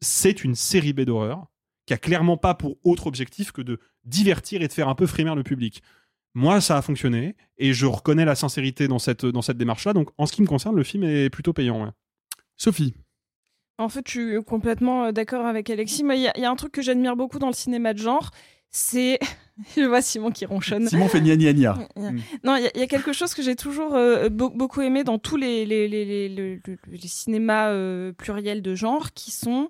C'est 0.01 0.45
une 0.45 0.55
série 0.55 0.93
B 0.93 1.01
d'horreur 1.01 1.49
qui 1.87 1.93
a 1.95 1.99
clairement 1.99 2.37
pas 2.37 2.55
pour 2.55 2.77
autre 2.85 3.09
objectif 3.09 3.51
que 3.51 3.63
de 3.63 3.81
divertir 4.05 4.63
et 4.63 4.69
de 4.69 4.73
faire 4.73 4.89
un 4.89 4.95
peu 4.95 5.09
frémir 5.09 5.35
le 5.35 5.43
public. 5.43 5.83
Moi, 6.35 6.61
ça 6.61 6.79
a 6.79 6.83
fonctionné 6.83 7.35
et 7.59 7.73
je 7.73 7.87
reconnais 7.87 8.25
la 8.25 8.37
sincérité 8.37 8.87
dans 8.87 9.01
cette, 9.01 9.27
dans 9.27 9.43
cette 9.43 9.59
démarche-là. 9.59 9.93
Donc, 9.93 10.11
en 10.19 10.27
ce 10.27 10.33
qui 10.33 10.43
me 10.43 10.47
concerne, 10.47 10.77
le 10.77 10.85
film 10.85 11.03
est 11.03 11.31
plutôt 11.31 11.53
payant. 11.53 11.93
Sophie. 12.57 12.95
En 13.83 13.89
fait, 13.89 14.05
je 14.07 14.11
suis 14.11 14.45
complètement 14.45 15.05
euh, 15.07 15.13
d'accord 15.13 15.45
avec 15.47 15.69
Alexis. 15.71 16.05
Moi, 16.05 16.15
il 16.17 16.23
y, 16.23 16.29
a- 16.29 16.33
il 16.37 16.43
y 16.43 16.47
a 16.47 16.51
un 16.51 16.57
truc 16.57 16.73
que 16.73 16.83
j'admire 16.83 17.17
beaucoup 17.17 17.39
dans 17.39 17.49
le 17.49 17.53
cinéma 17.55 17.93
de 17.95 17.99
genre, 17.99 18.31
c'est. 18.71 19.19
je 19.77 19.83
vois 19.83 20.01
Simon 20.03 20.31
qui 20.31 20.47
ronchonne. 20.47 20.89
Simon 20.89 21.09
fait 21.09 21.21
gna 21.21 21.37
gna 21.37 21.53
gna. 21.53 21.75
Non, 22.45 22.57
il 22.57 22.63
y, 22.63 22.67
a- 22.67 22.71
il 22.75 22.81
y 22.81 22.83
a 22.83 22.87
quelque 22.87 23.13
chose 23.13 23.35
que 23.35 23.43
j'ai 23.43 23.57
toujours 23.57 23.95
euh, 23.95 24.29
beau- 24.29 24.51
beaucoup 24.51 24.81
aimé 24.81 25.05
dans 25.05 25.19
tous 25.19 25.37
les, 25.37 25.67
les, 25.67 25.89
les, 25.89 26.05
les, 26.05 26.29
les- 26.29 26.61
les- 26.67 26.79
les 26.91 27.09
cinémas 27.09 27.69
euh, 27.71 28.13
pluriels 28.13 28.63
de 28.63 28.75
genre 28.75 29.13
qui 29.13 29.31
sont. 29.31 29.69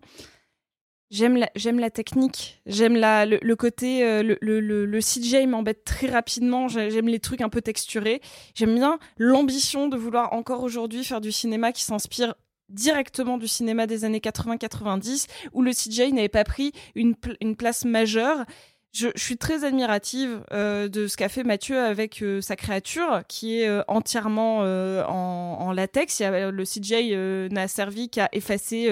J'aime 1.11 1.37
la, 1.37 1.51
j'aime 1.57 1.79
la 1.79 1.91
technique, 1.91 2.63
j'aime 2.65 2.95
la, 2.97 3.27
le, 3.27 3.39
le 3.43 3.55
côté, 3.57 4.03
euh, 4.03 4.23
le, 4.23 4.39
le, 4.41 4.61
le, 4.87 5.01
CGI 5.03 5.47
m'embête 5.47 5.85
très 5.85 6.07
rapidement, 6.07 6.69
j'ai- 6.69 6.91
j'aime 6.91 7.07
les 7.07 7.21
trucs 7.21 7.43
un 7.43 7.51
peu 7.51 7.61
texturés, 7.61 8.23
j'aime 8.55 8.75
bien 8.75 8.99
l'ambition 9.19 9.89
de 9.89 9.97
vouloir 9.99 10.33
encore 10.33 10.63
aujourd'hui 10.63 11.05
faire 11.05 11.21
du 11.21 11.31
cinéma 11.31 11.73
qui 11.73 11.83
s'inspire 11.85 12.35
directement 12.73 13.39
du 13.39 13.49
cinéma 13.49 13.87
des 13.87 14.05
années 14.05 14.21
80-90, 14.21 15.27
où 15.53 15.63
le 15.63 15.73
CGI 15.73 16.13
n'avait 16.13 16.29
pas 16.29 16.45
pris 16.45 16.73
une, 16.95 17.15
une 17.41 17.57
place 17.57 17.85
majeure. 17.85 18.45
Je, 18.93 19.09
suis 19.17 19.39
très 19.39 19.65
admirative 19.65 20.45
euh, 20.53 20.87
de 20.87 21.07
ce 21.07 21.17
qu'a 21.17 21.31
fait 21.31 21.45
Mathieu 21.45 21.79
avec 21.79 22.23
euh, 22.23 22.43
sa 22.43 22.57
créature, 22.57 23.23
qui 23.27 23.59
est 23.61 23.69
euh, 23.69 23.83
entièrement 23.89 24.59
en, 24.59 25.73
latex. 25.73 26.21
Le 26.21 26.65
CGI 26.65 27.17
n'a 27.53 27.69
servi 27.69 28.11
qu'à 28.11 28.29
effacer 28.33 28.91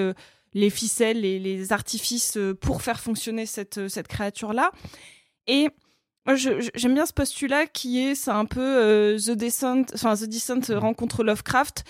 les 0.54 0.70
ficelles 0.70 1.26
et 1.26 1.38
les 1.38 1.72
artifices 1.74 2.38
pour 2.62 2.80
faire 2.80 2.98
fonctionner 3.00 3.44
cette, 3.44 3.88
cette 3.88 4.08
créature-là. 4.08 4.70
Et 5.46 5.68
j'aime 6.34 6.94
bien 6.94 7.04
ce 7.04 7.12
postulat 7.12 7.66
qui 7.66 8.00
est, 8.00 8.14
c'est 8.14 8.30
un 8.30 8.46
peu 8.46 9.16
The 9.22 9.32
Descent, 9.32 9.84
enfin 9.92 10.16
The 10.16 10.24
Descent 10.24 10.70
rencontre 10.70 11.22
Lovecraft. 11.22 11.84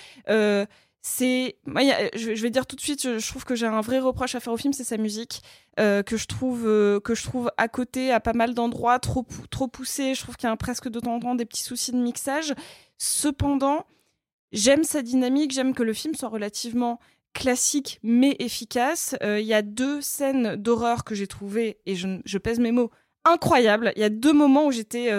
C'est, 1.02 1.56
moi, 1.64 1.80
je, 2.14 2.32
vais 2.32 2.50
dire 2.50 2.66
tout 2.66 2.76
de 2.76 2.80
suite, 2.80 3.18
je, 3.18 3.26
trouve 3.26 3.44
que 3.44 3.54
j'ai 3.54 3.66
un 3.66 3.80
vrai 3.80 4.00
reproche 4.00 4.34
à 4.34 4.40
faire 4.40 4.52
au 4.52 4.58
film, 4.58 4.74
c'est 4.74 4.84
sa 4.84 4.98
musique 4.98 5.40
euh, 5.78 6.02
que 6.02 6.18
je 6.18 6.26
trouve 6.26 6.66
euh, 6.66 7.00
que 7.00 7.14
je 7.14 7.22
trouve 7.22 7.50
à 7.56 7.68
côté 7.68 8.12
à 8.12 8.20
pas 8.20 8.34
mal 8.34 8.52
d'endroits 8.52 8.98
trop 8.98 9.26
trop 9.50 9.66
poussé. 9.66 10.14
Je 10.14 10.20
trouve 10.20 10.36
qu'il 10.36 10.46
y 10.46 10.52
a 10.52 10.56
presque 10.56 10.90
de 10.90 11.00
temps 11.00 11.14
en 11.14 11.20
temps 11.20 11.34
des 11.34 11.46
petits 11.46 11.62
soucis 11.62 11.92
de 11.92 11.96
mixage. 11.96 12.54
Cependant, 12.98 13.86
j'aime 14.52 14.84
sa 14.84 15.00
dynamique, 15.00 15.52
j'aime 15.52 15.74
que 15.74 15.82
le 15.82 15.94
film 15.94 16.14
soit 16.14 16.28
relativement 16.28 17.00
classique 17.32 17.98
mais 18.02 18.36
efficace. 18.38 19.16
Euh, 19.22 19.40
Il 19.40 19.46
y 19.46 19.54
a 19.54 19.62
deux 19.62 20.02
scènes 20.02 20.56
d'horreur 20.56 21.04
que 21.04 21.14
j'ai 21.14 21.26
trouvées, 21.26 21.78
et 21.86 21.94
je, 21.94 22.38
pèse 22.38 22.60
mes 22.60 22.72
mots, 22.72 22.90
incroyables. 23.24 23.94
Il 23.96 24.02
y 24.02 24.04
a 24.04 24.10
deux 24.10 24.34
moments 24.34 24.66
où 24.66 24.72
j'étais... 24.72 25.10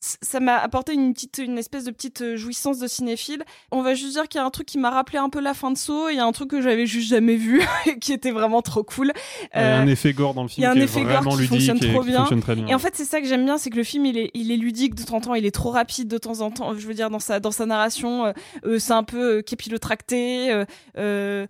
ça 0.00 0.40
m'a 0.40 0.56
apporté 0.56 0.94
une 0.94 1.12
petite, 1.12 1.38
une 1.38 1.58
espèce 1.58 1.84
de 1.84 1.90
petite 1.90 2.22
euh, 2.22 2.36
jouissance 2.36 2.78
de 2.78 2.86
cinéphile. 2.86 3.44
On 3.70 3.82
va 3.82 3.94
juste 3.94 4.12
dire 4.14 4.26
qu'il 4.28 4.38
y 4.40 4.42
a 4.42 4.46
un 4.46 4.50
truc 4.50 4.66
qui 4.66 4.78
m'a 4.78 4.90
rappelé 4.90 5.18
un 5.18 5.28
peu 5.28 5.40
la 5.40 5.52
fin 5.52 5.70
de 5.70 5.76
Saw. 5.76 6.08
Il 6.08 6.16
y 6.16 6.18
a 6.18 6.24
un 6.24 6.32
truc 6.32 6.50
que 6.50 6.62
j'avais 6.62 6.86
juste 6.86 7.10
jamais 7.10 7.36
vu, 7.36 7.60
et 7.86 7.98
qui 7.98 8.12
était 8.14 8.30
vraiment 8.30 8.62
trop 8.62 8.82
cool. 8.82 9.12
Il 9.54 9.60
y 9.60 9.62
a 9.62 9.78
Euh, 9.78 9.82
un 9.82 9.86
effet 9.86 10.12
gore 10.14 10.32
dans 10.34 10.42
le 10.44 10.48
il 10.48 10.52
film 10.52 10.62
y 10.62 10.66
a 10.66 10.70
un 10.70 10.74
qui 10.74 10.80
effet 10.80 11.02
gore 11.02 11.20
qui 11.20 11.36
ludique 11.36 11.48
fonctionne 11.48 11.76
et 11.76 11.92
trop 11.92 12.00
qui 12.00 12.06
bien. 12.08 12.18
fonctionne 12.20 12.40
très 12.42 12.54
bien. 12.54 12.66
Et 12.66 12.74
en 12.74 12.78
fait, 12.78 12.94
c'est 12.96 13.04
ça 13.04 13.20
que 13.20 13.26
j'aime 13.26 13.44
bien, 13.44 13.58
c'est 13.58 13.68
que 13.70 13.76
le 13.76 13.84
film, 13.84 14.06
il 14.06 14.16
est, 14.16 14.30
il 14.34 14.50
est 14.50 14.56
ludique 14.56 14.94
de 14.94 15.02
temps 15.04 15.16
en 15.16 15.20
temps, 15.20 15.34
il 15.34 15.44
est 15.44 15.50
trop 15.50 15.70
rapide 15.70 16.08
de 16.08 16.18
temps 16.18 16.40
en 16.40 16.50
temps. 16.50 16.74
Je 16.74 16.86
veux 16.86 16.94
dire, 16.94 17.10
dans 17.10 17.18
sa, 17.20 17.38
dans 17.38 17.50
sa 17.52 17.66
narration, 17.66 18.24
euh, 18.26 18.32
euh, 18.64 18.78
c'est 18.78 18.92
un 18.94 19.04
peu 19.04 19.38
euh, 19.38 19.42
capillotracté. 19.42 20.50
euh, 20.50 20.64
euh, 20.98 21.46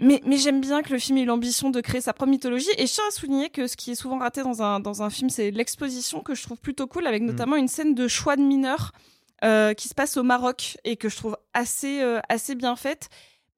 mais, 0.00 0.20
mais 0.26 0.36
j'aime 0.36 0.60
bien 0.60 0.82
que 0.82 0.92
le 0.92 0.98
film 0.98 1.18
ait 1.18 1.24
l'ambition 1.24 1.70
de 1.70 1.80
créer 1.80 2.00
sa 2.00 2.12
propre 2.12 2.30
mythologie. 2.30 2.68
Et 2.78 2.86
je 2.86 2.92
tiens 2.92 3.04
à 3.08 3.10
souligner 3.12 3.50
que 3.50 3.66
ce 3.66 3.76
qui 3.76 3.92
est 3.92 3.94
souvent 3.94 4.18
raté 4.18 4.42
dans 4.42 4.62
un, 4.62 4.80
dans 4.80 5.02
un 5.02 5.10
film, 5.10 5.30
c'est 5.30 5.50
l'exposition 5.50 6.20
que 6.20 6.34
je 6.34 6.42
trouve 6.42 6.58
plutôt 6.58 6.86
cool, 6.86 7.06
avec 7.06 7.22
notamment 7.22 7.56
une 7.56 7.68
scène 7.68 7.94
de 7.94 8.08
choix 8.08 8.36
de 8.36 8.42
mineurs 8.42 8.92
euh, 9.44 9.74
qui 9.74 9.88
se 9.88 9.94
passe 9.94 10.16
au 10.16 10.22
Maroc 10.22 10.78
et 10.84 10.96
que 10.96 11.08
je 11.08 11.16
trouve 11.16 11.36
assez, 11.52 12.00
euh, 12.00 12.20
assez 12.28 12.54
bien 12.54 12.76
faite. 12.76 13.08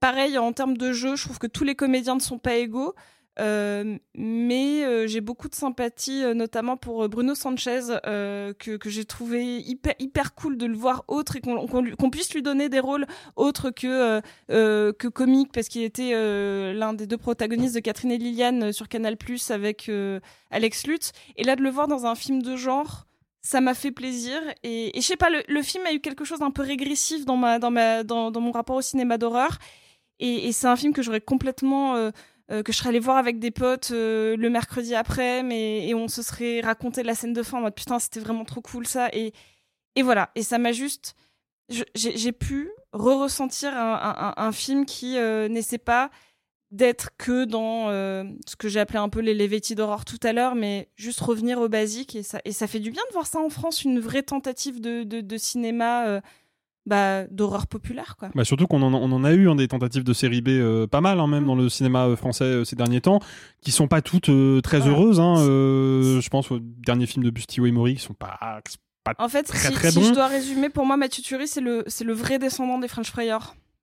Pareil, 0.00 0.36
en 0.36 0.52
termes 0.52 0.76
de 0.76 0.92
jeu, 0.92 1.16
je 1.16 1.24
trouve 1.24 1.38
que 1.38 1.46
tous 1.46 1.64
les 1.64 1.74
comédiens 1.74 2.16
ne 2.16 2.20
sont 2.20 2.38
pas 2.38 2.56
égaux. 2.56 2.94
Euh, 3.38 3.98
mais 4.14 4.82
euh, 4.84 5.06
j'ai 5.06 5.20
beaucoup 5.20 5.48
de 5.48 5.54
sympathie, 5.54 6.24
euh, 6.24 6.32
notamment 6.32 6.76
pour 6.76 7.06
Bruno 7.08 7.34
Sanchez, 7.34 7.80
que, 8.04 8.76
que 8.76 8.90
j'ai 8.90 9.04
trouvé 9.04 9.58
hyper, 9.58 9.94
hyper 9.98 10.34
cool 10.34 10.56
de 10.56 10.66
le 10.66 10.76
voir 10.76 11.04
autre 11.08 11.36
et 11.36 11.40
qu'on 11.40 12.10
puisse 12.10 12.32
lui 12.32 12.42
donner 12.42 12.68
des 12.68 12.80
rôles 12.80 13.06
autres 13.36 13.70
que, 13.70 14.20
que 14.48 15.08
comiques, 15.08 15.52
parce 15.52 15.68
qu'il 15.68 15.82
était 15.82 16.12
l'un 16.74 16.94
des 16.94 17.06
deux 17.06 17.18
protagonistes 17.18 17.74
de 17.74 17.80
Catherine 17.80 18.12
et 18.12 18.18
Liliane 18.18 18.72
sur 18.72 18.88
Canal 18.88 19.16
Plus 19.16 19.50
avec 19.50 19.90
Alex 20.50 20.86
Lutz. 20.86 21.12
Et 21.36 21.44
là, 21.44 21.56
de 21.56 21.62
le 21.62 21.70
voir 21.70 21.88
dans 21.88 22.06
un 22.06 22.14
film 22.14 22.42
de 22.42 22.56
genre, 22.56 23.06
ça 23.42 23.60
m'a 23.60 23.74
fait 23.74 23.92
plaisir. 23.92 24.40
Et, 24.62 24.92
je 24.94 25.00
sais 25.00 25.16
pas, 25.16 25.28
le, 25.30 25.62
film 25.62 25.84
a 25.86 25.92
eu 25.92 26.00
quelque 26.00 26.24
chose 26.24 26.40
d'un 26.40 26.50
peu 26.50 26.62
régressif 26.62 27.24
dans, 27.24 27.36
ma, 27.36 27.58
dans, 27.58 27.70
ma, 27.70 28.02
dans, 28.02 28.40
mon 28.40 28.52
rapport 28.52 28.76
au 28.76 28.82
cinéma 28.82 29.18
d'horreur. 29.18 29.58
Et 30.18 30.50
c'est 30.52 30.66
un 30.66 30.76
film 30.76 30.92
que 30.92 31.02
j'aurais 31.02 31.20
complètement. 31.20 32.10
Euh, 32.50 32.62
que 32.62 32.72
je 32.72 32.78
serais 32.78 32.90
allée 32.90 33.00
voir 33.00 33.16
avec 33.16 33.38
des 33.38 33.50
potes 33.50 33.90
euh, 33.90 34.36
le 34.36 34.50
mercredi 34.50 34.94
après, 34.94 35.42
mais 35.42 35.88
et 35.88 35.94
on 35.94 36.08
se 36.08 36.22
serait 36.22 36.60
raconté 36.60 37.02
la 37.02 37.14
scène 37.14 37.32
de 37.32 37.42
fin 37.42 37.58
en 37.58 37.62
mode 37.62 37.74
putain, 37.74 37.98
c'était 37.98 38.20
vraiment 38.20 38.44
trop 38.44 38.60
cool 38.60 38.86
ça. 38.86 39.08
Et, 39.12 39.32
et 39.96 40.02
voilà. 40.02 40.30
Et 40.34 40.42
ça 40.42 40.58
m'a 40.58 40.72
juste. 40.72 41.16
J'ai 41.96 42.30
pu 42.30 42.70
re-ressentir 42.92 43.76
un, 43.76 44.34
un- 44.36 44.52
film 44.52 44.86
qui 44.86 45.18
euh, 45.18 45.48
n'essaie 45.48 45.78
pas 45.78 46.10
d'être 46.70 47.10
que 47.18 47.44
dans 47.44 47.90
euh, 47.90 48.22
ce 48.46 48.54
que 48.54 48.68
j'ai 48.68 48.78
appelé 48.78 49.00
un 49.00 49.08
peu 49.08 49.18
les, 49.20 49.46
vêtis 49.48 49.74
d'horreur 49.74 50.04
tout 50.04 50.20
à 50.22 50.32
l'heure, 50.32 50.54
mais 50.54 50.88
juste 50.94 51.18
revenir 51.18 51.60
au 51.60 51.68
basique. 51.68 52.14
Et 52.14 52.22
ça, 52.22 52.40
et 52.44 52.52
ça 52.52 52.68
fait 52.68 52.78
du 52.78 52.92
bien 52.92 53.02
de 53.08 53.12
voir 53.14 53.26
ça 53.26 53.40
en 53.40 53.48
France, 53.50 53.82
une 53.82 53.98
vraie 53.98 54.22
tentative 54.22 54.80
de, 54.80 55.02
de, 55.02 55.36
cinéma 55.36 56.20
bah, 56.86 57.24
d'horreur 57.26 57.66
populaire. 57.66 58.16
Quoi. 58.16 58.30
Bah 58.34 58.44
surtout 58.44 58.66
qu'on 58.66 58.80
en, 58.82 58.94
on 58.94 59.12
en 59.12 59.24
a 59.24 59.32
eu 59.32 59.50
hein, 59.50 59.56
des 59.56 59.68
tentatives 59.68 60.04
de 60.04 60.12
série 60.12 60.40
B 60.40 60.48
euh, 60.50 60.86
pas 60.86 61.00
mal 61.00 61.20
hein, 61.20 61.26
même 61.26 61.44
dans 61.44 61.56
le 61.56 61.68
cinéma 61.68 62.06
euh, 62.06 62.16
français 62.16 62.44
euh, 62.44 62.64
ces 62.64 62.76
derniers 62.76 63.00
temps 63.00 63.20
qui 63.60 63.72
sont 63.72 63.88
pas 63.88 64.02
toutes 64.02 64.28
euh, 64.28 64.60
très 64.60 64.86
heureuses 64.86 65.20
hein, 65.20 65.34
je 65.36 66.28
pense 66.28 66.50
au 66.50 66.60
dernier 66.60 67.06
film 67.06 67.24
de 67.24 67.30
Busty 67.30 67.60
Mori 67.60 67.96
qui 67.96 68.02
sont 68.02 68.14
pas 68.14 68.38
pas 69.04 69.14
En 69.18 69.28
fait, 69.28 69.44
très 69.44 69.68
si, 69.68 69.74
très 69.74 69.90
si 69.90 70.04
je 70.04 70.12
dois 70.12 70.26
résumer, 70.26 70.68
pour 70.68 70.84
moi, 70.84 70.96
Mathieu 70.96 71.22
Turi, 71.22 71.46
c'est 71.46 71.60
le, 71.60 71.84
c'est 71.86 72.02
le 72.02 72.12
vrai 72.12 72.40
descendant 72.40 72.78
des 72.78 72.88
French 72.88 73.08
Fryers. 73.08 73.38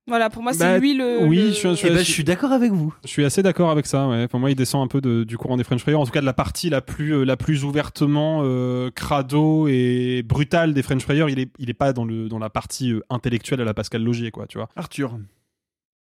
Voilà, 0.06 0.28
pour 0.28 0.42
moi, 0.42 0.52
c'est 0.52 0.58
Bah, 0.58 0.78
lui 0.78 0.92
le. 0.94 1.24
oui, 1.26 1.36
le- 1.38 1.50
je, 1.52 1.74
je- 1.74 1.86
Eh 1.86 1.90
ben, 1.90 1.98
je 1.98 2.02
suis 2.10 2.24
d'accord 2.24 2.52
avec 2.52 2.72
vous. 2.72 2.92
Je 3.04 3.08
suis 3.08 3.24
assez 3.24 3.42
d'accord 3.42 3.70
avec 3.70 3.86
ça. 3.86 4.06
Ouais. 4.06 4.28
Pour 4.28 4.38
moi, 4.38 4.50
il 4.50 4.54
descend 4.54 4.84
un 4.84 4.86
peu 4.86 5.00
de- 5.00 5.24
du 5.24 5.38
courant 5.38 5.56
des 5.56 5.64
French 5.64 5.80
Fryers, 5.80 5.96
en 5.96 6.04
tout 6.04 6.12
cas 6.12 6.20
de 6.20 6.26
la 6.26 6.34
partie 6.34 6.68
la 6.68 6.82
plus, 6.82 7.14
euh, 7.14 7.24
la 7.24 7.38
plus 7.38 7.64
ouvertement 7.64 8.40
euh, 8.44 8.90
crado 8.90 9.66
et 9.66 10.22
brutale 10.22 10.74
des 10.74 10.82
French 10.82 11.02
Fryers. 11.02 11.24
Il 11.30 11.38
est, 11.38 11.50
il 11.58 11.70
est 11.70 11.74
pas 11.74 11.94
dans 11.94 12.04
le, 12.04 12.28
dans 12.28 12.38
la 12.38 12.50
partie 12.50 12.92
euh, 12.92 13.00
intellectuelle 13.08 13.62
à 13.62 13.64
la 13.64 13.72
Pascal 13.72 14.02
Logier, 14.02 14.30
quoi. 14.30 14.46
Tu 14.46 14.58
vois. 14.58 14.68
Arthur. 14.76 15.18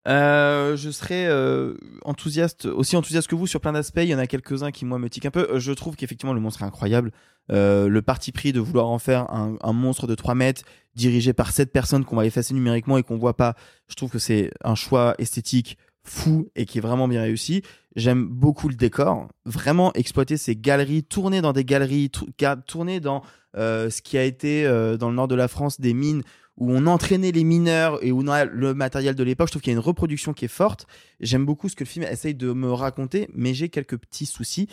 Euh, 0.07 0.77
je 0.77 0.91
serais 0.91 1.27
euh, 1.27 1.74
enthousiaste, 2.05 2.66
aussi 2.66 2.97
enthousiaste 2.97 3.28
que 3.28 3.35
vous 3.35 3.47
sur 3.47 3.61
plein 3.61 3.73
d'aspects. 3.73 3.99
Il 4.03 4.09
y 4.09 4.15
en 4.15 4.19
a 4.19 4.27
quelques-uns 4.27 4.70
qui 4.70 4.85
moi 4.85 4.99
me 4.99 5.09
tiquent 5.11 5.27
un 5.27 5.31
peu. 5.31 5.49
Euh, 5.51 5.59
Je 5.59 5.73
trouve 5.73 5.97
qu'effectivement 5.97 6.33
le 6.35 6.41
monstre 6.41 6.62
est 6.62 6.66
incroyable. 6.66 7.11
Euh, 7.53 7.89
le 7.89 8.03
parti 8.03 8.33
pris 8.33 8.53
de 8.53 8.61
vouloir 8.61 8.87
en 8.89 8.99
faire 8.99 9.31
un, 9.33 9.57
un 9.61 9.73
monstre 9.73 10.07
de 10.07 10.15
3 10.15 10.35
mètres 10.35 10.62
dirigé 10.95 11.33
par 11.33 11.51
7 11.53 11.73
personnes 11.73 12.05
qu'on 12.05 12.16
va 12.16 12.27
effacer 12.27 12.55
numériquement 12.55 12.99
et 12.99 13.03
qu'on 13.03 13.16
voit 13.19 13.37
pas, 13.37 13.55
je 13.89 13.95
trouve 13.95 14.11
que 14.11 14.19
c'est 14.19 14.51
un 14.65 14.74
choix 14.74 15.15
esthétique 15.19 15.77
fou 16.03 16.49
et 16.57 16.66
qui 16.66 16.78
est 16.78 16.81
vraiment 16.81 17.09
bien 17.09 17.23
réussi. 17.23 17.62
J'aime 17.97 18.27
beaucoup 18.27 18.69
le 18.69 18.74
décor, 18.74 19.28
vraiment 19.45 19.93
exploiter 19.95 20.37
ces 20.37 20.55
galeries, 20.57 21.03
tourner 21.05 21.41
dans 21.41 21.53
des 21.53 21.65
galeries, 21.65 22.11
tou- 22.11 22.28
ga- 22.39 22.57
tourner 22.57 23.01
dans 23.01 23.23
euh, 23.57 23.91
ce 23.91 24.03
qui 24.03 24.19
a 24.19 24.23
été 24.24 24.66
euh, 24.66 24.97
dans 24.97 25.09
le 25.09 25.16
nord 25.16 25.28
de 25.28 25.35
la 25.35 25.49
France 25.49 25.81
des 25.81 25.95
mines 25.95 26.23
où 26.57 26.73
on 26.73 26.87
entraînait 26.87 27.33
les 27.33 27.45
mineurs 27.45 28.03
et 28.03 28.12
où 28.12 28.20
on 28.23 28.28
a 28.28 28.45
le 28.45 28.73
matériel 28.74 29.15
de 29.15 29.23
l'époque. 29.23 29.49
Je 29.49 29.53
trouve 29.53 29.62
qu'il 29.62 29.73
y 29.73 29.77
a 29.77 29.78
une 29.78 29.85
reproduction 29.85 30.33
qui 30.33 30.45
est 30.47 30.49
forte. 30.49 30.87
J'aime 31.20 31.45
beaucoup 31.45 31.69
ce 31.69 31.77
que 31.77 31.85
le 31.85 31.89
film 31.89 32.05
essaye 32.07 32.35
de 32.35 32.53
me 32.53 32.73
raconter, 32.73 33.28
mais 33.35 33.53
j'ai 33.55 33.69
quelques 33.69 33.99
petits 33.99 34.27
soucis 34.27 34.69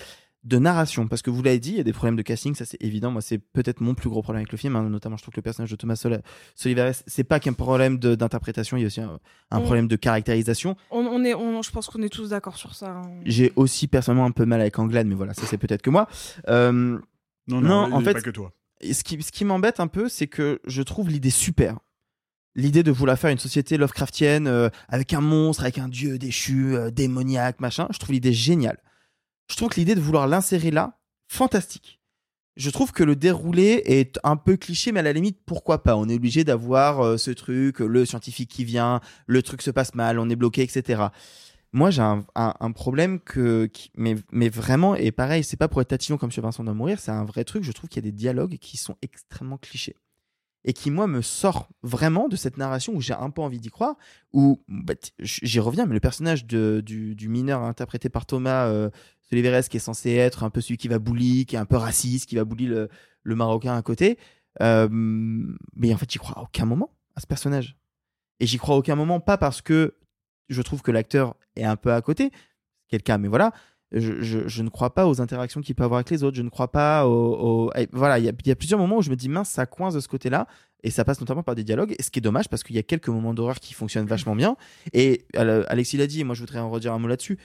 de 0.45 0.57
narration 0.57 1.07
parce 1.07 1.21
que 1.21 1.29
vous 1.29 1.41
l'avez 1.41 1.59
dit, 1.59 1.69
il 1.71 1.77
y 1.77 1.79
a 1.79 1.83
des 1.85 1.93
problèmes 1.93 2.17
de 2.17 2.21
casting, 2.21 2.53
ça 2.53 2.65
c'est 2.65 2.81
évident. 2.83 3.11
Moi, 3.11 3.21
c'est 3.21 3.37
peut-être 3.37 3.79
mon 3.79 3.93
plus 3.95 4.09
gros 4.09 4.21
problème 4.21 4.41
avec 4.41 4.51
le 4.51 4.57
film, 4.57 4.75
hein. 4.75 4.89
notamment 4.89 5.15
je 5.15 5.21
trouve 5.23 5.33
que 5.33 5.39
le 5.39 5.43
personnage 5.43 5.71
de 5.71 5.75
Thomas 5.77 5.95
Sol- 5.95 6.21
Soliveres, 6.53 6.93
c'est 7.07 7.23
pas 7.23 7.39
qu'un 7.39 7.53
problème 7.53 7.97
d'interprétation, 7.97 8.75
il 8.75 8.81
y 8.81 8.83
a 8.83 8.87
aussi 8.87 8.99
un, 8.99 9.19
un 9.51 9.59
Mm. 9.59 9.63
problème 9.63 9.87
de 9.87 9.95
caractérisation. 9.95 10.75
On, 10.91 10.99
on 11.05 11.23
est, 11.23 11.33
on, 11.33 11.61
je 11.61 11.71
pense 11.71 11.87
qu'on 11.87 12.01
est 12.01 12.09
tous 12.09 12.29
d'accord 12.31 12.57
sur 12.57 12.75
ça. 12.75 12.89
hein. 12.91 13.01
J'ai 13.25 13.53
aussi 13.55 13.87
personnellement 13.87 14.25
un 14.25 14.31
peu 14.31 14.43
mal 14.45 14.59
avec 14.59 14.77
Anglade, 14.79 15.07
mais 15.07 15.15
voilà, 15.15 15.33
ça 15.33 15.43
c'est 15.45 15.57
peut-être 15.57 15.81
que 15.81 15.89
moi. 15.89 16.09
Euh, 16.49 16.97
Non, 17.47 17.61
non, 17.61 17.93
en 17.93 18.01
fait, 18.01 18.13
pas 18.13 18.21
que 18.21 18.29
toi. 18.29 18.51
Et 18.83 18.93
ce 18.93 19.03
qui, 19.03 19.21
ce 19.21 19.31
qui 19.31 19.45
m'embête 19.45 19.79
un 19.79 19.87
peu, 19.87 20.09
c'est 20.09 20.27
que 20.27 20.59
je 20.65 20.81
trouve 20.81 21.09
l'idée 21.09 21.29
super. 21.29 21.79
L'idée 22.55 22.83
de 22.83 22.91
vouloir 22.91 23.17
faire 23.17 23.31
une 23.31 23.39
société 23.39 23.77
Lovecraftienne 23.77 24.47
euh, 24.47 24.69
avec 24.87 25.13
un 25.13 25.21
monstre, 25.21 25.63
avec 25.63 25.79
un 25.79 25.87
dieu 25.87 26.19
déchu, 26.19 26.75
euh, 26.75 26.91
démoniaque, 26.91 27.59
machin, 27.59 27.87
je 27.91 27.97
trouve 27.97 28.13
l'idée 28.13 28.33
géniale. 28.33 28.77
Je 29.49 29.55
trouve 29.55 29.69
que 29.69 29.79
l'idée 29.79 29.95
de 29.95 30.01
vouloir 30.01 30.27
l'insérer 30.27 30.69
là, 30.69 30.99
fantastique. 31.27 31.99
Je 32.55 32.69
trouve 32.69 32.91
que 32.91 33.03
le 33.03 33.15
déroulé 33.15 33.81
est 33.85 34.19
un 34.23 34.35
peu 34.35 34.57
cliché, 34.57 34.91
mais 34.91 34.99
à 34.99 35.03
la 35.03 35.13
limite, 35.13 35.39
pourquoi 35.47 35.81
pas? 35.81 35.95
On 35.95 36.07
est 36.07 36.15
obligé 36.15 36.43
d'avoir 36.43 37.01
euh, 37.01 37.17
ce 37.17 37.31
truc, 37.31 37.79
le 37.79 38.05
scientifique 38.05 38.51
qui 38.51 38.63
vient, 38.63 39.01
le 39.25 39.41
truc 39.41 39.63
se 39.63 39.71
passe 39.71 39.95
mal, 39.95 40.19
on 40.19 40.29
est 40.29 40.35
bloqué, 40.35 40.61
etc. 40.61 41.05
Moi, 41.73 41.89
j'ai 41.89 42.03
un, 42.03 42.71
problème 42.71 43.19
que, 43.19 43.65
qui- 43.65 43.91
mais, 43.95 44.15
mais 44.31 44.47
vraiment, 44.49 44.95
et 44.95 45.11
pareil, 45.11 45.43
c'est 45.43 45.57
pas 45.57 45.67
pour 45.67 45.81
être 45.81 45.87
tatillon 45.89 46.17
comme 46.17 46.31
sur 46.31 46.43
Vincent 46.43 46.63
doit 46.63 46.75
mourir, 46.75 46.99
c'est 46.99 47.11
un 47.11 47.25
vrai 47.25 47.43
truc. 47.43 47.63
Je 47.63 47.71
trouve 47.71 47.89
qu'il 47.89 48.03
y 48.03 48.07
a 48.07 48.09
des 48.09 48.15
dialogues 48.15 48.57
qui 48.57 48.77
sont 48.77 48.95
extrêmement 49.01 49.57
clichés 49.57 49.95
et 50.65 50.73
qui 50.73 50.91
moi 50.91 51.07
me 51.07 51.21
sort 51.21 51.69
vraiment 51.81 52.29
de 52.29 52.35
cette 52.35 52.57
narration 52.57 52.93
où 52.93 53.01
j'ai 53.01 53.13
un 53.13 53.29
peu 53.29 53.41
envie 53.41 53.59
d'y 53.59 53.69
croire 53.69 53.95
où 54.31 54.63
bah, 54.67 54.93
j'y 55.19 55.59
reviens 55.59 55.85
mais 55.85 55.93
le 55.93 55.99
personnage 55.99 56.45
de, 56.45 56.81
du, 56.81 57.27
mineur 57.27 57.63
interprété 57.63 58.09
par 58.09 58.25
Thomas 58.25 58.67
euh, 58.67 58.89
Soliveres 59.29 59.67
qui 59.67 59.77
est 59.77 59.81
censé 59.81 60.11
être 60.11 60.43
un 60.43 60.49
peu 60.49 60.61
celui 60.61 60.77
qui 60.77 60.87
va 60.87 60.99
bully 60.99 61.45
qui 61.45 61.55
est 61.55 61.59
un 61.59 61.65
peu 61.65 61.75
raciste 61.75 62.29
qui 62.29 62.35
va 62.35 62.45
bully 62.45 62.67
le, 62.67 62.89
le 63.23 63.35
marocain 63.35 63.75
à 63.75 63.81
côté 63.81 64.17
euh, 64.61 64.87
mais 64.89 65.93
en 65.93 65.97
fait 65.97 66.09
j'y 66.09 66.19
crois 66.19 66.39
à 66.39 66.43
aucun 66.43 66.65
moment 66.65 66.95
à 67.15 67.19
ce 67.19 67.27
personnage 67.27 67.75
et 68.39 68.45
j'y 68.45 68.57
crois 68.57 68.75
à 68.75 68.77
aucun 68.77 68.95
moment 68.95 69.19
pas 69.19 69.37
parce 69.37 69.61
que 69.61 69.95
je 70.49 70.61
trouve 70.61 70.81
que 70.81 70.91
l'acteur 70.91 71.35
est 71.55 71.63
un 71.63 71.75
peu 71.75 71.91
à 71.93 72.01
côté 72.01 72.31
cas 73.03 73.17
mais 73.17 73.27
voilà 73.27 73.51
je, 73.91 74.21
je- 74.21 74.47
je 74.47 74.63
ne 74.63 74.69
crois 74.69 74.93
pas 74.95 75.07
aux 75.07 75.21
interactions 75.21 75.61
qu'il 75.61 75.75
peut 75.75 75.83
avoir 75.83 75.99
avec 75.99 76.09
les 76.09 76.23
autres. 76.23 76.35
Je 76.35 76.41
ne 76.41 76.49
crois 76.49 76.71
pas 76.71 77.05
au. 77.07 77.67
au- 77.67 77.71
et 77.75 77.87
voilà, 77.91 78.17
il 78.17 78.25
y, 78.25 78.27
a- 78.27 78.31
il 78.43 78.47
y 78.47 78.51
a 78.51 78.55
plusieurs 78.55 78.79
moments 78.79 78.97
où 78.97 79.01
je 79.03 79.11
me 79.11 79.15
dis 79.15 79.29
mince, 79.29 79.49
ça 79.49 79.67
coince 79.67 79.93
de 79.93 79.99
ce 79.99 80.07
côté-là, 80.07 80.47
et 80.81 80.89
ça 80.89 81.05
passe 81.05 81.19
notamment 81.19 81.43
par 81.43 81.53
des 81.53 81.63
dialogues. 81.63 81.93
Et 81.99 82.01
ce 82.01 82.09
qui 82.09 82.17
est 82.17 82.21
dommage 82.23 82.49
parce 82.49 82.63
qu'il 82.63 82.75
y 82.75 82.79
a 82.79 82.83
quelques 82.83 83.09
moments 83.09 83.35
d'horreur 83.35 83.59
qui 83.59 83.75
fonctionnent 83.75 84.07
vachement 84.07 84.35
bien. 84.35 84.55
Et 84.93 85.25
Alexis 85.35 85.97
l'a 85.97 86.07
dit, 86.07 86.21
et 86.21 86.23
moi 86.23 86.33
je 86.33 86.39
voudrais 86.39 86.57
en 86.57 86.71
redire 86.71 86.91
un 86.91 86.97
mot 86.97 87.07
là-dessus. 87.07 87.37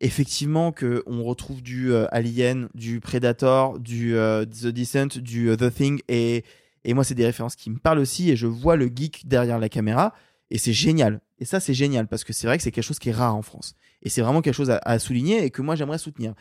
Effectivement, 0.00 0.72
que 0.72 1.04
on 1.06 1.22
retrouve 1.22 1.62
du 1.62 1.92
euh, 1.92 2.06
Alien, 2.10 2.68
du 2.74 2.98
Predator, 2.98 3.78
du 3.78 4.16
euh, 4.16 4.44
The 4.44 4.66
Descent, 4.66 5.18
du 5.18 5.50
euh, 5.50 5.56
The 5.56 5.72
Thing, 5.72 6.00
et 6.08 6.42
et 6.84 6.94
moi 6.94 7.04
c'est 7.04 7.14
des 7.14 7.24
références 7.26 7.54
qui 7.54 7.70
me 7.70 7.78
parlent 7.78 8.00
aussi, 8.00 8.28
et 8.28 8.34
je 8.34 8.48
vois 8.48 8.74
le 8.74 8.86
geek 8.92 9.28
derrière 9.28 9.60
la 9.60 9.68
caméra, 9.68 10.12
et 10.50 10.58
c'est 10.58 10.72
génial. 10.72 11.20
Et 11.42 11.44
ça 11.44 11.58
c'est 11.58 11.74
génial 11.74 12.06
parce 12.06 12.22
que 12.22 12.32
c'est 12.32 12.46
vrai 12.46 12.56
que 12.56 12.62
c'est 12.62 12.70
quelque 12.70 12.84
chose 12.84 13.00
qui 13.00 13.08
est 13.08 13.12
rare 13.12 13.34
en 13.34 13.42
France. 13.42 13.74
Et 14.02 14.08
c'est 14.10 14.22
vraiment 14.22 14.42
quelque 14.42 14.54
chose 14.54 14.70
à, 14.70 14.78
à 14.84 15.00
souligner 15.00 15.42
et 15.44 15.50
que 15.50 15.60
moi 15.60 15.74
j'aimerais 15.74 15.98
soutenir. 15.98 16.34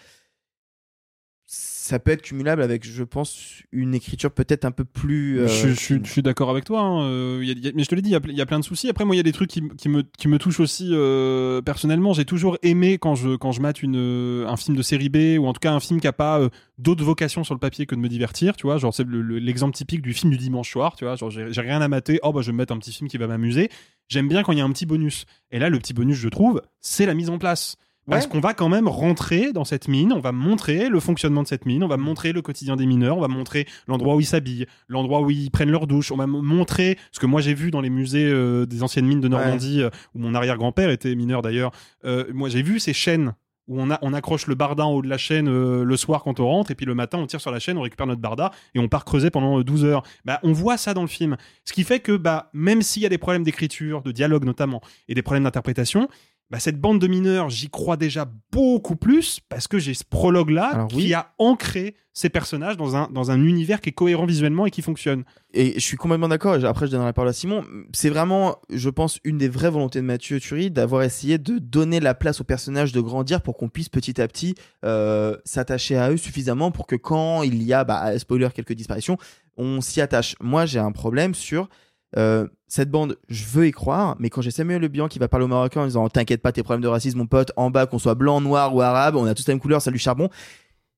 Ça 1.54 2.00
peut 2.00 2.12
être 2.12 2.22
cumulable 2.22 2.62
avec, 2.62 2.86
je 2.86 3.04
pense, 3.04 3.62
une 3.74 3.94
écriture 3.94 4.32
peut-être 4.32 4.64
un 4.64 4.72
peu 4.72 4.86
plus. 4.86 5.38
euh, 5.42 5.48
je, 5.50 5.68
je 5.68 5.74
suis- 5.74 6.00
je 6.02 6.10
suis 6.10 6.22
d'accord 6.22 6.50
avec 6.50 6.64
toi. 6.64 6.80
hein. 6.80 7.04
Euh, 7.04 7.40
il 7.42 7.48
y 7.50 7.52
a- 7.52 7.56
il 7.58 7.66
y 7.66 7.68
a- 7.68 7.72
mais 7.76 7.84
je 7.84 7.90
te 7.90 7.96
l'ai 7.96 8.02
dit, 8.02 8.12
il 8.12 8.14
y 8.14 8.40
a 8.40 8.44
y, 8.44 8.46
plein 8.46 8.58
de 8.60 8.64
soucis. 8.64 8.88
Après, 8.88 9.04
moi, 9.04 9.16
il 9.16 9.18
y 9.18 9.20
a 9.20 9.24
des 9.24 9.34
trucs 9.34 9.50
qui, 9.50 9.62
me, 9.90 10.02
qui 10.18 10.30
me 10.30 10.38
touchent 10.38 10.62
aussi 10.62 10.92
euh, 10.94 11.62
personnellement. 11.62 12.14
J'ai 12.14 12.24
toujours 12.24 12.58
aimé 12.64 12.98
quand 12.98 13.16
je, 13.16 13.36
quand 13.36 13.52
je 13.52 13.60
mate 13.60 13.84
une, 13.84 13.98
euh, 13.98 14.48
un 14.48 14.56
film 14.56 14.78
de 14.78 14.82
série 14.82 15.10
B 15.10 15.38
ou 15.42 15.46
en 15.46 15.52
tout 15.52 15.60
cas 15.60 15.74
un 15.74 15.82
film 15.82 16.00
qui 16.00 16.08
a 16.08 16.14
pas 16.14 16.40
euh, 16.40 16.48
d'autres 16.78 17.04
vocations 17.04 17.44
sur 17.44 17.54
le 17.54 17.60
papier 17.60 17.86
que 17.86 17.96
de 17.96 18.00
me 18.00 18.08
divertir. 18.08 18.56
Tu 18.56 18.66
vois, 18.68 18.78
genre 18.78 18.94
c'est 18.94 19.04
le- 19.06 19.22
le- 19.22 19.40
l'exemple 19.40 19.76
typique 19.76 20.02
du 20.02 20.14
film 20.14 20.32
du 20.32 20.38
dimanche 20.38 20.72
soir. 20.72 20.96
Tu 20.96 21.04
vois, 21.04 21.18
genre 21.18 21.32
j'ai 21.32 21.50
rien 21.62 21.82
à 21.82 21.88
mater. 21.90 22.18
Oh 22.24 22.32
bah 22.32 22.40
je 22.42 22.46
vais 22.46 22.54
me 22.54 22.60
mettre 22.60 22.72
un 22.74 22.78
petit 22.80 22.94
film 22.94 23.10
qui 23.10 23.18
va 23.18 23.28
m'amuser. 23.28 23.68
J'aime 24.08 24.30
bien 24.30 24.44
quand 24.44 24.54
il 24.54 24.60
y 24.60 24.62
a 24.62 24.66
un 24.66 24.72
petit 24.72 24.86
bonus. 24.86 25.26
Et 25.52 25.60
là, 25.60 25.70
le 25.70 25.80
petit 25.80 25.94
bonus, 25.94 26.16
je 26.18 26.30
trouve, 26.30 26.62
c'est 26.80 27.06
la 27.06 27.14
mise 27.14 27.30
en 27.30 27.40
place. 27.40 27.76
Parce 28.10 28.26
Ouais. 28.26 28.32
qu'on 28.32 28.40
va 28.40 28.54
quand 28.54 28.68
même 28.68 28.88
rentrer 28.88 29.54
dans 29.54 29.64
cette 29.64 29.88
mine, 29.88 30.12
on 30.12 30.20
va 30.20 30.32
montrer 30.32 30.90
le 30.90 31.00
fonctionnement 31.00 31.44
de 31.44 31.48
cette 31.48 31.66
mine, 31.68 31.84
on 31.84 31.88
va 31.88 31.98
montrer 31.98 32.32
le 32.34 32.42
quotidien 32.42 32.76
des 32.76 32.86
mineurs, 32.88 33.18
on 33.18 33.22
va 33.22 33.28
montrer 33.28 33.68
l'endroit 33.88 34.16
où 34.16 34.20
ils 34.20 34.26
s'habillent, 34.26 34.66
l'endroit 34.88 35.22
où 35.22 35.30
ils 35.30 35.52
prennent 35.52 35.70
leur 35.72 35.86
douche, 35.86 36.12
on 36.12 36.18
va 36.18 36.26
montrer 36.28 36.98
ce 37.12 37.20
que 37.20 37.28
moi 37.28 37.42
j'ai 37.42 37.54
vu 37.54 37.70
dans 37.70 37.80
les 37.82 37.92
musées 37.92 38.26
euh, 38.26 38.66
des 38.66 38.82
anciennes 38.82 39.06
mines 39.06 39.22
de 39.22 39.28
Normandie, 39.28 39.82
euh, 39.84 39.90
où 40.16 40.20
mon 40.20 40.34
arrière-grand-père 40.34 40.90
était 40.90 41.14
mineur 41.16 41.42
d'ailleurs. 41.44 41.72
Euh, 42.04 42.26
moi 42.34 42.50
j'ai 42.50 42.64
vu 42.64 42.80
ces 42.80 42.94
chaînes 42.94 43.34
où 43.68 43.80
on, 43.80 43.92
a, 43.92 44.00
on 44.02 44.12
accroche 44.14 44.48
le 44.48 44.56
barda 44.56 44.84
en 44.86 44.92
haut 44.92 45.02
de 45.04 45.08
la 45.08 45.20
chaîne 45.20 45.48
euh, 45.48 45.84
le 45.86 45.96
soir 45.96 46.24
quand 46.24 46.40
on 46.40 46.48
rentre, 46.48 46.72
et 46.72 46.76
puis 46.76 46.88
le 46.88 46.96
matin 46.96 47.20
on 47.20 47.28
tire 47.28 47.40
sur 47.40 47.52
la 47.52 47.60
chaîne, 47.60 47.78
on 47.78 47.82
récupère 47.82 48.08
notre 48.08 48.20
barda, 48.20 48.52
et 48.74 48.80
on 48.80 48.88
part 48.90 49.06
creuser 49.06 49.30
pendant 49.30 49.60
euh, 49.60 49.64
12 49.64 49.86
heures. 49.86 50.04
Bah, 50.26 50.40
on 50.44 50.52
voit 50.52 50.78
ça 50.78 50.94
dans 50.96 51.04
le 51.04 51.08
film. 51.08 51.38
Ce 51.64 51.72
qui 51.72 51.84
fait 51.84 52.00
que 52.00 52.18
bah, 52.18 52.50
même 52.54 52.82
s'il 52.82 53.04
y 53.04 53.06
a 53.06 53.10
des 53.10 53.20
problèmes 53.20 53.44
d'écriture, 53.44 54.02
de 54.02 54.12
dialogue 54.12 54.44
notamment, 54.44 54.82
et 55.08 55.14
des 55.14 55.22
problèmes 55.22 55.44
d'interprétation, 55.44 56.10
bah, 56.52 56.60
cette 56.60 56.82
bande 56.82 57.00
de 57.00 57.08
mineurs, 57.08 57.50
j'y 57.50 57.70
crois 57.70 57.96
déjà 57.96 58.30
beaucoup 58.52 58.98
plus 58.98 59.40
parce 59.48 59.70
que 59.70 59.80
j'ai 59.80 59.94
ce 59.94 60.04
prologue-là 60.04 60.86
qui 60.90 60.98
oui. 60.98 61.14
a 61.14 61.34
ancré 61.40 61.96
ces 62.12 62.28
personnages 62.28 62.76
dans 62.76 62.98
un, 62.98 63.08
dans 63.10 63.32
un 63.32 63.42
univers 63.42 63.80
qui 63.80 63.88
est 63.88 63.94
cohérent 63.94 64.26
visuellement 64.26 64.66
et 64.66 64.70
qui 64.70 64.82
fonctionne. 64.82 65.24
Et 65.54 65.76
je 65.76 65.80
suis 65.80 65.96
complètement 65.96 66.28
d'accord. 66.28 66.56
Après, 66.66 66.88
je 66.88 66.92
donnerai 66.92 67.08
la 67.08 67.14
parole 67.14 67.30
à 67.30 67.34
Simon. 67.34 67.64
C'est 67.94 68.10
vraiment, 68.10 68.58
je 68.70 68.90
pense, 68.90 69.20
une 69.24 69.38
des 69.38 69.48
vraies 69.48 69.70
volontés 69.70 70.02
de 70.02 70.06
Mathieu 70.06 70.42
Turi 70.42 70.70
d'avoir 70.72 71.04
essayé 71.04 71.38
de 71.38 71.58
donner 71.58 72.02
la 72.02 72.14
place 72.14 72.42
aux 72.42 72.44
personnages 72.44 72.92
de 72.92 73.00
grandir 73.00 73.42
pour 73.42 73.56
qu'on 73.56 73.70
puisse 73.70 73.88
petit 73.88 74.20
à 74.20 74.28
petit 74.28 74.56
euh, 74.84 75.38
s'attacher 75.46 75.96
à 75.96 76.12
eux 76.12 76.18
suffisamment 76.18 76.70
pour 76.72 76.86
que 76.86 76.98
quand 76.98 77.44
il 77.44 77.64
y 77.64 77.72
a, 77.72 77.86
bah, 77.86 78.20
spoiler, 78.20 78.50
quelques 78.54 78.74
disparitions, 78.74 79.18
on 79.56 79.80
s'y 79.80 80.02
attache. 80.02 80.36
Moi, 80.42 80.66
j'ai 80.66 80.80
un 80.80 80.92
problème 80.92 81.34
sur 81.34 81.70
euh, 82.18 82.48
cette 82.68 82.90
bande. 82.90 83.18
Je 83.30 83.46
veux 83.46 83.68
y 83.68 83.72
croire, 83.72 84.16
mais 84.20 84.30
quand 84.30 84.42
j'ai 84.42 84.52
Samuel 84.52 84.82
Le 84.82 84.88
Bihan 84.88 85.08
qui 85.08 85.20
va 85.20 85.28
parler 85.28 85.46
au 85.46 85.50
Marocain 85.50 85.82
en 85.82 85.86
disant 85.86 86.10
T'inquiète 86.10 86.42
pas, 86.42 86.52
tes 86.52 86.64
problèmes 86.64 86.82
de 86.82 86.88
racisme, 86.88 87.20
mon 87.20 87.28
pote, 87.28 87.52
en 87.56 87.72
bas, 87.72 87.86
qu'on 87.86 88.00
soit 88.00 88.16
blanc, 88.16 88.42
noir 88.42 88.76
ou 88.76 88.82
arabe, 88.82 89.16
on 89.16 89.26
a 89.26 89.34
tous 89.34 89.48
la 89.48 89.54
même 89.54 89.62
couleur, 89.62 89.82
salut 89.82 90.00
charbon. 90.00 90.30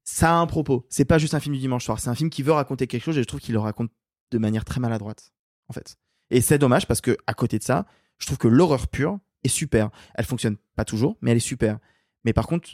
Ça 0.03 0.31
a 0.31 0.35
un 0.35 0.47
propos. 0.47 0.85
C'est 0.89 1.05
pas 1.05 1.17
juste 1.17 1.33
un 1.33 1.39
film 1.39 1.55
du 1.55 1.61
dimanche 1.61 1.85
soir. 1.85 1.99
C'est 1.99 2.09
un 2.09 2.15
film 2.15 2.29
qui 2.29 2.43
veut 2.43 2.51
raconter 2.51 2.87
quelque 2.87 3.03
chose 3.03 3.17
et 3.17 3.21
je 3.21 3.27
trouve 3.27 3.39
qu'il 3.39 3.53
le 3.53 3.59
raconte 3.59 3.91
de 4.31 4.37
manière 4.37 4.65
très 4.65 4.79
maladroite, 4.79 5.31
en 5.69 5.73
fait. 5.73 5.97
Et 6.29 6.41
c'est 6.41 6.57
dommage 6.57 6.87
parce 6.87 7.01
que 7.01 7.15
à 7.27 7.33
côté 7.33 7.59
de 7.59 7.63
ça, 7.63 7.85
je 8.17 8.25
trouve 8.25 8.37
que 8.37 8.47
l'horreur 8.47 8.87
pure 8.87 9.19
est 9.43 9.49
super. 9.49 9.89
Elle 10.15 10.25
fonctionne 10.25 10.57
pas 10.75 10.85
toujours, 10.85 11.17
mais 11.21 11.31
elle 11.31 11.37
est 11.37 11.41
super. 11.41 11.77
Mais 12.25 12.33
par 12.33 12.47
contre, 12.47 12.69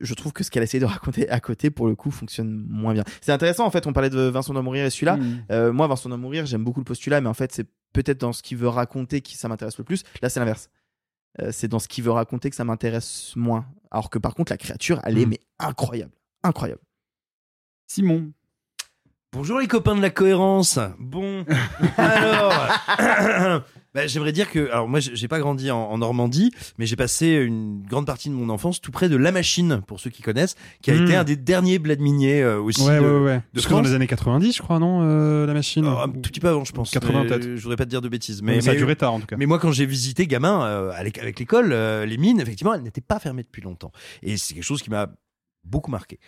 je 0.00 0.14
trouve 0.14 0.32
que 0.32 0.44
ce 0.44 0.50
qu'elle 0.50 0.62
essaie 0.62 0.80
de 0.80 0.84
raconter 0.86 1.28
à 1.30 1.40
côté, 1.40 1.70
pour 1.70 1.86
le 1.86 1.94
coup, 1.94 2.10
fonctionne 2.10 2.64
moins 2.68 2.94
bien. 2.94 3.04
C'est 3.20 3.32
intéressant, 3.32 3.66
en 3.66 3.70
fait, 3.70 3.86
on 3.86 3.92
parlait 3.92 4.10
de 4.10 4.20
Vincent 4.20 4.52
doit 4.52 4.62
mourir 4.62 4.84
et 4.84 4.90
celui-là. 4.90 5.16
Mm. 5.16 5.44
Euh, 5.50 5.72
moi, 5.72 5.86
Vincent 5.86 6.08
doit 6.08 6.18
mourir, 6.18 6.46
j'aime 6.46 6.64
beaucoup 6.64 6.80
le 6.80 6.84
postulat, 6.84 7.20
mais 7.20 7.28
en 7.28 7.34
fait, 7.34 7.52
c'est 7.52 7.68
peut-être 7.92 8.20
dans 8.20 8.32
ce 8.32 8.42
qu'il 8.42 8.56
veut 8.58 8.68
raconter 8.68 9.20
qui 9.20 9.36
ça 9.36 9.48
m'intéresse 9.48 9.78
le 9.78 9.84
plus. 9.84 10.02
Là, 10.22 10.28
c'est 10.28 10.40
l'inverse. 10.40 10.70
Euh, 11.40 11.50
c'est 11.52 11.68
dans 11.68 11.78
ce 11.78 11.88
qu'il 11.88 12.04
veut 12.04 12.10
raconter 12.10 12.50
que 12.50 12.56
ça 12.56 12.64
m'intéresse 12.64 13.32
moins. 13.36 13.66
Alors 13.90 14.10
que 14.10 14.18
par 14.18 14.34
contre, 14.34 14.52
la 14.52 14.58
créature, 14.58 15.00
elle 15.04 15.18
est 15.18 15.26
Mm. 15.26 15.30
mais 15.30 15.40
incroyable. 15.58 16.12
Incroyable. 16.42 16.80
Simon. 17.86 18.32
Bonjour 19.32 19.58
les 19.60 19.66
copains 19.68 19.96
de 19.96 20.02
la 20.02 20.10
cohérence. 20.10 20.78
Bon, 20.98 21.44
alors, 21.96 23.62
Bah, 23.94 24.06
J'aimerais 24.06 24.32
dire 24.32 24.50
que, 24.50 24.70
alors 24.70 24.88
moi 24.88 25.00
j'ai 25.00 25.28
pas 25.28 25.38
grandi 25.38 25.70
en, 25.70 25.78
en 25.78 25.98
Normandie, 25.98 26.50
mais 26.78 26.86
j'ai 26.86 26.96
passé 26.96 27.26
une 27.34 27.82
grande 27.82 28.06
partie 28.06 28.30
de 28.30 28.34
mon 28.34 28.48
enfance 28.48 28.80
tout 28.80 28.90
près 28.90 29.08
de 29.10 29.16
La 29.16 29.32
Machine, 29.32 29.82
pour 29.86 30.00
ceux 30.00 30.08
qui 30.08 30.22
connaissent, 30.22 30.54
qui 30.80 30.90
a 30.90 30.94
Hmm. 30.94 31.02
été 31.04 31.16
un 31.16 31.24
des 31.24 31.36
derniers 31.36 31.78
bleds 31.78 32.00
miniers 32.02 32.42
euh, 32.42 32.58
aussi 32.60 32.80
Ouais, 32.82 32.96
de, 32.98 33.02
ouais, 33.02 33.20
ouais. 33.24 33.42
de 33.52 33.68
dans 33.68 33.80
les 33.82 33.92
années 33.94 34.06
90, 34.06 34.56
je 34.56 34.62
crois, 34.62 34.78
non, 34.78 35.00
euh, 35.02 35.46
la 35.46 35.52
machine. 35.54 35.84
Oh, 35.86 35.98
un 35.98 36.08
tout 36.08 36.20
petit 36.30 36.40
peu 36.40 36.48
avant, 36.48 36.64
je 36.64 36.72
pense. 36.72 36.90
80 36.90 37.22
Mais, 37.24 37.28
peut-être. 37.28 37.42
Je 37.56 37.62
voudrais 37.62 37.76
pas 37.76 37.84
te 37.84 37.90
dire 37.90 38.00
de 38.00 38.08
bêtises, 38.08 38.40
Mais 38.42 38.54
mais, 38.56 38.60
ça 38.62 38.70
a 38.70 38.72
mais- 38.74 38.78
duré 38.78 38.96
tard, 38.96 39.12
en 39.14 39.20
tout 39.20 39.26
cas. 39.26 39.36
Mais 39.36 39.46
moi, 39.46 39.58
quand 39.58 39.72
j'ai 39.72 39.84
visité 39.86 40.26
gamin 40.26 40.64
euh, 40.64 40.92
avec, 40.94 41.18
avec 41.18 41.38
l'école, 41.38 41.72
euh, 41.72 42.06
les 42.06 42.16
mines, 42.16 42.40
effectivement, 42.40 42.72
elles 42.74 42.82
n'étaient 42.82 43.00
pas 43.02 43.18
fermées 43.18 43.42
depuis 43.42 43.62
longtemps. 43.62 43.92
Et 44.22 44.36
c'est 44.36 44.54
quelque 44.54 44.64
chose 44.64 44.82
qui 44.82 44.90
m'a 44.90 45.08
beaucoup 45.64 45.90
marqué. 45.90 46.18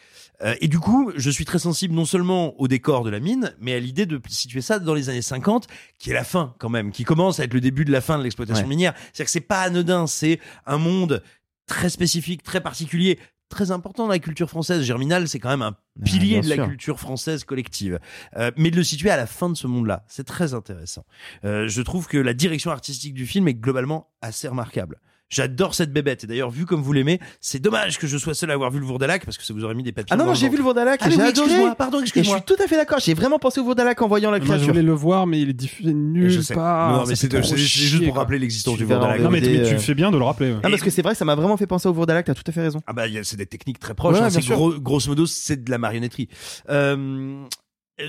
Euh, 0.43 0.55
et 0.61 0.69
du 0.69 0.79
coup, 0.79 1.13
je 1.17 1.31
suis 1.31 1.45
très 1.45 1.59
sensible 1.59 1.95
non 1.95 2.05
seulement 2.05 2.59
au 2.61 2.69
décor 2.69 3.05
de 3.05 3.11
la 3.11 3.21
mine, 3.21 3.55
mais 3.61 3.75
à 3.75 3.81
l'idée 3.81 4.07
de 4.07 4.21
situer 4.29 4.61
ça 4.61 4.79
dans 4.79 4.95
les 4.95 5.09
années 5.09 5.23
50, 5.23 5.67
qui 5.99 6.11
est 6.11 6.15
la 6.15 6.25
fin 6.25 6.55
quand 6.59 6.69
même, 6.69 6.93
qui 6.93 7.05
commence 7.05 7.41
à 7.41 7.45
être 7.45 7.55
le 7.55 7.61
début 7.61 7.85
de 7.85 7.93
la 7.93 8.01
fin 8.01 8.19
de 8.19 8.23
l'exploitation 8.23 8.65
Ouais. 8.65 8.69
minière. 8.69 8.95
C'est-à-dire 8.97 9.25
que 9.27 9.31
c'est 9.31 9.41
pas 9.41 9.63
anodin, 9.63 10.07
c'est 10.07 10.41
un 10.67 10.79
monde 10.79 11.23
très 11.67 11.89
spécifique, 11.91 12.43
très 12.43 12.61
particulier, 12.61 13.19
très 13.49 13.71
important 13.71 14.05
dans 14.05 14.11
la 14.11 14.19
culture 14.19 14.49
française. 14.49 14.83
Germinal, 14.83 15.29
c'est 15.29 15.39
quand 15.39 15.51
même 15.51 15.63
un 15.63 15.77
pilier 16.05 16.41
de 16.41 16.49
la 16.49 16.57
sûr. 16.57 16.67
culture 16.69 16.99
française 17.01 17.45
collective. 17.45 17.99
Euh, 18.37 18.51
mais 18.57 18.71
de 18.71 18.77
le 18.77 18.83
situer 18.85 19.11
à 19.11 19.17
la 19.17 19.27
fin 19.27 19.49
de 19.49 19.55
ce 19.55 19.67
monde-là, 19.67 20.05
c'est 20.09 20.25
très 20.25 20.55
intéressant. 20.55 21.05
Euh, 21.45 21.69
je 21.69 21.83
trouve 21.83 22.07
que 22.07 22.19
la 22.19 22.35
direction 22.35 22.71
artistique 22.71 23.15
du 23.15 23.27
film 23.27 23.47
est 23.49 23.55
globalement 23.55 24.11
assez 24.23 24.49
remarquable. 24.49 25.01
J'adore 25.31 25.75
cette 25.75 25.93
bébête. 25.93 26.23
Et 26.25 26.27
d'ailleurs, 26.27 26.51
vu 26.51 26.65
comme 26.67 26.83
vous 26.83 26.93
l'aimez, 26.93 27.19
c'est 27.41 27.59
dommage 27.59 27.99
que 27.99 28.07
je 28.07 28.17
sois 28.19 28.35
seul 28.35 28.51
à 28.51 28.55
avoir 28.55 28.71
vu 28.71 28.79
le 28.79 28.85
Vourdalac 28.85 29.25
parce 29.25 29.37
que 29.39 29.43
ça 29.45 29.53
vous 29.55 29.65
aurait 29.65 29.75
mis 29.75 29.83
des 29.83 29.91
papiers. 29.91 30.13
Ah 30.13 30.17
non, 30.17 30.27
non, 30.27 30.35
j'ai 30.35 30.49
vu 30.49 30.57
le 30.59 30.63
Vourdalac. 30.63 31.01
Ah 31.03 31.11
j'ai 31.11 31.21
adoré. 31.21 31.51
pardon, 31.77 32.01
excuse-moi. 32.01 32.37
je 32.37 32.43
suis 32.45 32.57
tout 32.57 32.63
à 32.63 32.67
fait 32.69 32.77
d'accord. 32.77 32.99
J'ai 33.01 33.15
vraiment 33.15 33.39
pensé 33.39 33.59
au 33.59 33.65
Vourdalac 33.65 34.01
en 34.03 34.07
voyant 34.07 34.31
la 34.31 34.39
Moi, 34.39 34.45
je 34.45 34.51
créature. 34.53 34.69
voulais 34.69 34.83
le 34.83 34.93
voir, 34.93 35.27
mais 35.27 35.41
il 35.41 35.49
est 35.51 35.55
diffusé 35.55 35.93
nulle 35.95 36.29
Je 36.31 36.41
sais. 36.41 36.55
part. 36.55 36.93
Non, 36.93 37.07
mais 37.07 37.17
Ça 37.17 37.27
c'est 37.43 37.57
juste 37.57 38.05
pour 38.05 38.17
rappeler 38.17 38.39
l'existence 38.39 38.77
du 38.77 38.85
Vourdalac. 38.85 39.21
Non, 39.21 39.31
mais, 39.31 39.41
tu- 39.41 39.49
mais 39.49 39.67
tu 39.69 39.75
euh, 39.75 39.79
fais 39.79 39.95
bien 39.95 40.11
de 40.13 40.19
le 40.19 40.25
rappeler. 40.25 40.51
ouais. 40.51 40.61
Non, 40.63 40.71
parce 40.71 40.83
que 40.83 40.91
c'est 40.91 41.03
vrai 41.03 41.13
que 41.13 41.19
ça 41.19 41.25
m'a 41.25 41.35
vraiment 41.35 41.57
fait 41.57 41.67
penser 41.67 41.89
au 41.89 41.93
Vourdalac. 41.95 42.27
T'as 42.27 42.35
tout 42.35 42.45
à 42.47 42.53
fait 42.53 42.63
raison. 42.63 42.81
Ah 42.87 42.93
bah, 42.93 43.09
il 43.09 43.15
y 43.15 43.19
a- 43.19 43.25
c'est 43.25 43.37
des 43.39 43.47
techniques 43.47 43.79
très 43.79 43.95
proches. 43.95 44.19
Ouais, 44.21 44.23
hein, 44.27 44.41
gros- 44.55 44.79
grosso 44.79 45.09
modo, 45.09 45.27
c'est 45.27 45.65
de 45.65 45.71
la 45.71 45.79
marionnetterie. 45.79 46.29
Euh, 46.71 47.45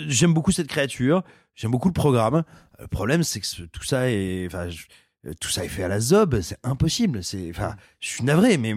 J'aime 0.07 0.33
beaucoup 0.33 0.51
cette 0.51 0.67
créature. 0.67 1.21
J'aime 1.55 1.71
beaucoup 1.71 1.87
le 1.87 1.93
programme. 1.93 2.43
Le 2.79 2.87
problème, 2.87 3.23
c'est 3.23 3.39
que 3.39 3.45
tout 3.71 3.83
ça 3.83 4.09
est, 4.09 4.47
enfin, 4.47 4.67
je- 4.67 4.77
euh, 4.77 4.83
tout 5.33 5.49
ça 5.49 5.63
est 5.65 5.69
fait 5.69 5.83
à 5.83 5.87
la 5.87 5.99
zob. 5.99 6.41
C'est 6.41 6.57
impossible. 6.63 7.23
C'est, 7.23 7.49
enfin, 7.49 7.75
je 7.99 8.09
suis 8.09 8.23
navré, 8.23 8.57
mais 8.57 8.73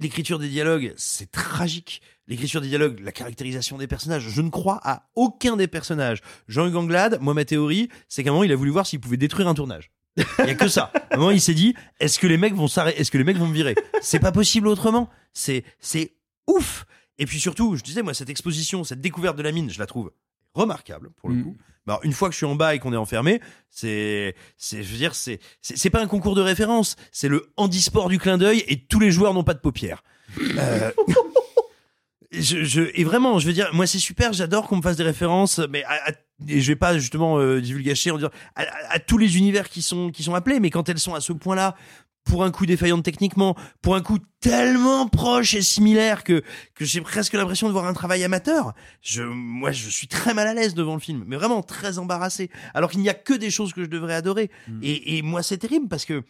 l'écriture 0.00 0.38
des 0.38 0.48
dialogues, 0.48 0.92
c'est 0.96 1.30
tragique. 1.30 2.02
L'écriture 2.26 2.60
des 2.60 2.68
dialogues, 2.68 3.00
la 3.00 3.12
caractérisation 3.12 3.76
des 3.78 3.86
personnages. 3.86 4.28
Je 4.28 4.40
ne 4.40 4.50
crois 4.50 4.80
à 4.82 5.08
aucun 5.14 5.56
des 5.56 5.68
personnages. 5.68 6.20
Jean-Hugues 6.48 6.76
Anglade, 6.76 7.18
moi, 7.20 7.34
ma 7.34 7.44
théorie, 7.44 7.88
c'est 8.08 8.24
qu'à 8.24 8.30
un 8.30 8.32
moment, 8.32 8.44
il 8.44 8.52
a 8.52 8.56
voulu 8.56 8.70
voir 8.70 8.86
s'il 8.86 9.00
pouvait 9.00 9.16
détruire 9.18 9.46
un 9.48 9.54
tournage. 9.54 9.90
Il 10.16 10.46
y 10.46 10.50
a 10.50 10.54
que 10.54 10.68
ça. 10.68 10.90
À 11.10 11.14
un 11.14 11.18
moment, 11.18 11.30
il 11.32 11.40
s'est 11.40 11.54
dit, 11.54 11.74
est-ce 12.00 12.18
que 12.18 12.26
les 12.26 12.36
mecs 12.38 12.54
vont 12.54 12.68
s'arrêter, 12.68 13.00
est-ce 13.00 13.10
que 13.10 13.18
les 13.18 13.24
mecs 13.24 13.36
vont 13.36 13.48
me 13.48 13.54
virer? 13.54 13.74
C'est 14.00 14.20
pas 14.20 14.32
possible 14.32 14.68
autrement. 14.68 15.10
C'est, 15.32 15.64
c'est 15.80 16.14
ouf. 16.46 16.86
Et 17.18 17.26
puis 17.26 17.40
surtout, 17.40 17.76
je 17.76 17.82
disais, 17.82 18.02
moi, 18.02 18.14
cette 18.14 18.30
exposition, 18.30 18.84
cette 18.84 19.00
découverte 19.00 19.36
de 19.36 19.42
la 19.42 19.52
mine, 19.52 19.70
je 19.70 19.78
la 19.78 19.86
trouve 19.86 20.12
remarquable, 20.54 21.10
pour 21.16 21.28
le 21.30 21.34
Mm. 21.36 21.42
coup. 21.44 21.56
Alors, 21.86 22.00
une 22.02 22.12
fois 22.12 22.28
que 22.28 22.32
je 22.32 22.38
suis 22.38 22.46
en 22.46 22.54
bas 22.54 22.74
et 22.74 22.78
qu'on 22.78 22.92
est 22.92 22.96
enfermé, 22.96 23.40
c'est, 23.70 24.34
c'est, 24.56 24.82
je 24.82 24.90
veux 24.90 24.96
dire, 24.96 25.14
c'est, 25.14 25.38
c'est, 25.60 25.90
pas 25.90 26.00
un 26.00 26.06
concours 26.06 26.34
de 26.34 26.40
référence. 26.40 26.96
C'est 27.12 27.28
le 27.28 27.52
handisport 27.56 28.08
du 28.08 28.18
clin 28.18 28.38
d'œil 28.38 28.64
et 28.68 28.84
tous 28.86 29.00
les 29.00 29.10
joueurs 29.10 29.34
n'ont 29.34 29.44
pas 29.44 29.54
de 29.54 29.58
paupières. 29.60 30.02
Euh, 30.40 30.90
je, 32.32 32.64
je, 32.64 32.82
et 32.94 33.04
vraiment, 33.04 33.38
je 33.38 33.46
veux 33.46 33.52
dire, 33.52 33.68
moi 33.72 33.86
c'est 33.86 33.98
super, 33.98 34.32
j'adore 34.32 34.66
qu'on 34.66 34.76
me 34.76 34.82
fasse 34.82 34.96
des 34.96 35.04
références, 35.04 35.60
mais 35.70 35.84
à, 35.84 36.10
à- 36.10 36.12
et 36.48 36.60
je 36.60 36.72
vais 36.72 36.76
pas 36.76 36.98
justement 36.98 37.38
euh, 37.38 37.60
divulgacher 37.60 38.10
en 38.10 38.16
disant 38.16 38.30
à- 38.56 38.64
à 38.90 38.98
tous 38.98 39.18
les 39.18 39.36
univers 39.38 39.68
qui 39.68 39.82
sont 39.82 40.10
qui 40.10 40.22
sont 40.24 40.34
appelés, 40.34 40.58
mais 40.58 40.70
quand 40.70 40.88
elles 40.88 40.98
sont 40.98 41.14
à 41.14 41.20
ce 41.20 41.32
point-là, 41.32 41.76
pour 42.24 42.44
un 42.44 42.50
coup 42.50 42.66
défaillante 42.66 43.04
techniquement, 43.04 43.56
pour 43.82 43.94
un 43.94 44.00
coup 44.00 44.18
tellement 44.40 45.06
proche 45.08 45.54
et 45.54 45.62
similaire 45.62 46.24
que 46.24 46.42
que 46.74 46.84
j'ai 46.84 47.00
presque 47.00 47.34
l'impression 47.34 47.66
de 47.68 47.72
voir 47.72 47.86
un 47.86 47.92
travail 47.92 48.24
amateur. 48.24 48.74
Je, 49.02 49.22
moi, 49.22 49.72
je 49.72 49.88
suis 49.88 50.08
très 50.08 50.34
mal 50.34 50.46
à 50.46 50.54
l'aise 50.54 50.74
devant 50.74 50.94
le 50.94 51.00
film, 51.00 51.24
mais 51.26 51.36
vraiment 51.36 51.62
très 51.62 51.98
embarrassé. 51.98 52.50
Alors 52.74 52.90
qu'il 52.90 53.00
n'y 53.00 53.08
a 53.08 53.14
que 53.14 53.34
des 53.34 53.50
choses 53.50 53.72
que 53.72 53.82
je 53.82 53.88
devrais 53.88 54.14
adorer. 54.14 54.50
Et, 54.82 55.18
et 55.18 55.22
moi, 55.22 55.42
c'est 55.42 55.58
terrible 55.58 55.88
parce 55.88 56.04
que 56.04 56.22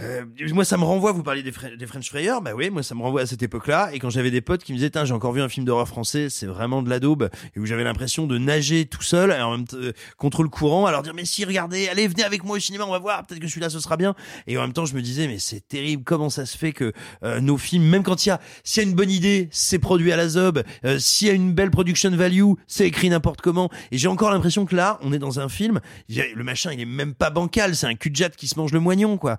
euh, 0.00 0.24
moi, 0.54 0.64
ça 0.64 0.78
me 0.78 0.84
renvoie, 0.84 1.12
vous 1.12 1.22
parliez 1.22 1.42
des, 1.42 1.52
des 1.76 1.86
French 1.86 2.08
Frayeurs, 2.08 2.40
bah 2.40 2.52
oui, 2.54 2.70
moi, 2.70 2.82
ça 2.82 2.94
me 2.94 3.02
renvoie 3.02 3.20
à 3.20 3.26
cette 3.26 3.42
époque-là. 3.42 3.90
Et 3.92 3.98
quand 3.98 4.08
j'avais 4.08 4.30
des 4.30 4.40
potes 4.40 4.64
qui 4.64 4.72
me 4.72 4.78
disaient, 4.78 4.88
Tain, 4.88 5.04
j'ai 5.04 5.12
encore 5.12 5.32
vu 5.32 5.42
un 5.42 5.50
film 5.50 5.66
d'horreur 5.66 5.86
français, 5.86 6.28
c'est 6.30 6.46
vraiment 6.46 6.82
de 6.82 6.88
la 6.88 6.98
daube, 6.98 7.28
et 7.54 7.60
où 7.60 7.66
j'avais 7.66 7.84
l'impression 7.84 8.26
de 8.26 8.38
nager 8.38 8.86
tout 8.86 9.02
seul, 9.02 9.32
et 9.32 9.42
en 9.42 9.58
même 9.58 9.66
euh, 9.74 9.92
contre 10.16 10.42
le 10.42 10.48
courant, 10.48 10.86
à 10.86 10.92
leur 10.92 11.02
dire, 11.02 11.12
mais 11.14 11.26
si, 11.26 11.44
regardez, 11.44 11.88
allez, 11.88 12.08
venez 12.08 12.24
avec 12.24 12.42
moi 12.42 12.56
au 12.56 12.60
cinéma, 12.60 12.84
on 12.86 12.90
va 12.90 12.98
voir, 12.98 13.26
peut-être 13.26 13.40
que 13.40 13.48
celui-là, 13.48 13.68
ce 13.68 13.80
sera 13.80 13.98
bien. 13.98 14.14
Et 14.46 14.56
en 14.56 14.62
même 14.62 14.72
temps, 14.72 14.86
je 14.86 14.94
me 14.94 15.02
disais, 15.02 15.26
mais 15.26 15.38
c'est 15.38 15.60
terrible, 15.68 16.04
comment 16.04 16.30
ça 16.30 16.46
se 16.46 16.56
fait 16.56 16.72
que 16.72 16.92
euh, 17.22 17.40
nos 17.40 17.58
films, 17.58 17.84
même 17.84 18.02
quand 18.02 18.24
il 18.24 18.30
y 18.30 18.32
a, 18.32 18.40
s'il 18.64 18.82
y 18.82 18.86
a 18.86 18.88
une 18.88 18.96
bonne 18.96 19.10
idée, 19.10 19.50
c'est 19.52 19.78
produit 19.78 20.10
à 20.10 20.16
la 20.16 20.28
zob, 20.28 20.62
euh, 20.86 20.98
s'il 20.98 21.28
y 21.28 21.30
a 21.30 21.34
une 21.34 21.52
belle 21.52 21.70
production 21.70 22.10
value, 22.10 22.52
c'est 22.66 22.86
écrit 22.86 23.10
n'importe 23.10 23.42
comment. 23.42 23.68
Et 23.90 23.98
j'ai 23.98 24.08
encore 24.08 24.30
l'impression 24.30 24.64
que 24.64 24.74
là, 24.74 24.98
on 25.02 25.12
est 25.12 25.18
dans 25.18 25.38
un 25.38 25.50
film, 25.50 25.80
le 26.08 26.44
machin, 26.44 26.72
il 26.72 26.80
est 26.80 26.86
même 26.86 27.12
pas 27.12 27.28
bancal, 27.28 27.76
c'est 27.76 27.86
un 27.86 27.94
cul 27.94 28.08
de 28.08 28.16
jatte 28.16 28.36
qui 28.36 28.48
se 28.48 28.58
mange 28.58 28.72
le 28.72 28.80
moignon, 28.80 29.18
quoi. 29.18 29.36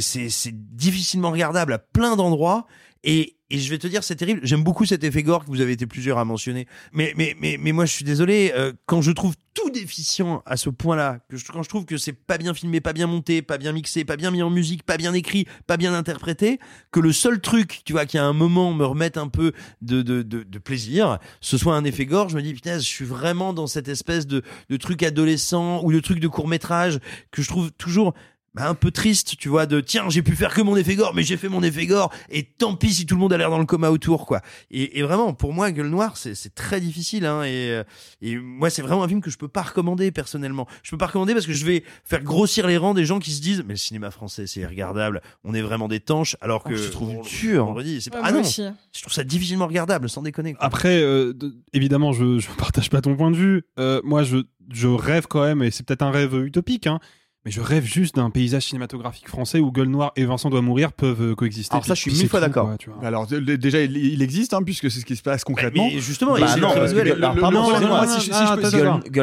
C'est, 0.00 0.52
difficilement 0.52 1.30
regardable 1.30 1.72
à 1.72 1.78
plein 1.78 2.16
d'endroits. 2.16 2.66
Et, 3.02 3.36
je 3.50 3.68
vais 3.68 3.78
te 3.78 3.88
dire, 3.88 4.04
c'est 4.04 4.14
terrible. 4.14 4.40
J'aime 4.44 4.62
beaucoup 4.62 4.84
cet 4.84 5.02
effet 5.02 5.24
gore 5.24 5.44
que 5.44 5.50
vous 5.50 5.60
avez 5.60 5.72
été 5.72 5.86
plusieurs 5.86 6.18
à 6.18 6.24
mentionner. 6.24 6.68
Mais, 6.92 7.12
mais, 7.16 7.34
mais, 7.40 7.56
mais 7.58 7.72
moi, 7.72 7.84
je 7.84 7.92
suis 7.92 8.04
désolé. 8.04 8.52
euh, 8.54 8.72
quand 8.86 9.02
je 9.02 9.10
trouve 9.10 9.34
tout 9.54 9.70
déficient 9.70 10.42
à 10.46 10.56
ce 10.56 10.70
point-là, 10.70 11.18
que 11.28 11.36
quand 11.50 11.62
je 11.62 11.68
trouve 11.68 11.84
que 11.84 11.96
c'est 11.96 12.12
pas 12.12 12.38
bien 12.38 12.54
filmé, 12.54 12.80
pas 12.80 12.92
bien 12.92 13.06
monté, 13.06 13.42
pas 13.42 13.58
bien 13.58 13.72
mixé, 13.72 14.04
pas 14.04 14.16
bien 14.16 14.30
mis 14.30 14.42
en 14.42 14.50
musique, 14.50 14.84
pas 14.84 14.96
bien 14.96 15.12
écrit, 15.14 15.46
pas 15.66 15.76
bien 15.76 15.94
interprété, 15.94 16.60
que 16.92 17.00
le 17.00 17.12
seul 17.12 17.40
truc, 17.40 17.82
tu 17.84 17.92
vois, 17.92 18.06
qui 18.06 18.18
à 18.18 18.24
un 18.24 18.32
moment 18.32 18.72
me 18.72 18.84
remette 18.84 19.16
un 19.16 19.26
peu 19.26 19.52
de, 19.82 20.58
plaisir, 20.58 21.18
ce 21.40 21.58
soit 21.58 21.74
un 21.74 21.84
effet 21.84 22.06
gore, 22.06 22.28
je 22.28 22.36
me 22.36 22.42
dis, 22.42 22.54
putain, 22.54 22.78
je 22.78 22.84
suis 22.84 23.04
vraiment 23.04 23.52
dans 23.52 23.66
cette 23.66 23.88
espèce 23.88 24.26
de 24.26 24.42
truc 24.78 25.02
adolescent 25.02 25.82
ou 25.82 25.92
de 25.92 26.00
truc 26.00 26.20
de 26.20 26.28
court 26.28 26.46
métrage 26.46 27.00
que 27.32 27.42
je 27.42 27.48
trouve 27.48 27.72
toujours 27.72 28.14
bah, 28.54 28.68
un 28.68 28.74
peu 28.74 28.90
triste, 28.90 29.36
tu 29.38 29.48
vois, 29.48 29.66
de 29.66 29.80
tiens, 29.80 30.08
j'ai 30.08 30.22
pu 30.22 30.34
faire 30.34 30.52
que 30.52 30.60
mon 30.60 30.76
effet 30.76 30.96
gore, 30.96 31.14
mais 31.14 31.22
j'ai 31.22 31.36
fait 31.36 31.48
mon 31.48 31.62
effet 31.62 31.86
gore, 31.86 32.12
et 32.30 32.42
tant 32.42 32.74
pis 32.74 32.92
si 32.92 33.06
tout 33.06 33.14
le 33.14 33.20
monde 33.20 33.32
a 33.32 33.36
l'air 33.38 33.48
dans 33.50 33.58
le 33.60 33.64
coma 33.64 33.90
autour, 33.90 34.26
quoi. 34.26 34.40
Et, 34.72 34.98
et 34.98 35.02
vraiment, 35.02 35.32
pour 35.34 35.52
moi, 35.52 35.70
Gueule 35.70 35.88
Noire, 35.88 36.16
c'est 36.16 36.54
très 36.54 36.80
difficile, 36.80 37.26
hein, 37.26 37.44
et, 37.44 37.70
euh, 37.70 37.84
et 38.22 38.36
moi, 38.36 38.68
c'est 38.68 38.82
vraiment 38.82 39.04
un 39.04 39.08
film 39.08 39.20
que 39.20 39.30
je 39.30 39.38
peux 39.38 39.46
pas 39.48 39.62
recommander 39.62 40.10
personnellement. 40.10 40.66
Je 40.82 40.90
peux 40.90 40.98
pas 40.98 41.06
recommander 41.06 41.32
parce 41.32 41.46
que 41.46 41.52
je 41.52 41.64
vais 41.64 41.84
faire 42.04 42.22
grossir 42.24 42.66
les 42.66 42.76
rangs 42.76 42.94
des 42.94 43.04
gens 43.04 43.20
qui 43.20 43.30
se 43.30 43.40
disent, 43.40 43.62
mais 43.66 43.74
le 43.74 43.78
cinéma 43.78 44.10
français, 44.10 44.46
c'est 44.48 44.66
regardable, 44.66 45.20
on 45.44 45.54
est 45.54 45.62
vraiment 45.62 45.86
des 45.86 46.00
tanches, 46.00 46.36
alors 46.40 46.64
que 46.64 46.74
Oh, 46.74 46.76
je 46.76 46.88
trouve 46.88 47.10
on- 47.10 47.22
dur. 47.22 47.66
on 47.68 47.72
le 47.72 47.78
redit, 47.78 48.00
c'est 48.00 48.10
pas- 48.10 48.18
Ouais, 48.18 48.24
ah 48.26 48.32
non, 48.32 48.40
aussi. 48.40 48.62
je 48.92 49.00
trouve 49.00 49.12
ça 49.12 49.22
difficilement 49.22 49.68
regardable, 49.68 50.08
sans 50.08 50.22
déconner. 50.22 50.54
quoi. 50.54 50.64
Après, 50.64 51.00
euh, 51.00 51.32
de- 51.32 51.54
évidemment, 51.72 52.12
je, 52.12 52.38
je 52.40 52.48
partage 52.58 52.90
pas 52.90 53.00
ton 53.00 53.14
point 53.16 53.30
de 53.30 53.36
vue. 53.36 53.62
Euh, 53.78 54.00
moi, 54.02 54.24
je, 54.24 54.38
je 54.72 54.88
rêve 54.88 55.26
quand 55.28 55.42
même, 55.42 55.62
et 55.62 55.70
c'est 55.70 55.86
peut-être 55.86 56.02
un 56.02 56.10
rêve 56.10 56.34
utopique, 56.34 56.86
hein, 56.88 56.98
mais 57.44 57.50
je 57.50 57.60
rêve 57.62 57.84
juste 57.84 58.16
d'un 58.16 58.28
paysage 58.28 58.64
cinématographique 58.66 59.26
français 59.28 59.60
où 59.60 59.72
Gueule 59.72 59.88
Noire 59.88 60.12
et 60.14 60.24
Vincent 60.26 60.50
doit 60.50 60.60
mourir 60.60 60.92
peuvent 60.92 61.22
euh, 61.22 61.34
coexister. 61.34 61.72
Alors 61.74 61.86
ça, 61.86 61.94
je 61.94 62.00
suis 62.00 62.10
mille 62.12 62.28
fois 62.28 62.40
d'accord. 62.40 62.70
Alors 63.02 63.26
déjà, 63.26 63.80
il, 63.80 63.96
il 63.96 64.20
existe, 64.22 64.52
hein, 64.52 64.62
puisque 64.62 64.90
c'est 64.90 65.00
ce 65.00 65.06
qui 65.06 65.16
se 65.16 65.22
passe 65.22 65.42
concrètement. 65.42 65.88
mais 65.90 66.00
justement, 66.00 66.34
Bah 66.34 66.56
non, 66.56 66.68
parce 66.74 66.92
que 66.92 66.98
le- 66.98 67.04
Gueule- 67.04 67.24
alors, 67.24 67.36
pardon, 67.36 67.62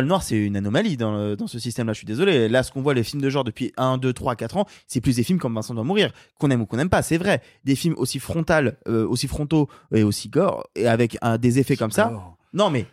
Noire, 0.07 0.23
c'est 0.23 0.37
une 0.37 0.55
anomalie 0.57 0.97
dans, 0.97 1.15
le- 1.15 1.35
dans 1.35 1.47
ce 1.47 1.59
système-là. 1.59 1.93
Je 1.93 1.97
suis 1.99 2.07
désolé. 2.07 2.49
Là, 2.49 2.63
ce 2.63 2.71
qu'on 2.71 2.81
voit, 2.81 2.93
les 2.95 3.03
films 3.03 3.21
de 3.21 3.29
genre 3.29 3.43
depuis 3.43 3.71
1, 3.77 3.97
2, 3.99 4.13
3, 4.13 4.35
4 4.35 4.57
ans, 4.57 4.65
c'est 4.87 4.99
plus 5.01 5.15
des 5.17 5.23
films 5.23 5.37
comme 5.39 5.53
Vincent 5.53 5.73
doit 5.75 5.83
mourir, 5.83 6.11
qu'on 6.39 6.49
aime 6.49 6.61
ou 6.61 6.65
qu'on 6.65 6.77
n'aime 6.77 6.89
pas. 6.89 7.03
C'est 7.03 7.17
vrai. 7.17 7.41
Des 7.65 7.75
films 7.75 7.95
aussi 7.97 8.19
frontales, 8.19 8.77
euh, 8.87 9.07
aussi 9.07 9.27
frontaux 9.27 9.69
et 9.93 10.01
aussi 10.03 10.29
gore, 10.29 10.65
et 10.75 10.87
avec 10.87 11.17
un- 11.21 11.37
des 11.37 11.59
effets 11.59 11.75
comme 11.75 11.91
ça. 11.91 12.11
Non, 12.53 12.71
mais 12.71 12.87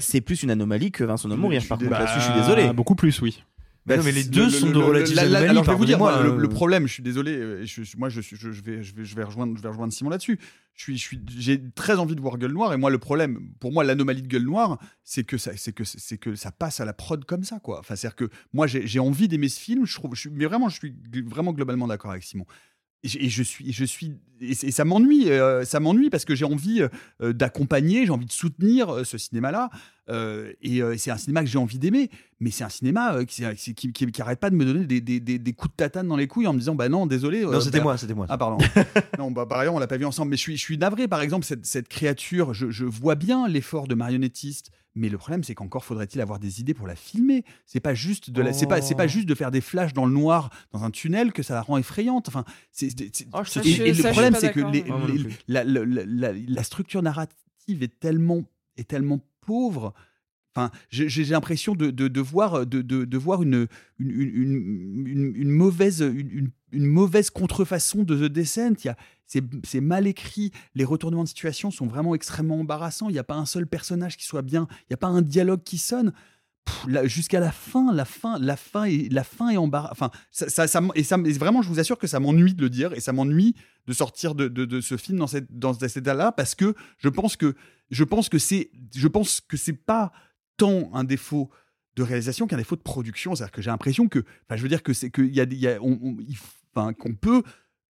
c'est- 0.00 0.20
plus 0.20 0.42
une 0.42 0.50
anomalie 0.50 0.90
que 0.90 1.04
Vincent 1.04 1.28
doit 1.28 1.36
mourir. 1.36 1.60
je 1.60 1.68
Par 1.68 1.78
suis 1.78 1.86
contre, 1.86 2.00
là-dessus, 2.00 2.18
je 2.18 2.24
suis 2.24 2.32
Bah, 2.34 2.40
désolé. 2.40 2.72
Beaucoup 2.72 2.96
plus, 2.96 3.20
oui. 3.22 3.44
Bah 3.88 3.96
non, 3.96 4.02
mais 4.04 4.12
les 4.12 4.22
Le- 4.24 4.28
deux 4.30 4.44
le- 4.44 4.50
sont 4.50 4.66
le- 4.66 4.72
de 4.72 5.14
la- 5.14 5.24
la- 5.24 5.38
anomalies, 5.38 5.48
Alors 5.50 5.64
je 5.64 5.70
vais 5.70 5.76
vous 5.76 5.84
dire, 5.86 5.98
moi, 5.98 6.22
le, 6.22 6.36
le 6.36 6.44
euh, 6.44 6.48
problème, 6.48 6.86
je 6.86 6.92
suis 6.92 7.02
désolé, 7.02 7.32
euh, 7.36 7.64
je, 7.64 7.82
moi 7.96 8.08
je, 8.08 8.20
vais, 8.20 8.82
je 8.82 8.94
vais, 8.94 9.04
je 9.04 9.16
vais 9.16 9.24
rejoindre, 9.24 9.56
je 9.56 9.62
vais 9.62 9.68
rejoindre 9.68 9.92
Simon 9.92 10.10
là-dessus. 10.10 10.38
Je 10.74 10.82
suis, 10.84 10.96
je 10.96 11.02
suis, 11.02 11.20
j'ai 11.36 11.60
très 11.74 11.98
envie 11.98 12.14
de 12.14 12.20
voir 12.20 12.38
Gueule 12.38 12.52
Noire, 12.52 12.72
et 12.72 12.76
moi 12.76 12.90
le 12.90 12.98
problème, 12.98 13.50
pour 13.58 13.72
moi 13.72 13.82
l'anomalie 13.82 14.22
de 14.22 14.28
Gueule 14.28 14.44
Noire, 14.44 14.78
c'est 15.02 15.24
que 15.24 15.36
ça, 15.36 15.50
c'est 15.56 15.72
que, 15.72 15.82
c'est 15.82 16.18
que 16.18 16.36
ça 16.36 16.52
passe 16.52 16.78
à 16.80 16.84
la 16.84 16.92
prod 16.92 17.24
comme 17.24 17.42
ça, 17.42 17.58
quoi. 17.58 17.80
Enfin, 17.80 17.96
c'est-à-dire 17.96 18.14
que 18.16 18.28
moi 18.52 18.66
j'ai, 18.68 18.86
j'ai 18.86 19.00
envie 19.00 19.26
d'aimer 19.26 19.48
ce 19.48 19.58
film, 19.58 19.86
je 19.86 19.94
trouve, 19.94 20.14
je 20.14 20.20
suis, 20.20 20.30
mais 20.30 20.44
vraiment, 20.44 20.68
je 20.68 20.76
suis 20.78 20.94
vraiment 21.26 21.52
globalement 21.52 21.88
d'accord 21.88 22.10
avec 22.12 22.22
Simon. 22.22 22.44
Et 23.04 23.28
je, 23.28 23.42
suis, 23.44 23.72
je 23.72 23.84
suis, 23.84 24.14
et, 24.40 24.54
ça 24.54 24.84
m'ennuie, 24.84 25.30
euh, 25.30 25.64
ça 25.64 25.78
m'ennuie 25.78 26.10
parce 26.10 26.24
que 26.24 26.34
j'ai 26.34 26.44
envie 26.44 26.82
euh, 27.22 27.32
d'accompagner, 27.32 28.04
j'ai 28.04 28.10
envie 28.10 28.26
de 28.26 28.32
soutenir 28.32 28.90
euh, 28.92 29.04
ce 29.04 29.18
cinéma-là. 29.18 29.70
Euh, 30.10 30.52
et 30.62 30.82
euh, 30.82 30.96
c'est 30.98 31.10
un 31.12 31.16
cinéma 31.16 31.42
que 31.44 31.48
j'ai 31.48 31.58
envie 31.58 31.78
d'aimer, 31.78 32.10
mais 32.40 32.50
c'est 32.50 32.64
un 32.64 32.68
cinéma 32.70 33.14
euh, 33.14 33.24
qui, 33.24 33.44
qui, 33.56 33.74
qui, 33.74 33.92
qui- 33.92 34.06
qui 34.10 34.22
arrête 34.22 34.40
pas 34.40 34.50
de 34.50 34.56
me 34.56 34.64
donner 34.64 34.84
des, 34.84 35.00
des, 35.00 35.20
des, 35.20 35.38
des 35.38 35.52
coups 35.52 35.70
de 35.72 35.76
tatane 35.76 36.08
dans 36.08 36.16
les 36.16 36.26
couilles 36.26 36.46
en 36.48 36.54
me 36.54 36.58
disant 36.58 36.74
bah 36.74 36.88
non 36.88 37.06
désolé. 37.06 37.42
Non, 37.44 37.60
c'était 37.60 37.78
bah- 37.78 37.84
moi, 37.84 37.98
c'était 37.98 38.14
moi. 38.14 38.26
Ah 38.28 38.36
pardon. 38.38 38.58
non 39.18 39.30
bah 39.30 39.46
par 39.46 39.58
ailleurs 39.60 39.74
on 39.74 39.78
l'a 39.78 39.86
pas 39.86 39.96
vu 39.98 40.04
ensemble, 40.06 40.30
mais 40.30 40.36
je 40.36 40.42
suis 40.42 40.56
je 40.56 40.62
suis 40.62 40.78
navré 40.78 41.06
par 41.06 41.20
exemple 41.20 41.44
cette, 41.46 41.66
cette 41.66 41.86
créature. 41.88 42.52
Je, 42.54 42.70
je 42.70 42.84
vois 42.84 43.14
bien 43.14 43.46
l'effort 43.48 43.86
de 43.86 43.94
marionnettiste, 43.94 44.70
mais 44.98 45.08
le 45.08 45.16
problème 45.18 45.42
c'est 45.44 45.54
qu'encore 45.54 45.84
faudrait-il 45.84 46.20
avoir 46.20 46.38
des 46.38 46.60
idées 46.60 46.74
pour 46.74 46.86
la 46.86 46.96
filmer. 46.96 47.44
C'est 47.64 47.80
pas 47.80 47.94
juste 47.94 48.30
de 48.30 48.42
la, 48.42 48.52
c'est 48.52 48.66
pas 48.66 48.82
c'est 48.82 48.94
pas 48.94 49.04
Oh. 49.06 49.08
juste 49.08 49.28
de 49.28 49.34
faire 49.34 49.50
des 49.50 49.60
flashs 49.62 49.94
dans 49.94 50.04
le 50.04 50.12
noir 50.12 50.50
dans 50.72 50.84
un 50.84 50.90
tunnel 50.90 51.32
que 51.32 51.42
ça 51.42 51.54
la 51.54 51.62
rend 51.62 51.78
effrayante. 51.78 52.28
Enfin 52.28 52.44
c'est 52.72 52.90
c'est- 52.90 53.10
c'est- 53.16 53.28
Oh, 53.32 53.40
et, 53.64 53.92
le 53.94 54.02
problème 54.12 54.34
c'est 54.38 54.52
que 54.52 54.60
les- 54.60 54.82
les- 54.82 55.30
la, 55.48 55.64
la- 55.64 55.84
la- 55.84 56.04
la- 56.04 56.32
la 56.32 56.62
structure 56.62 57.02
narrative 57.02 57.82
est 57.82 57.98
tellement 57.98 58.42
est 58.76 58.86
tellement 58.88 59.20
pauvre. 59.40 59.94
Enfin, 60.54 60.70
j'ai 60.90 61.08
j'ai 61.08 61.24
l'impression 61.24 61.74
de, 61.74 61.90
de, 61.90 62.08
de 62.08 62.20
voir, 62.20 62.66
de, 62.66 62.82
de, 62.82 63.04
de 63.04 63.18
voir 63.18 63.42
une, 63.42 63.68
une, 63.98 64.10
une, 64.10 65.06
une- 65.06 65.32
une 65.36 65.50
mauvaise, 65.50 66.00
une, 66.00 66.50
une- 66.72 66.86
mauvaise 66.86 67.30
contrefaçon 67.30 68.02
de 68.02 68.28
The 68.28 68.30
Descent. 68.32 68.74
C'est 69.26 69.80
mal 69.80 70.06
écrit. 70.06 70.52
Les 70.74 70.84
retournements 70.84 71.24
de 71.24 71.28
situation 71.28 71.70
sont 71.70 71.86
vraiment 71.86 72.14
extrêmement 72.14 72.60
embarrassants. 72.60 73.08
Il 73.08 73.12
n'y 73.12 73.18
a 73.18 73.24
pas 73.24 73.36
un 73.36 73.46
seul 73.46 73.66
personnage 73.66 74.16
qui 74.16 74.24
soit 74.24 74.42
bien. 74.42 74.66
Il 74.82 74.86
n'y 74.90 74.94
a 74.94 74.98
pas 74.98 75.06
un 75.08 75.22
dialogue 75.22 75.62
qui 75.62 75.78
sonne. 75.78 76.12
Jusqu'à 77.04 77.40
la 77.40 77.50
fin, 77.50 77.94
la 77.94 78.04
fin, 78.04 78.38
la 78.38 78.56
fin 78.56 78.84
est, 78.84 79.10
la 79.10 79.24
fin 79.24 79.48
est 79.48 79.56
embarrassante. 79.56 79.92
Enfin, 79.92 80.10
ça, 80.30 80.64
et 80.94 81.02
ça, 81.02 81.16
et 81.24 81.32
vraiment, 81.32 81.62
je 81.62 81.68
vous 81.70 81.80
assure 81.80 81.96
que 81.98 82.06
ça 82.06 82.20
m'ennuie 82.20 82.52
de 82.52 82.60
le 82.60 82.68
dire 82.68 82.92
et 82.92 83.00
ça 83.00 83.12
m'ennuie 83.14 83.54
de 83.86 83.92
sortir 83.94 84.34
de, 84.34 84.48
de, 84.48 84.80
ce 84.82 84.98
film 84.98 85.16
dans, 85.18 85.26
cette, 85.26 85.50
dans 85.58 85.72
cet 85.72 85.96
état-là 85.96 86.30
parce 86.30 86.54
que 86.54 86.74
je 86.98 87.08
pense 87.08 87.36
que 87.36 87.54
je 87.90 88.04
pense 88.04 88.28
que 88.28 88.38
c'est 88.38 88.70
je 88.94 89.08
pense 89.08 89.40
que 89.40 89.56
c'est 89.56 89.72
pas 89.72 90.12
tant 90.58 90.90
un 90.92 91.04
défaut 91.04 91.48
de 91.96 92.02
réalisation 92.02 92.46
qu'un 92.46 92.58
défaut 92.58 92.76
de 92.76 92.82
production. 92.82 93.34
C'est-à-dire 93.34 93.52
que 93.52 93.62
j'ai 93.62 93.70
l'impression 93.70 94.06
que, 94.06 94.18
enfin, 94.46 94.56
je 94.56 94.62
veux 94.62 94.68
dire 94.68 94.82
que 94.82 94.92
c'est 94.92 95.08
que 95.08 95.22
y 95.22 95.36
y 95.36 95.66
a- 95.66 95.78
qu'on 96.74 97.14
peut 97.14 97.42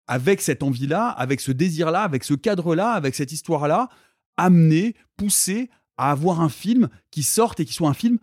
avec 0.08 0.42
cette 0.42 0.64
envie-là, 0.64 1.10
avec 1.10 1.42
ce 1.42 1.52
désir-là, 1.52 2.02
avec 2.04 2.24
ce 2.24 2.34
cadre-là, 2.34 2.92
avec 2.92 3.16
cette 3.16 3.32
histoire-là, 3.32 3.90
amener, 4.38 4.96
pousser 5.18 5.70
à 5.98 6.12
avoir 6.12 6.42
un 6.42 6.50
film 6.50 6.90
qui 7.12 7.24
sorte 7.24 7.60
et 7.60 7.66
qui 7.66 7.74
soit 7.74 7.90
un 7.90 7.94
film 7.94 8.18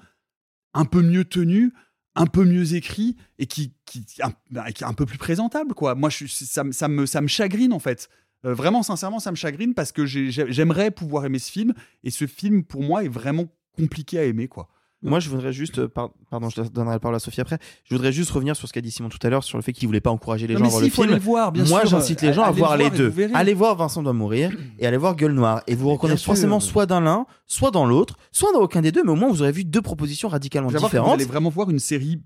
un 0.75 0.85
peu 0.85 1.03
mieux 1.03 1.25
tenu, 1.25 1.73
un 2.15 2.27
peu 2.27 2.45
mieux 2.45 2.75
écrit 2.75 3.17
et 3.39 3.47
qui, 3.47 3.75
qui, 3.85 4.07
un, 4.23 4.33
bah, 4.51 4.71
qui 4.73 4.85
est 4.85 4.87
un 4.87 4.95
peu 4.95 5.05
plus 5.07 5.19
présentable. 5.19 5.75
Quoi. 5.75 5.95
Moi, 5.95 6.09
je, 6.11 6.27
ça, 6.27 6.65
me- 6.65 6.73
ça, 6.73 6.89
me, 6.89 7.07
ça 7.07 7.21
me 7.21 7.27
chagrine 7.27 7.73
en 7.73 7.79
fait. 7.81 8.09
Euh, 8.47 8.55
vraiment, 8.55 8.83
sincèrement, 8.83 9.19
ça 9.19 9.31
me 9.31 9.37
chagrine 9.37 9.75
parce 9.75 9.91
que 9.93 10.07
j'ai- 10.07 10.31
j'ai- 10.31 10.51
j'aimerais 10.53 10.91
pouvoir 10.91 11.25
aimer 11.25 11.39
ce 11.39 11.51
film 11.51 11.75
et 12.05 12.11
ce 12.11 12.27
film, 12.27 12.63
pour 12.65 12.83
moi, 12.83 13.05
est 13.05 13.09
vraiment 13.09 13.47
compliqué 13.77 14.19
à 14.19 14.25
aimer. 14.25 14.49
quoi. 14.49 14.69
Moi, 15.05 15.21
je 15.21 15.29
voudrais 15.29 15.53
juste, 15.53 15.79
euh, 15.79 15.89
par- 15.89 16.11
pardon, 16.31 16.49
je 16.49 16.63
donnerai 16.63 16.95
la 16.95 16.99
parole 16.99 17.15
à 17.15 17.19
Sophie 17.19 17.41
après. 17.41 17.59
Je 17.85 17.95
voudrais 17.95 18.11
juste 18.13 18.31
revenir 18.31 18.57
sur 18.57 18.67
ce 18.67 18.73
qu'a 18.73 18.81
dit 18.81 18.91
Simon 18.91 19.11
tout 19.11 19.19
à 19.23 19.29
l'heure 19.29 19.45
sur 19.45 19.59
le 19.59 19.63
fait 19.63 19.73
qu'il 19.73 19.87
voulait 19.87 20.01
pas 20.01 20.11
encourager 20.11 20.47
les 20.47 20.55
Non, 20.55 20.61
gens 20.61 20.65
mais 20.65 20.69
à 20.69 20.71
voir 20.71 20.81
si, 20.81 20.85
le 20.85 20.87
il 20.89 20.91
faut 20.95 21.03
film. 21.03 21.13
aller 21.13 21.21
le 21.21 21.25
voir, 21.25 21.53
bien 21.53 21.65
Moi, 21.67 21.85
j'incite 21.85 22.23
les 22.23 22.33
gens 22.33 22.43
à 22.43 22.51
voir 22.51 22.77
le 22.77 22.85
les 22.85 22.91
deux. 22.91 23.13
Allez 23.35 23.55
voir 23.55 23.77
Vincent 23.77 24.03
doit 24.03 24.13
mourir 24.15 24.51
et 24.79 24.87
allez 24.87 24.97
voir 24.97 25.15
Gueule 25.15 25.33
Noire 25.35 25.63
et 25.67 25.75
vous 25.75 25.91
reconnaissez 25.91 26.23
sûr. 26.23 26.33
forcément 26.33 26.59
soit 26.59 26.87
dans 26.87 27.01
l'un, 27.01 27.27
soit 27.47 27.71
dans 27.71 27.87
l'autre, 27.87 28.17
soit 28.33 28.53
dans 28.53 28.61
aucun 28.61 28.81
des 28.81 28.93
deux, 28.93 29.03
mais 29.05 29.11
au 29.13 29.17
moins 29.17 29.29
vous 29.31 29.43
aurez 29.43 29.53
vu 29.53 29.65
deux 29.65 29.83
propositions 29.83 30.29
radicalement 30.29 30.69
que 30.71 30.77
Vous 30.79 30.85
différentes. 30.85 31.13
allez 31.15 31.25
vraiment 31.27 31.51
voir 31.51 31.71
une 31.71 31.79
série 31.79 32.23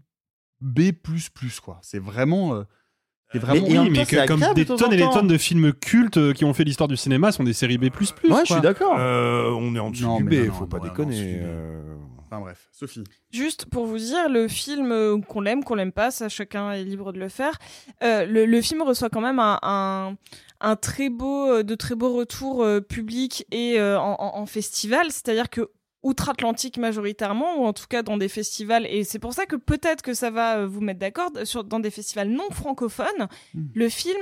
B++, 0.61 0.93
quoi. 1.63 1.79
C'est 1.83 1.99
vraiment... 2.01 2.55
euh, 2.55 2.63
c'est 3.33 3.39
vraiment... 3.39 3.67
Oui, 3.67 3.91
mais 3.91 4.07
que- 4.07 4.27
comme 4.27 4.41
des 4.55 4.65
de 4.65 4.75
tonnes 4.77 4.93
et 4.93 4.97
des 4.97 5.11
tonnes 5.11 5.27
de 5.29 5.37
films 5.37 5.73
cultes 5.75 6.17
euh, 6.17 6.33
qui 6.33 6.45
ont 6.45 6.55
fait 6.55 6.65
l'histoire 6.65 6.89
du 6.89 6.97
cinéma 6.97 7.31
sont 7.31 7.45
des 7.45 7.53
séries 7.53 7.77
B++. 7.77 7.91
Ouais, 7.91 8.41
je 8.47 8.53
suis 8.55 8.61
d'accord. 8.63 8.97
Euh, 8.99 9.51
on 9.51 9.75
est 9.77 9.79
en 9.79 9.91
dessous 9.91 10.05
Non, 10.05 10.17
du 10.19 10.25
B, 10.25 10.33
non, 10.47 10.53
faut 10.55 10.61
non, 10.63 10.67
pas 10.69 10.79
déconner. 10.79 11.43
Enfin 12.31 12.43
bref, 12.43 12.69
Sophie. 12.73 13.05
Juste 13.31 13.65
pour 13.67 13.87
vous 13.87 13.97
dire, 13.97 14.29
le 14.29 14.49
film, 14.49 14.93
euh, 14.93 15.19
qu'on 15.19 15.41
l'aime, 15.41 15.65
qu'on 15.65 15.75
l'aime 15.75 15.93
pas, 15.93 16.11
ça 16.11 16.29
chacun 16.29 16.73
est 16.73 16.85
libre 16.85 17.13
de 17.13 17.19
le 17.19 17.31
faire. 17.31 17.59
Euh, 18.03 18.27
le, 18.27 18.45
le 18.45 18.61
film 18.61 18.83
reçoit 18.83 19.09
quand 19.09 19.23
même 19.23 19.39
un, 19.39 19.59
un, 19.63 20.17
un 20.61 20.77
très 20.77 21.09
beau, 21.09 21.51
euh, 21.51 21.63
de 21.63 21.75
très 21.75 21.95
beaux 21.95 22.13
retours 22.13 22.63
euh, 22.63 22.81
publics 22.81 23.47
et 23.51 23.81
en, 23.81 24.45
festival. 24.45 25.07
C'est-à-dire 25.11 25.49
que 25.49 25.71
outre-Atlantique 26.03 26.77
majoritairement, 26.77 27.63
ou 27.63 27.65
en 27.65 27.73
tout 27.73 27.87
cas 27.89 28.03
dans 28.03 28.19
des 28.19 28.29
festivals, 28.29 28.85
et 28.87 29.05
c'est 29.05 29.19
pour 29.19 29.33
ça 29.33 29.47
que 29.47 29.57
peut-être 29.57 30.03
que 30.03 30.13
ça 30.13 30.31
va 30.31 30.67
vous 30.67 30.83
mettre 30.83 31.01
d'accord, 31.01 31.31
dans 31.65 31.81
des 31.81 31.91
festivals 31.91 32.29
non 32.29 32.51
francophones, 32.51 33.29
le 33.75 33.89
film 33.89 34.21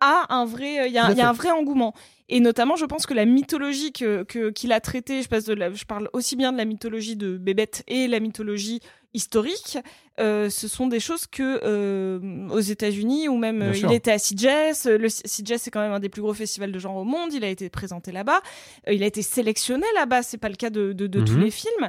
a 0.00 0.26
un 0.34 0.44
vrai, 0.44 0.80
euh, 0.80 0.86
il 0.86 0.92
y, 0.92 0.98
a- 0.98 1.12
y 1.12 1.20
un 1.20 1.32
vrai 1.32 1.50
engouement. 1.50 1.94
Et 2.28 2.40
notamment, 2.40 2.76
je 2.76 2.84
pense 2.84 3.06
que 3.06 3.14
la 3.14 3.24
mythologie 3.24 3.92
que 3.92 4.22
qu'il 4.50 4.72
a 4.72 4.80
traitée, 4.80 5.22
je, 5.22 5.28
passe 5.28 5.44
de 5.44 5.54
la- 5.54 5.72
je 5.72 5.84
parle 5.84 6.08
aussi 6.12 6.36
bien 6.36 6.52
de 6.52 6.58
la 6.58 6.64
mythologie 6.66 7.16
de 7.16 7.36
Bébête 7.38 7.84
et 7.88 8.06
la 8.06 8.20
mythologie 8.20 8.80
historique, 9.14 9.78
euh, 10.20 10.50
ce 10.50 10.68
sont 10.68 10.86
des 10.86 11.00
choses 11.00 11.26
que 11.26 11.60
euh, 11.64 12.48
aux 12.50 12.60
États-Unis 12.60 13.28
ou 13.28 13.38
même 13.38 13.62
euh, 13.62 13.72
il 13.74 13.92
était 13.94 14.10
à 14.12 14.18
CJS. 14.18 14.84
Le 14.98 15.08
CJS 15.08 15.56
c'est 15.58 15.70
quand 15.70 15.80
même 15.80 15.92
un 15.92 16.00
des 16.00 16.10
plus 16.10 16.20
gros 16.20 16.34
festivals 16.34 16.70
de 16.72 16.78
genre 16.78 16.96
au 16.96 17.04
monde. 17.04 17.32
Il 17.32 17.42
a 17.42 17.48
été 17.48 17.70
présenté 17.70 18.12
là-bas. 18.12 18.42
Il 18.90 19.02
a 19.02 19.06
été 19.06 19.22
sélectionné 19.22 19.86
là-bas. 19.94 20.22
C'est 20.22 20.36
pas 20.38 20.50
le 20.50 20.56
cas 20.56 20.68
de, 20.70 20.92
de, 20.92 21.06
de 21.06 21.20
tous 21.22 21.32
Mhm. 21.36 21.40
les 21.44 21.50
films. 21.50 21.88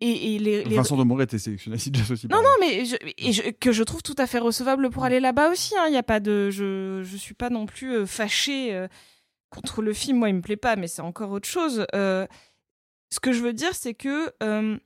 Et, 0.00 0.36
et 0.36 0.38
les, 0.38 0.62
les- 0.64 0.76
Vincent 0.76 0.96
de 0.96 1.02
Moret 1.02 1.24
était 1.24 1.38
sélectionné 1.38 1.76
aussi. 1.76 1.90
non, 2.30 2.36
non, 2.40 2.48
mais 2.60 2.84
je, 2.84 2.96
et 3.18 3.32
je- 3.32 3.50
que 3.50 3.72
je 3.72 3.82
trouve 3.82 4.02
tout 4.02 4.14
à 4.18 4.26
fait 4.28 4.38
recevable 4.38 4.90
pour 4.90 5.04
aller 5.04 5.18
là-bas 5.18 5.50
aussi. 5.50 5.74
hein. 5.76 5.86
Il 5.88 5.94
y 5.94 5.96
a 5.96 6.02
pas 6.04 6.20
de, 6.20 6.50
je, 6.50 7.02
je 7.04 7.16
suis 7.16 7.34
pas 7.34 7.50
non 7.50 7.66
plus 7.66 7.92
euh, 7.96 8.06
fâchée 8.06 8.72
euh, 8.74 8.86
contre 9.50 9.82
le 9.82 9.92
film. 9.92 10.18
Moi, 10.18 10.28
il 10.28 10.36
me 10.36 10.40
plaît 10.40 10.56
pas, 10.56 10.76
mais 10.76 10.86
c'est 10.86 11.02
encore 11.02 11.30
autre 11.32 11.48
chose. 11.48 11.84
Euh, 11.96 12.26
ce 13.10 13.18
que 13.18 13.32
je 13.32 13.40
veux 13.42 13.52
dire, 13.52 13.74
c'est 13.74 13.94
que 13.94 14.32
euh, 14.42 14.76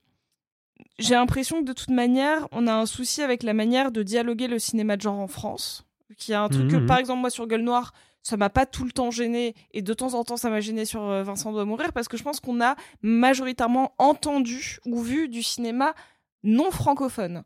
j'ai 0.98 1.14
l'impression 1.14 1.60
que 1.60 1.66
de 1.66 1.72
toute 1.74 1.90
manière, 1.90 2.48
on 2.52 2.66
a 2.66 2.72
un 2.72 2.86
souci 2.86 3.20
avec 3.22 3.43
la 3.43 3.52
manière 3.52 3.93
de 3.93 4.02
dialoguer 4.02 4.48
le 4.48 4.59
cinéma 4.59 4.97
de 4.97 5.02
genre 5.02 5.18
en 5.18 5.28
France. 5.28 5.84
Qui 6.16 6.32
a 6.34 6.43
un 6.43 6.48
truc 6.48 6.68
que, 6.70 6.76
Mhm. 6.76 6.86
par 6.86 6.98
exemple, 6.98 7.20
moi 7.20 7.30
sur 7.30 7.47
Gueule 7.47 7.62
Noire, 7.62 7.93
ça 8.23 8.36
m'a 8.36 8.51
pas 8.51 8.66
tout 8.66 8.85
le 8.85 8.93
temps 8.93 9.11
gêné 9.11 9.55
et 9.73 9.82
de 9.82 9.94
temps 9.94 10.15
en 10.15 10.23
temps 10.24 10.36
ça 10.36 10.49
m'a 10.51 10.61
gêné 10.61 10.85
sur 10.85 11.03
euh, 11.03 11.23
Vincent 11.23 11.53
doit 11.53 11.65
mourir 11.65 11.93
parce 11.93 12.09
que 12.09 12.16
je 12.16 12.23
pense 12.23 12.40
qu'on 12.40 12.61
a 12.61 12.77
majoritairement 13.03 13.93
entendu 13.99 14.78
ou 14.86 15.01
vu 15.01 15.28
du 15.28 15.43
cinéma 15.43 15.94
non 16.43 16.70
francophone. 16.70 17.43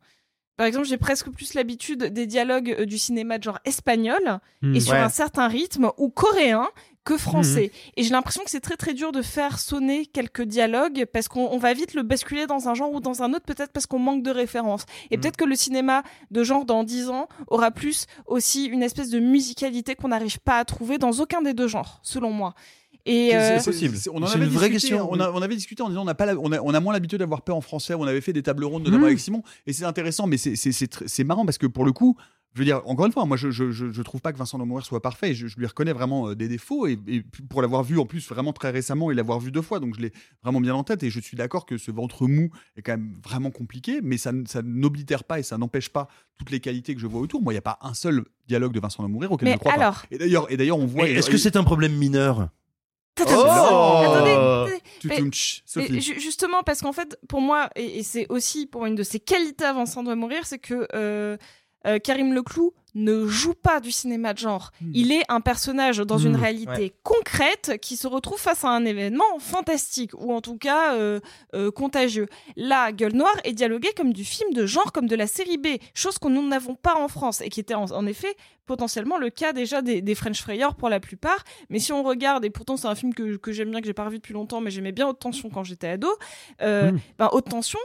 Par 0.57 0.67
exemple, 0.67 0.87
j'ai 0.87 0.97
presque 0.97 1.29
plus 1.31 1.53
l'habitude 1.53 2.05
des 2.05 2.27
dialogues 2.27 2.75
euh, 2.79 2.87
du 2.87 2.97
cinéma 2.97 3.37
de 3.39 3.43
genre 3.43 3.59
espagnol 3.67 4.41
Hmm. 4.63 4.75
et 4.75 4.81
sur 4.81 4.95
Ouais. 4.95 5.01
un 5.01 5.11
certain 5.11 5.49
rythme 5.49 5.91
ou 5.99 6.09
coréen 6.09 6.67
que 7.07 7.17
français. 7.17 7.71
Et 7.97 8.03
j'ai 8.03 8.11
l'impression 8.11 8.43
que 8.45 8.51
c'est 8.51 8.61
très 8.61 8.77
très 8.77 8.93
dur 8.93 9.13
de 9.13 9.23
faire 9.23 9.59
sonner 9.59 10.05
quelques 10.05 10.43
dialogues 10.43 11.07
parce 11.13 11.29
qu'on 11.29 11.47
on 11.51 11.57
va 11.59 11.73
vite 11.73 11.95
le 11.95 12.03
basculer 12.03 12.47
dans 12.47 12.69
un 12.69 12.75
genre 12.75 12.93
ou 12.93 13.01
dans 13.01 13.23
un 13.23 13.33
autre, 13.33 13.47
peut-être 13.47 13.73
parce 13.73 13.87
qu'on 13.87 13.99
manque 13.99 14.23
de 14.23 14.31
références. 14.31 14.85
Et 15.11 15.17
peut-être 15.17 15.37
que 15.39 15.45
le 15.45 15.55
cinéma 15.55 16.03
de 16.31 16.43
genre 16.43 16.65
dans 16.67 16.85
10 16.85 17.09
ans 17.09 17.29
aura 17.47 17.71
plus 17.71 18.07
aussi 18.27 18.65
une 18.67 18.83
espèce 18.83 19.09
de 19.09 19.21
musicalité 19.21 19.95
qu'on 19.95 20.09
n'arrive 20.09 20.41
pas 20.41 20.59
à 20.59 20.65
trouver 20.67 20.99
dans 20.99 21.13
aucun 21.13 21.41
des 21.41 21.55
deux 21.55 21.69
genres, 21.69 22.01
selon 22.03 22.31
moi. 22.31 22.55
Et 23.09 23.29
C'est- 23.31 23.37
euh, 23.37 23.59
c'est 23.61 23.71
possible. 23.71 23.97
On 24.13 24.21
en 24.21 24.27
avait 24.27 24.45
une 24.47 24.51
vraie 24.51 24.69
discuté, 24.69 24.95
question. 24.97 25.09
On, 25.13 25.21
a- 25.21 25.31
on 25.31 25.41
avait 25.41 25.55
discuté 25.55 25.81
en 25.85 25.89
disant 25.89 26.03
on 26.05 26.09
a 26.09 26.15
pas, 26.17 26.27
la- 26.27 26.37
on 26.37 26.51
a, 26.51 26.61
on 26.61 26.75
a 26.75 26.81
moins 26.81 26.93
l'habitude 26.93 27.21
d'avoir 27.21 27.43
peur 27.43 27.55
en 27.55 27.61
français. 27.61 27.95
On 27.95 28.03
avait 28.03 28.21
fait 28.21 28.33
des 28.33 28.43
tables 28.43 28.65
rondes 28.65 28.83
notamment 28.83 29.03
Mhm. 29.03 29.07
avec 29.07 29.21
Simon 29.21 29.43
et 29.69 29.73
c'est 29.73 29.85
intéressant, 29.85 30.27
mais 30.27 30.37
c'est 30.39 31.25
marrant 31.25 31.45
parce 31.47 31.59
que 31.59 31.69
pour 31.69 31.85
le 31.85 31.93
coup, 31.93 32.17
je 32.57 32.61
veux 32.61 32.65
dire 32.65 32.81
encore 32.87 33.05
une 33.05 33.13
fois, 33.13 33.27
moi 33.27 33.37
je 33.37 33.51
je, 33.51 33.71
je, 33.71 33.93
je 33.93 34.03
trouve 34.03 34.21
pas 34.23 34.33
que 34.33 34.39
Vincent 34.39 34.57
Mourir 34.65 34.85
soit 34.85 35.03
parfait. 35.03 35.35
Je, 35.35 35.47
je 35.47 35.57
lui 35.59 35.67
reconnais 35.67 35.93
vraiment 35.93 36.31
euh, 36.31 36.35
des 36.35 36.49
défauts 36.49 36.87
et, 36.87 36.99
et 37.07 37.23
pour 37.51 37.61
l'avoir 37.61 37.83
vu 37.85 37.99
en 37.99 38.07
plus 38.07 38.27
vraiment 38.29 38.53
très 38.55 38.71
récemment 38.71 39.11
et 39.11 39.15
l'avoir 39.15 39.39
vu 39.39 39.53
deux 39.53 39.61
fois, 39.63 39.79
donc 39.79 39.95
je 39.95 40.01
l'ai 40.01 40.13
vraiment 40.43 40.61
bien 40.63 40.75
en 40.75 40.83
tête 40.83 41.03
et 41.03 41.11
je 41.11 41.21
suis 41.21 41.37
d'accord 41.37 41.67
que 41.67 41.77
ce 41.77 41.91
ventre 41.91 42.27
mou 42.27 42.49
est 42.77 42.83
quand 42.83 42.93
même 42.93 43.15
vraiment 43.23 43.51
compliqué, 43.51 44.01
mais 44.03 44.17
ça 44.17 44.33
ça 44.47 44.63
n'oblitère 44.63 45.25
pas 45.25 45.39
et 45.39 45.43
ça 45.43 45.59
n'empêche 45.59 45.91
pas 45.91 46.09
toutes 46.39 46.51
les 46.51 46.61
qualités 46.61 46.95
que 46.95 47.01
je 47.01 47.07
vois 47.07 47.21
autour. 47.21 47.43
Moi, 47.43 47.53
il 47.53 47.57
n'y 47.57 47.59
a 47.59 47.63
pas 47.63 47.79
un 47.83 47.95
seul 47.95 48.25
dialogue 48.49 48.73
de 48.73 48.81
Vincent 48.81 49.07
Mourir 49.07 49.31
auquel 49.33 49.47
Mais 49.47 49.53
je 49.53 49.57
ne 49.57 49.61
crois 49.61 49.73
alors 49.75 50.01
pas. 50.03 50.07
Et 50.11 50.19
d'ailleurs, 50.19 50.51
et 50.51 50.57
d'ailleurs, 50.57 50.79
on 50.79 50.87
voit. 50.87 51.07
Est-ce 51.09 51.29
que 51.31 51.37
c'est 51.39 51.57
un 51.57 51.65
problème 51.65 51.93
mineur? 51.95 52.49
Oh 53.19 53.23
Attendez. 54.05 54.81
Mais- 55.09 55.17
Mais 55.81 55.89
justement, 56.01 56.63
parce 56.63 56.81
qu'en 56.83 56.93
fait, 56.93 57.19
pour 57.29 57.41
moi, 57.41 57.71
et, 57.77 57.99
et 57.99 58.03
c'est 58.03 58.27
aussi 58.29 58.67
pour 58.67 58.85
une 58.87 58.95
de 58.95 59.03
ses 59.03 59.21
qualités 59.21 59.65
à 59.65 59.73
Vincent 59.73 60.03
doit 60.03 60.17
mourir, 60.17 60.47
c'est 60.47 60.59
que 60.59 60.87
euh, 60.95 61.37
euh, 61.87 61.99
Karim 61.99 62.33
Leclou 62.35 62.73
ne 62.99 63.27
joue 63.27 63.53
pas 63.53 63.79
du 63.81 63.91
cinéma 63.91 64.33
de 64.33 64.39
genre. 64.39 64.71
Il 64.95 65.13
est 65.13 65.23
un 65.29 65.43
personnage 65.43 65.99
dans 65.99 66.17
une 66.17 66.33
Hmm, 66.35 66.41
réalité 66.41 66.71
ouais. 66.71 66.95
concrète 67.03 67.79
qui 67.83 67.95
se 67.95 68.07
retrouve 68.07 68.39
face 68.39 68.65
à 68.65 68.71
un 68.71 68.87
événement 68.87 69.39
fantastique 69.39 70.13
ou 70.19 70.33
en 70.33 70.41
tout 70.41 70.57
cas 70.57 70.95
euh, 70.95 71.21
euh, 71.55 71.71
contagieux. 71.71 72.27
Là, 72.57 72.93
Gueule 72.93 73.13
Noire 73.13 73.37
est 73.45 73.53
dialogué 73.53 73.91
comme 73.95 74.15
du 74.15 74.25
film 74.25 74.55
de 74.55 74.65
genre, 74.65 74.93
comme 74.93 75.09
de 75.09 75.15
la 75.17 75.27
série 75.27 75.59
B, 75.59 75.67
chose 75.93 76.19
que 76.19 76.29
nous 76.29 76.47
n'avons 76.49 76.75
pas 76.75 76.97
en 76.97 77.09
France 77.09 77.43
et 77.43 77.51
qui 77.51 77.61
était 77.61 77.75
en, 77.75 77.85
en 77.85 78.07
effet 78.07 78.35
potentiellement 78.65 79.19
le 79.19 79.29
cas 79.29 79.53
déjà 79.53 79.83
des, 79.83 80.01
des 80.01 80.15
French 80.15 80.41
Frayeurs 80.41 80.75
pour 80.75 80.89
la 80.89 80.99
plupart. 80.99 81.45
Mais 81.69 81.79
si 81.79 81.93
on 81.93 82.03
regarde, 82.03 82.47
et 82.47 82.51
pourtant 82.51 82.79
c'est 82.79 82.89
un 82.89 82.95
film 82.95 83.13
que, 83.13 83.37
que 83.37 83.53
j'aime 83.53 83.71
bien, 83.71 83.81
que 83.83 83.87
j'ai 83.87 83.93
pas 83.93 84.07
revu 84.07 84.17
depuis 84.17 84.33
longtemps, 84.33 84.63
mais 84.63 84.71
j'aimais 84.71 84.93
bien 84.93 85.07
Haute 85.07 85.19
Tension 85.21 85.51
quand 85.51 85.65
j'étais 85.65 85.89
ado, 85.89 86.09
euh, 86.63 86.93
Mm. 86.93 86.99
ben, 87.19 87.29
Haute 87.33 87.49
Tension, 87.51 87.79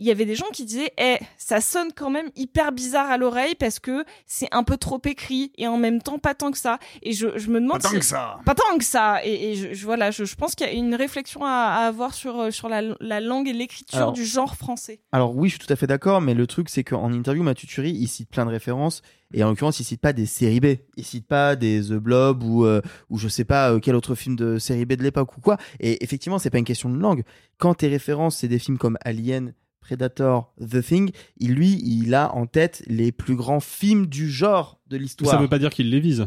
il 0.00 0.06
y 0.06 0.10
avait 0.10 0.24
des 0.24 0.34
gens 0.34 0.46
qui 0.52 0.64
disaient 0.64 0.92
eh 0.98 1.18
ça 1.38 1.60
sonne 1.60 1.88
quand 1.94 2.10
même 2.10 2.30
hyper 2.36 2.72
bizarre 2.72 3.10
à 3.10 3.16
l'oreille 3.16 3.54
parce 3.54 3.78
que 3.78 4.04
c'est 4.26 4.48
un 4.52 4.64
peu 4.64 4.76
trop 4.76 5.00
écrit 5.04 5.52
et 5.56 5.68
en 5.68 5.76
même 5.78 6.02
temps 6.02 6.18
pas 6.18 6.34
tant 6.34 6.50
que 6.50 6.58
ça 6.58 6.78
et 7.02 7.12
je, 7.12 7.28
je 7.38 7.48
me 7.50 7.60
demande 7.60 7.80
Pas 7.80 7.88
tant 7.88 7.90
si- 7.90 7.98
que 8.00 8.04
ça. 8.04 8.38
pas 8.44 8.54
tant 8.54 8.76
que 8.78 8.84
ça 8.84 9.24
et, 9.24 9.52
et 9.52 9.54
je, 9.54 9.72
je- 9.74 9.84
voilà 9.84 10.10
je, 10.10 10.24
je 10.24 10.34
pense 10.34 10.54
qu'il 10.56 10.66
y 10.66 10.70
a 10.70 10.72
une 10.72 10.94
réflexion 10.94 11.44
à, 11.44 11.48
à 11.50 11.86
avoir 11.86 12.12
sur 12.14 12.40
euh, 12.40 12.50
sur 12.50 12.68
la, 12.68 12.82
la 13.00 13.20
langue 13.20 13.48
et 13.48 13.52
l'écriture 13.52 14.10
du 14.12 14.24
genre 14.24 14.56
français 14.56 15.00
Alors 15.12 15.36
oui, 15.36 15.48
je 15.48 15.56
suis 15.56 15.64
tout 15.66 15.72
à 15.72 15.76
fait 15.76 15.86
d'accord, 15.86 16.20
mais 16.20 16.34
le 16.34 16.46
truc 16.46 16.68
c'est 16.68 16.82
qu'en 16.84 17.12
interview, 17.12 17.42
Mathieu 17.42 17.68
Turi, 17.68 17.90
il 17.92 18.08
cite 18.08 18.28
plein 18.30 18.44
de 18.46 18.50
références, 18.50 19.02
et 19.32 19.42
en 19.44 19.48
l'occurrence, 19.50 19.78
il 19.80 19.84
cite 19.84 20.00
pas 20.00 20.12
des 20.12 20.26
séries 20.26 20.60
B, 20.60 20.66
il 20.96 21.04
cite 21.04 21.26
pas 21.26 21.56
des 21.56 21.80
The 21.82 21.92
Blob 21.94 22.42
ou 22.42 22.64
euh, 22.64 22.80
ou 23.10 23.18
je 23.18 23.28
sais 23.28 23.44
pas 23.44 23.72
euh, 23.72 23.78
quel 23.80 23.94
autre 23.94 24.14
film 24.14 24.34
de 24.36 24.58
série 24.58 24.84
B 24.84 24.94
de 24.94 25.02
l'époque 25.02 25.36
ou 25.36 25.40
quoi. 25.40 25.56
Et 25.80 26.02
effectivement, 26.04 26.38
c'est 26.38 26.50
pas 26.50 26.58
une 26.58 26.64
question 26.64 26.88
de 26.90 26.96
langue. 26.98 27.22
Quand 27.58 27.74
tes 27.74 27.88
références, 27.88 28.36
c'est 28.38 28.48
des 28.48 28.58
films 28.58 28.78
comme 28.78 28.96
Alien, 29.04 29.54
Predator, 29.84 30.52
The 30.60 30.82
Thing, 30.82 31.10
il, 31.38 31.52
lui, 31.52 31.78
il 31.84 32.14
a 32.14 32.34
en 32.34 32.46
tête 32.46 32.82
les 32.86 33.12
plus 33.12 33.36
grands 33.36 33.60
films 33.60 34.06
du 34.06 34.30
genre 34.30 34.80
de 34.88 34.96
l'histoire. 34.96 35.30
Ça 35.30 35.36
veut 35.38 35.46
pas 35.48 35.58
dire 35.58 35.70
qu'il 35.70 35.90
les 35.90 36.00
vise. 36.00 36.26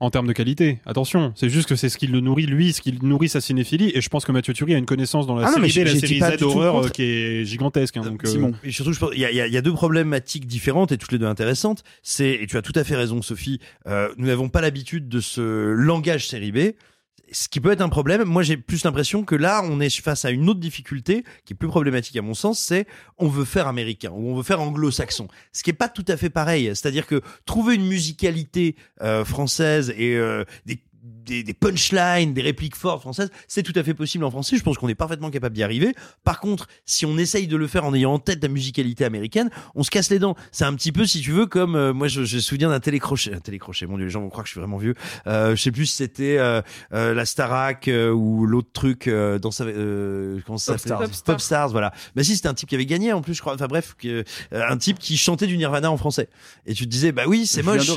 En 0.00 0.10
termes 0.10 0.26
de 0.26 0.32
qualité, 0.32 0.80
attention, 0.84 1.32
c'est 1.36 1.48
juste 1.48 1.68
que 1.68 1.76
c'est 1.76 1.88
ce 1.88 1.96
qui 1.96 2.08
le 2.08 2.18
nourrit 2.18 2.46
lui, 2.46 2.72
ce 2.72 2.80
qui 2.82 2.92
nourrit 3.02 3.28
sa 3.28 3.40
cinéphilie, 3.40 3.92
et 3.94 4.00
je 4.00 4.08
pense 4.08 4.24
que 4.24 4.32
Mathieu 4.32 4.52
Turi 4.52 4.74
a 4.74 4.78
une 4.78 4.84
connaissance 4.84 5.28
dans 5.28 5.36
la 5.36 5.46
Ah 5.46 5.52
non, 5.52 5.60
mais 5.60 5.68
série 5.68 5.84
B, 5.84 5.88
j'ai- 5.88 5.94
la 5.94 6.00
série 6.00 6.20
Z 6.20 6.30
du 6.32 6.36
tout 6.38 6.44
le 6.46 6.50
horreur 6.56 6.74
euh, 6.76 6.80
contre. 6.80 6.92
qui 6.92 7.02
est 7.04 7.44
gigantesque. 7.44 7.96
hein, 7.96 8.00
donc, 8.02 8.24
euh, 8.24 8.50
Et 8.64 8.72
surtout, 8.72 8.92
il 9.14 9.20
y 9.20 9.24
a, 9.24 9.30
y 9.46 9.54
y 9.56 9.62
deux 9.62 9.72
problématiques 9.72 10.46
différentes 10.48 10.90
et 10.90 10.98
toutes 10.98 11.12
les 11.12 11.18
deux 11.18 11.26
intéressantes. 11.26 11.84
C'est, 12.02 12.32
et 12.32 12.46
tu 12.48 12.56
as 12.56 12.62
tout 12.62 12.72
à 12.74 12.82
fait 12.82 12.96
raison, 12.96 13.22
Sophie, 13.22 13.60
euh, 13.86 14.08
nous 14.18 14.26
n'avons 14.26 14.48
pas 14.48 14.60
l'habitude 14.60 15.08
de 15.08 15.20
ce 15.20 15.40
langage 15.70 16.26
série 16.28 16.50
B. 16.50 16.58
Ce 17.32 17.48
qui 17.48 17.60
peut 17.60 17.72
être 17.72 17.80
un 17.80 17.88
problème. 17.88 18.24
Moi, 18.24 18.42
j'ai 18.42 18.56
plus 18.56 18.84
l'impression 18.84 19.24
que 19.24 19.34
là, 19.34 19.62
on 19.64 19.80
est 19.80 19.90
face 20.00 20.24
à 20.24 20.30
une 20.30 20.48
autre 20.48 20.60
difficulté 20.60 21.24
qui 21.44 21.54
est 21.54 21.56
plus 21.56 21.68
problématique 21.68 22.16
à 22.16 22.22
mon 22.22 22.34
sens. 22.34 22.60
C'est 22.60 22.86
on 23.18 23.28
veut 23.28 23.44
faire 23.44 23.66
américain 23.66 24.10
ou 24.10 24.30
on 24.30 24.34
veut 24.36 24.42
faire 24.42 24.60
anglo-saxon. 24.60 25.28
Ce 25.52 25.62
qui 25.62 25.70
est 25.70 25.74
pas 25.74 25.88
tout 25.88 26.04
à 26.08 26.16
fait 26.16 26.30
pareil. 26.30 26.66
C'est-à-dire 26.66 27.06
que 27.06 27.22
trouver 27.46 27.74
une 27.74 27.86
musicalité 27.86 28.76
euh, 29.00 29.24
française 29.24 29.92
et 29.96 30.16
euh, 30.16 30.44
des 30.66 30.82
des, 31.02 31.42
des 31.42 31.54
punchlines, 31.54 32.32
des 32.32 32.42
répliques 32.42 32.76
fortes 32.76 33.00
françaises, 33.00 33.30
c'est 33.48 33.62
tout 33.62 33.72
à 33.76 33.82
fait 33.82 33.94
possible 33.94 34.24
en 34.24 34.30
français. 34.30 34.56
Je 34.56 34.62
pense 34.62 34.78
qu'on 34.78 34.88
est 34.88 34.94
parfaitement 34.94 35.30
capable 35.30 35.54
d'y 35.54 35.62
arriver. 35.62 35.94
Par 36.24 36.40
contre, 36.40 36.68
si 36.86 37.06
on 37.06 37.18
essaye 37.18 37.46
de 37.46 37.56
le 37.56 37.66
faire 37.66 37.84
en 37.84 37.94
ayant 37.94 38.12
en 38.14 38.18
tête 38.18 38.42
la 38.42 38.48
musicalité 38.48 39.04
américaine, 39.04 39.50
on 39.74 39.82
se 39.82 39.90
casse 39.90 40.10
les 40.10 40.18
dents. 40.18 40.36
C'est 40.52 40.64
un 40.64 40.74
petit 40.74 40.92
peu, 40.92 41.06
si 41.06 41.20
tu 41.20 41.32
veux, 41.32 41.46
comme 41.46 41.74
euh, 41.74 41.92
moi, 41.92 42.08
je, 42.08 42.24
je 42.24 42.36
me 42.36 42.40
souviens 42.40 42.68
d'un 42.68 42.80
télécrochet. 42.80 43.34
Un 43.34 43.40
télécrochet, 43.40 43.86
mon 43.86 43.96
dieu, 43.96 44.06
les 44.06 44.10
gens 44.10 44.20
vont 44.20 44.28
croire 44.28 44.44
que 44.44 44.48
je 44.48 44.52
suis 44.52 44.60
vraiment 44.60 44.78
vieux. 44.78 44.94
Euh, 45.26 45.56
je 45.56 45.62
sais 45.62 45.72
plus 45.72 45.86
si 45.86 45.96
c'était 45.96 46.38
euh, 46.38 46.62
euh, 46.92 47.14
la 47.14 47.24
Starac 47.24 47.88
euh, 47.88 48.10
ou 48.10 48.46
l'autre 48.46 48.70
truc 48.72 49.08
euh, 49.08 49.38
dans 49.38 49.50
sa, 49.50 49.64
euh, 49.64 50.40
comment 50.46 50.58
ça 50.58 50.78
s'appelait 50.78 51.06
Popstars. 51.06 51.24
Popstars, 51.24 51.68
voilà. 51.70 51.92
Bah 52.14 52.22
si, 52.22 52.36
c'était 52.36 52.48
un 52.48 52.54
type 52.54 52.68
qui 52.68 52.74
avait 52.74 52.86
gagné 52.86 53.12
en 53.12 53.22
plus, 53.22 53.34
je 53.34 53.40
crois. 53.40 53.54
Enfin 53.54 53.66
bref, 53.66 53.94
que, 53.98 54.24
euh, 54.52 54.66
un 54.68 54.76
type 54.76 54.98
qui 54.98 55.16
chantait 55.16 55.46
du 55.46 55.56
Nirvana 55.56 55.90
en 55.90 55.96
français. 55.96 56.28
Et 56.66 56.74
tu 56.74 56.84
te 56.84 56.90
disais, 56.90 57.12
bah 57.12 57.24
oui, 57.26 57.46
c'est 57.46 57.62
moche. 57.62 57.90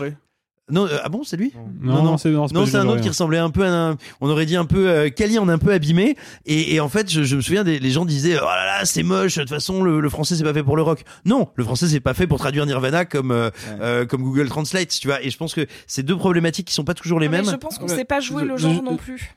Non, 0.71 0.87
euh, 0.87 0.97
ah 1.03 1.09
bon, 1.09 1.23
c'est 1.23 1.37
lui 1.37 1.53
Non, 1.79 2.01
non, 2.01 2.17
c'est- 2.17 2.29
non, 2.31 2.47
c'est 2.47 2.53
non, 2.55 2.79
un 2.79 2.87
autre 2.87 3.01
qui 3.01 3.07
ressemblait 3.09 3.37
un 3.37 3.51
peu 3.51 3.63
à 3.65 3.71
un, 3.89 3.97
on 4.19 4.29
aurait 4.31 4.47
dit 4.47 4.55
un 4.55 4.65
peu 4.65 4.89
euh, 4.89 5.09
Kali 5.09 5.37
en 5.37 5.47
un 5.47 5.59
peu 5.59 5.71
abîmé. 5.71 6.15
Et, 6.47 6.73
et 6.73 6.79
en 6.79 6.89
fait 6.89 7.07
je, 7.11 7.21
je 7.23 7.35
me 7.35 7.41
souviens 7.41 7.63
des 7.63 7.77
les 7.77 7.91
gens 7.91 8.03
disaient 8.03 8.37
oh 8.41 8.45
là 8.45 8.65
là 8.65 8.85
c'est 8.85 9.03
moche 9.03 9.35
de 9.35 9.41
toute 9.41 9.49
façon 9.51 9.83
le, 9.83 9.99
le 9.99 10.09
français 10.09 10.35
c'est 10.35 10.43
pas 10.43 10.53
fait 10.55 10.63
pour 10.63 10.75
le 10.75 10.81
rock. 10.81 11.03
Non 11.23 11.49
le 11.55 11.63
français 11.63 11.87
c'est 11.87 11.99
pas 11.99 12.15
fait 12.15 12.25
pour 12.25 12.39
traduire 12.39 12.65
Nirvana 12.65 13.05
comme 13.05 13.29
euh, 13.31 13.51
euh, 13.79 14.05
comme 14.07 14.23
Google 14.23 14.49
Translate 14.49 14.89
tu 14.89 15.07
vois. 15.07 15.21
Et 15.23 15.29
je 15.29 15.37
pense 15.37 15.53
que 15.53 15.67
c'est 15.85 16.01
deux 16.03 16.17
problématiques 16.17 16.67
qui 16.67 16.73
sont 16.73 16.83
pas 16.83 16.95
toujours 16.95 17.19
les 17.19 17.29
Mais 17.29 17.43
mêmes. 17.43 17.51
je 17.51 17.55
pense 17.57 17.77
qu'on 17.77 17.87
sait 17.87 18.03
pas 18.05 18.19
jouer 18.19 18.43
le 18.43 18.57
genre 18.57 18.81
non 18.81 18.97
plus 18.97 19.35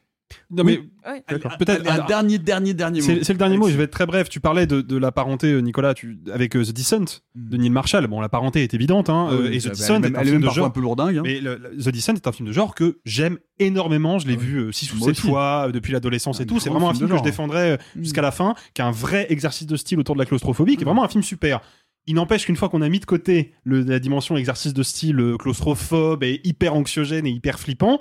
Non 0.50 0.64
mais 0.64 0.80
Ouais. 1.06 1.22
peut-être 1.58 1.86
Un 1.90 2.06
dernier, 2.06 2.38
dernier, 2.38 2.72
dernier 2.72 3.00
mot. 3.00 3.06
C'est 3.22 3.32
le 3.32 3.38
dernier 3.38 3.58
mot, 3.58 3.68
je 3.68 3.76
vais 3.76 3.84
être 3.84 3.90
très 3.90 4.06
bref. 4.06 4.28
Tu 4.30 4.40
parlais 4.40 4.66
de, 4.66 4.80
de 4.80 4.96
la 4.96 5.12
parenté, 5.12 5.48
euh, 5.52 5.60
Nicolas, 5.60 5.92
tu, 5.92 6.18
avec 6.32 6.56
euh, 6.56 6.64
The 6.64 6.72
Descent 6.72 7.22
de 7.34 7.56
Neil 7.58 7.68
Marshall. 7.70 8.06
Bon, 8.06 8.20
la 8.20 8.30
parenté 8.30 8.62
est 8.62 8.72
évidente, 8.72 9.10
hein, 9.10 9.28
Ah 9.30 9.34
oui, 9.34 9.46
euh, 9.46 9.52
et 9.52 9.58
The 9.58 9.66
est 9.66 9.68
Descent 9.70 10.02
est 10.02 10.16
un 10.16 10.24
film 10.24 10.40
de 10.40 10.48
genre. 10.48 10.66
un 10.66 10.70
peu 10.70 10.80
lourdingue, 10.80 11.18
hein. 11.18 11.22
Mais 11.22 11.40
le- 11.40 11.56
le- 11.56 11.82
The 11.82 11.90
Descent 11.90 12.14
est 12.14 12.26
un 12.26 12.32
film 12.32 12.48
de 12.48 12.52
genre 12.54 12.74
que 12.74 12.98
j'aime 13.04 13.38
énormément. 13.58 14.18
Je 14.18 14.26
l'ai 14.26 14.36
vu 14.36 14.72
6 14.72 14.92
ou 14.94 14.96
Moi 14.96 15.08
7 15.08 15.18
aussi. 15.18 15.26
fois 15.28 15.70
depuis 15.72 15.92
l'adolescence 15.92 16.40
et 16.40 16.46
tout. 16.46 16.58
C'est 16.60 16.70
vraiment 16.70 16.88
un 16.90 16.94
film 16.94 17.06
que 17.08 17.12
je 17.12 17.16
genre. 17.16 17.22
défendrais 17.24 17.72
euh, 17.72 17.76
jusqu'à 18.00 18.22
la 18.22 18.30
fin, 18.30 18.54
qui 18.74 18.80
est 18.80 18.84
un 18.86 18.90
vrai 18.90 19.26
exercice 19.30 19.66
de 19.66 19.76
style 19.76 19.98
autour 19.98 20.14
de 20.14 20.20
la 20.20 20.26
claustrophobie, 20.26 20.76
qui 20.76 20.82
est 20.82 20.86
vraiment 20.86 21.04
un 21.04 21.08
film 21.08 21.22
super. 21.22 21.60
Il 22.06 22.14
n'empêche 22.14 22.46
qu'une 22.46 22.56
fois 22.56 22.70
qu'on 22.70 22.80
a 22.80 22.88
mis 22.88 23.00
de 23.00 23.04
côté 23.04 23.52
le- 23.64 23.82
la 23.82 23.98
dimension 23.98 24.34
exercice 24.38 24.72
de 24.72 24.82
style 24.82 25.34
claustrophobe 25.38 26.22
et 26.24 26.40
hyper 26.44 26.74
anxiogène 26.74 27.26
et 27.26 27.30
hyper 27.30 27.58
flippant, 27.58 28.00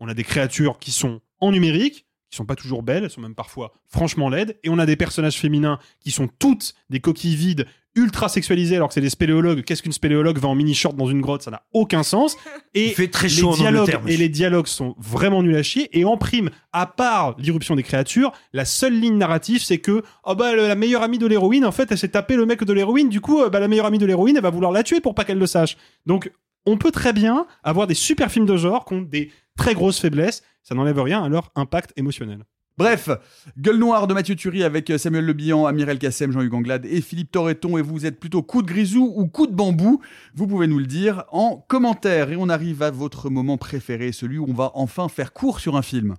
on 0.00 0.06
a 0.08 0.14
des 0.14 0.22
créatures 0.24 0.78
qui 0.78 0.92
sont 0.92 1.20
en 1.40 1.52
numérique, 1.52 2.06
qui 2.30 2.36
sont 2.36 2.44
pas 2.44 2.56
toujours 2.56 2.82
belles, 2.82 3.04
elles 3.04 3.10
sont 3.10 3.20
même 3.20 3.34
parfois 3.34 3.72
franchement 3.86 4.28
laides, 4.28 4.58
et 4.62 4.68
on 4.68 4.78
a 4.78 4.86
des 4.86 4.96
personnages 4.96 5.38
féminins 5.38 5.78
qui 6.00 6.10
sont 6.10 6.28
toutes 6.38 6.74
des 6.90 7.00
coquilles 7.00 7.36
vides, 7.36 7.66
ultra 7.94 8.28
sexualisées, 8.28 8.76
alors 8.76 8.88
que 8.88 8.94
c'est 8.94 9.00
des 9.00 9.10
spéléologues. 9.10 9.64
Qu'est-ce 9.64 9.82
qu'une 9.82 9.92
spéléologue 9.92 10.38
va 10.38 10.48
en 10.48 10.54
mini-short 10.54 10.94
dans 10.94 11.08
une 11.08 11.20
grotte? 11.20 11.42
Ça 11.42 11.50
n'a 11.50 11.62
aucun 11.72 12.02
sens. 12.02 12.36
Et 12.74 12.88
Il 12.88 12.94
fait 12.94 13.08
très 13.08 13.26
les 13.28 13.34
chaud 13.34 13.50
en 13.50 13.56
dialogues 13.56 13.98
et 14.06 14.16
les 14.16 14.28
dialogues 14.28 14.68
sont 14.68 14.94
vraiment 14.98 15.42
nuls 15.42 15.56
à 15.56 15.62
chier. 15.62 15.88
Et 15.98 16.04
en 16.04 16.16
prime, 16.16 16.50
à 16.72 16.86
part 16.86 17.34
l'irruption 17.38 17.74
des 17.74 17.82
créatures, 17.82 18.32
la 18.52 18.64
seule 18.64 18.98
ligne 18.98 19.16
narrative, 19.16 19.62
c'est 19.62 19.78
que 19.78 20.02
oh 20.24 20.34
bah 20.34 20.54
la 20.54 20.74
meilleure 20.76 21.02
amie 21.02 21.18
de 21.18 21.26
l'héroïne, 21.26 21.64
en 21.64 21.72
fait, 21.72 21.90
elle 21.90 21.98
s'est 21.98 22.08
tapée 22.08 22.36
le 22.36 22.46
mec 22.46 22.62
de 22.62 22.72
l'héroïne. 22.72 23.08
Du 23.08 23.20
coup, 23.20 23.40
euh, 23.40 23.50
bah, 23.50 23.58
la 23.58 23.68
meilleure 23.68 23.86
amie 23.86 23.98
de 23.98 24.06
l'héroïne, 24.06 24.36
elle 24.36 24.42
va 24.42 24.50
vouloir 24.50 24.70
la 24.70 24.84
tuer 24.84 25.00
pour 25.00 25.14
pas 25.14 25.24
qu'elle 25.24 25.38
le 25.38 25.46
sache. 25.46 25.76
Donc, 26.06 26.30
on 26.66 26.76
peut 26.76 26.92
très 26.92 27.12
bien 27.12 27.46
avoir 27.64 27.86
des 27.86 27.94
super 27.94 28.30
films 28.30 28.46
de 28.46 28.56
genre 28.56 28.84
qui 28.84 28.94
ont 28.94 29.00
des 29.02 29.32
très 29.56 29.74
grosses 29.74 29.98
faiblesses. 29.98 30.44
Ça 30.68 30.74
n'enlève 30.74 31.00
rien 31.00 31.24
à 31.24 31.30
leur 31.30 31.50
impact 31.54 31.94
émotionnel. 31.96 32.44
Bref, 32.76 33.08
Gueule 33.56 33.78
Noire 33.78 34.06
de 34.06 34.12
Mathieu 34.12 34.36
Turi 34.36 34.64
avec 34.64 34.90
euh, 34.90 34.98
Samuel 34.98 35.24
Le 35.24 35.32
Bihan, 35.32 35.64
Amirel 35.64 35.98
Kassem, 35.98 36.30
Jean-Hugues 36.30 36.52
Anglade 36.52 36.84
et 36.84 37.00
Philippe 37.00 37.30
Torreton. 37.30 37.78
Et 37.78 37.82
vous 37.82 38.04
êtes 38.04 38.20
plutôt 38.20 38.42
coup 38.42 38.60
de 38.60 38.66
grisou 38.66 39.10
ou 39.16 39.28
coup 39.28 39.46
de 39.46 39.54
bambou? 39.54 40.02
Vous 40.34 40.46
pouvez 40.46 40.66
nous 40.66 40.78
le 40.78 40.84
dire 40.84 41.24
en 41.32 41.56
commentaire. 41.56 42.30
Et 42.30 42.36
on 42.36 42.50
arrive 42.50 42.82
à 42.82 42.90
votre 42.90 43.30
moment 43.30 43.56
préféré, 43.56 44.12
celui 44.12 44.36
où 44.36 44.44
on 44.46 44.52
va 44.52 44.70
enfin 44.74 45.08
faire 45.08 45.32
court 45.32 45.58
sur 45.58 45.74
un 45.74 45.82
film. 45.82 46.16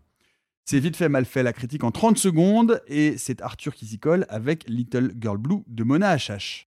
C'est 0.66 0.80
vite 0.80 0.96
fait, 0.96 1.10
mal 1.10 1.26
fait, 1.26 1.44
la 1.44 1.54
critique 1.54 1.84
en 1.84 1.92
30 1.92 2.18
secondes. 2.18 2.82
Et 2.88 3.20
c'est 3.20 3.44
Arthur 3.44 3.76
qui 3.76 3.86
s'y 3.86 4.00
colle 4.00 4.26
avec 4.30 4.68
Little 4.68 5.14
Girl 5.22 5.38
Blue 5.38 5.62
de 5.68 5.84
Mona 5.84 6.18
HH. 6.18 6.66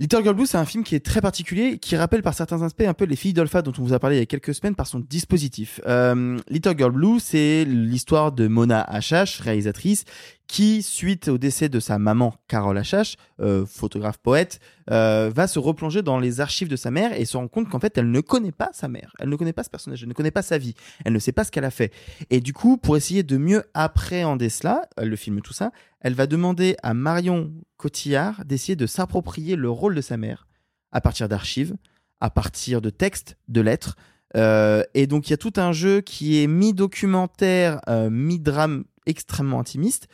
Little 0.00 0.24
Girl 0.24 0.34
Blue, 0.34 0.46
c'est 0.46 0.58
un 0.58 0.64
film 0.64 0.82
qui 0.82 0.96
est 0.96 1.04
très 1.06 1.20
particulier, 1.20 1.78
qui 1.78 1.96
rappelle 1.96 2.22
par 2.22 2.34
certains 2.34 2.62
aspects 2.62 2.82
un 2.82 2.94
peu 2.94 3.04
les 3.04 3.14
filles 3.14 3.32
d'Olpha 3.32 3.62
dont 3.62 3.72
on 3.78 3.82
vous 3.82 3.92
a 3.92 4.00
parlé 4.00 4.16
il 4.16 4.18
y 4.18 4.22
a 4.22 4.26
quelques 4.26 4.52
semaines 4.52 4.74
par 4.74 4.88
son 4.88 4.98
dispositif. 4.98 5.80
Euh, 5.86 6.36
Little 6.48 6.76
Girl 6.76 6.90
Blue, 6.90 7.20
c'est 7.20 7.64
l'histoire 7.64 8.32
de 8.32 8.48
Mona 8.48 8.88
HH, 8.90 9.40
réalisatrice, 9.40 10.04
qui, 10.46 10.82
suite 10.82 11.28
au 11.28 11.38
décès 11.38 11.68
de 11.68 11.80
sa 11.80 11.98
maman 11.98 12.34
Carole 12.48 12.78
HH, 12.78 13.16
euh, 13.40 13.64
photographe 13.66 14.18
poète, 14.18 14.60
euh, 14.90 15.30
va 15.34 15.46
se 15.46 15.58
replonger 15.58 16.02
dans 16.02 16.18
les 16.18 16.40
archives 16.40 16.68
de 16.68 16.76
sa 16.76 16.90
mère 16.90 17.18
et 17.18 17.24
se 17.24 17.36
rend 17.36 17.48
compte 17.48 17.68
qu'en 17.68 17.80
fait 17.80 17.96
elle 17.96 18.10
ne 18.10 18.20
connaît 18.20 18.52
pas 18.52 18.70
sa 18.72 18.88
mère, 18.88 19.12
elle 19.18 19.28
ne 19.28 19.36
connaît 19.36 19.52
pas 19.52 19.64
ce 19.64 19.70
personnage, 19.70 20.02
elle 20.02 20.08
ne 20.08 20.14
connaît 20.14 20.30
pas 20.30 20.42
sa 20.42 20.58
vie, 20.58 20.74
elle 21.04 21.12
ne 21.12 21.18
sait 21.18 21.32
pas 21.32 21.44
ce 21.44 21.50
qu'elle 21.50 21.64
a 21.64 21.70
fait. 21.70 21.92
Et 22.30 22.40
du 22.40 22.52
coup, 22.52 22.76
pour 22.76 22.96
essayer 22.96 23.22
de 23.22 23.36
mieux 23.36 23.64
appréhender 23.74 24.48
cela, 24.48 24.82
le 24.98 25.16
film 25.16 25.40
tout 25.40 25.52
ça, 25.52 25.72
elle 26.00 26.14
va 26.14 26.26
demander 26.26 26.76
à 26.82 26.94
Marion 26.94 27.52
Cotillard 27.76 28.44
d'essayer 28.44 28.76
de 28.76 28.86
s'approprier 28.86 29.56
le 29.56 29.70
rôle 29.70 29.94
de 29.94 30.00
sa 30.00 30.16
mère 30.16 30.46
à 30.92 31.00
partir 31.00 31.28
d'archives, 31.28 31.74
à 32.20 32.30
partir 32.30 32.80
de 32.80 32.90
textes, 32.90 33.36
de 33.48 33.60
lettres. 33.60 33.96
Euh, 34.36 34.82
et 34.94 35.06
donc 35.06 35.28
il 35.28 35.30
y 35.30 35.34
a 35.34 35.38
tout 35.38 35.52
un 35.56 35.72
jeu 35.72 36.00
qui 36.00 36.42
est 36.42 36.46
mi-documentaire, 36.46 37.80
mi-drame 38.10 38.84
extrêmement 39.06 39.60
intimiste, 39.60 40.08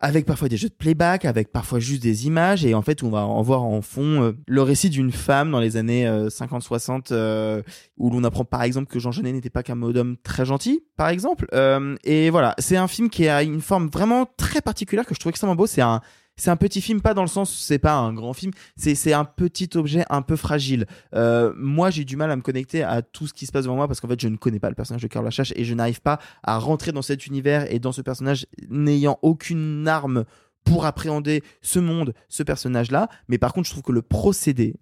avec 0.00 0.24
parfois 0.24 0.48
des 0.48 0.56
jeux 0.56 0.68
de 0.68 0.74
playback, 0.74 1.26
avec 1.26 1.52
parfois 1.52 1.78
juste 1.78 2.02
des 2.02 2.26
images, 2.26 2.64
et 2.64 2.74
en 2.74 2.82
fait 2.82 3.02
on 3.02 3.10
va 3.10 3.26
en 3.26 3.42
voir 3.42 3.62
en 3.62 3.82
fond 3.82 4.22
euh, 4.22 4.32
le 4.46 4.62
récit 4.62 4.88
d'une 4.88 5.12
femme 5.12 5.50
dans 5.50 5.60
les 5.60 5.76
années 5.76 6.06
euh, 6.06 6.28
50-60, 6.28 7.08
euh, 7.12 7.62
où 7.98 8.10
l'on 8.10 8.24
apprend 8.24 8.44
par 8.44 8.62
exemple 8.62 8.90
que 8.90 8.98
Jean 8.98 9.12
Genet 9.12 9.32
n'était 9.32 9.50
pas 9.50 9.62
qu'un 9.62 9.76
d'homme 9.76 10.16
très 10.22 10.46
gentil, 10.46 10.82
par 10.96 11.08
exemple. 11.08 11.46
Euh, 11.52 11.96
et 12.04 12.30
voilà, 12.30 12.54
c'est 12.58 12.76
un 12.76 12.88
film 12.88 13.10
qui 13.10 13.28
a 13.28 13.42
une 13.42 13.60
forme 13.60 13.88
vraiment 13.88 14.26
très 14.36 14.62
particulière 14.62 15.04
que 15.04 15.14
je 15.14 15.20
trouve 15.20 15.30
extrêmement 15.30 15.56
beau. 15.56 15.66
C'est 15.66 15.82
un 15.82 16.00
c'est 16.40 16.50
un 16.50 16.56
petit 16.56 16.80
film, 16.80 17.02
pas 17.02 17.12
dans 17.12 17.22
le 17.22 17.28
sens, 17.28 17.54
c'est 17.54 17.78
pas 17.78 17.94
un 17.94 18.14
grand 18.14 18.32
film, 18.32 18.52
c'est 18.76 19.12
un 19.12 19.24
petit 19.26 19.68
objet 19.74 20.04
un 20.08 20.22
peu 20.22 20.36
fragile. 20.36 20.86
Euh, 21.14 21.52
moi, 21.54 21.90
j'ai 21.90 22.04
du 22.04 22.16
mal 22.16 22.30
à 22.30 22.36
me 22.36 22.40
connecter 22.40 22.82
à 22.82 23.02
tout 23.02 23.26
ce 23.26 23.34
qui 23.34 23.44
se 23.44 23.52
passe 23.52 23.64
devant 23.64 23.76
moi 23.76 23.86
parce 23.86 24.00
qu'en 24.00 24.08
fait, 24.08 24.18
je 24.18 24.28
ne 24.28 24.36
connais 24.36 24.58
pas 24.58 24.70
le 24.70 24.74
personnage 24.74 25.02
de 25.02 25.08
Carl 25.08 25.24
Lachache 25.24 25.52
et 25.54 25.64
je 25.64 25.74
n'arrive 25.74 26.00
pas 26.00 26.18
à 26.42 26.58
rentrer 26.58 26.92
dans 26.92 27.02
cet 27.02 27.26
univers 27.26 27.70
et 27.70 27.78
dans 27.78 27.92
ce 27.92 28.00
personnage 28.00 28.46
n'ayant 28.70 29.18
aucune 29.20 29.86
arme 29.86 30.24
pour 30.64 30.86
appréhender 30.86 31.42
ce 31.60 31.78
monde, 31.78 32.14
ce 32.30 32.42
personnage-là. 32.42 33.08
Mais 33.28 33.36
par 33.36 33.52
contre, 33.52 33.66
je 33.68 33.72
trouve 33.72 33.84
que 33.84 33.92
le 33.92 34.02
procédé 34.02 34.76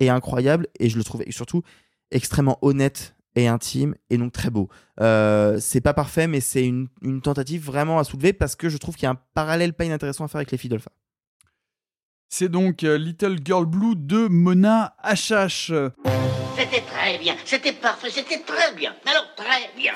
est 0.00 0.08
incroyable 0.08 0.66
et 0.80 0.88
je 0.88 0.96
le 0.96 1.04
trouve 1.04 1.22
surtout 1.28 1.62
extrêmement 2.10 2.58
honnête 2.62 3.14
et 3.34 3.48
intime 3.48 3.94
et 4.08 4.16
donc 4.16 4.32
très 4.32 4.50
beau. 4.50 4.70
Euh, 5.00 5.58
c'est 5.60 5.80
pas 5.82 5.94
parfait, 5.94 6.26
mais 6.26 6.40
c'est 6.40 6.64
une, 6.64 6.88
une 7.02 7.20
tentative 7.20 7.64
vraiment 7.64 7.98
à 7.98 8.04
soulever 8.04 8.32
parce 8.32 8.56
que 8.56 8.70
je 8.70 8.78
trouve 8.78 8.94
qu'il 8.94 9.04
y 9.04 9.06
a 9.06 9.10
un 9.10 9.18
parallèle 9.34 9.74
pas 9.74 9.84
inintéressant 9.84 10.24
à 10.24 10.28
faire 10.28 10.38
avec 10.38 10.50
les 10.50 10.58
filles 10.58 10.70
d'Olpha. 10.70 10.90
C'est 12.34 12.48
donc 12.48 12.82
euh, 12.82 12.96
Little 12.96 13.36
Girl 13.44 13.66
Blue 13.66 13.94
de 13.94 14.26
Mona 14.26 14.96
HH. 15.04 15.70
C'était 16.56 16.80
très 16.80 17.18
bien, 17.18 17.36
c'était 17.44 17.74
parfait, 17.74 18.08
c'était 18.10 18.38
très 18.38 18.74
bien. 18.74 18.94
Alors 19.04 19.26
très 19.36 19.70
bien. 19.76 19.92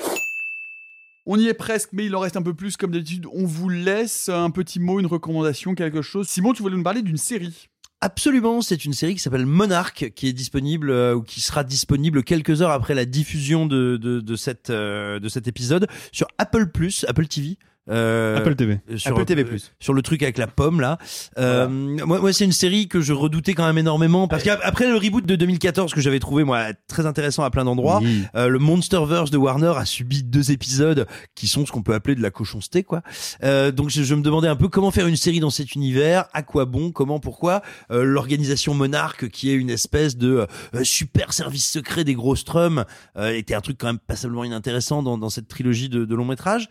On 1.25 1.39
y 1.39 1.49
est 1.49 1.55
presque, 1.55 1.89
mais 1.95 2.05
il 2.05 2.15
en 2.15 2.21
reste 2.21 2.37
un 2.37 2.43
peu 2.43 2.53
plus. 2.53 2.77
Comme 2.77 2.91
d'habitude, 2.91 3.25
on 3.33 3.47
vous 3.47 3.71
laisse 3.71 4.29
un 4.29 4.51
petit 4.51 4.81
mot, 4.81 5.01
une 5.01 5.07
recommandation, 5.07 5.75
quelque 5.75 6.03
chose. 6.03 6.29
Simon, 6.29 6.53
tu 6.53 6.61
voulais 6.61 6.77
nous 6.77 6.83
parler 6.83 7.01
d'une 7.01 7.17
série 7.17 7.71
Absolument, 8.03 8.61
c'est 8.61 8.85
une 8.85 8.93
série 8.93 9.15
qui 9.15 9.21
s'appelle 9.21 9.47
Monarch, 9.47 10.13
qui 10.15 10.29
est 10.29 10.35
disponible 10.35 10.91
euh, 10.91 11.15
ou 11.15 11.23
qui 11.23 11.41
sera 11.41 11.65
disponible 11.65 12.23
quelques 12.23 12.61
heures 12.61 12.71
après 12.71 12.93
la 12.93 13.07
diffusion 13.07 13.65
de 13.65 13.97
de, 13.97 14.21
de 14.21 14.37
cette 14.37 14.69
euh, 14.69 15.19
de 15.21 15.31
cet 15.31 15.49
épisode 15.49 15.89
sur 16.13 16.27
Apple 16.37 16.67
Plus, 16.67 17.07
Apple 17.09 17.29
TV. 17.29 17.57
Euh, 17.89 18.37
Apple 18.39 18.57
TV. 18.57 18.81
sur, 18.97 19.13
Apple 19.13 19.25
TV+. 19.25 19.45
euh, 19.45 19.59
sur 19.79 19.95
le 19.95 20.03
truc 20.03 20.23
avec 20.23 20.39
la 20.39 20.47
pomme 20.49 20.81
là. 20.81 20.99
Euh, 21.39 21.69
Moi, 21.69 22.19
moi 22.21 22.33
c'est 22.33 22.45
une 22.45 22.53
série 22.53 22.89
que 22.89 23.01
je 23.01 23.13
redoutais 23.13 23.55
quand 23.55 23.65
même 23.67 23.79
énormément 23.79 24.27
parce 24.29 24.43
qu'après 24.43 24.89
le 24.89 24.97
reboot 24.97 25.25
de 25.25 25.37
2014 25.37 25.95
que 25.95 26.01
j'avais 26.01 26.19
trouvé 26.19 26.43
moi 26.45 26.67
très 26.89 27.07
intéressant 27.07 27.45
à 27.45 27.51
plein 27.51 27.65
d'endroits, 27.65 28.01
Oui. 28.03 28.23
euh, 28.35 28.49
le 28.49 28.59
Monsterverse 28.59 29.31
de 29.31 29.37
Warner 29.39 29.73
a 29.77 29.85
subi 29.85 30.23
deux 30.25 30.51
épisodes 30.51 31.07
qui 31.35 31.47
sont 31.47 31.65
ce 31.65 31.71
qu'on 31.73 31.83
peut 31.83 31.95
appeler 31.95 32.15
de 32.17 32.23
la 32.23 32.31
cochonceté 32.31 32.83
quoi. 32.83 33.03
Euh, 33.45 33.71
donc 33.71 33.91
je, 33.91 34.03
je 34.03 34.15
me 34.15 34.23
demandais 34.23 34.49
un 34.49 34.57
peu 34.57 34.69
comment 34.69 34.91
faire 34.91 35.07
une 35.07 35.17
série 35.17 35.41
dans 35.41 35.51
cet 35.51 35.75
univers, 35.75 36.25
à 36.33 36.43
quoi 36.43 36.65
bon, 36.65 36.91
comment, 36.91 37.21
pourquoi. 37.21 37.63
Euh, 37.91 38.03
L'organisation 38.03 38.75
Monarch 38.75 39.29
qui 39.29 39.51
est 39.51 39.55
une 39.55 39.71
espèce 39.71 40.17
de 40.17 40.47
euh, 40.75 40.83
super 40.85 41.33
service 41.33 41.71
secret 41.71 42.03
des 42.05 42.15
gros 42.15 42.35
Strum 42.37 42.85
euh, 43.17 43.31
était 43.33 43.55
un 43.55 43.61
truc 43.61 43.77
quand 43.79 43.87
même 43.87 43.99
passablement 43.99 44.45
inintéressant 44.45 45.03
dans, 45.03 45.19
dans 45.19 45.31
cette 45.31 45.49
trilogie 45.49 45.89
de, 45.89 46.05
de 46.05 46.15
long 46.15 46.25
métrage. 46.25 46.69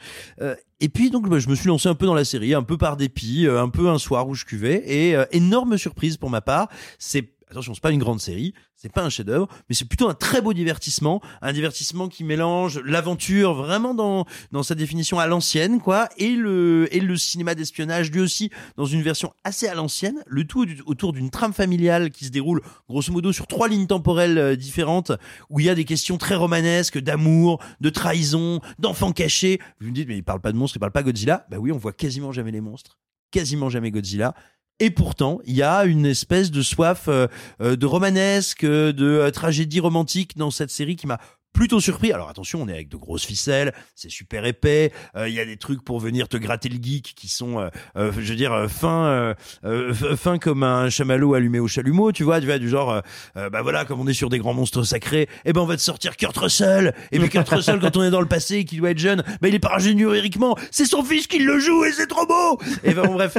Et 0.81 0.89
puis 0.89 1.09
donc 1.09 1.29
bah, 1.29 1.39
je 1.39 1.47
me 1.47 1.55
suis 1.55 1.67
lancé 1.67 1.87
un 1.87 1.95
peu 1.95 2.05
dans 2.05 2.13
la 2.13 2.25
série, 2.25 2.53
un 2.53 2.63
peu 2.63 2.77
par 2.77 2.97
dépit, 2.97 3.47
euh, 3.47 3.61
un 3.61 3.69
peu 3.69 3.89
un 3.89 3.97
soir 3.97 4.27
où 4.27 4.33
je 4.33 4.43
cuvais 4.43 4.83
et 4.85 5.15
euh, 5.15 5.25
énorme 5.31 5.77
surprise 5.77 6.17
pour 6.17 6.29
ma 6.29 6.41
part, 6.41 6.69
c'est 6.99 7.34
attention, 7.49 7.73
c'est 7.73 7.81
pas 7.81 7.91
une 7.91 7.99
grande 7.99 8.19
série, 8.19 8.53
c'est 8.75 8.91
pas 8.91 9.03
un 9.03 9.09
chef-d'œuvre, 9.09 9.47
mais 9.69 9.75
c'est 9.75 9.85
plutôt 9.85 10.09
un 10.09 10.13
très 10.13 10.41
beau 10.41 10.53
divertissement, 10.53 11.21
un 11.41 11.53
divertissement 11.53 12.07
qui 12.07 12.23
mélange 12.23 12.79
l'aventure 12.79 13.53
vraiment 13.53 13.93
dans 13.93 14.25
dans 14.51 14.63
sa 14.63 14.75
définition 14.75 15.19
à 15.19 15.27
l'ancienne 15.27 15.79
quoi 15.79 16.09
et 16.17 16.31
le 16.31 16.87
et 16.91 16.99
le 16.99 17.17
cinéma 17.17 17.55
d'espionnage 17.55 18.11
lui 18.11 18.19
aussi 18.19 18.49
dans 18.77 18.85
une 18.85 19.01
version 19.01 19.33
assez 19.43 19.67
à 19.67 19.75
l'ancienne, 19.75 20.23
le 20.27 20.45
tout 20.45 20.67
autour 20.85 21.13
d'une 21.13 21.29
trame 21.29 21.53
familiale 21.53 22.11
qui 22.11 22.25
se 22.25 22.31
déroule 22.31 22.61
grosso 22.89 23.11
modo 23.11 23.31
sur 23.31 23.47
trois 23.47 23.67
lignes 23.67 23.87
temporelles 23.87 24.37
euh, 24.37 24.55
différentes 24.55 25.11
où 25.49 25.59
il 25.59 25.65
y 25.65 25.69
a 25.69 25.75
des 25.75 25.85
questions 25.85 26.17
très 26.17 26.35
romanesques 26.35 26.99
d'amour, 26.99 27.61
de 27.81 27.89
trahison, 27.89 28.59
d'enfants 28.79 29.11
cachés. 29.11 29.59
Vous 29.79 29.87
me 29.87 29.93
dites 29.93 30.07
mais 30.07 30.17
il 30.17 30.23
parle 30.23 30.41
pas 30.41 30.51
de 30.51 30.57
monstres, 30.57 30.77
il 30.77 30.79
parle 30.79 30.91
pas 30.91 31.03
Godzilla. 31.03 31.45
Bah 31.49 31.57
oui, 31.59 31.71
on 31.71 31.77
voit 31.77 31.93
quasiment 31.93 32.31
jamais 32.31 32.51
les 32.51 32.61
monstres, 32.61 32.97
quasiment 33.31 33.69
jamais 33.69 33.91
Godzilla. 33.91 34.33
Et 34.79 34.89
pourtant, 34.89 35.39
il 35.45 35.55
y 35.55 35.63
a 35.63 35.85
une 35.85 36.05
espèce 36.05 36.51
de 36.51 36.61
soif 36.61 37.05
euh, 37.07 37.27
euh, 37.61 37.77
de 37.77 37.85
romanesque, 37.85 38.65
euh, 38.65 38.91
de 38.91 39.29
tragédie 39.29 39.79
romantique 39.79 40.37
dans 40.37 40.51
cette 40.51 40.69
série 40.69 40.97
qui 40.97 41.07
m'a 41.07 41.19
plutôt 41.55 41.79
surpris. 41.79 42.11
Alors 42.11 42.29
attention, 42.29 42.61
on 42.61 42.67
est 42.67 42.73
avec 42.73 42.89
de 42.89 42.97
grosses 42.97 43.25
ficelles, 43.25 43.73
c'est 43.95 44.11
super 44.11 44.45
épais. 44.45 44.91
euh, 45.15 45.27
Il 45.27 45.33
y 45.33 45.39
a 45.39 45.45
des 45.45 45.57
trucs 45.57 45.83
pour 45.83 45.99
venir 45.99 46.27
te 46.27 46.37
gratter 46.37 46.69
le 46.69 46.77
geek 46.81 47.13
qui 47.15 47.27
sont, 47.29 47.59
euh, 47.59 47.69
euh, 47.97 48.11
je 48.13 48.29
veux 48.29 48.35
dire, 48.35 48.53
euh, 48.53 48.67
fins, 48.67 49.33
f- 49.63 50.15
fins 50.15 50.37
comme 50.37 50.63
un 50.63 50.89
chamallow 50.89 51.33
allumé 51.33 51.59
au 51.59 51.67
chalumeau. 51.67 52.11
Tu 52.11 52.23
vois, 52.23 52.39
tu 52.39 52.45
vois, 52.45 52.59
du 52.59 52.69
genre, 52.69 53.01
bah 53.35 53.61
voilà, 53.61 53.85
comme 53.85 53.99
on 54.01 54.07
est 54.07 54.13
sur 54.13 54.29
des 54.29 54.37
grands 54.37 54.53
monstres 54.53 54.83
sacrés, 54.83 55.27
eh 55.45 55.53
ben 55.53 55.61
on 55.61 55.65
va 55.65 55.77
te 55.77 55.81
sortir 55.81 56.17
Kurt 56.17 56.35
Russell. 56.37 56.93
Et 57.11 57.19
puis 57.19 57.29
Kurt 57.29 57.47
Russell, 57.49 57.79
quand 57.79 57.95
on 57.97 58.03
est 58.03 58.11
dans 58.11 58.21
le 58.21 58.27
passé 58.27 58.57
et 58.57 58.65
qu'il 58.65 58.79
doit 58.79 58.91
être 58.91 58.97
jeune, 58.99 59.23
bah 59.41 59.47
il 59.47 59.55
est 59.55 59.59
pas 59.59 59.75
ingénieriquement, 59.75 60.57
c'est 60.71 60.85
son 60.85 61.03
fils 61.03 61.27
qui 61.27 61.39
le 61.39 61.57
joue 61.59 61.85
et 61.85 61.91
c'est 61.93 62.07
trop 62.07 62.25
beau. 62.27 62.59
Et 62.83 62.93
ben 62.93 63.03
bon, 63.07 63.13
bref, 63.13 63.37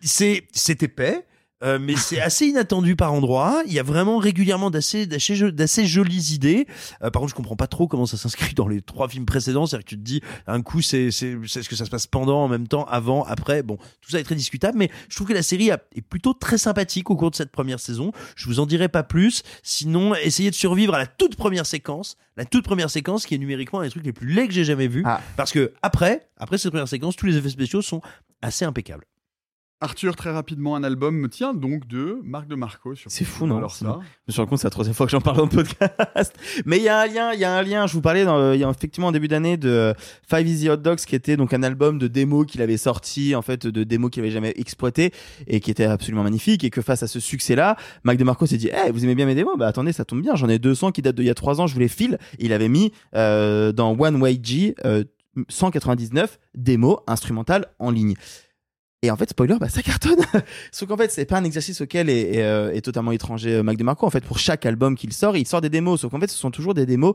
c'est 0.00 0.44
c'est 0.52 0.82
épais. 0.82 1.24
Euh, 1.62 1.78
mais 1.80 1.94
c'est 1.96 2.20
assez 2.20 2.46
inattendu 2.46 2.96
par 2.96 3.12
endroits. 3.12 3.62
Il 3.66 3.72
y 3.72 3.78
a 3.78 3.82
vraiment 3.82 4.16
régulièrement 4.18 4.70
d'assez 4.70 5.06
d'assez 5.06 5.34
jo- 5.36 5.50
d'assez 5.50 5.86
jolies 5.86 6.32
idées. 6.34 6.66
Euh, 7.02 7.10
par 7.10 7.20
contre, 7.20 7.30
je 7.30 7.34
comprends 7.34 7.56
pas 7.56 7.66
trop 7.66 7.86
comment 7.86 8.06
ça 8.06 8.16
s'inscrit 8.16 8.54
dans 8.54 8.66
les 8.66 8.80
trois 8.80 9.08
films 9.08 9.26
précédents. 9.26 9.66
C'est-à-dire 9.66 9.84
que 9.84 9.90
tu 9.90 9.96
te 9.98 10.02
dis, 10.02 10.22
un 10.46 10.62
coup, 10.62 10.80
c'est 10.80 11.10
c'est 11.10 11.36
c'est 11.46 11.62
ce 11.62 11.68
que 11.68 11.76
ça 11.76 11.84
se 11.84 11.90
passe 11.90 12.06
pendant, 12.06 12.42
en 12.44 12.48
même 12.48 12.66
temps, 12.66 12.84
avant, 12.84 13.24
après. 13.24 13.62
Bon, 13.62 13.76
tout 14.00 14.10
ça 14.10 14.18
est 14.18 14.24
très 14.24 14.34
discutable, 14.36 14.78
mais 14.78 14.90
je 15.10 15.16
trouve 15.16 15.28
que 15.28 15.32
la 15.34 15.42
série 15.42 15.70
a- 15.70 15.82
est 15.94 16.00
plutôt 16.00 16.32
très 16.32 16.56
sympathique 16.56 17.10
au 17.10 17.16
cours 17.16 17.30
de 17.30 17.36
cette 17.36 17.52
première 17.52 17.78
saison. 17.80 18.12
Je 18.36 18.46
vous 18.46 18.58
en 18.60 18.64
dirai 18.66 18.88
pas 18.88 19.02
plus. 19.02 19.42
Sinon, 19.62 20.14
essayez 20.14 20.50
de 20.50 20.54
survivre 20.54 20.94
à 20.94 20.98
la 20.98 21.06
toute 21.06 21.36
première 21.36 21.66
séquence, 21.66 22.16
la 22.38 22.46
toute 22.46 22.64
première 22.64 22.88
séquence 22.88 23.26
qui 23.26 23.34
est 23.34 23.38
numériquement 23.38 23.80
un 23.80 23.84
des 23.84 23.90
trucs 23.90 24.06
les 24.06 24.12
plus 24.14 24.28
laids 24.32 24.46
que 24.48 24.54
j'ai 24.54 24.64
jamais 24.64 24.88
vu. 24.88 25.02
Parce 25.36 25.52
que 25.52 25.72
après, 25.82 26.28
après 26.38 26.56
cette 26.56 26.70
première 26.70 26.88
séquence, 26.88 27.16
tous 27.16 27.26
les 27.26 27.36
effets 27.36 27.50
spéciaux 27.50 27.82
sont 27.82 28.00
assez 28.40 28.64
impeccables. 28.64 29.04
Arthur, 29.82 30.14
très 30.14 30.30
rapidement, 30.30 30.76
un 30.76 30.84
album, 30.84 31.28
tiens, 31.30 31.54
donc 31.54 31.86
de 31.86 32.18
Marc 32.22 32.46
de 32.48 32.54
Marco. 32.54 32.92
C'est 33.06 33.24
fou, 33.24 33.46
non 33.46 33.56
Alors 33.56 33.74
ça. 33.74 33.98
Je 34.02 34.06
me 34.28 34.32
suis 34.32 34.40
rendu 34.40 34.50
compte, 34.50 34.58
c'est 34.58 34.66
la 34.66 34.70
troisième 34.70 34.94
fois 34.94 35.06
que 35.06 35.12
j'en 35.12 35.22
parle 35.22 35.38
dans 35.38 35.44
le 35.44 35.48
podcast. 35.48 36.34
Mais 36.66 36.76
il 36.76 36.82
y 36.82 36.90
a 36.90 37.00
un 37.00 37.06
lien, 37.06 37.32
il 37.32 37.40
y 37.40 37.44
a 37.44 37.56
un 37.56 37.62
lien. 37.62 37.86
Je 37.86 37.94
vous 37.94 38.02
parlais, 38.02 38.26
dans, 38.26 38.52
il 38.52 38.60
y 38.60 38.64
a 38.64 38.68
effectivement 38.68 39.08
en 39.08 39.12
début 39.12 39.28
d'année 39.28 39.56
de 39.56 39.94
Five 40.28 40.46
Easy 40.46 40.68
Hot 40.68 40.76
Dogs, 40.76 40.98
qui 40.98 41.14
était 41.14 41.38
donc 41.38 41.54
un 41.54 41.62
album 41.62 41.98
de 41.98 42.08
démos 42.08 42.44
qu'il 42.44 42.60
avait 42.60 42.76
sorti, 42.76 43.34
en 43.34 43.40
fait, 43.40 43.66
de 43.66 43.82
démos 43.82 44.10
qu'il 44.10 44.22
avait 44.22 44.30
jamais 44.30 44.52
exploité 44.56 45.14
et 45.46 45.60
qui 45.60 45.70
était 45.70 45.84
absolument 45.84 46.24
magnifique. 46.24 46.62
Et 46.62 46.68
que 46.68 46.82
face 46.82 47.02
à 47.02 47.06
ce 47.06 47.18
succès-là, 47.18 47.76
Mac 48.04 48.18
DeMarco 48.18 48.44
s'est 48.44 48.58
dit, 48.58 48.68
Eh, 48.86 48.90
vous 48.90 49.04
aimez 49.04 49.14
bien 49.14 49.24
mes 49.24 49.34
démos? 49.34 49.56
Bah 49.56 49.66
attendez, 49.66 49.94
ça 49.94 50.04
tombe 50.04 50.20
bien. 50.20 50.34
J'en 50.34 50.50
ai 50.50 50.58
200 50.58 50.92
qui 50.92 51.00
datent 51.00 51.16
d'il 51.16 51.24
y 51.24 51.30
a 51.30 51.34
3 51.34 51.58
ans. 51.58 51.66
Je 51.66 51.72
vous 51.72 51.80
les 51.80 51.88
file. 51.88 52.18
Et 52.38 52.44
il 52.44 52.52
avait 52.52 52.68
mis 52.68 52.92
euh, 53.14 53.72
dans 53.72 53.98
One 53.98 54.20
Way 54.20 54.40
G 54.42 54.74
euh, 54.84 55.04
199 55.48 56.38
démos 56.54 56.98
instrumentales 57.06 57.64
en 57.78 57.90
ligne. 57.90 58.14
Et 59.02 59.10
en 59.10 59.16
fait, 59.16 59.30
spoiler, 59.30 59.56
bah, 59.58 59.70
ça 59.70 59.82
cartonne. 59.82 60.20
Sauf 60.72 60.88
qu'en 60.88 60.96
fait, 60.96 61.10
c'est 61.10 61.24
pas 61.24 61.38
un 61.38 61.44
exercice 61.44 61.80
auquel 61.80 62.10
est, 62.10 62.42
euh, 62.42 62.70
est 62.72 62.82
totalement 62.82 63.12
étranger 63.12 63.54
euh, 63.54 63.62
Mac 63.62 63.78
DeMarco. 63.78 64.06
En 64.06 64.10
fait, 64.10 64.24
pour 64.24 64.38
chaque 64.38 64.66
album 64.66 64.94
qu'il 64.94 65.12
sort, 65.14 65.36
il 65.38 65.46
sort 65.46 65.62
des 65.62 65.70
démos. 65.70 66.02
Sauf 66.02 66.10
qu'en 66.10 66.20
fait, 66.20 66.30
ce 66.30 66.36
sont 66.36 66.50
toujours 66.50 66.74
des 66.74 66.84
démos 66.84 67.14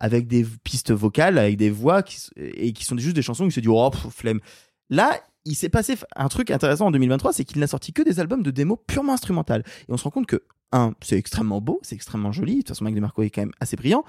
avec 0.00 0.28
des 0.28 0.46
pistes 0.64 0.92
vocales, 0.92 1.36
avec 1.36 1.58
des 1.58 1.68
voix 1.68 2.02
qui, 2.02 2.18
et 2.36 2.72
qui 2.72 2.84
sont 2.84 2.96
juste 2.96 3.14
des 3.14 3.22
chansons 3.22 3.44
où 3.44 3.48
il 3.48 3.52
se 3.52 3.60
dit, 3.60 3.68
oh, 3.68 3.90
flemme. 4.10 4.40
Là, 4.88 5.20
il 5.44 5.54
s'est 5.54 5.68
passé 5.68 5.96
un 6.16 6.28
truc 6.28 6.50
intéressant 6.50 6.86
en 6.86 6.90
2023, 6.90 7.34
c'est 7.34 7.44
qu'il 7.44 7.60
n'a 7.60 7.66
sorti 7.66 7.92
que 7.92 8.02
des 8.02 8.18
albums 8.18 8.42
de 8.42 8.50
démos 8.50 8.78
purement 8.86 9.12
instrumentales. 9.12 9.62
Et 9.88 9.92
on 9.92 9.96
se 9.98 10.04
rend 10.04 10.10
compte 10.10 10.26
que, 10.26 10.42
un, 10.72 10.94
c'est 11.02 11.16
extrêmement 11.16 11.60
beau, 11.60 11.80
c'est 11.82 11.94
extrêmement 11.94 12.32
joli. 12.32 12.54
De 12.54 12.58
toute 12.60 12.68
façon, 12.68 12.84
Mac 12.84 12.94
DeMarco 12.94 13.22
est 13.22 13.30
quand 13.30 13.42
même 13.42 13.52
assez 13.60 13.76
brillant. 13.76 14.04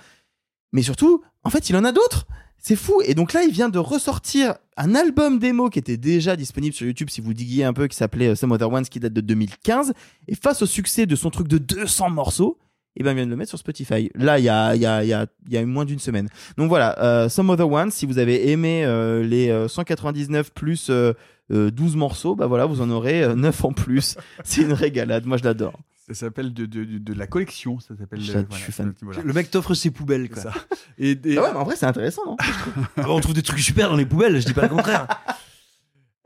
Mais 0.71 0.81
surtout, 0.81 1.21
en 1.43 1.49
fait, 1.49 1.69
il 1.69 1.75
en 1.75 1.83
a 1.83 1.91
d'autres. 1.91 2.27
C'est 2.57 2.75
fou. 2.75 3.01
Et 3.05 3.13
donc 3.13 3.33
là, 3.33 3.43
il 3.43 3.51
vient 3.51 3.69
de 3.69 3.79
ressortir 3.79 4.55
un 4.75 4.95
album 4.95 5.39
démo 5.39 5.69
qui 5.69 5.79
était 5.79 5.97
déjà 5.97 6.35
disponible 6.35 6.75
sur 6.75 6.85
YouTube, 6.85 7.09
si 7.09 7.21
vous 7.21 7.33
diguiez 7.33 7.63
un 7.63 7.73
peu, 7.73 7.87
qui 7.87 7.95
s'appelait 7.95 8.29
euh, 8.29 8.35
Some 8.35 8.51
Other 8.51 8.71
Ones, 8.71 8.85
qui 8.85 8.99
date 8.99 9.13
de 9.13 9.21
2015. 9.21 9.93
Et 10.27 10.35
face 10.35 10.61
au 10.61 10.65
succès 10.65 11.05
de 11.05 11.15
son 11.15 11.29
truc 11.29 11.47
de 11.47 11.57
200 11.57 12.09
morceaux, 12.09 12.57
et 12.97 13.03
ben, 13.03 13.11
il 13.11 13.15
vient 13.15 13.25
de 13.25 13.29
le 13.29 13.35
mettre 13.37 13.49
sur 13.49 13.59
Spotify. 13.59 14.09
Là, 14.15 14.39
il 14.39 14.45
y 14.45 14.49
a, 14.49 14.75
y 14.75 14.85
a, 14.85 15.03
il 15.03 15.09
y 15.49 15.57
a, 15.57 15.65
moins 15.65 15.85
d'une 15.85 15.99
semaine. 15.99 16.29
Donc 16.57 16.67
voilà, 16.67 16.99
euh, 16.99 17.29
Some 17.29 17.49
Other 17.51 17.69
Ones, 17.69 17.91
si 17.91 18.07
vous 18.07 18.17
avez 18.17 18.49
aimé 18.49 18.83
euh, 18.85 19.23
les 19.23 19.49
euh, 19.49 19.67
199 19.67 20.51
plus 20.51 20.87
euh, 20.89 21.13
euh, 21.51 21.69
12 21.69 21.95
morceaux, 21.95 22.35
bah 22.35 22.47
voilà, 22.47 22.65
vous 22.65 22.81
en 22.81 22.89
aurez 22.89 23.23
euh, 23.23 23.35
9 23.35 23.65
en 23.65 23.71
plus. 23.71 24.17
C'est 24.43 24.61
une 24.61 24.73
régalade. 24.73 25.25
Moi, 25.25 25.37
je 25.37 25.43
l'adore. 25.43 25.79
Ça 26.09 26.13
s'appelle 26.13 26.53
de, 26.53 26.65
de, 26.65 26.85
de, 26.85 26.97
de 26.99 27.13
la 27.13 27.27
collection, 27.27 27.79
ça 27.79 27.95
s'appelle. 27.97 28.21
Je- 28.21 28.31
euh, 28.37 28.43
je 28.51 28.55
suis 28.57 28.71
fan. 28.71 28.93
voilà. 29.01 29.21
Le 29.23 29.33
mec 29.33 29.51
t'offre 29.51 29.73
ses 29.73 29.91
poubelles, 29.91 30.29
quoi. 30.29 30.41
Ça. 30.41 30.53
Et, 30.97 31.11
et- 31.11 31.37
Ah 31.37 31.41
ouais, 31.43 31.49
mais 31.51 31.59
en 31.59 31.63
vrai, 31.65 31.75
c'est 31.75 31.85
intéressant, 31.85 32.21
non 32.25 32.37
Ah 32.97 33.01
bah, 33.03 33.05
on 33.09 33.19
trouve 33.19 33.33
des 33.35 33.43
trucs 33.43 33.59
super 33.59 33.89
dans 33.89 33.95
les 33.97 34.05
poubelles, 34.05 34.39
je 34.39 34.45
dis 34.45 34.53
pas 34.53 34.63
le 34.63 34.69
contraire. 34.69 35.07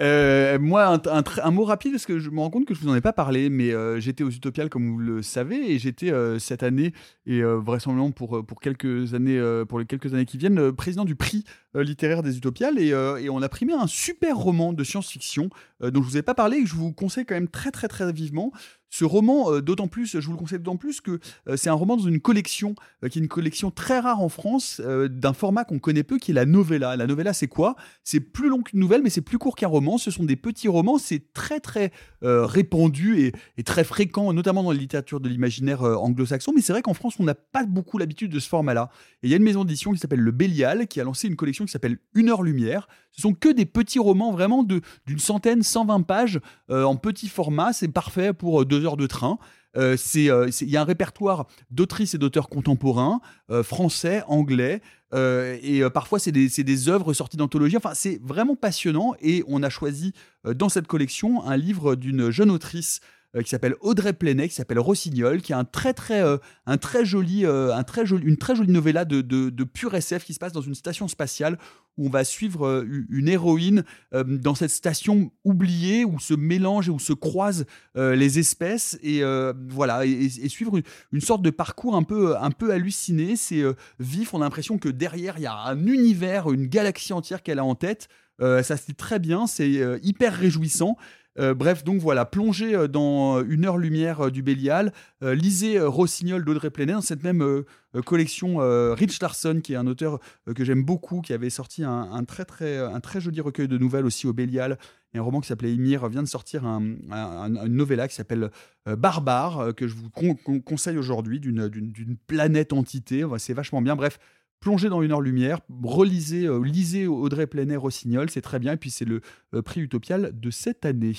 Euh, 0.02 0.58
moi, 0.58 0.86
un, 0.88 0.94
un 0.96 1.22
tr- 1.22 1.42
un 1.44 1.52
mot 1.52 1.64
rapide, 1.64 1.92
parce 1.92 2.08
que 2.08 2.18
je 2.18 2.32
me 2.32 2.40
rends 2.40 2.50
compte 2.50 2.66
que 2.66 2.74
je 2.74 2.80
vous 2.80 2.90
en 2.90 2.96
ai 2.96 3.02
pas 3.02 3.14
parlé, 3.14 3.52
mais 3.52 3.72
euh, 3.72 4.00
j'étais 4.00 4.24
aux 4.24 4.32
Utopiales, 4.32 4.68
comme 4.70 4.90
vous 4.90 4.98
le 4.98 5.22
savez, 5.22 5.72
et 5.72 5.78
j'étais 5.78 6.12
euh, 6.12 6.40
cette 6.40 6.64
année, 6.64 6.92
et 7.28 7.44
euh, 7.44 7.58
vraisemblablement 7.60 8.10
pour, 8.10 8.44
pour, 8.44 8.60
quelques 8.62 9.14
années, 9.14 9.38
euh, 9.38 9.64
pour 9.64 9.78
les 9.78 9.86
quelques 9.86 10.12
années 10.16 10.26
qui 10.26 10.40
viennent, 10.40 10.58
euh, 10.58 10.72
président 10.72 11.06
du 11.06 11.16
prix 11.16 11.44
euh, 11.76 11.84
littéraire 11.84 12.24
des 12.24 12.36
Utopiales, 12.36 12.80
et, 12.80 12.94
euh, 12.94 13.18
et 13.18 13.30
on 13.30 13.44
a 13.44 13.50
primé 13.50 13.74
un 13.74 13.86
super 13.86 14.36
roman 14.38 14.74
de 14.74 14.84
science-fiction 14.84 15.52
euh, 15.84 15.92
dont 15.92 16.02
je 16.02 16.08
vous 16.08 16.18
ai 16.18 16.24
pas 16.24 16.34
parlé, 16.34 16.58
et 16.58 16.64
que 16.64 16.70
je 16.70 16.74
vous 16.76 16.92
conseille 16.94 17.26
quand 17.28 17.36
même 17.36 17.48
très 17.50 17.70
très 17.70 17.88
très 17.88 18.12
vivement. 18.12 18.52
Ce 18.94 19.06
roman, 19.06 19.54
euh, 19.54 19.62
d'autant 19.62 19.88
plus, 19.88 20.20
je 20.20 20.26
vous 20.26 20.34
le 20.34 20.38
conseille 20.38 20.60
d'autant 20.60 20.76
plus 20.76 21.00
que 21.00 21.20
euh, 21.48 21.56
c'est 21.56 21.70
un 21.70 21.74
roman 21.74 21.96
dans 21.96 22.04
une 22.04 22.20
collection, 22.20 22.76
euh, 23.04 23.08
qui 23.08 23.20
est 23.20 23.22
une 23.22 23.30
collection 23.30 23.72
très 23.72 24.00
rare 24.00 24.20
en 24.22 24.28
France, 24.28 24.82
d'un 24.82 25.32
format 25.32 25.64
qu'on 25.64 25.80
connaît 25.80 26.04
peu, 26.04 26.18
qui 26.18 26.32
est 26.32 26.34
la 26.34 26.46
novella. 26.46 26.98
La 26.98 27.08
novella, 27.08 27.32
c'est 27.32 27.48
quoi? 27.48 27.78
C'est 28.04 28.20
plus 28.20 28.50
long 28.50 28.62
qu'une 28.62 28.82
nouvelle, 28.82 29.02
mais 29.02 29.10
c'est 29.10 29.22
plus 29.22 29.38
court 29.38 29.56
qu'un 29.56 29.70
roman. 29.70 29.98
Ce 29.98 30.12
sont 30.12 30.26
des 30.26 30.36
petits 30.36 30.68
romans, 30.68 30.98
c'est 30.98 31.32
très 31.34 31.62
très 31.62 31.92
répandu 32.22 33.32
et, 33.58 33.64
très 33.64 33.84
fréquent, 33.84 34.34
notamment 34.34 34.64
dans 34.64 34.72
la 34.72 34.78
littérature 34.78 35.22
de 35.22 35.30
l'imaginaire 35.30 35.84
anglo-saxon. 35.84 36.52
Mais 36.54 36.62
c'est 36.62 36.74
vrai 36.74 36.82
qu'en 36.82 36.94
France, 36.94 37.16
on 37.20 37.24
n'a 37.24 37.36
pas 37.36 37.66
beaucoup 37.66 37.98
l'habitude 37.98 38.32
de 38.32 38.40
ce 38.40 38.50
format-là. 38.50 38.90
Et 39.24 39.28
il 39.28 39.30
y 39.30 39.34
a 39.34 39.38
une 39.38 39.44
maison 39.44 39.64
d'édition 39.64 39.94
qui 39.94 40.00
s'appelle 40.00 40.20
Le 40.20 40.32
Bélial, 40.32 40.88
qui 40.88 41.00
a 41.00 41.04
lancé 41.04 41.28
une 41.28 41.36
collection 41.38 41.66
qui 41.66 41.72
s'appelle 41.72 41.98
Une 42.14 42.30
heure 42.30 42.44
lumière. 42.44 42.90
Ce 43.12 43.22
sont 43.22 43.34
que 43.34 43.50
des 43.50 43.66
petits 43.66 44.00
romans 44.00 44.32
vraiment 44.32 44.64
d'une 44.64 45.20
centaine, 45.20 45.64
120 45.64 46.02
pages 46.02 46.40
en 46.70 46.96
petit 46.98 47.30
format. 47.30 47.74
C'est 47.74 47.88
parfait 47.88 48.34
pour 48.34 48.62
euh, 48.62 48.66
heures 48.86 48.98
de 48.98 49.08
train. 49.08 49.38
Euh, 49.78 49.96
euh, 50.16 50.48
c'est- 50.52 50.66
il 50.66 50.70
y 50.70 50.78
a 50.78 50.82
un 50.82 50.86
répertoire 50.86 51.48
d'autrices 51.70 52.14
et 52.14 52.18
d'auteurs 52.18 52.50
contemporains, 52.50 53.22
euh, 53.50 53.64
français, 53.64 54.24
anglais, 54.28 54.82
et 55.14 55.82
parfois 55.94 56.20
c'est 56.20 56.32
des, 56.32 56.48
des 56.48 56.90
œuvres 56.90 57.14
sorties 57.14 57.36
d'anthologie. 57.36 57.76
Enfin, 57.76 57.92
c'est 57.94 58.20
vraiment 58.24 58.56
passionnant. 58.56 59.14
Et 59.22 59.44
on 59.48 59.62
a 59.62 59.70
choisi 59.70 60.14
dans 60.56 60.70
cette 60.70 60.88
collection 60.88 61.44
un 61.46 61.58
livre 61.58 61.96
d'une 61.96 62.30
jeune 62.30 62.50
autrice 62.50 63.02
qui 63.40 63.50
s'appelle 63.50 63.76
Audrey 63.82 64.14
Plenay, 64.14 64.50
qui 64.50 64.56
s'appelle 64.56 64.80
Rossignol, 64.80 65.42
qui 65.42 65.54
a 65.54 65.58
un 65.58 65.64
très 65.64 65.94
très 65.94 66.22
euh, 66.22 66.38
un 66.66 66.78
très 66.78 67.06
joli 67.06 67.46
euh, 67.46 67.74
un 67.74 67.84
très 67.84 68.06
joli 68.06 68.26
une 68.26 68.38
très 68.38 68.56
jolie 68.56 68.72
novella 68.72 69.06
de, 69.06 69.22
de, 69.22 69.50
de 69.50 69.64
pur 69.64 69.94
SF 69.96 70.26
qui 70.26 70.34
se 70.34 70.40
passe 70.40 70.52
dans 70.52 70.62
une 70.62 70.76
station 70.76 71.08
spatiale 71.08 71.58
où 71.98 72.08
on 72.08 72.10
va 72.10 72.24
suivre 72.24 72.66
euh, 72.66 73.06
une 73.10 73.28
héroïne 73.28 73.84
euh, 74.14 74.24
dans 74.24 74.56
cette 74.56 74.72
station 74.72 75.32
oubliée 75.44 76.06
où 76.06 76.20
se 76.20 76.34
mélangent 76.34 76.90
et 76.90 76.92
où 76.92 77.00
se 77.00 77.14
croisent 77.14 77.66
euh, 77.98 78.16
les 78.16 78.40
espèces 78.40 78.98
et 79.02 79.24
euh, 79.24 79.54
voilà 79.70 80.06
et, 80.06 80.30
suivre 80.50 80.80
une, 81.12 81.22
sorte 81.22 81.42
de 81.42 81.50
parcours 81.50 81.96
un 81.96 82.04
peu 82.04 82.38
un 82.38 82.52
peu 82.52 82.72
halluciné. 82.72 83.36
C'est 83.36 83.62
euh, 83.62 83.74
vif, 84.00 84.34
on 84.34 84.42
a 84.42 84.46
l'impression 84.46 84.78
que 84.78 84.90
derrière 84.90 85.38
il 85.38 85.44
y 85.44 85.48
a 85.48 85.56
un 85.56 85.86
univers, 85.86 86.52
une 86.52 86.68
galaxie 86.68 87.14
entière 87.14 87.44
qu'elle 87.44 87.60
a 87.60 87.66
en 87.66 87.76
tête. 87.76 88.10
Euh, 88.42 88.64
ça 88.64 88.76
se 88.76 88.86
dit 88.88 88.96
très 88.96 89.20
bien, 89.20 89.46
c'est 89.46 89.78
euh, 89.78 90.00
hyper 90.02 90.34
réjouissant. 90.34 90.98
Euh, 91.40 91.54
bref, 91.54 91.86
donc 91.86 92.02
voilà, 92.02 92.26
plongez 92.26 92.76
euh, 92.76 92.88
dans 92.90 93.42
une 93.42 93.64
heure 93.66 93.78
lumière 93.78 94.26
euh, 94.26 94.32
du 94.32 94.42
Bélial, 94.44 94.92
euh, 95.24 95.34
lisez 95.34 95.78
euh, 95.78 95.88
Rossignol 95.88 96.44
d'Audrey 96.44 96.70
Plenay, 96.70 96.92
dans 96.92 97.00
cette 97.02 97.24
même 97.24 97.42
euh, 97.42 97.66
euh, 97.96 98.02
collection 98.02 98.58
euh, 98.62 98.94
Rich 98.94 99.22
Larson, 99.22 99.62
qui 99.64 99.72
est 99.72 99.78
un 99.78 99.88
auteur 99.88 100.20
euh, 100.50 100.54
que 100.54 100.66
j'aime 100.66 100.84
beaucoup, 100.84 101.22
qui 101.22 101.32
avait 101.32 101.50
sorti 101.50 101.86
un, 101.86 102.24
très 102.26 102.44
très 102.44 102.78
un 102.80 103.00
très 103.00 103.22
joli 103.22 103.40
recueil 103.40 103.70
de 103.70 103.78
nouvelles 103.78 104.06
aussi 104.06 104.28
au 104.28 104.34
Bélial, 104.34 104.78
et 105.14 105.20
un 105.20 105.22
roman 105.22 105.40
qui 105.40 105.48
s'appelait 105.48 105.74
Ymir 105.74 106.06
vient 106.10 106.24
de 106.24 106.28
sortir 106.28 106.66
un, 106.66 106.84
un- 107.12 107.56
un- 107.56 107.66
une 107.66 107.76
novella 107.76 108.10
qui 108.10 108.16
s'appelle 108.16 108.50
euh, 108.90 108.98
Barbare, 108.98 109.60
euh, 109.60 109.72
que 109.72 109.88
je 109.88 109.96
vous 109.96 110.10
con- 110.10 110.36
con- 110.36 110.60
conseille 110.60 110.98
aujourd'hui, 110.98 111.40
d'une 111.40 112.18
planète 112.28 112.74
entité, 112.74 113.26
c'est 113.38 113.54
vachement 113.54 113.82
bien. 113.82 113.96
Bref, 113.96 114.20
plongez 114.62 114.88
dans 114.88 115.02
une 115.02 115.12
heure 115.12 115.22
lumière, 115.22 115.60
relisez, 115.84 116.46
euh, 116.46 116.64
lisez 116.64 117.08
Audrey 117.08 117.48
Plenay 117.48 117.76
Rossignol, 117.76 118.30
c'est 118.30 118.42
très 118.42 118.60
bien, 118.60 118.74
et 118.74 118.78
puis 118.78 118.92
c'est 118.92 119.06
le 119.06 119.22
euh, 119.54 119.62
prix 119.62 119.82
Utopial 119.82 120.32
de 120.40 120.50
cette 120.52 120.86
année. 120.86 121.16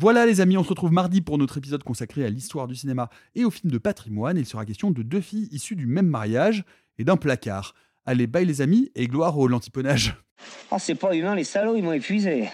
Voilà 0.00 0.26
les 0.26 0.40
amis, 0.40 0.56
on 0.56 0.62
se 0.62 0.68
retrouve 0.68 0.92
mardi 0.92 1.22
pour 1.22 1.38
notre 1.38 1.58
épisode 1.58 1.82
consacré 1.82 2.24
à 2.24 2.28
l'histoire 2.28 2.68
du 2.68 2.76
cinéma 2.76 3.10
et 3.34 3.44
au 3.44 3.50
film 3.50 3.72
de 3.72 3.78
patrimoine. 3.78 4.36
Il 4.36 4.46
sera 4.46 4.64
question 4.64 4.92
de 4.92 5.02
deux 5.02 5.20
filles 5.20 5.48
issues 5.50 5.74
du 5.74 5.86
même 5.86 6.06
mariage 6.06 6.64
et 6.98 7.04
d'un 7.04 7.16
placard. 7.16 7.74
Allez, 8.04 8.28
bye 8.28 8.44
les 8.44 8.60
amis 8.60 8.92
et 8.94 9.08
gloire 9.08 9.36
au 9.36 9.48
lantiponnage. 9.48 10.14
Oh, 10.70 10.76
c'est 10.78 10.94
pas 10.94 11.16
humain, 11.16 11.34
les 11.34 11.42
salauds, 11.42 11.74
ils 11.74 11.82
m'ont 11.82 11.92
épuisé. 11.92 12.48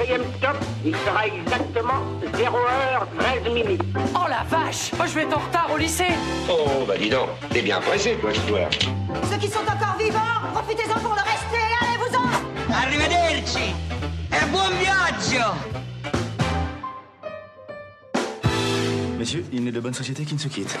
Quatrième 0.00 0.24
stop, 0.38 0.56
il 0.82 0.96
sera 0.96 1.26
exactement 1.26 2.00
0h13 2.32 3.52
minutes. 3.52 3.82
Oh 4.14 4.26
la 4.30 4.44
vache 4.44 4.94
Moi 4.94 5.06
je 5.06 5.14
vais 5.14 5.22
être 5.24 5.36
en 5.36 5.40
retard 5.40 5.70
au 5.74 5.76
lycée 5.76 6.14
Oh, 6.48 6.84
bah 6.88 6.94
dis 6.96 7.10
donc, 7.10 7.28
t'es 7.50 7.60
bien 7.60 7.82
pressé, 7.82 8.16
toi, 8.18 8.32
ce 8.32 8.40
soir. 8.48 8.70
Ceux 9.30 9.36
qui 9.36 9.48
sont 9.48 9.60
encore 9.60 9.98
vivants, 9.98 10.18
profitez-en 10.54 10.98
pour 11.00 11.14
le 11.14 11.20
rester, 11.20 11.60
allez-vous-en 11.82 12.72
Arrivederci 12.72 13.74
e 14.32 14.46
buon 14.50 14.70
viaggio 14.80 15.44
Messieurs, 19.18 19.44
il 19.52 19.64
n'est 19.64 19.72
de 19.72 19.80
bonne 19.80 19.92
société 19.92 20.24
qui 20.24 20.32
ne 20.32 20.40
se 20.40 20.48
quitte. 20.48 20.78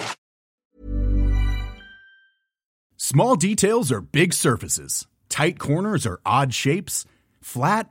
Small 2.96 3.36
details 3.36 3.92
are 3.92 4.00
big 4.00 4.32
surfaces. 4.32 5.06
Tight 5.28 5.58
corners 5.58 6.06
are 6.06 6.20
odd 6.24 6.54
shapes. 6.54 7.04
Flat, 7.42 7.90